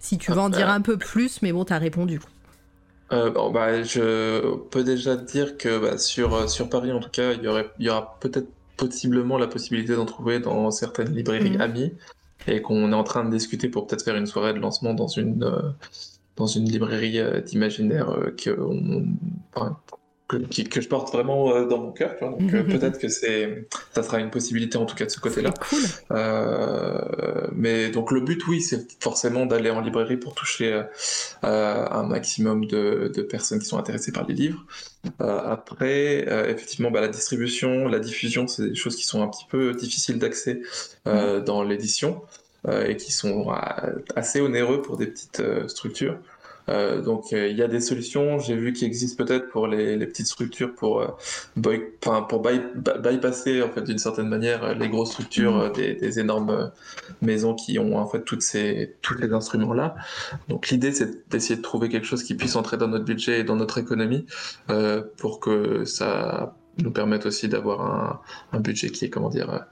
Si 0.00 0.18
tu 0.18 0.30
veux 0.30 0.38
en 0.38 0.50
dire 0.50 0.68
un 0.68 0.82
peu 0.82 0.98
plus, 0.98 1.40
mais 1.40 1.50
bon, 1.52 1.64
t'as 1.64 1.78
répondu. 1.78 2.20
Euh, 3.12 3.30
bon, 3.30 3.50
bah, 3.50 3.82
je 3.82 4.54
peux 4.70 4.84
déjà 4.84 5.16
dire 5.16 5.56
que 5.56 5.78
bah, 5.78 5.96
sur, 5.96 6.48
sur 6.48 6.68
Paris, 6.68 6.92
en 6.92 7.00
tout 7.00 7.08
cas, 7.08 7.32
il 7.32 7.42
y, 7.42 7.48
aurait, 7.48 7.70
il 7.78 7.86
y 7.86 7.90
aura 7.90 8.18
peut-être 8.20 8.48
possiblement 8.80 9.36
la 9.38 9.46
possibilité 9.46 9.94
d'en 9.94 10.06
trouver 10.06 10.40
dans 10.40 10.70
certaines 10.70 11.14
librairies 11.14 11.58
mmh. 11.58 11.60
amies 11.60 11.92
et 12.46 12.62
qu'on 12.62 12.90
est 12.92 12.94
en 12.94 13.04
train 13.04 13.24
de 13.24 13.30
discuter 13.30 13.68
pour 13.68 13.86
peut-être 13.86 14.04
faire 14.04 14.16
une 14.16 14.26
soirée 14.26 14.54
de 14.54 14.58
lancement 14.58 14.94
dans 14.94 15.08
une, 15.08 15.44
euh, 15.44 15.70
dans 16.36 16.46
une 16.46 16.64
librairie 16.64 17.20
euh, 17.20 17.40
d'imaginaire 17.40 18.08
que 18.42 18.58
on, 18.58 19.04
que, 20.30 20.62
que, 20.62 20.80
je 20.80 20.88
porte 20.88 21.12
vraiment 21.12 21.54
euh, 21.54 21.66
dans 21.66 21.78
mon 21.78 21.92
cœur. 21.92 22.14
Donc 22.20 22.40
euh, 22.54 22.62
peut-être 22.78 22.98
que 22.98 23.08
c'est, 23.08 23.66
ça 23.92 24.02
sera 24.02 24.20
une 24.20 24.30
possibilité 24.30 24.78
en 24.78 24.86
tout 24.86 24.94
cas 24.94 25.06
de 25.06 25.10
ce 25.10 25.18
côté-là. 25.18 25.52
Cool. 25.68 25.82
Euh, 26.12 27.48
mais 27.52 27.90
donc 27.90 28.12
le 28.12 28.20
but, 28.20 28.46
oui, 28.46 28.60
c'est 28.60 29.00
forcément 29.02 29.46
d'aller 29.46 29.70
en 29.70 29.80
librairie 29.80 30.16
pour 30.16 30.34
toucher 30.34 30.82
euh, 31.44 31.86
un 31.90 32.04
maximum 32.04 32.66
de, 32.66 33.10
de, 33.14 33.22
personnes 33.22 33.58
qui 33.58 33.66
sont 33.66 33.78
intéressées 33.78 34.12
par 34.12 34.26
les 34.26 34.34
livres. 34.34 34.64
après, 35.18 36.26
effectivement, 36.48 36.90
bah, 36.90 37.00
la 37.00 37.08
distribution, 37.08 37.88
la 37.88 37.98
diffusion, 37.98 38.46
c'est 38.46 38.68
des 38.70 38.74
choses 38.74 38.96
qui 38.96 39.04
sont 39.04 39.22
un 39.22 39.28
petit 39.28 39.46
peu 39.48 39.72
difficiles 39.72 40.18
d'accès 40.18 40.62
dans 41.04 41.62
l'édition. 41.62 42.22
et 42.86 42.96
qui 42.96 43.12
sont 43.12 43.52
assez 44.14 44.40
onéreux 44.40 44.82
pour 44.82 44.96
des 44.96 45.06
petites 45.06 45.42
structures. 45.68 46.18
Euh, 46.68 47.00
donc 47.00 47.32
euh, 47.32 47.48
il 47.48 47.56
y 47.56 47.62
a 47.62 47.68
des 47.68 47.80
solutions. 47.80 48.38
J'ai 48.38 48.56
vu 48.56 48.72
qu'il 48.72 48.86
existe 48.86 49.18
peut-être 49.18 49.48
pour 49.48 49.66
les, 49.66 49.96
les, 49.96 50.06
petites 50.06 50.26
structures 50.26 50.74
pour, 50.74 51.00
euh, 51.00 51.08
boy, 51.56 51.82
pour 52.00 52.42
by, 52.42 52.60
bypasser 52.74 53.62
en 53.62 53.70
fait 53.70 53.82
d'une 53.82 53.98
certaine 53.98 54.28
manière 54.28 54.74
les 54.74 54.88
grosses 54.88 55.12
structures 55.12 55.68
mm. 55.68 55.72
des, 55.72 55.94
des, 55.94 56.20
énormes 56.20 56.70
maisons 57.22 57.54
qui 57.54 57.78
ont 57.78 57.96
en 57.96 58.06
fait 58.06 58.22
toutes 58.22 58.42
ces, 58.42 58.96
tous 59.02 59.14
les 59.14 59.32
instruments 59.32 59.74
là. 59.74 59.94
Donc 60.48 60.68
l'idée 60.68 60.92
c'est 60.92 61.28
d'essayer 61.30 61.56
de 61.56 61.62
trouver 61.62 61.88
quelque 61.88 62.06
chose 62.06 62.22
qui 62.22 62.34
puisse 62.34 62.56
entrer 62.56 62.76
dans 62.76 62.88
notre 62.88 63.04
budget 63.04 63.40
et 63.40 63.44
dans 63.44 63.56
notre 63.56 63.78
économie 63.78 64.26
pour 65.16 65.40
que 65.40 65.84
ça 65.84 66.54
nous 66.78 66.90
permette 66.90 67.26
aussi 67.26 67.48
d'avoir 67.48 67.80
un, 67.80 68.20
un 68.52 68.60
budget 68.60 68.90
qui 68.90 69.04
est 69.04 69.10
comment 69.10 69.28
dire 69.28 69.66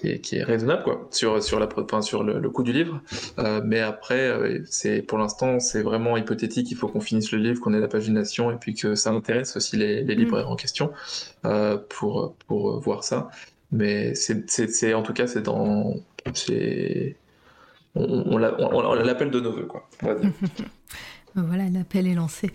qui 0.00 0.36
est, 0.36 0.42
raisonnable 0.42 0.82
quoi 0.82 1.08
sur 1.10 1.42
sur 1.42 1.58
la 1.58 1.68
enfin, 1.76 2.02
sur 2.02 2.22
le, 2.22 2.50
coût 2.50 2.62
du 2.62 2.72
livre. 2.72 3.00
Euh, 3.38 3.60
mais 3.64 3.80
après 3.80 4.28
euh, 4.28 4.62
c'est 4.66 5.02
pour 5.02 5.18
l'instant 5.18 5.60
c'est 5.60 5.82
vraiment 5.82 6.16
hypothétique 6.16 6.70
il 6.70 6.76
faut 6.76 6.88
qu'on 6.88 7.00
finisse 7.00 7.32
le 7.32 7.38
livre 7.38 7.60
qu'on 7.60 7.74
ait 7.74 7.80
la 7.80 7.88
pagination 7.88 8.50
et 8.50 8.56
puis 8.56 8.74
que 8.74 8.94
ça 8.94 9.10
intéresse 9.10 9.56
aussi 9.56 9.76
les, 9.76 10.02
les 10.02 10.14
libraires 10.14 10.48
mm. 10.48 10.52
en 10.52 10.56
question 10.56 10.92
euh, 11.44 11.78
pour 11.88 12.34
pour 12.46 12.80
voir 12.80 13.04
ça. 13.04 13.30
Mais 13.72 14.14
c'est 14.14 14.94
en 14.94 15.02
tout 15.02 15.12
cas 15.12 15.26
c'est 15.26 15.42
dans 15.42 15.94
c'est 16.34 17.16
on, 17.94 18.32
on, 18.32 18.38
l'appelle 18.38 19.30
de 19.30 19.40
nos 19.40 19.52
voeux 19.52 19.66
quoi 19.66 19.88
Voilà, 21.34 21.68
l'appel 21.68 22.06
est 22.06 22.14
lancé. 22.14 22.50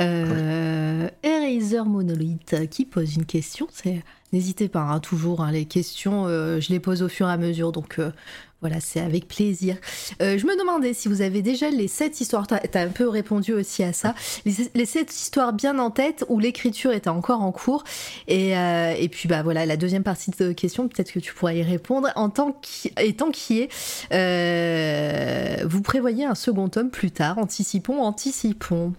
Euh, 0.00 1.08
Eraser 1.22 1.84
Monolith 1.84 2.68
qui 2.70 2.84
pose 2.84 3.16
une 3.16 3.26
question, 3.26 3.66
c'est 3.72 4.02
N'hésitez 4.32 4.68
pas, 4.68 4.82
hein, 4.82 5.00
toujours, 5.00 5.40
hein, 5.40 5.50
les 5.50 5.64
questions, 5.64 6.26
euh, 6.26 6.60
je 6.60 6.70
les 6.70 6.78
pose 6.78 7.02
au 7.02 7.08
fur 7.08 7.28
et 7.28 7.32
à 7.32 7.36
mesure, 7.36 7.72
donc 7.72 7.98
euh, 7.98 8.12
voilà, 8.60 8.80
c'est 8.80 9.00
avec 9.00 9.28
plaisir. 9.28 9.76
Euh, 10.20 10.38
je 10.38 10.46
me 10.46 10.58
demandais 10.58 10.94
si 10.94 11.08
vous 11.08 11.22
avez 11.22 11.42
déjà 11.42 11.70
les 11.70 11.88
sept 11.88 12.20
histoires, 12.20 12.46
tu 12.46 12.54
as, 12.54 12.80
un 12.80 12.88
peu 12.88 13.08
répondu 13.08 13.52
aussi 13.52 13.82
à 13.82 13.92
ça, 13.92 14.14
les, 14.44 14.84
sept 14.84 15.14
histoires 15.14 15.52
bien 15.52 15.78
en 15.78 15.90
tête 15.90 16.24
où 16.28 16.38
l'écriture 16.38 16.92
était 16.92 17.08
encore 17.08 17.42
en 17.42 17.52
cours. 17.52 17.84
Et, 18.28 18.50
et, 18.50 19.08
puis 19.08 19.28
bah 19.28 19.42
voilà, 19.42 19.66
la 19.66 19.76
deuxième 19.76 20.02
partie 20.02 20.30
de 20.30 20.52
question, 20.52 20.88
peut-être 20.88 21.12
que 21.12 21.20
tu 21.20 21.34
pourras 21.34 21.52
y 21.52 21.62
répondre. 21.62 22.08
En 22.16 22.30
tant 22.30 22.52
qu'étant 22.52 23.30
qui 23.30 23.60
est, 23.60 25.64
vous 25.64 25.82
prévoyez 25.82 26.24
un 26.24 26.34
second 26.34 26.68
tome 26.68 26.90
plus 26.90 27.10
tard, 27.10 27.38
anticipons, 27.38 28.02
anticipons. 28.02 28.92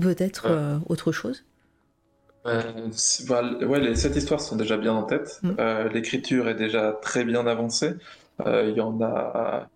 Peut-être 0.00 0.46
autre 0.88 1.12
chose? 1.12 1.44
Euh, 2.46 2.62
bah, 3.28 3.42
ouais, 3.62 3.80
les 3.80 3.94
sept 3.94 4.16
histoires 4.16 4.40
sont 4.40 4.56
déjà 4.56 4.76
bien 4.76 4.92
en 4.92 5.04
tête. 5.04 5.40
Mm. 5.42 5.50
Euh, 5.58 5.88
l'écriture 5.88 6.48
est 6.48 6.54
déjà 6.54 6.98
très 7.00 7.24
bien 7.24 7.46
avancée. 7.46 7.94
Euh, 8.40 8.66
il 8.68 8.76
y 8.76 8.80
en 8.80 9.00
a. 9.02 9.68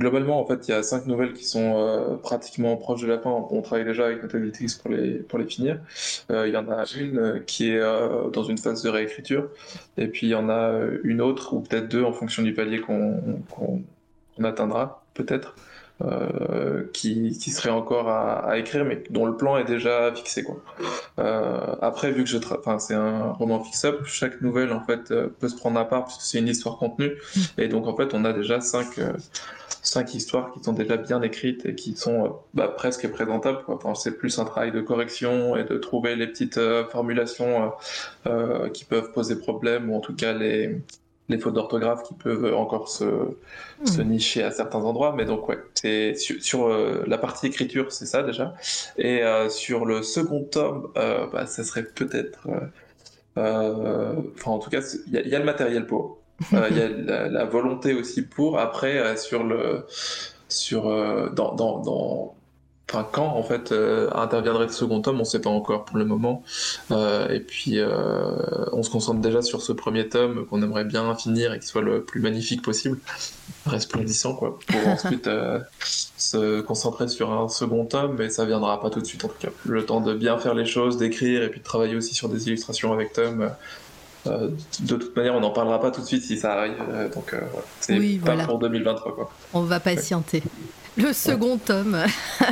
Globalement, 0.00 0.40
en 0.40 0.46
fait, 0.46 0.66
il 0.68 0.70
y 0.72 0.74
a 0.74 0.82
cinq 0.82 1.06
nouvelles 1.06 1.34
qui 1.34 1.44
sont 1.44 2.18
pratiquement 2.22 2.76
proches 2.76 3.02
de 3.02 3.06
la 3.06 3.18
fin. 3.18 3.30
On 3.50 3.60
travaille 3.62 3.84
déjà 3.84 4.06
avec 4.06 4.22
Notabilitix 4.22 4.74
pour 4.76 4.90
les, 4.90 5.18
pour 5.18 5.38
les 5.38 5.46
finir. 5.46 5.80
il 6.30 6.48
y 6.48 6.56
en 6.56 6.68
a 6.70 6.84
une 6.96 7.44
qui 7.46 7.70
est 7.70 7.80
dans 8.32 8.42
une 8.42 8.58
phase 8.58 8.82
de 8.82 8.88
réécriture. 8.88 9.50
Et 9.98 10.08
puis, 10.08 10.28
il 10.28 10.30
y 10.30 10.34
en 10.34 10.48
a 10.48 10.72
une 11.04 11.20
autre, 11.20 11.52
ou 11.52 11.60
peut-être 11.60 11.88
deux 11.88 12.02
en 12.02 12.12
fonction 12.12 12.42
du 12.42 12.54
palier 12.54 12.80
qu'on 12.80 13.84
atteindra, 14.42 15.04
peut-être. 15.14 15.54
Euh, 16.04 16.84
qui, 16.92 17.38
qui, 17.38 17.50
serait 17.50 17.70
encore 17.70 18.08
à, 18.08 18.38
à, 18.48 18.58
écrire, 18.58 18.84
mais 18.84 19.02
dont 19.10 19.26
le 19.26 19.36
plan 19.36 19.56
est 19.56 19.64
déjà 19.64 20.12
fixé. 20.12 20.42
Quoi. 20.42 20.56
Euh, 21.18 21.76
après, 21.80 22.10
vu 22.10 22.24
que 22.24 22.30
c'est 22.78 22.94
un 22.94 23.32
roman 23.32 23.62
fix-up, 23.62 24.00
chaque 24.04 24.40
nouvelle 24.40 24.72
en 24.72 24.84
fait 24.84 25.10
euh, 25.10 25.28
peut 25.38 25.48
se 25.48 25.56
prendre 25.56 25.78
à 25.78 25.88
part 25.88 26.06
puisque 26.06 26.22
c'est 26.22 26.38
une 26.38 26.48
histoire 26.48 26.78
contenue, 26.78 27.12
et 27.56 27.68
donc 27.68 27.86
en 27.86 27.96
fait 27.96 28.14
on 28.14 28.24
a 28.24 28.32
déjà 28.32 28.60
cinq, 28.60 28.98
euh, 28.98 29.12
cinq 29.82 30.14
histoires 30.14 30.52
qui 30.52 30.64
sont 30.64 30.72
déjà 30.72 30.96
bien 30.96 31.22
écrites 31.22 31.66
et 31.66 31.74
qui 31.74 31.94
sont 31.94 32.36
bah, 32.54 32.68
presque 32.68 33.08
présentables. 33.10 33.60
Enfin, 33.68 33.94
c'est 33.94 34.18
plus 34.18 34.38
un 34.38 34.44
travail 34.44 34.72
de 34.72 34.80
correction 34.80 35.56
et 35.56 35.64
de 35.64 35.76
trouver 35.76 36.16
les 36.16 36.26
petites 36.26 36.58
formulations 36.90 37.72
qui 38.72 38.84
peuvent 38.84 39.12
poser 39.12 39.38
problème 39.38 39.90
ou 39.90 39.96
en 39.96 40.00
tout 40.00 40.14
cas 40.14 40.32
les 40.32 40.80
les 41.28 41.38
fautes 41.38 41.54
d'orthographe 41.54 42.02
qui 42.02 42.14
peuvent 42.14 42.54
encore 42.54 42.88
se, 42.88 43.04
se, 43.84 44.00
hmm. 44.00 44.08
nicher 44.08 44.42
à 44.42 44.50
certains 44.50 44.80
endroits. 44.80 45.14
Mais 45.16 45.24
donc, 45.24 45.48
ouais, 45.48 45.58
c'est 45.74 46.14
sur, 46.14 46.66
euh, 46.66 47.04
la 47.06 47.18
partie 47.18 47.46
écriture, 47.46 47.92
c'est 47.92 48.06
ça 48.06 48.22
déjà. 48.22 48.54
Et 48.98 49.22
euh, 49.22 49.48
sur 49.48 49.84
le 49.86 50.02
second 50.02 50.44
tome, 50.44 50.88
euh, 50.96 51.26
bah, 51.32 51.46
ça 51.46 51.64
serait 51.64 51.84
peut-être. 51.84 52.48
Enfin, 53.36 54.50
en 54.50 54.58
tout 54.58 54.70
cas, 54.70 54.80
il 55.06 55.14
y, 55.14 55.34
a 55.34 55.38
le 55.38 55.44
matériel 55.44 55.86
pour. 55.86 56.18
Il 56.52 56.76
y 56.76 56.82
a 56.82 57.28
la, 57.28 57.44
volonté 57.44 57.94
aussi 57.94 58.22
pour. 58.22 58.58
Après, 58.58 59.16
sur 59.16 59.44
le. 59.44 59.86
Sur, 60.48 60.82
dans, 61.32 61.54
dans, 61.54 61.78
dans 61.80 62.34
enfin 62.90 63.06
quand 63.10 63.26
en 63.26 63.42
fait 63.42 63.72
euh, 63.72 64.10
interviendrait 64.14 64.66
le 64.66 64.72
second 64.72 65.00
tome, 65.00 65.16
on 65.16 65.20
ne 65.20 65.24
sait 65.24 65.40
pas 65.40 65.50
encore 65.50 65.84
pour 65.84 65.96
le 65.96 66.04
moment. 66.04 66.42
Euh, 66.90 67.28
et 67.28 67.40
puis 67.40 67.78
euh, 67.78 68.36
on 68.72 68.82
se 68.82 68.90
concentre 68.90 69.20
déjà 69.20 69.42
sur 69.42 69.62
ce 69.62 69.72
premier 69.72 70.08
tome 70.08 70.46
qu'on 70.46 70.62
aimerait 70.62 70.84
bien 70.84 71.14
finir 71.14 71.52
et 71.52 71.58
qu'il 71.58 71.68
soit 71.68 71.82
le 71.82 72.02
plus 72.02 72.20
magnifique 72.20 72.62
possible, 72.62 72.98
resplendissant 73.66 74.34
quoi, 74.34 74.58
pour 74.66 74.86
ensuite 74.88 75.28
se 75.80 76.60
concentrer 76.60 77.08
sur 77.08 77.32
un 77.32 77.48
second 77.48 77.84
tome, 77.84 78.16
mais 78.18 78.28
ça 78.28 78.44
viendra 78.44 78.80
pas 78.80 78.90
tout 78.90 79.00
de 79.00 79.06
suite 79.06 79.24
en 79.24 79.28
tout 79.28 79.38
cas. 79.38 79.50
Le 79.64 79.84
temps 79.84 80.00
de 80.00 80.14
bien 80.14 80.38
faire 80.38 80.54
les 80.54 80.66
choses, 80.66 80.96
d'écrire 80.96 81.42
et 81.42 81.48
puis 81.48 81.60
de 81.60 81.64
travailler 81.64 81.96
aussi 81.96 82.14
sur 82.14 82.28
des 82.28 82.48
illustrations 82.48 82.92
avec 82.92 83.12
Tom. 83.12 83.50
de 84.26 84.96
toute 84.96 85.16
manière, 85.16 85.34
on 85.34 85.40
n'en 85.40 85.50
parlera 85.50 85.80
pas 85.80 85.90
tout 85.90 86.00
de 86.00 86.06
suite 86.06 86.22
si 86.22 86.36
ça 86.36 86.54
arrive. 86.54 86.76
donc, 87.14 87.34
c'est 87.80 87.98
pas 88.18 88.36
pour 88.44 88.58
2023. 88.58 89.14
Quoi. 89.14 89.30
On 89.54 89.62
va 89.62 89.80
patienter. 89.80 90.42
Le 90.96 91.12
second 91.12 91.58
tome. 91.58 92.04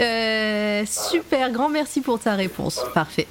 Euh, 0.00 0.84
super, 0.86 1.50
grand 1.50 1.68
merci 1.68 2.00
pour 2.00 2.18
ta 2.18 2.34
réponse. 2.34 2.80
Parfait. 2.94 3.26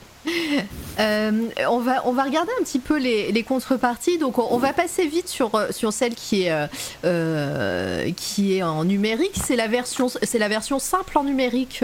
Euh, 1.00 1.32
on, 1.68 1.80
va, 1.80 2.08
on 2.08 2.14
va 2.14 2.24
regarder 2.24 2.52
un 2.60 2.64
petit 2.64 2.80
peu 2.80 2.98
les, 2.98 3.44
contreparties. 3.44 4.18
Donc, 4.18 4.38
on, 4.38 4.58
va 4.58 4.74
passer 4.74 5.08
vite 5.08 5.28
sur, 5.28 5.52
sur 5.72 5.92
celle 5.92 6.16
qui 6.16 6.44
est, 6.44 6.68
euh, 7.04 8.12
qui 8.16 8.58
est 8.58 8.64
en 8.64 8.86
numérique. 8.86 9.36
C'est 9.44 9.56
la, 9.56 9.68
version, 9.68 10.08
c'est 10.08 10.40
la 10.40 10.48
version 10.48 10.80
simple 10.80 11.18
en 11.18 11.24
numérique. 11.24 11.84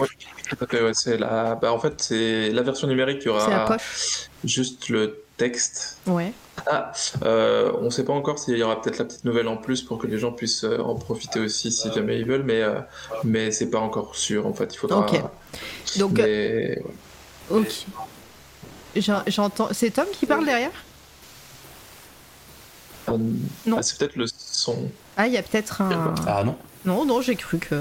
Oui, 0.00 0.08
tout 0.48 0.56
à 0.60 0.66
fait. 0.66 0.94
c'est 0.94 1.18
la, 1.18 1.54
bah, 1.54 1.72
en 1.72 1.78
fait, 1.78 1.94
c'est 1.98 2.50
la 2.50 2.62
version 2.62 2.88
numérique. 2.88 3.20
Il 3.22 3.26
y 3.26 3.28
aura 3.28 3.76
juste 4.44 4.88
le 4.88 5.25
texte. 5.36 5.98
Ouais. 6.06 6.32
Ah, 6.66 6.92
euh, 7.22 7.72
on 7.80 7.84
ne 7.84 7.90
sait 7.90 8.04
pas 8.04 8.12
encore 8.12 8.38
s'il 8.38 8.56
y 8.56 8.62
aura 8.62 8.80
peut-être 8.80 8.98
la 8.98 9.04
petite 9.04 9.24
nouvelle 9.24 9.48
en 9.48 9.56
plus 9.56 9.82
pour 9.82 9.98
que 9.98 10.06
les 10.06 10.18
gens 10.18 10.32
puissent 10.32 10.64
euh, 10.64 10.78
en 10.78 10.94
profiter 10.94 11.38
aussi 11.40 11.70
si 11.70 11.92
jamais 11.92 12.18
ils 12.18 12.26
veulent, 12.26 12.44
mais, 12.44 12.62
euh, 12.62 12.80
mais 13.24 13.50
c'est 13.50 13.70
pas 13.70 13.78
encore 13.78 14.16
sûr 14.16 14.46
en 14.46 14.54
fait. 14.54 14.74
Il 14.74 14.78
faudra. 14.78 15.00
Ok. 15.00 15.20
Donc. 15.98 16.20
Ok. 17.50 17.86
J'entends. 19.26 19.68
C'est 19.72 19.90
Tom 19.90 20.06
qui 20.12 20.26
parle 20.26 20.46
derrière? 20.46 20.72
Non. 23.08 23.76
Ah, 23.78 23.82
c'est 23.82 23.98
peut-être 23.98 24.16
le 24.16 24.26
son. 24.26 24.90
Ah, 25.16 25.26
il 25.26 25.32
y 25.34 25.36
a 25.36 25.42
peut-être 25.42 25.80
un. 25.82 26.14
Ah 26.26 26.42
non. 26.42 26.56
Non, 26.86 27.04
non, 27.04 27.20
j'ai 27.20 27.34
cru 27.34 27.58
que. 27.58 27.74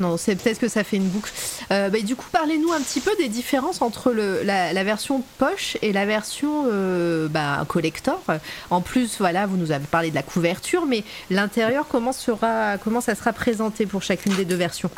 Non, 0.00 0.16
c'est 0.16 0.36
peut-être 0.36 0.58
que 0.58 0.68
ça 0.68 0.84
fait 0.84 0.98
une 0.98 1.08
boucle. 1.08 1.32
Euh, 1.70 1.88
bah, 1.88 2.00
du 2.00 2.14
coup, 2.14 2.26
parlez-nous 2.30 2.72
un 2.72 2.80
petit 2.80 3.00
peu 3.00 3.10
des 3.16 3.28
différences 3.28 3.80
entre 3.80 4.12
le, 4.12 4.42
la, 4.42 4.84
version 4.84 5.22
poche 5.38 5.78
et 5.80 5.92
la 5.92 6.04
version 6.04 6.64
euh, 6.70 7.26
bah, 7.28 7.64
collector. 7.66 8.22
En 8.68 8.82
plus, 8.82 9.16
voilà, 9.18 9.46
vous 9.46 9.56
nous 9.56 9.72
avez 9.72 9.86
parlé 9.86 10.10
de 10.10 10.14
la 10.14 10.22
couverture, 10.22 10.84
mais 10.86 11.04
l'intérieur, 11.30 11.86
comment, 11.88 12.12
sera, 12.12 12.76
comment 12.78 13.00
ça 13.00 13.14
sera 13.14 13.32
présenté 13.32 13.86
pour 13.86 14.02
chacune 14.02 14.34
des 14.34 14.44
deux 14.44 14.56
versions? 14.56 14.90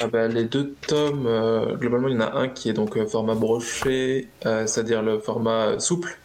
Ah 0.00 0.06
bah, 0.06 0.28
les 0.28 0.44
deux 0.44 0.74
tomes, 0.86 1.26
euh, 1.26 1.74
globalement, 1.76 2.08
il 2.08 2.14
y 2.14 2.18
en 2.18 2.20
a 2.20 2.34
un 2.34 2.48
qui 2.48 2.68
est 2.68 2.72
donc 2.72 2.98
format 3.08 3.34
broché, 3.34 4.28
c'est-à-dire 4.42 5.02
le 5.02 5.18
format 5.18 5.78
souple, 5.78 6.18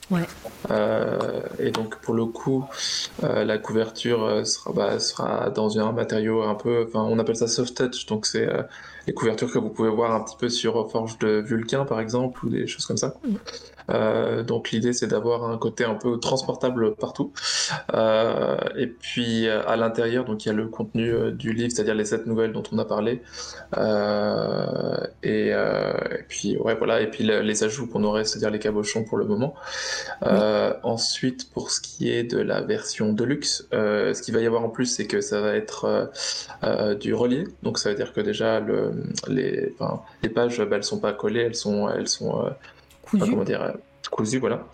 euh, 0.72 1.42
et 1.60 1.72
donc 1.72 1.98
pour 1.98 2.14
le 2.14 2.26
coup, 2.26 2.66
euh, 3.24 3.44
la 3.44 3.58
couverture 3.58 4.24
euh, 4.24 4.44
sera, 4.44 4.72
bah, 4.74 5.00
sera 5.00 5.50
dans 5.50 5.80
un 5.80 5.92
matériau 5.92 6.44
un 6.44 6.56
peu, 6.56 6.86
enfin 6.88 7.06
on 7.10 7.20
appelle 7.20 7.36
ça 7.36 7.48
soft 7.48 7.76
touch, 7.76 8.06
donc 8.06 8.26
c'est 8.26 8.48
les 9.08 9.14
couvertures 9.14 9.52
que 9.52 9.60
vous 9.60 9.70
pouvez 9.70 9.90
voir 9.90 10.14
un 10.14 10.22
petit 10.22 10.38
peu 10.38 10.50
sur 10.50 10.90
Forge 10.90 11.18
de 11.20 11.42
Vulcain 11.46 11.86
par 11.86 12.00
exemple 12.00 12.46
ou 12.46 12.50
des 12.50 12.68
choses 12.68 12.86
comme 12.86 12.98
ça. 12.98 13.16
Euh, 13.90 14.44
donc 14.44 14.72
l'idée 14.72 14.94
c'est 14.94 15.08
d'avoir 15.08 15.50
un 15.50 15.58
côté 15.58 15.84
un 15.84 15.96
peu 15.96 16.20
transportable 16.20 16.96
partout. 16.96 17.34
Euh, 17.94 18.58
et 18.78 18.88
puis 18.88 19.48
à 19.48 19.76
l'intérieur 19.76 20.26
donc 20.26 20.46
il 20.46 20.50
y 20.50 20.52
a 20.52 20.56
le 20.56 20.68
contenu 20.68 21.12
euh, 21.12 21.32
du 21.32 21.54
livre, 21.54 21.72
c'est-à-dire 21.72 21.96
les 21.96 22.06
sept 22.06 22.26
nouvelles 22.26 22.54
dont 22.54 22.64
on 22.72 22.80
a 22.80 22.86
parlé. 22.86 23.22
Et, 25.24 25.50
et, 25.50 26.24
puis 26.28 26.58
ouais 26.58 26.76
voilà 26.76 27.02
et 27.02 27.08
puis 27.08 27.24
les 27.24 27.64
ajouts 27.64 27.88
qu'on 27.88 28.04
aurait, 28.04 28.26
c'est-à-dire 28.26 28.52
les 28.52 28.60
cabochons 28.60 29.04
pour 29.04 29.18
le 29.18 29.26
moment. 29.26 29.54
Ensuite 30.84 31.52
pour 31.52 31.72
ce 31.72 31.82
qui 31.82 32.12
est 32.12 32.24
de 32.24 32.40
la 32.40 32.62
version 32.62 33.14
deluxe, 33.14 33.68
ce 33.72 34.22
qu'il 34.22 34.34
va 34.34 34.42
y 34.42 34.46
avoir 34.46 34.64
en 34.64 34.70
plus 34.70 34.86
c'est 34.86 35.08
que 35.08 35.22
ça 35.22 35.42
va 35.42 35.56
être 35.56 36.12
du 37.00 37.14
relié. 37.14 37.46
Donc 37.64 37.80
ça 37.80 37.90
veut 37.90 37.96
dire 37.96 38.14
que 38.14 38.22
déjà 38.22 38.60
le, 38.60 38.92
les, 39.28 39.74
les 40.22 40.30
pages 40.30 40.62
bah, 40.62 40.78
elles 40.78 40.84
sont 40.84 41.00
pas 41.00 41.14
collées, 41.14 41.42
elles 41.42 41.56
sont 41.56 41.90
elles 41.90 42.08
sont 42.08 42.46
comment 43.20 43.44
dire, 43.44 43.74
cousu, 44.14 44.40
voilà. 44.40 44.68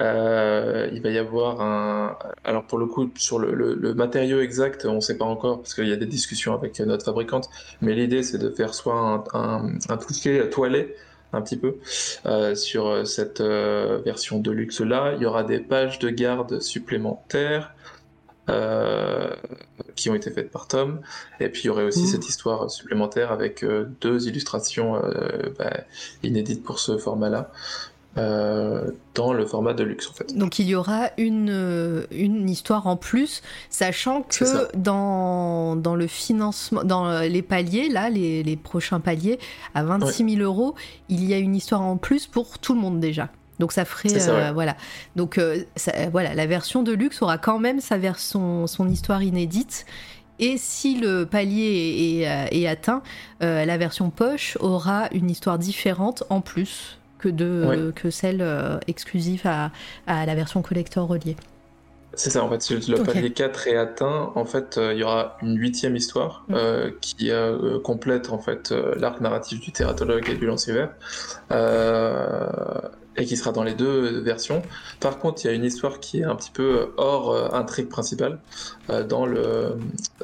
Euh, 0.00 0.88
il 0.92 1.02
va 1.02 1.10
y 1.10 1.18
avoir 1.18 1.60
un. 1.60 2.16
Alors 2.44 2.64
pour 2.64 2.78
le 2.78 2.86
coup, 2.86 3.10
sur 3.16 3.38
le, 3.38 3.94
matériau 3.94 4.40
exact, 4.40 4.86
on 4.86 4.96
ne 4.96 5.00
sait 5.00 5.18
pas 5.18 5.24
encore 5.24 5.58
parce 5.58 5.74
qu'il 5.74 5.88
y 5.88 5.92
a 5.92 5.96
des 5.96 6.06
discussions 6.06 6.54
avec 6.54 6.78
notre 6.80 7.04
fabricante. 7.04 7.48
Mais 7.80 7.94
l'idée, 7.94 8.22
c'est 8.22 8.38
de 8.38 8.50
faire 8.50 8.74
soit 8.74 8.94
un, 8.94 9.24
un, 9.34 9.68
un 9.88 9.96
toucher 9.96 10.48
toilé 10.50 10.94
un 11.32 11.42
petit 11.42 11.56
peu 11.56 11.76
euh, 12.26 12.54
sur 12.54 13.06
cette 13.06 13.40
euh, 13.40 14.00
version 14.04 14.38
de 14.38 14.50
luxe 14.50 14.80
là. 14.80 15.14
Il 15.16 15.22
y 15.22 15.26
aura 15.26 15.42
des 15.42 15.58
pages 15.58 15.98
de 15.98 16.10
garde 16.10 16.60
supplémentaires. 16.60 17.73
Qui 19.96 20.10
ont 20.10 20.14
été 20.14 20.30
faites 20.30 20.50
par 20.50 20.68
Tom. 20.68 21.00
Et 21.40 21.48
puis 21.48 21.62
il 21.62 21.66
y 21.66 21.70
aurait 21.70 21.84
aussi 21.84 22.02
mmh. 22.02 22.06
cette 22.06 22.28
histoire 22.28 22.70
supplémentaire 22.70 23.32
avec 23.32 23.64
deux 24.00 24.28
illustrations 24.28 25.00
bah, 25.58 25.72
inédites 26.22 26.62
pour 26.62 26.78
ce 26.78 26.98
format-là. 26.98 27.50
Euh, 28.16 28.92
dans 29.16 29.32
le 29.32 29.44
format 29.44 29.74
de 29.74 29.82
luxe 29.82 30.08
en 30.08 30.12
fait. 30.12 30.36
Donc 30.36 30.60
il 30.60 30.66
y 30.66 30.76
aura 30.76 31.10
une, 31.18 31.50
euh, 31.50 32.04
une 32.12 32.48
histoire 32.48 32.86
en 32.86 32.96
plus, 32.96 33.42
sachant 33.70 34.22
que 34.22 34.76
dans, 34.76 35.74
dans 35.74 35.96
le 35.96 36.06
financement, 36.06 36.84
dans 36.84 37.20
les 37.22 37.42
paliers, 37.42 37.88
là, 37.88 38.10
les, 38.10 38.44
les 38.44 38.56
prochains 38.56 39.00
paliers, 39.00 39.40
à 39.74 39.82
26 39.82 40.36
000 40.36 40.42
euros, 40.42 40.76
il 41.08 41.24
y 41.24 41.34
a 41.34 41.38
une 41.38 41.56
histoire 41.56 41.82
en 41.82 41.96
plus 41.96 42.28
pour 42.28 42.60
tout 42.60 42.74
le 42.74 42.80
monde 42.80 43.00
déjà. 43.00 43.30
Donc 43.58 43.72
ça 43.72 43.84
ferait 43.84 44.28
euh, 44.28 44.52
voilà. 44.52 44.76
Donc 45.16 45.40
voilà, 46.10 46.34
la 46.34 46.46
version 46.46 46.82
de 46.82 46.92
luxe 46.92 47.22
aura 47.22 47.38
quand 47.38 47.58
même 47.58 47.80
sa 47.80 47.98
version, 47.98 48.66
son 48.66 48.88
histoire 48.88 49.22
inédite. 49.22 49.86
Et 50.40 50.58
si 50.58 50.98
le 50.98 51.24
palier 51.24 52.22
est, 52.22 52.58
est 52.58 52.66
atteint, 52.66 53.02
la 53.40 53.76
version 53.76 54.10
poche 54.10 54.58
aura 54.60 55.08
une 55.12 55.30
histoire 55.30 55.58
différente 55.58 56.24
en 56.28 56.40
plus 56.40 56.98
que, 57.24 57.28
de, 57.30 57.92
que 57.94 58.10
celle 58.10 58.42
euh, 58.42 58.78
exclusive 58.86 59.42
à, 59.46 59.70
à, 60.06 60.26
la 60.26 60.34
version 60.34 60.60
collector 60.62 61.08
reliée. 61.08 61.36
C'est 62.16 62.30
ça, 62.30 62.44
en 62.44 62.50
fait, 62.50 62.62
si 62.62 62.74
le 62.74 63.02
palier 63.02 63.32
4 63.32 63.66
est 63.66 63.76
atteint, 63.76 64.30
en 64.36 64.44
fait, 64.44 64.78
euh, 64.78 64.92
il 64.92 65.00
y 65.00 65.02
aura 65.02 65.36
une 65.42 65.58
huitième 65.58 65.96
histoire 65.96 66.44
mm. 66.48 66.54
euh, 66.54 66.90
qui 67.00 67.30
complète 67.82 68.30
en 68.30 68.38
fait 68.38 68.72
l'arc 68.96 69.20
narratif 69.20 69.60
du 69.60 69.72
thératologue 69.72 70.28
et 70.28 70.34
du 70.34 70.46
lancier 70.46 70.74
et 73.16 73.24
qui 73.24 73.36
sera 73.36 73.52
dans 73.52 73.62
les 73.62 73.74
deux 73.74 74.20
versions. 74.20 74.62
Par 75.00 75.18
contre, 75.18 75.44
il 75.44 75.48
y 75.48 75.50
a 75.50 75.52
une 75.52 75.64
histoire 75.64 76.00
qui 76.00 76.20
est 76.20 76.24
un 76.24 76.34
petit 76.34 76.50
peu 76.50 76.92
hors 76.96 77.30
euh, 77.30 77.48
intrigue 77.52 77.88
principale 77.88 78.38
euh, 78.90 79.04
dans 79.04 79.26
le 79.26 79.76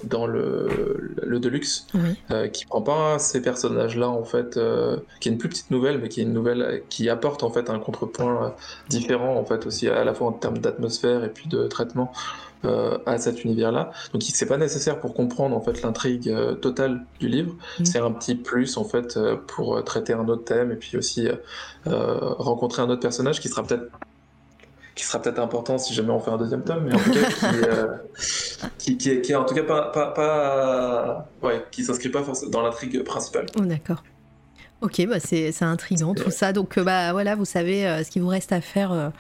dans 0.05 0.27
le, 0.27 1.13
le 1.23 1.39
Deluxe, 1.39 1.87
euh, 2.31 2.49
qui 2.49 2.65
prend 2.65 2.83
pas 2.83 3.19
ces 3.19 3.43
personnages-là 3.43 4.09
en 4.09 4.25
fait, 4.25 4.59
qui 5.21 5.29
est 5.29 5.33
une 5.33 5.39
plus 5.39 5.49
petite 5.49 5.71
nouvelle, 5.71 5.99
mais 5.99 6.09
qui 6.09 6.21
est 6.21 6.25
une 6.25 6.33
nouvelle 6.33 6.83
qui 6.89 7.09
apporte 7.09 7.43
en 7.43 7.51
fait 7.51 7.71
un 7.71 7.79
contrepoint 7.79 8.55
différent 8.89 9.37
en 9.37 9.45
fait 9.45 9.67
aussi 9.67 9.89
à 9.89 10.05
la 10.05 10.15
fois 10.15 10.29
en 10.29 10.33
termes 10.33 10.59
d'atmosphère 10.59 11.25
et 11.25 11.29
puis 11.29 11.49
de 11.49 11.67
traitement. 11.67 12.13
Euh, 12.67 12.99
à 13.07 13.17
cet 13.17 13.43
univers-là. 13.45 13.91
Donc 14.13 14.23
c'est 14.23 14.45
pas 14.45 14.59
nécessaire 14.59 15.01
pour 15.01 15.15
comprendre 15.15 15.57
en 15.57 15.63
fait 15.63 15.81
l'intrigue 15.81 16.29
euh, 16.29 16.55
totale 16.55 17.07
du 17.19 17.27
livre. 17.27 17.55
Mm. 17.79 17.85
C'est 17.87 17.99
un 18.01 18.13
petit 18.13 18.35
plus 18.35 18.77
en 18.77 18.85
fait 18.85 19.17
euh, 19.17 19.37
pour 19.47 19.83
traiter 19.83 20.13
un 20.13 20.29
autre 20.29 20.45
thème 20.45 20.71
et 20.71 20.77
puis 20.77 20.99
aussi 20.99 21.27
rencontrer 21.87 22.83
un 22.83 22.91
autre 22.91 23.01
personnage 23.01 23.41
qui 23.41 23.49
sera 23.49 23.63
peut-être 23.63 23.85
qui 24.95 25.07
sera 25.07 25.23
peut-être 25.23 25.39
important 25.39 25.79
si 25.79 25.95
jamais 25.95 26.11
on 26.11 26.21
fait 26.21 26.33
un 26.33 26.37
deuxième 26.37 26.63
tome, 26.63 26.85
mais 26.85 26.95
en 26.95 26.99
tout 26.99 27.13
cas 27.13 28.69
qui, 28.77 28.97
qui, 28.99 29.09
est, 29.09 29.23
qui, 29.23 29.35
en 29.35 29.47
tout 29.47 29.55
cas 29.55 29.63
pas, 29.63 29.91
pas, 29.91 30.11
pas 30.11 31.29
ouais, 31.43 31.65
qui 31.71 31.83
s'inscrit 31.83 32.11
pas 32.11 32.23
forcément 32.23 32.51
dans 32.51 32.61
l'intrigue 32.61 33.03
principale. 33.05 33.47
Oh, 33.59 33.65
d'accord. 33.65 34.03
Ok, 34.81 35.07
bah 35.07 35.21
c'est 35.21 35.63
intriguant 35.63 36.15
tout 36.15 36.31
ça. 36.31 36.53
Donc 36.53 36.79
bah 36.79 37.13
voilà, 37.13 37.35
vous 37.35 37.45
savez 37.45 38.03
ce 38.05 38.11
qu'il 38.11 38.23
vous 38.23 38.29
reste 38.29 38.53
à 38.53 38.61
faire 38.61 39.13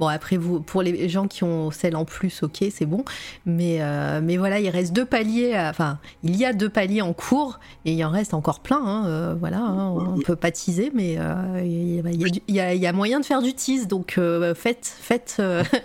Bon, 0.00 0.08
après, 0.08 0.36
vous, 0.36 0.60
pour 0.60 0.82
les 0.82 1.08
gens 1.08 1.28
qui 1.28 1.44
ont 1.44 1.70
celle 1.70 1.94
en 1.94 2.04
plus, 2.04 2.42
ok, 2.42 2.64
c'est 2.70 2.86
bon. 2.86 3.04
Mais, 3.46 3.78
euh, 3.80 4.20
mais 4.22 4.36
voilà, 4.36 4.58
il 4.58 4.68
reste 4.68 4.92
deux 4.92 5.04
paliers, 5.04 5.54
enfin, 5.56 5.98
il 6.24 6.36
y 6.36 6.44
a 6.44 6.52
deux 6.52 6.68
paliers 6.68 7.02
en 7.02 7.12
cours 7.12 7.60
et 7.84 7.92
il 7.92 8.04
en 8.04 8.10
reste 8.10 8.34
encore 8.34 8.60
plein. 8.60 8.82
Hein, 8.84 9.06
euh, 9.06 9.34
voilà, 9.38 9.58
hein, 9.58 9.90
on 9.90 10.20
peut 10.20 10.36
pas 10.36 10.50
teaser, 10.50 10.90
mais 10.94 11.16
euh, 11.18 11.62
il 11.64 12.02
y, 12.48 12.54
y, 12.54 12.86
a 12.86 12.92
moyen 12.92 13.20
de 13.20 13.24
faire 13.24 13.40
du 13.40 13.54
tease. 13.54 13.86
Donc, 13.86 14.18
faites, 14.56 14.86
faites, 15.00 15.40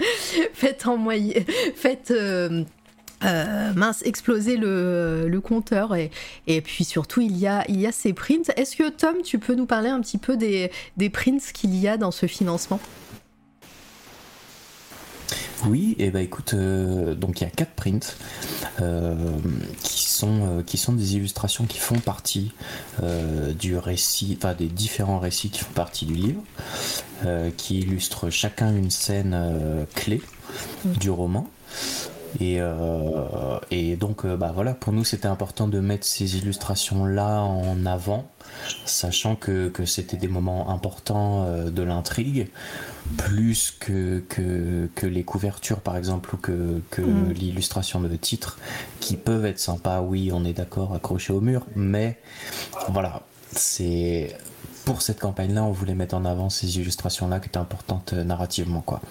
faites 0.53 0.87
en 0.87 0.97
moyen. 0.97 1.33
Faites. 1.75 2.13
Mince, 3.21 4.01
exploser 4.03 4.57
le, 4.57 5.27
le 5.27 5.41
compteur 5.41 5.95
et, 5.95 6.11
et, 6.47 6.61
puis 6.61 6.83
surtout 6.83 7.21
il 7.21 7.37
y 7.37 7.47
a, 7.47 7.65
il 7.69 7.79
y 7.79 7.87
a 7.87 7.91
ces 7.91 8.13
prints. 8.13 8.51
Est-ce 8.55 8.75
que 8.75 8.89
Tom, 8.89 9.15
tu 9.23 9.39
peux 9.39 9.55
nous 9.55 9.65
parler 9.65 9.89
un 9.89 10.01
petit 10.01 10.17
peu 10.17 10.37
des, 10.37 10.71
des 10.97 11.09
prints 11.09 11.51
qu'il 11.53 11.75
y 11.75 11.87
a 11.87 11.97
dans 11.97 12.11
ce 12.11 12.25
financement? 12.27 12.79
Oui, 15.65 15.95
et 15.99 16.09
bah 16.09 16.21
écoute, 16.21 16.53
euh, 16.53 17.15
donc 17.15 17.41
il 17.41 17.43
y 17.43 17.47
a 17.47 17.49
quatre 17.49 17.73
prints 17.73 18.15
euh, 18.81 19.13
qui, 19.83 20.05
sont, 20.05 20.59
euh, 20.59 20.63
qui 20.63 20.77
sont 20.77 20.93
des 20.93 21.15
illustrations 21.15 21.65
qui 21.65 21.79
font 21.79 21.99
partie 21.99 22.53
du 23.57 23.77
récit, 23.77 24.37
enfin 24.37 24.53
des 24.53 24.67
différents 24.67 25.19
récits 25.19 25.49
qui 25.49 25.59
font 25.59 25.73
partie 25.73 26.05
du 26.05 26.13
livre, 26.13 26.41
qui 27.55 27.79
illustrent 27.79 28.29
chacun 28.29 28.75
une 28.75 28.89
scène 28.89 29.87
clé 29.95 30.21
du 30.85 31.09
roman. 31.09 31.49
Et, 32.39 32.59
et 33.71 33.95
donc, 33.95 34.25
bah 34.25 34.51
voilà, 34.53 34.73
pour 34.73 34.93
nous, 34.93 35.03
c'était 35.03 35.27
important 35.27 35.67
de 35.67 35.79
mettre 35.79 36.05
ces 36.05 36.37
illustrations-là 36.37 37.41
en 37.41 37.85
avant, 37.85 38.27
sachant 38.85 39.35
que, 39.35 39.69
que 39.69 39.85
c'était 39.85 40.17
des 40.17 40.27
moments 40.27 40.69
importants 40.69 41.47
de 41.65 41.83
l'intrigue, 41.83 42.49
plus 43.17 43.71
que, 43.79 44.23
que, 44.29 45.05
les 45.05 45.23
couvertures 45.23 45.79
par 45.79 45.97
exemple 45.97 46.35
ou 46.35 46.37
que, 46.37 46.81
que 46.91 47.01
mm. 47.01 47.31
l'illustration 47.31 48.01
de 48.01 48.15
titre 48.15 48.59
qui 48.99 49.15
peuvent 49.15 49.45
être 49.45 49.59
sympas, 49.59 50.01
oui 50.01 50.31
on 50.33 50.45
est 50.45 50.53
d'accord, 50.53 50.93
accrochés 50.93 51.33
au 51.33 51.41
mur, 51.41 51.65
mais 51.75 52.19
voilà, 52.89 53.23
c'est 53.51 54.35
pour 54.85 55.01
cette 55.01 55.19
campagne-là, 55.19 55.63
on 55.63 55.71
voulait 55.71 55.95
mettre 55.95 56.15
en 56.15 56.25
avant 56.25 56.49
ces 56.49 56.79
illustrations-là 56.79 57.39
qui 57.39 57.47
étaient 57.47 57.57
importantes 57.57 58.13
euh, 58.13 58.23
narrativement, 58.23 58.81
quoi. 58.81 59.01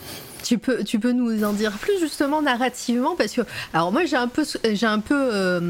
Tu 0.42 0.58
peux, 0.58 0.84
tu 0.84 0.98
peux 0.98 1.12
nous 1.12 1.44
en 1.44 1.52
dire 1.52 1.72
plus 1.72 1.98
justement 2.00 2.42
narrativement 2.42 3.16
parce 3.16 3.32
que 3.32 3.42
alors 3.74 3.92
moi 3.92 4.04
j'ai 4.04 4.16
un 4.16 4.28
peu 4.28 4.44
j'ai 4.72 4.86
un 4.86 5.00
peu 5.00 5.14
euh, 5.14 5.60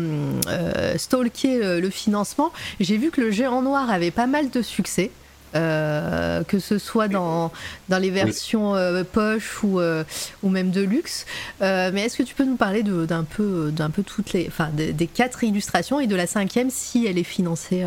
euh, 0.49 0.99
stalké 0.99 1.81
le 1.81 1.91
financement. 1.91 2.53
J'ai 2.81 2.97
vu 2.97 3.11
que 3.11 3.21
le 3.21 3.31
géant 3.31 3.63
noir 3.63 3.91
avait 3.91 4.11
pas 4.11 4.27
mal 4.27 4.51
de 4.51 4.63
succès. 4.63 5.11
Euh, 5.55 6.45
que 6.45 6.59
ce 6.59 6.77
soit 6.77 7.09
dans, 7.09 7.51
dans 7.89 7.99
les 7.99 8.11
versions 8.11 8.75
euh, 8.75 9.03
poche 9.03 9.63
ou, 9.63 9.81
euh, 9.81 10.05
ou 10.43 10.51
même 10.51 10.71
de 10.71 10.83
luxe. 10.83 11.25
mais 11.61 12.03
est-ce 12.03 12.19
que 12.19 12.23
tu 12.23 12.35
peux 12.35 12.45
nous 12.45 12.57
parler 12.57 12.83
d'un 12.83 13.25
peu, 13.25 13.71
d'un 13.73 13.89
peu 13.89 14.03
toutes 14.03 14.35
les, 14.35 14.47
enfin, 14.49 14.69
des, 14.73 15.07
quatre 15.07 15.45
illustrations 15.45 16.01
et 16.01 16.07
de 16.07 16.17
la 16.17 16.27
cinquième 16.27 16.71
si 16.71 17.07
elle 17.07 17.19
est 17.19 17.25
financée, 17.25 17.85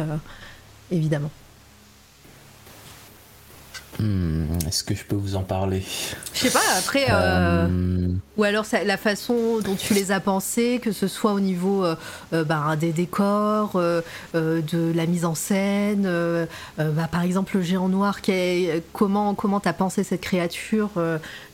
évidemment? 0.91 1.29
Hmm, 4.01 4.67
est-ce 4.67 4.83
que 4.83 4.95
je 4.95 5.03
peux 5.03 5.15
vous 5.15 5.35
en 5.35 5.43
parler? 5.43 5.83
Je 6.33 6.39
sais 6.39 6.49
pas, 6.49 6.59
après, 6.77 7.05
ou 8.37 8.43
alors 8.43 8.65
la 8.85 8.97
façon 8.97 9.59
dont 9.59 9.75
tu 9.75 9.93
les 9.93 10.11
as 10.11 10.19
pensés, 10.19 10.79
que 10.81 10.91
ce 10.91 11.07
soit 11.07 11.33
au 11.33 11.39
niveau 11.39 11.85
bah, 12.31 12.75
des 12.79 12.91
décors, 12.91 13.73
de 14.33 14.93
la 14.93 15.05
mise 15.05 15.25
en 15.25 15.35
scène, 15.35 16.09
bah, 16.77 17.07
par 17.11 17.21
exemple 17.21 17.57
le 17.57 17.63
géant 17.63 17.89
noir, 17.89 18.21
qui 18.21 18.31
est, 18.31 18.83
comment 18.93 19.33
comment 19.35 19.59
t'as 19.59 19.73
pensé 19.73 20.03
cette 20.03 20.21
créature, 20.21 20.89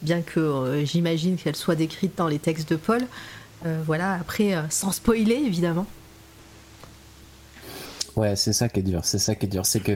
bien 0.01 0.21
que 0.21 0.81
j'imagine 0.85 1.35
qu'elle 1.37 1.55
soit 1.55 1.75
décrite 1.75 2.17
dans 2.17 2.27
les 2.27 2.39
textes 2.39 2.69
de 2.69 2.75
Paul. 2.75 3.01
voilà, 3.85 4.13
après, 4.13 4.55
sans 4.69 4.91
spoiler 4.91 5.41
évidemment. 5.45 5.85
Ouais, 8.17 8.35
c'est 8.35 8.51
ça 8.51 8.67
qui 8.67 8.79
est 8.79 8.83
dur. 8.83 9.01
C'est 9.03 9.19
ça 9.19 9.35
qui 9.35 9.45
est 9.45 9.49
dur. 9.49 9.65
C'est 9.65 9.79
que, 9.79 9.91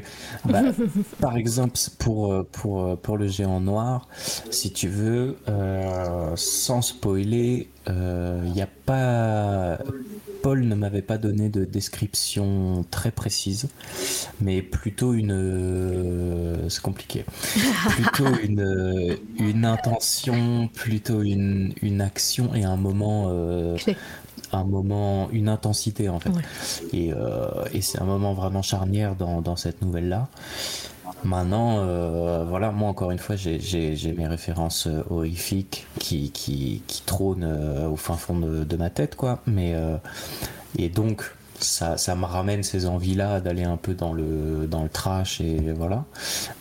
bah, 0.46 0.62
par 1.20 1.36
exemple, 1.38 1.74
pour, 1.98 2.32
euh, 2.32 2.48
pour, 2.52 2.84
euh, 2.84 2.96
pour 2.96 3.18
le 3.18 3.28
géant 3.28 3.60
noir, 3.60 4.08
si 4.52 4.72
tu 4.72 4.88
veux, 4.88 5.38
euh, 5.50 6.32
sans 6.36 6.84
spoiler, 6.84 7.68
il 7.88 8.52
n'y 8.54 8.62
a 8.62 8.70
pas. 8.86 9.80
Paul 10.44 10.62
ne 10.66 10.74
m'avait 10.76 11.02
pas 11.04 11.18
donné 11.18 11.50
de 11.50 11.66
description 11.66 12.84
très 12.90 13.12
précise, 13.12 13.70
mais 14.40 14.62
plutôt 14.62 15.14
une. 15.14 16.68
c'est 16.70 16.82
compliqué. 16.82 17.26
Plutôt 17.90 18.36
une, 18.44 19.18
une 19.40 19.66
intention, 19.66 20.68
plutôt 20.74 21.22
une, 21.22 21.74
une 21.82 22.02
action 22.02 22.54
et 22.56 22.64
un 22.64 22.78
moment 22.78 23.32
un 24.54 24.64
moment, 24.64 25.30
une 25.32 25.50
intensité 25.50 26.10
en 26.10 26.20
fait. 26.20 26.32
Euh, 26.94 27.66
et, 27.74 27.82
c'est 27.82 28.02
un 28.02 28.06
moment 28.06 28.34
vraiment 28.34 28.62
charnière 28.62 29.16
dans, 29.16 29.56
cette 29.56 29.82
nouvelle-là. 29.82 30.28
Maintenant, 31.24 31.78
euh, 31.80 32.46
voilà, 32.48 32.72
moi 32.72 32.90
encore 32.90 33.12
une 33.12 33.20
fois, 33.20 33.36
j'ai 33.36 34.16
mes 34.18 34.28
références 34.28 34.88
euh, 34.88 35.04
horrifiques 35.10 35.86
qui, 36.00 36.32
qui, 36.32 36.82
trônent 37.06 37.46
au 37.92 37.96
fin 37.96 38.16
fond 38.16 38.38
de, 38.38 38.76
ma 38.76 38.90
tête, 38.90 39.16
quoi. 39.16 39.40
Mais, 39.46 39.76
et 40.78 40.90
donc, 40.90 41.24
ça, 41.60 41.98
ça, 41.98 42.16
me 42.16 42.26
ramène 42.26 42.64
ces 42.64 42.88
envies-là 42.88 43.40
d'aller 43.40 43.64
un 43.64 43.78
peu 43.78 43.94
dans 43.94 44.14
le, 44.14 44.68
dans 44.68 44.84
le 44.84 44.90
trash 44.90 45.42
et 45.42 45.72
voilà. 45.74 46.06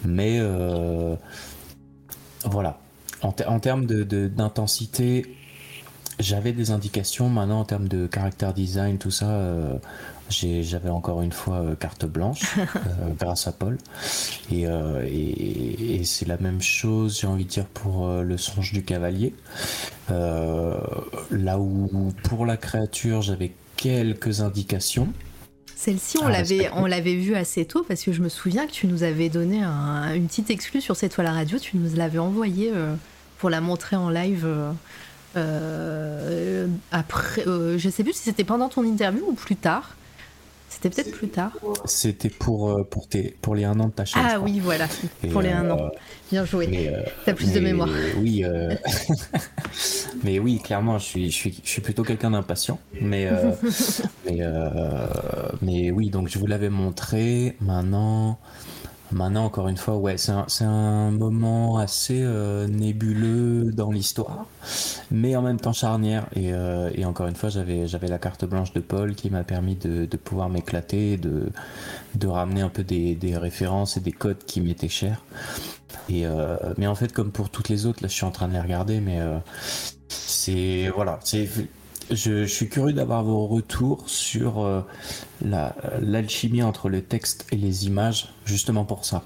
Mais 0.04 0.40
voilà. 2.44 2.78
En, 3.22 3.34
en 3.46 3.60
termes 3.60 3.84
d'intensité, 3.84 5.36
j'avais 6.20 6.52
des 6.52 6.70
indications 6.70 7.28
maintenant 7.28 7.60
en 7.60 7.64
termes 7.64 7.88
de 7.88 8.06
caractère 8.06 8.54
design, 8.54 8.98
tout 8.98 9.10
ça. 9.10 9.30
Euh, 9.30 9.74
j'avais 10.30 10.90
encore 10.90 11.22
une 11.22 11.32
fois 11.32 11.56
euh, 11.56 11.74
carte 11.74 12.06
blanche 12.06 12.42
euh, 12.58 12.64
grâce 13.18 13.48
à 13.48 13.52
Paul. 13.52 13.78
Et, 14.52 14.62
et, 14.62 16.04
c'est 16.04 16.26
la 16.26 16.36
même 16.38 16.62
chose, 16.62 17.18
j'ai 17.20 17.26
envie 17.26 17.44
de 17.44 17.50
dire, 17.50 17.66
pour 17.66 18.08
le 18.08 18.36
songe 18.36 18.72
du 18.72 18.82
cavalier. 18.82 19.34
là 20.08 21.58
où 21.58 22.12
pour 22.22 22.46
la 22.46 22.56
créature, 22.56 23.22
j'avais 23.22 23.52
quelques 23.76 24.40
indications. 24.40 25.08
Celle-ci, 25.74 26.18
on 26.22 26.28
l'avait, 26.28 26.70
on 26.74 26.84
l'avait 26.84 27.14
vue 27.14 27.34
assez 27.34 27.64
tôt 27.64 27.84
parce 27.88 28.02
que 28.02 28.12
je 28.12 28.20
me 28.20 28.28
souviens 28.28 28.66
que 28.66 28.72
tu 28.72 28.86
nous 28.86 29.02
avais 29.02 29.30
donné 29.30 29.62
une 29.62 30.26
petite 30.26 30.50
exclue 30.50 30.82
sur 30.82 30.94
cette 30.94 31.14
toile 31.14 31.28
à 31.28 31.32
radio. 31.32 31.58
Tu 31.58 31.78
nous 31.78 31.96
l'avais 31.96 32.18
envoyée 32.18 32.70
pour 33.38 33.48
la 33.48 33.60
montrer 33.60 33.96
en 33.96 34.10
live 34.10 34.46
euh, 35.36 36.66
après, 36.90 37.46
euh, 37.46 37.78
je 37.78 37.88
sais 37.88 38.02
plus 38.02 38.14
si 38.14 38.22
c'était 38.22 38.44
pendant 38.44 38.68
ton 38.68 38.84
interview 38.84 39.24
ou 39.28 39.34
plus 39.34 39.56
tard. 39.56 39.96
C'était 40.68 40.88
peut-être 40.88 41.10
plus 41.10 41.28
tard. 41.28 41.52
C'était 41.84 42.30
pour, 42.30 42.70
euh, 42.70 42.84
pour, 42.84 43.08
tes, 43.08 43.36
pour 43.42 43.56
les 43.56 43.64
1 43.64 43.80
an 43.80 43.86
de 43.88 43.92
ta 43.92 44.04
chaîne. 44.04 44.22
Ah 44.24 44.38
oui, 44.38 44.60
voilà, 44.60 44.86
pour 45.32 45.42
les 45.42 45.50
1 45.50 45.68
an. 45.68 45.90
Bien 46.30 46.44
joué. 46.44 46.92
T'as 47.24 47.34
plus 47.34 47.52
de 47.52 47.58
mémoire. 47.58 47.88
Oui, 48.18 48.44
mais 50.24 50.38
oui, 50.38 50.60
clairement, 50.62 50.98
je 50.98 51.04
suis, 51.04 51.30
je 51.30 51.36
suis, 51.36 51.60
je 51.64 51.68
suis 51.68 51.82
plutôt 51.82 52.04
quelqu'un 52.04 52.30
d'impatient. 52.30 52.78
Mais, 53.00 53.28
mais, 54.26 54.40
mais, 55.60 55.90
oui, 55.90 56.08
donc 56.08 56.28
je 56.28 56.38
vous 56.38 56.46
l'avais 56.46 56.70
montré. 56.70 57.56
Maintenant, 57.60 58.38
Maintenant, 59.12 59.44
encore 59.44 59.68
une 59.68 59.76
fois, 59.76 59.96
ouais, 59.96 60.16
c'est 60.16 60.30
un, 60.32 60.46
un, 60.60 61.10
moment 61.10 61.78
assez 61.78 62.20
euh, 62.22 62.68
nébuleux 62.68 63.72
dans 63.72 63.90
l'histoire, 63.90 64.46
mais 65.10 65.34
en 65.34 65.42
même 65.42 65.58
temps 65.58 65.72
charnière. 65.72 66.26
Et, 66.34 66.52
euh, 66.52 66.90
encore 67.04 67.26
une 67.26 67.34
fois, 67.34 67.48
j'avais, 67.48 67.88
j'avais 67.88 68.06
la 68.06 68.18
carte 68.18 68.44
blanche 68.44 68.72
de 68.72 68.80
Paul 68.80 69.14
qui 69.14 69.30
m'a 69.30 69.42
permis 69.42 69.74
de, 69.74 70.06
de 70.06 70.16
pouvoir 70.16 70.48
m'éclater, 70.48 71.16
de, 71.16 71.50
de 72.14 72.26
ramener 72.28 72.60
un 72.60 72.68
peu 72.68 72.84
des, 72.84 73.16
des 73.16 73.36
références 73.36 73.96
et 73.96 74.00
des 74.00 74.12
codes 74.12 74.44
qui 74.46 74.60
m'étaient 74.60 74.88
chers. 74.88 75.22
Et, 76.08 76.24
euh, 76.26 76.56
mais 76.78 76.86
en 76.86 76.94
fait, 76.94 77.12
comme 77.12 77.32
pour 77.32 77.50
toutes 77.50 77.68
les 77.68 77.86
autres, 77.86 78.02
là, 78.02 78.08
je 78.08 78.14
suis 78.14 78.26
en 78.26 78.30
train 78.30 78.46
de 78.46 78.52
les 78.52 78.60
regarder, 78.60 79.00
mais 79.00 79.18
c'est 80.08 80.88
voilà, 80.94 81.18
c'est 81.24 81.48
je, 82.10 82.44
suis 82.44 82.68
curieux 82.68 82.92
d'avoir 82.92 83.22
vos 83.24 83.46
retours 83.46 84.08
sur 84.08 84.60
euh, 84.60 84.82
l'alchimie 86.00 86.62
entre 86.62 86.88
le 86.88 87.02
texte 87.02 87.46
et 87.52 87.56
les 87.56 87.86
images, 87.86 88.32
justement 88.44 88.84
pour 88.84 89.04
ça. 89.04 89.22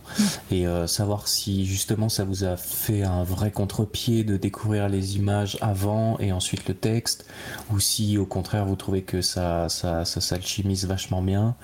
Et 0.51 0.67
euh, 0.67 0.87
savoir 0.87 1.29
si 1.29 1.67
justement 1.67 2.09
ça 2.09 2.25
vous 2.25 2.45
a 2.45 2.57
fait 2.57 3.03
un 3.03 3.25
vrai 3.25 3.51
contre-pied 3.51 4.25
de 4.25 4.37
découvrir 4.37 4.89
les 4.89 5.17
images 5.17 5.59
avant 5.61 6.19
et 6.19 6.33
ensuite 6.33 6.69
le 6.69 6.75
texte, 6.75 7.27
ou 7.73 7.81
si 7.81 8.19
au 8.19 8.27
contraire 8.27 8.67
vous 8.67 8.77
trouvez 8.77 9.03
que 9.03 9.23
ça, 9.23 9.69
ça, 9.69 10.05
ça 10.05 10.21
s'alchimise 10.21 10.87
vachement 10.87 11.23
bien. 11.23 11.55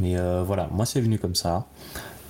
Mais 0.00 0.16
euh, 0.16 0.42
voilà, 0.42 0.68
moi 0.72 0.86
c'est 0.86 1.00
venu 1.00 1.18
comme 1.18 1.34
ça. 1.34 1.66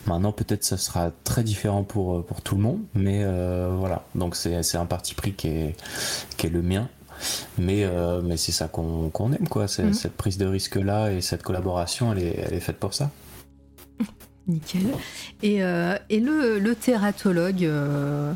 Maintenant, 0.06 0.32
peut-être 0.32 0.64
ça 0.64 0.78
sera 0.78 1.10
très 1.24 1.42
différent 1.42 1.84
pour, 1.84 2.24
pour 2.24 2.40
tout 2.40 2.56
le 2.56 2.62
monde, 2.62 2.80
mais 2.94 3.22
voilà. 3.22 4.02
Donc, 4.14 4.34
c'est 4.34 4.76
un 4.76 4.86
parti 4.86 5.14
pris 5.14 5.34
qui 5.34 5.48
est, 5.48 5.76
qui 6.38 6.46
est 6.46 6.50
le 6.50 6.62
mien. 6.62 6.88
Mais, 7.58 7.84
euh, 7.84 8.20
mais 8.22 8.36
c'est 8.36 8.52
ça 8.52 8.68
qu'on 8.68 9.10
aime, 9.32 9.48
quoi. 9.48 9.64
Mhm. 9.64 9.92
Cette 9.92 10.16
prise 10.16 10.38
de 10.38 10.46
risque-là 10.46 11.12
et 11.12 11.20
cette 11.20 11.42
collaboration, 11.42 12.12
elle 12.12 12.22
est, 12.22 12.44
elle 12.46 12.54
est 12.54 12.60
faite 12.60 12.78
pour 12.78 12.94
ça. 12.94 13.10
Nickel. 14.46 14.82
Et, 15.42 15.62
euh, 15.62 15.96
et 16.08 16.20
le, 16.20 16.58
le, 16.58 16.74
thératologue, 16.74 17.64
euh, 17.64 18.32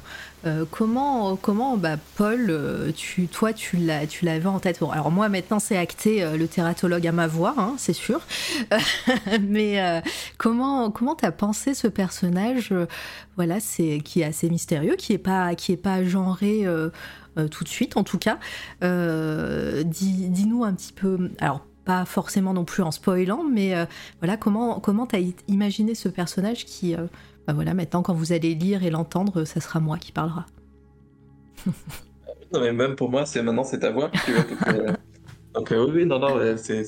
comment, 0.70 1.34
comment 1.36 1.76
bah, 1.76 1.96
Paul, 2.16 2.92
tu, 2.94 3.26
toi, 3.26 3.52
tu 3.52 3.78
l'avais 3.78 4.46
en 4.46 4.60
tête 4.60 4.80
Alors 4.92 5.10
moi, 5.10 5.28
maintenant, 5.28 5.58
c'est 5.58 5.76
acté 5.76 6.24
le 6.36 6.46
thératologue 6.46 7.06
à 7.06 7.12
ma 7.12 7.26
voix, 7.26 7.54
hein, 7.56 7.74
c'est 7.78 7.94
sûr. 7.94 8.20
Mais 9.40 10.02
comment 10.36 10.90
comment 10.90 11.16
as 11.22 11.32
pensé 11.32 11.74
ce 11.74 11.88
personnage 11.88 12.74
Voilà, 13.36 13.58
c'est 13.58 14.00
qui 14.04 14.20
est 14.20 14.24
assez 14.24 14.50
mystérieux, 14.50 14.96
qui 14.96 15.14
est 15.14 15.18
pas 15.18 15.54
qui 15.54 15.72
est 15.72 15.78
pas 15.78 16.04
genré 16.04 16.66
tout 17.50 17.64
de 17.64 17.68
suite, 17.68 17.96
en 17.96 18.04
tout 18.04 18.18
cas. 18.18 18.38
Euh, 18.82 19.82
dis-nous 19.84 20.64
un 20.64 20.74
petit 20.74 20.92
peu, 20.92 21.30
alors 21.38 21.64
pas 21.84 22.04
forcément 22.04 22.54
non 22.54 22.64
plus 22.64 22.82
en 22.82 22.90
spoilant, 22.90 23.44
mais 23.44 23.76
euh, 23.76 23.84
voilà, 24.20 24.36
comment 24.36 24.80
comment 24.80 25.06
t'as 25.06 25.18
imaginé 25.48 25.94
ce 25.94 26.08
personnage 26.08 26.64
qui, 26.64 26.94
bah 27.46 27.52
voilà, 27.52 27.74
maintenant 27.74 28.02
quand 28.02 28.14
vous 28.14 28.32
allez 28.32 28.54
lire 28.54 28.84
et 28.84 28.90
l'entendre, 28.90 29.44
ça 29.44 29.60
sera 29.60 29.80
moi 29.80 29.98
qui 29.98 30.12
parlera. 30.12 30.46
non 32.52 32.60
mais 32.60 32.72
même 32.72 32.96
pour 32.96 33.10
moi, 33.10 33.26
c'est 33.26 33.42
maintenant 33.42 33.64
c'est 33.64 33.80
ta 33.80 33.90
voix. 33.90 34.10
Donc 35.54 35.68
oui, 35.70 35.90
oui, 35.92 36.06
non, 36.06 36.18
non, 36.18 36.56
c'est 36.56 36.84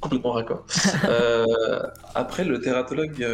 complètement 0.00 0.32
raccord. 0.32 0.66
après, 2.14 2.44
le 2.44 2.60
thératologue, 2.60 3.26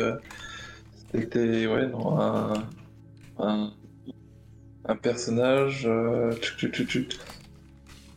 c'était 1.11 1.67
ouais, 1.67 1.87
non, 1.87 2.21
un, 2.21 2.53
un 3.39 3.73
personnage. 4.95 5.87
Euh, 5.87 6.33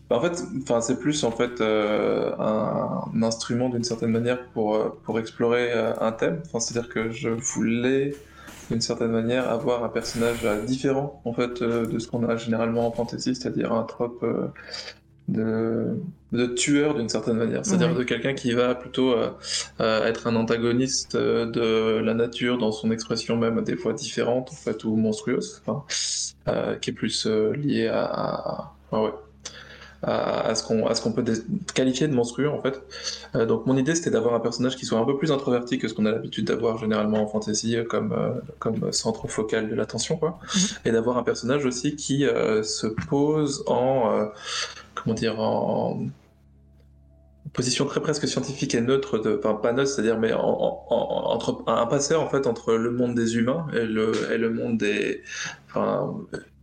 bah, 0.09 0.17
en 0.17 0.21
fait, 0.21 0.43
enfin, 0.61 0.81
c'est 0.81 0.99
plus 0.99 1.23
en 1.23 1.31
fait 1.31 1.61
euh, 1.61 2.33
un, 2.37 3.23
instrument 3.23 3.69
d'une 3.69 3.83
certaine 3.83 4.11
manière 4.11 4.45
pour, 4.49 4.75
euh, 4.75 4.89
pour 5.03 5.19
explorer 5.19 5.71
un 5.73 6.11
thème. 6.11 6.41
Enfin, 6.45 6.59
c'est-à-dire 6.59 6.89
que 6.89 7.11
je 7.11 7.29
voulais 7.29 8.13
d'une 8.69 8.81
certaine 8.81 9.11
manière 9.11 9.49
avoir 9.49 9.83
un 9.83 9.89
personnage 9.89 10.45
différent 10.65 11.21
en 11.25 11.33
fait 11.33 11.61
de 11.61 11.99
ce 11.99 12.07
qu'on 12.07 12.27
a 12.27 12.37
généralement 12.37 12.87
en 12.87 12.91
fantasy, 12.91 13.35
c'est-à-dire 13.35 13.73
un 13.73 13.83
trope 13.83 14.25
de, 15.31 15.97
de 16.31 16.45
tueur 16.45 16.95
d'une 16.95 17.09
certaine 17.09 17.37
manière, 17.37 17.65
c'est-à-dire 17.65 17.93
de 17.93 18.03
quelqu'un 18.03 18.33
qui 18.33 18.53
va 18.53 18.73
plutôt 18.75 19.11
euh, 19.11 19.29
euh, 19.81 20.05
être 20.05 20.27
un 20.27 20.35
antagoniste 20.35 21.15
euh, 21.15 21.45
de 21.45 21.99
la 21.99 22.13
nature 22.13 22.57
dans 22.57 22.71
son 22.71 22.91
expression 22.91 23.35
même 23.35 23.61
des 23.63 23.75
fois 23.75 23.93
différente 23.93 24.49
en 24.51 24.55
fait 24.55 24.83
ou 24.83 24.95
monstrueuse, 24.95 25.61
qui 26.81 26.89
est 26.89 26.93
plus 26.93 27.25
lié 27.27 27.87
à, 27.87 28.71
ouais, 28.93 29.11
à, 30.03 30.55
ce 30.55 30.63
qu'on 30.63 30.87
à 30.87 30.95
ce 30.95 31.01
qu'on 31.01 31.11
peut 31.11 31.23
qualifier 31.73 32.07
de 32.07 32.13
monstrueux 32.13 32.49
en 32.49 32.61
fait. 32.61 32.81
donc 33.45 33.65
mon 33.65 33.75
idée 33.77 33.93
c'était 33.93 34.09
d'avoir 34.09 34.33
un 34.33 34.39
personnage 34.39 34.75
qui 34.75 34.85
soit 34.85 34.99
un 34.99 35.05
peu 35.05 35.17
plus 35.17 35.31
introverti 35.31 35.77
que 35.77 35.87
ce 35.87 35.93
qu'on 35.93 36.05
a 36.05 36.11
l'habitude 36.11 36.45
d'avoir 36.45 36.77
généralement 36.77 37.21
en 37.21 37.27
fantasy 37.27 37.75
comme 37.89 38.41
comme 38.59 38.91
centre 38.91 39.27
focal 39.27 39.69
de 39.69 39.75
l'attention 39.75 40.15
quoi, 40.17 40.39
mhm. 40.55 40.61
et 40.85 40.91
d'avoir 40.91 41.17
un 41.17 41.23
personnage 41.23 41.65
aussi 41.65 41.95
qui 41.95 42.25
se 42.63 42.87
pose 42.87 43.63
en 43.67 44.29
comment 44.95 45.13
dire, 45.13 45.39
en, 45.39 46.07
position 47.53 47.85
très 47.85 47.99
presque 47.99 48.27
scientifique 48.27 48.75
et 48.75 48.81
neutre, 48.81 49.17
de, 49.17 49.37
enfin 49.37 49.55
pas 49.55 49.73
neutre, 49.73 49.89
c'est-à-dire 49.89 50.17
mais 50.17 50.31
un 50.31 51.85
passeur 51.87 52.21
en 52.21 52.29
fait 52.29 52.47
entre 52.47 52.73
le 52.73 52.91
monde 52.91 53.15
des 53.15 53.35
humains 53.35 53.67
et 53.73 53.85
le, 53.85 54.49
monde 54.49 54.77
des, 54.77 55.21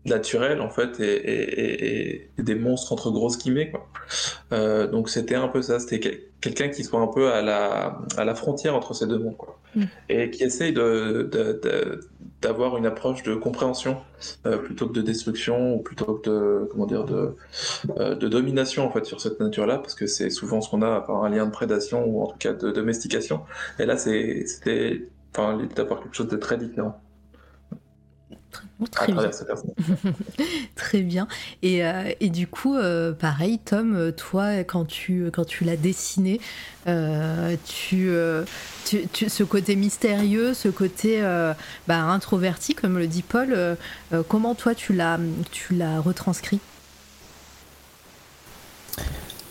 naturel 0.05 0.61
en 0.61 0.71
fait 0.71 1.01
et, 1.01 2.31
des 2.39 2.55
monstres 2.55 2.93
entre 2.93 3.11
grosses 3.11 3.39
guillemets 3.39 3.71
quoi. 3.71 3.87
Euh, 4.53 4.87
donc 4.87 5.09
c'était 5.11 5.35
un 5.35 5.49
peu 5.49 5.61
ça, 5.63 5.79
c'était 5.81 6.31
quelqu'un 6.41 6.69
qui 6.69 6.85
soit 6.85 7.01
un 7.01 7.09
peu 7.09 7.31
à 7.33 7.43
la, 7.43 7.99
à 8.17 8.25
la 8.25 8.35
frontière 8.35 8.75
entre 8.75 8.95
ces 8.95 9.07
deux 9.07 9.19
mondes 9.19 9.37
quoi. 9.37 9.59
Mm. 9.75 9.83
et 10.09 10.31
qui 10.31 10.45
essaye 10.45 10.73
de, 10.73 11.29
d'avoir 12.41 12.79
une 12.79 12.87
approche 12.87 13.23
de 13.23 13.35
compréhension 13.35 13.99
euh, 14.47 14.57
plutôt 14.57 14.89
que 14.89 14.95
de 14.95 15.03
destruction 15.03 15.75
ou 15.75 15.83
plutôt 15.83 16.15
que 16.15 16.31
de 16.31 16.69
comment 16.71 16.87
dire 16.87 17.05
de, 17.05 17.37
euh, 17.99 18.15
de 18.15 18.29
domination 18.29 18.87
en 18.87 18.91
fait 18.91 19.05
sur 19.05 19.21
cette 19.21 19.41
nature 19.41 19.67
là 19.67 19.79
parce 19.79 19.95
que 19.95 20.07
c'est 20.07 20.31
souvent 20.31 20.61
ce 20.61 20.71
qu'on 20.71 20.83
a 20.83 21.01
par 21.01 21.23
un 21.25 21.29
lien 21.29 21.45
de 21.45 21.51
prédation 21.51 22.07
ou 22.07 22.23
en 22.23 22.29
tout 22.29 22.39
cas 22.39 22.55
de 22.55 22.71
domestication 22.71 23.43
et 23.79 23.85
là 23.85 23.99
c'était 23.99 25.09
enfin 25.33 25.59
d'avoir 25.75 26.01
quelque 26.03 26.15
chose 26.17 26.29
de 26.29 26.37
très 26.37 26.57
différent 26.57 26.99
Très, 28.91 29.13
bien. 29.13 29.31
Très 30.77 31.03
bien. 31.03 31.29
Et, 31.63 31.85
euh, 31.85 32.13
et 32.21 32.31
du 32.31 32.47
coup, 32.47 32.77
euh, 32.77 33.13
pareil, 33.13 33.59
Tom, 33.59 33.97
euh, 33.97 34.13
toi, 34.13 34.59
quand 34.65 34.85
tu, 34.85 35.31
quand 35.33 35.45
tu 35.45 35.65
l'as 35.65 35.77
dessiné, 35.77 36.41
tu, 37.67 38.11
tu, 39.13 39.29
ce 39.29 39.43
côté 39.43 39.77
mystérieux, 39.77 40.55
ce 40.55 40.69
côté 40.69 41.21
bah, 41.87 42.01
introverti, 42.01 42.75
comme 42.75 42.99
le 42.99 43.07
dit 43.07 43.23
Paul, 43.23 43.77
comment 44.29 44.55
toi 44.55 44.75
tu 44.75 44.95
l'as, 44.95 45.19
tu 45.51 45.75
l'as 45.75 46.01
retranscrit? 46.01 46.61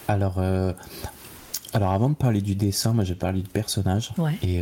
Alors, 0.08 0.42
alors, 1.74 1.92
avant 1.92 2.10
de 2.10 2.16
parler 2.16 2.42
du 2.42 2.56
dessin, 2.56 2.94
moi 2.94 3.04
j'ai 3.04 3.14
parlé 3.14 3.42
du 3.44 3.50
personnage. 3.50 4.14
Et 4.42 4.62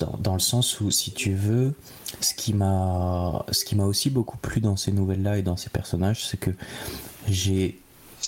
dans, 0.00 0.18
dans, 0.18 0.34
le 0.34 0.40
sens 0.40 0.80
où, 0.80 0.90
si 0.90 1.12
tu 1.12 1.34
veux, 1.34 1.74
ce 2.20 2.34
qui 2.34 2.54
m'a 2.54 3.44
aussi 3.84 4.10
beaucoup 4.10 4.36
plu 4.38 4.60
dans 4.60 4.76
ces 4.76 4.92
nouvelles 4.92 5.22
là 5.22 5.38
et 5.38 5.42
dans 5.42 5.56
ces 5.56 5.70
personnages 5.70 6.26
c'est 6.26 6.36
que 6.36 6.50
j'ai 7.28 7.78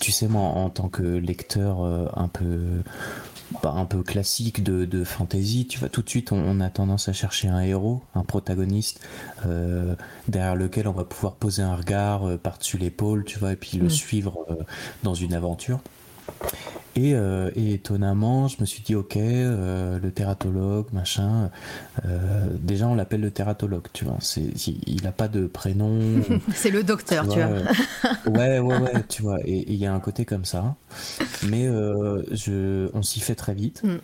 tu 0.01 0.13
sais 0.13 0.27
moi 0.27 0.43
en 0.43 0.71
tant 0.71 0.89
que 0.89 1.03
lecteur 1.03 1.83
euh, 1.83 2.07
un 2.15 2.29
peu 2.29 2.83
bah, 3.63 3.75
un 3.77 3.85
peu 3.85 4.03
classique 4.03 4.65
de, 4.65 4.85
de 4.85 5.05
fantasy 5.05 5.67
tu 5.67 5.79
vois 5.79 5.89
tout 5.89 6.03
de 6.03 6.09
suite 6.09 6.33
on, 6.33 6.61
a 6.61 6.71
tendance 6.71 7.09
à 7.09 7.13
chercher 7.13 7.49
un 7.49 7.61
héros 7.61 8.03
un 8.15 8.25
protagoniste 8.25 9.01
euh, 9.47 9.95
derrière 10.27 10.57
lequel 10.57 10.89
on 10.89 10.93
va 10.93 11.05
pouvoir 11.05 11.35
poser 11.35 11.63
un 11.63 11.77
regard 11.77 12.27
euh, 12.27 12.37
par-dessus 12.37 12.79
l'épaule 12.79 13.25
tu 13.25 13.39
vois 13.39 13.53
et 13.53 13.57
puis 13.57 13.79
le 13.79 13.87
mm. 13.87 13.91
suivre 13.91 14.47
dans 15.03 15.15
une 15.15 15.35
aventure 15.35 15.81
euh, 16.97 17.51
et, 17.55 17.75
étonnamment, 17.75 18.49
je 18.49 18.57
me 18.61 18.67
suis 18.67 18.83
dit, 18.83 18.95
ok, 18.95 19.17
euh, 19.17 19.99
le 19.99 20.11
thératologue, 20.11 20.87
machin. 20.93 21.51
Euh, 22.05 22.47
déjà, 22.61 22.87
on 22.87 22.95
l'appelle 22.95 23.21
le 23.21 23.31
thératologue, 23.31 23.87
tu 23.93 24.05
vois. 24.05 24.17
C'est, 24.21 24.53
il 24.87 25.03
n'a 25.03 25.13
pas 25.13 25.29
de 25.29 25.47
prénom. 25.47 26.01
c'est 26.55 26.71
le 26.71 26.83
docteur, 26.83 27.29
tu 27.29 27.41
vois. 27.41 27.49
ouais, 28.27 28.59
ouais, 28.61 28.79
ouais, 28.79 29.05
tu 29.09 29.23
vois. 29.23 29.39
Et 29.45 29.65
il 29.73 29.77
y 29.77 29.87
a 29.87 29.93
un 29.93 30.01
côté 30.01 30.25
comme 30.25 30.45
ça. 30.45 30.77
Mais 31.49 31.67
je, 31.67 32.89
on 32.95 33.03
s'y 33.03 33.21
fait 33.21 33.35
très 33.35 33.55
vite. 33.55 33.83
Mm. 33.83 33.99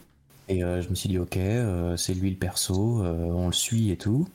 Et 0.49 0.61
je 0.61 0.89
me 0.89 0.97
suis 0.97 1.09
dit, 1.09 1.19
ok, 1.19 1.39
c'est 1.97 2.15
lui 2.15 2.31
le 2.31 2.37
perso, 2.37 3.03
on 3.05 3.47
le 3.47 3.53
suit 3.53 3.91
et 3.91 3.97
tout. 3.97 4.27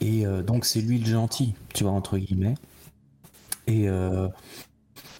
Et 0.00 0.24
donc, 0.46 0.64
c'est 0.64 0.80
lui 0.80 0.98
le 0.98 1.06
gentil, 1.06 1.54
tu 1.74 1.82
vois, 1.82 1.92
entre 1.92 2.18
guillemets. 2.18 2.54
Et 3.66 3.88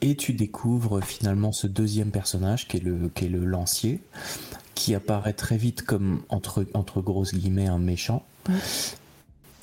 et 0.00 0.14
tu 0.16 0.32
découvres 0.32 1.02
finalement 1.02 1.52
ce 1.52 1.66
deuxième 1.66 2.10
personnage 2.10 2.68
qui 2.68 2.78
est 2.78 2.84
le, 2.84 3.08
qui 3.14 3.26
est 3.26 3.28
le 3.28 3.44
lancier, 3.44 4.00
qui 4.74 4.94
apparaît 4.94 5.32
très 5.32 5.56
vite 5.56 5.82
comme 5.82 6.22
entre, 6.28 6.66
entre 6.74 7.00
grosses 7.00 7.34
guillemets 7.34 7.66
un 7.66 7.78
méchant. 7.78 8.24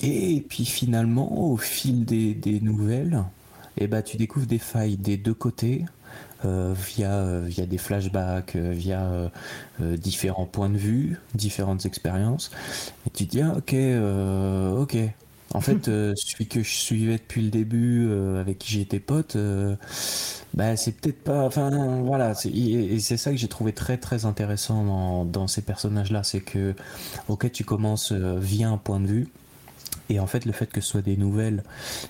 Et 0.00 0.44
puis 0.48 0.66
finalement, 0.66 1.50
au 1.50 1.56
fil 1.56 2.04
des, 2.04 2.34
des 2.34 2.60
nouvelles, 2.60 3.24
eh 3.78 3.86
ben, 3.86 4.02
tu 4.02 4.16
découvres 4.16 4.46
des 4.46 4.58
failles 4.58 4.96
des 4.96 5.16
deux 5.16 5.34
côtés, 5.34 5.84
euh, 6.44 6.74
via, 6.76 7.12
euh, 7.12 7.44
via 7.46 7.64
des 7.64 7.78
flashbacks, 7.78 8.56
euh, 8.56 8.70
via 8.70 9.30
différents 9.80 10.44
points 10.44 10.68
de 10.68 10.76
vue, 10.76 11.18
différentes 11.34 11.86
expériences. 11.86 12.50
Et 13.06 13.10
tu 13.10 13.26
te 13.26 13.30
dis, 13.30 13.42
ah, 13.42 13.54
ok, 13.56 13.74
ok, 14.82 14.96
en 15.54 15.60
fait, 15.60 15.88
euh, 15.88 16.12
celui 16.16 16.48
que 16.48 16.62
je 16.62 16.70
suivais 16.70 17.18
depuis 17.18 17.42
le 17.42 17.50
début, 17.50 18.06
euh, 18.08 18.40
avec 18.40 18.58
qui 18.58 18.72
j'étais 18.72 19.00
pote, 19.00 19.36
euh, 19.36 19.76
bah, 20.54 20.76
c'est 20.76 20.92
peut-être 20.92 21.22
pas. 21.22 21.44
Enfin, 21.44 22.02
voilà. 22.02 22.32
Et 22.52 22.98
c'est 23.00 23.16
ça 23.16 23.30
que 23.30 23.36
j'ai 23.36 23.48
trouvé 23.48 23.72
très 23.72 23.96
très 23.98 24.24
intéressant 24.26 24.84
dans, 24.84 25.24
dans 25.24 25.46
ces 25.46 25.62
personnages-là. 25.62 26.22
C'est 26.24 26.40
que, 26.40 26.74
ok, 27.28 27.50
tu 27.52 27.64
commences 27.64 28.12
via 28.12 28.68
un 28.70 28.78
point 28.78 29.00
de 29.00 29.06
vue 29.06 29.28
et 30.08 30.20
en 30.20 30.26
fait, 30.26 30.44
le 30.44 30.52
fait 30.52 30.66
que 30.66 30.80
ce 30.80 30.88
soit 30.88 31.02
des 31.02 31.16
nouvelles 31.16 31.62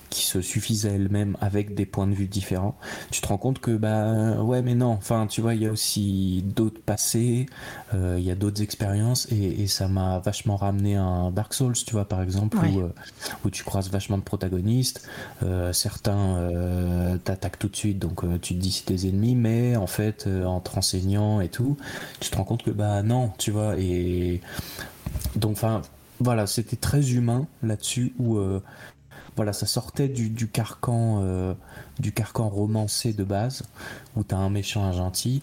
qui 0.09 0.23
se 0.23 0.41
suffisent 0.41 0.85
à 0.85 0.89
elles-mêmes 0.89 1.37
avec 1.41 1.75
des 1.75 1.85
points 1.85 2.07
de 2.07 2.13
vue 2.13 2.27
différents, 2.27 2.77
tu 3.11 3.21
te 3.21 3.27
rends 3.27 3.37
compte 3.37 3.59
que, 3.59 3.71
bah 3.71 4.41
ouais, 4.41 4.61
mais 4.61 4.75
non, 4.75 4.91
enfin, 4.91 5.27
tu 5.27 5.41
vois, 5.41 5.55
il 5.55 5.63
y 5.63 5.67
a 5.67 5.71
aussi 5.71 6.43
d'autres 6.45 6.81
passés, 6.81 7.47
euh, 7.93 8.15
il 8.19 8.25
y 8.25 8.31
a 8.31 8.35
d'autres 8.35 8.61
expériences, 8.61 9.27
et, 9.31 9.67
ça 9.67 9.87
m'a 9.87 10.19
vachement 10.19 10.55
ramené 10.55 10.95
un 10.95 11.29
Dark 11.31 11.53
Souls, 11.53 11.73
tu 11.73 11.91
vois, 11.91 12.05
par 12.05 12.21
exemple, 12.21 12.57
où, 12.57 12.79
euh, 12.79 12.93
où, 13.43 13.49
tu 13.49 13.63
croises 13.63 13.89
vachement 13.89 14.17
de 14.17 14.23
protagonistes. 14.23 15.07
Euh, 15.43 15.73
certains 15.73 17.17
t'attaquent 17.23 17.59
tout 17.59 17.67
de 17.67 17.75
suite, 17.75 17.99
donc 17.99 18.23
tu 18.41 18.55
te 18.55 18.59
dis 18.59 18.71
c'est 18.71 18.87
des 18.87 19.07
ennemis, 19.07 19.35
mais 19.35 19.75
en 19.75 19.87
fait, 19.87 20.27
en 20.27 20.59
te 20.61 20.71
renseignant 20.71 21.41
et 21.41 21.49
tout, 21.49 21.77
tu 22.19 22.29
te 22.29 22.37
rends 22.37 22.43
compte 22.43 22.63
que, 22.63 22.71
bah 22.71 23.03
non, 23.03 23.31
tu 23.37 23.51
vois, 23.51 23.77
et. 23.77 24.41
Donc, 25.35 25.53
enfin, 25.53 25.81
voilà, 26.19 26.47
c'était 26.47 26.75
très 26.75 27.11
humain 27.11 27.47
là-dessus 27.61 28.13
où 28.17 28.37
euh, 28.37 28.61
voilà, 29.35 29.53
ça 29.53 29.65
sortait 29.65 30.07
du, 30.07 30.47
carcan 30.47 31.21
euh, 31.21 31.53
du 31.99 32.11
carcan 32.11 32.49
romancé 32.49 33.13
de 33.13 33.23
base 33.23 33.63
où 34.15 34.23
t'as 34.23 34.37
un 34.37 34.49
méchant, 34.49 34.83
un 34.83 34.93
gentil. 34.93 35.41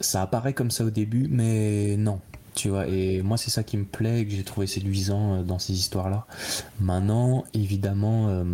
Ça 0.00 0.22
apparaît 0.22 0.54
comme 0.54 0.70
ça 0.70 0.84
au 0.84 0.90
début, 0.90 1.26
mais 1.28 1.96
non, 1.96 2.20
tu 2.54 2.68
vois. 2.68 2.86
Et 2.86 3.20
moi, 3.22 3.36
c'est 3.36 3.50
ça 3.50 3.64
qui 3.64 3.76
me 3.76 3.84
plaît 3.84 4.20
et 4.20 4.26
que 4.26 4.32
j'ai 4.32 4.44
trouvé 4.44 4.68
séduisant 4.68 5.34
euh, 5.34 5.42
dans 5.42 5.58
ces 5.58 5.72
histoires-là. 5.72 6.26
Maintenant, 6.80 7.44
évidemment. 7.52 8.44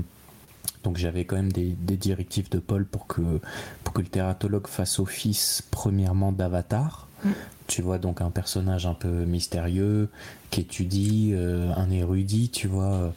donc 0.84 0.96
j'avais 0.96 1.24
quand 1.26 1.36
même 1.36 1.52
des, 1.52 1.74
directives 1.96 2.48
de 2.48 2.58
Paul 2.58 2.86
pour 2.86 3.06
que, 3.06 3.40
pour 3.82 3.92
que 3.92 4.00
le 4.00 4.08
thératologue 4.08 4.66
fasse 4.66 4.98
office 4.98 5.62
premièrement 5.70 6.32
d'avatar, 6.32 7.08
mm. 7.24 7.30
Tu 7.66 7.80
vois 7.80 7.98
donc 7.98 8.20
un 8.20 8.30
personnage 8.30 8.84
un 8.86 8.92
peu 8.94 9.24
mystérieux, 9.24 10.10
qui 10.54 10.60
étudie, 10.60 11.30
euh, 11.34 11.72
un 11.76 11.90
érudit, 11.90 12.48
tu 12.48 12.68
vois, 12.68 12.92
euh, 12.92 13.10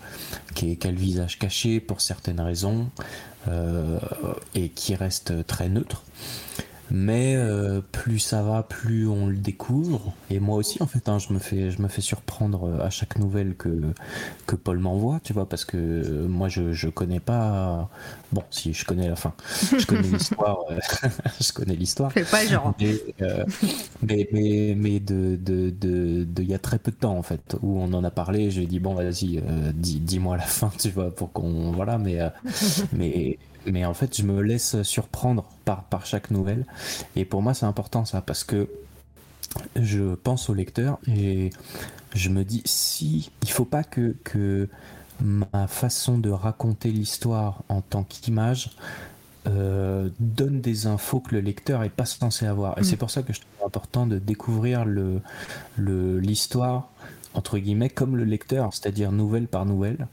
qui, 0.55 0.75
a 0.81 0.89
le 0.89 0.97
visage 0.97 1.37
caché 1.37 1.79
pour 1.79 2.01
certaines 2.01 2.41
raisons, 2.41 2.89
euh, 3.47 3.99
et 4.55 4.69
qui 4.69 4.95
reste 4.95 5.45
très 5.45 5.69
neutre. 5.69 6.01
Mais 6.89 7.35
euh, 7.35 7.81
plus 7.91 8.19
ça 8.19 8.41
va, 8.41 8.63
plus 8.63 9.07
on 9.07 9.27
le 9.27 9.37
découvre. 9.37 10.13
Et 10.29 10.39
moi 10.39 10.55
aussi, 10.55 10.81
en 10.81 10.87
fait, 10.87 11.09
hein, 11.09 11.19
je 11.19 11.33
me 11.33 11.39
fais, 11.39 11.69
je 11.69 11.81
me 11.81 11.87
fais 11.87 12.01
surprendre 12.01 12.65
euh, 12.65 12.85
à 12.85 12.89
chaque 12.89 13.17
nouvelle 13.17 13.55
que 13.55 13.81
que 14.45 14.55
Paul 14.55 14.79
m'envoie, 14.79 15.19
tu 15.23 15.33
vois, 15.33 15.49
parce 15.49 15.65
que 15.65 15.77
euh, 15.77 16.27
moi, 16.27 16.47
je 16.47 16.71
je 16.71 16.87
connais 16.87 17.19
pas. 17.19 17.89
Bon, 18.31 18.43
si 18.51 18.73
je 18.73 18.85
connais 18.85 19.07
la 19.07 19.15
fin, 19.15 19.33
je 19.77 19.85
connais 19.85 20.01
l'histoire, 20.07 20.59
je 21.41 21.51
connais 21.51 21.75
l'histoire. 21.75 22.11
Fais 22.11 22.23
pas 22.23 22.45
genre. 22.45 22.73
Mais 24.01 24.27
mais 24.31 24.75
mais, 24.77 24.99
de 24.99 25.35
de 25.35 25.69
de 25.69 26.41
il 26.41 26.49
y 26.49 26.53
a 26.53 26.59
très 26.59 26.79
peu 26.79 26.91
de 26.91 26.97
temps 26.97 27.17
en 27.17 27.23
fait 27.23 27.57
où 27.61 27.79
on 27.79 27.91
en 27.93 28.03
a 28.03 28.11
parlé. 28.11 28.49
Je 28.49 28.57
lui 28.59 28.63
ai 28.63 28.67
dit 28.67 28.79
bon, 28.79 28.93
vas-y, 28.93 29.41
dis 29.73 29.99
dis-moi 29.99 30.37
la 30.37 30.43
fin, 30.43 30.71
tu 30.79 30.89
vois, 30.89 31.13
pour 31.13 31.33
qu'on 31.33 31.71
voilà. 31.71 31.97
Mais 31.97 32.19
mais 32.93 33.37
mais 33.71 33.85
en 33.85 33.93
fait, 33.93 34.17
je 34.17 34.23
me 34.23 34.41
laisse 34.41 34.81
surprendre 34.83 35.45
par, 35.65 35.83
par 35.83 36.05
chaque 36.05 36.31
nouvelle. 36.31 36.65
Et 37.15 37.25
pour 37.25 37.41
moi, 37.41 37.53
c'est 37.53 37.65
important 37.65 38.05
ça, 38.05 38.21
parce 38.21 38.43
que 38.43 38.67
je 39.75 40.15
pense 40.15 40.49
au 40.49 40.53
lecteur 40.53 40.99
et 41.07 41.51
je 42.13 42.29
me 42.29 42.43
dis 42.43 42.61
si 42.65 43.31
il 43.43 43.49
faut 43.49 43.65
pas 43.65 43.83
que, 43.83 44.15
que 44.23 44.69
ma 45.21 45.67
façon 45.67 46.17
de 46.17 46.29
raconter 46.29 46.91
l'histoire 46.91 47.63
en 47.69 47.81
tant 47.81 48.03
qu'image 48.03 48.71
euh, 49.47 50.09
donne 50.19 50.61
des 50.61 50.87
infos 50.87 51.21
que 51.21 51.33
le 51.35 51.41
lecteur 51.41 51.83
est 51.83 51.89
pas 51.89 52.05
censé 52.05 52.45
avoir. 52.45 52.77
Et 52.77 52.81
mm. 52.81 52.83
c'est 52.83 52.97
pour 52.97 53.09
ça 53.09 53.23
que 53.23 53.33
je 53.33 53.41
trouve 53.41 53.67
important 53.67 54.05
de 54.05 54.19
découvrir 54.19 54.85
le 54.85 55.21
l'histoire 55.77 56.89
entre 57.33 57.59
guillemets 57.59 57.89
comme 57.89 58.17
le 58.17 58.23
lecteur, 58.23 58.73
c'est-à-dire 58.73 59.11
nouvelle 59.11 59.47
par 59.47 59.65
nouvelle. 59.65 60.07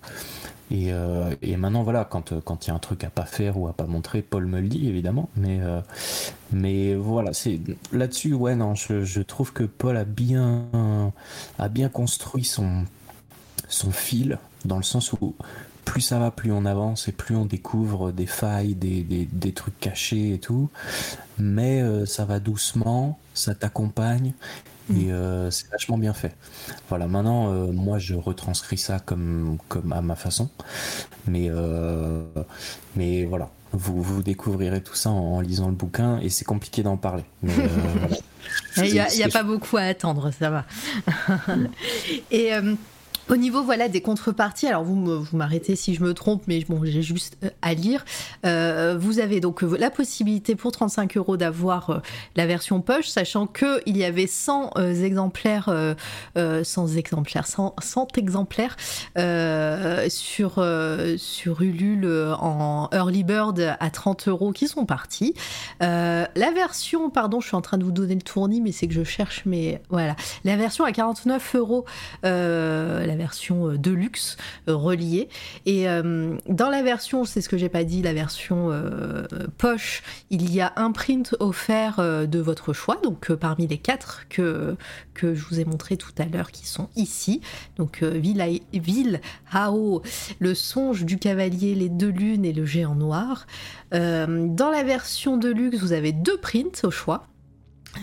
Euh, 0.72 1.34
et, 1.42 1.56
maintenant, 1.56 1.82
voilà, 1.82 2.04
quand 2.04 2.32
il 2.32 2.68
y 2.68 2.70
a 2.70 2.74
un 2.74 2.78
truc 2.78 3.04
à 3.04 3.10
pas 3.10 3.26
faire 3.26 3.58
ou 3.58 3.68
à 3.68 3.72
pas 3.72 3.86
montrer, 3.86 4.22
Paul 4.22 4.46
me 4.46 4.60
le 4.60 4.68
dit, 4.68 4.88
évidemment. 4.88 5.28
Mais, 5.36 5.60
euh, 5.60 6.96
voilà, 6.98 7.32
c'est 7.32 7.60
là-dessus, 7.92 8.34
ouais, 8.34 8.54
non, 8.56 8.74
je, 8.74 9.20
trouve 9.20 9.52
que 9.52 9.64
Paul 9.64 9.96
a 9.96 10.04
bien, 10.04 10.66
construit 11.92 12.44
son, 12.44 12.84
son 13.68 13.90
fil, 13.90 14.38
dans 14.64 14.76
le 14.76 14.82
sens 14.82 15.12
où 15.12 15.34
plus 15.84 16.00
ça 16.00 16.18
va, 16.18 16.30
plus 16.30 16.50
on 16.50 16.64
avance 16.64 17.08
et 17.08 17.12
plus 17.12 17.36
on 17.36 17.44
découvre 17.44 18.10
des 18.10 18.26
failles, 18.26 18.74
des, 18.74 19.52
trucs 19.52 19.78
cachés 19.78 20.32
et 20.32 20.38
tout. 20.38 20.70
Mais 21.38 21.82
euh, 21.82 22.06
ça 22.06 22.24
va 22.24 22.40
doucement, 22.40 23.18
ça 23.34 23.54
t'accompagne 23.54 24.32
et 24.90 25.12
euh, 25.12 25.50
c'est 25.50 25.70
vachement 25.70 25.96
bien 25.96 26.12
fait. 26.12 26.34
Voilà, 26.88 27.06
maintenant, 27.06 27.52
euh, 27.52 27.72
moi, 27.72 27.98
je 27.98 28.14
retranscris 28.14 28.76
ça 28.76 28.98
comme, 28.98 29.58
comme 29.68 29.92
à 29.92 30.02
ma 30.02 30.14
façon. 30.14 30.50
Mais, 31.26 31.46
euh, 31.48 32.22
mais 32.94 33.24
voilà, 33.24 33.50
vous, 33.72 34.02
vous 34.02 34.22
découvrirez 34.22 34.82
tout 34.82 34.94
ça 34.94 35.10
en, 35.10 35.36
en 35.36 35.40
lisant 35.40 35.68
le 35.68 35.74
bouquin 35.74 36.18
et 36.20 36.28
c'est 36.28 36.44
compliqué 36.44 36.82
d'en 36.82 36.96
parler. 36.96 37.24
Mais, 37.42 37.54
voilà. 37.54 38.16
Il 38.76 38.92
n'y 38.92 39.00
a, 39.00 39.14
y 39.14 39.22
a 39.22 39.28
pas 39.28 39.42
beaucoup 39.42 39.76
à 39.78 39.82
attendre, 39.82 40.30
ça 40.30 40.50
va. 40.50 40.64
Et 42.30 42.52
euh, 42.52 42.74
au 43.28 43.36
niveau 43.36 43.62
voilà 43.62 43.88
des 43.88 44.00
contreparties, 44.00 44.66
alors 44.66 44.84
vous 44.84 45.22
vous 45.22 45.36
m'arrêtez 45.36 45.76
si 45.76 45.94
je 45.94 46.02
me 46.02 46.12
trompe, 46.14 46.42
mais 46.46 46.62
bon 46.68 46.80
j'ai 46.84 47.02
juste 47.02 47.36
euh, 47.42 47.50
à 47.62 47.74
lire. 47.74 48.04
Euh, 48.44 48.96
vous 48.98 49.18
avez 49.18 49.40
donc 49.40 49.62
euh, 49.62 49.76
la 49.78 49.90
possibilité 49.90 50.54
pour 50.56 50.72
35 50.72 51.16
euros 51.16 51.36
d'avoir 51.36 52.02
la 52.36 52.46
version 52.46 52.80
poche, 52.80 53.08
sachant 53.08 53.46
que 53.46 53.80
il 53.86 53.96
y 53.96 54.04
avait 54.04 54.26
100 54.26 54.72
euh, 54.76 55.04
exemplaires, 55.04 55.68
euh, 55.68 55.94
euh, 56.36 56.64
100 56.64 56.96
exemplaires, 56.96 57.46
100, 57.46 57.74
100 57.80 58.18
exemplaires 58.18 58.76
sur 60.08 60.64
sur 61.16 61.62
Ulule 61.62 62.34
en 62.40 62.88
early 62.92 63.24
bird 63.24 63.76
à 63.80 63.90
30 63.90 64.28
euros 64.28 64.52
qui 64.52 64.68
sont 64.68 64.86
partis. 64.86 65.34
La 65.80 66.50
version, 66.54 67.10
pardon, 67.10 67.40
je 67.40 67.48
suis 67.48 67.56
en 67.56 67.60
train 67.60 67.78
de 67.78 67.84
vous 67.84 67.92
donner 67.92 68.14
le 68.14 68.22
tournis, 68.22 68.60
mais 68.60 68.72
c'est 68.72 68.86
que 68.86 68.94
je 68.94 69.04
cherche, 69.04 69.42
mais 69.46 69.80
voilà. 69.88 70.16
La 70.44 70.56
version 70.56 70.84
à 70.84 70.92
49 70.92 71.56
euros, 71.56 71.84
version 73.16 73.70
euh, 73.70 73.78
Deluxe 73.78 74.36
euh, 74.68 74.76
reliée. 74.76 75.28
Et 75.66 75.88
euh, 75.88 76.36
dans 76.48 76.70
la 76.70 76.82
version, 76.82 77.24
c'est 77.24 77.40
ce 77.40 77.48
que 77.48 77.56
j'ai 77.56 77.68
pas 77.68 77.84
dit, 77.84 78.02
la 78.02 78.12
version 78.12 78.70
poche, 79.58 80.02
il 80.30 80.52
y 80.52 80.60
a 80.60 80.72
un 80.76 80.92
print 80.92 81.36
offert 81.40 81.96
de 81.98 82.38
votre 82.38 82.72
choix, 82.72 82.98
donc 83.02 83.32
parmi 83.32 83.66
les 83.66 83.78
quatre 83.78 84.28
que, 84.28 84.76
je 85.20 85.44
vous 85.48 85.60
ai 85.60 85.64
montré 85.64 85.96
tout 85.96 86.12
à 86.18 86.24
l'heure 86.24 86.50
qui 86.50 86.66
sont 86.66 86.88
ici. 86.96 87.40
Donc 87.76 88.02
Ville, 88.02 88.60
Ville, 88.72 89.20
Hao, 89.52 90.02
le 90.38 90.54
songe 90.54 91.04
du 91.04 91.18
cavalier, 91.18 91.74
les 91.74 91.88
deux 91.88 92.10
lunes 92.10 92.44
et 92.44 92.52
le 92.52 92.66
géant 92.66 92.94
noir. 92.94 93.46
Dans 93.92 94.70
la 94.70 94.82
version 94.82 95.36
de 95.36 95.48
luxe, 95.48 95.78
vous 95.78 95.92
avez 95.92 96.12
deux 96.12 96.38
prints 96.38 96.84
au 96.84 96.90
choix. 96.90 97.26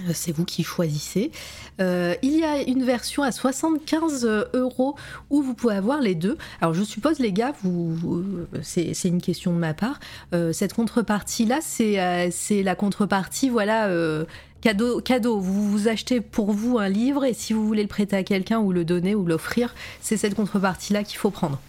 Euh, 0.07 0.11
C'est 0.13 0.31
vous 0.31 0.45
qui 0.45 0.63
choisissez. 0.63 1.31
Euh, 1.79 2.15
il 2.21 2.37
y 2.37 2.43
a 2.43 2.61
une 2.61 2.83
version 2.83 3.23
à 3.23 3.31
75 3.31 4.25
euros 4.53 4.95
où 5.29 5.41
vous 5.41 5.53
pouvez 5.53 5.75
avoir 5.75 5.99
les 6.01 6.15
deux. 6.15 6.37
Alors 6.61 6.73
je 6.73 6.83
suppose 6.83 7.19
les 7.19 7.31
gars, 7.31 7.53
vous, 7.63 7.93
vous- 7.95 8.23
c'est 8.61 8.93
une 9.05 9.21
question 9.21 9.53
de 9.53 9.57
ma 9.59 9.73
part. 9.73 9.99
Euh, 10.33 10.53
cette 10.53 10.73
contrepartie 10.73 11.45
là, 11.45 11.59
c'est 11.61 11.99
euh, 11.99 12.29
la 12.63 12.75
contrepartie 12.75 13.49
voilà. 13.49 13.87
euh, 13.87 14.25
Cadeau, 14.61 15.01
cadeau, 15.01 15.39
vous 15.39 15.67
vous 15.71 15.87
achetez 15.87 16.21
pour 16.21 16.51
vous 16.51 16.77
un 16.77 16.87
livre 16.87 17.25
et 17.25 17.33
si 17.33 17.51
vous 17.51 17.65
voulez 17.65 17.81
le 17.81 17.87
prêter 17.87 18.15
à 18.15 18.21
quelqu'un 18.23 18.59
ou 18.59 18.71
le 18.71 18.85
donner 18.85 19.15
ou 19.15 19.25
l'offrir, 19.25 19.73
c'est 20.01 20.17
cette 20.17 20.35
contrepartie-là 20.35 21.03
qu'il 21.03 21.17
faut 21.17 21.31
prendre. 21.31 21.59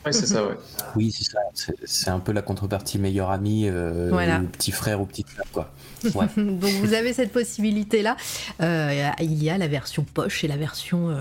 Oui, 0.06 0.14
c'est 0.14 0.26
ça, 0.26 0.46
ouais. 0.46 0.54
Oui, 0.96 1.12
c'est 1.12 1.24
ça. 1.24 1.38
C'est- 1.84 2.10
un 2.10 2.20
peu 2.20 2.32
la 2.32 2.42
contrepartie 2.42 2.98
meilleur 2.98 3.30
ami, 3.30 3.68
euh, 3.68 4.08
Voilà. 4.10 4.40
ou 4.40 4.46
petit 4.46 4.72
frère 4.72 5.00
ou 5.00 5.06
petite 5.06 5.28
sœur, 5.28 5.44
quoi. 5.52 5.70
Ouais. 6.14 6.26
Donc 6.36 6.70
vous 6.82 6.94
avez 6.94 7.12
cette 7.12 7.32
possibilité-là. 7.32 8.16
Euh, 8.62 9.10
il 9.20 9.42
y 9.42 9.50
a 9.50 9.58
la 9.58 9.68
version 9.68 10.04
poche 10.04 10.42
et 10.44 10.48
la 10.48 10.56
version 10.56 11.14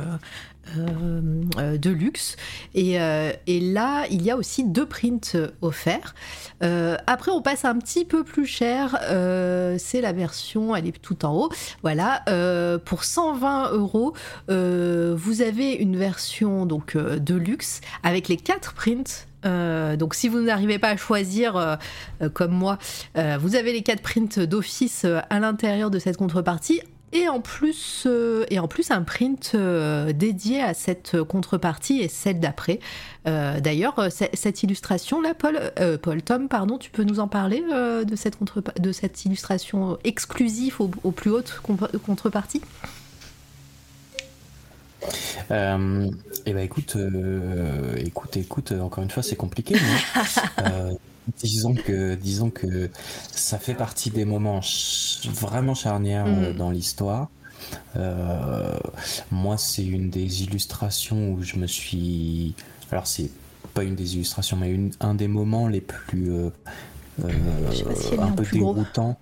euh, 0.78 1.22
euh, 1.58 1.78
de 1.78 1.90
luxe. 1.90 2.36
Et, 2.76 3.00
euh, 3.00 3.32
et 3.48 3.60
là, 3.60 4.06
il 4.10 4.22
y 4.22 4.32
a 4.32 4.38
aussi 4.38 4.64
deux 4.64 4.86
prints 4.86 5.38
offerts. 5.62 6.16
Après, 6.62 7.32
on 7.32 7.41
passe 7.41 7.66
un 7.66 7.78
petit 7.78 8.06
peu 8.06 8.24
plus 8.24 8.46
cher. 8.46 8.98
C'est 9.78 10.02
la 10.02 10.12
version, 10.12 10.76
elle 10.76 10.88
est 10.88 11.02
tout 11.02 11.26
en 11.26 11.34
haut. 11.34 11.50
Voilà, 11.84 12.24
pour 12.86 13.04
120 13.04 13.72
euros, 13.72 14.14
vous 14.48 15.41
avez 15.41 15.74
une 15.74 15.96
version 15.96 16.66
donc 16.66 16.98
de 16.98 17.36
luxe 17.36 17.82
avec 18.04 18.28
les 18.28 18.38
quatre 18.38 18.74
prints. 18.74 19.28
Donc 19.98 20.16
si 20.16 20.28
vous 20.28 20.41
n'arrivez 20.41 20.80
pas 20.80 20.90
à 20.90 20.98
choisir 20.98 21.78
comme 22.34 22.52
moi, 22.52 22.78
vous 23.16 23.56
avez 23.56 23.72
les 23.72 23.82
quatre 23.82 24.02
prints 24.02 24.40
d'office 24.40 25.06
à 25.30 25.40
l'intérieur 25.40 25.90
de 25.90 26.00
cette 26.00 26.18
contrepartie. 26.18 26.82
Et 27.11 27.27
en 27.27 27.41
plus, 27.41 28.03
euh, 28.06 28.45
et 28.49 28.60
en 28.60 28.68
plus 28.68 28.91
un 28.91 29.02
print 29.02 29.53
euh, 29.56 30.14
dédié 30.14 30.61
à 30.61 30.73
cette 30.73 31.22
contrepartie 31.23 32.02
et 32.02 32.07
celle 32.07 32.40
d'après. 32.40 32.80
Euh, 33.27 33.60
D'ailleurs, 33.60 34.10
cette 34.11 34.64
illustration 34.64 35.22
là, 35.22 35.34
Paul, 35.34 35.60
Paul, 36.02 36.22
Tom, 36.22 36.48
pardon, 36.48 36.77
tu 36.77 36.91
peux 36.91 37.03
nous 37.03 37.19
en 37.19 37.27
parler 37.27 37.61
de 37.61 38.15
cette 38.15 38.38
de 38.80 38.91
cette 38.91 39.26
illustration 39.26 39.98
exclusive 40.03 40.80
aux, 40.80 40.91
aux 41.03 41.11
plus 41.11 41.31
hautes 41.31 41.61
contreparties 42.06 42.61
et 45.52 46.53
ben 46.53 46.60
écoute, 46.60 46.98
écoute, 47.98 48.38
écoute, 48.38 48.72
encore 48.73 49.03
une 49.03 49.10
fois, 49.10 49.23
c'est 49.23 49.36
compliqué. 49.36 49.76
mais, 49.76 50.98
disons 51.38 51.74
que, 51.74 52.16
disons 52.16 52.50
que 52.50 52.90
ça 53.32 53.58
fait 53.60 53.74
partie 53.76 54.10
des 54.10 54.26
moments 54.26 54.62
ch- 54.62 55.28
vraiment 55.34 55.76
charnières 55.76 56.26
euh, 56.28 56.52
Mhm. 56.52 56.58
dans 56.58 56.72
l'histoire. 56.72 57.30
Euh, 57.98 58.78
moi, 59.32 59.58
c'est 59.58 59.86
une 59.86 60.10
des 60.10 60.44
illustrations 60.44 61.32
où 61.32 61.42
je 61.44 61.58
me 61.58 61.68
suis. 61.68 62.56
Alors, 62.92 63.06
c'est 63.08 63.30
pas 63.74 63.84
une 63.84 63.96
des 63.96 64.16
illustrations, 64.16 64.58
mais 64.58 64.72
une, 64.72 64.92
un 65.00 65.14
des 65.14 65.28
moments 65.28 65.68
les 65.68 65.82
plus 65.82 66.32
euh, 66.32 66.50
euh, 67.24 67.30
si 67.72 68.16
un 68.20 68.32
peu 68.32 68.44
déroutants 68.52 69.18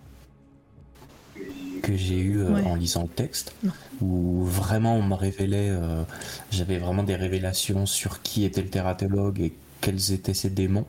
que 1.84 1.96
j'ai 1.96 2.18
eu 2.20 2.40
euh, 2.40 2.54
Ouais. 2.54 2.64
en 2.64 2.76
lisant 2.76 3.04
le 3.04 3.08
texte, 3.10 3.54
Non. 3.64 3.72
où 4.02 4.44
vraiment 4.46 4.96
on 4.96 5.04
me 5.04 5.14
révélait, 5.16 5.70
euh, 5.70 6.04
j'avais 6.52 6.78
vraiment 6.78 7.04
des 7.04 7.16
révélations 7.16 7.86
sur 7.86 8.22
qui 8.22 8.44
était 8.46 8.62
le 8.62 8.70
thératologue 8.70 9.40
et 9.42 9.54
quels 9.82 10.12
étaient 10.12 10.34
ses 10.34 10.50
démons. 10.50 10.86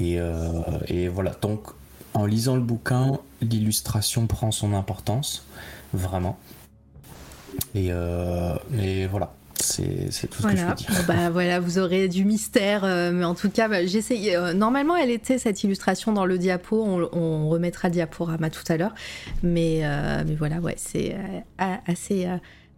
Et, 0.00 0.18
euh, 0.20 0.50
et 0.86 1.08
voilà, 1.08 1.32
donc 1.40 1.68
en 2.14 2.24
lisant 2.26 2.54
le 2.54 2.62
bouquin, 2.62 3.18
l'illustration 3.40 4.26
prend 4.26 4.50
son 4.50 4.72
importance, 4.74 5.44
vraiment. 5.92 6.38
Et, 7.74 7.88
euh, 7.90 8.54
et 8.80 9.06
voilà, 9.06 9.32
c'est 9.54 10.08
tout 10.28 10.42
ce 10.42 10.46
que 10.46 10.50
je 10.50 10.56
Voilà. 10.56 10.74
peux 10.74 10.74
dire. 10.76 11.04
Bah, 11.06 11.30
voilà, 11.30 11.60
vous 11.60 11.78
aurez 11.78 12.08
du 12.08 12.24
mystère, 12.24 12.84
euh, 12.84 13.10
mais 13.12 13.24
en 13.24 13.34
tout 13.34 13.50
cas, 13.50 13.68
bah, 13.68 13.84
j'essaye. 13.86 14.34
euh, 14.34 14.52
normalement, 14.54 14.96
elle 14.96 15.10
était 15.10 15.38
cette 15.38 15.62
illustration 15.64 16.12
dans 16.12 16.24
le 16.24 16.38
diapo. 16.38 16.82
On, 16.82 17.08
on 17.12 17.48
remettra 17.48 17.88
le 17.88 17.94
diaporama 17.94 18.50
tout 18.50 18.64
à 18.68 18.76
l'heure, 18.76 18.94
mais 19.42 19.80
euh, 19.82 20.22
mais 20.26 20.34
voilà, 20.34 20.58
ouais, 20.60 20.74
c'est 20.78 21.16
assez 21.86 22.28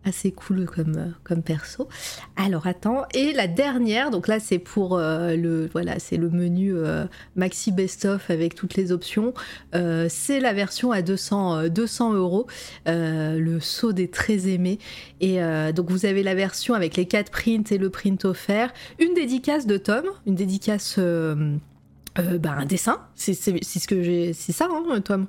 assez 0.04 0.32
cool 0.32 0.66
comme 0.66 1.14
comme 1.24 1.42
perso. 1.42 1.88
Alors 2.36 2.66
attends, 2.66 3.04
et 3.14 3.32
la 3.32 3.46
dernière, 3.46 4.10
donc 4.10 4.28
là 4.28 4.40
c'est 4.40 4.58
pour 4.58 4.96
euh, 4.96 5.36
le 5.36 5.68
voilà, 5.72 5.98
c'est 5.98 6.16
le 6.16 6.30
menu 6.30 6.74
euh, 6.74 7.04
maxi 7.36 7.72
best 7.72 8.04
of 8.04 8.30
avec 8.30 8.54
toutes 8.54 8.74
les 8.74 8.92
options. 8.92 9.34
Euh, 9.74 10.06
c'est 10.08 10.40
la 10.40 10.52
version 10.52 10.92
à 10.92 11.02
200 11.02 11.56
euh, 11.56 11.68
200 11.68 12.14
euros, 12.14 12.46
le 12.86 13.58
saut 13.60 13.92
des 13.92 14.08
très 14.08 14.48
aimés. 14.48 14.78
Et 15.20 15.38
donc 15.74 15.90
vous 15.90 16.06
avez 16.06 16.22
la 16.22 16.34
version 16.34 16.74
avec 16.74 16.96
les 16.96 17.06
quatre 17.06 17.30
prints 17.30 17.70
et 17.70 17.78
le 17.78 17.90
print 17.90 18.24
offert, 18.24 18.72
une 18.98 19.14
dédicace 19.14 19.66
de 19.66 19.76
Tom, 19.76 20.04
une 20.26 20.34
dédicace, 20.34 20.98
bah, 20.98 22.54
un 22.56 22.66
dessin. 22.66 23.00
C'est 23.14 23.34
ce 23.34 23.86
que 23.86 24.02
j'ai, 24.02 24.32
c'est 24.32 24.52
ça, 24.52 24.68
hein, 24.70 25.00
Tom? 25.00 25.26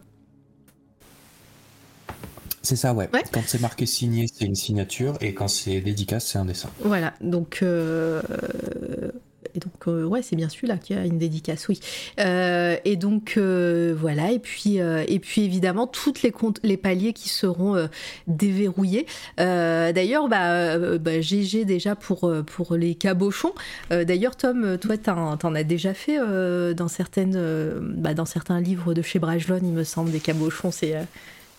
C'est 2.61 2.75
ça, 2.75 2.93
ouais. 2.93 3.09
Ouais. 3.13 3.23
Quand 3.31 3.41
c'est 3.45 3.61
marqué 3.61 3.85
signé, 3.85 4.27
c'est 4.31 4.45
une 4.45 4.55
signature, 4.55 5.17
et 5.21 5.33
quand 5.33 5.47
c'est 5.47 5.81
dédicace, 5.81 6.27
c'est 6.27 6.37
un 6.37 6.45
dessin. 6.45 6.69
Voilà. 6.83 7.13
Donc 7.21 7.59
euh, 7.63 8.21
et 9.55 9.59
donc 9.59 9.87
euh, 9.87 10.03
ouais, 10.05 10.21
c'est 10.21 10.35
bien 10.35 10.49
celui-là 10.49 10.77
qui 10.77 10.93
a 10.93 11.05
une 11.05 11.17
dédicace, 11.17 11.67
oui. 11.67 11.79
Euh, 12.19 12.77
et 12.85 12.95
donc 12.95 13.35
euh, 13.37 13.95
voilà. 13.97 14.31
Et 14.31 14.39
puis 14.39 14.77
et 14.77 15.19
puis 15.19 15.41
évidemment 15.43 15.87
toutes 15.87 16.21
les 16.21 16.31
comptes, 16.31 16.59
les 16.63 16.77
paliers 16.77 17.13
qui 17.13 17.29
seront 17.29 17.87
déverrouillés. 18.27 19.05
D'ailleurs, 19.37 20.27
bah, 20.27 20.51
euh, 20.51 20.97
bah, 20.97 21.21
GG 21.21 21.65
déjà 21.65 21.95
pour 21.95 22.31
pour 22.45 22.75
les 22.75 22.95
cabochons. 22.95 23.53
D'ailleurs, 23.89 24.35
Tom, 24.35 24.77
toi, 24.77 24.97
t'en 24.97 25.55
as 25.55 25.63
déjà 25.63 25.93
fait 25.93 26.17
dans 26.73 26.87
certaines, 26.87 27.39
bah, 27.97 28.13
dans 28.13 28.25
certains 28.25 28.61
livres 28.61 28.93
de 28.93 29.01
chez 29.01 29.19
Brajlon, 29.19 29.59
il 29.63 29.71
me 29.71 29.83
semble, 29.83 30.11
des 30.11 30.19
cabochons. 30.19 30.71
C'est 30.71 30.95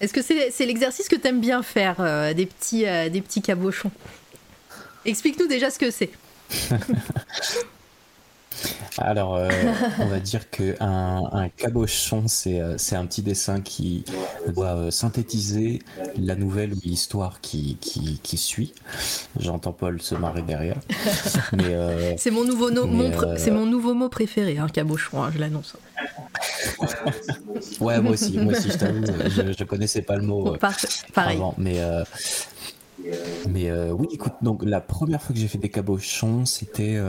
est-ce 0.02 0.12
que 0.12 0.20
c'est 0.20 0.66
l'exercice 0.66 1.08
que 1.08 1.14
t'aimes 1.14 1.40
bien 1.40 1.62
faire, 1.62 2.00
euh, 2.00 2.34
euh, 2.34 3.08
des 3.08 3.20
petits 3.20 3.40
cabochons? 3.40 3.92
Explique-nous 5.04 5.46
déjà 5.46 5.70
ce 5.70 5.78
que 5.78 5.92
c'est. 5.92 6.10
Alors, 8.98 9.36
euh, 9.36 9.48
on 10.00 10.06
va 10.06 10.20
dire 10.20 10.50
que 10.50 10.76
un, 10.80 11.48
cabochon, 11.56 12.24
c'est 12.26 12.60
euh, 12.60 12.76
c'est 12.76 12.96
un 12.96 13.06
petit 13.06 13.22
dessin 13.22 13.60
qui 13.60 14.04
doit 14.48 14.76
euh, 14.76 14.90
synthétiser 14.90 15.80
la 16.18 16.34
nouvelle 16.34 16.74
ou 16.74 16.78
l'histoire 16.84 17.40
qui, 17.40 17.78
qui, 17.80 18.20
qui, 18.22 18.36
suit. 18.36 18.74
J'entends 19.38 19.72
Paul 19.72 20.00
se 20.02 20.14
marrer 20.14 20.42
derrière. 20.42 20.76
c'est 22.18 22.30
mon 22.30 22.44
nouveau 22.44 22.70
c'est 23.36 23.50
mon 23.50 23.66
nouveau 23.66 23.94
mot 23.94 24.08
préféré, 24.08 24.58
un 24.58 24.64
hein, 24.64 24.68
cabochon. 24.68 25.22
Hein, 25.22 25.30
je 25.34 25.38
l'annonce. 25.38 25.76
ouais, 27.80 28.00
moi 28.00 28.12
aussi, 28.12 28.36
moi 28.38 28.52
aussi, 28.52 28.70
je 28.70 28.78
t'avoue, 28.78 29.04
je, 29.06 29.54
je, 29.58 29.64
connaissais 29.64 30.02
pas 30.02 30.16
le 30.16 30.22
mot. 30.22 30.56
pareil. 31.14 31.40
mais 31.56 31.80
mais 33.48 33.72
oui, 33.90 34.08
écoute, 34.12 34.34
donc 34.42 34.62
la 34.64 34.80
première 34.80 35.22
fois 35.22 35.34
que 35.34 35.40
j'ai 35.40 35.48
fait 35.48 35.58
des 35.58 35.70
cabochons, 35.70 36.44
c'était 36.44 37.00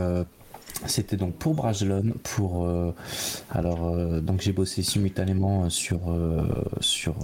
c'était 0.86 1.16
donc 1.16 1.34
pour 1.34 1.54
Brajlon, 1.54 2.14
pour 2.22 2.64
euh, 2.64 2.94
alors 3.50 3.88
euh, 3.88 4.20
donc 4.20 4.40
j'ai 4.40 4.52
bossé 4.52 4.82
simultanément 4.82 5.70
sur 5.70 6.10
euh, 6.10 6.42
sur 6.80 7.14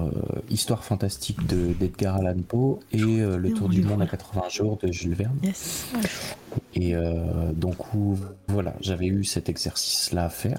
Histoire 0.48 0.84
fantastique 0.84 1.46
de 1.46 1.72
d'Edgar 1.72 2.16
Allan 2.16 2.40
Poe 2.46 2.80
et 2.92 2.98
Le 2.98 3.52
Tour 3.52 3.68
du 3.68 3.82
monde 3.82 4.02
à 4.02 4.06
80 4.06 4.48
jours 4.48 4.78
de 4.82 4.90
Jules 4.90 5.14
Verne. 5.14 5.38
Et 6.74 6.94
donc 7.54 7.76
voilà, 8.48 8.74
j'avais 8.80 9.06
eu 9.06 9.24
cet 9.24 9.48
exercice 9.48 10.12
là 10.12 10.24
à 10.24 10.30
faire. 10.30 10.58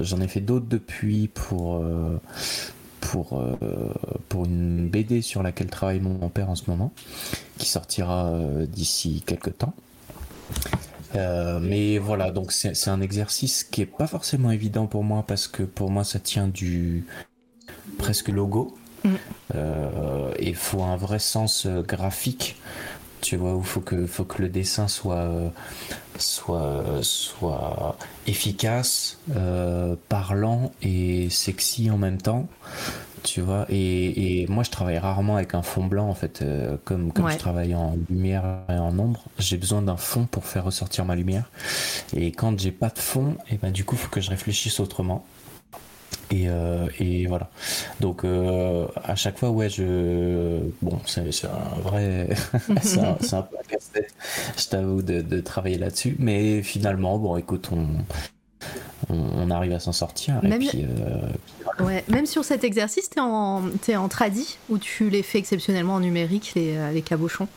J'en 0.00 0.20
ai 0.20 0.28
fait 0.28 0.40
d'autres 0.40 0.66
depuis 0.68 1.28
pour 1.28 1.84
pour, 3.00 3.42
pour 4.28 4.44
une 4.44 4.88
BD 4.88 5.22
sur 5.22 5.42
laquelle 5.42 5.68
travaille 5.68 6.00
mon 6.00 6.28
père 6.28 6.50
en 6.50 6.54
ce 6.54 6.70
moment, 6.70 6.92
qui 7.58 7.68
sortira 7.68 8.32
d'ici 8.68 9.22
quelques 9.26 9.58
temps. 9.58 9.74
Euh, 11.14 11.58
mais 11.60 11.98
voilà, 11.98 12.30
donc 12.30 12.52
c'est 12.52 12.88
un 12.88 13.00
exercice 13.00 13.64
qui 13.64 13.82
est 13.82 13.86
pas 13.86 14.06
forcément 14.06 14.50
évident 14.50 14.86
pour 14.86 15.04
moi 15.04 15.24
parce 15.26 15.46
que 15.46 15.62
pour 15.62 15.90
moi 15.90 16.04
ça 16.04 16.18
tient 16.18 16.48
du 16.48 17.06
presque 17.98 18.28
logo. 18.28 18.76
Mm. 19.04 19.10
Euh, 19.54 20.32
et 20.38 20.48
il 20.48 20.56
faut 20.56 20.82
un 20.82 20.96
vrai 20.96 21.18
sens 21.18 21.66
euh, 21.66 21.82
graphique, 21.82 22.56
tu 23.20 23.36
vois, 23.36 23.54
où 23.54 23.60
il 23.60 23.66
faut 23.66 23.80
que, 23.80 24.06
faut 24.06 24.24
que 24.24 24.42
le 24.42 24.48
dessin 24.48 24.88
soit, 24.88 25.30
soit, 26.18 26.84
soit 27.02 27.96
efficace, 28.26 29.18
parlant 30.08 30.72
et 30.82 31.30
sexy 31.30 31.90
en 31.90 31.98
même 31.98 32.20
temps 32.20 32.48
tu 33.24 33.40
vois. 33.40 33.66
Et, 33.70 34.46
moi, 34.48 34.62
je 34.62 34.70
travaille 34.70 34.98
rarement 34.98 35.36
avec 35.36 35.54
un 35.54 35.62
fond 35.62 35.84
blanc, 35.84 36.08
en 36.08 36.14
fait. 36.14 36.42
Euh, 36.42 36.76
comme 36.84 37.12
comme 37.12 37.30
je 37.30 37.38
travaille 37.38 37.74
en 37.74 37.96
lumière 38.08 38.44
et 38.68 38.74
en 38.74 38.96
ombre, 38.98 39.24
j'ai 39.38 39.56
besoin 39.56 39.82
d'un 39.82 39.96
fond 39.96 40.26
pour 40.26 40.44
faire 40.44 40.64
ressortir 40.64 41.04
ma 41.04 41.16
lumière. 41.16 41.50
Et 42.14 42.30
quand 42.30 42.58
j'ai 42.58 42.70
pas 42.70 42.90
de 42.90 42.98
fond, 42.98 43.36
et 43.48 43.54
eh 43.54 43.56
ben 43.56 43.72
du 43.72 43.84
coup, 43.84 43.96
il 43.96 43.98
faut 43.98 44.10
que 44.10 44.20
je 44.20 44.30
réfléchisse 44.30 44.78
autrement. 44.78 45.24
Et, 46.30 46.48
euh, 46.48 46.86
et 46.98 47.26
voilà. 47.26 47.50
Donc 48.00 48.24
euh, 48.24 48.86
à 49.02 49.14
chaque 49.16 49.38
fois, 49.38 49.50
ouais, 49.50 49.68
je 49.68 50.60
bon, 50.82 50.98
c'est 51.06 51.20
un 51.44 51.80
vrai, 51.82 52.28
c'est 52.82 53.00
un, 53.00 53.16
un, 53.38 53.42
peu 53.42 53.56
un 53.58 53.68
casse-tête, 53.68 54.14
je 54.56 54.68
t'avoue, 54.68 55.02
de, 55.02 55.20
de 55.22 55.40
travailler 55.40 55.78
là-dessus. 55.78 56.16
Mais 56.18 56.62
finalement, 56.62 57.18
bon, 57.18 57.36
écoute, 57.36 57.70
on 57.72 57.86
on, 59.08 59.50
arrive 59.50 59.72
à 59.72 59.80
s'en 59.80 59.92
sortir. 59.92 60.42
Même, 60.42 60.62
euh, 60.62 61.84
ouais, 61.84 62.04
même 62.08 62.26
sur 62.26 62.44
cet 62.44 62.64
exercice, 62.64 63.10
tu 63.10 63.18
es 63.18 63.22
en, 63.22 63.62
es 63.88 63.96
en 63.96 64.08
tradi 64.08 64.58
ou 64.68 64.78
tu 64.78 65.10
les 65.10 65.22
fais 65.22 65.38
exceptionnellement 65.38 65.94
en 65.94 66.00
numérique, 66.00 66.52
les, 66.54 66.76
euh, 66.76 66.92
les 66.92 67.02
cabochons? 67.02 67.48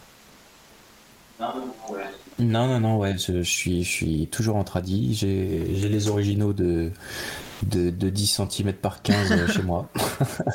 Non, 1.39 2.67
non, 2.67 2.79
non, 2.79 2.97
ouais, 2.97 3.15
je, 3.17 3.41
suis, 3.41 3.83
je 3.83 3.89
suis 3.89 4.27
toujours 4.27 4.55
en 4.55 4.63
tradi. 4.63 5.15
J'ai 5.15 5.89
les 5.89 6.07
originaux 6.07 6.53
de, 6.53 6.91
de, 7.63 8.09
10 8.09 8.41
cm 8.51 8.73
par 8.73 9.01
15 9.01 9.31
euh, 9.31 9.47
chez 9.47 9.61
moi. 9.61 9.89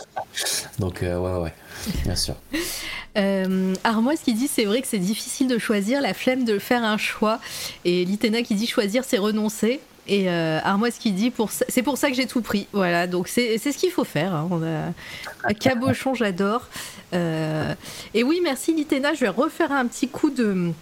Donc, 0.79 0.99
ouais, 1.03 1.15
ouais, 1.15 1.55
bien 2.05 2.17
sûr. 2.17 2.35
Euh, 3.19 3.75
Armoise 3.85 4.21
qui 4.21 4.33
dit 4.33 4.49
c'est 4.49 4.65
vrai 4.65 4.81
que 4.81 4.89
c'est 4.89 4.99
difficile 4.99 5.47
de 5.47 5.59
choisir, 5.59 6.01
la 6.01 6.15
flemme 6.15 6.45
de 6.45 6.59
faire 6.59 6.83
un 6.83 6.97
choix? 6.97 7.41
Et 7.85 8.05
Litena 8.05 8.43
qui 8.43 8.55
dit 8.55 8.67
choisir 8.67 9.05
c'est 9.05 9.19
renoncer. 9.19 9.81
Et 10.09 10.29
euh, 10.29 10.59
Armoise 10.65 10.99
qui 10.99 11.13
dit 11.13 11.33
c'est 11.69 11.83
pour 11.83 11.97
ça 11.97 12.09
que 12.09 12.15
j'ai 12.15 12.27
tout 12.27 12.43
pris. 12.43 12.67
Voilà, 12.73 13.07
donc 13.07 13.29
c'est 13.29 13.59
ce 13.59 13.77
qu'il 13.77 13.91
faut 13.91 14.05
faire. 14.05 14.35
Hein. 14.35 14.93
Cabochon, 15.61 16.15
j'adore. 16.15 16.69
Euh, 17.15 17.75
et 18.15 18.23
oui, 18.25 18.41
merci 18.43 18.75
Litena. 18.75 19.15
Je 19.15 19.21
vais 19.21 19.29
refaire 19.29 19.71
un 19.71 19.87
petit 19.87 20.09
coup 20.09 20.31
de 20.31 20.73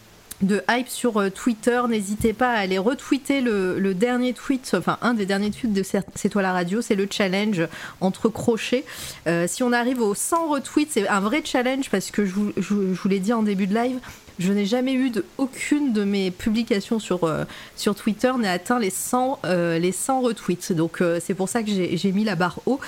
de 0.42 0.62
hype 0.70 0.88
sur 0.88 1.18
euh, 1.18 1.30
Twitter. 1.30 1.80
N'hésitez 1.88 2.32
pas 2.32 2.50
à 2.50 2.58
aller 2.58 2.78
retweeter 2.78 3.40
le, 3.40 3.94
dernier 3.94 4.32
tweet, 4.32 4.72
enfin 4.76 4.98
un 5.02 5.14
des 5.14 5.26
derniers 5.26 5.50
tweets 5.50 5.72
de 5.72 5.82
C'est 6.14 6.28
toi 6.28 6.42
la 6.42 6.52
radio, 6.52 6.80
c'est 6.80 6.94
le 6.94 7.06
challenge 7.10 7.66
entre 8.00 8.28
crochets. 8.28 8.84
Euh, 9.26 9.46
si 9.48 9.62
on 9.62 9.72
arrive 9.72 10.00
aux 10.00 10.14
100 10.14 10.48
retweets, 10.48 10.88
c'est 10.90 11.08
un 11.08 11.20
vrai 11.20 11.42
challenge 11.44 11.90
parce 11.90 12.10
que 12.10 12.24
je 12.24 12.32
vous, 12.32 13.08
l'ai 13.08 13.18
dit 13.18 13.32
en 13.32 13.42
début 13.42 13.66
de 13.66 13.74
live, 13.74 13.98
je 14.38 14.52
n'ai 14.52 14.64
jamais 14.64 14.94
eu 14.94 15.10
de, 15.10 15.24
aucune 15.36 15.92
de 15.92 16.04
mes 16.04 16.30
publications 16.30 16.98
sur, 16.98 17.24
euh, 17.24 17.44
sur 17.76 17.94
Twitter 17.94 18.32
n'a 18.38 18.52
atteint 18.52 18.78
les 18.78 18.90
100, 18.90 19.40
les 19.44 19.92
100 19.92 20.20
retweets. 20.22 20.72
Donc 20.72 21.02
c'est 21.20 21.34
pour 21.34 21.48
ça 21.48 21.62
que 21.62 21.70
j'ai 21.70 22.12
mis 22.12 22.24
la 22.24 22.36
barre 22.36 22.60
haut 22.66 22.80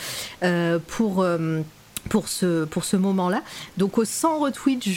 pour 0.87 1.25
pour 2.09 2.29
ce, 2.29 2.97
moment-là. 2.97 3.43
Donc 3.79 3.99
au 3.99 4.05
100 4.05 4.39
retweets, 4.39 4.89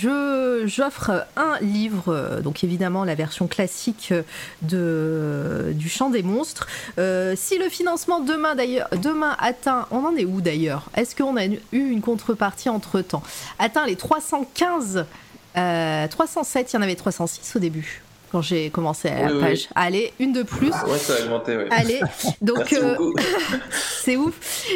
j'offre 0.65 1.25
un 1.35 1.57
livre, 1.61 2.13
euh, 2.13 2.41
donc 2.41 2.63
évidemment 2.63 3.03
la 3.03 3.15
version 3.15 3.47
classique 3.47 4.13
de, 4.61 5.71
du 5.73 5.89
Chant 5.89 6.09
des 6.09 6.23
monstres. 6.23 6.67
Euh, 6.97 7.33
si 7.37 7.57
le 7.57 7.69
financement 7.69 8.19
demain 8.19 8.55
d'ailleurs, 8.55 8.89
demain 9.01 9.35
atteint, 9.39 9.87
on 9.91 10.03
en 10.05 10.15
est 10.15 10.25
où 10.25 10.41
d'ailleurs? 10.41 10.89
Est-ce 10.95 11.15
qu'on 11.15 11.37
a 11.37 11.45
eu 11.45 11.59
une 11.71 12.01
contrepartie 12.01 12.69
entre-temps? 12.69 13.23
Atteint 13.59 13.85
les 13.85 13.95
315, 13.95 15.05
307, 15.53 15.55
euh, 15.55 16.69
il 16.69 16.73
y 16.73 16.77
en 16.77 16.81
avait 16.81 16.95
306 16.95 17.55
au 17.55 17.59
début 17.59 18.04
quand 18.35 18.41
j'ai 18.41 18.69
commencé 18.69 19.07
à 19.07 19.29
la 19.29 19.39
page. 19.39 19.69
Allez, 19.75 20.11
une 20.19 20.33
de 20.33 20.43
plus. 20.43 20.67
Ouais, 20.67 20.97
ça 20.97 21.13
a 21.13 21.21
augmenté, 21.23 21.55
oui. 21.55 21.63
Allez, 21.71 22.01
donc 22.41 22.73
euh, 22.73 22.97
c'est 24.05 24.17
ouf. 24.17 24.33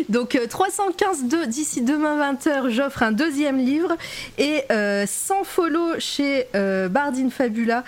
Donc 0.08 0.40
315 0.50 1.26
euh, 1.34 1.46
d'ici 1.46 1.82
demain 1.82 2.34
20h, 2.34 2.70
j'offre 2.70 3.04
un 3.04 3.12
deuxième 3.12 3.58
livre 3.58 3.98
et 4.38 4.64
euh, 4.72 5.06
100 5.06 5.44
follow 5.44 6.00
chez 6.00 6.46
euh, 6.56 6.88
Bardine 6.88 7.32
Fabula 7.32 7.84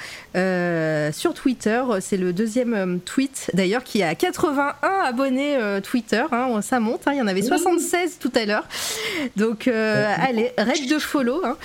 sur 1.14 1.34
Twitter. 1.34 1.82
C'est 2.02 2.18
le 2.18 2.34
deuxième 2.34 3.00
tweet 3.00 3.50
d'ailleurs 3.54 3.86
qui 3.86 4.04
a 4.04 4.14
81 4.14 4.76
abonnés 5.06 5.58
Twitter. 5.84 6.24
Hein, 6.34 6.62
ça 6.62 6.82
monte. 6.82 7.08
Hein. 7.08 7.14
il 7.14 7.20
y 7.20 7.22
en 7.22 7.28
avait 7.28 7.42
76 7.42 8.18
tout 8.20 8.32
à 8.36 8.46
l'heure. 8.46 8.66
Donc 9.38 9.68
allez, 9.68 10.52
raid 10.58 10.90
de 10.90 11.00
follow. 11.00 11.42
Hein. 11.46 11.56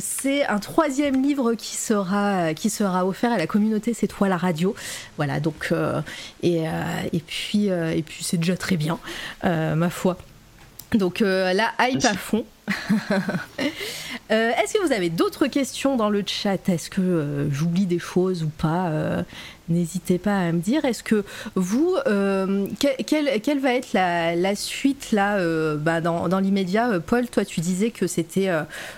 c'est 0.00 0.46
un 0.46 0.58
troisième 0.58 1.22
livre 1.22 1.52
qui 1.54 1.76
sera 1.76 2.53
qui 2.54 2.70
sera 2.70 3.06
offert 3.06 3.32
à 3.32 3.38
la 3.38 3.46
communauté 3.46 3.94
C'est 3.94 4.06
toi 4.06 4.28
la 4.28 4.36
radio. 4.36 4.74
Voilà, 5.16 5.40
donc, 5.40 5.68
euh, 5.72 6.00
et, 6.42 6.68
euh, 6.68 6.72
et, 7.12 7.20
puis, 7.20 7.70
euh, 7.70 7.92
et 7.94 8.02
puis 8.02 8.24
c'est 8.24 8.38
déjà 8.38 8.56
très 8.56 8.76
bien, 8.76 8.98
ma 9.42 9.90
foi. 9.90 10.16
Donc 10.92 11.20
la 11.20 11.72
hype 11.80 12.04
à 12.04 12.14
fond. 12.14 12.44
Est-ce 14.30 14.74
que 14.74 14.86
vous 14.86 14.92
avez 14.92 15.10
d'autres 15.10 15.48
questions 15.48 15.96
dans 15.96 16.08
le 16.08 16.22
chat? 16.26 16.68
Est-ce 16.68 16.88
que 16.88 17.48
j'oublie 17.50 17.86
des 17.86 17.98
choses 17.98 18.42
ou 18.42 18.48
pas 18.48 18.90
N'hésitez 19.68 20.18
pas 20.18 20.38
à 20.38 20.52
me 20.52 20.60
dire. 20.60 20.84
Est-ce 20.84 21.02
que 21.02 21.24
vous, 21.54 21.96
euh, 22.06 22.66
quelle, 22.78 23.60
va 23.60 23.74
être 23.74 23.94
la, 23.94 24.54
suite 24.54 25.10
là 25.12 25.38
euh, 25.38 25.76
bah, 25.76 26.02
dans, 26.02 26.38
l'immédiat 26.38 26.90
euh, 26.90 27.00
Paul, 27.00 27.28
toi, 27.28 27.46
tu 27.46 27.60
disais 27.60 27.90
que 27.90 28.06
c'était 28.06 28.50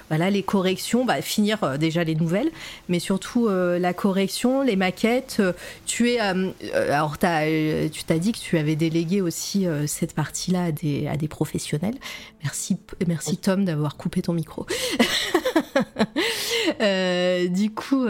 voilà 0.09 0.31
les 0.31 0.43
corrections, 0.43 1.05
bah, 1.05 1.23
finir 1.23 1.79
déjà 1.79 2.03
les 2.03 2.17
nouvelles, 2.17 2.51
mais 2.89 2.99
surtout 2.99 3.49
la 3.49 3.93
correction, 3.93 4.63
les 4.63 4.77
maquettes. 4.77 5.41
tu 5.85 6.11
es, 6.11 6.19
alors 6.19 7.19
tu 7.19 8.05
t'as 8.07 8.19
dit 8.19 8.33
que 8.33 8.39
tu 8.39 8.59
avais 8.59 8.77
délégué 8.77 9.21
aussi 9.21 9.67
cette 9.87 10.15
partie-là 10.15 10.65
à 10.65 10.73
des, 10.73 11.07
à 11.07 11.17
des 11.17 11.29
professionnels. 11.29 11.97
Merci, 12.43 12.77
merci 13.07 13.37
Tom 13.37 13.65
d'avoir 13.65 13.97
coupé 13.97 14.23
ton 14.23 14.33
micro. 14.33 14.67
du 17.51 17.70
coup, 17.74 18.07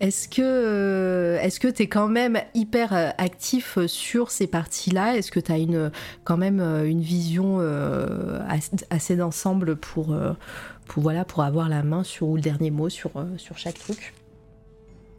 est-ce 0.00 0.28
que 0.28 1.38
est-ce 1.40 1.60
que 1.60 1.68
quand 1.84 2.08
même 2.08 2.38
hyper 2.54 2.94
euh, 2.94 3.10
actif 3.18 3.78
euh, 3.78 3.86
sur 3.86 4.30
ces 4.30 4.46
parties-là? 4.46 5.16
Est-ce 5.16 5.30
que 5.30 5.40
tu 5.40 5.52
as 5.52 5.58
une, 5.58 5.90
quand 6.24 6.36
même 6.36 6.60
euh, 6.60 6.84
une 6.84 7.00
vision 7.00 7.60
assez 8.90 9.16
d'ensemble 9.16 9.76
pour, 9.76 10.16
pour, 10.86 11.02
voilà, 11.02 11.24
pour 11.24 11.42
avoir 11.42 11.68
la 11.68 11.82
main 11.82 12.04
sur 12.04 12.28
ou 12.28 12.36
le 12.36 12.42
dernier 12.42 12.70
mot 12.70 12.88
sur, 12.88 13.10
sur 13.36 13.58
chaque 13.58 13.78
truc? 13.78 14.14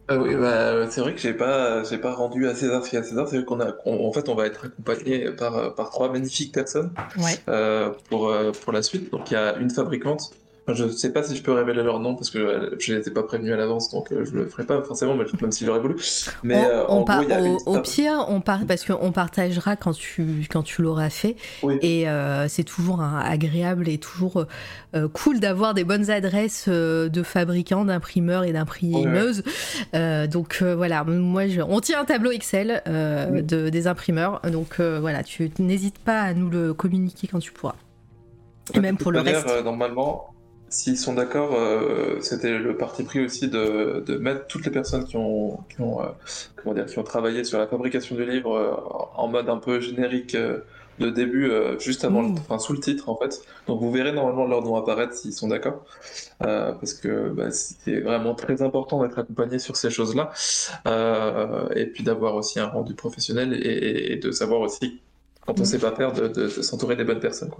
Oui, 0.08 0.36
bah, 0.36 0.88
c'est 0.88 1.00
vrai 1.00 1.14
que 1.14 1.20
j'ai 1.20 1.32
pas, 1.32 1.82
j'ai 1.82 1.98
pas 1.98 2.14
rendu 2.14 2.46
à 2.46 2.54
César 2.54 2.84
ce 2.84 2.90
qu'il 2.90 2.98
y 2.98 3.02
a 3.02 3.04
à 3.04 3.08
César. 3.08 3.28
C'est 3.28 3.36
vrai 3.36 3.44
qu'on 3.44 3.60
a, 3.60 3.72
en 3.84 4.12
fait, 4.12 4.28
on 4.28 4.34
va 4.34 4.46
être 4.46 4.66
accompagné 4.66 5.30
par, 5.32 5.74
par 5.74 5.90
trois 5.90 6.12
magnifiques 6.12 6.52
personnes 6.52 6.92
pour, 8.08 8.32
pour 8.64 8.72
la 8.72 8.82
suite. 8.82 9.10
Donc, 9.10 9.30
il 9.30 9.34
y 9.34 9.36
a 9.36 9.56
une 9.56 9.70
fabricante 9.70 10.32
je 10.74 10.84
ne 10.84 10.90
sais 10.90 11.12
pas 11.12 11.22
si 11.22 11.36
je 11.36 11.42
peux 11.42 11.52
révéler 11.52 11.82
leur 11.82 12.00
nom 12.00 12.14
parce 12.14 12.30
que 12.30 12.76
je 12.78 12.94
n'étais 12.94 13.10
pas 13.10 13.22
prévenu 13.22 13.52
à 13.52 13.56
l'avance, 13.56 13.90
donc 13.90 14.08
je 14.10 14.32
le 14.32 14.46
ferai 14.46 14.64
pas 14.64 14.82
forcément, 14.82 15.14
même 15.14 15.52
si 15.52 15.64
j'aurais 15.64 15.80
voulu. 15.80 15.96
Mais 16.42 16.62
on, 16.88 17.04
au, 17.66 17.80
pire, 17.80 18.26
on 18.28 18.40
part 18.40 18.60
parce 18.66 18.84
qu'on 18.84 19.12
partagera 19.12 19.76
quand 19.76 19.92
tu 19.92 20.46
quand 20.50 20.62
tu 20.62 20.82
l'auras 20.82 21.10
fait. 21.10 21.36
Et 21.82 22.06
c'est 22.48 22.64
toujours 22.64 23.02
agréable 23.02 23.88
et 23.88 23.98
toujours 23.98 24.46
cool 25.12 25.40
d'avoir 25.40 25.74
des 25.74 25.84
bonnes 25.84 26.10
adresses 26.10 26.68
de 26.68 27.22
fabricants, 27.22 27.84
d'imprimeurs 27.84 28.44
et 28.44 28.52
d'imprimeuses. 28.52 29.42
donc 29.92 30.62
voilà, 30.62 31.04
moi 31.04 31.44
on 31.68 31.80
tient 31.80 32.00
un 32.00 32.04
tableau 32.04 32.32
Excel 32.32 32.82
de, 32.86 33.68
des 33.68 33.86
imprimeurs, 33.86 34.40
donc 34.50 34.80
voilà, 34.80 35.22
tu 35.22 35.50
n'hésites 35.58 35.98
pas 35.98 36.20
à 36.20 36.34
nous 36.34 36.50
le 36.50 36.74
communiquer 36.74 37.28
quand 37.28 37.38
tu 37.38 37.52
pourras. 37.52 37.76
Et 38.74 38.80
même 38.80 38.96
pour 38.96 39.12
le 39.12 39.20
reste. 39.20 39.48
Euh, 39.48 39.62
normalement, 39.62 40.34
s'ils 40.68 40.98
sont 40.98 41.14
d'accord, 41.14 41.54
euh, 41.54 42.20
c'était 42.20 42.58
le 42.58 42.76
parti 42.76 43.04
pris 43.04 43.24
aussi 43.24 43.48
de, 43.48 44.02
de, 44.06 44.16
mettre 44.18 44.46
toutes 44.46 44.64
les 44.64 44.70
personnes 44.70 45.04
qui 45.04 45.16
ont, 45.16 45.58
qui 45.68 45.80
ont, 45.80 46.02
euh, 46.02 46.06
comment 46.56 46.74
dire, 46.74 46.86
qui 46.86 46.98
ont 46.98 47.04
travaillé 47.04 47.44
sur 47.44 47.58
la 47.58 47.66
fabrication 47.66 48.16
du 48.16 48.24
livre 48.24 49.10
en 49.14 49.28
mode 49.28 49.48
un 49.48 49.58
peu 49.58 49.80
générique 49.80 50.36
de 50.98 51.10
début, 51.10 51.50
juste 51.78 52.04
avant, 52.04 52.22
le, 52.22 52.30
enfin 52.30 52.58
sous 52.58 52.72
le 52.72 52.80
titre 52.80 53.08
en 53.08 53.16
fait. 53.16 53.42
Donc 53.66 53.80
vous 53.80 53.92
verrez 53.92 54.12
normalement 54.12 54.46
leur 54.46 54.62
nom 54.62 54.76
apparaître 54.76 55.14
s'ils 55.14 55.32
sont 55.32 55.48
d'accord, 55.48 55.84
parce 56.38 56.94
que 56.94 57.28
bah, 57.28 57.50
c'est 57.50 58.00
vraiment 58.00 58.34
très 58.34 58.62
important 58.62 59.02
d'être 59.02 59.18
accompagné 59.18 59.58
sur 59.58 59.76
ces 59.76 59.90
choses-là, 59.90 60.32
et 61.74 61.86
puis 61.86 62.02
d'avoir 62.02 62.34
aussi 62.34 62.58
un 62.60 62.66
rendu 62.66 62.94
professionnel 62.94 63.52
et, 63.52 64.12
et 64.12 64.16
de 64.16 64.30
savoir 64.30 64.60
aussi 64.60 65.00
quand 65.46 65.60
on 65.60 65.64
sait 65.64 65.78
pas 65.78 65.92
faire, 65.92 66.12
de, 66.12 66.48
s'entourer 66.48 66.96
des 66.96 67.04
bonnes 67.04 67.20
personnes. 67.20 67.50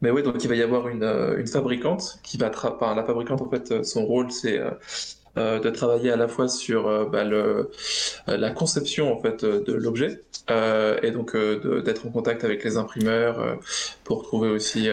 Mais 0.00 0.10
oui, 0.10 0.22
donc 0.22 0.42
il 0.42 0.48
va 0.48 0.54
y 0.54 0.62
avoir 0.62 0.88
une, 0.88 1.02
euh, 1.02 1.46
fabricante 1.46 2.18
qui 2.22 2.38
va 2.38 2.50
enfin, 2.50 2.94
la 2.94 3.04
fabricante 3.04 3.42
en 3.42 3.50
fait, 3.50 3.84
son 3.84 4.06
rôle 4.06 4.30
c'est 4.30 4.58
euh, 4.58 4.70
euh, 5.36 5.60
de 5.60 5.70
travailler 5.70 6.10
à 6.10 6.16
la 6.16 6.26
fois 6.28 6.48
sur 6.48 7.08
bah, 7.10 7.24
le, 7.24 7.70
la 8.26 8.50
conception 8.50 9.12
en 9.12 9.20
fait 9.20 9.44
de 9.44 9.72
l'objet 9.72 10.22
et 10.50 11.10
donc 11.10 11.36
d'être 11.36 12.06
en 12.06 12.10
contact 12.10 12.44
avec 12.44 12.64
les 12.64 12.76
imprimeurs 12.76 13.58
pour 14.04 14.22
trouver 14.22 14.48
aussi 14.48 14.88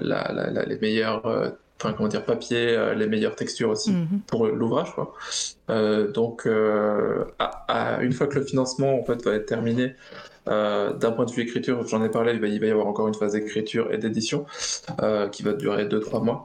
les 0.00 0.78
meilleurs 0.80 1.52
enfin 1.78 1.92
comment 1.92 2.08
dire 2.08 2.24
papier, 2.24 2.94
les 2.96 3.06
meilleures 3.06 3.36
textures 3.36 3.68
aussi 3.70 3.92
mm-hmm. 3.92 4.20
pour 4.26 4.46
l'ouvrage 4.46 4.94
quoi. 4.94 5.12
donc 5.68 6.46
une 6.46 8.12
fois 8.12 8.26
que 8.26 8.38
le 8.38 8.44
financement 8.44 8.98
en 8.98 9.04
fait 9.04 9.22
va 9.22 9.34
être 9.34 9.46
terminé, 9.46 9.94
euh, 10.48 10.92
d'un 10.92 11.12
point 11.12 11.24
de 11.24 11.30
vue 11.30 11.42
écriture, 11.42 11.86
j'en 11.86 12.02
ai 12.02 12.08
parlé, 12.08 12.32
il 12.32 12.40
va, 12.40 12.48
y 12.48 12.70
avoir 12.70 12.86
encore 12.86 13.08
une 13.08 13.14
phase 13.14 13.32
d'écriture 13.32 13.92
et 13.92 13.98
d'édition 13.98 14.46
euh, 15.02 15.28
qui 15.28 15.42
va 15.42 15.52
durer 15.52 15.86
2-3 15.86 16.24
mois. 16.24 16.44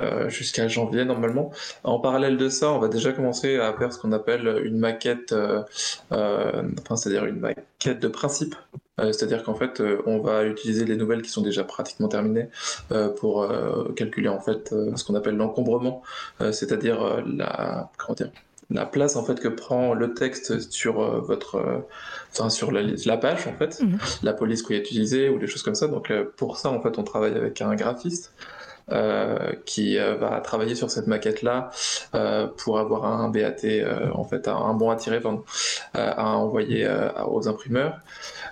Euh, 0.00 0.30
jusqu'à 0.30 0.66
janvier 0.66 1.04
normalement. 1.04 1.52
En 1.84 2.00
parallèle 2.00 2.38
de 2.38 2.48
ça, 2.48 2.72
on 2.72 2.78
va 2.78 2.88
déjà 2.88 3.12
commencer 3.12 3.58
à 3.58 3.70
faire 3.74 3.92
ce 3.92 3.98
qu'on 3.98 4.12
appelle 4.12 4.62
une 4.64 4.78
maquette, 4.78 5.34
c'est-à-dire 6.10 7.26
une 7.26 7.38
maquette 7.38 8.00
de 8.00 8.08
principe. 8.08 8.54
c'est-à-dire 8.98 9.44
qu'en 9.44 9.54
fait, 9.54 9.82
on 10.06 10.20
va 10.20 10.46
utiliser 10.46 10.86
les 10.86 10.96
nouvelles 10.96 11.20
qui 11.20 11.28
sont 11.28 11.42
déjà 11.42 11.64
pratiquement 11.64 12.08
terminées 12.08 12.48
pour 13.16 13.46
calculer 13.94 14.28
en 14.28 14.40
fait 14.40 14.74
ce 14.96 15.04
qu'on 15.04 15.14
appelle 15.14 15.36
l'encombrement, 15.36 16.02
c'est-à-dire 16.40 17.22
la 17.26 17.90
comment 17.98 18.14
dire, 18.14 18.30
la 18.74 18.84
place 18.84 19.16
en 19.16 19.24
fait 19.24 19.40
que 19.40 19.48
prend 19.48 19.94
le 19.94 20.12
texte 20.12 20.70
sur 20.70 21.00
euh, 21.00 21.20
votre 21.20 21.54
euh, 21.54 21.78
enfin, 22.32 22.50
sur 22.50 22.72
la, 22.72 22.82
la, 23.06 23.16
page 23.16 23.46
en 23.46 23.56
fait 23.56 23.80
mhm. 23.80 23.98
la 24.22 24.32
police 24.34 24.62
qui 24.62 24.74
est 24.74 24.78
utilisée 24.78 25.28
ou 25.30 25.38
des 25.38 25.46
choses 25.46 25.62
comme 25.62 25.76
ça 25.76 25.86
donc 25.86 26.10
euh, 26.10 26.24
pour 26.36 26.58
ça 26.58 26.68
en 26.68 26.82
fait 26.82 26.98
on 26.98 27.04
travaille 27.04 27.34
avec 27.34 27.62
un 27.62 27.74
graphiste 27.74 28.34
qui 29.64 29.96
va 29.96 30.42
travailler 30.42 30.74
sur 30.74 30.90
cette 30.90 31.06
maquette 31.06 31.40
là 31.40 31.70
pour 32.58 32.78
avoir 32.78 33.06
un 33.06 33.30
BAT 33.30 33.64
en 34.12 34.24
fait 34.24 34.46
un 34.46 34.74
bon 34.74 34.90
à 34.90 34.96
tirer 34.96 35.22
à 35.94 36.36
envoyer 36.36 36.86
aux 37.26 37.48
imprimeurs 37.48 37.96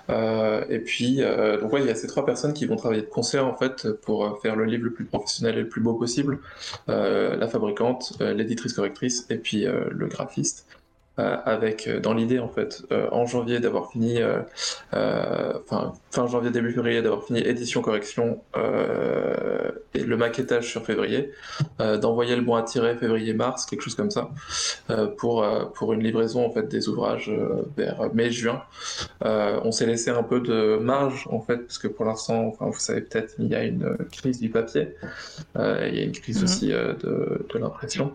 euh, 0.09 0.65
et 0.69 0.79
puis, 0.79 1.21
euh, 1.21 1.59
donc 1.59 1.71
ouais, 1.73 1.81
il 1.81 1.87
y 1.87 1.89
a 1.89 1.95
ces 1.95 2.07
trois 2.07 2.25
personnes 2.25 2.53
qui 2.53 2.65
vont 2.65 2.75
travailler 2.75 3.01
de 3.01 3.07
concert 3.07 3.45
en 3.45 3.55
fait 3.55 3.91
pour 4.01 4.25
euh, 4.25 4.35
faire 4.41 4.55
le 4.55 4.65
livre 4.65 4.83
le 4.83 4.91
plus 4.91 5.05
professionnel 5.05 5.57
et 5.57 5.61
le 5.61 5.69
plus 5.69 5.81
beau 5.81 5.93
possible. 5.93 6.39
la 6.87 7.47
fabricante, 7.47 8.13
l'éditrice 8.19 8.73
correctrice 8.73 9.25
et 9.29 9.37
puis 9.37 9.65
le 9.65 10.07
graphiste. 10.07 10.65
Euh, 11.19 11.37
avec 11.45 11.85
euh, 11.85 11.99
dans 11.99 12.15
l'idée 12.15 12.39
en 12.39 12.47
fait 12.47 12.81
euh, 12.91 13.07
en 13.11 13.27
janvier 13.27 13.59
d'avoir 13.59 13.91
fini 13.91 14.17
enfin 14.91 15.93
fin 16.13 16.27
janvier 16.27 16.51
début 16.51 16.71
février 16.71 17.01
d'avoir 17.01 17.23
fini 17.23 17.39
édition 17.39 17.81
correction 17.81 18.41
et 19.93 20.03
le 20.03 20.17
maquettage 20.17 20.69
sur 20.69 20.85
février 20.85 21.31
d'envoyer 21.79 22.35
le 22.35 22.41
bon 22.41 22.55
à 22.55 22.63
tirer 22.63 22.95
février 22.95 23.33
mars 23.33 23.65
quelque 23.65 23.81
chose 23.81 23.95
comme 23.95 24.11
ça 24.11 24.29
pour 25.17 25.45
pour 25.73 25.93
une 25.93 26.03
livraison 26.03 26.45
en 26.45 26.51
fait 26.51 26.67
des 26.67 26.87
ouvrages 26.87 27.31
vers 27.77 28.13
mai 28.13 28.31
juin 28.31 28.61
on 29.21 29.71
s'est 29.71 29.85
laissé 29.85 30.09
un 30.09 30.23
peu 30.23 30.39
de 30.39 30.77
marge 30.77 31.27
en 31.31 31.41
fait 31.41 31.57
parce 31.57 31.77
que 31.77 31.87
pour 31.87 32.05
l'instant 32.05 32.47
enfin 32.47 32.67
vous 32.67 32.79
savez 32.79 33.01
peut-être 33.01 33.35
il 33.39 33.47
y 33.47 33.55
a 33.55 33.63
une 33.63 33.97
crise 34.11 34.39
du 34.39 34.49
papier 34.49 34.95
il 35.55 35.95
y 35.95 35.99
a 35.99 36.03
une 36.03 36.11
crise 36.11 36.37
mhm. 36.37 36.43
aussi 36.43 36.67
de, 36.69 37.45
de 37.53 37.59
l'impression 37.59 38.13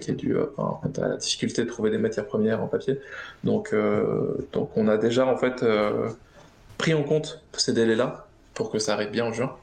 qui 0.00 0.10
est 0.10 0.14
due 0.14 0.36
enfin, 0.56 0.80
à 1.02 1.08
la 1.08 1.16
difficulté 1.16 1.64
de 1.64 1.68
trouver 1.68 1.90
des 1.90 1.98
matières 1.98 2.26
première 2.26 2.62
en 2.62 2.66
papier. 2.66 3.00
Donc, 3.44 3.72
euh, 3.72 4.36
donc 4.52 4.70
on 4.76 4.88
a 4.88 4.96
déjà 4.96 5.26
en 5.26 5.36
fait 5.36 5.62
euh, 5.62 6.08
pris 6.78 6.94
en 6.94 7.02
compte 7.02 7.42
ces 7.52 7.72
délais-là 7.72 8.26
pour 8.54 8.70
que 8.70 8.78
ça 8.78 8.94
arrive 8.94 9.10
bien 9.10 9.26
en 9.26 9.32
juin. 9.32 9.56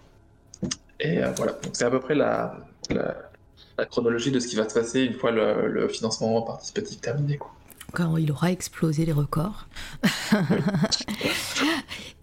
Et 0.99 1.23
euh, 1.23 1.31
voilà, 1.35 1.53
donc 1.53 1.71
c'est 1.73 1.85
à 1.85 1.89
peu 1.89 1.99
près 1.99 2.15
la, 2.15 2.57
la, 2.89 3.85
chronologie 3.85 4.31
de 4.31 4.39
ce 4.39 4.47
qui 4.47 4.55
va 4.55 4.69
se 4.69 4.73
passer 4.75 5.01
une 5.01 5.13
fois 5.13 5.31
le, 5.31 5.87
financement 5.87 6.41
participatif 6.43 7.01
terminé. 7.01 7.37
Quoi. 7.37 7.51
Quand 7.93 8.17
il 8.17 8.31
aura 8.31 8.51
explosé 8.51 9.05
les 9.05 9.11
records. 9.11 9.65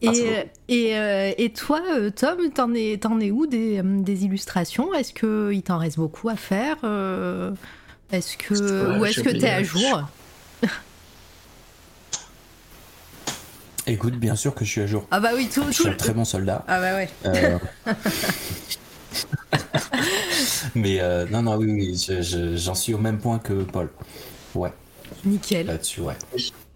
et, 0.01 0.47
et, 0.69 1.45
et, 1.45 1.53
toi, 1.53 1.83
Tom, 2.15 2.51
t'en 2.55 2.73
es, 2.75 3.05
en 3.05 3.21
es 3.21 3.31
où 3.33 3.47
des, 3.47 3.83
des 3.83 4.25
illustrations? 4.25 4.95
Est-ce 4.95 5.13
qu'il 5.13 5.63
t'en 5.63 5.79
reste 5.79 5.97
beaucoup 5.97 6.29
à 6.29 6.37
faire? 6.37 6.77
Est-ce 8.13 8.37
que, 8.37 8.99
Ou 9.01 9.05
est-ce 9.05 9.21
que 9.21 9.31
tu 9.31 9.45
es 9.45 9.51
à 9.51 9.63
jour? 9.63 10.09
Écoute, 13.89 14.17
bien 14.17 14.37
sûr 14.37 14.55
que 14.55 14.67
je 14.67 14.71
suis 14.71 14.81
à 14.83 14.87
jour. 14.87 15.07
Ah 15.11 15.19
bah 15.19 15.31
oui, 15.35 15.49
tout. 15.53 15.65
Je 15.69 15.73
suis 15.73 15.89
un 15.89 15.95
très 15.95 16.13
bon 16.13 16.27
soldat. 16.27 16.63
Ah 16.69 16.79
bah 16.79 16.95
ouais. 16.95 17.09
Euh, 17.25 17.59
mais 20.75 21.01
euh, 21.01 21.25
non, 21.31 21.43
non, 21.43 21.57
oui, 21.57 21.73
oui, 21.73 22.57
j'en 22.57 22.75
suis 22.75 22.93
au 22.93 22.99
même 22.99 23.19
point 23.19 23.39
que 23.39 23.63
Paul. 23.63 23.89
Ouais. 24.55 24.73
Nickel. 25.25 25.67
Là-dessus, 25.67 26.03
ouais. 26.03 26.17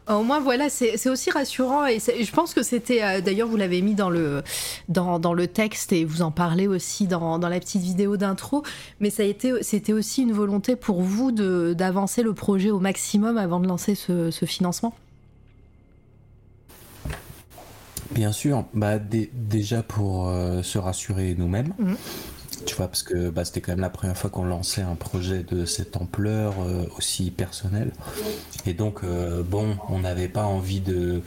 Au 0.08 0.22
moins, 0.22 0.40
voilà, 0.40 0.70
c'est 0.70 1.08
aussi 1.08 1.30
rassurant 1.30 1.86
et 1.86 1.98
je 1.98 2.32
pense 2.32 2.54
que 2.54 2.62
c'était, 2.62 3.04
euh, 3.04 3.20
d'ailleurs, 3.20 3.46
vous 3.46 3.56
l'avez 3.56 3.82
mis 3.82 3.94
dans 3.94 4.10
le, 4.10 4.42
dans, 4.88 5.20
dans, 5.20 5.34
le 5.34 5.46
texte 5.46 5.92
et 5.92 6.04
vous 6.04 6.22
en 6.22 6.30
parlez 6.30 6.66
aussi 6.66 7.06
dans, 7.06 7.38
dans 7.38 7.48
la 7.48 7.60
petite 7.60 7.82
vidéo 7.82 8.16
d'intro, 8.16 8.64
mais 9.00 9.10
ça 9.10 9.22
a 9.22 9.26
été, 9.26 9.62
c'était 9.62 9.92
aussi 9.92 10.22
une 10.22 10.32
volonté 10.32 10.76
pour 10.76 11.02
vous 11.02 11.30
d'avancer 11.30 12.22
le 12.22 12.32
projet 12.32 12.70
au 12.70 12.80
maximum 12.80 13.36
avant 13.38 13.60
de 13.60 13.68
lancer 13.68 13.94
ce, 13.94 14.30
ce 14.30 14.44
financement? 14.44 14.92
Bien 18.14 18.32
sûr, 18.32 18.64
bah, 18.74 18.98
déjà 18.98 19.82
pour 19.82 20.28
euh, 20.28 20.62
se 20.62 20.78
rassurer 20.78 21.34
nous-mêmes. 21.36 21.72
Mhm. 21.78 21.96
Tu 22.66 22.76
vois, 22.76 22.86
parce 22.86 23.02
que 23.02 23.30
bah, 23.30 23.44
c'était 23.44 23.60
quand 23.60 23.72
même 23.72 23.80
la 23.80 23.90
première 23.90 24.16
fois 24.16 24.30
qu'on 24.30 24.44
lançait 24.44 24.82
un 24.82 24.94
projet 24.94 25.42
de 25.42 25.64
cette 25.64 25.96
ampleur, 25.96 26.54
euh, 26.60 26.84
aussi 26.96 27.30
personnel. 27.30 27.90
Et 28.66 28.74
donc, 28.74 29.00
euh, 29.02 29.42
bon, 29.42 29.76
on 29.88 30.00
n'avait 30.00 30.28
pas 30.28 30.44
envie 30.44 30.80
de, 30.80 31.22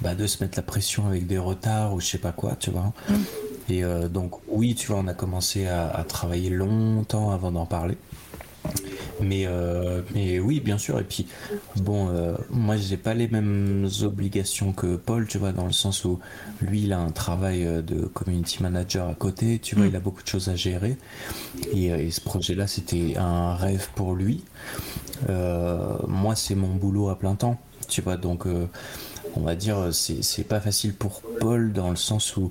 bah, 0.00 0.14
de 0.14 0.26
se 0.26 0.42
mettre 0.42 0.58
la 0.58 0.62
pression 0.62 1.06
avec 1.06 1.26
des 1.26 1.38
retards 1.38 1.94
ou 1.94 2.00
je 2.00 2.06
sais 2.06 2.18
pas 2.18 2.32
quoi, 2.32 2.56
tu 2.58 2.70
vois. 2.70 2.92
Mhm. 3.08 3.24
Et 3.68 3.84
donc, 4.12 4.32
oui, 4.48 4.74
tu 4.74 4.88
vois, 4.88 4.96
on 4.96 5.06
a 5.06 5.14
commencé 5.14 5.68
à 5.68 6.04
travailler 6.08 6.50
longtemps 6.50 7.30
avant 7.30 7.52
d'en 7.52 7.66
parler. 7.66 7.96
Mais, 9.22 9.44
euh, 9.46 10.02
mais 10.14 10.38
oui, 10.38 10.60
bien 10.60 10.78
sûr. 10.78 10.98
Et 10.98 11.04
puis, 11.04 11.26
bon, 11.76 12.08
euh, 12.08 12.34
moi, 12.50 12.76
j'ai 12.76 12.96
pas 12.96 13.14
les 13.14 13.28
mêmes 13.28 13.88
obligations 14.02 14.72
que 14.72 14.96
Paul, 14.96 15.26
tu 15.26 15.38
vois, 15.38 15.52
dans 15.52 15.66
le 15.66 15.72
sens 15.72 16.04
où 16.04 16.18
lui, 16.60 16.82
il 16.82 16.92
a 16.92 16.98
un 16.98 17.10
travail 17.10 17.66
euh, 17.66 17.82
de 17.82 18.06
community 18.06 18.62
manager 18.62 19.08
à 19.08 19.14
côté, 19.14 19.58
tu 19.58 19.74
vois, 19.74 19.84
mm. 19.84 19.88
il 19.88 19.96
a 19.96 20.00
beaucoup 20.00 20.22
de 20.22 20.28
choses 20.28 20.48
à 20.48 20.56
gérer. 20.56 20.96
Et, 21.72 22.10
ce 22.10 22.20
projet-là, 22.20 22.66
c'était 22.66 23.16
un 23.16 23.54
rêve 23.54 23.88
pour 23.94 24.14
lui. 24.14 24.44
moi, 25.28 26.34
c'est 26.34 26.54
mon 26.54 26.74
boulot 26.74 27.08
à 27.08 27.18
plein 27.18 27.34
temps, 27.34 27.60
tu 27.88 28.00
vois, 28.00 28.16
donc 28.16 28.46
on 29.36 29.40
va 29.40 29.54
dire, 29.54 29.90
c'est 29.92 30.44
pas 30.44 30.60
facile 30.60 30.94
pour 30.94 31.22
Paul 31.40 31.72
dans 31.72 31.90
le 31.90 31.96
sens 31.96 32.36
où 32.36 32.50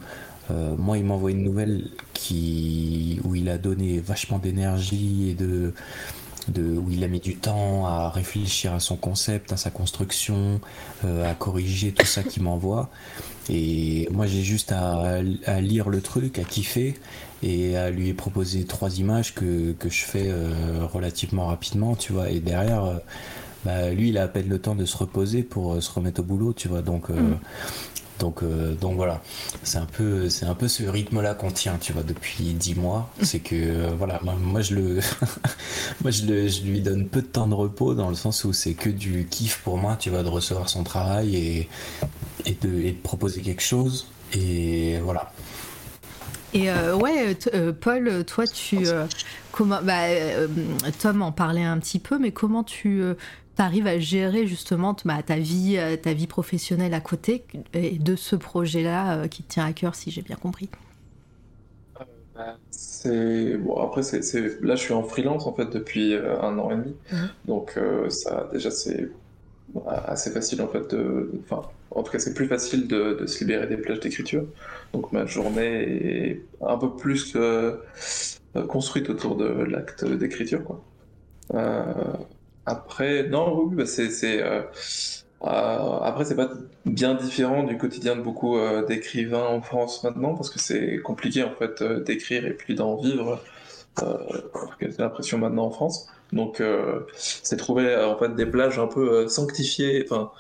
moi, 0.50 0.98
il 0.98 1.06
m'envoie 1.06 1.32
une 1.32 1.44
nouvelle 1.44 1.90
qui, 2.14 3.20
où 3.24 3.36
il 3.36 3.50
a 3.50 3.58
donné 3.58 4.00
vachement 4.00 4.40
d'énergie 4.40 5.30
et 5.30 5.34
de, 5.34 5.74
où 6.58 6.90
il 6.90 7.04
a 7.04 7.08
mis 7.08 7.20
du 7.20 7.36
temps 7.36 7.86
à 7.86 8.10
réfléchir 8.10 8.74
à 8.74 8.80
son 8.80 8.96
concept, 8.96 9.54
à 9.54 9.58
sa 9.58 9.70
construction, 9.70 10.60
à 11.04 11.34
corriger 11.36 11.92
tout 11.92 12.06
ça 12.06 12.24
qu'il 12.24 12.44
m'envoie. 12.44 12.90
Et 13.50 14.08
moi, 14.12 14.28
j'ai 14.28 14.42
juste 14.42 14.72
à, 14.72 15.22
lire 15.62 15.90
le 15.90 16.02
truc, 16.02 16.40
à 16.40 16.44
kiffer 16.44 16.96
et 17.42 17.78
à 17.78 17.90
lui 17.90 18.14
proposer 18.14 18.66
trois 18.66 19.00
images 19.00 19.34
que, 19.34 19.74
que 19.74 19.90
je 19.90 20.06
fais 20.06 20.32
relativement 20.92 21.48
rapidement, 21.48 21.96
tu 21.96 22.14
vois. 22.14 22.30
Et 22.30 22.40
derrière, 22.40 23.00
bah, 23.66 23.90
lui, 23.90 24.10
il 24.10 24.18
a 24.18 24.24
à 24.24 24.28
peine 24.28 24.48
le 24.48 24.60
temps 24.60 24.76
de 24.76 24.86
se 24.86 24.96
reposer 24.96 25.44
pour 25.44 25.82
se 25.82 25.92
remettre 25.92 26.22
au 26.22 26.24
boulot, 26.24 26.54
tu 26.54 26.68
vois. 26.68 26.82
Donc, 26.82 27.10
mm. 27.10 27.38
Donc, 28.20 28.44
euh, 28.44 28.76
donc 28.76 28.98
voilà, 28.98 29.22
c'est 29.64 29.78
un 29.78 29.86
peu, 29.86 30.30
c'est 30.30 30.46
un 30.46 30.54
peu 30.54 30.68
ce 30.68 30.84
rythme-là 30.84 31.34
qu'on 31.34 31.52
tient, 31.52 31.78
tu 31.80 31.94
vois, 31.94 32.04
depuis 32.04 32.54
dix 32.54 32.76
mois. 32.76 33.10
C'est 33.22 33.40
que 33.40 33.56
euh, 33.56 33.90
voilà, 33.98 34.20
moi, 34.22 34.62
je 34.62 34.76
le, 34.76 35.00
moi 36.02 36.12
je, 36.12 36.26
le, 36.26 36.48
je 36.50 36.64
lui 36.64 36.82
donne 36.82 37.08
peu 37.08 37.22
de 37.22 37.28
temps 37.28 37.48
de 37.48 37.54
repos 37.54 37.96
dans 37.96 38.10
le 38.10 38.16
sens 38.16 38.44
où 38.44 38.52
c'est 38.52 38.74
que 38.74 38.90
du 38.90 39.26
kiff 39.30 39.62
pour 39.64 39.78
moi, 39.78 39.96
tu 39.98 40.10
vois, 40.10 40.24
de 40.24 40.28
recevoir 40.28 40.70
son 40.70 40.84
travail 40.84 41.36
et, 41.36 41.70
et, 42.46 42.58
de, 42.62 42.82
et 42.82 42.92
de 42.92 43.02
proposer 43.02 43.42
quelque 43.42 43.64
chose. 43.64 44.08
Et 44.34 45.00
voilà. 45.00 45.32
Et 46.54 46.70
euh, 46.70 46.96
ouais, 46.96 47.38
Paul, 47.80 48.26
toi, 48.26 48.46
tu 48.48 48.80
comment 49.52 49.82
bah, 49.82 50.08
Tom 51.00 51.22
en 51.22 51.32
parlait 51.32 51.64
un 51.64 51.78
petit 51.78 52.00
peu, 52.00 52.18
mais 52.18 52.32
comment 52.32 52.64
tu 52.64 53.04
tu 53.60 53.64
arrives 53.64 53.88
à 53.88 54.00
gérer 54.00 54.48
justement 54.48 54.96
bah, 55.04 55.22
ta, 55.22 55.36
vie, 55.36 55.76
euh, 55.78 55.98
ta 55.98 56.14
vie 56.14 56.28
professionnelle 56.28 56.94
à 56.94 57.02
côté 57.02 57.44
et 57.74 58.00
de 58.00 58.16
ce 58.16 58.38
projet-là 58.38 59.18
euh, 59.18 59.28
qui 59.28 59.44
te 59.44 59.52
tient 59.52 59.66
à 59.66 59.74
cœur, 59.74 59.96
si 59.96 60.12
j'ai 60.12 60.22
bien 60.22 60.38
compris. 60.38 60.70
Euh, 62.00 62.04
bah, 62.34 62.58
c'est 62.72 63.58
bon 63.58 63.76
après 63.76 64.02
c'est 64.02 64.62
là 64.62 64.76
je 64.76 64.82
suis 64.82 64.94
en 64.94 65.04
freelance 65.04 65.46
en 65.46 65.54
fait 65.54 65.70
depuis 65.74 66.16
un 66.16 66.58
an 66.58 66.72
et 66.72 66.76
demi. 66.78 66.96
Mmh. 67.12 67.18
donc 67.48 67.78
ça 68.08 68.50
déjà 68.54 68.72
c'est 68.72 69.12
assez 69.86 70.32
facile 70.32 70.62
en 70.62 70.70
fait 70.70 70.90
de 70.96 71.30
enfin 71.44 71.64
en 71.92 72.04
tout 72.04 72.14
cas 72.14 72.20
c'est 72.20 72.34
plus 72.34 72.48
facile 72.48 72.88
de, 72.88 73.26
se 73.26 73.40
libérer 73.40 73.68
des 73.68 73.76
plages 73.76 74.00
d'écriture. 74.00 74.46
Donc 74.94 75.12
ma 75.12 75.26
journée 75.26 76.30
est 76.30 76.46
un 76.62 76.78
peu 76.78 76.96
plus 76.96 77.36
construite 78.70 79.10
autour 79.10 79.36
de 79.36 79.46
l'acte 79.46 80.06
d'écriture 80.06 80.64
quoi 80.64 80.82
après, 82.70 83.24
non, 83.24 83.64
oui, 83.64 83.76
bah 83.76 83.86
c'est, 83.88 84.44
euh, 84.44 84.62
euh, 85.44 86.00
après, 86.02 86.24
c'est 86.24 86.36
pas 86.36 86.52
bien 86.86 87.16
différent 87.16 87.64
du 87.64 87.78
quotidien 87.80 88.16
de 88.16 88.22
beaucoup 88.22 88.58
euh, 88.60 88.86
d'écrivains 88.86 89.48
en 89.48 89.62
France 89.62 90.04
maintenant, 90.04 90.36
parce 90.36 90.52
que 90.52 90.60
c'est 90.60 91.00
compliqué 91.00 91.44
en 91.44 91.52
fait 91.56 91.82
d'écrire 91.82 92.46
et 92.46 92.54
puis 92.54 92.76
d'en 92.76 92.96
vivre. 92.96 93.42
j'ai 94.80 94.88
l'impression 95.00 95.40
maintenant 95.40 95.66
en 95.66 95.72
France. 95.72 96.10
Donc, 96.32 96.62
c'est 97.16 97.58
trouver 97.58 97.96
en 97.96 98.18
fait 98.18 98.36
des 98.36 98.46
plages 98.46 98.78
un 98.78 98.88
peu 98.88 99.28
sanctifiées, 99.28 100.06
enfin 100.06 100.32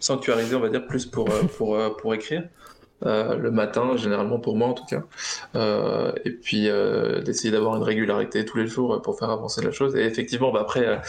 sanctuarisées, 0.00 0.54
on 0.56 0.60
va 0.60 0.68
dire, 0.68 0.86
plus 0.86 1.06
pour 1.06 1.30
pour 1.56 1.78
pour 1.96 2.14
écrire. 2.14 2.42
Euh, 3.06 3.34
le 3.36 3.50
matin, 3.50 3.96
généralement 3.96 4.38
pour 4.38 4.56
moi 4.56 4.68
en 4.68 4.74
tout 4.74 4.84
cas. 4.84 5.02
Euh, 5.54 6.12
et 6.24 6.30
puis 6.30 6.68
euh, 6.68 7.22
d'essayer 7.22 7.50
d'avoir 7.50 7.76
une 7.76 7.82
régularité 7.82 8.44
tous 8.44 8.58
les 8.58 8.66
jours 8.66 9.00
pour 9.00 9.18
faire 9.18 9.30
avancer 9.30 9.62
la 9.62 9.70
chose. 9.70 9.96
Et 9.96 10.04
effectivement, 10.04 10.52
bah, 10.52 10.60
après, 10.60 11.00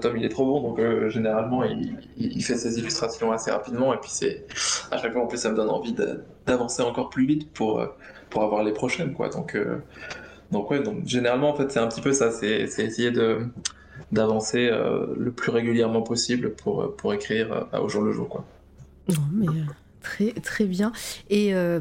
Tom 0.00 0.16
il 0.16 0.24
est 0.24 0.28
trop 0.28 0.46
bon, 0.46 0.60
donc 0.60 1.08
généralement 1.08 1.64
il, 1.64 2.44
fait 2.44 2.56
ses 2.56 2.78
illustrations 2.78 3.32
assez 3.32 3.50
rapidement. 3.50 3.92
Et 3.92 3.98
puis 3.98 4.10
c'est 4.12 4.46
à 4.92 4.98
chaque 4.98 5.12
fois 5.12 5.22
en 5.22 5.26
plus 5.26 5.38
ça 5.38 5.50
me 5.50 5.56
donne 5.56 5.70
envie 5.70 5.94
d'avancer 6.46 6.82
encore 6.82 7.10
plus 7.10 7.26
vite 7.26 7.52
pour, 7.52 7.84
pour 8.30 8.42
avoir 8.42 8.62
les 8.62 8.72
prochaines. 8.72 9.12
Quoi. 9.12 9.28
Donc, 9.28 9.58
donc 10.52 10.70
ouais, 10.70 10.80
donc 10.80 11.04
généralement 11.06 11.50
en 11.50 11.54
fait 11.54 11.70
c'est 11.72 11.80
un 11.80 11.88
petit 11.88 12.00
peu 12.00 12.12
ça, 12.12 12.30
c'est 12.30 12.60
essayer 12.60 13.10
de 13.10 13.40
d'avancer 14.12 14.70
le 15.16 15.30
plus 15.30 15.50
régulièrement 15.50 16.02
possible 16.02 16.52
pour, 16.52 16.94
pour 16.96 17.12
écrire 17.12 17.66
au 17.80 17.88
jour 17.88 18.02
le 18.02 18.12
jour. 18.12 18.28
Quoi. 18.28 18.44
Très, 20.02 20.32
très 20.32 20.64
bien. 20.64 20.92
Et, 21.28 21.54
euh, 21.54 21.78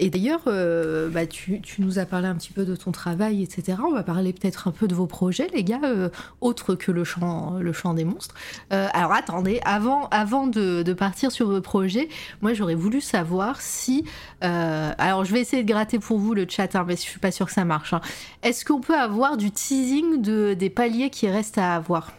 d'ailleurs, 0.00 0.42
euh, 0.46 1.10
bah, 1.10 1.26
tu, 1.26 1.60
nous 1.78 1.98
as 1.98 2.06
parlé 2.06 2.26
un 2.26 2.34
petit 2.34 2.52
peu 2.52 2.64
de 2.64 2.74
ton 2.76 2.92
travail, 2.92 3.42
etc. 3.42 3.78
On 3.86 3.92
va 3.92 4.02
parler 4.02 4.32
peut-être 4.32 4.68
un 4.68 4.70
peu 4.70 4.88
de 4.88 4.94
vos 4.94 5.06
projets, 5.06 5.48
les 5.52 5.62
gars, 5.62 5.80
euh, 5.84 6.08
autres 6.40 6.74
que 6.74 6.90
le 6.90 7.04
chant, 7.04 7.58
le 7.60 7.72
chant 7.72 7.92
des 7.94 8.04
monstres. 8.04 8.34
alors 8.70 9.12
attendez, 9.12 9.60
avant, 9.64 10.08
de, 10.46 10.92
partir 10.92 11.32
sur 11.32 11.48
vos 11.48 11.60
projets, 11.60 12.08
moi 12.40 12.54
j'aurais 12.54 12.74
voulu 12.74 13.00
savoir 13.00 13.60
si... 13.60 14.04
alors 14.40 15.24
je 15.24 15.32
vais 15.32 15.40
essayer 15.40 15.62
de 15.62 15.68
gratter 15.68 15.98
pour 15.98 16.18
vous 16.18 16.34
le 16.34 16.46
chat, 16.48 16.74
hein, 16.74 16.84
mais 16.86 16.96
je 16.96 17.00
suis 17.00 17.20
pas 17.20 17.30
sûre 17.30 17.46
que 17.46 17.52
ça 17.52 17.64
marche. 17.64 17.92
Hein. 17.92 18.00
Est-ce 18.42 18.64
qu'on 18.64 18.80
peut 18.80 18.96
avoir 18.98 19.36
du 19.36 19.50
teasing 19.50 20.22
de, 20.22 20.54
des 20.54 20.70
paliers 20.70 21.10
qui 21.10 21.28
restent 21.28 21.58
à 21.58 21.74
avoir 21.74 22.12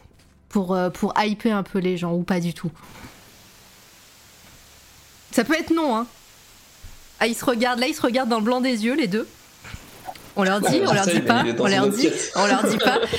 pour, 0.50 0.78
pour 0.94 1.14
hyper 1.18 1.58
un 1.58 1.64
peu 1.64 1.80
les 1.80 1.98
gens 1.98 2.14
ou 2.14 2.24
pas 2.24 2.40
du 2.40 2.54
tout? 2.54 2.72
Ça 5.34 5.44
peut 5.44 5.56
être 5.56 5.74
non, 5.74 5.98
hein. 5.98 6.08
Ah, 7.20 7.28
ils 7.28 7.36
se 7.36 7.44
regardent, 7.44 7.80
là, 7.80 7.88
ils 7.88 7.96
se 7.96 8.02
regardent 8.02 8.30
dans 8.30 8.38
le 8.38 8.44
blanc 8.44 8.62
des 8.62 8.86
yeux, 8.86 8.96
les 8.96 9.08
deux. 9.08 9.28
On 10.36 10.44
leur 10.44 10.62
dit, 10.62 10.82
on 10.86 10.94
leur 10.94 11.06
dit 11.06 11.20
pas, 11.22 11.44
on 11.60 11.68
leur 11.68 11.88
dit, 11.90 12.10
on 12.36 12.48
leur 12.48 12.64
dit 12.64 12.78
pas. 12.78 13.00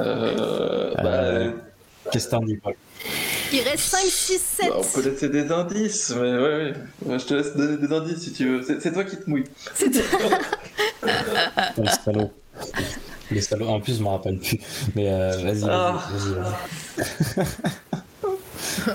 euh, 0.00 0.94
bah, 0.94 1.52
Qu'est-ce 2.10 2.26
que 2.26 2.30
t'en 2.30 2.40
dis, 2.40 2.58
Il 3.52 3.60
reste 3.60 3.84
5, 3.84 3.98
6, 4.02 4.38
7. 4.38 4.72
on 4.74 4.82
peut 4.82 5.08
laisser 5.08 5.28
des 5.28 5.50
indices, 5.50 6.12
mais 6.16 6.38
ouais, 6.38 6.72
ouais. 7.06 7.18
je 7.18 7.24
te 7.24 7.34
laisse 7.34 7.56
donner 7.56 7.76
des 7.76 7.92
indices 7.94 8.22
si 8.22 8.32
tu 8.32 8.48
veux. 8.48 8.62
C'est 8.62 8.92
toi 8.92 9.04
qui 9.04 9.16
te 9.16 9.28
mouilles. 9.28 9.44
C'est 9.74 9.90
toi. 9.90 10.02
Les 13.30 13.40
salauds. 13.40 13.68
En 13.68 13.80
plus, 13.80 13.98
je 13.98 14.02
m'en 14.02 14.12
rappelle 14.12 14.38
plus. 14.38 14.58
Mais 14.94 15.10
euh, 15.10 15.30
vas-y, 15.42 15.60
vas-y. 15.60 15.70
Ah. 15.70 16.08
Vas 18.86 18.94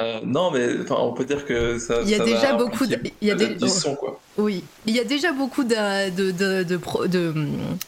Euh, 0.00 0.20
non, 0.24 0.50
mais 0.50 0.68
on 0.90 1.12
peut 1.12 1.24
dire 1.24 1.44
que 1.44 1.78
ça. 1.78 2.02
Il 2.02 2.10
y 2.10 2.14
a 2.14 2.24
déjà 2.24 2.54
beaucoup 2.54 2.86
de. 2.86 2.98
Il 3.20 3.28
y 3.28 3.30
a 3.30 3.34
des... 3.34 3.56
quoi. 3.98 4.20
Oui, 4.36 4.62
il 4.86 4.94
y 4.94 5.00
a 5.00 5.04
déjà 5.04 5.32
beaucoup 5.32 5.64
de, 5.64 6.10
de, 6.10 6.62
de, 6.62 7.34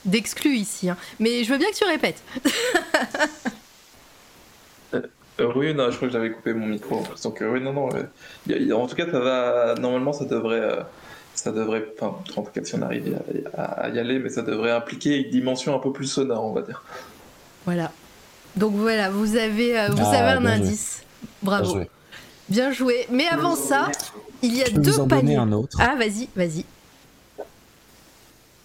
d'exclus 0.05 0.57
ici. 0.57 0.91
Hein. 0.91 0.97
Mais 1.21 1.45
je 1.45 1.53
veux 1.53 1.59
bien 1.59 1.71
que 1.71 1.77
tu 1.77 1.85
répètes. 1.85 2.23
Euh, 4.93 5.03
euh, 5.39 5.53
oui, 5.55 5.73
non, 5.73 5.89
je 5.93 5.97
crois 5.97 6.09
que 6.09 6.13
j'avais 6.13 6.33
coupé 6.33 6.53
mon 6.53 6.67
micro. 6.67 7.05
Donc, 7.23 7.41
oui, 7.41 7.61
non, 7.61 7.73
non. 7.73 7.89
en 7.89 8.87
tout 8.89 8.97
cas, 8.97 9.07
ça 9.09 9.21
va. 9.21 9.77
Normalement, 9.79 10.13
ça 10.13 10.25
devrait. 10.25 10.85
Ça 11.43 11.53
devrait. 11.53 11.87
Enfin, 11.97 12.15
en 12.37 12.43
tout 12.43 12.51
cas, 12.53 12.61
si 12.63 12.75
on 12.75 12.83
arrive 12.83 13.19
à, 13.57 13.89
y 13.89 13.99
aller, 13.99 14.19
mais 14.19 14.29
ça 14.29 14.43
devrait 14.43 14.73
impliquer 14.73 15.17
une 15.17 15.31
dimension 15.31 15.75
un 15.75 15.79
peu 15.79 15.91
plus 15.93 16.07
sonore, 16.07 16.45
on 16.45 16.53
va 16.53 16.63
dire. 16.63 16.83
Voilà. 17.65 17.93
Donc 18.57 18.75
voilà, 18.75 19.09
vous 19.11 19.37
avez, 19.37 19.73
vous 19.91 20.03
ah, 20.03 20.17
avez 20.17 20.39
un 20.39 20.45
indice. 20.45 21.03
Bravo. 21.43 21.81
Bien 22.49 22.73
joué. 22.73 23.07
Mais 23.11 23.27
avant 23.27 23.57
ça, 23.57 23.91
il 24.43 24.55
y 24.55 24.63
a 24.63 24.69
deux 24.69 24.91
vous 24.91 25.01
en 25.01 25.09
paniers. 25.09 25.37
un 25.37 25.53
autre. 25.53 25.79
Ah, 25.81 25.95
vas-y, 25.97 26.29
vas-y. 26.37 26.65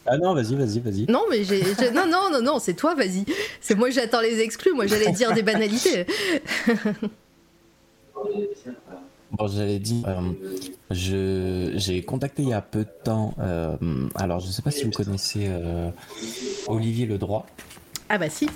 Ah 0.08 0.18
non, 0.18 0.36
vas-y, 0.36 0.56
vas-y, 0.56 0.80
vas-y. 0.80 1.06
Non, 1.10 1.24
mais 1.30 1.44
j'ai, 1.44 1.62
non, 1.92 2.06
non, 2.08 2.30
non, 2.32 2.42
non, 2.42 2.60
c'est 2.60 2.74
toi, 2.74 2.94
vas-y. 2.94 3.26
C'est 3.62 3.76
moi, 3.76 3.90
j'attends 3.90 4.22
les 4.22 4.40
exclus. 4.42 4.74
Moi, 4.74 4.86
j'allais 4.86 5.12
dire 5.12 5.34
des 5.34 5.44
banalités. 5.44 6.06
bon, 9.38 9.48
j'allais 9.48 9.80
dire, 9.80 10.08
euh, 10.08 10.22
je, 10.92 11.74
j'ai 11.76 12.02
contacté 12.04 12.44
il 12.44 12.50
y 12.50 12.54
a 12.54 12.62
peu 12.62 12.80
de 12.80 12.90
temps. 13.04 13.34
Euh, 13.40 13.76
alors, 14.16 14.40
je 14.40 14.48
ne 14.48 14.52
sais 14.52 14.62
pas 14.62 14.72
si 14.72 14.84
vous 14.84 14.92
connaissez 14.92 15.48
euh, 15.48 15.90
Olivier 16.68 17.06
Ledroit. 17.06 17.46
Ah 18.10 18.18
bah 18.18 18.30
si 18.30 18.50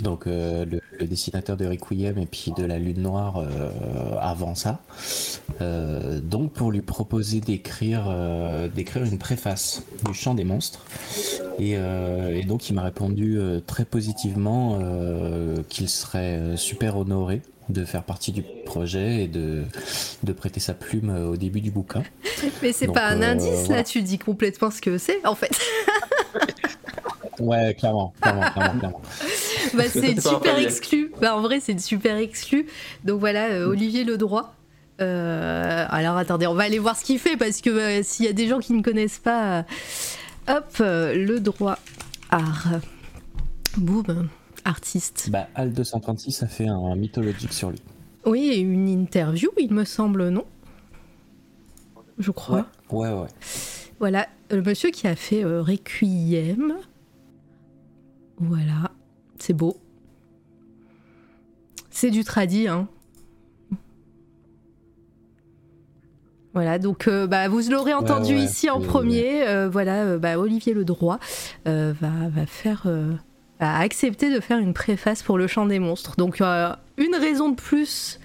donc 0.00 0.26
le, 0.26 0.80
dessinateur 1.00 1.56
de 1.56 1.64
Requiem 1.64 2.18
et 2.18 2.26
puis 2.26 2.52
de 2.56 2.64
la 2.64 2.80
Lune 2.80 3.02
Noire 3.02 3.44
avant 4.20 4.56
ça. 4.56 4.80
Donc 5.60 6.54
pour 6.54 6.72
lui 6.72 6.80
proposer 6.80 7.40
d'écrire 7.40 8.12
d'écrire 8.74 9.04
une 9.04 9.18
préface 9.18 9.84
du 10.04 10.12
Chant 10.12 10.34
des 10.34 10.42
monstres. 10.42 10.84
Et, 11.60 11.76
donc 12.46 12.68
il 12.68 12.74
m'a 12.74 12.82
répondu 12.82 13.38
très 13.64 13.84
positivement 13.84 14.80
qu'il 15.68 15.88
serait 15.88 16.56
super 16.56 16.96
honoré 16.96 17.42
de 17.68 17.84
faire 17.84 18.02
partie 18.02 18.32
du 18.32 18.42
projet 18.64 19.24
et 19.24 19.28
de, 19.28 19.64
de 20.22 20.32
prêter 20.32 20.60
sa 20.60 20.74
plume 20.74 21.10
au 21.10 21.36
début 21.36 21.60
du 21.60 21.70
bouquin. 21.70 22.02
Mais 22.62 22.72
c'est 22.72 22.88
pas 22.88 23.06
un 23.06 23.22
indice 23.22 23.68
là, 23.68 23.84
tu 23.84 24.02
dis 24.02 24.18
complètement 24.18 24.70
ce 24.70 24.80
que 24.80 24.98
c'est 24.98 25.24
en 25.26 25.34
fait. 25.34 25.58
Ouais, 27.38 27.74
clairement, 27.74 28.12
clairement, 28.20 28.50
clairement, 28.50 29.02
bah, 29.74 29.84
c'est 29.88 30.12
une 30.12 30.20
super 30.20 30.58
exclu. 30.58 31.12
Bah, 31.20 31.36
en 31.36 31.40
vrai, 31.40 31.60
c'est 31.60 31.72
une 31.72 31.78
super 31.78 32.16
exclu. 32.16 32.66
Donc 33.04 33.20
voilà, 33.20 33.50
euh, 33.50 33.66
Olivier 33.66 34.04
Ledroit. 34.04 34.54
Euh, 35.00 35.86
alors 35.88 36.16
attendez, 36.16 36.46
on 36.46 36.54
va 36.54 36.64
aller 36.64 36.78
voir 36.78 36.96
ce 36.96 37.04
qu'il 37.04 37.18
fait 37.18 37.36
parce 37.36 37.60
que 37.60 37.70
euh, 37.70 38.02
s'il 38.02 38.26
y 38.26 38.28
a 38.28 38.32
des 38.32 38.46
gens 38.46 38.60
qui 38.60 38.74
ne 38.74 38.82
connaissent 38.82 39.18
pas, 39.18 39.64
hop, 40.48 40.76
le 40.78 41.38
droit 41.38 41.78
art. 42.30 42.68
Boum, 43.76 44.28
artiste. 44.64 45.28
Bah, 45.30 45.48
Al 45.54 45.72
236 45.72 46.42
a 46.42 46.46
fait 46.46 46.66
un 46.66 46.94
mythologique 46.96 47.52
sur 47.52 47.70
lui. 47.70 47.82
Oui, 48.24 48.56
une 48.58 48.88
interview, 48.88 49.50
il 49.58 49.72
me 49.72 49.84
semble, 49.84 50.28
non? 50.28 50.44
Je 52.18 52.30
crois. 52.30 52.66
Ouais, 52.90 53.08
ouais. 53.08 53.20
ouais. 53.22 53.28
Voilà, 53.98 54.28
le 54.50 54.62
monsieur 54.62 54.90
qui 54.90 55.06
a 55.08 55.16
fait 55.16 55.44
Requiem. 55.44 56.74
Voilà, 58.38 58.90
c'est 59.38 59.52
beau. 59.54 59.76
C'est 61.90 62.10
du 62.10 62.24
tradi, 62.24 62.68
hein. 62.68 62.88
Voilà, 66.54 66.78
donc 66.78 67.08
bah, 67.08 67.48
vous 67.48 67.60
l'aurez 67.70 67.94
entendu 67.94 68.36
ici 68.36 68.68
en 68.68 68.80
premier. 68.80 69.66
voilà, 69.68 70.18
bah, 70.18 70.38
Olivier 70.38 70.74
Ledroit 70.74 71.18
va, 71.64 71.92
va 72.00 72.46
faire 72.46 72.86
a 73.62 73.78
accepté 73.78 74.32
de 74.32 74.40
faire 74.40 74.58
une 74.58 74.74
préface 74.74 75.22
pour 75.22 75.38
le 75.38 75.46
chant 75.46 75.66
des 75.66 75.78
monstres. 75.78 76.16
Donc 76.16 76.40
une 76.40 77.14
raison 77.14 77.50
de 77.50 77.54
plus 77.56 78.18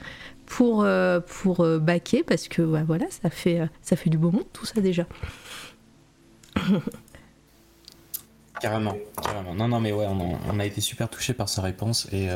pour, 0.46 0.84
euh, 0.84 1.20
pour 1.20 1.60
euh, 1.60 1.78
baquer, 1.78 2.24
parce 2.24 2.48
que 2.48 2.62
voilà, 2.62 3.06
ça 3.10 3.30
fait, 3.30 3.60
euh, 3.60 3.68
ça 3.82 3.96
fait 3.96 4.10
du 4.10 4.18
beau 4.18 4.32
monde 4.32 4.46
tout 4.54 4.66
ça 4.66 4.82
déjà. 4.82 5.06
Carrément, 8.60 8.98
carrément. 9.22 9.54
Non, 9.54 9.68
non, 9.68 9.80
mais 9.80 9.92
ouais, 9.92 10.08
on 10.08 10.60
a, 10.60 10.66
été 10.66 10.82
super 10.82 11.10
touché 11.10 11.36
par 11.36 11.48
sa 11.48 11.62
réponse. 11.62 12.08
Et, 12.12 12.28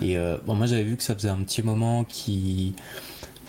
et 0.00 0.16
bon, 0.46 0.54
moi 0.54 0.66
j'avais 0.66 0.84
vu 0.84 0.96
que 0.96 1.02
ça 1.02 1.16
faisait 1.16 1.30
un 1.30 1.42
petit 1.42 1.64
moment 1.64 2.04
qui 2.04 2.76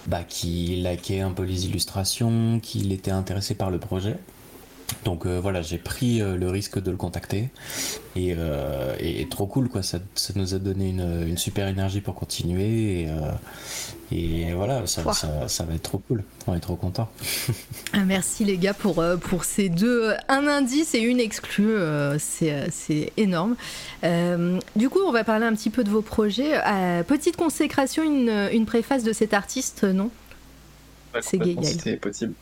bah, 0.07 0.23
qui 0.23 0.81
laquait 0.81 1.19
un 1.19 1.33
peu 1.33 1.43
les 1.43 1.67
illustrations, 1.67 2.59
qu'il 2.59 2.91
était 2.93 3.11
intéressé 3.11 3.53
par 3.53 3.69
le 3.69 3.77
projet. 3.77 4.17
Donc 5.03 5.25
euh, 5.25 5.39
voilà, 5.39 5.61
j'ai 5.61 5.77
pris 5.77 6.21
euh, 6.21 6.35
le 6.35 6.49
risque 6.49 6.81
de 6.81 6.91
le 6.91 6.97
contacter. 6.97 7.49
Et, 8.15 8.33
euh, 8.37 8.95
trop 9.29 9.45
cool 9.45 9.69
quoi, 9.69 9.83
ça, 9.83 9.99
nous 10.35 10.53
a 10.53 10.59
donné 10.59 10.89
une, 10.89 11.37
super 11.37 11.67
énergie 11.67 12.01
pour 12.01 12.15
continuer. 12.15 13.07
Et, 14.11 14.53
voilà, 14.53 14.87
ça, 14.87 15.01
va 15.03 15.75
être 15.75 15.81
trop 15.81 15.99
cool, 15.99 16.23
on 16.47 16.55
est 16.55 16.59
trop 16.59 16.75
content. 16.75 17.09
Ah, 17.93 18.03
merci 18.05 18.43
les 18.43 18.57
gars 18.57 18.73
pour, 18.73 19.03
pour 19.21 19.43
ces 19.43 19.69
deux, 19.69 20.13
un 20.27 20.45
indice 20.45 20.93
et 20.93 20.99
une 20.99 21.19
exclue, 21.19 21.75
c'est 22.19 23.11
énorme. 23.17 23.55
du 24.03 24.89
coup, 24.89 24.99
on 25.05 25.11
va 25.11 25.23
parler 25.23 25.45
un 25.45 25.55
petit 25.55 25.69
peu 25.69 25.83
de 25.83 25.89
vos 25.89 26.01
projets. 26.01 26.59
petite 27.07 27.37
consécration, 27.37 28.03
une, 28.03 28.65
préface 28.65 29.03
de 29.03 29.13
cet 29.13 29.33
artiste, 29.33 29.83
non? 29.83 30.09
C'est 31.21 31.39
gay, 31.39 31.55
C'est 31.63 31.97
possible. 31.97 32.33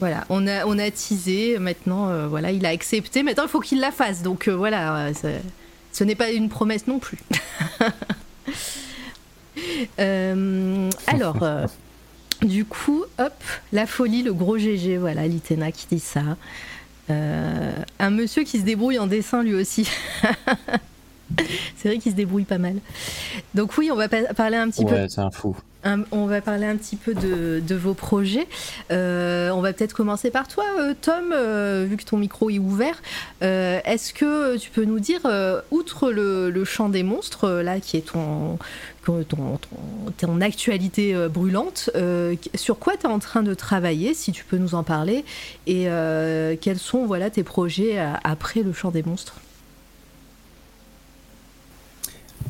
Voilà, 0.00 0.24
on 0.30 0.46
a, 0.46 0.64
on 0.64 0.78
a 0.78 0.90
teasé, 0.90 1.58
maintenant, 1.58 2.08
euh, 2.08 2.26
voilà, 2.26 2.50
il 2.52 2.64
a 2.64 2.70
accepté, 2.70 3.22
maintenant 3.22 3.44
il 3.44 3.50
faut 3.50 3.60
qu'il 3.60 3.80
la 3.80 3.92
fasse, 3.92 4.22
donc 4.22 4.48
euh, 4.48 4.56
voilà, 4.56 5.08
euh, 5.08 5.12
ce 5.92 6.04
n'est 6.04 6.14
pas 6.14 6.30
une 6.30 6.48
promesse 6.48 6.86
non 6.86 6.98
plus. 6.98 7.18
alors, 11.06 11.36
du 12.40 12.64
coup, 12.64 13.04
hop, 13.18 13.34
la 13.72 13.86
folie, 13.86 14.22
le 14.22 14.32
gros 14.32 14.56
GG, 14.56 14.96
voilà, 14.96 15.28
Litena 15.28 15.70
qui 15.70 15.86
dit 15.92 16.00
ça. 16.00 16.22
un 17.10 18.10
monsieur 18.10 18.44
qui 18.44 18.58
se 18.58 18.64
débrouille 18.64 18.98
en 18.98 19.06
dessin 19.06 19.42
lui 19.42 19.54
aussi. 19.54 19.86
c'est 21.76 21.88
vrai 21.88 21.98
qu'il 21.98 22.12
se 22.12 22.16
débrouille 22.16 22.44
pas 22.44 22.56
mal. 22.56 22.76
Donc 23.54 23.76
oui, 23.76 23.90
on 23.92 23.96
va 23.96 24.08
parler 24.08 24.56
un 24.56 24.70
petit 24.70 24.86
peu. 24.86 24.92
Ouais, 24.92 25.06
c'est 25.10 25.20
un 25.20 25.30
fou 25.30 25.54
on 25.84 26.26
va 26.26 26.40
parler 26.40 26.66
un 26.66 26.76
petit 26.76 26.96
peu 26.96 27.14
de, 27.14 27.74
vos 27.74 27.94
projets. 27.94 28.46
Euh, 28.90 29.50
on 29.50 29.60
va 29.60 29.72
peut-être 29.72 29.94
commencer 29.94 30.30
par 30.30 30.48
toi, 30.48 30.64
euh, 30.78 30.94
Tom, 31.00 31.32
euh, 31.32 31.86
vu 31.88 31.96
que 31.96 32.04
ton 32.04 32.18
micro 32.18 32.50
est 32.50 32.58
ouvert. 32.58 33.00
Est-ce 33.40 34.12
que 34.12 34.56
tu 34.56 34.70
peux 34.70 34.84
nous 34.84 35.00
dire, 35.00 35.20
outre 35.70 36.10
le, 36.10 36.64
chant 36.64 36.88
des 36.88 37.02
monstres, 37.02 37.48
là, 37.48 37.80
qui 37.80 37.96
est 37.96 38.12
ton, 38.12 38.58
ton, 39.04 40.40
actualité 40.40 41.14
brûlante, 41.28 41.90
sur 42.54 42.78
quoi 42.78 42.96
tu 42.96 43.06
es 43.06 43.10
en 43.10 43.18
train 43.18 43.42
de 43.42 43.54
travailler, 43.54 44.14
si 44.14 44.32
tu 44.32 44.44
peux 44.44 44.58
nous 44.58 44.74
en 44.74 44.82
parler, 44.82 45.24
et 45.66 45.88
quels 46.60 46.78
sont 46.78 47.06
voilà, 47.06 47.30
tes 47.30 47.42
projets 47.42 47.98
après 48.24 48.62
le 48.62 48.72
chant 48.72 48.90
des 48.90 49.02
monstres? 49.02 49.36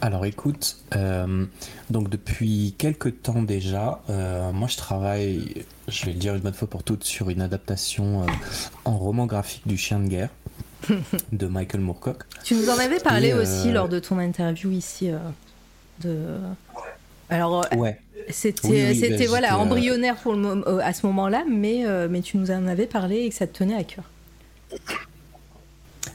Alors 0.01 0.24
écoute, 0.24 0.78
euh, 0.97 1.44
donc 1.90 2.09
depuis 2.09 2.74
quelques 2.78 3.22
temps 3.22 3.43
déjà, 3.43 4.01
euh, 4.09 4.51
moi 4.52 4.66
je 4.66 4.77
travaille, 4.77 5.64
je 5.89 6.06
vais 6.06 6.12
le 6.12 6.18
dire 6.18 6.35
une 6.35 6.40
bonne 6.40 6.55
fois 6.55 6.68
pour 6.68 6.82
toutes, 6.82 7.05
sur 7.05 7.28
une 7.31 7.43
adaptation 7.43 8.22
euh, 8.22 8.27
en 8.85 8.97
roman 8.97 9.27
graphique 9.27 9.66
du 9.66 9.77
Chien 9.77 10.01
de 10.01 10.09
guerre 10.09 10.31
de 11.32 11.47
Michael 11.47 11.82
Moorcock. 11.82 12.24
Tu 12.44 12.55
nous 12.55 12.70
en 12.70 12.78
avais 12.78 12.98
parlé 12.98 13.35
aussi 13.35 13.72
lors 13.72 13.89
de 13.89 13.98
ton 13.98 14.18
interview 14.18 14.70
ici. 14.70 15.10
de... 16.02 16.16
Alors, 17.28 17.66
ouais. 17.77 18.01
c'était, 18.31 18.94
c'était 18.94 19.27
voilà, 19.27 19.59
embryonnaire 19.59 20.16
pour 20.16 20.32
le, 20.32 20.81
à 20.82 20.94
ce 20.94 21.06
moment-là, 21.06 21.44
mais, 21.48 21.85
mais 22.09 22.22
tu 22.22 22.39
nous 22.39 22.51
en 22.51 22.66
avais 22.66 22.86
parlé 22.86 23.18
et 23.18 23.28
que 23.28 23.35
ça 23.35 23.47
te 23.47 23.59
tenait 23.59 23.77
à 23.77 23.85
cœur. 23.85 24.05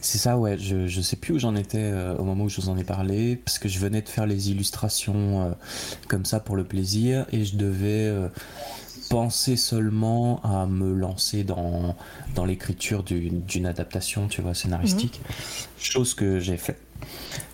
C'est 0.06 0.20
ça, 0.20 0.38
ouais. 0.38 0.56
Je, 0.60 0.86
je 0.86 1.02
sais 1.02 1.16
plus 1.16 1.34
où 1.34 1.40
j'en 1.40 1.56
étais 1.56 1.80
euh, 1.82 2.16
au 2.16 2.24
moment 2.24 2.44
où 2.44 2.50
je 2.50 2.62
vous 2.62 2.70
en 2.70 2.78
ai 2.78 2.84
parlé, 2.84 3.38
parce 3.38 3.58
que 3.58 3.68
je 3.68 3.80
venais 3.80 4.04
de 4.04 4.08
faire 4.08 4.28
les 4.28 4.52
illustrations 4.52 5.42
euh, 5.42 5.50
comme 6.08 6.26
ça 6.26 6.40
pour 6.40 6.56
le 6.56 6.64
plaisir, 6.64 7.26
et 7.32 7.44
je 7.44 7.58
devais 7.58 8.06
euh, 8.06 8.30
penser 9.10 9.58
seulement 9.58 10.44
à 10.44 10.68
me 10.68 10.94
lancer 10.94 11.44
dans, 11.44 11.96
dans 12.36 12.46
l'écriture 12.46 13.02
d'une 13.02 13.66
adaptation, 13.66 14.28
tu 14.28 14.44
vois, 14.44 14.54
scénaristique. 14.54 15.22
Mhm. 15.24 15.84
Chose 15.84 16.14
que 16.14 16.40
j'ai 16.40 16.58
fait. 16.58 16.78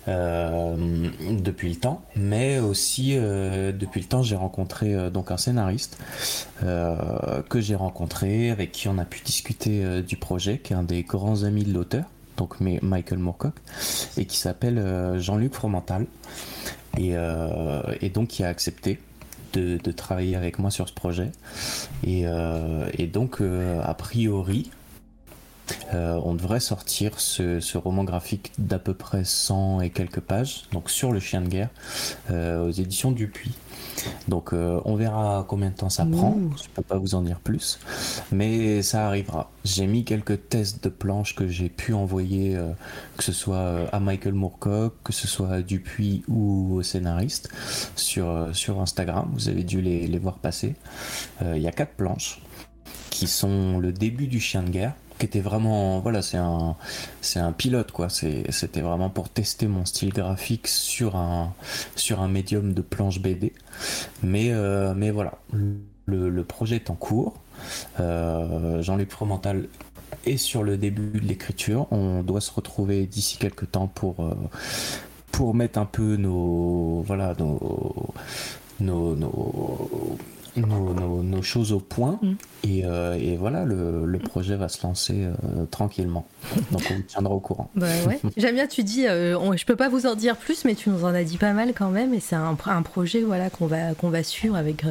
depuis 0.06 1.70
le 1.70 1.76
temps, 1.76 2.04
mais 2.16 2.58
aussi 2.58 3.14
depuis 3.14 4.00
le 4.00 4.06
temps 4.06 4.22
j'ai 4.22 4.36
rencontré 4.36 5.10
donc 5.10 5.30
un 5.30 5.36
scénariste 5.36 5.96
que 6.60 7.60
j'ai 7.60 7.74
rencontré 7.74 8.50
avec 8.50 8.72
qui 8.72 8.88
on 8.88 8.98
a 8.98 9.04
pu 9.04 9.20
discuter 9.24 10.02
du 10.02 10.16
projet, 10.16 10.58
qui 10.58 10.72
est 10.72 10.76
un 10.76 10.82
des 10.82 11.02
grands 11.02 11.44
amis 11.44 11.64
de 11.64 11.72
l'auteur 11.72 12.04
donc 12.36 12.60
Michael 12.60 13.18
Moorcock, 13.18 13.54
et 14.16 14.26
qui 14.26 14.36
s'appelle 14.36 14.78
euh, 14.78 15.20
Jean-Luc 15.20 15.54
Fromental, 15.54 16.06
et, 16.98 17.16
euh, 17.16 17.82
donc 18.12 18.28
qui 18.28 18.44
a 18.44 18.48
accepté 18.48 18.98
de, 19.52 19.78
travailler 19.92 20.34
avec 20.34 20.58
moi 20.58 20.70
sur 20.70 20.88
ce 20.88 20.94
projet. 20.94 21.30
Et, 22.04 22.22
euh, 22.26 22.86
donc, 23.12 23.40
a 23.40 23.94
priori, 23.94 24.70
on 25.92 26.34
devrait 26.34 26.60
sortir 26.60 27.20
ce, 27.20 27.76
roman 27.76 28.04
graphique 28.04 28.52
d'à 28.58 28.78
peu 28.78 28.94
près 28.94 29.24
100 29.24 29.82
et 29.82 29.90
quelques 29.90 30.20
pages, 30.20 30.64
donc 30.72 30.90
sur 30.90 31.12
le 31.12 31.20
chien 31.20 31.42
de 31.42 31.48
guerre, 31.48 31.68
aux 32.30 32.70
éditions 32.70 33.12
Dupuis. 33.12 33.54
Donc 34.28 34.52
euh, 34.52 34.80
on 34.84 34.96
verra 34.96 35.44
combien 35.48 35.70
de 35.70 35.74
temps 35.74 35.90
ça 35.90 36.04
prend, 36.04 36.36
je 36.62 36.68
peux 36.74 36.82
pas 36.82 36.98
vous 36.98 37.14
en 37.14 37.22
dire 37.22 37.40
plus, 37.40 37.78
mais 38.30 38.82
ça 38.82 39.06
arrivera. 39.06 39.50
J'ai 39.64 39.86
mis 39.86 40.04
quelques 40.04 40.48
tests 40.48 40.82
de 40.84 40.88
planches 40.88 41.34
que 41.34 41.48
j'ai 41.48 41.68
pu 41.68 41.92
envoyer, 41.92 42.56
euh, 42.56 42.72
que 43.16 43.24
ce 43.24 43.32
soit 43.32 43.56
euh, 43.56 43.86
à 43.92 44.00
Michael 44.00 44.34
Moorcock, 44.34 44.94
que 45.04 45.12
ce 45.12 45.28
soit 45.28 45.50
à 45.50 45.62
Dupuis 45.62 46.24
ou 46.28 46.76
au 46.76 46.82
scénariste, 46.82 47.50
sur, 47.96 48.48
sur 48.52 48.80
Instagram, 48.80 49.30
vous 49.32 49.48
avez 49.48 49.64
dû 49.64 49.80
les, 49.80 50.06
les 50.06 50.18
voir 50.18 50.38
passer. 50.38 50.74
Il 51.44 51.60
y 51.60 51.68
a 51.68 51.72
quatre 51.72 51.94
planches 51.94 52.40
qui 53.10 53.26
sont 53.26 53.78
le 53.78 53.92
début 53.92 54.26
du 54.26 54.40
chien 54.40 54.62
de 54.62 54.70
guerre 54.70 54.94
qui 55.22 55.26
était 55.26 55.40
vraiment 55.40 56.00
voilà 56.00 56.20
c'est 56.20 56.36
un 56.36 56.74
c'est 57.20 57.38
un 57.38 57.52
pilote 57.52 57.92
quoi. 57.92 58.08
C'était 58.08 58.80
vraiment 58.80 59.08
pour 59.08 59.28
tester 59.28 59.68
mon 59.68 59.84
style 59.84 60.12
graphique 60.12 60.66
sur 60.66 61.14
un 61.14 61.54
sur 61.94 62.20
un 62.20 62.26
médium 62.26 62.74
de 62.74 62.82
planche 62.82 63.20
BD 63.20 63.52
mais 64.24 64.50
euh, 64.50 64.94
mais 64.96 65.12
voilà. 65.12 65.34
Le, 66.06 66.42
projet 66.42 66.76
est 66.76 66.90
en 66.90 66.96
cours. 66.96 67.34
Euh, 68.00 68.82
Jean-Luc 68.82 69.12
Fromental 69.12 69.68
est 70.26 70.36
sur 70.36 70.64
le 70.64 70.76
début 70.76 71.20
de 71.20 71.26
l'écriture. 71.26 71.86
On 71.92 72.22
doit 72.22 72.40
se 72.40 72.50
retrouver 72.50 73.06
d'ici 73.06 73.38
quelques 73.38 73.70
temps 73.70 73.86
pour 73.86 74.18
euh, 74.18 74.34
pour 75.30 75.54
mettre 75.54 75.78
un 75.78 75.86
peu 75.86 76.16
nos 76.16 77.02
voilà 77.06 77.34
nos, 77.38 78.12
nos, 78.80 79.14
nos 79.14 80.18
nos, 80.56 81.42
choses 81.42 81.72
au 81.72 81.80
point. 81.80 82.18
Mm. 82.22 82.32
Euh, 82.84 83.14
et, 83.14 83.36
voilà, 83.36 83.64
le, 83.64 84.18
projet 84.18 84.56
va 84.56 84.68
se 84.68 84.86
lancer 84.86 85.24
euh, 85.24 85.64
tranquillement. 85.70 86.26
Donc 86.70 86.82
on 86.90 86.94
vous 86.94 87.02
tiendra 87.02 87.34
au 87.34 87.40
courant. 87.40 87.70
Bah 87.74 87.86
ouais. 88.06 88.20
J'aime 88.36 88.54
bien, 88.54 88.66
tu 88.66 88.82
dis, 88.84 89.06
euh, 89.06 89.56
je 89.56 89.64
peux 89.64 89.76
pas 89.76 89.88
vous 89.88 90.06
en 90.06 90.14
dire 90.14 90.36
plus, 90.36 90.64
mais 90.64 90.74
tu 90.74 90.90
nous 90.90 91.04
en 91.04 91.12
as 91.14 91.24
dit 91.24 91.38
pas 91.38 91.52
mal 91.52 91.72
quand 91.74 91.90
même. 91.90 92.14
Et 92.14 92.20
c'est 92.20 92.36
un, 92.36 92.56
un, 92.66 92.82
projet 92.82 93.22
voilà, 93.22 93.50
qu'on 93.50 93.66
va, 93.66 93.94
qu'on 93.94 94.10
va 94.10 94.22
suivre 94.22 94.56
avec 94.56 94.84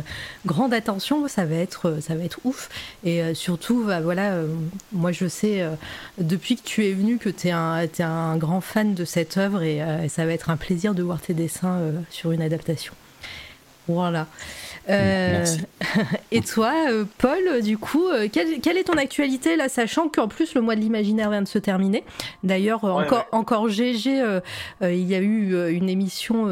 grande 0.45 0.73
attention. 0.73 1.27
Ça 1.27 1.45
va 1.45 1.55
être, 1.55 1.99
ça 2.01 2.15
va 2.15 2.23
être 2.23 2.39
ouf. 2.43 2.69
Et 3.03 3.33
surtout, 3.33 3.85
bah, 3.85 4.01
voilà, 4.01 4.35
moi 4.91 5.11
je 5.11 5.27
sais, 5.27 5.65
depuis 6.19 6.57
que 6.57 6.63
tu 6.63 6.85
es 6.85 6.93
venu, 6.93 7.17
que 7.17 7.29
tu 7.29 7.47
es, 7.47 7.51
es, 7.51 8.03
un 8.03 8.37
grand 8.37 8.61
fan 8.61 8.93
de 8.93 9.05
cette 9.05 9.37
œuvre. 9.37 9.61
Et 9.63 9.81
ça 10.09 10.25
va 10.25 10.33
être 10.33 10.49
un 10.49 10.57
plaisir 10.57 10.93
de 10.93 11.03
voir 11.03 11.21
tes 11.21 11.33
dessins 11.33 11.79
sur 12.09 12.31
une 12.31 12.41
adaptation. 12.41 12.93
Voilà. 13.87 14.27
Euh, 14.89 15.45
et 16.31 16.41
toi, 16.41 16.73
euh, 16.89 17.05
Paul, 17.17 17.61
du 17.61 17.77
coup, 17.77 18.07
euh, 18.07 18.27
quelle, 18.31 18.77
est 18.77 18.83
ton 18.83 18.97
actualité 18.97 19.55
là, 19.55 19.69
sachant 19.69 20.09
qu'en 20.09 20.27
plus 20.27 20.55
le 20.55 20.61
mois 20.61 20.75
de 20.75 20.81
l'imaginaire 20.81 21.29
vient 21.29 21.41
de 21.41 21.47
se 21.47 21.59
terminer. 21.59 22.03
D'ailleurs, 22.43 22.83
encore, 22.83 23.27
encore 23.31 23.69
GG, 23.69 24.23
il 24.81 25.07
y 25.07 25.15
a 25.15 25.19
eu 25.19 25.71
une 25.71 25.89
émission 25.89 26.47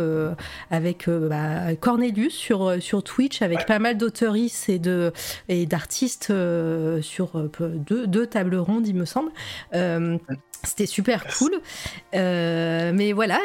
avec 0.72 1.10
bah, 1.10 1.76
Cornelius 1.80 2.34
sur, 2.34 2.82
sur 2.82 3.04
Twitch 3.04 3.42
avec 3.42 3.66
pas 3.66 3.80
mal 3.80 3.98
d'auteuristes 3.98 4.70
et 4.70 4.80
de 4.80 5.12
et 5.48 5.66
d'artistes 5.66 6.34
sur 7.02 7.50
deux, 7.60 8.08
deux, 8.08 8.28
tables 8.28 8.58
rondes, 8.58 8.88
il 8.88 8.96
me 8.96 9.06
semble. 9.06 9.32
C'était 10.64 10.86
super 10.86 11.26
cool. 11.38 11.60
mais 12.14 13.14
voilà, 13.14 13.40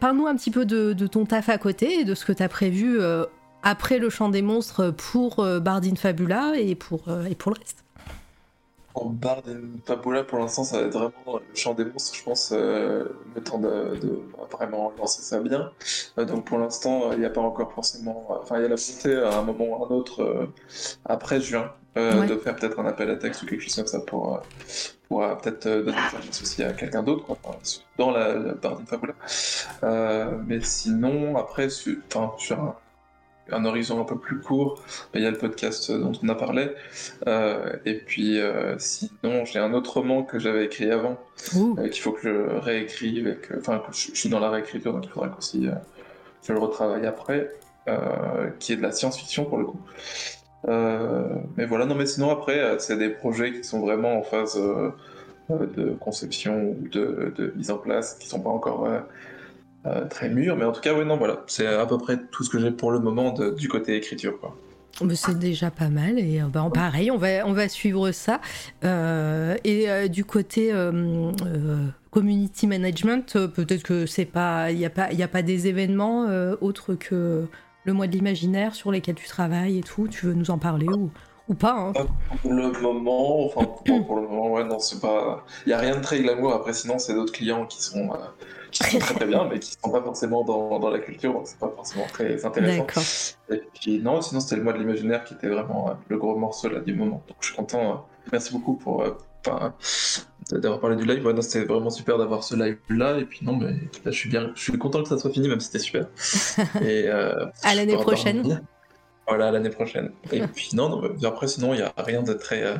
parle-nous 0.00 0.26
un 0.26 0.36
petit 0.36 0.50
peu 0.50 0.64
de, 0.64 0.92
de, 0.92 1.06
ton 1.06 1.24
taf 1.24 1.48
à 1.48 1.58
côté 1.58 2.00
et 2.00 2.04
de 2.04 2.14
ce 2.14 2.24
que 2.24 2.32
tu 2.32 2.42
as 2.42 2.48
prévu 2.48 2.98
après 3.62 3.98
le 3.98 4.10
chant 4.10 4.28
des 4.28 4.42
monstres 4.42 4.90
pour 4.90 5.40
euh, 5.40 5.60
Bardine 5.60 5.96
Fabula 5.96 6.52
et 6.56 6.74
pour, 6.74 7.08
euh, 7.08 7.24
et 7.24 7.34
pour 7.34 7.52
le 7.52 7.58
reste 7.58 7.84
En 8.94 9.06
Bardine 9.06 9.80
Fabula, 9.84 10.24
pour 10.24 10.38
l'instant, 10.38 10.64
ça 10.64 10.80
va 10.80 10.86
être 10.86 10.98
vraiment 10.98 11.38
le 11.38 11.54
chant 11.54 11.74
des 11.74 11.84
monstres, 11.84 12.16
je 12.16 12.22
pense, 12.22 12.52
euh, 12.52 13.04
le 13.34 13.42
temps 13.42 13.58
de, 13.58 13.98
vraiment 14.50 14.92
lancer 14.98 15.22
ça 15.22 15.40
bien. 15.40 15.72
donc 16.16 16.46
pour 16.46 16.58
l'instant, 16.58 17.12
il 17.12 17.18
n'y 17.18 17.26
a 17.26 17.30
pas 17.30 17.40
encore 17.40 17.72
forcément. 17.72 18.26
Enfin, 18.40 18.58
il 18.58 18.62
y 18.62 18.64
a 18.64 18.68
la 18.68 18.76
volonté 18.76 19.14
à 19.16 19.38
un 19.38 19.42
moment 19.42 19.64
ou 19.66 19.84
à 19.84 19.86
un 19.86 19.90
autre, 19.90 20.48
après 21.04 21.40
juin, 21.40 21.72
de 21.96 22.36
faire 22.36 22.56
peut-être 22.56 22.78
un 22.78 22.86
appel 22.86 23.10
à 23.10 23.16
texte 23.16 23.42
ou 23.42 23.46
quelque 23.46 23.62
chose 23.62 23.74
comme 23.74 23.86
ça 23.86 24.00
pour, 24.00 24.40
pour 25.08 25.20
peut-être 25.38 25.66
donner 25.66 25.96
des 26.22 26.28
aussi 26.28 26.62
à 26.62 26.72
quelqu'un 26.72 27.02
d'autre, 27.02 27.24
dans 27.96 28.10
la, 28.10 28.34
la 28.34 28.54
Bardine 28.54 28.86
Fabula. 28.86 29.14
mais 30.46 30.60
sinon, 30.60 31.36
après, 31.36 31.70
sur, 31.70 31.96
sur 32.38 32.60
un 32.60 32.76
un 33.50 33.64
horizon 33.64 34.00
un 34.00 34.04
peu 34.04 34.18
plus 34.18 34.40
court, 34.40 34.82
il 35.14 35.22
y 35.22 35.26
a 35.26 35.30
le 35.30 35.38
podcast 35.38 35.90
dont 35.90 36.12
on 36.22 36.28
a 36.28 36.34
parlé. 36.34 36.70
Euh, 37.26 37.76
et 37.84 37.94
puis 37.94 38.40
euh, 38.40 38.76
sinon, 38.78 39.44
j'ai 39.44 39.58
un 39.58 39.72
autre 39.72 39.94
roman 39.98 40.22
que 40.22 40.38
j'avais 40.38 40.64
écrit 40.64 40.90
avant, 40.90 41.18
euh, 41.56 41.88
qu'il 41.88 42.02
faut 42.02 42.12
que 42.12 42.22
je 42.22 42.58
réécrive, 42.58 43.38
enfin, 43.58 43.82
je, 43.90 44.14
suis 44.14 44.28
dans 44.28 44.40
la 44.40 44.50
réécriture, 44.50 44.92
donc 44.92 45.04
il 45.06 45.10
faudra 45.10 45.34
aussi 45.36 45.68
je 46.46 46.52
le 46.52 46.58
retravaille 46.58 47.06
après, 47.06 47.50
qui 48.58 48.72
est 48.72 48.76
de 48.76 48.82
la 48.82 48.92
science-fiction 48.92 49.44
pour 49.44 49.58
le 49.58 49.64
coup. 49.64 49.80
Mais 50.66 51.66
voilà, 51.66 51.86
non, 51.86 51.94
mais 51.94 52.06
sinon 52.06 52.30
après, 52.30 52.78
c'est 52.78 52.98
des 52.98 53.10
projets 53.10 53.52
qui 53.52 53.64
sont 53.64 53.80
vraiment 53.80 54.18
en 54.18 54.22
phase 54.22 54.58
de 55.50 55.96
conception 56.00 56.70
ou 56.70 56.88
de, 56.88 57.52
mise 57.56 57.70
en 57.70 57.78
place, 57.78 58.14
qui 58.14 58.28
sont 58.28 58.40
pas 58.40 58.50
encore 58.50 58.88
euh, 59.86 60.04
très 60.06 60.28
mûr. 60.28 60.56
Mais 60.56 60.64
en 60.64 60.72
tout 60.72 60.80
cas, 60.80 60.94
oui, 60.94 61.04
non, 61.04 61.16
voilà, 61.16 61.44
c'est 61.46 61.66
à 61.66 61.86
peu 61.86 61.98
près 61.98 62.18
tout 62.30 62.44
ce 62.44 62.50
que 62.50 62.58
j'ai 62.58 62.70
pour 62.70 62.90
le 62.90 62.98
moment 62.98 63.32
du 63.32 63.68
côté 63.68 63.96
écriture. 63.96 64.38
Quoi. 64.40 64.56
C'est 65.14 65.38
déjà 65.38 65.70
pas 65.70 65.88
mal 65.88 66.18
et 66.18 66.40
bah, 66.52 66.68
pareil, 66.74 67.10
on 67.10 67.16
va, 67.16 67.46
on 67.46 67.52
va 67.52 67.68
suivre 67.68 68.10
ça. 68.10 68.40
Euh, 68.84 69.56
et 69.64 70.08
du 70.08 70.24
côté 70.24 70.72
community 72.10 72.66
management, 72.66 73.46
peut-être 73.48 73.82
que 73.82 74.06
c'est 74.06 74.24
pas, 74.24 74.72
il 74.72 74.78
n'y 74.78 74.86
a 74.86 75.24
a 75.24 75.28
pas 75.28 75.42
des 75.42 75.68
événements 75.68 76.26
autres 76.60 76.94
que 76.94 77.46
le 77.84 77.92
mois 77.92 78.06
de 78.06 78.12
l'imaginaire 78.12 78.74
sur 78.74 78.90
lesquels 78.90 79.14
tu 79.14 79.28
travailles 79.28 79.78
et 79.78 79.82
tout. 79.82 80.08
Tu 80.08 80.26
veux 80.26 80.34
nous 80.34 80.50
en 80.50 80.58
parler 80.58 80.88
ou, 80.88 81.10
ou 81.48 81.54
pas 81.54 81.74
hein? 81.74 81.92
Pour 82.42 82.52
le 82.52 82.70
moment, 82.80 83.46
enfin 83.46 83.64
pour, 83.64 84.16
le 84.16 84.22
moment, 84.22 84.52
ouais, 84.52 84.64
non, 84.64 84.78
c'est 84.78 85.00
pas, 85.00 85.44
il 85.66 85.70
y 85.70 85.72
a 85.72 85.78
rien 85.78 85.96
de 85.96 86.02
très 86.02 86.20
glamour. 86.20 86.52
Après, 86.52 86.72
sinon, 86.72 86.98
c'est 86.98 87.14
d'autres 87.14 87.32
clients 87.32 87.66
qui 87.66 87.82
sont 87.82 88.10
qui 88.70 88.84
sont 88.84 88.98
très, 88.98 89.14
très 89.14 89.26
bien, 89.26 89.44
mais 89.44 89.58
qui 89.58 89.76
ne 89.76 89.80
sont 89.82 89.90
pas 89.90 90.02
forcément 90.02 90.44
dans, 90.44 90.78
dans 90.78 90.90
la 90.90 90.98
culture, 90.98 91.32
donc 91.32 91.46
c'est 91.46 91.58
pas 91.58 91.70
forcément 91.74 92.06
très 92.06 92.44
intéressant. 92.44 92.86
Et 93.50 93.62
puis 93.74 94.00
non, 94.00 94.20
sinon 94.20 94.40
c'était 94.40 94.56
le 94.56 94.62
mois 94.62 94.72
de 94.72 94.78
l'imaginaire 94.78 95.24
qui 95.24 95.34
était 95.34 95.48
vraiment 95.48 95.88
euh, 95.88 95.92
le 96.08 96.18
gros 96.18 96.36
morceau 96.36 96.68
là 96.68 96.80
du 96.80 96.94
moment. 96.94 97.22
Donc 97.28 97.36
je 97.40 97.46
suis 97.46 97.56
content. 97.56 97.90
Euh, 97.90 97.94
merci 98.32 98.52
beaucoup 98.52 98.74
pour 98.74 99.02
euh, 99.46 99.70
d'avoir 100.52 100.80
parlé 100.80 100.96
du 100.96 101.04
live. 101.04 101.24
Ouais, 101.24 101.42
c'était 101.42 101.64
vraiment 101.64 101.90
super 101.90 102.18
d'avoir 102.18 102.42
ce 102.42 102.56
live 102.56 102.78
là. 102.88 103.18
Et 103.18 103.24
puis 103.24 103.40
non, 103.42 103.56
mais 103.56 103.72
là, 104.04 104.10
je 104.10 104.18
suis 104.18 104.28
bien, 104.28 104.50
je 104.54 104.60
suis 104.60 104.78
content 104.78 105.02
que 105.02 105.08
ça 105.08 105.18
soit 105.18 105.30
fini, 105.30 105.48
même 105.48 105.60
si 105.60 105.66
c'était 105.66 105.78
super. 105.78 106.06
Et 106.82 107.08
à 107.08 107.74
l'année 107.74 107.96
prochaine. 107.96 108.60
Voilà, 109.28 109.50
l'année 109.50 109.70
prochaine. 109.70 110.10
Et 110.32 110.40
puis 110.54 110.70
non, 110.72 110.88
non 110.88 111.28
après 111.28 111.46
sinon 111.46 111.74
il 111.74 111.76
n'y 111.76 111.82
a 111.82 111.92
rien 111.98 112.22
de 112.22 112.32
très 112.32 112.62
euh, 112.64 112.76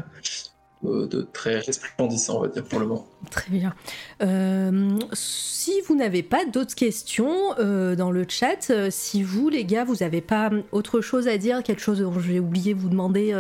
de 0.82 1.22
très 1.32 1.58
resplendissant, 1.58 2.38
on 2.38 2.42
va 2.42 2.48
dire, 2.48 2.64
pour 2.64 2.78
le 2.78 2.86
moment. 2.86 3.06
Très 3.30 3.50
bien. 3.50 3.74
Euh, 4.22 4.96
si 5.12 5.80
vous 5.86 5.96
n'avez 5.96 6.22
pas 6.22 6.44
d'autres 6.44 6.74
questions 6.74 7.34
euh, 7.58 7.96
dans 7.96 8.10
le 8.10 8.24
chat, 8.28 8.72
si 8.90 9.22
vous, 9.22 9.48
les 9.48 9.64
gars, 9.64 9.84
vous 9.84 9.96
n'avez 9.96 10.20
pas 10.20 10.50
autre 10.70 11.00
chose 11.00 11.26
à 11.26 11.36
dire, 11.36 11.62
quelque 11.62 11.82
chose 11.82 12.00
dont 12.00 12.18
j'ai 12.20 12.38
oublié 12.38 12.74
vous 12.74 12.88
demander 12.88 13.34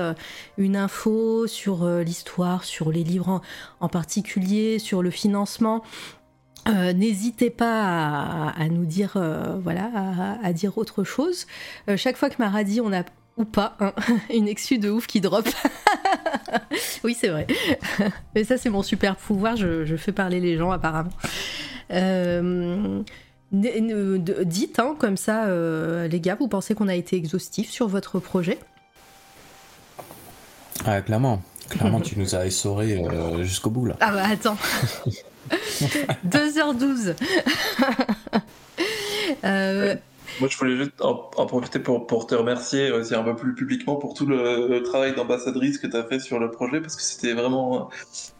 une 0.56 0.76
info 0.76 1.46
sur 1.46 1.86
l'histoire, 1.86 2.64
sur 2.64 2.90
les 2.90 3.04
livres 3.04 3.40
en, 3.80 3.88
particulier, 3.88 4.78
sur 4.78 5.02
le 5.02 5.10
financement, 5.10 5.82
N'hésitez 6.66 7.48
pas 7.48 8.52
à, 8.54 8.68
nous 8.68 8.84
dire, 8.84 9.12
voilà, 9.62 10.38
à, 10.42 10.52
dire 10.52 10.76
autre 10.76 11.02
chose. 11.02 11.46
chaque 11.96 12.18
fois 12.18 12.28
que 12.28 12.36
Maradi, 12.38 12.82
on 12.82 12.92
a 12.92 13.04
ou 13.38 13.44
pas, 13.44 13.76
hein. 13.80 13.92
une 14.34 14.48
excuse 14.48 14.80
de 14.80 14.90
ouf 14.90 15.06
qui 15.06 15.20
drop. 15.20 15.48
oui, 17.04 17.16
c'est 17.18 17.28
vrai. 17.28 17.46
Mais 18.34 18.44
ça, 18.44 18.58
c'est 18.58 18.70
mon 18.70 18.82
super 18.82 19.16
pouvoir, 19.16 19.56
je, 19.56 19.96
fais 19.96 20.12
parler 20.12 20.40
les 20.40 20.56
gens 20.56 20.70
apparemment. 20.70 21.10
Euh, 21.92 23.02
dites, 23.52 24.78
hein, 24.78 24.96
comme 24.98 25.16
ça, 25.16 25.46
euh, 25.46 26.08
les 26.08 26.20
gars, 26.20 26.36
vous 26.38 26.48
pensez 26.48 26.74
qu'on 26.74 26.88
a 26.88 26.94
été 26.94 27.16
exhaustif 27.16 27.70
sur 27.70 27.88
votre 27.88 28.18
projet? 28.18 28.58
Ah, 30.84 31.00
Clairement, 31.00 31.42
clairement, 31.68 32.00
tu 32.00 32.18
nous 32.18 32.34
as 32.34 32.46
essoré 32.46 32.98
euh, 32.98 33.42
jusqu'au 33.42 33.70
bout 33.70 33.86
là. 33.86 33.96
Ah 34.00 34.12
bah 34.12 34.24
attends 34.30 34.56
2h12 36.28 37.14
moi, 40.40 40.48
je 40.50 40.56
voulais 40.56 40.76
juste 40.76 41.00
en, 41.00 41.14
profiter 41.46 41.78
pour, 41.78 42.06
pour, 42.06 42.26
te 42.26 42.34
remercier 42.34 42.90
aussi 42.90 43.14
un 43.14 43.22
peu 43.22 43.34
plus 43.34 43.54
publiquement 43.54 43.96
pour 43.96 44.14
tout 44.14 44.26
le, 44.26 44.82
travail 44.82 45.14
d'ambassadrice 45.14 45.78
que 45.78 45.86
tu 45.86 45.96
as 45.96 46.04
fait 46.04 46.20
sur 46.20 46.38
le 46.38 46.50
projet 46.50 46.80
parce 46.80 46.96
que 46.96 47.02
c'était 47.02 47.32
vraiment, 47.32 47.90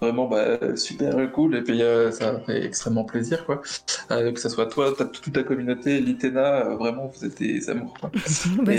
vraiment 0.01 0.27
bah, 0.29 0.77
super 0.77 1.31
cool 1.33 1.57
et 1.57 1.63
puis 1.63 1.83
euh, 1.83 2.11
ça 2.11 2.41
fait 2.41 2.65
extrêmement 2.65 3.05
plaisir 3.05 3.45
quoi. 3.45 3.63
Euh, 4.11 4.33
que 4.33 4.41
ce 4.41 4.49
soit 4.49 4.67
toi, 4.67 4.95
toute 4.95 5.33
ta 5.33 5.43
communauté, 5.43 6.01
l'ITENA, 6.01 6.67
euh, 6.67 6.77
vraiment 6.77 7.11
vous 7.15 7.25
êtes 7.25 7.39
des 7.39 7.69
amours. 7.71 7.95
Bah, 8.63 8.73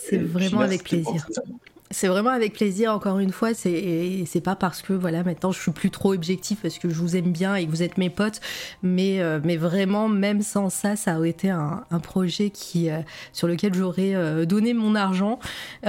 c'est 0.00 0.18
vraiment 0.18 0.60
avec 0.60 0.84
plaisir. 0.84 1.26
C'est 1.90 2.08
vraiment 2.08 2.30
avec 2.30 2.52
plaisir, 2.52 2.92
encore 2.92 3.18
une 3.18 3.32
fois. 3.32 3.54
C'est, 3.54 4.24
c'est 4.26 4.42
pas 4.42 4.56
parce 4.56 4.82
que 4.82 4.92
voilà 4.92 5.22
maintenant 5.24 5.52
je 5.52 5.60
suis 5.60 5.70
plus 5.70 5.90
trop 5.90 6.12
objectif 6.12 6.60
parce 6.60 6.78
que 6.78 6.88
je 6.88 6.94
vous 6.94 7.16
aime 7.16 7.32
bien 7.32 7.54
et 7.54 7.64
que 7.64 7.70
vous 7.70 7.82
êtes 7.82 7.96
mes 7.96 8.10
potes, 8.10 8.40
mais, 8.82 9.20
euh, 9.20 9.40
mais 9.42 9.56
vraiment, 9.56 10.08
même 10.08 10.42
sans 10.42 10.68
ça, 10.70 10.96
ça 10.96 11.16
a 11.16 11.26
été 11.26 11.50
un, 11.50 11.84
projet 12.02 12.50
qui, 12.50 12.90
euh, 12.90 13.00
sur 13.32 13.48
lequel 13.48 13.74
j'aurais 13.74 14.14
euh, 14.14 14.44
donné 14.44 14.74
mon 14.74 14.94
argent. 14.94 15.38
c'est 15.82 15.88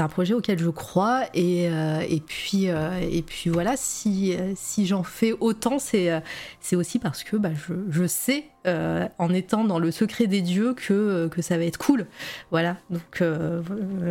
un 0.00 0.08
projet 0.08 0.34
auquel 0.34 0.58
je 0.58 0.70
crois 0.70 1.24
et, 1.34 1.64
et, 1.64 2.20
puis, 2.20 2.66
et 2.66 3.22
puis 3.22 3.50
voilà, 3.50 3.74
si, 3.76 4.36
si 4.56 4.86
j'en 4.86 5.02
fais 5.02 5.32
autant, 5.40 5.78
c'est, 5.78 6.22
c'est 6.60 6.76
aussi 6.76 6.98
parce 6.98 7.24
que 7.24 7.36
bah, 7.36 7.50
je, 7.54 7.74
je 7.90 8.06
sais 8.06 8.44
euh, 8.66 9.08
en 9.18 9.34
étant 9.34 9.64
dans 9.64 9.80
le 9.80 9.90
secret 9.90 10.28
des 10.28 10.40
dieux 10.40 10.74
que, 10.74 10.92
euh, 10.92 11.28
que 11.28 11.42
ça 11.42 11.56
va 11.56 11.64
être 11.64 11.78
cool. 11.78 12.06
Voilà, 12.52 12.76
donc 12.90 13.20
euh, 13.20 13.60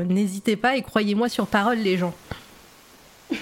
n'hésitez 0.10 0.58
pas 0.58 0.76
et 0.76 0.82
croyez-moi 0.82 1.30
sur 1.30 1.48
parole 1.48 1.78
les 1.78 1.98
gens. 1.98 2.14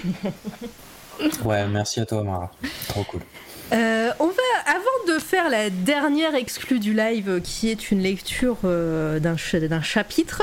ouais, 1.44 1.66
merci 1.66 1.98
à 1.98 2.06
toi 2.06 2.22
Mara, 2.22 2.52
trop 2.88 3.02
cool. 3.04 3.22
Euh, 3.72 4.10
on 4.18 4.26
va, 4.26 4.32
avant 4.66 5.14
de 5.14 5.18
faire 5.20 5.48
la 5.48 5.70
dernière 5.70 6.34
exclue 6.34 6.80
du 6.80 6.92
live, 6.92 7.40
qui 7.42 7.68
est 7.68 7.90
une 7.90 8.00
lecture 8.00 8.58
euh, 8.64 9.20
d'un, 9.20 9.36
chapitre 9.82 10.42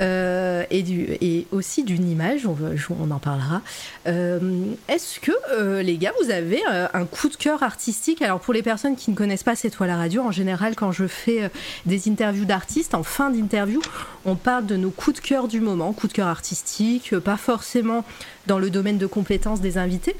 euh, 0.00 0.64
et, 0.70 1.46
aussi 1.52 1.84
d'une 1.84 2.08
image, 2.08 2.46
on, 2.46 2.56
on, 3.00 3.10
en 3.10 3.18
parlera. 3.18 3.62
est-ce 4.06 5.20
que, 5.20 5.80
les 5.80 5.98
gars, 5.98 6.12
vous 6.22 6.30
avez 6.30 6.62
un 6.92 7.04
coup 7.04 7.28
de 7.28 7.36
cœur 7.36 7.62
artistique? 7.62 8.22
Alors, 8.22 8.40
pour 8.40 8.54
les 8.54 8.62
personnes 8.62 8.96
qui 8.96 9.10
ne 9.10 9.16
connaissent 9.16 9.42
pas 9.42 9.56
C'est 9.56 9.70
toi 9.70 9.86
la 9.86 9.96
radio, 9.96 10.22
en 10.22 10.32
général, 10.32 10.74
quand 10.74 10.92
je 10.92 11.06
fais 11.06 11.50
des 11.86 12.08
interviews 12.08 12.44
d'artistes, 12.44 12.94
en 12.94 13.02
fin 13.02 13.30
d'interview, 13.30 13.80
on 14.24 14.34
parle 14.34 14.66
de 14.66 14.76
nos 14.76 14.90
coups 14.90 15.20
de 15.20 15.26
cœur 15.26 15.48
du 15.48 15.60
moment, 15.60 15.92
coups 15.92 16.12
de 16.12 16.16
cœur 16.16 16.28
artistique, 16.28 17.16
pas 17.18 17.36
forcément 17.36 18.04
dans 18.46 18.58
le 18.58 18.70
domaine 18.70 18.98
de 18.98 19.06
compétences 19.06 19.60
des 19.60 19.78
invités. 19.78 20.16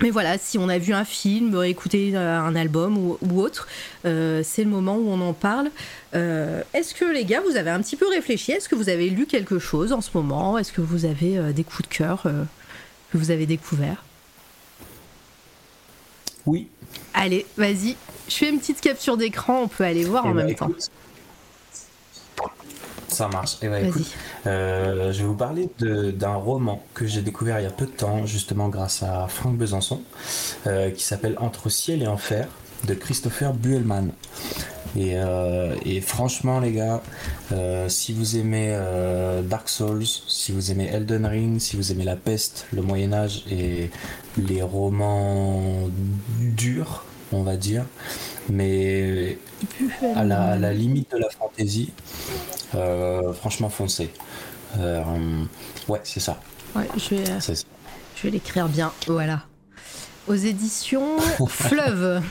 Mais 0.00 0.10
voilà, 0.10 0.38
si 0.38 0.58
on 0.58 0.68
a 0.68 0.78
vu 0.78 0.92
un 0.92 1.04
film, 1.04 1.62
écouté 1.64 2.12
euh, 2.14 2.38
un 2.38 2.54
album 2.54 2.96
ou, 2.98 3.40
autre, 3.40 3.66
euh, 4.04 4.42
c'est 4.44 4.62
le 4.62 4.70
moment 4.70 4.96
où 4.96 5.08
on 5.08 5.20
en 5.20 5.32
parle. 5.32 5.70
Euh, 6.14 6.62
est-ce 6.72 6.94
que 6.94 7.04
les 7.04 7.24
gars, 7.24 7.40
vous 7.40 7.56
avez 7.56 7.70
un 7.70 7.80
petit 7.80 7.96
peu 7.96 8.08
réfléchi? 8.08 8.52
Est-ce 8.52 8.68
que 8.68 8.74
vous 8.74 8.88
avez 8.88 9.10
lu 9.10 9.26
quelque 9.26 9.58
chose 9.58 9.92
en 9.92 10.00
ce 10.00 10.10
moment? 10.14 10.56
Est-ce 10.56 10.72
que 10.72 10.80
vous 10.80 11.04
avez 11.04 11.52
des 11.52 11.64
coups 11.64 11.88
de 11.88 11.94
cœur 11.94 12.22
que 12.22 13.18
vous 13.18 13.30
avez 13.30 13.46
découverts? 13.46 14.04
Oui. 16.46 16.68
Allez, 17.12 17.44
vas-y. 17.56 17.96
Je 18.28 18.34
fais 18.34 18.48
une 18.48 18.58
petite 18.58 18.80
capture 18.80 19.16
d'écran, 19.16 19.62
on 19.64 19.68
peut 19.68 19.84
aller 19.84 20.04
voir 20.04 20.26
en 20.26 20.30
eh 20.30 20.34
ben, 20.34 20.46
même 20.46 20.54
temps. 20.54 20.70
Ça 23.08 23.28
marche. 23.28 23.56
Eh 23.62 23.68
ben, 23.68 23.86
écoute, 23.86 24.06
euh, 24.46 25.12
je 25.12 25.20
vais 25.20 25.28
vous 25.28 25.34
parler 25.34 25.68
d'un 25.80 26.34
roman 26.34 26.82
que 26.94 27.06
j'ai 27.06 27.22
découvert 27.22 27.58
il 27.58 27.64
y 27.64 27.66
a 27.66 27.70
peu 27.70 27.86
de 27.86 27.90
temps, 27.90 28.26
justement 28.26 28.68
grâce 28.68 29.02
à 29.02 29.26
Franck 29.28 29.56
Besançon, 29.56 30.02
euh, 30.66 30.90
qui 30.90 31.02
s'appelle 31.02 31.34
Entre 31.38 31.68
ciel 31.68 32.02
et 32.02 32.06
enfer 32.06 32.48
de 32.86 32.94
Christopher 32.94 33.54
Buellman. 33.54 34.08
Et, 34.96 35.12
euh, 35.14 35.74
et, 35.84 36.00
franchement, 36.00 36.60
les 36.60 36.72
gars, 36.72 37.02
si 37.88 38.12
vous 38.12 38.36
aimez 38.36 38.78
Dark 39.44 39.68
Souls, 39.68 40.06
si 40.06 40.52
vous 40.52 40.70
aimez 40.70 40.86
Elden 40.86 41.26
Ring, 41.26 41.60
si 41.60 41.76
vous 41.76 41.92
aimez 41.92 42.04
la 42.04 42.16
peste, 42.16 42.66
le 42.72 42.82
Moyen 42.82 43.12
Âge 43.12 43.44
et 43.50 43.90
les 44.36 44.62
romans 44.62 45.88
durs, 46.38 47.04
on 47.32 47.42
va 47.42 47.56
dire, 47.56 47.84
mais 48.50 49.38
à 50.14 50.24
la, 50.24 50.72
limite 50.72 51.10
de 51.12 51.18
la 51.18 51.30
fantaisie, 51.30 51.92
euh, 52.74 53.32
franchement 53.32 53.68
foncé. 53.68 54.10
Euh, 54.78 55.02
ouais, 55.88 56.00
c'est 56.04 56.20
ça. 56.20 56.40
Ouais, 56.74 56.88
je 56.96 57.14
vais, 57.14 57.24
je 58.16 58.22
vais 58.22 58.30
l'écrire 58.30 58.68
bien. 58.68 58.92
Voilà. 59.06 59.42
Aux 60.26 60.34
éditions 60.34 61.18
Fleuve. 61.48 62.22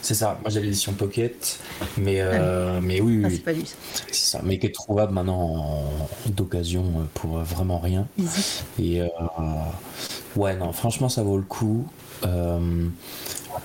C'est 0.00 0.14
ça, 0.14 0.38
moi 0.40 0.48
j'ai 0.48 0.60
l'édition 0.62 0.92
Pocket, 0.92 1.58
mais, 1.98 2.22
euh, 2.22 2.78
ah 2.78 2.80
mais 2.80 3.00
oui, 3.00 3.22
oui, 3.22 3.42
ah, 3.46 3.50
c'est 4.10 4.14
ça, 4.14 4.40
mais 4.42 4.58
qui 4.58 4.66
est 4.66 4.74
trouvable 4.74 5.12
maintenant 5.12 5.90
d'occasion 6.26 7.06
pour 7.12 7.38
vraiment 7.40 7.78
rien. 7.78 8.06
Et 8.80 9.02
ouais, 10.34 10.56
non, 10.56 10.72
franchement 10.72 11.10
ça 11.10 11.22
vaut 11.22 11.36
le 11.36 11.42
coup. 11.42 11.86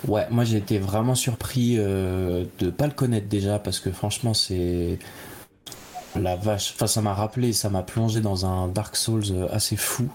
Ouais, 0.08 0.28
moi 0.30 0.44
j'ai 0.44 0.58
été 0.58 0.80
vraiment 0.80 1.16
surpris 1.16 1.76
euh, 1.78 2.46
de 2.60 2.70
pas 2.70 2.88
le 2.88 2.94
connaître 2.94 3.28
déjà 3.28 3.60
parce 3.60 3.80
que 3.80 3.92
franchement 3.92 4.34
c'est 4.34 5.00
la 6.16 6.36
vache. 6.36 6.74
Enfin, 6.76 6.88
ça 6.88 7.02
m'a 7.02 7.14
rappelé, 7.14 7.54
ça 7.54 7.70
m'a 7.70 7.84
plongé 7.84 8.22
dans 8.22 8.46
un 8.46 8.68
Dark 8.68 8.96
Souls 8.96 9.24
euh, 9.32 9.48
assez 9.52 9.76
fou 9.76 10.08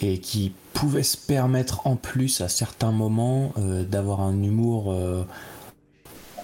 et 0.00 0.18
qui 0.18 0.52
pouvait 0.72 1.02
se 1.02 1.16
permettre 1.16 1.86
en 1.86 1.96
plus 1.96 2.40
à 2.40 2.48
certains 2.48 2.92
moments 2.92 3.52
euh, 3.58 3.84
d'avoir 3.84 4.20
un 4.20 4.42
humour 4.42 4.94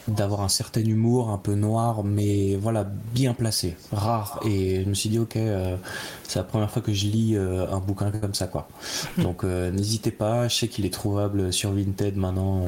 d'avoir 0.09 0.41
un 0.41 0.49
certain 0.49 0.81
humour 0.81 1.31
un 1.31 1.39
peu 1.39 1.55
noir, 1.55 2.03
mais 2.03 2.57
voilà, 2.57 2.85
bien 3.15 3.35
placé, 3.35 3.77
rare. 3.93 4.41
Et 4.45 4.83
je 4.85 4.89
me 4.89 4.95
suis 4.95 5.11
dit, 5.11 5.19
ok, 5.19 5.37
euh, 5.37 5.77
c'est 6.25 6.39
la 6.39 6.45
première 6.45 6.71
fois 6.71 6.83
que 6.83 6.93
je 6.93 7.07
lis 7.07 7.37
euh, 7.37 7.71
un 7.71 7.79
bouquin 7.79 8.11
comme 8.11 8.35
ça, 8.35 8.47
quoi. 8.47 8.69
Donc 9.19 9.45
euh, 9.45 9.71
n'hésitez 9.71 10.11
pas, 10.11 10.49
je 10.49 10.57
sais 10.57 10.69
qu'il 10.69 10.87
est 10.87 10.93
trouvable 10.93 11.53
sur 11.53 11.73
Vinted 11.73 12.17
maintenant, 12.17 12.65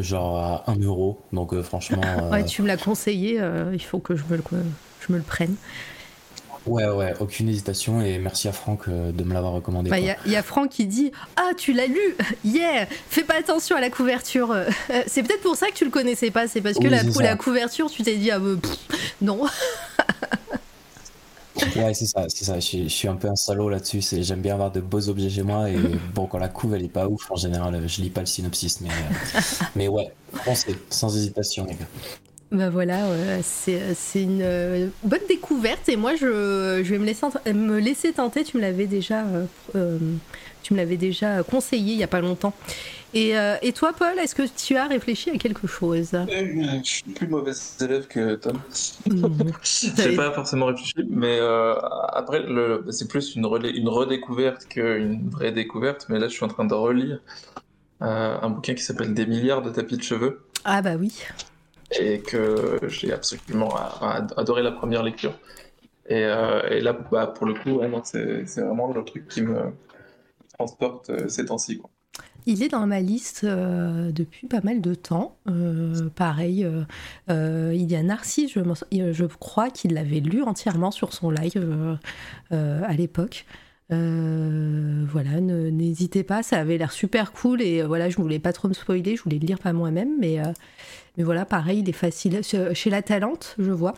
genre 0.00 0.38
à 0.38 0.70
1 0.70 0.80
euro. 0.80 1.20
Donc 1.32 1.60
franchement. 1.62 2.02
ouais, 2.32 2.44
tu 2.44 2.62
me 2.62 2.66
l'as 2.66 2.76
conseillé, 2.76 3.40
il 3.72 3.82
faut 3.82 3.98
que 3.98 4.16
je 4.16 4.24
me 4.30 4.36
le, 4.36 4.42
je 5.06 5.12
me 5.12 5.18
le 5.18 5.24
prenne. 5.24 5.54
Ouais, 6.66 6.86
ouais, 6.86 7.14
aucune 7.20 7.48
hésitation 7.48 8.00
et 8.00 8.18
merci 8.18 8.48
à 8.48 8.52
Franck 8.52 8.88
euh, 8.88 9.12
de 9.12 9.24
me 9.24 9.32
l'avoir 9.32 9.52
recommandé. 9.52 9.90
Bah, 9.90 9.98
il 9.98 10.14
y, 10.26 10.36
a 10.36 10.42
Franck 10.42 10.70
qui 10.70 10.86
dit 10.86 11.12
Ah, 11.36 11.50
tu 11.56 11.72
l'as 11.72 11.86
lu 11.86 12.16
Yeah 12.44 12.86
Fais 13.08 13.24
pas 13.24 13.38
attention 13.38 13.76
à 13.76 13.80
la 13.80 13.90
couverture. 13.90 14.54
c'est 15.06 15.22
peut-être 15.22 15.42
pour 15.42 15.56
ça 15.56 15.68
que 15.68 15.74
tu 15.74 15.84
le 15.84 15.90
connaissais 15.90 16.30
pas, 16.30 16.48
c'est 16.48 16.60
parce 16.60 16.78
que 16.78 16.88
la, 16.88 17.02
la, 17.02 17.36
couverture, 17.36 17.90
tu 17.90 18.02
t'es 18.02 18.16
dit 18.16 18.30
Ah, 18.30 18.38
bah, 18.38 18.56
non. 19.22 19.42
ouais, 21.76 21.94
c'est 21.94 22.06
ça, 22.06 22.26
c'est 22.28 22.44
ça. 22.44 22.60
Je, 22.60 22.88
suis 22.88 23.08
un 23.08 23.16
peu 23.16 23.28
un 23.28 23.36
salaud 23.36 23.68
là-dessus. 23.68 24.00
J'aime 24.20 24.40
bien 24.40 24.54
avoir 24.54 24.70
de 24.70 24.80
beaux 24.80 25.08
objets 25.08 25.30
chez 25.30 25.42
moi 25.42 25.70
et 25.70 25.76
bon, 26.14 26.26
quand 26.26 26.38
la 26.38 26.48
couve 26.48 26.74
elle 26.74 26.84
est 26.84 26.92
pas 26.92 27.06
ouf, 27.06 27.30
en 27.30 27.36
général, 27.36 27.86
je 27.86 28.02
lis 28.02 28.10
pas 28.10 28.20
le 28.20 28.26
synopsis, 28.26 28.80
mais, 28.80 28.90
euh, 28.90 29.40
mais 29.76 29.88
ouais, 29.88 30.12
sans 30.90 31.16
hésitation, 31.16 31.66
les 31.66 31.74
gars. 31.74 31.86
Bah 32.50 32.70
voilà, 32.70 33.02
c'est 33.42 33.94
une 34.14 34.40
euh, 34.40 34.88
bonne 35.02 35.20
découverte 35.28 35.86
et 35.90 35.96
moi 35.96 36.14
je, 36.14 36.80
je 36.82 36.90
vais 36.90 36.98
me 36.98 37.04
laisser, 37.04 37.26
me 37.52 37.78
laisser 37.78 38.12
tenter. 38.12 38.42
Tu 38.42 38.56
me 38.56 38.62
l'avais 38.62 38.86
déjà, 38.86 39.26
euh, 39.26 39.44
euh, 39.76 39.98
tu 40.62 40.72
me 40.72 40.78
l'avais 40.78 40.96
déjà 40.96 41.42
conseillé 41.42 41.92
il 41.92 41.98
y 41.98 42.02
a 42.02 42.08
pas 42.08 42.22
longtemps. 42.22 42.54
Et, 43.12 43.32
et 43.62 43.72
toi, 43.72 43.94
Paul, 43.98 44.18
est-ce 44.18 44.34
que 44.34 44.42
tu 44.42 44.76
as 44.76 44.86
réfléchi 44.86 45.30
à 45.30 45.38
quelque 45.38 45.66
chose? 45.66 46.10
Je 46.12 46.80
suis 46.82 47.02
plus 47.04 47.26
mauvais 47.26 47.52
élève 47.80 48.06
que 48.06 48.34
Tom. 48.34 48.58
J'ai 49.96 50.14
pas 50.14 50.30
forcément 50.32 50.66
réfléchi, 50.66 50.94
mais 51.08 51.40
après 52.12 52.44
c'est 52.90 53.08
plus 53.08 53.34
une, 53.34 53.46
une 53.74 53.88
redécouverte 53.88 54.66
qu'une 54.68 55.30
vraie 55.30 55.52
découverte. 55.52 56.06
Mais 56.10 56.18
là, 56.18 56.28
je 56.28 56.34
suis 56.34 56.44
en 56.44 56.48
train 56.48 56.66
de 56.66 56.74
relire 56.74 57.18
un 58.00 58.50
bouquin 58.50 58.74
qui 58.74 58.82
s'appelle 58.82 59.14
Des 59.14 59.24
milliards 59.26 59.62
de 59.62 59.70
tapis 59.70 59.96
de 59.96 60.02
cheveux. 60.02 60.42
Ah 60.64 60.82
bah 60.82 60.96
oui 60.98 61.12
et 61.92 62.20
que 62.20 62.78
j'ai 62.88 63.12
absolument 63.12 63.70
adoré 64.36 64.62
la 64.62 64.72
première 64.72 65.02
lecture. 65.02 65.34
Et, 66.08 66.24
euh, 66.24 66.80
là, 66.80 66.96
bah, 67.10 67.26
pour 67.26 67.46
le 67.46 67.54
coup, 67.54 67.80
c'est 68.04 68.60
vraiment 68.60 68.92
le 68.92 69.04
truc 69.04 69.28
qui 69.28 69.42
me 69.42 69.72
transporte 70.56 71.10
euh, 71.10 71.28
ces 71.28 71.46
temps-ci. 71.46 71.80
Il 72.46 72.62
est 72.62 72.68
dans 72.68 72.86
ma 72.86 73.00
liste 73.00 73.44
euh, 73.44 74.10
depuis 74.10 74.46
pas 74.46 74.62
mal 74.62 74.80
de 74.80 74.94
temps. 74.94 75.36
pareil, 76.16 76.66
il 77.28 77.90
y 77.90 77.96
a 77.96 78.02
Narcisse, 78.02 78.52
je, 78.52 79.12
je 79.12 79.24
crois 79.26 79.70
qu'il 79.70 79.92
l'avait 79.92 80.20
lu 80.20 80.42
entièrement 80.42 80.90
sur 80.90 81.12
son 81.12 81.30
live 81.30 81.98
à 82.50 82.92
l'époque. 82.94 83.44
voilà, 83.90 85.40
n'hésitez 85.40 86.22
pas, 86.22 86.42
ça 86.42 86.56
avait 86.56 86.78
l'air 86.78 86.92
super 86.92 87.32
cool 87.32 87.60
et 87.60 87.82
voilà, 87.82 88.08
je 88.08 88.16
voulais 88.16 88.38
pas 88.38 88.54
trop 88.54 88.68
me 88.68 88.74
spoiler, 88.74 89.14
je 89.14 89.22
voulais 89.22 89.38
le 89.38 89.46
lire 89.46 89.58
pas 89.58 89.74
moi-même, 89.74 90.16
mais 90.18 90.40
mais 91.18 91.24
voilà, 91.24 91.44
pareil, 91.44 91.80
il 91.80 91.88
est 91.88 91.92
facile. 91.92 92.40
Chez 92.44 92.90
La 92.90 93.02
Talente, 93.02 93.56
je 93.58 93.72
vois. 93.72 93.96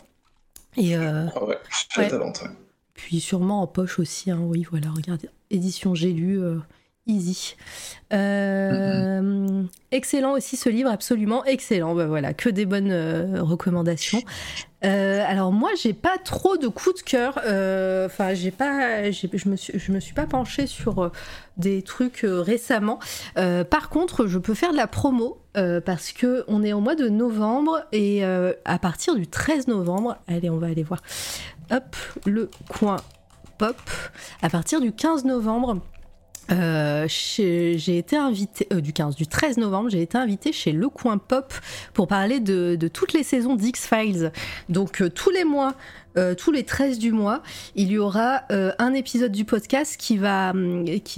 Et 0.78 0.96
euh, 0.96 1.26
ah 1.36 1.44
ouais, 1.44 1.58
chez 1.68 2.00
La 2.00 2.08
Talente, 2.08 2.40
ouais. 2.42 2.48
Puis 2.94 3.20
sûrement 3.20 3.60
en 3.60 3.66
poche 3.66 3.98
aussi, 3.98 4.30
hein, 4.30 4.40
oui, 4.40 4.66
voilà, 4.70 4.90
regardez. 4.90 5.28
Édition 5.50 5.94
J'ai 5.94 6.12
lu, 6.12 6.42
euh, 6.42 6.56
Euh, 8.12 9.62
excellent 9.92 10.32
aussi 10.32 10.56
ce 10.56 10.68
livre, 10.68 10.90
absolument 10.90 11.44
excellent. 11.44 11.94
Ben 11.94 12.06
voilà, 12.06 12.34
que 12.34 12.48
des 12.48 12.66
bonnes 12.66 13.38
recommandations. 13.40 14.20
alors 14.82 15.52
moi, 15.52 15.70
j'ai 15.80 15.92
pas 15.92 16.18
trop 16.18 16.56
de 16.56 16.68
coups 16.68 17.02
de 17.02 17.08
cœur. 17.08 17.38
Enfin, 18.06 18.34
j'ai 18.34 18.50
pas, 18.50 19.10
je 19.10 19.48
me 19.48 19.56
suis, 19.56 19.78
je 19.78 19.92
me 19.92 20.00
suis 20.00 20.14
pas 20.14 20.26
penchée 20.26 20.66
sur 20.66 21.10
des 21.56 21.82
trucs 21.82 22.24
récemment. 22.24 22.98
par 23.34 23.88
contre, 23.88 24.26
je 24.26 24.38
peux 24.38 24.54
faire 24.54 24.72
de 24.72 24.76
la 24.76 24.86
promo 24.86 25.40
euh, 25.56 25.80
parce 25.80 26.12
que 26.12 26.44
on 26.46 26.62
est 26.62 26.72
au 26.72 26.80
mois 26.80 26.94
de 26.94 27.08
novembre 27.08 27.84
et 27.90 28.24
euh, 28.24 28.52
à 28.64 28.78
partir 28.78 29.16
du 29.16 29.26
13 29.26 29.66
novembre, 29.66 30.16
allez, 30.28 30.48
on 30.48 30.58
va 30.58 30.68
aller 30.68 30.84
voir. 30.84 31.02
Hop, 31.72 31.96
le 32.24 32.50
coin 32.68 32.98
pop. 33.58 33.76
À 34.42 34.48
partir 34.48 34.80
du 34.80 34.92
15 34.92 35.24
novembre, 35.24 35.80
euh, 36.50 37.06
j'ai 37.08 37.98
été 37.98 38.16
invité 38.16 38.66
du 38.80 38.92
15 38.92 39.14
du 39.14 39.26
13 39.26 39.58
novembre 39.58 39.90
j'ai 39.90 40.02
été 40.02 40.18
invité 40.18 40.52
chez 40.52 40.72
Le 40.72 40.88
Coin 40.88 41.18
Pop 41.18 41.52
pour 41.94 42.08
parler 42.08 42.40
de, 42.40 42.76
de 42.76 42.88
toutes 42.88 43.12
les 43.12 43.22
saisons 43.22 43.54
d'X 43.54 43.86
Files 43.86 44.32
donc 44.68 45.02
tous 45.14 45.30
les 45.30 45.44
mois 45.44 45.74
euh, 46.16 46.34
tous 46.34 46.50
les 46.50 46.64
13 46.64 46.98
du 46.98 47.12
mois, 47.12 47.42
il 47.76 47.88
y 47.88 47.98
aura 47.98 48.42
euh, 48.50 48.72
un 48.78 48.94
épisode 48.94 49.30
du 49.30 49.44
podcast 49.44 49.96
qui 49.96 50.16
va, 50.16 50.52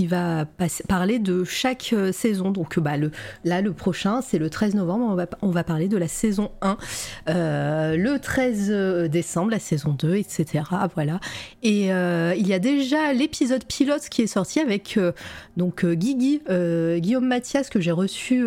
va 0.00 0.46
parler 0.88 1.18
de 1.18 1.44
chaque 1.44 1.90
euh, 1.92 2.12
saison. 2.12 2.50
Donc 2.50 2.78
bah, 2.78 2.96
le, 2.96 3.10
là, 3.44 3.62
le 3.62 3.72
prochain, 3.72 4.20
c'est 4.20 4.38
le 4.38 4.50
13 4.50 4.74
novembre, 4.74 5.26
on 5.40 5.50
va, 5.50 5.64
parler 5.64 5.88
de 5.88 5.96
la 5.96 6.08
saison 6.08 6.50
1. 6.60 6.76
le 7.26 8.16
13 8.18 9.08
décembre, 9.08 9.50
la 9.52 9.58
saison 9.58 9.96
2, 9.98 10.16
etc. 10.16 10.64
Voilà. 10.94 11.20
Et 11.62 11.86
il 11.86 12.46
y 12.46 12.52
a 12.52 12.58
déjà 12.58 13.12
l'épisode 13.12 13.64
pilote 13.64 14.08
qui 14.08 14.22
est 14.22 14.26
sorti 14.26 14.60
avec 14.60 14.98
donc 15.56 15.86
Guigui, 15.86 16.42
Guillaume 17.00 17.26
Mathias, 17.26 17.70
que 17.70 17.80
j'ai 17.80 17.92
reçu 17.92 18.44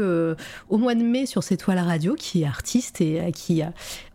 au 0.70 0.78
mois 0.78 0.96
de 0.96 1.04
mai 1.04 1.26
sur 1.26 1.44
cette 1.44 1.62
toile 1.62 1.80
radio, 1.80 2.16
qui 2.16 2.44
est 2.44 2.46
artiste 2.46 3.02
et 3.02 3.32
qui 3.34 3.64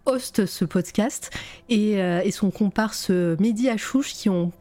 a 0.07 0.11
host 0.11 0.47
ce 0.47 0.65
podcast 0.65 1.31
et, 1.69 2.01
euh, 2.01 2.21
et 2.25 2.31
son 2.31 2.51
comparse 2.51 3.11
Mehdi 3.11 3.69
Achouche 3.69 4.13
qui 4.13 4.29
ont, 4.29 4.53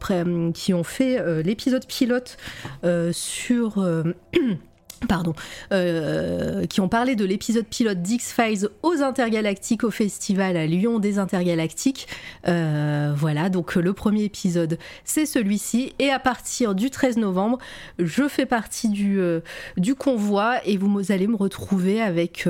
qui 0.54 0.74
ont 0.74 0.84
fait 0.84 1.18
euh, 1.18 1.42
l'épisode 1.42 1.86
pilote 1.86 2.36
euh, 2.84 3.12
sur 3.12 3.84
pardon, 5.08 5.34
euh, 5.72 6.66
qui 6.66 6.80
ont 6.80 6.88
parlé 6.88 7.16
de 7.16 7.24
l'épisode 7.24 7.66
pilote 7.66 8.02
d'X-Files 8.02 8.68
aux 8.82 9.02
Intergalactiques 9.02 9.84
au 9.84 9.90
festival 9.90 10.56
à 10.56 10.66
Lyon 10.66 10.98
des 10.98 11.18
Intergalactiques. 11.18 12.06
Euh, 12.48 13.12
voilà, 13.16 13.48
donc 13.48 13.74
le 13.74 13.92
premier 13.92 14.24
épisode, 14.24 14.78
c'est 15.04 15.26
celui-ci. 15.26 15.94
Et 15.98 16.10
à 16.10 16.18
partir 16.18 16.74
du 16.74 16.90
13 16.90 17.16
novembre, 17.16 17.58
je 17.98 18.28
fais 18.28 18.46
partie 18.46 18.88
du, 18.88 19.20
euh, 19.20 19.40
du 19.76 19.94
convoi 19.94 20.56
et 20.66 20.76
vous 20.76 21.12
allez 21.12 21.26
me 21.26 21.36
retrouver 21.36 22.00
avec, 22.00 22.48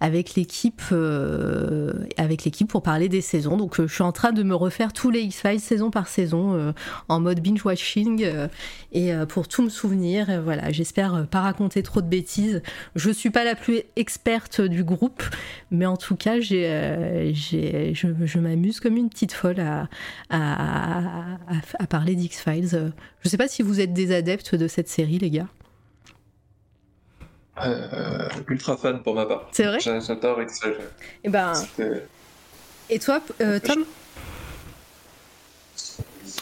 avec 0.00 0.34
l'équipe 0.34 0.82
avec 2.16 2.48
pour 2.68 2.82
parler 2.82 3.08
des 3.08 3.20
saisons. 3.20 3.56
Donc 3.56 3.80
je 3.80 3.92
suis 3.92 4.02
en 4.02 4.12
train 4.12 4.32
de 4.32 4.42
me 4.42 4.54
refaire 4.54 4.92
tous 4.92 5.10
les 5.10 5.20
X-Files 5.20 5.60
saison 5.60 5.90
par 5.90 6.08
saison 6.08 6.72
en 7.08 7.20
mode 7.20 7.40
binge-watching 7.40 8.26
et 8.92 9.12
pour 9.28 9.48
tout 9.48 9.62
me 9.62 9.68
souvenir. 9.68 10.42
voilà, 10.42 10.70
j'espère 10.70 11.26
pas 11.26 11.40
raconter 11.40 11.82
trop 11.82 11.89
trop 11.90 12.00
de 12.00 12.06
bêtises. 12.06 12.62
Je 12.94 13.10
suis 13.10 13.30
pas 13.30 13.42
la 13.44 13.56
plus 13.56 13.82
experte 13.96 14.60
du 14.60 14.84
groupe, 14.84 15.22
mais 15.70 15.86
en 15.86 15.96
tout 15.96 16.14
cas, 16.14 16.38
j'ai, 16.38 17.32
j'ai, 17.34 17.92
je, 17.94 18.38
m'amuse 18.38 18.78
comme 18.78 18.96
une 18.96 19.08
petite 19.08 19.32
folle 19.32 19.60
à, 19.60 19.88
à, 20.30 21.36
à, 21.78 21.86
parler 21.88 22.14
d'X-Files. 22.14 22.92
Je 23.22 23.28
sais 23.28 23.36
pas 23.36 23.48
si 23.48 23.62
vous 23.62 23.80
êtes 23.80 23.92
des 23.92 24.14
adeptes 24.14 24.54
de 24.54 24.68
cette 24.68 24.88
série, 24.88 25.18
les 25.18 25.30
gars. 25.30 25.48
Euh, 27.64 28.28
ultra 28.48 28.76
fan 28.76 29.02
pour 29.02 29.14
ma 29.14 29.26
part. 29.26 29.48
C'est 29.50 29.64
vrai? 29.64 29.78
J'adore 29.80 30.40
X-Files. 30.42 30.76
Et, 30.78 31.24
eh 31.24 31.28
ben... 31.28 31.52
Et 32.88 32.98
toi, 32.98 33.20
euh, 33.40 33.58
Tom? 33.58 33.84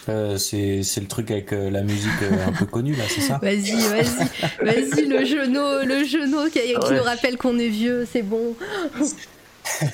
Euh, 0.08 0.36
c'est, 0.39 0.81
le 1.00 1.07
truc 1.07 1.31
avec 1.31 1.52
euh, 1.52 1.70
la 1.70 1.83
musique 1.83 2.10
euh, 2.23 2.47
un 2.47 2.52
peu 2.52 2.65
connue 2.67 2.94
là, 2.94 3.05
c'est 3.08 3.20
ça? 3.20 3.39
Vas-y, 3.42 3.73
vas-y, 3.73 4.05
vas-y, 4.62 5.07
le 5.07 5.25
genou, 5.25 5.86
le 5.86 6.05
genou 6.05 6.49
qui, 6.50 6.60
nous 6.75 7.02
rappelle 7.02 7.36
qu'on 7.36 7.58
est 7.58 7.68
vieux, 7.68 8.07
c'est 8.10 8.23
bon. 8.23 8.57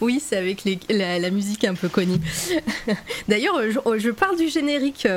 oui, 0.00 0.22
c'est 0.24 0.36
avec 0.36 0.64
la, 0.88 1.30
musique 1.30 1.64
un 1.64 1.74
peu 1.74 1.88
connue. 1.88 2.20
D'ailleurs, 3.28 3.60
je, 3.98 4.10
parle 4.10 4.36
du 4.36 4.48
générique. 4.48 5.08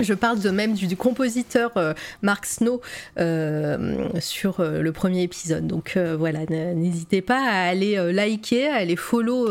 Je 0.00 0.14
parle 0.14 0.40
de 0.40 0.50
même 0.50 0.74
du, 0.74 0.96
compositeur 0.96 1.72
euh, 1.76 1.92
Mark 2.22 2.46
Snow 2.46 2.80
euh, 3.18 4.08
sur 4.18 4.60
euh, 4.60 4.80
le 4.80 4.92
premier 4.92 5.22
épisode. 5.22 5.66
Donc 5.66 5.96
voilà, 5.96 6.46
n'hésitez 6.46 7.22
pas 7.22 7.40
à 7.40 7.68
aller 7.68 8.12
liker, 8.12 8.68
à 8.68 8.76
aller 8.76 8.96
follow 8.96 9.48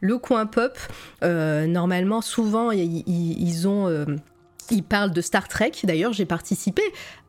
le 0.00 0.18
coin 0.18 0.46
pop. 0.46 0.78
normalement, 1.22 2.20
souvent, 2.20 2.70
ils 2.70 3.68
ont 3.68 4.06
il 4.70 4.82
parle 4.82 5.12
de 5.12 5.20
Star 5.20 5.48
Trek. 5.48 5.72
D'ailleurs, 5.84 6.12
j'ai 6.12 6.26
participé 6.26 6.82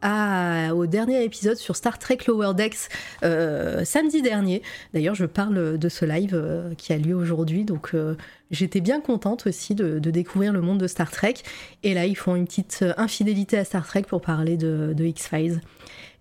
au 0.04 0.86
dernier 0.88 1.24
épisode 1.24 1.58
sur 1.58 1.76
Star 1.76 2.00
Trek 2.00 2.20
Lower 2.28 2.54
Decks 2.56 2.90
euh, 3.24 3.86
samedi 3.86 4.22
dernier. 4.22 4.62
D'ailleurs, 4.94 5.16
je 5.16 5.26
parle 5.26 5.78
de 5.78 5.90
ce 5.90 6.06
live 6.06 6.34
euh, 6.34 6.74
qui 6.76 6.94
a 6.94 6.98
lieu 6.98 7.16
aujourd'hui. 7.16 7.66
Donc, 7.66 7.92
euh, 7.94 8.16
j'étais 8.50 8.82
bien 8.82 9.00
contente 9.00 9.46
aussi 9.48 9.76
de, 9.76 10.00
découvrir 10.00 10.54
le 10.54 10.62
monde 10.62 10.80
de 10.80 10.88
Star 10.88 11.12
Trek. 11.12 11.36
Et 11.84 11.94
là, 11.94 12.06
ils 12.06 12.18
font 12.18 12.36
une 12.36 12.46
petite 12.46 12.84
infidélité 12.98 13.58
à 13.58 13.64
Star 13.64 13.86
Trek 13.86 14.04
pour 14.04 14.22
parler 14.22 14.58
de, 14.58 14.96
X-Files. 15.00 15.62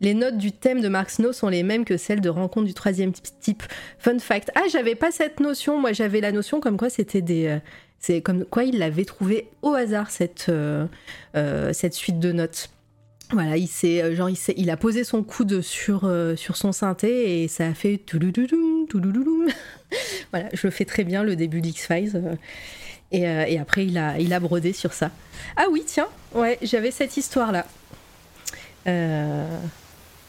Les 0.00 0.14
notes 0.14 0.38
du 0.38 0.52
thème 0.52 0.80
de 0.80 0.88
Mark 0.88 1.10
Snow 1.10 1.32
sont 1.32 1.48
les 1.48 1.62
mêmes 1.62 1.84
que 1.84 1.98
celles 1.98 2.22
de 2.22 2.30
rencontre 2.30 2.66
du 2.66 2.74
troisième 2.74 3.12
type. 3.12 3.62
Fun 3.98 4.18
fact. 4.18 4.50
Ah, 4.54 4.62
j'avais 4.70 4.94
pas 4.94 5.10
cette 5.10 5.40
notion. 5.40 5.78
Moi, 5.78 5.92
j'avais 5.92 6.20
la 6.20 6.32
notion 6.32 6.60
comme 6.60 6.78
quoi 6.78 6.88
c'était 6.88 7.20
des 7.20 7.60
c'est 8.00 8.22
comme 8.22 8.44
quoi 8.46 8.64
il 8.64 8.78
l'avait 8.78 9.04
trouvé 9.04 9.48
au 9.62 9.74
hasard, 9.74 10.10
cette, 10.10 10.46
euh, 10.48 10.86
euh, 11.36 11.72
cette 11.72 11.94
suite 11.94 12.18
de 12.18 12.32
notes. 12.32 12.70
Voilà, 13.32 13.56
il 13.56 13.68
euh, 13.84 14.16
genre 14.16 14.28
il, 14.28 14.36
il, 14.56 14.70
a 14.70 14.76
posé 14.76 15.04
son 15.04 15.22
coude 15.22 15.60
sur 15.60 16.10
sur 16.36 16.56
son 16.56 16.72
synthé 16.72 17.44
et 17.44 17.48
ça 17.48 17.68
a 17.68 17.74
fait 17.74 18.00
voilà, 20.32 20.48
je 20.52 20.68
fais 20.68 20.84
très 20.84 21.04
bien 21.04 21.22
le 21.22 21.36
début 21.36 21.60
d'X 21.60 21.86
Files 21.86 22.36
et, 23.12 23.20
et, 23.20 23.58
après 23.58 23.86
il 23.86 23.96
a 23.98 24.18
il 24.18 24.32
a 24.32 24.40
brodé 24.40 24.72
sur 24.72 24.92
ça. 24.92 25.12
Ah 25.56 25.66
oui 25.70 25.84
tiens, 25.86 26.08
ouais 26.34 26.58
j'avais 26.62 26.90
cette 26.90 27.16
histoire 27.16 27.52
là. 27.52 27.66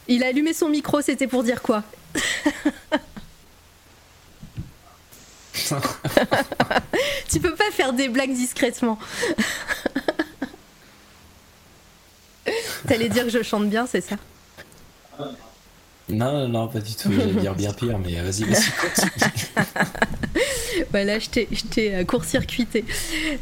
il 0.06 0.22
a 0.22 0.26
allumé 0.28 0.52
son 0.52 0.68
micro, 0.68 1.00
c'était 1.00 1.26
pour 1.26 1.42
dire 1.42 1.60
quoi? 1.60 1.82
tu 7.30 7.40
peux 7.40 7.54
pas 7.54 7.70
faire 7.70 7.92
des 7.92 8.08
blagues 8.08 8.32
discrètement. 8.32 8.98
T'allais 12.88 13.08
dire 13.08 13.24
que 13.24 13.30
je 13.30 13.42
chante 13.42 13.68
bien, 13.68 13.86
c'est 13.86 14.00
ça? 14.00 14.16
Non, 16.08 16.48
non, 16.48 16.68
pas 16.68 16.80
du 16.80 16.94
tout. 16.94 17.10
J'allais 17.12 17.32
dire 17.32 17.54
bien 17.54 17.72
pire, 17.72 17.98
mais 17.98 18.20
vas-y, 18.20 18.44
vas-y, 18.44 18.70
voilà, 20.90 21.18
je 21.18 21.28
t'ai 21.30 21.48
euh, 21.94 22.04
court-circuité. 22.04 22.84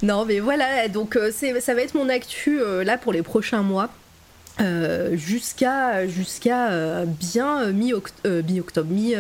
Non, 0.03 0.25
mais 0.25 0.41
voilà, 0.41 0.89
donc 0.89 1.17
euh, 1.17 1.33
ça 1.33 1.75
va 1.75 1.83
être 1.83 1.95
mon 1.95 2.09
actu 2.09 2.61
euh, 2.61 2.85
là 2.85 2.99
pour 2.99 3.13
les 3.13 3.23
prochains 3.23 3.63
mois. 3.63 3.89
Euh, 4.61 5.17
jusqu'à 5.17 6.07
jusqu'à 6.07 6.71
euh, 6.71 7.07
bien 7.07 7.63
euh, 7.63 7.73
mi-octobre, 7.73 8.91
mi, 8.91 9.15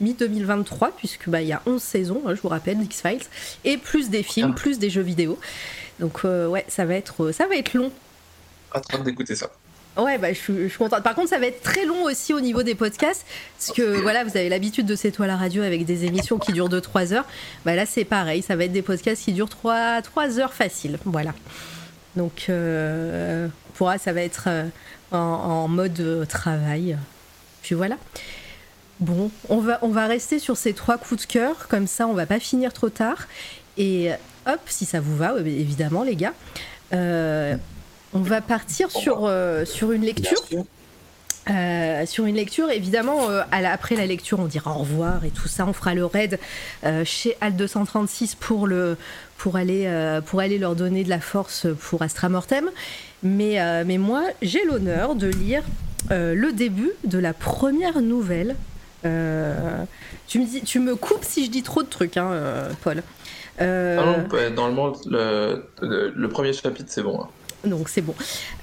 mi 0.00 0.14
2023 0.14 0.92
puisque 0.96 1.28
bah 1.28 1.42
il 1.42 1.48
y 1.48 1.52
a 1.52 1.60
11 1.66 1.82
saisons, 1.82 2.22
hein, 2.26 2.34
je 2.34 2.40
vous 2.40 2.48
rappelle 2.48 2.80
X-Files 2.80 3.24
et 3.64 3.76
plus 3.76 4.08
des 4.08 4.22
films, 4.22 4.54
plus 4.54 4.78
des 4.78 4.88
jeux 4.88 5.02
vidéo. 5.02 5.38
Donc 6.00 6.24
ouais, 6.24 6.64
ça 6.68 6.84
va 6.84 6.94
être 6.94 7.32
ça 7.32 7.46
va 7.46 7.56
être 7.56 7.74
long. 7.74 7.92
En 8.74 8.80
train 8.80 8.98
d'écouter 9.00 9.36
ça. 9.36 9.50
Ouais, 9.96 10.16
bah, 10.16 10.32
je, 10.32 10.38
suis, 10.38 10.78
contente. 10.78 11.02
Par 11.02 11.14
contre, 11.14 11.28
ça 11.28 11.38
va 11.38 11.46
être 11.46 11.62
très 11.62 11.84
long 11.84 12.04
aussi 12.04 12.32
au 12.32 12.40
niveau 12.40 12.62
des 12.62 12.74
podcasts, 12.74 13.26
parce 13.58 13.76
que 13.76 14.00
voilà, 14.00 14.24
vous 14.24 14.36
avez 14.38 14.48
l'habitude 14.48 14.86
de 14.86 14.96
C'est 14.96 15.10
toi 15.10 15.26
la 15.26 15.36
radio 15.36 15.62
avec 15.62 15.84
des 15.84 16.06
émissions 16.06 16.38
qui 16.38 16.52
durent 16.52 16.70
2-3 16.70 17.12
heures. 17.12 17.26
Bah 17.66 17.74
là, 17.74 17.84
c'est 17.84 18.06
pareil, 18.06 18.40
ça 18.40 18.56
va 18.56 18.64
être 18.64 18.72
des 18.72 18.80
podcasts 18.80 19.22
qui 19.22 19.34
durent 19.34 19.50
3, 19.50 20.00
3 20.00 20.40
heures 20.40 20.54
facile. 20.54 20.98
Voilà. 21.04 21.34
Donc, 22.16 22.46
euh, 22.48 23.48
pour 23.74 23.92
ça 23.98 24.12
va 24.12 24.22
être 24.22 24.44
euh, 24.48 24.64
en, 25.10 25.68
mode 25.68 25.98
euh, 26.00 26.24
travail. 26.24 26.96
Puis 27.62 27.74
voilà. 27.74 27.96
Bon, 29.00 29.30
on 29.48 29.58
va, 29.58 29.78
on 29.82 29.88
va 29.88 30.06
rester 30.06 30.38
sur 30.38 30.56
ces 30.56 30.74
trois 30.74 30.96
coups 30.96 31.26
de 31.26 31.26
cœur, 31.26 31.68
comme 31.68 31.86
ça 31.86 32.06
on 32.06 32.12
va 32.12 32.26
pas 32.26 32.38
finir 32.38 32.72
trop 32.72 32.88
tard. 32.88 33.26
Et 33.76 34.10
hop, 34.46 34.60
si 34.66 34.84
ça 34.84 35.00
vous 35.00 35.16
va, 35.16 35.34
évidemment 35.40 36.04
les 36.04 36.14
gars, 36.14 36.34
on 36.92 38.20
va 38.20 38.40
partir 38.40 38.90
sur, 38.90 39.30
sur 39.64 39.92
une 39.92 40.02
lecture. 40.02 40.38
Euh, 41.50 42.06
sur 42.06 42.26
une 42.26 42.36
lecture, 42.36 42.70
évidemment, 42.70 43.28
euh, 43.28 43.42
après 43.50 43.96
la 43.96 44.06
lecture, 44.06 44.38
on 44.38 44.46
dira 44.46 44.70
au 44.76 44.80
revoir 44.80 45.24
et 45.24 45.30
tout 45.30 45.48
ça. 45.48 45.66
On 45.66 45.72
fera 45.72 45.94
le 45.94 46.06
raid 46.06 46.38
euh, 46.84 47.04
chez 47.04 47.36
Alt 47.40 47.56
236 47.56 48.36
pour, 48.36 48.68
le, 48.68 48.96
pour, 49.42 49.56
aller, 49.56 49.90
pour 50.26 50.40
aller 50.40 50.56
leur 50.58 50.76
donner 50.76 51.02
de 51.02 51.08
la 51.08 51.20
force 51.20 51.66
pour 51.80 52.02
Astra 52.02 52.28
Mortem. 52.28 52.70
Mais, 53.22 53.84
mais 53.84 53.98
moi, 53.98 54.22
j'ai 54.40 54.64
l'honneur 54.64 55.14
de 55.14 55.26
lire 55.26 55.64
le 56.10 56.52
début 56.52 56.92
de 57.04 57.18
la 57.18 57.32
première 57.32 58.00
nouvelle. 58.00 58.54
tu, 59.02 59.08
me 59.08 60.46
dis, 60.46 60.62
tu 60.62 60.78
me 60.78 60.94
coupes 60.94 61.24
si 61.24 61.44
je 61.44 61.50
dis 61.50 61.62
trop 61.62 61.82
de 61.82 61.88
trucs, 61.88 62.16
hein, 62.16 62.30
Paul. 62.84 63.02
Ah 63.58 63.64
non, 63.64 64.26
normalement, 64.54 64.92
le, 65.06 65.64
le, 65.80 66.28
premier 66.28 66.52
chapitre, 66.52 66.88
c'est 66.88 67.02
bon. 67.02 67.22
Hein 67.22 67.28
donc 67.64 67.88
c'est 67.88 68.00
bon. 68.00 68.14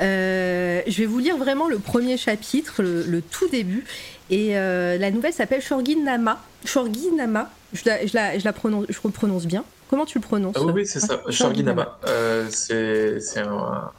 Euh, 0.01 0.81
je 0.87 0.97
vais 0.97 1.05
vous 1.05 1.19
lire 1.19 1.37
vraiment 1.37 1.67
le 1.67 1.79
premier 1.79 2.17
chapitre, 2.17 2.83
le, 2.83 3.21
tout 3.21 3.47
début. 3.49 3.85
Et 4.29 4.57
euh, 4.57 4.97
la 4.97 5.11
nouvelle 5.11 5.33
s'appelle 5.33 5.61
Shorgin 5.61 6.03
Nama. 6.03 6.41
Shorgin 6.65 7.15
Nama, 7.15 7.49
je 7.73 7.83
la, 7.85 8.05
je 8.05 8.13
la, 8.13 8.37
je 8.37 8.45
la 8.45 8.53
prononce, 8.53 8.85
je 8.89 8.99
prononce 8.99 9.45
bien. 9.45 9.63
Comment 9.89 10.05
tu 10.05 10.19
le 10.19 10.23
prononces? 10.23 10.55
Ah 10.57 10.63
Oui, 10.65 10.85
c'est 10.85 10.99
ça, 10.99 11.21
Shorgin 11.29 11.63
Nama. 11.63 11.99
Euh, 12.07 12.47
c'est 12.49 13.39
un, 13.39 13.91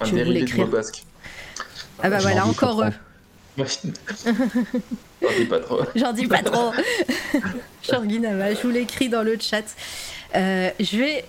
un 0.00 0.10
dérivé 0.10 0.42
du 0.42 0.56
mot 0.56 0.66
basque. 0.66 1.04
Ah 2.02 2.10
bah 2.10 2.18
voilà, 2.18 2.46
encore 2.46 2.82
eux. 2.82 2.92
J'en 5.20 5.34
dis 5.36 5.44
pas 5.46 5.58
trop. 5.58 5.80
J'en 5.96 6.12
dis 6.12 6.26
pas 6.26 6.42
trop. 6.42 6.72
Nama, 7.92 8.54
je 8.54 8.62
vous 8.62 8.70
l'écris 8.70 9.08
dans 9.08 9.22
le 9.22 9.36
chat. 9.38 9.64
je 10.34 10.96
vais 10.96 11.24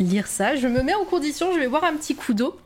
lire 0.00 0.26
ça. 0.26 0.56
Je 0.56 0.66
me 0.66 0.82
mets 0.82 0.94
en 0.94 1.04
condition, 1.04 1.52
je 1.52 1.58
vais 1.58 1.68
boire 1.68 1.84
un 1.84 1.94
petit 1.94 2.14
coup 2.14 2.34
d'eau. 2.34 2.58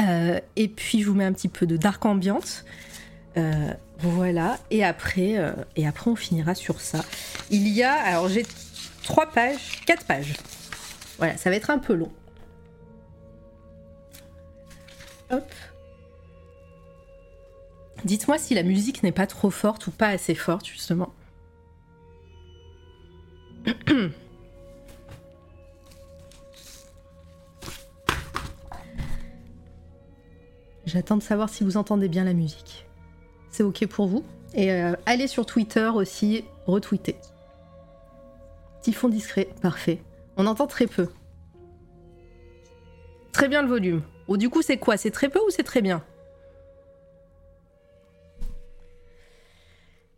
Euh, 0.00 0.38
et 0.56 0.68
puis 0.68 1.02
je 1.02 1.08
vous 1.08 1.14
mets 1.14 1.24
un 1.24 1.32
petit 1.32 1.48
peu 1.48 1.66
de 1.66 1.76
dark 1.76 2.04
ambiante. 2.04 2.64
Euh, 3.36 3.72
voilà. 3.98 4.58
Et 4.70 4.84
après, 4.84 5.38
euh, 5.38 5.52
et 5.76 5.86
après, 5.86 6.10
on 6.10 6.16
finira 6.16 6.54
sur 6.54 6.80
ça. 6.80 7.04
Il 7.50 7.68
y 7.68 7.82
a. 7.82 7.92
Alors 7.92 8.28
j'ai 8.28 8.44
trois 9.02 9.26
pages, 9.26 9.82
quatre 9.86 10.04
pages. 10.04 10.34
Voilà, 11.18 11.36
ça 11.36 11.50
va 11.50 11.56
être 11.56 11.70
un 11.70 11.78
peu 11.78 11.94
long. 11.94 12.12
Hop. 15.30 15.50
Dites-moi 18.04 18.38
si 18.38 18.54
la 18.54 18.62
musique 18.62 19.02
n'est 19.02 19.12
pas 19.12 19.26
trop 19.26 19.50
forte 19.50 19.86
ou 19.88 19.90
pas 19.90 20.08
assez 20.08 20.34
forte, 20.34 20.66
justement. 20.66 21.12
J'attends 30.86 31.16
de 31.16 31.22
savoir 31.22 31.48
si 31.48 31.64
vous 31.64 31.76
entendez 31.76 32.08
bien 32.08 32.22
la 32.22 32.32
musique. 32.32 32.85
C'est 33.56 33.62
ok 33.62 33.86
pour 33.86 34.06
vous 34.06 34.22
Et 34.52 34.70
euh, 34.70 34.92
allez 35.06 35.26
sur 35.26 35.46
Twitter 35.46 35.90
aussi, 35.94 36.44
retweeter. 36.66 37.16
Typhon 38.82 39.08
discret, 39.08 39.48
parfait. 39.62 40.02
On 40.36 40.44
entend 40.46 40.66
très 40.66 40.86
peu. 40.86 41.08
Très 43.32 43.48
bien 43.48 43.62
le 43.62 43.68
volume. 43.68 44.02
Ou 44.28 44.36
du 44.36 44.50
coup, 44.50 44.60
c'est 44.60 44.76
quoi? 44.76 44.98
C'est 44.98 45.10
très 45.10 45.30
peu 45.30 45.38
ou 45.38 45.48
c'est 45.48 45.62
très 45.62 45.80
bien? 45.80 46.04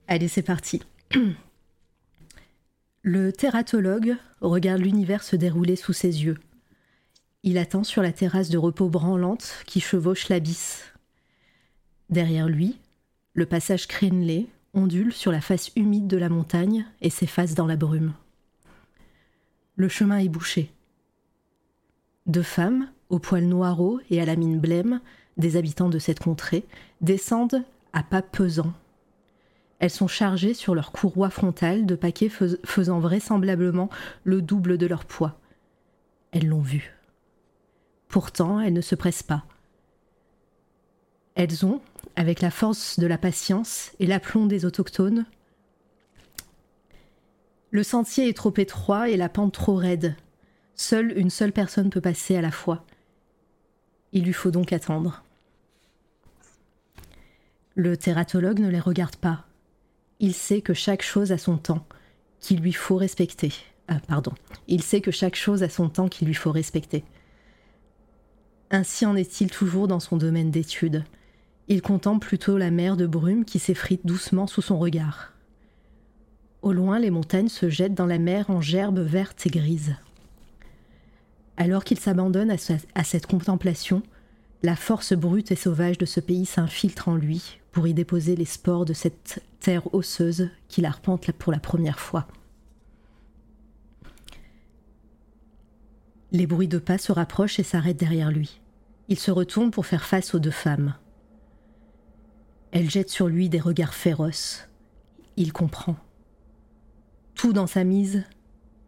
Allez, 0.08 0.26
c'est 0.26 0.42
parti. 0.42 0.82
Le 3.02 3.32
thératologue 3.32 4.16
regarde 4.40 4.80
l'univers 4.80 5.22
se 5.22 5.36
dérouler 5.36 5.76
sous 5.76 5.92
ses 5.92 6.24
yeux. 6.24 6.38
Il 7.44 7.56
attend 7.56 7.84
sur 7.84 8.02
la 8.02 8.10
terrasse 8.10 8.48
de 8.48 8.58
repos 8.58 8.88
branlante 8.88 9.62
qui 9.64 9.80
chevauche 9.80 10.28
l'abysse, 10.28 10.92
Derrière 12.10 12.48
lui, 12.48 12.78
le 13.38 13.46
passage 13.46 13.86
crénelé 13.86 14.48
ondule 14.74 15.12
sur 15.12 15.30
la 15.30 15.40
face 15.40 15.70
humide 15.76 16.08
de 16.08 16.16
la 16.16 16.28
montagne 16.28 16.84
et 17.00 17.08
s'efface 17.08 17.54
dans 17.54 17.66
la 17.66 17.76
brume. 17.76 18.12
Le 19.76 19.88
chemin 19.88 20.18
est 20.18 20.28
bouché. 20.28 20.72
Deux 22.26 22.42
femmes, 22.42 22.90
aux 23.10 23.20
poils 23.20 23.46
noireaux 23.46 24.00
et 24.10 24.20
à 24.20 24.24
la 24.24 24.34
mine 24.34 24.58
blême, 24.58 25.00
des 25.36 25.56
habitants 25.56 25.88
de 25.88 26.00
cette 26.00 26.18
contrée, 26.18 26.66
descendent 27.00 27.64
à 27.92 28.02
pas 28.02 28.22
pesants. 28.22 28.72
Elles 29.78 29.90
sont 29.90 30.08
chargées 30.08 30.52
sur 30.52 30.74
leur 30.74 30.90
courroie 30.90 31.30
frontale 31.30 31.86
de 31.86 31.94
paquets 31.94 32.28
faisant 32.28 32.98
vraisemblablement 32.98 33.88
le 34.24 34.42
double 34.42 34.78
de 34.78 34.86
leur 34.86 35.04
poids. 35.04 35.38
Elles 36.32 36.48
l'ont 36.48 36.60
vu. 36.60 36.92
Pourtant, 38.08 38.58
elles 38.58 38.72
ne 38.72 38.80
se 38.80 38.96
pressent 38.96 39.22
pas. 39.22 39.44
Elles 41.36 41.64
ont, 41.64 41.80
avec 42.18 42.40
la 42.40 42.50
force 42.50 42.98
de 42.98 43.06
la 43.06 43.16
patience 43.16 43.92
et 44.00 44.06
l'aplomb 44.06 44.46
des 44.46 44.64
autochtones, 44.64 45.24
le 47.70 47.84
sentier 47.84 48.28
est 48.28 48.36
trop 48.36 48.52
étroit 48.56 49.08
et 49.08 49.16
la 49.16 49.28
pente 49.28 49.54
trop 49.54 49.76
raide. 49.76 50.16
Seule 50.74 51.16
une 51.16 51.30
seule 51.30 51.52
personne 51.52 51.90
peut 51.90 52.00
passer 52.00 52.34
à 52.34 52.40
la 52.40 52.50
fois. 52.50 52.84
Il 54.12 54.24
lui 54.24 54.32
faut 54.32 54.50
donc 54.50 54.72
attendre. 54.72 55.22
Le 57.76 57.96
thératologue 57.96 58.58
ne 58.58 58.68
les 58.68 58.80
regarde 58.80 59.14
pas. 59.14 59.44
Il 60.18 60.34
sait 60.34 60.60
que 60.60 60.74
chaque 60.74 61.02
chose 61.02 61.30
a 61.30 61.38
son 61.38 61.56
temps, 61.56 61.86
qu'il 62.40 62.58
lui 62.58 62.72
faut 62.72 62.96
respecter. 62.96 63.52
Ah, 63.86 64.00
pardon. 64.08 64.32
Il 64.66 64.82
sait 64.82 65.00
que 65.00 65.12
chaque 65.12 65.36
chose 65.36 65.62
a 65.62 65.68
son 65.68 65.88
temps 65.88 66.08
qu'il 66.08 66.26
lui 66.26 66.34
faut 66.34 66.50
respecter. 66.50 67.04
Ainsi 68.72 69.06
en 69.06 69.14
est-il 69.14 69.52
toujours 69.52 69.86
dans 69.86 70.00
son 70.00 70.16
domaine 70.16 70.50
d'étude. 70.50 71.04
Il 71.68 71.82
contemple 71.82 72.26
plutôt 72.26 72.56
la 72.56 72.70
mer 72.70 72.96
de 72.96 73.06
brume 73.06 73.44
qui 73.44 73.58
s'effrite 73.58 74.06
doucement 74.06 74.46
sous 74.46 74.62
son 74.62 74.78
regard. 74.78 75.34
Au 76.62 76.72
loin, 76.72 76.98
les 76.98 77.10
montagnes 77.10 77.48
se 77.48 77.68
jettent 77.68 77.94
dans 77.94 78.06
la 78.06 78.18
mer 78.18 78.48
en 78.48 78.62
gerbes 78.62 79.00
vertes 79.00 79.46
et 79.46 79.50
grises. 79.50 79.94
Alors 81.58 81.84
qu'il 81.84 81.98
s'abandonne 81.98 82.50
à, 82.50 83.04
cette 83.04 83.26
contemplation, 83.26 84.02
la 84.62 84.76
force 84.76 85.12
brute 85.12 85.52
et 85.52 85.56
sauvage 85.56 85.98
de 85.98 86.06
ce 86.06 86.20
pays 86.20 86.46
s'infiltre 86.46 87.08
en 87.08 87.16
lui 87.16 87.58
pour 87.70 87.86
y 87.86 87.94
déposer 87.94 88.34
les 88.34 88.44
spores 88.46 88.86
de 88.86 88.94
cette 88.94 89.42
terre 89.60 89.94
osseuse 89.94 90.48
qu'il 90.68 90.86
arpente 90.86 91.30
pour 91.32 91.52
la 91.52 91.60
première 91.60 92.00
fois. 92.00 92.26
Les 96.32 96.46
bruits 96.46 96.68
de 96.68 96.78
pas 96.78 96.98
se 96.98 97.12
rapprochent 97.12 97.58
et 97.58 97.64
s'arrêtent 97.64 97.98
derrière 97.98 98.30
lui. 98.30 98.60
Il 99.08 99.18
se 99.18 99.30
retourne 99.30 99.70
pour 99.70 99.86
faire 99.86 100.04
face 100.04 100.34
aux 100.34 100.38
deux 100.38 100.50
femmes. 100.50 100.94
Elles 102.72 102.90
jettent 102.90 103.10
sur 103.10 103.28
lui 103.28 103.48
des 103.48 103.60
regards 103.60 103.94
féroces. 103.94 104.68
Il 105.36 105.52
comprend. 105.52 105.96
Tout 107.34 107.52
dans 107.52 107.66
sa 107.66 107.84
mise 107.84 108.24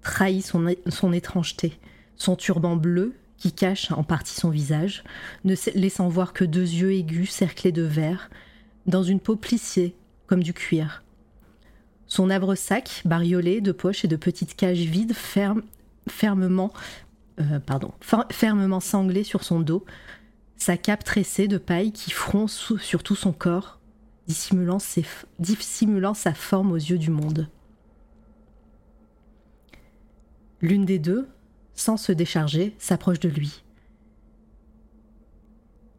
trahit 0.02 0.44
son, 0.44 1.12
étrangeté, 1.12 1.78
son 2.16 2.36
turban 2.36 2.76
bleu 2.76 3.14
qui 3.36 3.52
cache 3.52 3.90
en 3.92 4.02
partie 4.02 4.34
son 4.34 4.50
visage, 4.50 5.02
ne 5.44 5.54
laissant 5.74 6.08
voir 6.08 6.32
que 6.32 6.44
deux 6.44 6.60
yeux 6.60 6.92
aigus 6.92 7.30
cerclés 7.30 7.72
de 7.72 7.82
verre, 7.82 8.28
dans 8.86 9.02
une 9.02 9.20
peau 9.20 9.36
plissée 9.36 9.94
comme 10.26 10.42
du 10.42 10.52
cuir. 10.52 11.02
Son 12.06 12.28
havre-sac, 12.28 13.02
bariolé 13.04 13.60
de 13.60 13.72
poches 13.72 14.04
et 14.04 14.08
de 14.08 14.16
petites 14.16 14.56
cages 14.56 14.78
vides, 14.78 15.14
fermement, 15.14 16.72
euh, 17.38 17.60
sur 19.24 19.44
son 19.44 19.60
dos, 19.60 19.84
sa 20.60 20.76
cape 20.76 21.04
tressée 21.04 21.48
de 21.48 21.56
paille 21.56 21.90
qui 21.90 22.10
fronce 22.10 22.76
sur 22.76 23.02
tout 23.02 23.16
son 23.16 23.32
corps, 23.32 23.80
dissimulant, 24.26 24.78
sa 24.78 26.34
forme 26.34 26.72
aux 26.72 26.76
yeux 26.76 26.98
du 26.98 27.10
monde. 27.10 27.48
L'une 30.60 30.84
des 30.84 30.98
deux, 30.98 31.26
sans 31.74 31.96
se 31.96 32.12
décharger, 32.12 32.76
s'approche 32.78 33.20
de 33.20 33.30
lui. 33.30 33.64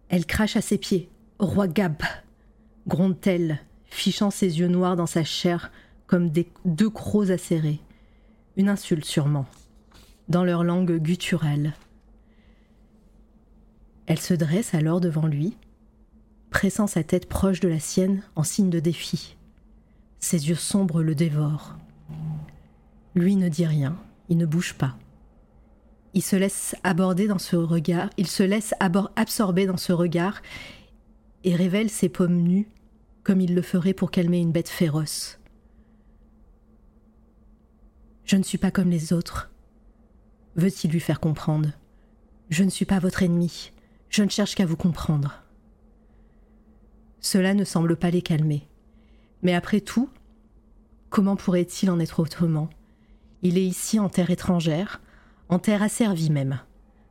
Elle 0.09 0.27
crache 0.27 0.55
à 0.55 0.61
ses 0.61 0.77
pieds. 0.77 1.09
Roi 1.39 1.67
Gab 1.67 2.03
gronde-t-elle, 2.87 3.59
fichant 3.85 4.29
ses 4.29 4.59
yeux 4.59 4.67
noirs 4.67 4.95
dans 4.95 5.07
sa 5.07 5.23
chair 5.23 5.71
comme 6.05 6.29
des 6.29 6.47
deux 6.65 6.89
crocs 6.89 7.31
acérés. 7.31 7.79
Une 8.57 8.69
insulte 8.69 9.05
sûrement, 9.05 9.47
dans 10.29 10.43
leur 10.43 10.63
langue 10.63 10.97
gutturale. 10.97 11.73
Elle 14.11 14.19
se 14.19 14.33
dresse 14.33 14.73
alors 14.73 14.99
devant 14.99 15.25
lui, 15.25 15.55
pressant 16.49 16.85
sa 16.85 17.01
tête 17.01 17.29
proche 17.29 17.61
de 17.61 17.69
la 17.69 17.79
sienne 17.79 18.23
en 18.35 18.43
signe 18.43 18.69
de 18.69 18.81
défi. 18.81 19.37
Ses 20.19 20.49
yeux 20.49 20.55
sombres 20.55 21.01
le 21.01 21.15
dévorent. 21.15 21.77
Lui 23.15 23.37
ne 23.37 23.47
dit 23.47 23.65
rien, 23.65 23.95
il 24.27 24.35
ne 24.35 24.45
bouge 24.45 24.73
pas. 24.73 24.97
Il 26.13 26.21
se 26.21 26.35
laisse 26.35 26.75
aborder 26.83 27.29
dans 27.29 27.37
ce 27.37 27.55
regard, 27.55 28.09
il 28.17 28.27
se 28.27 28.43
laisse 28.43 28.73
absorber 29.15 29.65
dans 29.65 29.77
ce 29.77 29.93
regard 29.93 30.41
et 31.45 31.55
révèle 31.55 31.89
ses 31.89 32.09
paumes 32.09 32.41
nues 32.41 32.67
comme 33.23 33.39
il 33.39 33.55
le 33.55 33.61
ferait 33.61 33.93
pour 33.93 34.11
calmer 34.11 34.39
une 34.41 34.51
bête 34.51 34.67
féroce. 34.67 35.39
Je 38.25 38.35
ne 38.35 38.43
suis 38.43 38.57
pas 38.57 38.71
comme 38.71 38.89
les 38.89 39.13
autres, 39.13 39.51
veut-il 40.57 40.91
lui 40.91 40.99
faire 40.99 41.21
comprendre. 41.21 41.69
Je 42.49 42.65
ne 42.65 42.69
suis 42.69 42.83
pas 42.83 42.99
votre 42.99 43.23
ennemi, 43.23 43.71
je 44.11 44.23
ne 44.23 44.29
cherche 44.29 44.55
qu'à 44.55 44.65
vous 44.65 44.75
comprendre. 44.75 45.41
Cela 47.21 47.53
ne 47.53 47.63
semble 47.63 47.95
pas 47.95 48.11
les 48.11 48.21
calmer. 48.21 48.67
Mais 49.41 49.55
après 49.55 49.81
tout, 49.81 50.09
comment 51.09 51.35
pourrait-il 51.35 51.89
en 51.89 51.99
être 51.99 52.19
autrement? 52.19 52.69
Il 53.41 53.57
est 53.57 53.65
ici 53.65 53.99
en 53.99 54.09
terre 54.09 54.29
étrangère, 54.29 55.01
en 55.49 55.59
terre 55.59 55.81
asservie 55.81 56.29
même, 56.29 56.59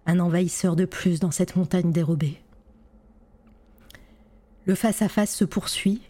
un 0.06 0.20
envahisseur 0.20 0.76
de 0.76 0.84
plus 0.84 1.20
dans 1.20 1.30
cette 1.30 1.56
montagne 1.56 1.90
dérobée. 1.90 2.40
Le 4.66 4.74
face-à-face 4.74 5.34
se 5.34 5.44
poursuit. 5.44 6.02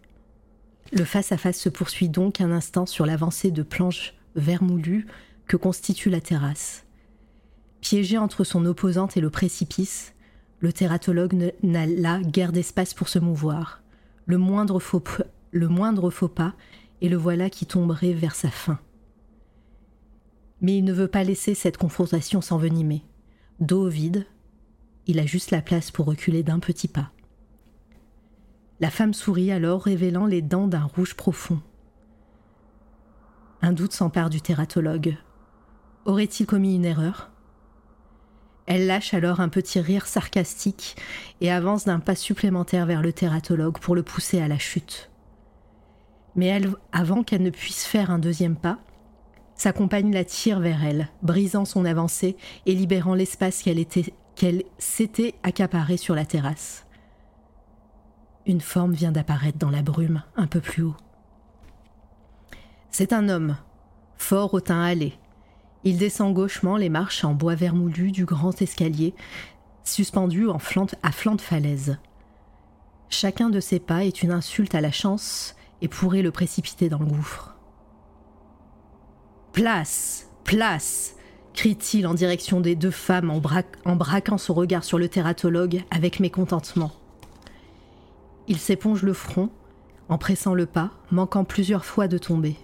Le 0.93 1.05
face-à-face 1.05 1.59
se 1.59 1.69
poursuit 1.69 2.09
donc 2.09 2.41
un 2.41 2.51
instant 2.51 2.85
sur 2.85 3.07
l'avancée 3.07 3.53
de 3.53 3.63
planches 3.63 4.15
vermoulues 4.35 5.07
que 5.47 5.57
constitue 5.57 6.11
la 6.11 6.21
terrasse. 6.21 6.85
Piégé 7.81 8.19
entre 8.19 8.45
son 8.45 8.67
opposante 8.67 9.17
et 9.17 9.21
le 9.21 9.31
précipice, 9.31 10.15
le 10.61 10.73
thératologue 10.73 11.53
n'a 11.63 11.87
là 11.87 12.21
guère 12.21 12.53
d'espace 12.53 12.95
pour 12.95 13.09
se 13.09 13.19
mouvoir. 13.19 13.83
Le 14.27 14.37
moindre, 14.37 14.79
faux, 14.79 15.01
pas, 16.29 16.55
et 17.01 17.09
le 17.09 17.17
voilà 17.17 17.51
qui 17.51 17.67
tomberait 17.67 18.13
vers 18.13 18.35
sa 18.35 18.51
fin. 18.51 18.79
Mais 20.61 20.77
il 20.77 20.85
ne 20.85 20.93
veut 20.93 21.09
pas 21.09 21.25
laisser 21.25 21.55
cette 21.55 21.79
confrontation 21.79 22.43
s'envenimer. 22.43 23.03
Dos 23.59 23.89
vide, 23.89 24.27
il 25.07 25.19
a 25.19 25.27
juste 25.27 25.51
la 25.51 25.63
place 25.63 25.91
pour 25.91 26.07
reculer 26.07 26.43
d'un 26.43 26.59
petit 26.59 26.89
pas. 26.89 27.11
La 28.81 28.91
femme 28.91 29.15
sourit 29.15 29.51
alors, 29.51 29.83
révélant 29.83 30.27
les 30.27 30.43
dents 30.43 30.69
d'un 30.69 30.85
rouge 30.85 31.15
profond. 31.15 31.61
Un 33.63 33.73
doute 33.73 33.93
s'empare 33.93 34.31
du 34.31 34.41
thératologue. 34.41 35.17
Aurait-il 36.05 36.47
commis 36.47 36.77
une 36.77 36.85
erreur? 36.85 37.31
Elle 38.71 38.87
lâche 38.87 39.15
alors 39.15 39.41
un 39.41 39.49
petit 39.49 39.81
rire 39.81 40.07
sarcastique 40.07 40.95
et 41.41 41.51
avance 41.51 41.87
d'un 41.87 41.99
pas 41.99 42.15
supplémentaire 42.15 42.87
vers 42.87 43.03
le 43.03 43.13
thératologue 43.13 43.81
pour 43.81 43.97
le 43.97 44.05
pousser 44.05 44.41
à 44.41 44.47
la 44.47 44.61
chute. 44.61 45.11
Mais 46.37 46.57
avant 46.93 47.25
qu'elle 47.25 47.43
ne 47.43 47.51
puisse 47.51 47.85
faire 47.85 48.13
un 48.13 48.21
deuxième 48.21 48.55
pas, 48.55 48.79
sa 49.57 49.73
compagne 49.73 50.13
la 50.13 50.25
tire 50.25 50.61
vers 50.61 50.85
elle, 50.85 51.09
brisant 51.21 51.65
son 51.65 51.85
avancée 51.85 52.37
et 52.65 52.77
libérant 52.77 53.15
l'espace 53.15 53.61
qu'elle 53.61 53.85
qu'elle 54.37 54.63
s'était 54.79 55.35
accaparé 55.43 55.97
sur 55.97 56.15
la 56.15 56.25
terrasse. 56.25 56.87
Une 58.47 58.61
forme 58.61 58.93
vient 58.93 59.11
d'apparaître 59.11 59.59
dans 59.59 59.71
la 59.71 59.83
brume 59.83 60.23
un 60.37 60.47
peu 60.47 60.61
plus 60.61 60.85
haut. 60.85 60.97
C'est 62.93 63.13
un 63.13 63.29
homme, 63.29 63.57
fort 64.17 64.55
au 64.55 64.61
teint 64.61 64.81
hâlé. 64.81 65.19
Il 65.85 65.97
descend 65.97 66.35
gauchement 66.35 66.77
les 66.77 66.89
marches 66.89 67.25
en 67.25 67.33
bois 67.33 67.55
vermoulu 67.55 68.13
du 68.13 68.25
grand 68.25 68.61
escalier, 68.61 69.15
suspendu 69.85 70.47
à 70.51 70.59
flanc 71.13 71.35
de 71.35 71.41
falaise. 71.41 71.99
Chacun 73.09 73.49
de 73.51 73.61
ses 73.61 73.81
pas 73.81 74.05
est 74.05 74.23
une 74.23 74.31
insulte 74.31 74.75
à 74.75 74.81
la 74.81 74.93
chance 74.93 75.57
et 75.81 75.89
pourrait 75.89 76.23
le 76.23 76.31
précipiter 76.31 76.89
dans 76.89 76.99
le 76.99 77.07
gouffre. 77.07 77.57
Place 79.53 80.29
Place 80.45 81.17
crie-t-il 81.55 82.07
en 82.07 82.15
direction 82.15 82.61
des 82.61 82.77
deux 82.77 82.91
femmes 82.91 83.31
en, 83.31 83.41
en 83.85 83.97
braquant 83.97 84.39
son 84.39 84.55
regard 84.55 84.85
sur 84.85 84.99
le 84.99 85.09
thératologue 85.09 85.83
avec 85.91 86.21
mécontentement. 86.21 86.93
Il 88.47 88.59
s'éponge 88.59 89.03
le 89.03 89.13
front, 89.13 89.51
en 90.09 90.19
pressant 90.19 90.55
le 90.55 90.67
pas, 90.67 90.91
manquant 91.11 91.45
plusieurs 91.45 91.85
fois 91.85 92.09
de 92.09 92.19
tomber. 92.19 92.57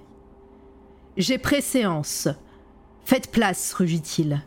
J'ai 1.17 1.39
préséance. 1.39 2.29
Faites 3.07 3.31
place, 3.31 3.73
rugit-il, 3.73 4.43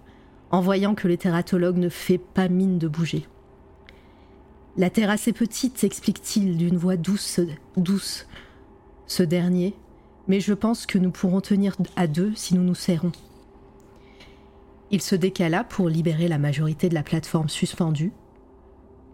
en 0.52 0.60
voyant 0.60 0.94
que 0.94 1.08
le 1.08 1.16
thératologue 1.16 1.78
ne 1.78 1.88
fait 1.88 2.18
pas 2.18 2.50
mine 2.50 2.78
de 2.78 2.90
bouger. 2.90 3.26
La 4.76 4.90
terrasse 4.90 5.30
est 5.30 5.34
petite, 5.34 5.78
s'explique-t-il 5.78 6.58
d'une 6.58 6.76
voix 6.76 6.98
douce, 6.98 7.40
douce. 7.78 8.28
Ce 9.08 9.24
dernier, 9.24 9.76
mais 10.28 10.42
je 10.42 10.54
pense 10.54 10.86
que 10.86 10.98
nous 10.98 11.10
pourrons 11.10 11.40
tenir 11.40 11.78
à 11.96 12.08
deux 12.08 12.34
si 12.36 12.54
nous 12.54 12.62
nous 12.62 12.76
serrons. 12.76 13.14
Il 14.92 15.02
se 15.02 15.16
décala 15.16 15.64
pour 15.64 15.88
libérer 15.88 16.28
la 16.28 16.38
majorité 16.38 16.90
de 16.90 16.96
la 16.96 17.04
plateforme 17.04 17.48
suspendue. 17.48 18.12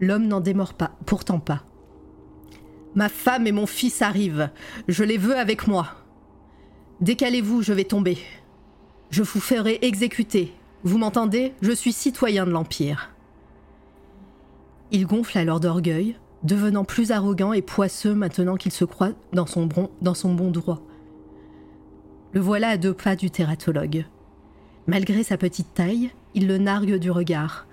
L'homme 0.00 0.26
n'en 0.26 0.40
démord 0.40 0.74
pas, 0.74 0.96
pourtant 1.06 1.38
pas. 1.38 1.62
Ma 2.96 3.08
femme 3.08 3.46
et 3.46 3.52
mon 3.52 3.66
fils 3.66 4.02
arrivent. 4.02 4.50
Je 4.88 5.04
les 5.04 5.18
veux 5.18 5.36
avec 5.36 5.68
moi. 5.68 5.86
Décalez-vous, 7.00 7.62
je 7.62 7.72
vais 7.72 7.84
tomber. 7.84 8.18
Je 9.10 9.22
vous 9.22 9.40
ferai 9.40 9.78
exécuter. 9.82 10.52
Vous 10.82 10.98
m'entendez? 10.98 11.54
Je 11.62 11.72
suis 11.72 11.92
citoyen 11.92 12.44
de 12.44 12.50
l'Empire. 12.50 13.10
Il 14.90 15.06
gonfle 15.06 15.38
alors 15.38 15.60
d'orgueil, 15.60 16.16
devenant 16.42 16.84
plus 16.84 17.10
arrogant 17.10 17.52
et 17.52 17.62
poisseux 17.62 18.14
maintenant 18.14 18.56
qu'il 18.56 18.72
se 18.72 18.84
croit 18.84 19.12
dans 19.32 19.46
son, 19.46 19.66
bon, 19.66 20.50
droit. 20.50 20.82
Le 22.32 22.40
voilà 22.40 22.68
à 22.70 22.76
deux 22.76 22.94
pas 22.94 23.16
du 23.16 23.30
thératologue. 23.30 24.06
Malgré 24.86 25.22
sa 25.22 25.36
petite 25.36 25.74
taille, 25.74 26.10
il 26.34 26.46
le 26.46 26.58
nargue 26.58 26.96
du 26.96 27.10
regard. 27.10 27.66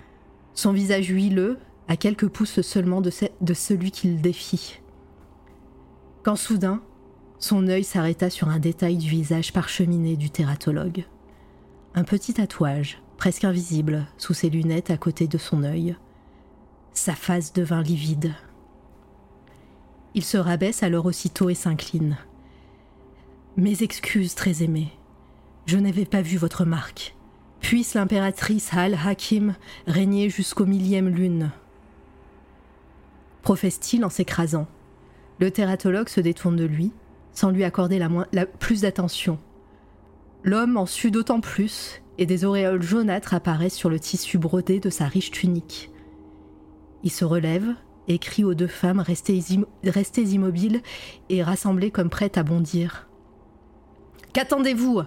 Son 0.54 0.72
visage 0.72 1.08
huileux, 1.08 1.60
à 1.88 1.98
quelques 1.98 2.28
pouces 2.28 2.62
seulement 2.62 3.02
de, 3.02 3.12
de 3.42 3.54
celui 3.54 3.92
qu'il 3.92 4.22
défie. 4.22 4.80
Quand 6.24 6.36
soudain, 6.36 6.82
son 7.40 7.68
œil 7.68 7.84
s'arrêta 7.84 8.30
sur 8.30 8.48
un 8.48 8.60
détail 8.60 8.96
du 8.96 9.10
visage 9.10 9.52
parcheminé 9.52 10.16
du 10.16 10.30
thératologue. 10.30 11.06
Un 11.96 12.04
petit 12.04 12.34
tatouage, 12.34 13.00
presque 13.18 13.44
invisible, 13.44 14.08
sous 14.18 14.34
ses 14.34 14.50
lunettes 14.50 14.90
à 14.90 14.98
côté 14.98 15.28
de 15.28 15.38
son 15.38 15.64
œil. 15.64 15.96
Sa 16.94 17.14
face 17.14 17.54
devint 17.54 17.84
livide. 17.84 18.34
Il 20.16 20.24
se 20.24 20.38
rabaisse 20.38 20.82
alors 20.82 21.06
aussitôt 21.06 21.50
et 21.50 21.56
s'incline. 21.56 22.18
Mes 23.58 23.84
excuses, 23.84 24.34
très 24.34 24.64
aimés. 24.64 24.92
Je 25.68 25.78
n'avais 25.78 26.06
pas 26.06 26.24
vu 26.24 26.38
votre 26.38 26.66
marque. 26.66 27.16
Puisse 27.60 27.94
l'impératrice 27.94 28.74
Al-Hakim 28.74 29.56
régner 29.86 30.32
jusqu'au 30.32 30.66
millième 30.66 31.10
lune. 31.10 31.52
Professe-t-il 33.44 34.04
en 34.04 34.10
s'écrasant. 34.10 34.68
Le 35.40 35.52
thératologue 35.52 36.10
se 36.10 36.22
détourne 36.22 36.56
de 36.56 36.66
lui, 36.66 36.92
sans 37.34 37.52
lui 37.52 37.64
accorder 37.64 38.00
la 38.00 38.46
plus 38.46 38.82
d'attention. 38.82 39.38
L'homme 40.44 40.78
en 40.78 40.86
sut 40.86 41.12
d'autant 41.12 41.40
plus, 41.40 42.02
et 42.18 42.26
des 42.26 42.46
auréoles 42.46 42.82
jaunâtres 42.82 43.34
apparaissent 43.34 43.76
sur 43.76 43.90
le 43.90 44.00
tissu 44.00 44.38
brodé 44.38 44.80
de 44.80 44.90
sa 44.90 45.06
riche 45.06 45.32
tunique. 45.32 45.90
Il 47.04 47.12
se 47.12 47.26
relève 47.26 47.74
et 48.08 48.20
crie 48.20 48.44
aux 48.44 48.54
deux 48.54 48.68
femmes 48.68 49.00
restées, 49.00 49.40
immobiles 50.34 50.82
et 51.30 51.44
rassemblées 51.44 51.92
comme 51.92 52.10
prêtes 52.10 52.38
à 52.38 52.44
bondir. 52.44 53.08
Qu'attendez-vous? 54.34 55.04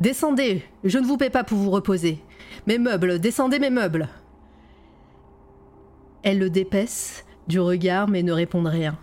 Descendez, 0.00 0.64
je 0.82 0.98
ne 0.98 1.06
vous 1.06 1.16
paie 1.16 1.30
pas 1.30 1.44
pour 1.44 1.58
vous 1.58 1.70
reposer. 1.70 2.18
Mes 2.66 2.78
meubles, 2.78 3.20
descendez 3.20 3.60
mes 3.60 3.70
meubles. 3.70 4.08
Elles 6.24 6.38
le 6.38 6.50
dépaissent 6.50 7.24
du 7.46 7.60
regard 7.60 8.08
mais 8.08 8.22
ne 8.22 8.32
répondent 8.32 8.66
rien. 8.66 8.98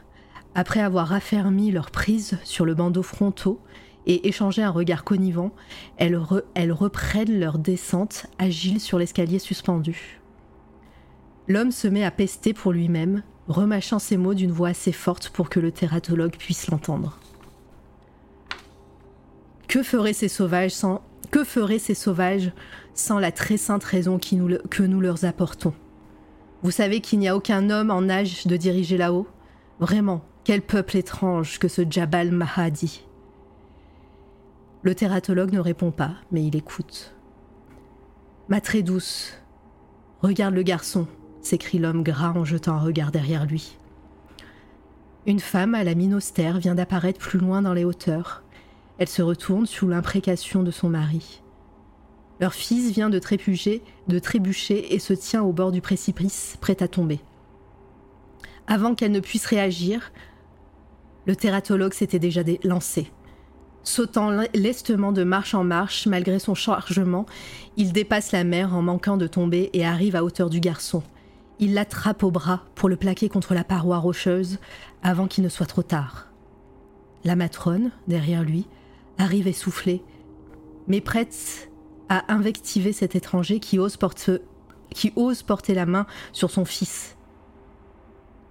Après 0.55 0.81
avoir 0.81 1.13
affermi 1.13 1.71
leur 1.71 1.91
prise 1.91 2.37
sur 2.43 2.65
le 2.65 2.73
bandeau 2.73 3.03
frontaux 3.03 3.61
et 4.09 4.27
échangé 4.27 4.63
un 4.63 4.71
regard 4.71 5.03
connivant, 5.03 5.51
elles, 5.97 6.17
reprennent 6.17 7.39
leur 7.39 7.59
descente 7.59 8.25
agile 8.39 8.79
sur 8.79 8.97
l'escalier 8.97 9.37
suspendu. 9.37 10.19
L'homme 11.47 11.71
se 11.71 11.87
met 11.87 12.03
à 12.03 12.09
pester 12.09 12.53
pour 12.53 12.71
lui-même, 12.71 13.21
remâchant 13.47 13.99
ses 13.99 14.17
mots 14.17 14.33
d'une 14.33 14.51
voix 14.51 14.69
assez 14.69 14.91
forte 14.91 15.29
pour 15.29 15.47
que 15.47 15.59
le 15.59 15.71
thératologue 15.71 16.35
puisse 16.37 16.69
l'entendre. 16.71 17.19
Que 19.67 19.83
feraient 19.83 20.13
ces 20.13 20.27
sauvages 20.27 20.71
sans 20.71 21.03
que 21.29 21.43
feraient 21.43 21.77
ces 21.77 21.93
sauvages 21.93 22.51
sans 22.95 23.19
la 23.19 23.31
très 23.31 23.57
sainte 23.57 23.83
raison 23.83 24.17
que 24.17 24.83
nous 24.83 25.01
leur 25.01 25.23
apportons? 25.23 25.75
Vous 26.63 26.71
savez 26.71 26.99
qu'il 26.99 27.19
n'y 27.19 27.27
a 27.27 27.35
aucun 27.35 27.69
homme 27.69 27.91
en 27.91 28.09
âge 28.09 28.47
de 28.47 28.57
diriger 28.57 28.97
là-haut? 28.97 29.27
Vraiment, 29.79 30.25
quel 30.43 30.63
peuple 30.63 30.97
étrange 30.97 31.59
que 31.59 31.67
ce 31.67 31.83
Jabal 31.87 32.31
Mahadi. 32.31 33.03
Le 34.81 34.95
thératologue 34.95 35.51
ne 35.51 35.59
répond 35.59 35.91
pas, 35.91 36.13
mais 36.31 36.45
il 36.45 36.55
écoute. 36.55 37.13
Ma 38.47 38.61
très 38.61 38.81
douce, 38.81 39.33
regarde 40.21 40.55
le 40.55 40.63
garçon, 40.63 41.05
s'écrie 41.41 41.79
l'homme 41.79 42.01
gras 42.01 42.31
en 42.31 42.45
jetant 42.45 42.75
un 42.75 42.79
regard 42.79 43.11
derrière 43.11 43.45
lui. 43.45 43.77
Une 45.25 45.41
femme 45.41 45.75
à 45.75 45.83
la 45.83 45.95
mine 45.95 46.13
austère 46.13 46.59
vient 46.59 46.75
d'apparaître 46.75 47.19
plus 47.19 47.39
loin 47.39 47.61
dans 47.61 47.73
les 47.73 47.83
hauteurs. 47.83 48.41
Elle 48.99 49.09
se 49.09 49.21
retourne 49.21 49.65
sous 49.65 49.87
l'imprécation 49.87 50.63
de 50.63 50.71
son 50.71 50.87
mari. 50.87 51.41
Leur 52.39 52.53
fils 52.53 52.91
vient 52.91 53.09
de 53.09 53.19
trébucher, 53.19 53.83
de 54.07 54.17
trébucher 54.17 54.95
et 54.95 54.99
se 54.99 55.13
tient 55.13 55.43
au 55.43 55.51
bord 55.51 55.73
du 55.73 55.81
précipice, 55.81 56.57
prêt 56.61 56.81
à 56.81 56.87
tomber. 56.87 57.19
Avant 58.65 58.95
qu'elle 58.95 59.11
ne 59.11 59.19
puisse 59.19 59.45
réagir, 59.45 60.13
le 61.25 61.35
thératologue 61.35 61.93
s'était 61.93 62.17
déjà 62.17 62.43
lancé. 62.63 63.11
Sautant 63.83 64.43
lestement 64.53 65.11
de 65.11 65.23
marche 65.23 65.53
en 65.53 65.63
marche, 65.63 66.05
malgré 66.05 66.39
son 66.39 66.53
chargement, 66.53 67.25
il 67.77 67.93
dépasse 67.93 68.31
la 68.31 68.43
mer 68.43 68.75
en 68.75 68.81
manquant 68.81 69.17
de 69.17 69.27
tomber 69.27 69.69
et 69.73 69.85
arrive 69.85 70.15
à 70.15 70.23
hauteur 70.23 70.49
du 70.49 70.59
garçon. 70.59 71.01
Il 71.59 71.73
l'attrape 71.73 72.23
au 72.23 72.31
bras 72.31 72.63
pour 72.75 72.89
le 72.89 72.95
plaquer 72.95 73.29
contre 73.29 73.53
la 73.53 73.63
paroi 73.63 73.97
rocheuse 73.97 74.59
avant 75.01 75.27
qu'il 75.27 75.43
ne 75.43 75.49
soit 75.49 75.65
trop 75.65 75.83
tard. 75.83 76.27
La 77.23 77.35
matrone, 77.35 77.91
derrière 78.07 78.43
lui, 78.43 78.67
arrive 79.17 79.47
essoufflée, 79.47 80.03
mais 80.87 81.01
prête 81.01 81.69
à 82.07 82.33
invectiver 82.33 82.93
cet 82.93 83.15
étranger 83.15 83.59
qui 83.59 83.77
ose, 83.77 83.97
qui 84.91 85.13
ose 85.15 85.43
porter 85.43 85.73
la 85.73 85.85
main 85.85 86.05
sur 86.31 86.49
son 86.49 86.65
fils. 86.65 87.17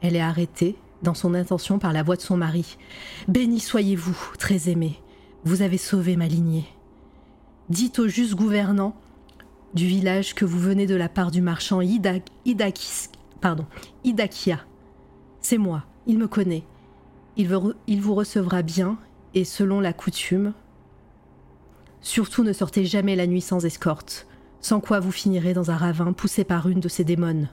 Elle 0.00 0.16
est 0.16 0.20
arrêtée 0.20 0.76
dans 1.02 1.14
son 1.14 1.34
intention 1.34 1.78
par 1.78 1.92
la 1.92 2.02
voix 2.02 2.16
de 2.16 2.20
son 2.20 2.36
mari. 2.36 2.76
Béni 3.26 3.60
soyez-vous, 3.60 4.16
très 4.38 4.68
aimé, 4.68 5.00
vous 5.44 5.62
avez 5.62 5.78
sauvé 5.78 6.16
ma 6.16 6.26
lignée. 6.26 6.66
Dites 7.68 7.98
au 7.98 8.08
juste 8.08 8.34
gouvernant 8.34 8.96
du 9.74 9.86
village 9.86 10.34
que 10.34 10.44
vous 10.44 10.58
venez 10.58 10.86
de 10.86 10.94
la 10.94 11.08
part 11.08 11.30
du 11.30 11.42
marchand 11.42 11.80
Idakis, 11.80 13.08
pardon, 13.40 13.66
Idakia. 14.04 14.60
C'est 15.40 15.58
moi, 15.58 15.84
il 16.06 16.18
me 16.18 16.28
connaît. 16.28 16.64
Il, 17.36 17.48
il 17.86 18.00
vous 18.00 18.14
recevra 18.14 18.62
bien 18.62 18.98
et 19.34 19.44
selon 19.44 19.80
la 19.80 19.92
coutume. 19.92 20.54
Surtout 22.00 22.42
ne 22.44 22.52
sortez 22.52 22.84
jamais 22.84 23.16
la 23.16 23.26
nuit 23.26 23.40
sans 23.40 23.64
escorte, 23.64 24.26
sans 24.60 24.80
quoi 24.80 25.00
vous 25.00 25.12
finirez 25.12 25.52
dans 25.52 25.70
un 25.70 25.76
ravin 25.76 26.12
poussé 26.12 26.44
par 26.44 26.68
une 26.68 26.80
de 26.80 26.88
ces 26.88 27.04
démones, 27.04 27.48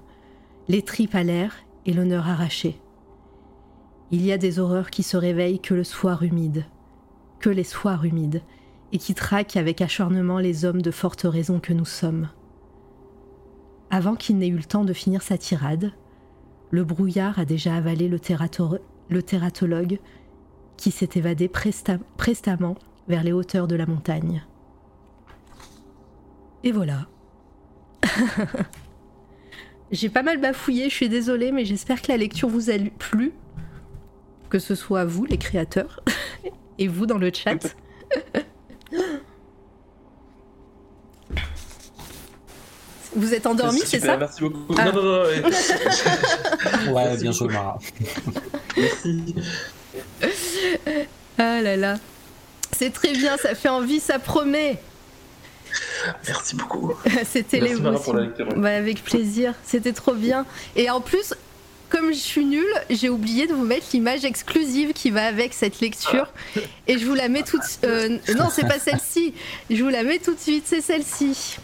les 0.68 0.82
tripes 0.82 1.16
à 1.16 1.24
l'air 1.24 1.56
et 1.86 1.94
l'honneur 1.94 2.28
arraché. 2.28 2.80
Il 4.12 4.24
y 4.24 4.32
a 4.32 4.38
des 4.38 4.60
horreurs 4.60 4.92
qui 4.92 5.04
se 5.04 5.18
réveillent 5.18 5.60
que 5.60 5.74
le 5.74 5.84
soir 5.84 6.24
humide, 6.24 6.66
que 7.40 7.50
les 7.50 7.64
soirs 7.64 8.06
humides, 8.06 8.42
et 8.92 8.98
qui 8.98 9.14
traquent 9.14 9.58
avec 9.58 9.82
acharnement 9.82 10.40
les 10.40 10.66
hommes 10.66 10.82
de 10.82 10.92
forte 10.92 11.24
raison 11.24 11.60
que 11.60 11.74
nous 11.74 11.86
sommes. 11.86 12.30
Avant 13.90 14.16
qu'il 14.16 14.38
n'ait 14.38 14.48
eu 14.48 14.58
le 14.58 14.64
temps 14.64 14.86
de 14.86 14.94
finir 14.94 15.22
sa 15.22 15.38
tirade, 15.38 15.92
le 16.72 16.84
brouillard 16.84 17.40
a 17.40 17.46
déjà 17.46 17.76
avalé 17.76 18.08
le, 18.08 18.20
le 19.10 19.24
thératologue 19.24 20.00
qui 20.78 20.92
s'est 20.92 21.10
évadé 21.16 21.50
prestamment 21.50 22.76
vers 23.08 23.24
les 23.24 23.32
hauteurs 23.32 23.68
de 23.68 23.76
la 23.76 23.86
montagne. 23.86 24.44
Et 26.64 26.72
voilà. 26.72 27.08
J'ai 29.92 30.10
pas 30.10 30.24
mal 30.24 30.42
bafouillé, 30.42 30.90
je 30.90 30.96
suis 30.96 31.10
désolée, 31.10 31.52
mais 31.52 31.64
j'espère 31.64 32.02
que 32.02 32.12
la 32.12 32.18
lecture 32.18 32.50
vous 32.50 32.72
a 32.72 32.78
plu. 32.98 33.34
Que 34.50 34.58
ce 34.60 34.74
soit 34.74 35.06
vous, 35.06 35.26
les 35.26 35.38
créateurs, 35.38 36.04
et 36.78 36.88
vous 36.88 37.06
dans 37.06 37.18
le 37.18 37.32
chat. 37.34 37.58
Vous 43.18 43.34
êtes 43.34 43.48
endormi, 43.48 43.80
c'est 43.86 44.02
ça 44.02 44.18
Merci 44.18 44.42
beaucoup. 44.42 44.76
Ah. 44.78 44.92
Non, 44.92 44.94
non, 44.94 45.04
non. 45.04 45.22
Ouais, 45.22 46.92
ouais 46.92 47.18
bien 47.18 47.32
sûr, 47.32 47.50
Mara. 47.50 47.80
Merci. 48.76 49.36
Ah 51.38 51.62
là 51.62 51.78
là. 51.78 51.96
C'est 52.78 52.92
très 52.92 53.14
bien, 53.14 53.38
ça 53.38 53.56
fait 53.56 53.70
envie, 53.70 54.02
ça 54.02 54.20
promet. 54.20 54.82
Merci 56.28 56.56
beaucoup. 56.56 56.94
C'était 57.26 57.60
l'émotion. 57.60 58.32
Bah, 58.58 58.76
avec 58.76 59.04
plaisir, 59.04 59.54
c'était 59.64 59.94
trop 59.94 60.14
bien. 60.14 60.46
Et 60.76 60.90
en 60.90 61.02
plus, 61.02 61.34
comme 61.90 62.10
je 62.14 62.18
suis 62.20 62.46
nulle, 62.46 62.64
j'ai 62.90 63.10
oublié 63.10 63.48
de 63.48 63.54
vous 63.54 63.64
mettre 63.64 63.88
l'image 63.94 64.26
exclusive 64.26 64.94
qui 64.94 65.10
va 65.12 65.26
avec 65.26 65.54
cette 65.54 65.80
lecture. 65.82 66.28
Et 66.88 66.98
je 66.98 67.06
vous 67.06 67.14
la 67.16 67.30
mets 67.30 67.44
tout 67.44 67.58
de 67.58 67.64
suite. 67.64 67.84
Euh, 67.86 68.18
non, 68.38 68.50
c'est 68.52 68.68
pas 68.68 68.80
celle-ci. 68.80 69.34
Je 69.70 69.84
vous 69.84 69.90
la 69.90 70.04
mets 70.04 70.20
tout 70.20 70.34
de 70.34 70.40
suite, 70.40 70.64
c'est 70.66 70.82
celle-ci. 70.82 71.58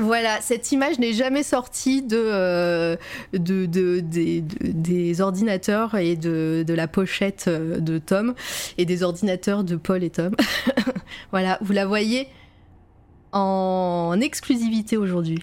Voilà, 0.00 0.40
cette 0.40 0.70
image 0.70 1.00
n'est 1.00 1.12
jamais 1.12 1.42
sortie 1.42 2.02
de, 2.02 2.16
euh, 2.16 2.96
de, 3.32 3.66
de- 3.66 3.98
des- 3.98 4.42
de- 4.42 4.56
des 4.70 5.20
ordinateurs 5.20 5.96
et 5.96 6.14
de, 6.14 6.64
de 6.64 6.74
la 6.74 6.86
pochette 6.86 7.46
euh, 7.48 7.80
de 7.80 7.98
Tom 7.98 8.34
et 8.78 8.84
des 8.84 9.02
ordinateurs 9.02 9.64
de 9.64 9.74
Paul 9.74 10.04
et 10.04 10.10
Tom. 10.10 10.36
voilà, 11.32 11.58
vous 11.62 11.72
la 11.72 11.84
voyez 11.84 12.28
en 13.32 14.16
exclusivité 14.20 14.96
aujourd'hui. 14.96 15.38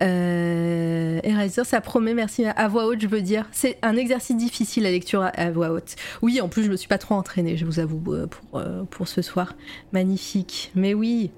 Euh, 0.00 1.20
Eraser, 1.22 1.64
ça 1.64 1.80
promet, 1.80 2.14
merci. 2.14 2.44
À 2.44 2.68
voix 2.68 2.86
haute, 2.86 3.00
je 3.00 3.08
veux 3.08 3.22
dire. 3.22 3.46
C'est 3.52 3.78
un 3.82 3.96
exercice 3.96 4.36
difficile, 4.36 4.84
la 4.84 4.90
lecture 4.90 5.28
à, 5.32 5.50
voix 5.50 5.70
haute. 5.70 5.96
Oui, 6.22 6.40
en 6.40 6.48
plus, 6.48 6.64
je 6.64 6.70
me 6.70 6.76
suis 6.76 6.88
pas 6.88 6.98
trop 6.98 7.14
entraînée, 7.14 7.56
je 7.56 7.64
vous 7.64 7.80
avoue, 7.80 8.02
euh, 8.12 8.26
pour, 8.26 8.60
euh, 8.60 8.84
pour 8.84 9.08
ce 9.08 9.22
soir. 9.22 9.54
Magnifique. 9.92 10.70
Mais 10.74 10.94
oui, 10.94 11.30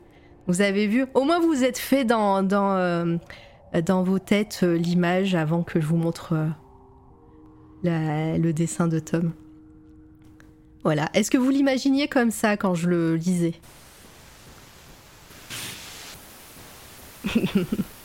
vous 0.47 0.61
avez 0.63 0.87
vu. 0.87 1.07
Au 1.15 1.25
moins, 1.25 1.41
vous 1.41 1.49
vous 1.49 1.65
êtes 1.65 1.79
fait 1.79 2.05
dans, 2.05 2.43
dans, 2.43 2.75
euh, 2.77 3.17
dans 3.85 4.03
vos 4.03 4.19
têtes 4.19 4.61
euh, 4.63 4.77
l'image 4.77 5.35
avant 5.35 5.63
que 5.63 5.81
je 5.81 5.87
vous 5.87 5.97
montre 5.97 6.35
euh, 7.85 8.37
le 8.37 8.53
dessin 8.53 8.89
de 8.89 8.99
Tom. 8.99 9.33
Voilà. 10.83 11.09
Est-ce 11.15 11.31
que 11.31 11.39
vous 11.39 11.51
l'imaginiez 11.51 12.09
comme 12.09 12.31
ça 12.31 12.57
quand 12.57 12.75
je 12.75 12.89
le 12.89 13.17
lisais? 13.17 13.55
Euh, 17.37 17.65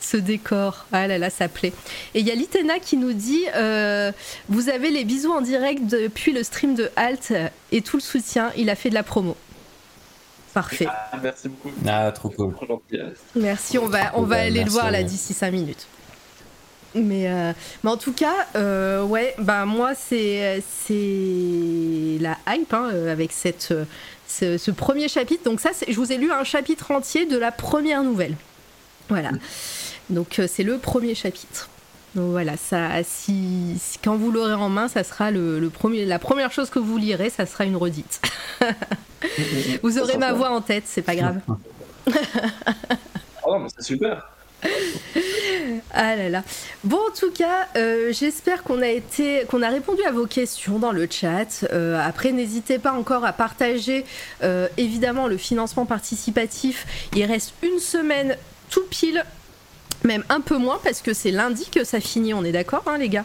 Ce 0.00 0.16
décor, 0.16 0.86
ah 0.92 1.06
là 1.06 1.18
là, 1.18 1.30
ça 1.30 1.48
plaît. 1.48 1.72
Et 2.14 2.20
il 2.20 2.26
y 2.26 2.30
a 2.30 2.34
Litena 2.34 2.78
qui 2.78 2.96
nous 2.96 3.12
dit 3.12 3.44
euh, 3.54 4.12
Vous 4.48 4.68
avez 4.68 4.90
les 4.90 5.04
bisous 5.04 5.32
en 5.32 5.40
direct 5.40 5.84
depuis 5.86 6.32
le 6.32 6.42
stream 6.42 6.74
de 6.74 6.90
Halt 6.96 7.32
et 7.72 7.80
tout 7.80 7.96
le 7.96 8.02
soutien, 8.02 8.52
il 8.56 8.70
a 8.70 8.76
fait 8.76 8.90
de 8.90 8.94
la 8.94 9.02
promo. 9.02 9.36
Parfait. 10.54 10.86
Ah, 10.88 11.18
merci 11.22 11.48
beaucoup. 11.48 11.70
Ah, 11.86 12.12
trop 12.12 12.30
cool. 12.30 12.54
Merci, 13.34 13.78
on 13.78 13.88
va, 13.88 14.12
on 14.14 14.22
va 14.22 14.36
aller 14.36 14.64
le 14.64 14.70
voir 14.70 14.90
là 14.90 15.02
d'ici 15.02 15.34
5 15.34 15.50
minutes. 15.50 15.86
Mais, 16.94 17.28
euh, 17.28 17.52
mais 17.82 17.90
en 17.90 17.96
tout 17.98 18.12
cas, 18.12 18.46
euh, 18.54 19.02
ouais, 19.02 19.34
bah 19.38 19.66
moi 19.66 19.94
c'est 19.94 20.62
c'est 20.86 22.18
la 22.20 22.38
hype 22.48 22.72
hein, 22.72 22.88
avec 23.10 23.32
cette 23.32 23.74
ce, 24.26 24.56
ce 24.56 24.70
premier 24.70 25.08
chapitre. 25.08 25.44
Donc 25.44 25.60
ça, 25.60 25.70
je 25.86 25.94
vous 25.94 26.12
ai 26.12 26.16
lu 26.16 26.30
un 26.32 26.44
chapitre 26.44 26.90
entier 26.90 27.26
de 27.26 27.36
la 27.36 27.52
première 27.52 28.02
nouvelle. 28.02 28.34
Voilà. 29.08 29.30
Donc 30.10 30.38
euh, 30.38 30.46
c'est 30.52 30.62
le 30.62 30.78
premier 30.78 31.14
chapitre. 31.14 31.68
Donc 32.14 32.30
voilà, 32.30 32.56
ça, 32.56 32.88
si, 33.04 33.76
si- 33.78 33.98
quand 34.02 34.16
vous 34.16 34.30
l'aurez 34.32 34.54
en 34.54 34.68
main, 34.70 34.88
ça 34.88 35.04
sera 35.04 35.30
le, 35.30 35.58
le 35.60 35.68
premier, 35.68 36.06
la 36.06 36.18
première 36.18 36.50
chose 36.50 36.70
que 36.70 36.78
vous 36.78 36.96
lirez, 36.96 37.28
ça 37.30 37.44
sera 37.44 37.64
une 37.64 37.76
redite. 37.76 38.20
Vous 39.82 39.98
aurez 39.98 40.16
ma 40.18 40.32
voix 40.32 40.50
en 40.50 40.60
tête, 40.60 40.84
c'est 40.86 41.02
pas 41.02 41.16
grave. 41.16 41.40
Oh, 43.48 43.58
mais 43.60 43.68
c'est 43.76 43.84
super. 43.84 44.28
Ah 45.92 46.16
là 46.16 46.28
là. 46.28 46.42
Bon, 46.84 46.96
en 46.96 47.14
tout 47.16 47.30
cas, 47.30 47.68
euh, 47.76 48.12
j'espère 48.12 48.62
qu'on 48.64 48.82
a 48.82 48.88
été, 48.88 49.44
qu'on 49.48 49.62
a 49.62 49.68
répondu 49.68 50.02
à 50.02 50.10
vos 50.10 50.26
questions 50.26 50.78
dans 50.80 50.90
le 50.92 51.06
chat. 51.08 51.64
Euh, 51.72 52.00
après, 52.04 52.32
n'hésitez 52.32 52.78
pas 52.78 52.92
encore 52.92 53.24
à 53.24 53.32
partager, 53.32 54.04
euh, 54.42 54.66
évidemment, 54.76 55.28
le 55.28 55.36
financement 55.36 55.86
participatif. 55.86 56.86
Il 57.14 57.24
reste 57.24 57.54
une 57.62 57.78
semaine 57.78 58.36
tout 58.76 58.84
pile, 58.90 59.24
même 60.04 60.22
un 60.28 60.42
peu 60.42 60.58
moins, 60.58 60.78
parce 60.84 61.00
que 61.00 61.14
c'est 61.14 61.30
lundi 61.30 61.70
que 61.70 61.82
ça 61.82 61.98
finit. 61.98 62.34
On 62.34 62.44
est 62.44 62.52
d'accord, 62.52 62.82
hein, 62.86 62.98
les 62.98 63.08
gars? 63.08 63.24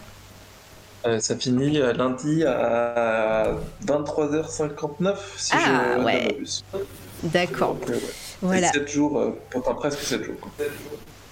Euh, 1.05 1.19
ça 1.19 1.35
finit 1.35 1.77
euh, 1.77 1.91
lundi 1.91 2.45
à 2.45 3.51
23h59, 3.85 5.15
si 5.35 5.51
Ah, 5.53 5.97
je 5.97 6.03
ouais. 6.03 6.37
D'accord. 7.23 7.75
Euh, 7.89 7.93
ouais. 7.93 7.99
Voilà. 8.41 8.71
7 8.71 8.87
jours, 8.87 9.19
euh, 9.19 9.31
enfin 9.53 9.73
presque 9.73 9.99
7 9.99 10.23
jours. 10.23 10.39
quoi. 10.39 10.51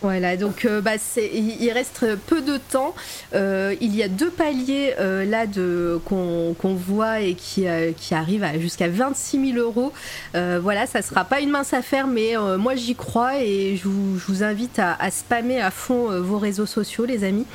Voilà, 0.01 0.37
donc 0.37 0.63
euh, 0.63 0.79
bah, 0.79 0.93
il 1.17 1.71
reste 1.71 2.15
peu 2.27 2.41
de 2.41 2.57
temps. 2.57 2.95
Euh, 3.35 3.75
il 3.81 3.93
y 3.95 4.01
a 4.01 4.07
deux 4.07 4.29
paliers 4.29 4.93
euh, 4.97 5.25
là 5.25 5.45
de 5.45 5.99
qu'on 6.05 6.55
voit 6.63 7.19
et 7.19 7.33
qui, 7.33 7.67
arrivent 7.67 8.45
à 8.45 8.57
jusqu'à 8.57 8.87
26 8.87 9.53
000 9.53 9.57
euros. 9.59 9.91
Voilà, 10.33 10.87
ça 10.87 11.01
sera 11.01 11.25
pas 11.25 11.41
une 11.41 11.49
mince 11.49 11.73
affaire, 11.73 12.07
mais 12.07 12.33
moi 12.57 12.75
j'y 12.75 12.95
crois 12.95 13.41
et 13.41 13.75
je 13.75 13.87
vous, 13.87 14.43
invite 14.43 14.79
à, 14.79 15.11
spammer 15.11 15.59
à 15.59 15.71
fond 15.71 16.09
vos 16.21 16.37
réseaux 16.37 16.65
sociaux, 16.65 17.05
les 17.05 17.25
amis. 17.25 17.45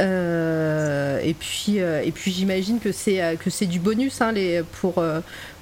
Et 0.00 1.34
puis, 1.38 1.80
j'imagine 2.32 2.80
que 2.80 2.90
c'est 2.90 3.36
que 3.38 3.50
c'est 3.50 3.66
du 3.66 3.78
bonus 3.78 4.20
hein, 4.20 4.34
pour, 4.80 5.00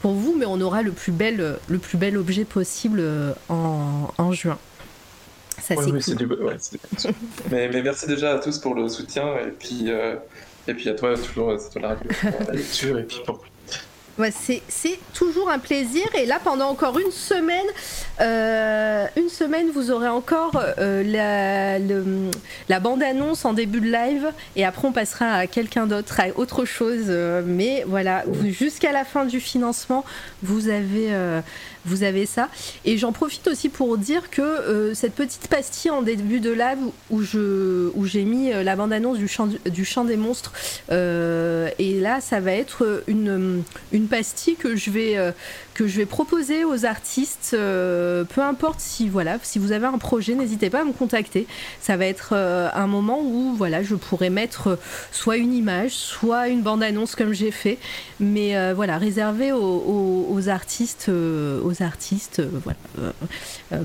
vous, 0.02 0.34
mais 0.38 0.46
on 0.46 0.60
aura 0.62 0.80
le 0.80 0.92
plus 0.92 1.12
bel, 1.12 1.58
le 1.68 1.78
plus 1.78 1.98
bel 1.98 2.16
objet 2.16 2.44
possible 2.44 3.02
en 3.50 4.32
juin. 4.32 4.58
Ça 5.60 5.74
c'est 5.74 5.76
oui, 5.78 5.90
cool. 5.90 6.02
c'est 6.02 6.14
du- 6.14 6.26
ouais, 6.26 6.56
c'est 6.58 6.74
du- 7.08 7.14
mais, 7.50 7.68
mais 7.68 7.82
merci 7.82 8.06
déjà 8.06 8.34
à 8.34 8.38
tous 8.38 8.58
pour 8.58 8.74
le 8.74 8.88
soutien 8.88 9.26
et 9.46 9.50
puis, 9.50 9.84
euh, 9.88 10.16
et 10.68 10.74
puis 10.74 10.88
à 10.88 10.94
toi 10.94 11.14
toujours 11.16 11.50
euh, 11.50 11.58
c'est 11.58 11.70
toi 11.70 11.82
la 11.82 11.88
radio 11.90 12.08
pour 12.20 12.46
la 12.48 12.54
lecture 12.54 12.98
et 12.98 13.04
puis 13.04 13.20
pour 13.26 13.42
Ouais, 14.18 14.30
c'est, 14.30 14.60
toujours 15.14 15.50
un 15.50 15.58
plaisir. 15.58 16.04
Et 16.20 16.26
là, 16.26 16.38
pendant 16.44 16.68
encore 16.68 16.98
une 16.98 17.10
semaine, 17.10 17.64
euh, 18.20 19.06
une 19.16 19.30
semaine, 19.30 19.70
vous 19.72 19.90
aurez 19.90 20.06
encore 20.08 20.62
euh, 20.78 21.02
la, 21.02 21.78
le- 21.78 22.30
la 22.68 22.78
bande-annonce 22.78 23.46
en 23.46 23.54
début 23.54 23.80
de 23.80 23.90
live. 23.90 24.26
Et 24.54 24.66
après, 24.66 24.86
on 24.86 24.92
passera 24.92 25.32
à 25.32 25.46
quelqu'un 25.46 25.86
d'autre, 25.86 26.20
à 26.20 26.26
autre 26.36 26.66
chose. 26.66 27.04
Euh, 27.08 27.42
mais 27.44 27.84
voilà, 27.86 28.24
jusqu'à 28.44 28.92
la 28.92 29.06
fin 29.06 29.24
du 29.24 29.40
financement, 29.40 30.04
vous 30.42 30.68
avez, 30.68 31.08
vous 31.84 32.02
avez 32.02 32.26
ça. 32.26 32.48
Et 32.84 32.98
j'en 32.98 33.12
profite 33.12 33.46
aussi 33.48 33.68
pour 33.68 33.98
dire 33.98 34.30
que 34.30 34.42
euh, 34.42 34.94
cette 34.94 35.14
petite 35.14 35.48
pastille 35.48 35.90
en 35.90 36.02
début 36.02 36.40
de 36.40 36.50
live 36.50 36.78
où, 37.10 37.20
où 37.20 38.06
j'ai 38.06 38.24
mis 38.24 38.52
euh, 38.52 38.62
la 38.62 38.76
bande-annonce 38.76 39.18
du 39.18 39.28
chant, 39.28 39.48
du 39.66 39.84
chant 39.84 40.04
des 40.04 40.16
monstres, 40.16 40.52
euh, 40.90 41.68
et 41.78 42.00
là, 42.00 42.20
ça 42.20 42.40
va 42.40 42.52
être 42.52 43.02
une, 43.06 43.62
une 43.92 44.06
pastille 44.08 44.56
que 44.56 44.76
je 44.76 44.90
vais, 44.90 45.32
que 45.74 45.86
je 45.86 45.96
vais 45.96 46.06
proposer 46.06 46.64
aux 46.64 46.84
artistes. 46.84 47.52
euh, 47.54 48.24
peu 48.24 48.40
importe 48.40 48.80
si, 48.80 49.08
voilà, 49.08 49.38
si 49.42 49.58
vous 49.58 49.72
avez 49.72 49.86
un 49.86 49.98
projet, 49.98 50.34
n'hésitez 50.34 50.70
pas 50.70 50.80
à 50.80 50.84
me 50.84 50.92
contacter. 50.92 51.46
Ça 51.80 51.96
va 51.96 52.06
être 52.06 52.30
euh, 52.32 52.68
un 52.74 52.86
moment 52.86 53.20
où 53.22 53.54
voilà, 53.56 53.82
je 53.82 53.94
pourrais 53.94 54.30
mettre 54.30 54.68
euh, 54.68 54.76
soit 55.10 55.36
une 55.36 55.54
image, 55.54 55.92
soit 55.92 56.48
une 56.48 56.62
bande-annonce 56.62 57.14
comme 57.14 57.32
j'ai 57.32 57.50
fait. 57.50 57.78
Mais 58.20 58.72
voilà, 58.74 58.98
réservé 58.98 59.50
aux, 59.52 60.48
artistes, 60.48 61.10
aux 61.10 61.82
artistes, 61.82 62.40
voilà, 62.40 63.12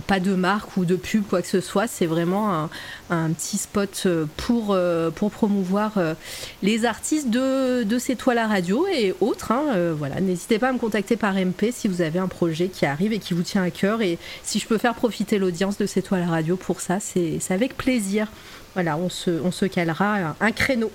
pas 0.06 0.20
de 0.20 0.36
marque 0.36 0.78
ou 0.78 0.86
de 0.86 0.96
pub, 0.96 1.24
quoi 1.24 1.42
que 1.42 1.48
ce 1.48 1.60
soit. 1.60 1.88
C'est 1.88 2.06
vraiment 2.06 2.54
un, 2.54 2.70
un 3.10 3.32
petit 3.32 3.58
spot 3.58 4.04
euh, 4.06 4.26
pour, 4.38 4.72
euh, 4.72 5.10
pour 5.12 5.32
promouvoir 5.32 5.98
euh, 5.98 6.14
les 6.62 6.86
artistes 6.86 7.30
de, 7.30 7.84
de 7.84 8.00
C'est 8.00 8.16
toi 8.16 8.34
la 8.34 8.48
radio 8.48 8.86
et 8.88 9.16
autres. 9.22 9.52
hein, 9.52 9.64
voilà, 9.98 10.20
n'hésitez 10.20 10.60
pas 10.60 10.70
à 10.70 10.74
me 10.74 10.78
contacter 10.80 11.16
par 11.16 11.34
MP 11.36 11.72
si 11.72 11.88
vous 11.88 12.02
avez 12.02 12.20
un 12.20 12.28
projet 12.28 12.68
qui 12.68 12.86
arrive 12.86 13.14
et 13.14 13.20
qui 13.20 13.34
vous 13.34 13.44
tient 13.44 13.64
à 13.64 13.70
cœur. 13.72 14.02
Et 14.02 14.18
si 14.44 14.60
je 14.60 14.68
peux 14.68 14.78
faire 14.78 14.96
profiter 14.96 15.38
l'audience 15.40 15.78
de 15.78 15.86
C'est 15.86 16.02
toi 16.02 16.20
la 16.20 16.28
radio 16.28 16.56
pour 16.58 16.82
ça, 16.82 17.00
c'est 17.00 17.40
avec 17.50 17.78
plaisir. 17.78 18.28
Voilà, 18.74 18.98
on 18.98 19.10
se, 19.10 19.32
on 19.44 19.52
se 19.52 19.66
calera 19.66 20.36
un, 20.40 20.52
créneau. 20.52 20.92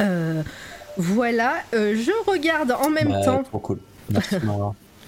Euh, 0.00 0.42
voilà, 0.96 1.54
euh, 1.74 1.94
je 1.96 2.12
regarde 2.30 2.72
en 2.72 2.90
même 2.90 3.12
Ouais, 3.12 3.24
temps. 3.24 3.42
Trop 3.44 3.58
cool. 3.58 3.78
Merci. 4.10 4.36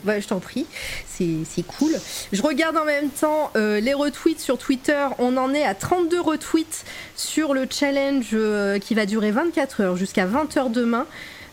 Bah, 0.05 0.19
je 0.19 0.27
t'en 0.29 0.41
prie, 0.41 0.67
c'est 1.07 1.63
cool. 1.67 1.93
Je 2.33 2.41
regarde 2.43 2.77
en 2.77 2.85
même 2.87 3.11
temps 3.11 3.51
euh, 3.57 3.81
les 3.81 3.93
retweets 3.93 4.41
sur 4.41 4.57
Twitter. 4.57 5.07
On 5.19 5.37
en 5.37 5.53
est 5.53 5.65
à 5.65 5.75
32 5.75 6.21
retweets 6.21 6.85
sur 7.17 7.53
le 7.53 7.67
challenge 7.71 8.29
euh, 8.33 8.79
qui 8.79 8.95
va 8.95 9.05
durer 9.05 9.31
24 9.31 9.81
heures 9.83 9.97
jusqu'à 9.97 10.27
20h 10.27 10.71
demain. 10.73 11.07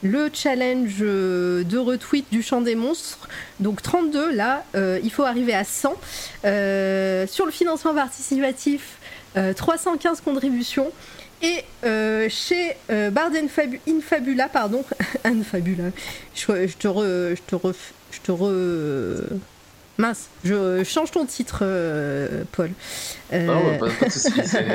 Le 0.04 0.30
challenge 0.32 0.98
euh, 1.02 1.64
de 1.64 1.78
retweet 1.78 2.26
du 2.32 2.42
champ 2.42 2.62
des 2.62 2.76
monstres. 2.76 3.28
Donc 3.60 3.82
32, 3.82 4.32
là, 4.32 4.64
il 4.76 5.12
faut 5.12 5.24
arriver 5.24 5.54
à 5.54 5.64
100. 5.66 5.94
Euh, 6.46 7.28
sur 7.28 7.46
le 7.46 7.52
financement 7.52 7.94
participatif, 7.94 8.98
euh, 9.36 9.54
315 9.54 10.22
contributions. 10.22 10.92
Et 11.42 11.64
chez 12.30 12.76
euh, 12.90 13.10
Bard 13.12 13.32
Infabu- 13.32 13.80
Infabula, 13.88 14.48
pardon, 14.50 14.84
Infabula, 15.24 15.84
je, 16.34 16.66
je 16.68 16.76
te 16.78 16.88
re, 16.88 17.74
je 18.18 18.22
te 18.22 18.32
re... 18.32 19.38
Mince, 20.00 20.28
je 20.44 20.84
change 20.84 21.10
ton 21.12 21.26
titre, 21.26 21.60
euh, 21.64 22.44
Paul. 22.52 22.70
Euh, 23.34 23.46
Non, 23.48 23.64
bah, 23.80 23.88
pas, 23.88 23.94
pas 24.00 24.06
de 24.06 24.12
soucis, 24.12 24.32
c'est- 24.46 24.66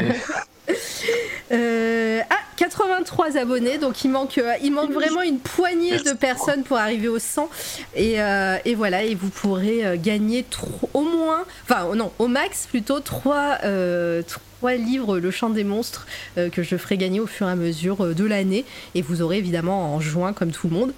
euh, 1.53 2.21
ah, 2.29 2.35
83 2.57 3.37
abonnés, 3.37 3.79
donc 3.79 4.05
il 4.05 4.11
manque, 4.11 4.41
il 4.63 4.73
manque 4.73 4.91
vraiment 4.93 5.23
une 5.23 5.39
poignée 5.39 5.99
de 5.99 6.13
personnes 6.13 6.63
pour 6.65 6.77
arriver 6.79 7.07
au 7.09 7.19
100. 7.21 7.49
Et, 7.95 8.21
euh, 8.21 8.57
et 8.65 8.75
voilà, 8.75 9.05
et 9.05 9.15
vous 9.15 9.29
pourrez 9.29 9.99
gagner 10.03 10.45
au 10.95 11.03
moins, 11.03 11.45
enfin 11.65 11.95
non, 11.95 12.11
au 12.19 12.27
max 12.29 12.67
plutôt 12.67 12.99
3, 13.01 13.59
livres 14.77 15.19
Le 15.19 15.31
Chant 15.31 15.51
des 15.51 15.65
Monstres 15.65 16.07
que 16.37 16.63
je 16.63 16.77
ferai 16.77 16.97
gagner 16.97 17.21
au 17.21 17.27
fur 17.27 17.49
et 17.49 17.51
à 17.53 17.57
mesure 17.57 18.15
de 18.15 18.25
l'année. 18.25 18.65
Et 18.95 19.03
vous 19.03 19.23
aurez 19.23 19.39
évidemment 19.39 19.95
en 19.95 20.01
juin, 20.01 20.33
comme 20.33 20.51
tout 20.53 20.69
le 20.69 20.75
monde. 20.75 20.93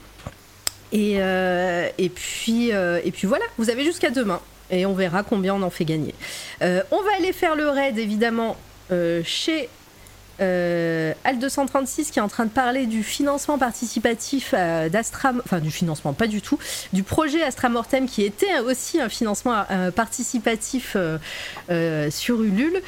Et, 0.95 1.17
euh, 1.19 1.89
et, 1.99 2.09
puis, 2.09 2.73
euh, 2.73 3.01
et 3.05 3.11
puis 3.11 3.27
voilà, 3.27 3.45
vous 3.59 3.69
avez 3.69 3.85
jusqu'à 3.85 4.11
demain. 4.11 4.41
et 4.71 4.87
on 4.87 4.95
verra 4.95 5.25
combien 5.25 5.55
on 5.55 5.63
en 5.63 5.71
fait 5.71 5.85
gagner. 5.85 6.15
Euh, 6.63 6.83
on 6.93 7.03
va 7.03 7.11
aller 7.19 7.33
faire 7.33 7.57
le 7.57 7.69
raid 7.69 7.99
évidemment 7.99 8.57
chez 9.25 9.69
euh, 10.41 11.13
Al 11.25 11.39
236 11.39 12.11
qui 12.11 12.19
est 12.21 12.23
en 12.23 12.29
train 12.29 12.45
de 12.45 12.51
parler 12.51 12.87
du 12.87 13.03
financement 13.03 13.59
participatif 13.59 14.55
euh, 14.57 14.89
d'Astra, 14.89 15.33
enfin 15.45 15.59
du 15.59 15.71
financement 15.71 16.13
pas 16.13 16.29
du 16.29 16.41
tout, 16.41 16.59
du 16.93 17.03
projet 17.03 17.43
Astra 17.43 17.69
Mortem 17.69 18.07
qui 18.07 18.23
était 18.23 18.61
aussi 18.61 19.01
un 19.01 19.09
financement 19.09 19.65
participatif 19.97 20.97
sur 22.11 22.43
Ulule 22.43 22.83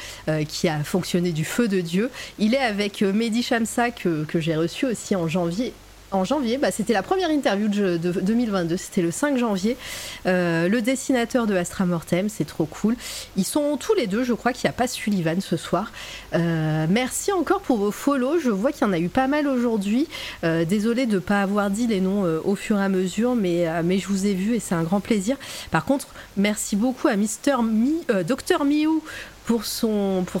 qui 0.47 0.69
a 0.69 0.81
fonctionné 0.83 1.33
du 1.33 1.43
feu 1.43 1.67
de 1.67 1.81
Dieu. 1.81 2.09
Il 2.39 2.53
est 2.53 2.63
avec 2.63 3.01
Mehdi 3.01 3.43
Shamsa 3.43 3.91
que, 3.91 4.23
que 4.23 4.39
j'ai 4.39 4.55
reçu 4.55 4.85
aussi 4.85 5.15
en 5.15 5.27
janvier 5.27 5.73
en 6.11 6.23
janvier, 6.23 6.57
bah, 6.57 6.71
c'était 6.71 6.93
la 6.93 7.03
première 7.03 7.29
interview 7.29 7.67
de, 7.67 7.97
de 7.97 8.11
2022, 8.11 8.77
c'était 8.77 9.01
le 9.01 9.11
5 9.11 9.37
janvier. 9.37 9.77
Euh, 10.25 10.69
le 10.69 10.81
dessinateur 10.81 11.47
de 11.47 11.55
Astra 11.55 11.85
Mortem, 11.85 12.29
c'est 12.29 12.45
trop 12.45 12.65
cool. 12.65 12.95
Ils 13.35 13.43
sont 13.43 13.77
tous 13.77 13.93
les 13.93 14.07
deux, 14.07 14.23
je 14.23 14.33
crois 14.33 14.53
qu'il 14.53 14.67
n'y 14.67 14.69
a 14.69 14.73
pas 14.73 14.87
Sullivan 14.87 15.41
ce 15.41 15.57
soir. 15.57 15.91
Euh, 16.33 16.85
merci 16.89 17.31
encore 17.31 17.61
pour 17.61 17.77
vos 17.77 17.91
follow, 17.91 18.39
je 18.39 18.49
vois 18.49 18.71
qu'il 18.71 18.87
y 18.87 18.89
en 18.89 18.93
a 18.93 18.99
eu 18.99 19.09
pas 19.09 19.27
mal 19.27 19.47
aujourd'hui. 19.47 20.07
Euh, 20.43 20.65
désolé 20.65 21.05
de 21.05 21.15
ne 21.15 21.19
pas 21.19 21.41
avoir 21.41 21.69
dit 21.69 21.87
les 21.87 21.99
noms 21.99 22.23
au 22.43 22.55
fur 22.55 22.79
et 22.79 22.83
à 22.83 22.89
mesure, 22.89 23.35
mais, 23.35 23.65
je 23.97 24.07
vous 24.07 24.25
ai 24.25 24.33
vu 24.33 24.55
et 24.55 24.59
c'est 24.59 24.75
un 24.75 24.83
grand 24.83 24.99
plaisir. 24.99 25.37
Par 25.71 25.85
contre, 25.85 26.07
merci 26.37 26.75
beaucoup 26.75 27.07
à 27.07 27.15
Mister 27.15 27.57
Mi, 27.63 28.01
Dr 28.25 28.63
Miou 28.63 29.01
pour, 29.47 29.63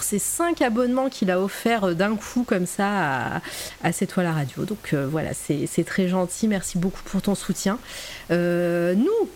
ses 0.03 0.19
5 0.19 0.61
abonnements 0.61 1.09
qu'il 1.09 1.31
a 1.31 1.39
offert 1.39 1.95
d'un 1.95 2.17
coup 2.17 2.43
comme 2.43 2.65
ça 2.65 2.87
à, 2.87 3.41
à 3.81 3.91
cette 3.93 4.11
toile 4.11 4.25
à 4.25 4.33
radio. 4.33 4.65
Donc 4.65 4.93
euh, 4.93 5.07
voilà, 5.09 5.31
c'est 5.33 5.85
très 5.85 6.09
gentil. 6.09 6.47
Merci 6.47 6.77
beaucoup 6.77 7.01
pour 7.05 7.21
ton 7.21 7.33
soutien. 7.33 7.79
Euh, 8.31 8.95
nous, 8.95 9.29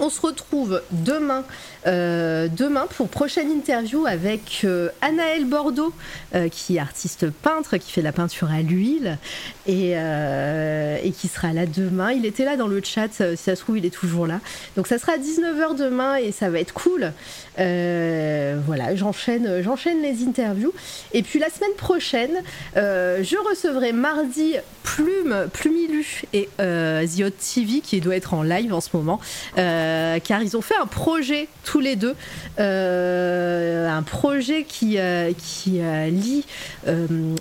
on 0.00 0.08
se 0.08 0.20
retrouve 0.22 0.82
demain, 0.90 1.44
euh, 1.86 2.48
demain 2.48 2.86
pour 2.96 3.08
prochaine 3.08 3.50
interview 3.50 4.06
avec 4.06 4.62
euh, 4.64 4.88
Anaël 5.00 5.44
Bordeaux, 5.44 5.92
euh, 6.34 6.48
qui 6.48 6.76
est 6.76 6.78
artiste 6.78 7.30
peintre, 7.30 7.76
qui 7.76 7.92
fait 7.92 8.02
la 8.02 8.12
peinture 8.12 8.50
à 8.50 8.62
l'huile 8.62 9.18
et, 9.66 9.92
euh, 9.94 10.98
et 11.02 11.10
qui 11.10 11.28
sera 11.28 11.52
là 11.52 11.66
demain. 11.66 12.12
Il 12.12 12.24
était 12.26 12.44
là 12.44 12.56
dans 12.56 12.66
le 12.66 12.80
chat, 12.82 13.08
si 13.12 13.36
ça 13.36 13.56
se 13.56 13.60
trouve, 13.60 13.78
il 13.78 13.84
est 13.84 13.94
toujours 13.94 14.26
là. 14.26 14.40
Donc 14.76 14.86
ça 14.86 14.98
sera 14.98 15.12
à 15.12 15.18
19h 15.18 15.76
demain 15.76 16.16
et 16.16 16.32
ça 16.32 16.48
va 16.48 16.60
être 16.60 16.72
cool. 16.72 17.12
Voilà, 17.56 18.94
j'enchaîne, 18.94 19.62
j'enchaîne 19.62 20.02
les 20.02 20.24
interviews. 20.24 20.72
Et 21.12 21.22
puis 21.22 21.38
la 21.38 21.50
semaine 21.50 21.74
prochaine, 21.76 22.42
je 22.74 23.48
recevrai 23.48 23.92
mardi 23.92 24.56
Plume, 24.82 25.48
Plumilu 25.52 26.22
et 26.32 26.48
The 26.58 27.20
Hot 27.20 27.30
TV 27.30 27.80
qui 27.80 28.00
doit 28.00 28.16
être 28.16 28.34
en 28.34 28.42
live 28.42 28.72
en 28.74 28.80
ce 28.80 28.90
moment, 28.94 29.20
car 29.54 30.42
ils 30.42 30.56
ont 30.56 30.62
fait 30.62 30.76
un 30.76 30.86
projet 30.86 31.48
tous 31.74 31.80
les 31.80 31.96
deux, 31.96 32.14
euh, 32.60 33.88
un 33.88 34.04
projet 34.04 34.62
qui, 34.62 34.96
euh, 34.96 35.32
qui 35.36 35.80
euh, 35.80 36.06
lie 36.06 36.44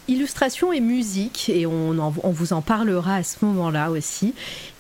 illustration 0.07 0.73
et 0.73 0.79
musique, 0.79 1.49
et 1.49 1.67
on, 1.67 2.09
vous 2.09 2.53
en 2.53 2.63
parlera 2.63 3.17
à 3.17 3.23
ce 3.23 3.45
moment-là 3.45 3.91
aussi. 3.91 4.33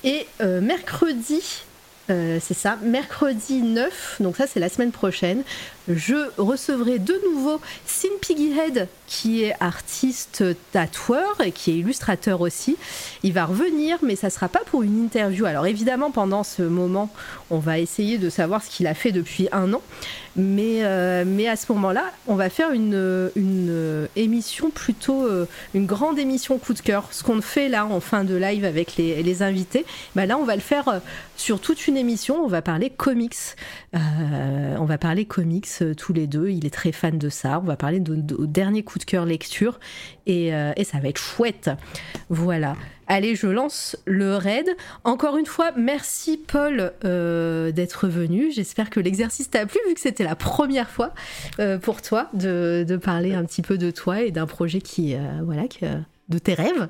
Et 0.03 0.25
mercredi, 0.39 1.65
c'est 2.07 2.55
ça, 2.55 2.79
mercredi 2.81 3.61
9, 3.61 4.21
donc 4.21 4.37
ça 4.37 4.47
c'est 4.47 4.59
la 4.59 4.69
semaine 4.69 4.91
prochaine, 4.91 5.43
je 5.87 6.15
recevrai 6.37 6.99
de 6.99 7.19
nouveau 7.29 7.59
Sin 7.85 8.09
Piggyhead, 8.21 8.87
qui 9.07 9.43
est 9.43 9.53
artiste 9.59 10.43
tatoueur 10.71 11.41
et 11.43 11.51
qui 11.51 11.71
est 11.71 11.75
illustrateur 11.75 12.41
aussi. 12.41 12.77
Il 13.23 13.33
va 13.33 13.45
revenir, 13.45 13.97
mais 14.01 14.15
ça 14.15 14.29
sera 14.29 14.47
pas 14.47 14.61
pour 14.65 14.83
une 14.83 15.03
interview. 15.03 15.45
Alors 15.45 15.67
évidemment, 15.67 16.11
pendant 16.11 16.43
ce 16.43 16.63
moment, 16.63 17.09
on 17.49 17.59
va 17.59 17.79
essayer 17.79 18.17
de 18.17 18.29
savoir 18.29 18.63
ce 18.63 18.69
qu'il 18.69 18.87
a 18.87 18.93
fait 18.93 19.11
depuis 19.11 19.49
un 19.51 19.73
an. 19.73 19.81
Mais, 20.35 20.83
euh, 20.83 21.23
à 21.47 21.55
ce 21.55 21.71
moment-là, 21.73 22.11
on 22.27 22.35
va 22.35 22.49
faire 22.49 22.71
une, 22.71 23.29
émission 24.15 24.69
plutôt, 24.69 25.25
euh, 25.25 25.47
une 25.73 25.85
grande 25.85 26.17
émission 26.17 26.57
coup 26.57 26.73
de 26.73 26.79
cœur. 26.79 27.07
Ce 27.11 27.23
qu'on 27.23 27.41
fait 27.41 27.69
là 27.69 27.85
en 27.85 27.99
fin 27.99 28.23
de 28.23 28.35
live 28.35 28.65
avec 28.65 28.95
les, 28.97 29.43
invités, 29.43 29.85
bah 30.15 30.25
là, 30.25 30.37
on 30.37 30.43
va 30.43 30.55
le 30.55 30.61
faire 30.61 30.87
euh, 30.87 30.99
sur 31.35 31.59
toute 31.59 31.87
une 31.87 31.97
émission. 31.97 32.43
On 32.43 32.47
va 32.47 32.61
parler 32.61 32.89
comics. 32.89 33.35
On 33.93 34.85
va 34.85 34.97
parler 34.97 35.25
comics 35.25 35.72
euh, 35.81 35.93
tous 35.93 36.13
les 36.13 36.27
deux. 36.27 36.49
Il 36.49 36.65
est 36.65 36.73
très 36.73 36.91
fan 36.91 37.17
de 37.17 37.29
ça. 37.29 37.59
On 37.59 37.65
va 37.65 37.75
parler 37.75 37.99
de, 37.99 38.15
de- 38.15 38.35
au 38.35 38.45
dernier 38.45 38.83
coup 38.83 38.99
de 38.99 39.03
cœur 39.03 39.25
lecture. 39.25 39.79
Et, 40.25 40.53
euh, 40.53 40.71
et 40.77 40.83
ça 40.83 40.99
va 40.99 41.09
être 41.09 41.17
chouette. 41.17 41.69
Voilà. 42.29 42.75
Allez, 43.07 43.35
je 43.35 43.47
lance 43.47 43.97
le 44.05 44.35
raid. 44.37 44.65
Encore 45.03 45.37
une 45.37 45.45
fois, 45.45 45.71
merci 45.75 46.37
Paul 46.37 46.93
euh, 47.03 47.71
d'être 47.71 48.07
venu. 48.07 48.51
J'espère 48.51 48.89
que 48.89 48.99
l'exercice 48.99 49.49
t'a 49.49 49.65
plu, 49.65 49.79
vu 49.87 49.93
que 49.93 49.99
c'était 49.99 50.23
la 50.23 50.35
première 50.35 50.89
fois 50.89 51.13
pour 51.81 52.01
toi 52.01 52.29
de, 52.33 52.85
parler 53.03 53.33
un 53.33 53.43
petit 53.43 53.61
peu 53.61 53.77
de 53.77 53.91
toi 53.91 54.21
et 54.21 54.31
d'un 54.31 54.45
projet 54.47 54.79
qui, 54.79 55.15
voilà, 55.43 55.67
que- 55.67 55.99
de 56.29 56.37
tes 56.39 56.53
rêves. 56.53 56.87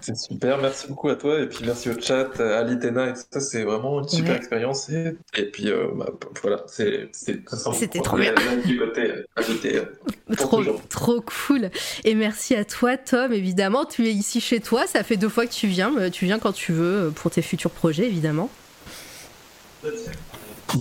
C'est 0.00 0.16
super, 0.16 0.58
merci 0.58 0.88
beaucoup 0.88 1.08
à 1.08 1.14
toi 1.16 1.38
et 1.40 1.46
puis 1.46 1.60
merci 1.64 1.88
au 1.88 2.00
chat, 2.00 2.40
à 2.40 2.62
l'Itena 2.64 3.08
et 3.10 3.12
tout 3.14 3.20
ça, 3.30 3.40
c'est 3.40 3.62
vraiment 3.62 4.00
une 4.02 4.08
super 4.08 4.32
Ouais. 4.32 4.36
expérience 4.38 4.88
et, 4.90 5.16
et 5.36 5.44
puis 5.50 5.68
euh, 5.70 5.86
bah, 5.94 6.06
voilà, 6.42 6.64
c'est 6.66 7.08
C'était 7.12 8.00
trop 8.00 8.16
bien. 8.18 8.34
du 8.66 8.76
côté 8.78 9.02
euh, 9.10 9.26
invité. 9.36 9.76
euh, 9.76 9.84
pour 10.26 10.36
Trop, 10.36 10.56
toujours. 10.58 10.88
trop 10.88 11.20
cool. 11.46 11.70
Et 12.04 12.14
merci 12.14 12.54
à 12.56 12.64
toi, 12.64 12.96
Tom. 12.96 13.32
Évidemment, 13.32 13.84
tu 13.84 14.06
es 14.08 14.12
ici 14.12 14.40
chez 14.40 14.60
toi. 14.60 14.86
Ça 14.86 15.02
fait 15.04 15.16
deux 15.16 15.28
fois 15.28 15.46
que 15.46 15.52
tu 15.52 15.66
viens. 15.68 15.90
mais 15.90 16.10
Tu 16.10 16.24
viens 16.24 16.38
quand 16.38 16.52
tu 16.52 16.72
veux 16.72 17.06
euh, 17.06 17.10
pour 17.10 17.30
tes 17.30 17.42
futurs 17.42 17.70
projets, 17.70 18.06
évidemment. 18.06 18.50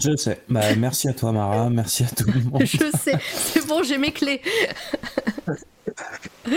Je 0.01 0.15
sais. 0.15 0.41
Bah, 0.49 0.61
merci 0.77 1.07
à 1.09 1.13
toi, 1.13 1.31
Mara. 1.33 1.69
Merci 1.69 2.03
à 2.03 2.07
tout 2.07 2.25
le 2.31 2.41
monde. 2.49 2.61
Je 2.65 2.77
sais. 2.97 3.17
C'est 3.33 3.67
bon, 3.67 3.83
j'ai 3.83 3.97
mes 3.97 4.11
clés. 4.11 4.41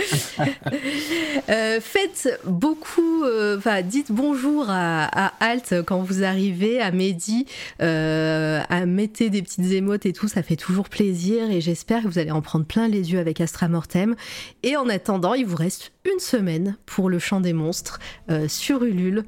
Euh, 1.49 1.79
faites 1.79 2.39
beaucoup, 2.45 3.23
euh, 3.23 3.57
enfin, 3.57 3.81
dites 3.81 4.11
bonjour 4.11 4.65
à, 4.69 5.31
Alt 5.39 5.75
quand 5.85 6.01
vous 6.01 6.23
arrivez, 6.23 6.81
à 6.81 6.91
Mehdi, 6.91 7.45
euh, 7.81 8.61
à 8.67 8.85
mettez 8.85 9.29
des 9.29 9.41
petites 9.41 9.71
émotes 9.71 10.05
et 10.05 10.13
tout, 10.13 10.27
ça 10.27 10.43
fait 10.43 10.57
toujours 10.57 10.89
plaisir 10.89 11.49
et 11.49 11.61
j'espère 11.61 12.03
que 12.03 12.07
vous 12.07 12.19
allez 12.19 12.31
en 12.31 12.41
prendre 12.41 12.65
plein 12.65 12.87
les 12.87 13.13
yeux 13.13 13.19
avec 13.19 13.39
Astra 13.39 13.69
Mortem. 13.69 14.15
Et 14.63 14.75
en 14.75 14.89
attendant, 14.89 15.35
il 15.35 15.45
vous 15.45 15.55
reste 15.55 15.93
une 16.11 16.19
semaine 16.19 16.75
pour 16.85 17.09
le 17.09 17.19
chant 17.19 17.39
des 17.39 17.53
monstres 17.53 17.99
sur 18.47 18.83
Ulule. 18.83 19.23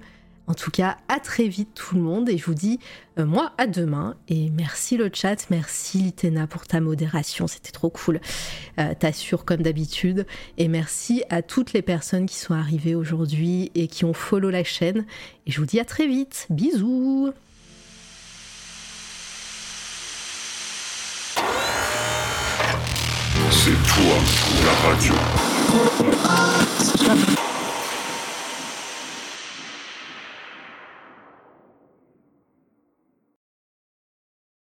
En 0.49 0.55
tout 0.55 0.71
cas, 0.71 0.97
à 1.07 1.19
très 1.19 1.47
vite 1.47 1.69
tout 1.75 1.93
le 1.93 2.01
monde 2.01 2.27
et 2.27 2.39
je 2.39 2.45
vous 2.45 2.55
dis 2.55 2.79
euh, 3.19 3.25
moi 3.25 3.53
à 3.59 3.67
demain 3.67 4.15
et 4.29 4.49
merci 4.49 4.97
le 4.97 5.11
chat, 5.13 5.47
merci 5.51 5.99
Litena 5.99 6.47
pour 6.47 6.65
ta 6.65 6.81
modération, 6.81 7.45
c'était 7.45 7.69
trop 7.69 7.91
cool. 7.91 8.19
Euh, 8.79 8.95
T'assures 8.99 9.45
comme 9.45 9.61
d'habitude 9.61 10.25
et 10.57 10.67
merci 10.67 11.23
à 11.29 11.43
toutes 11.43 11.73
les 11.73 11.83
personnes 11.83 12.25
qui 12.25 12.37
sont 12.37 12.55
arrivées 12.55 12.95
aujourd'hui 12.95 13.71
et 13.75 13.87
qui 13.87 14.05
ont 14.05 14.13
follow 14.15 14.49
la 14.49 14.63
chaîne 14.63 15.05
et 15.45 15.51
je 15.51 15.59
vous 15.59 15.67
dis 15.67 15.79
à 15.79 15.85
très 15.85 16.07
vite. 16.07 16.47
Bisous. 16.49 17.31
C'est 23.51 23.77
toi, 23.85 24.17
la 24.65 24.73
radio. 24.89 25.13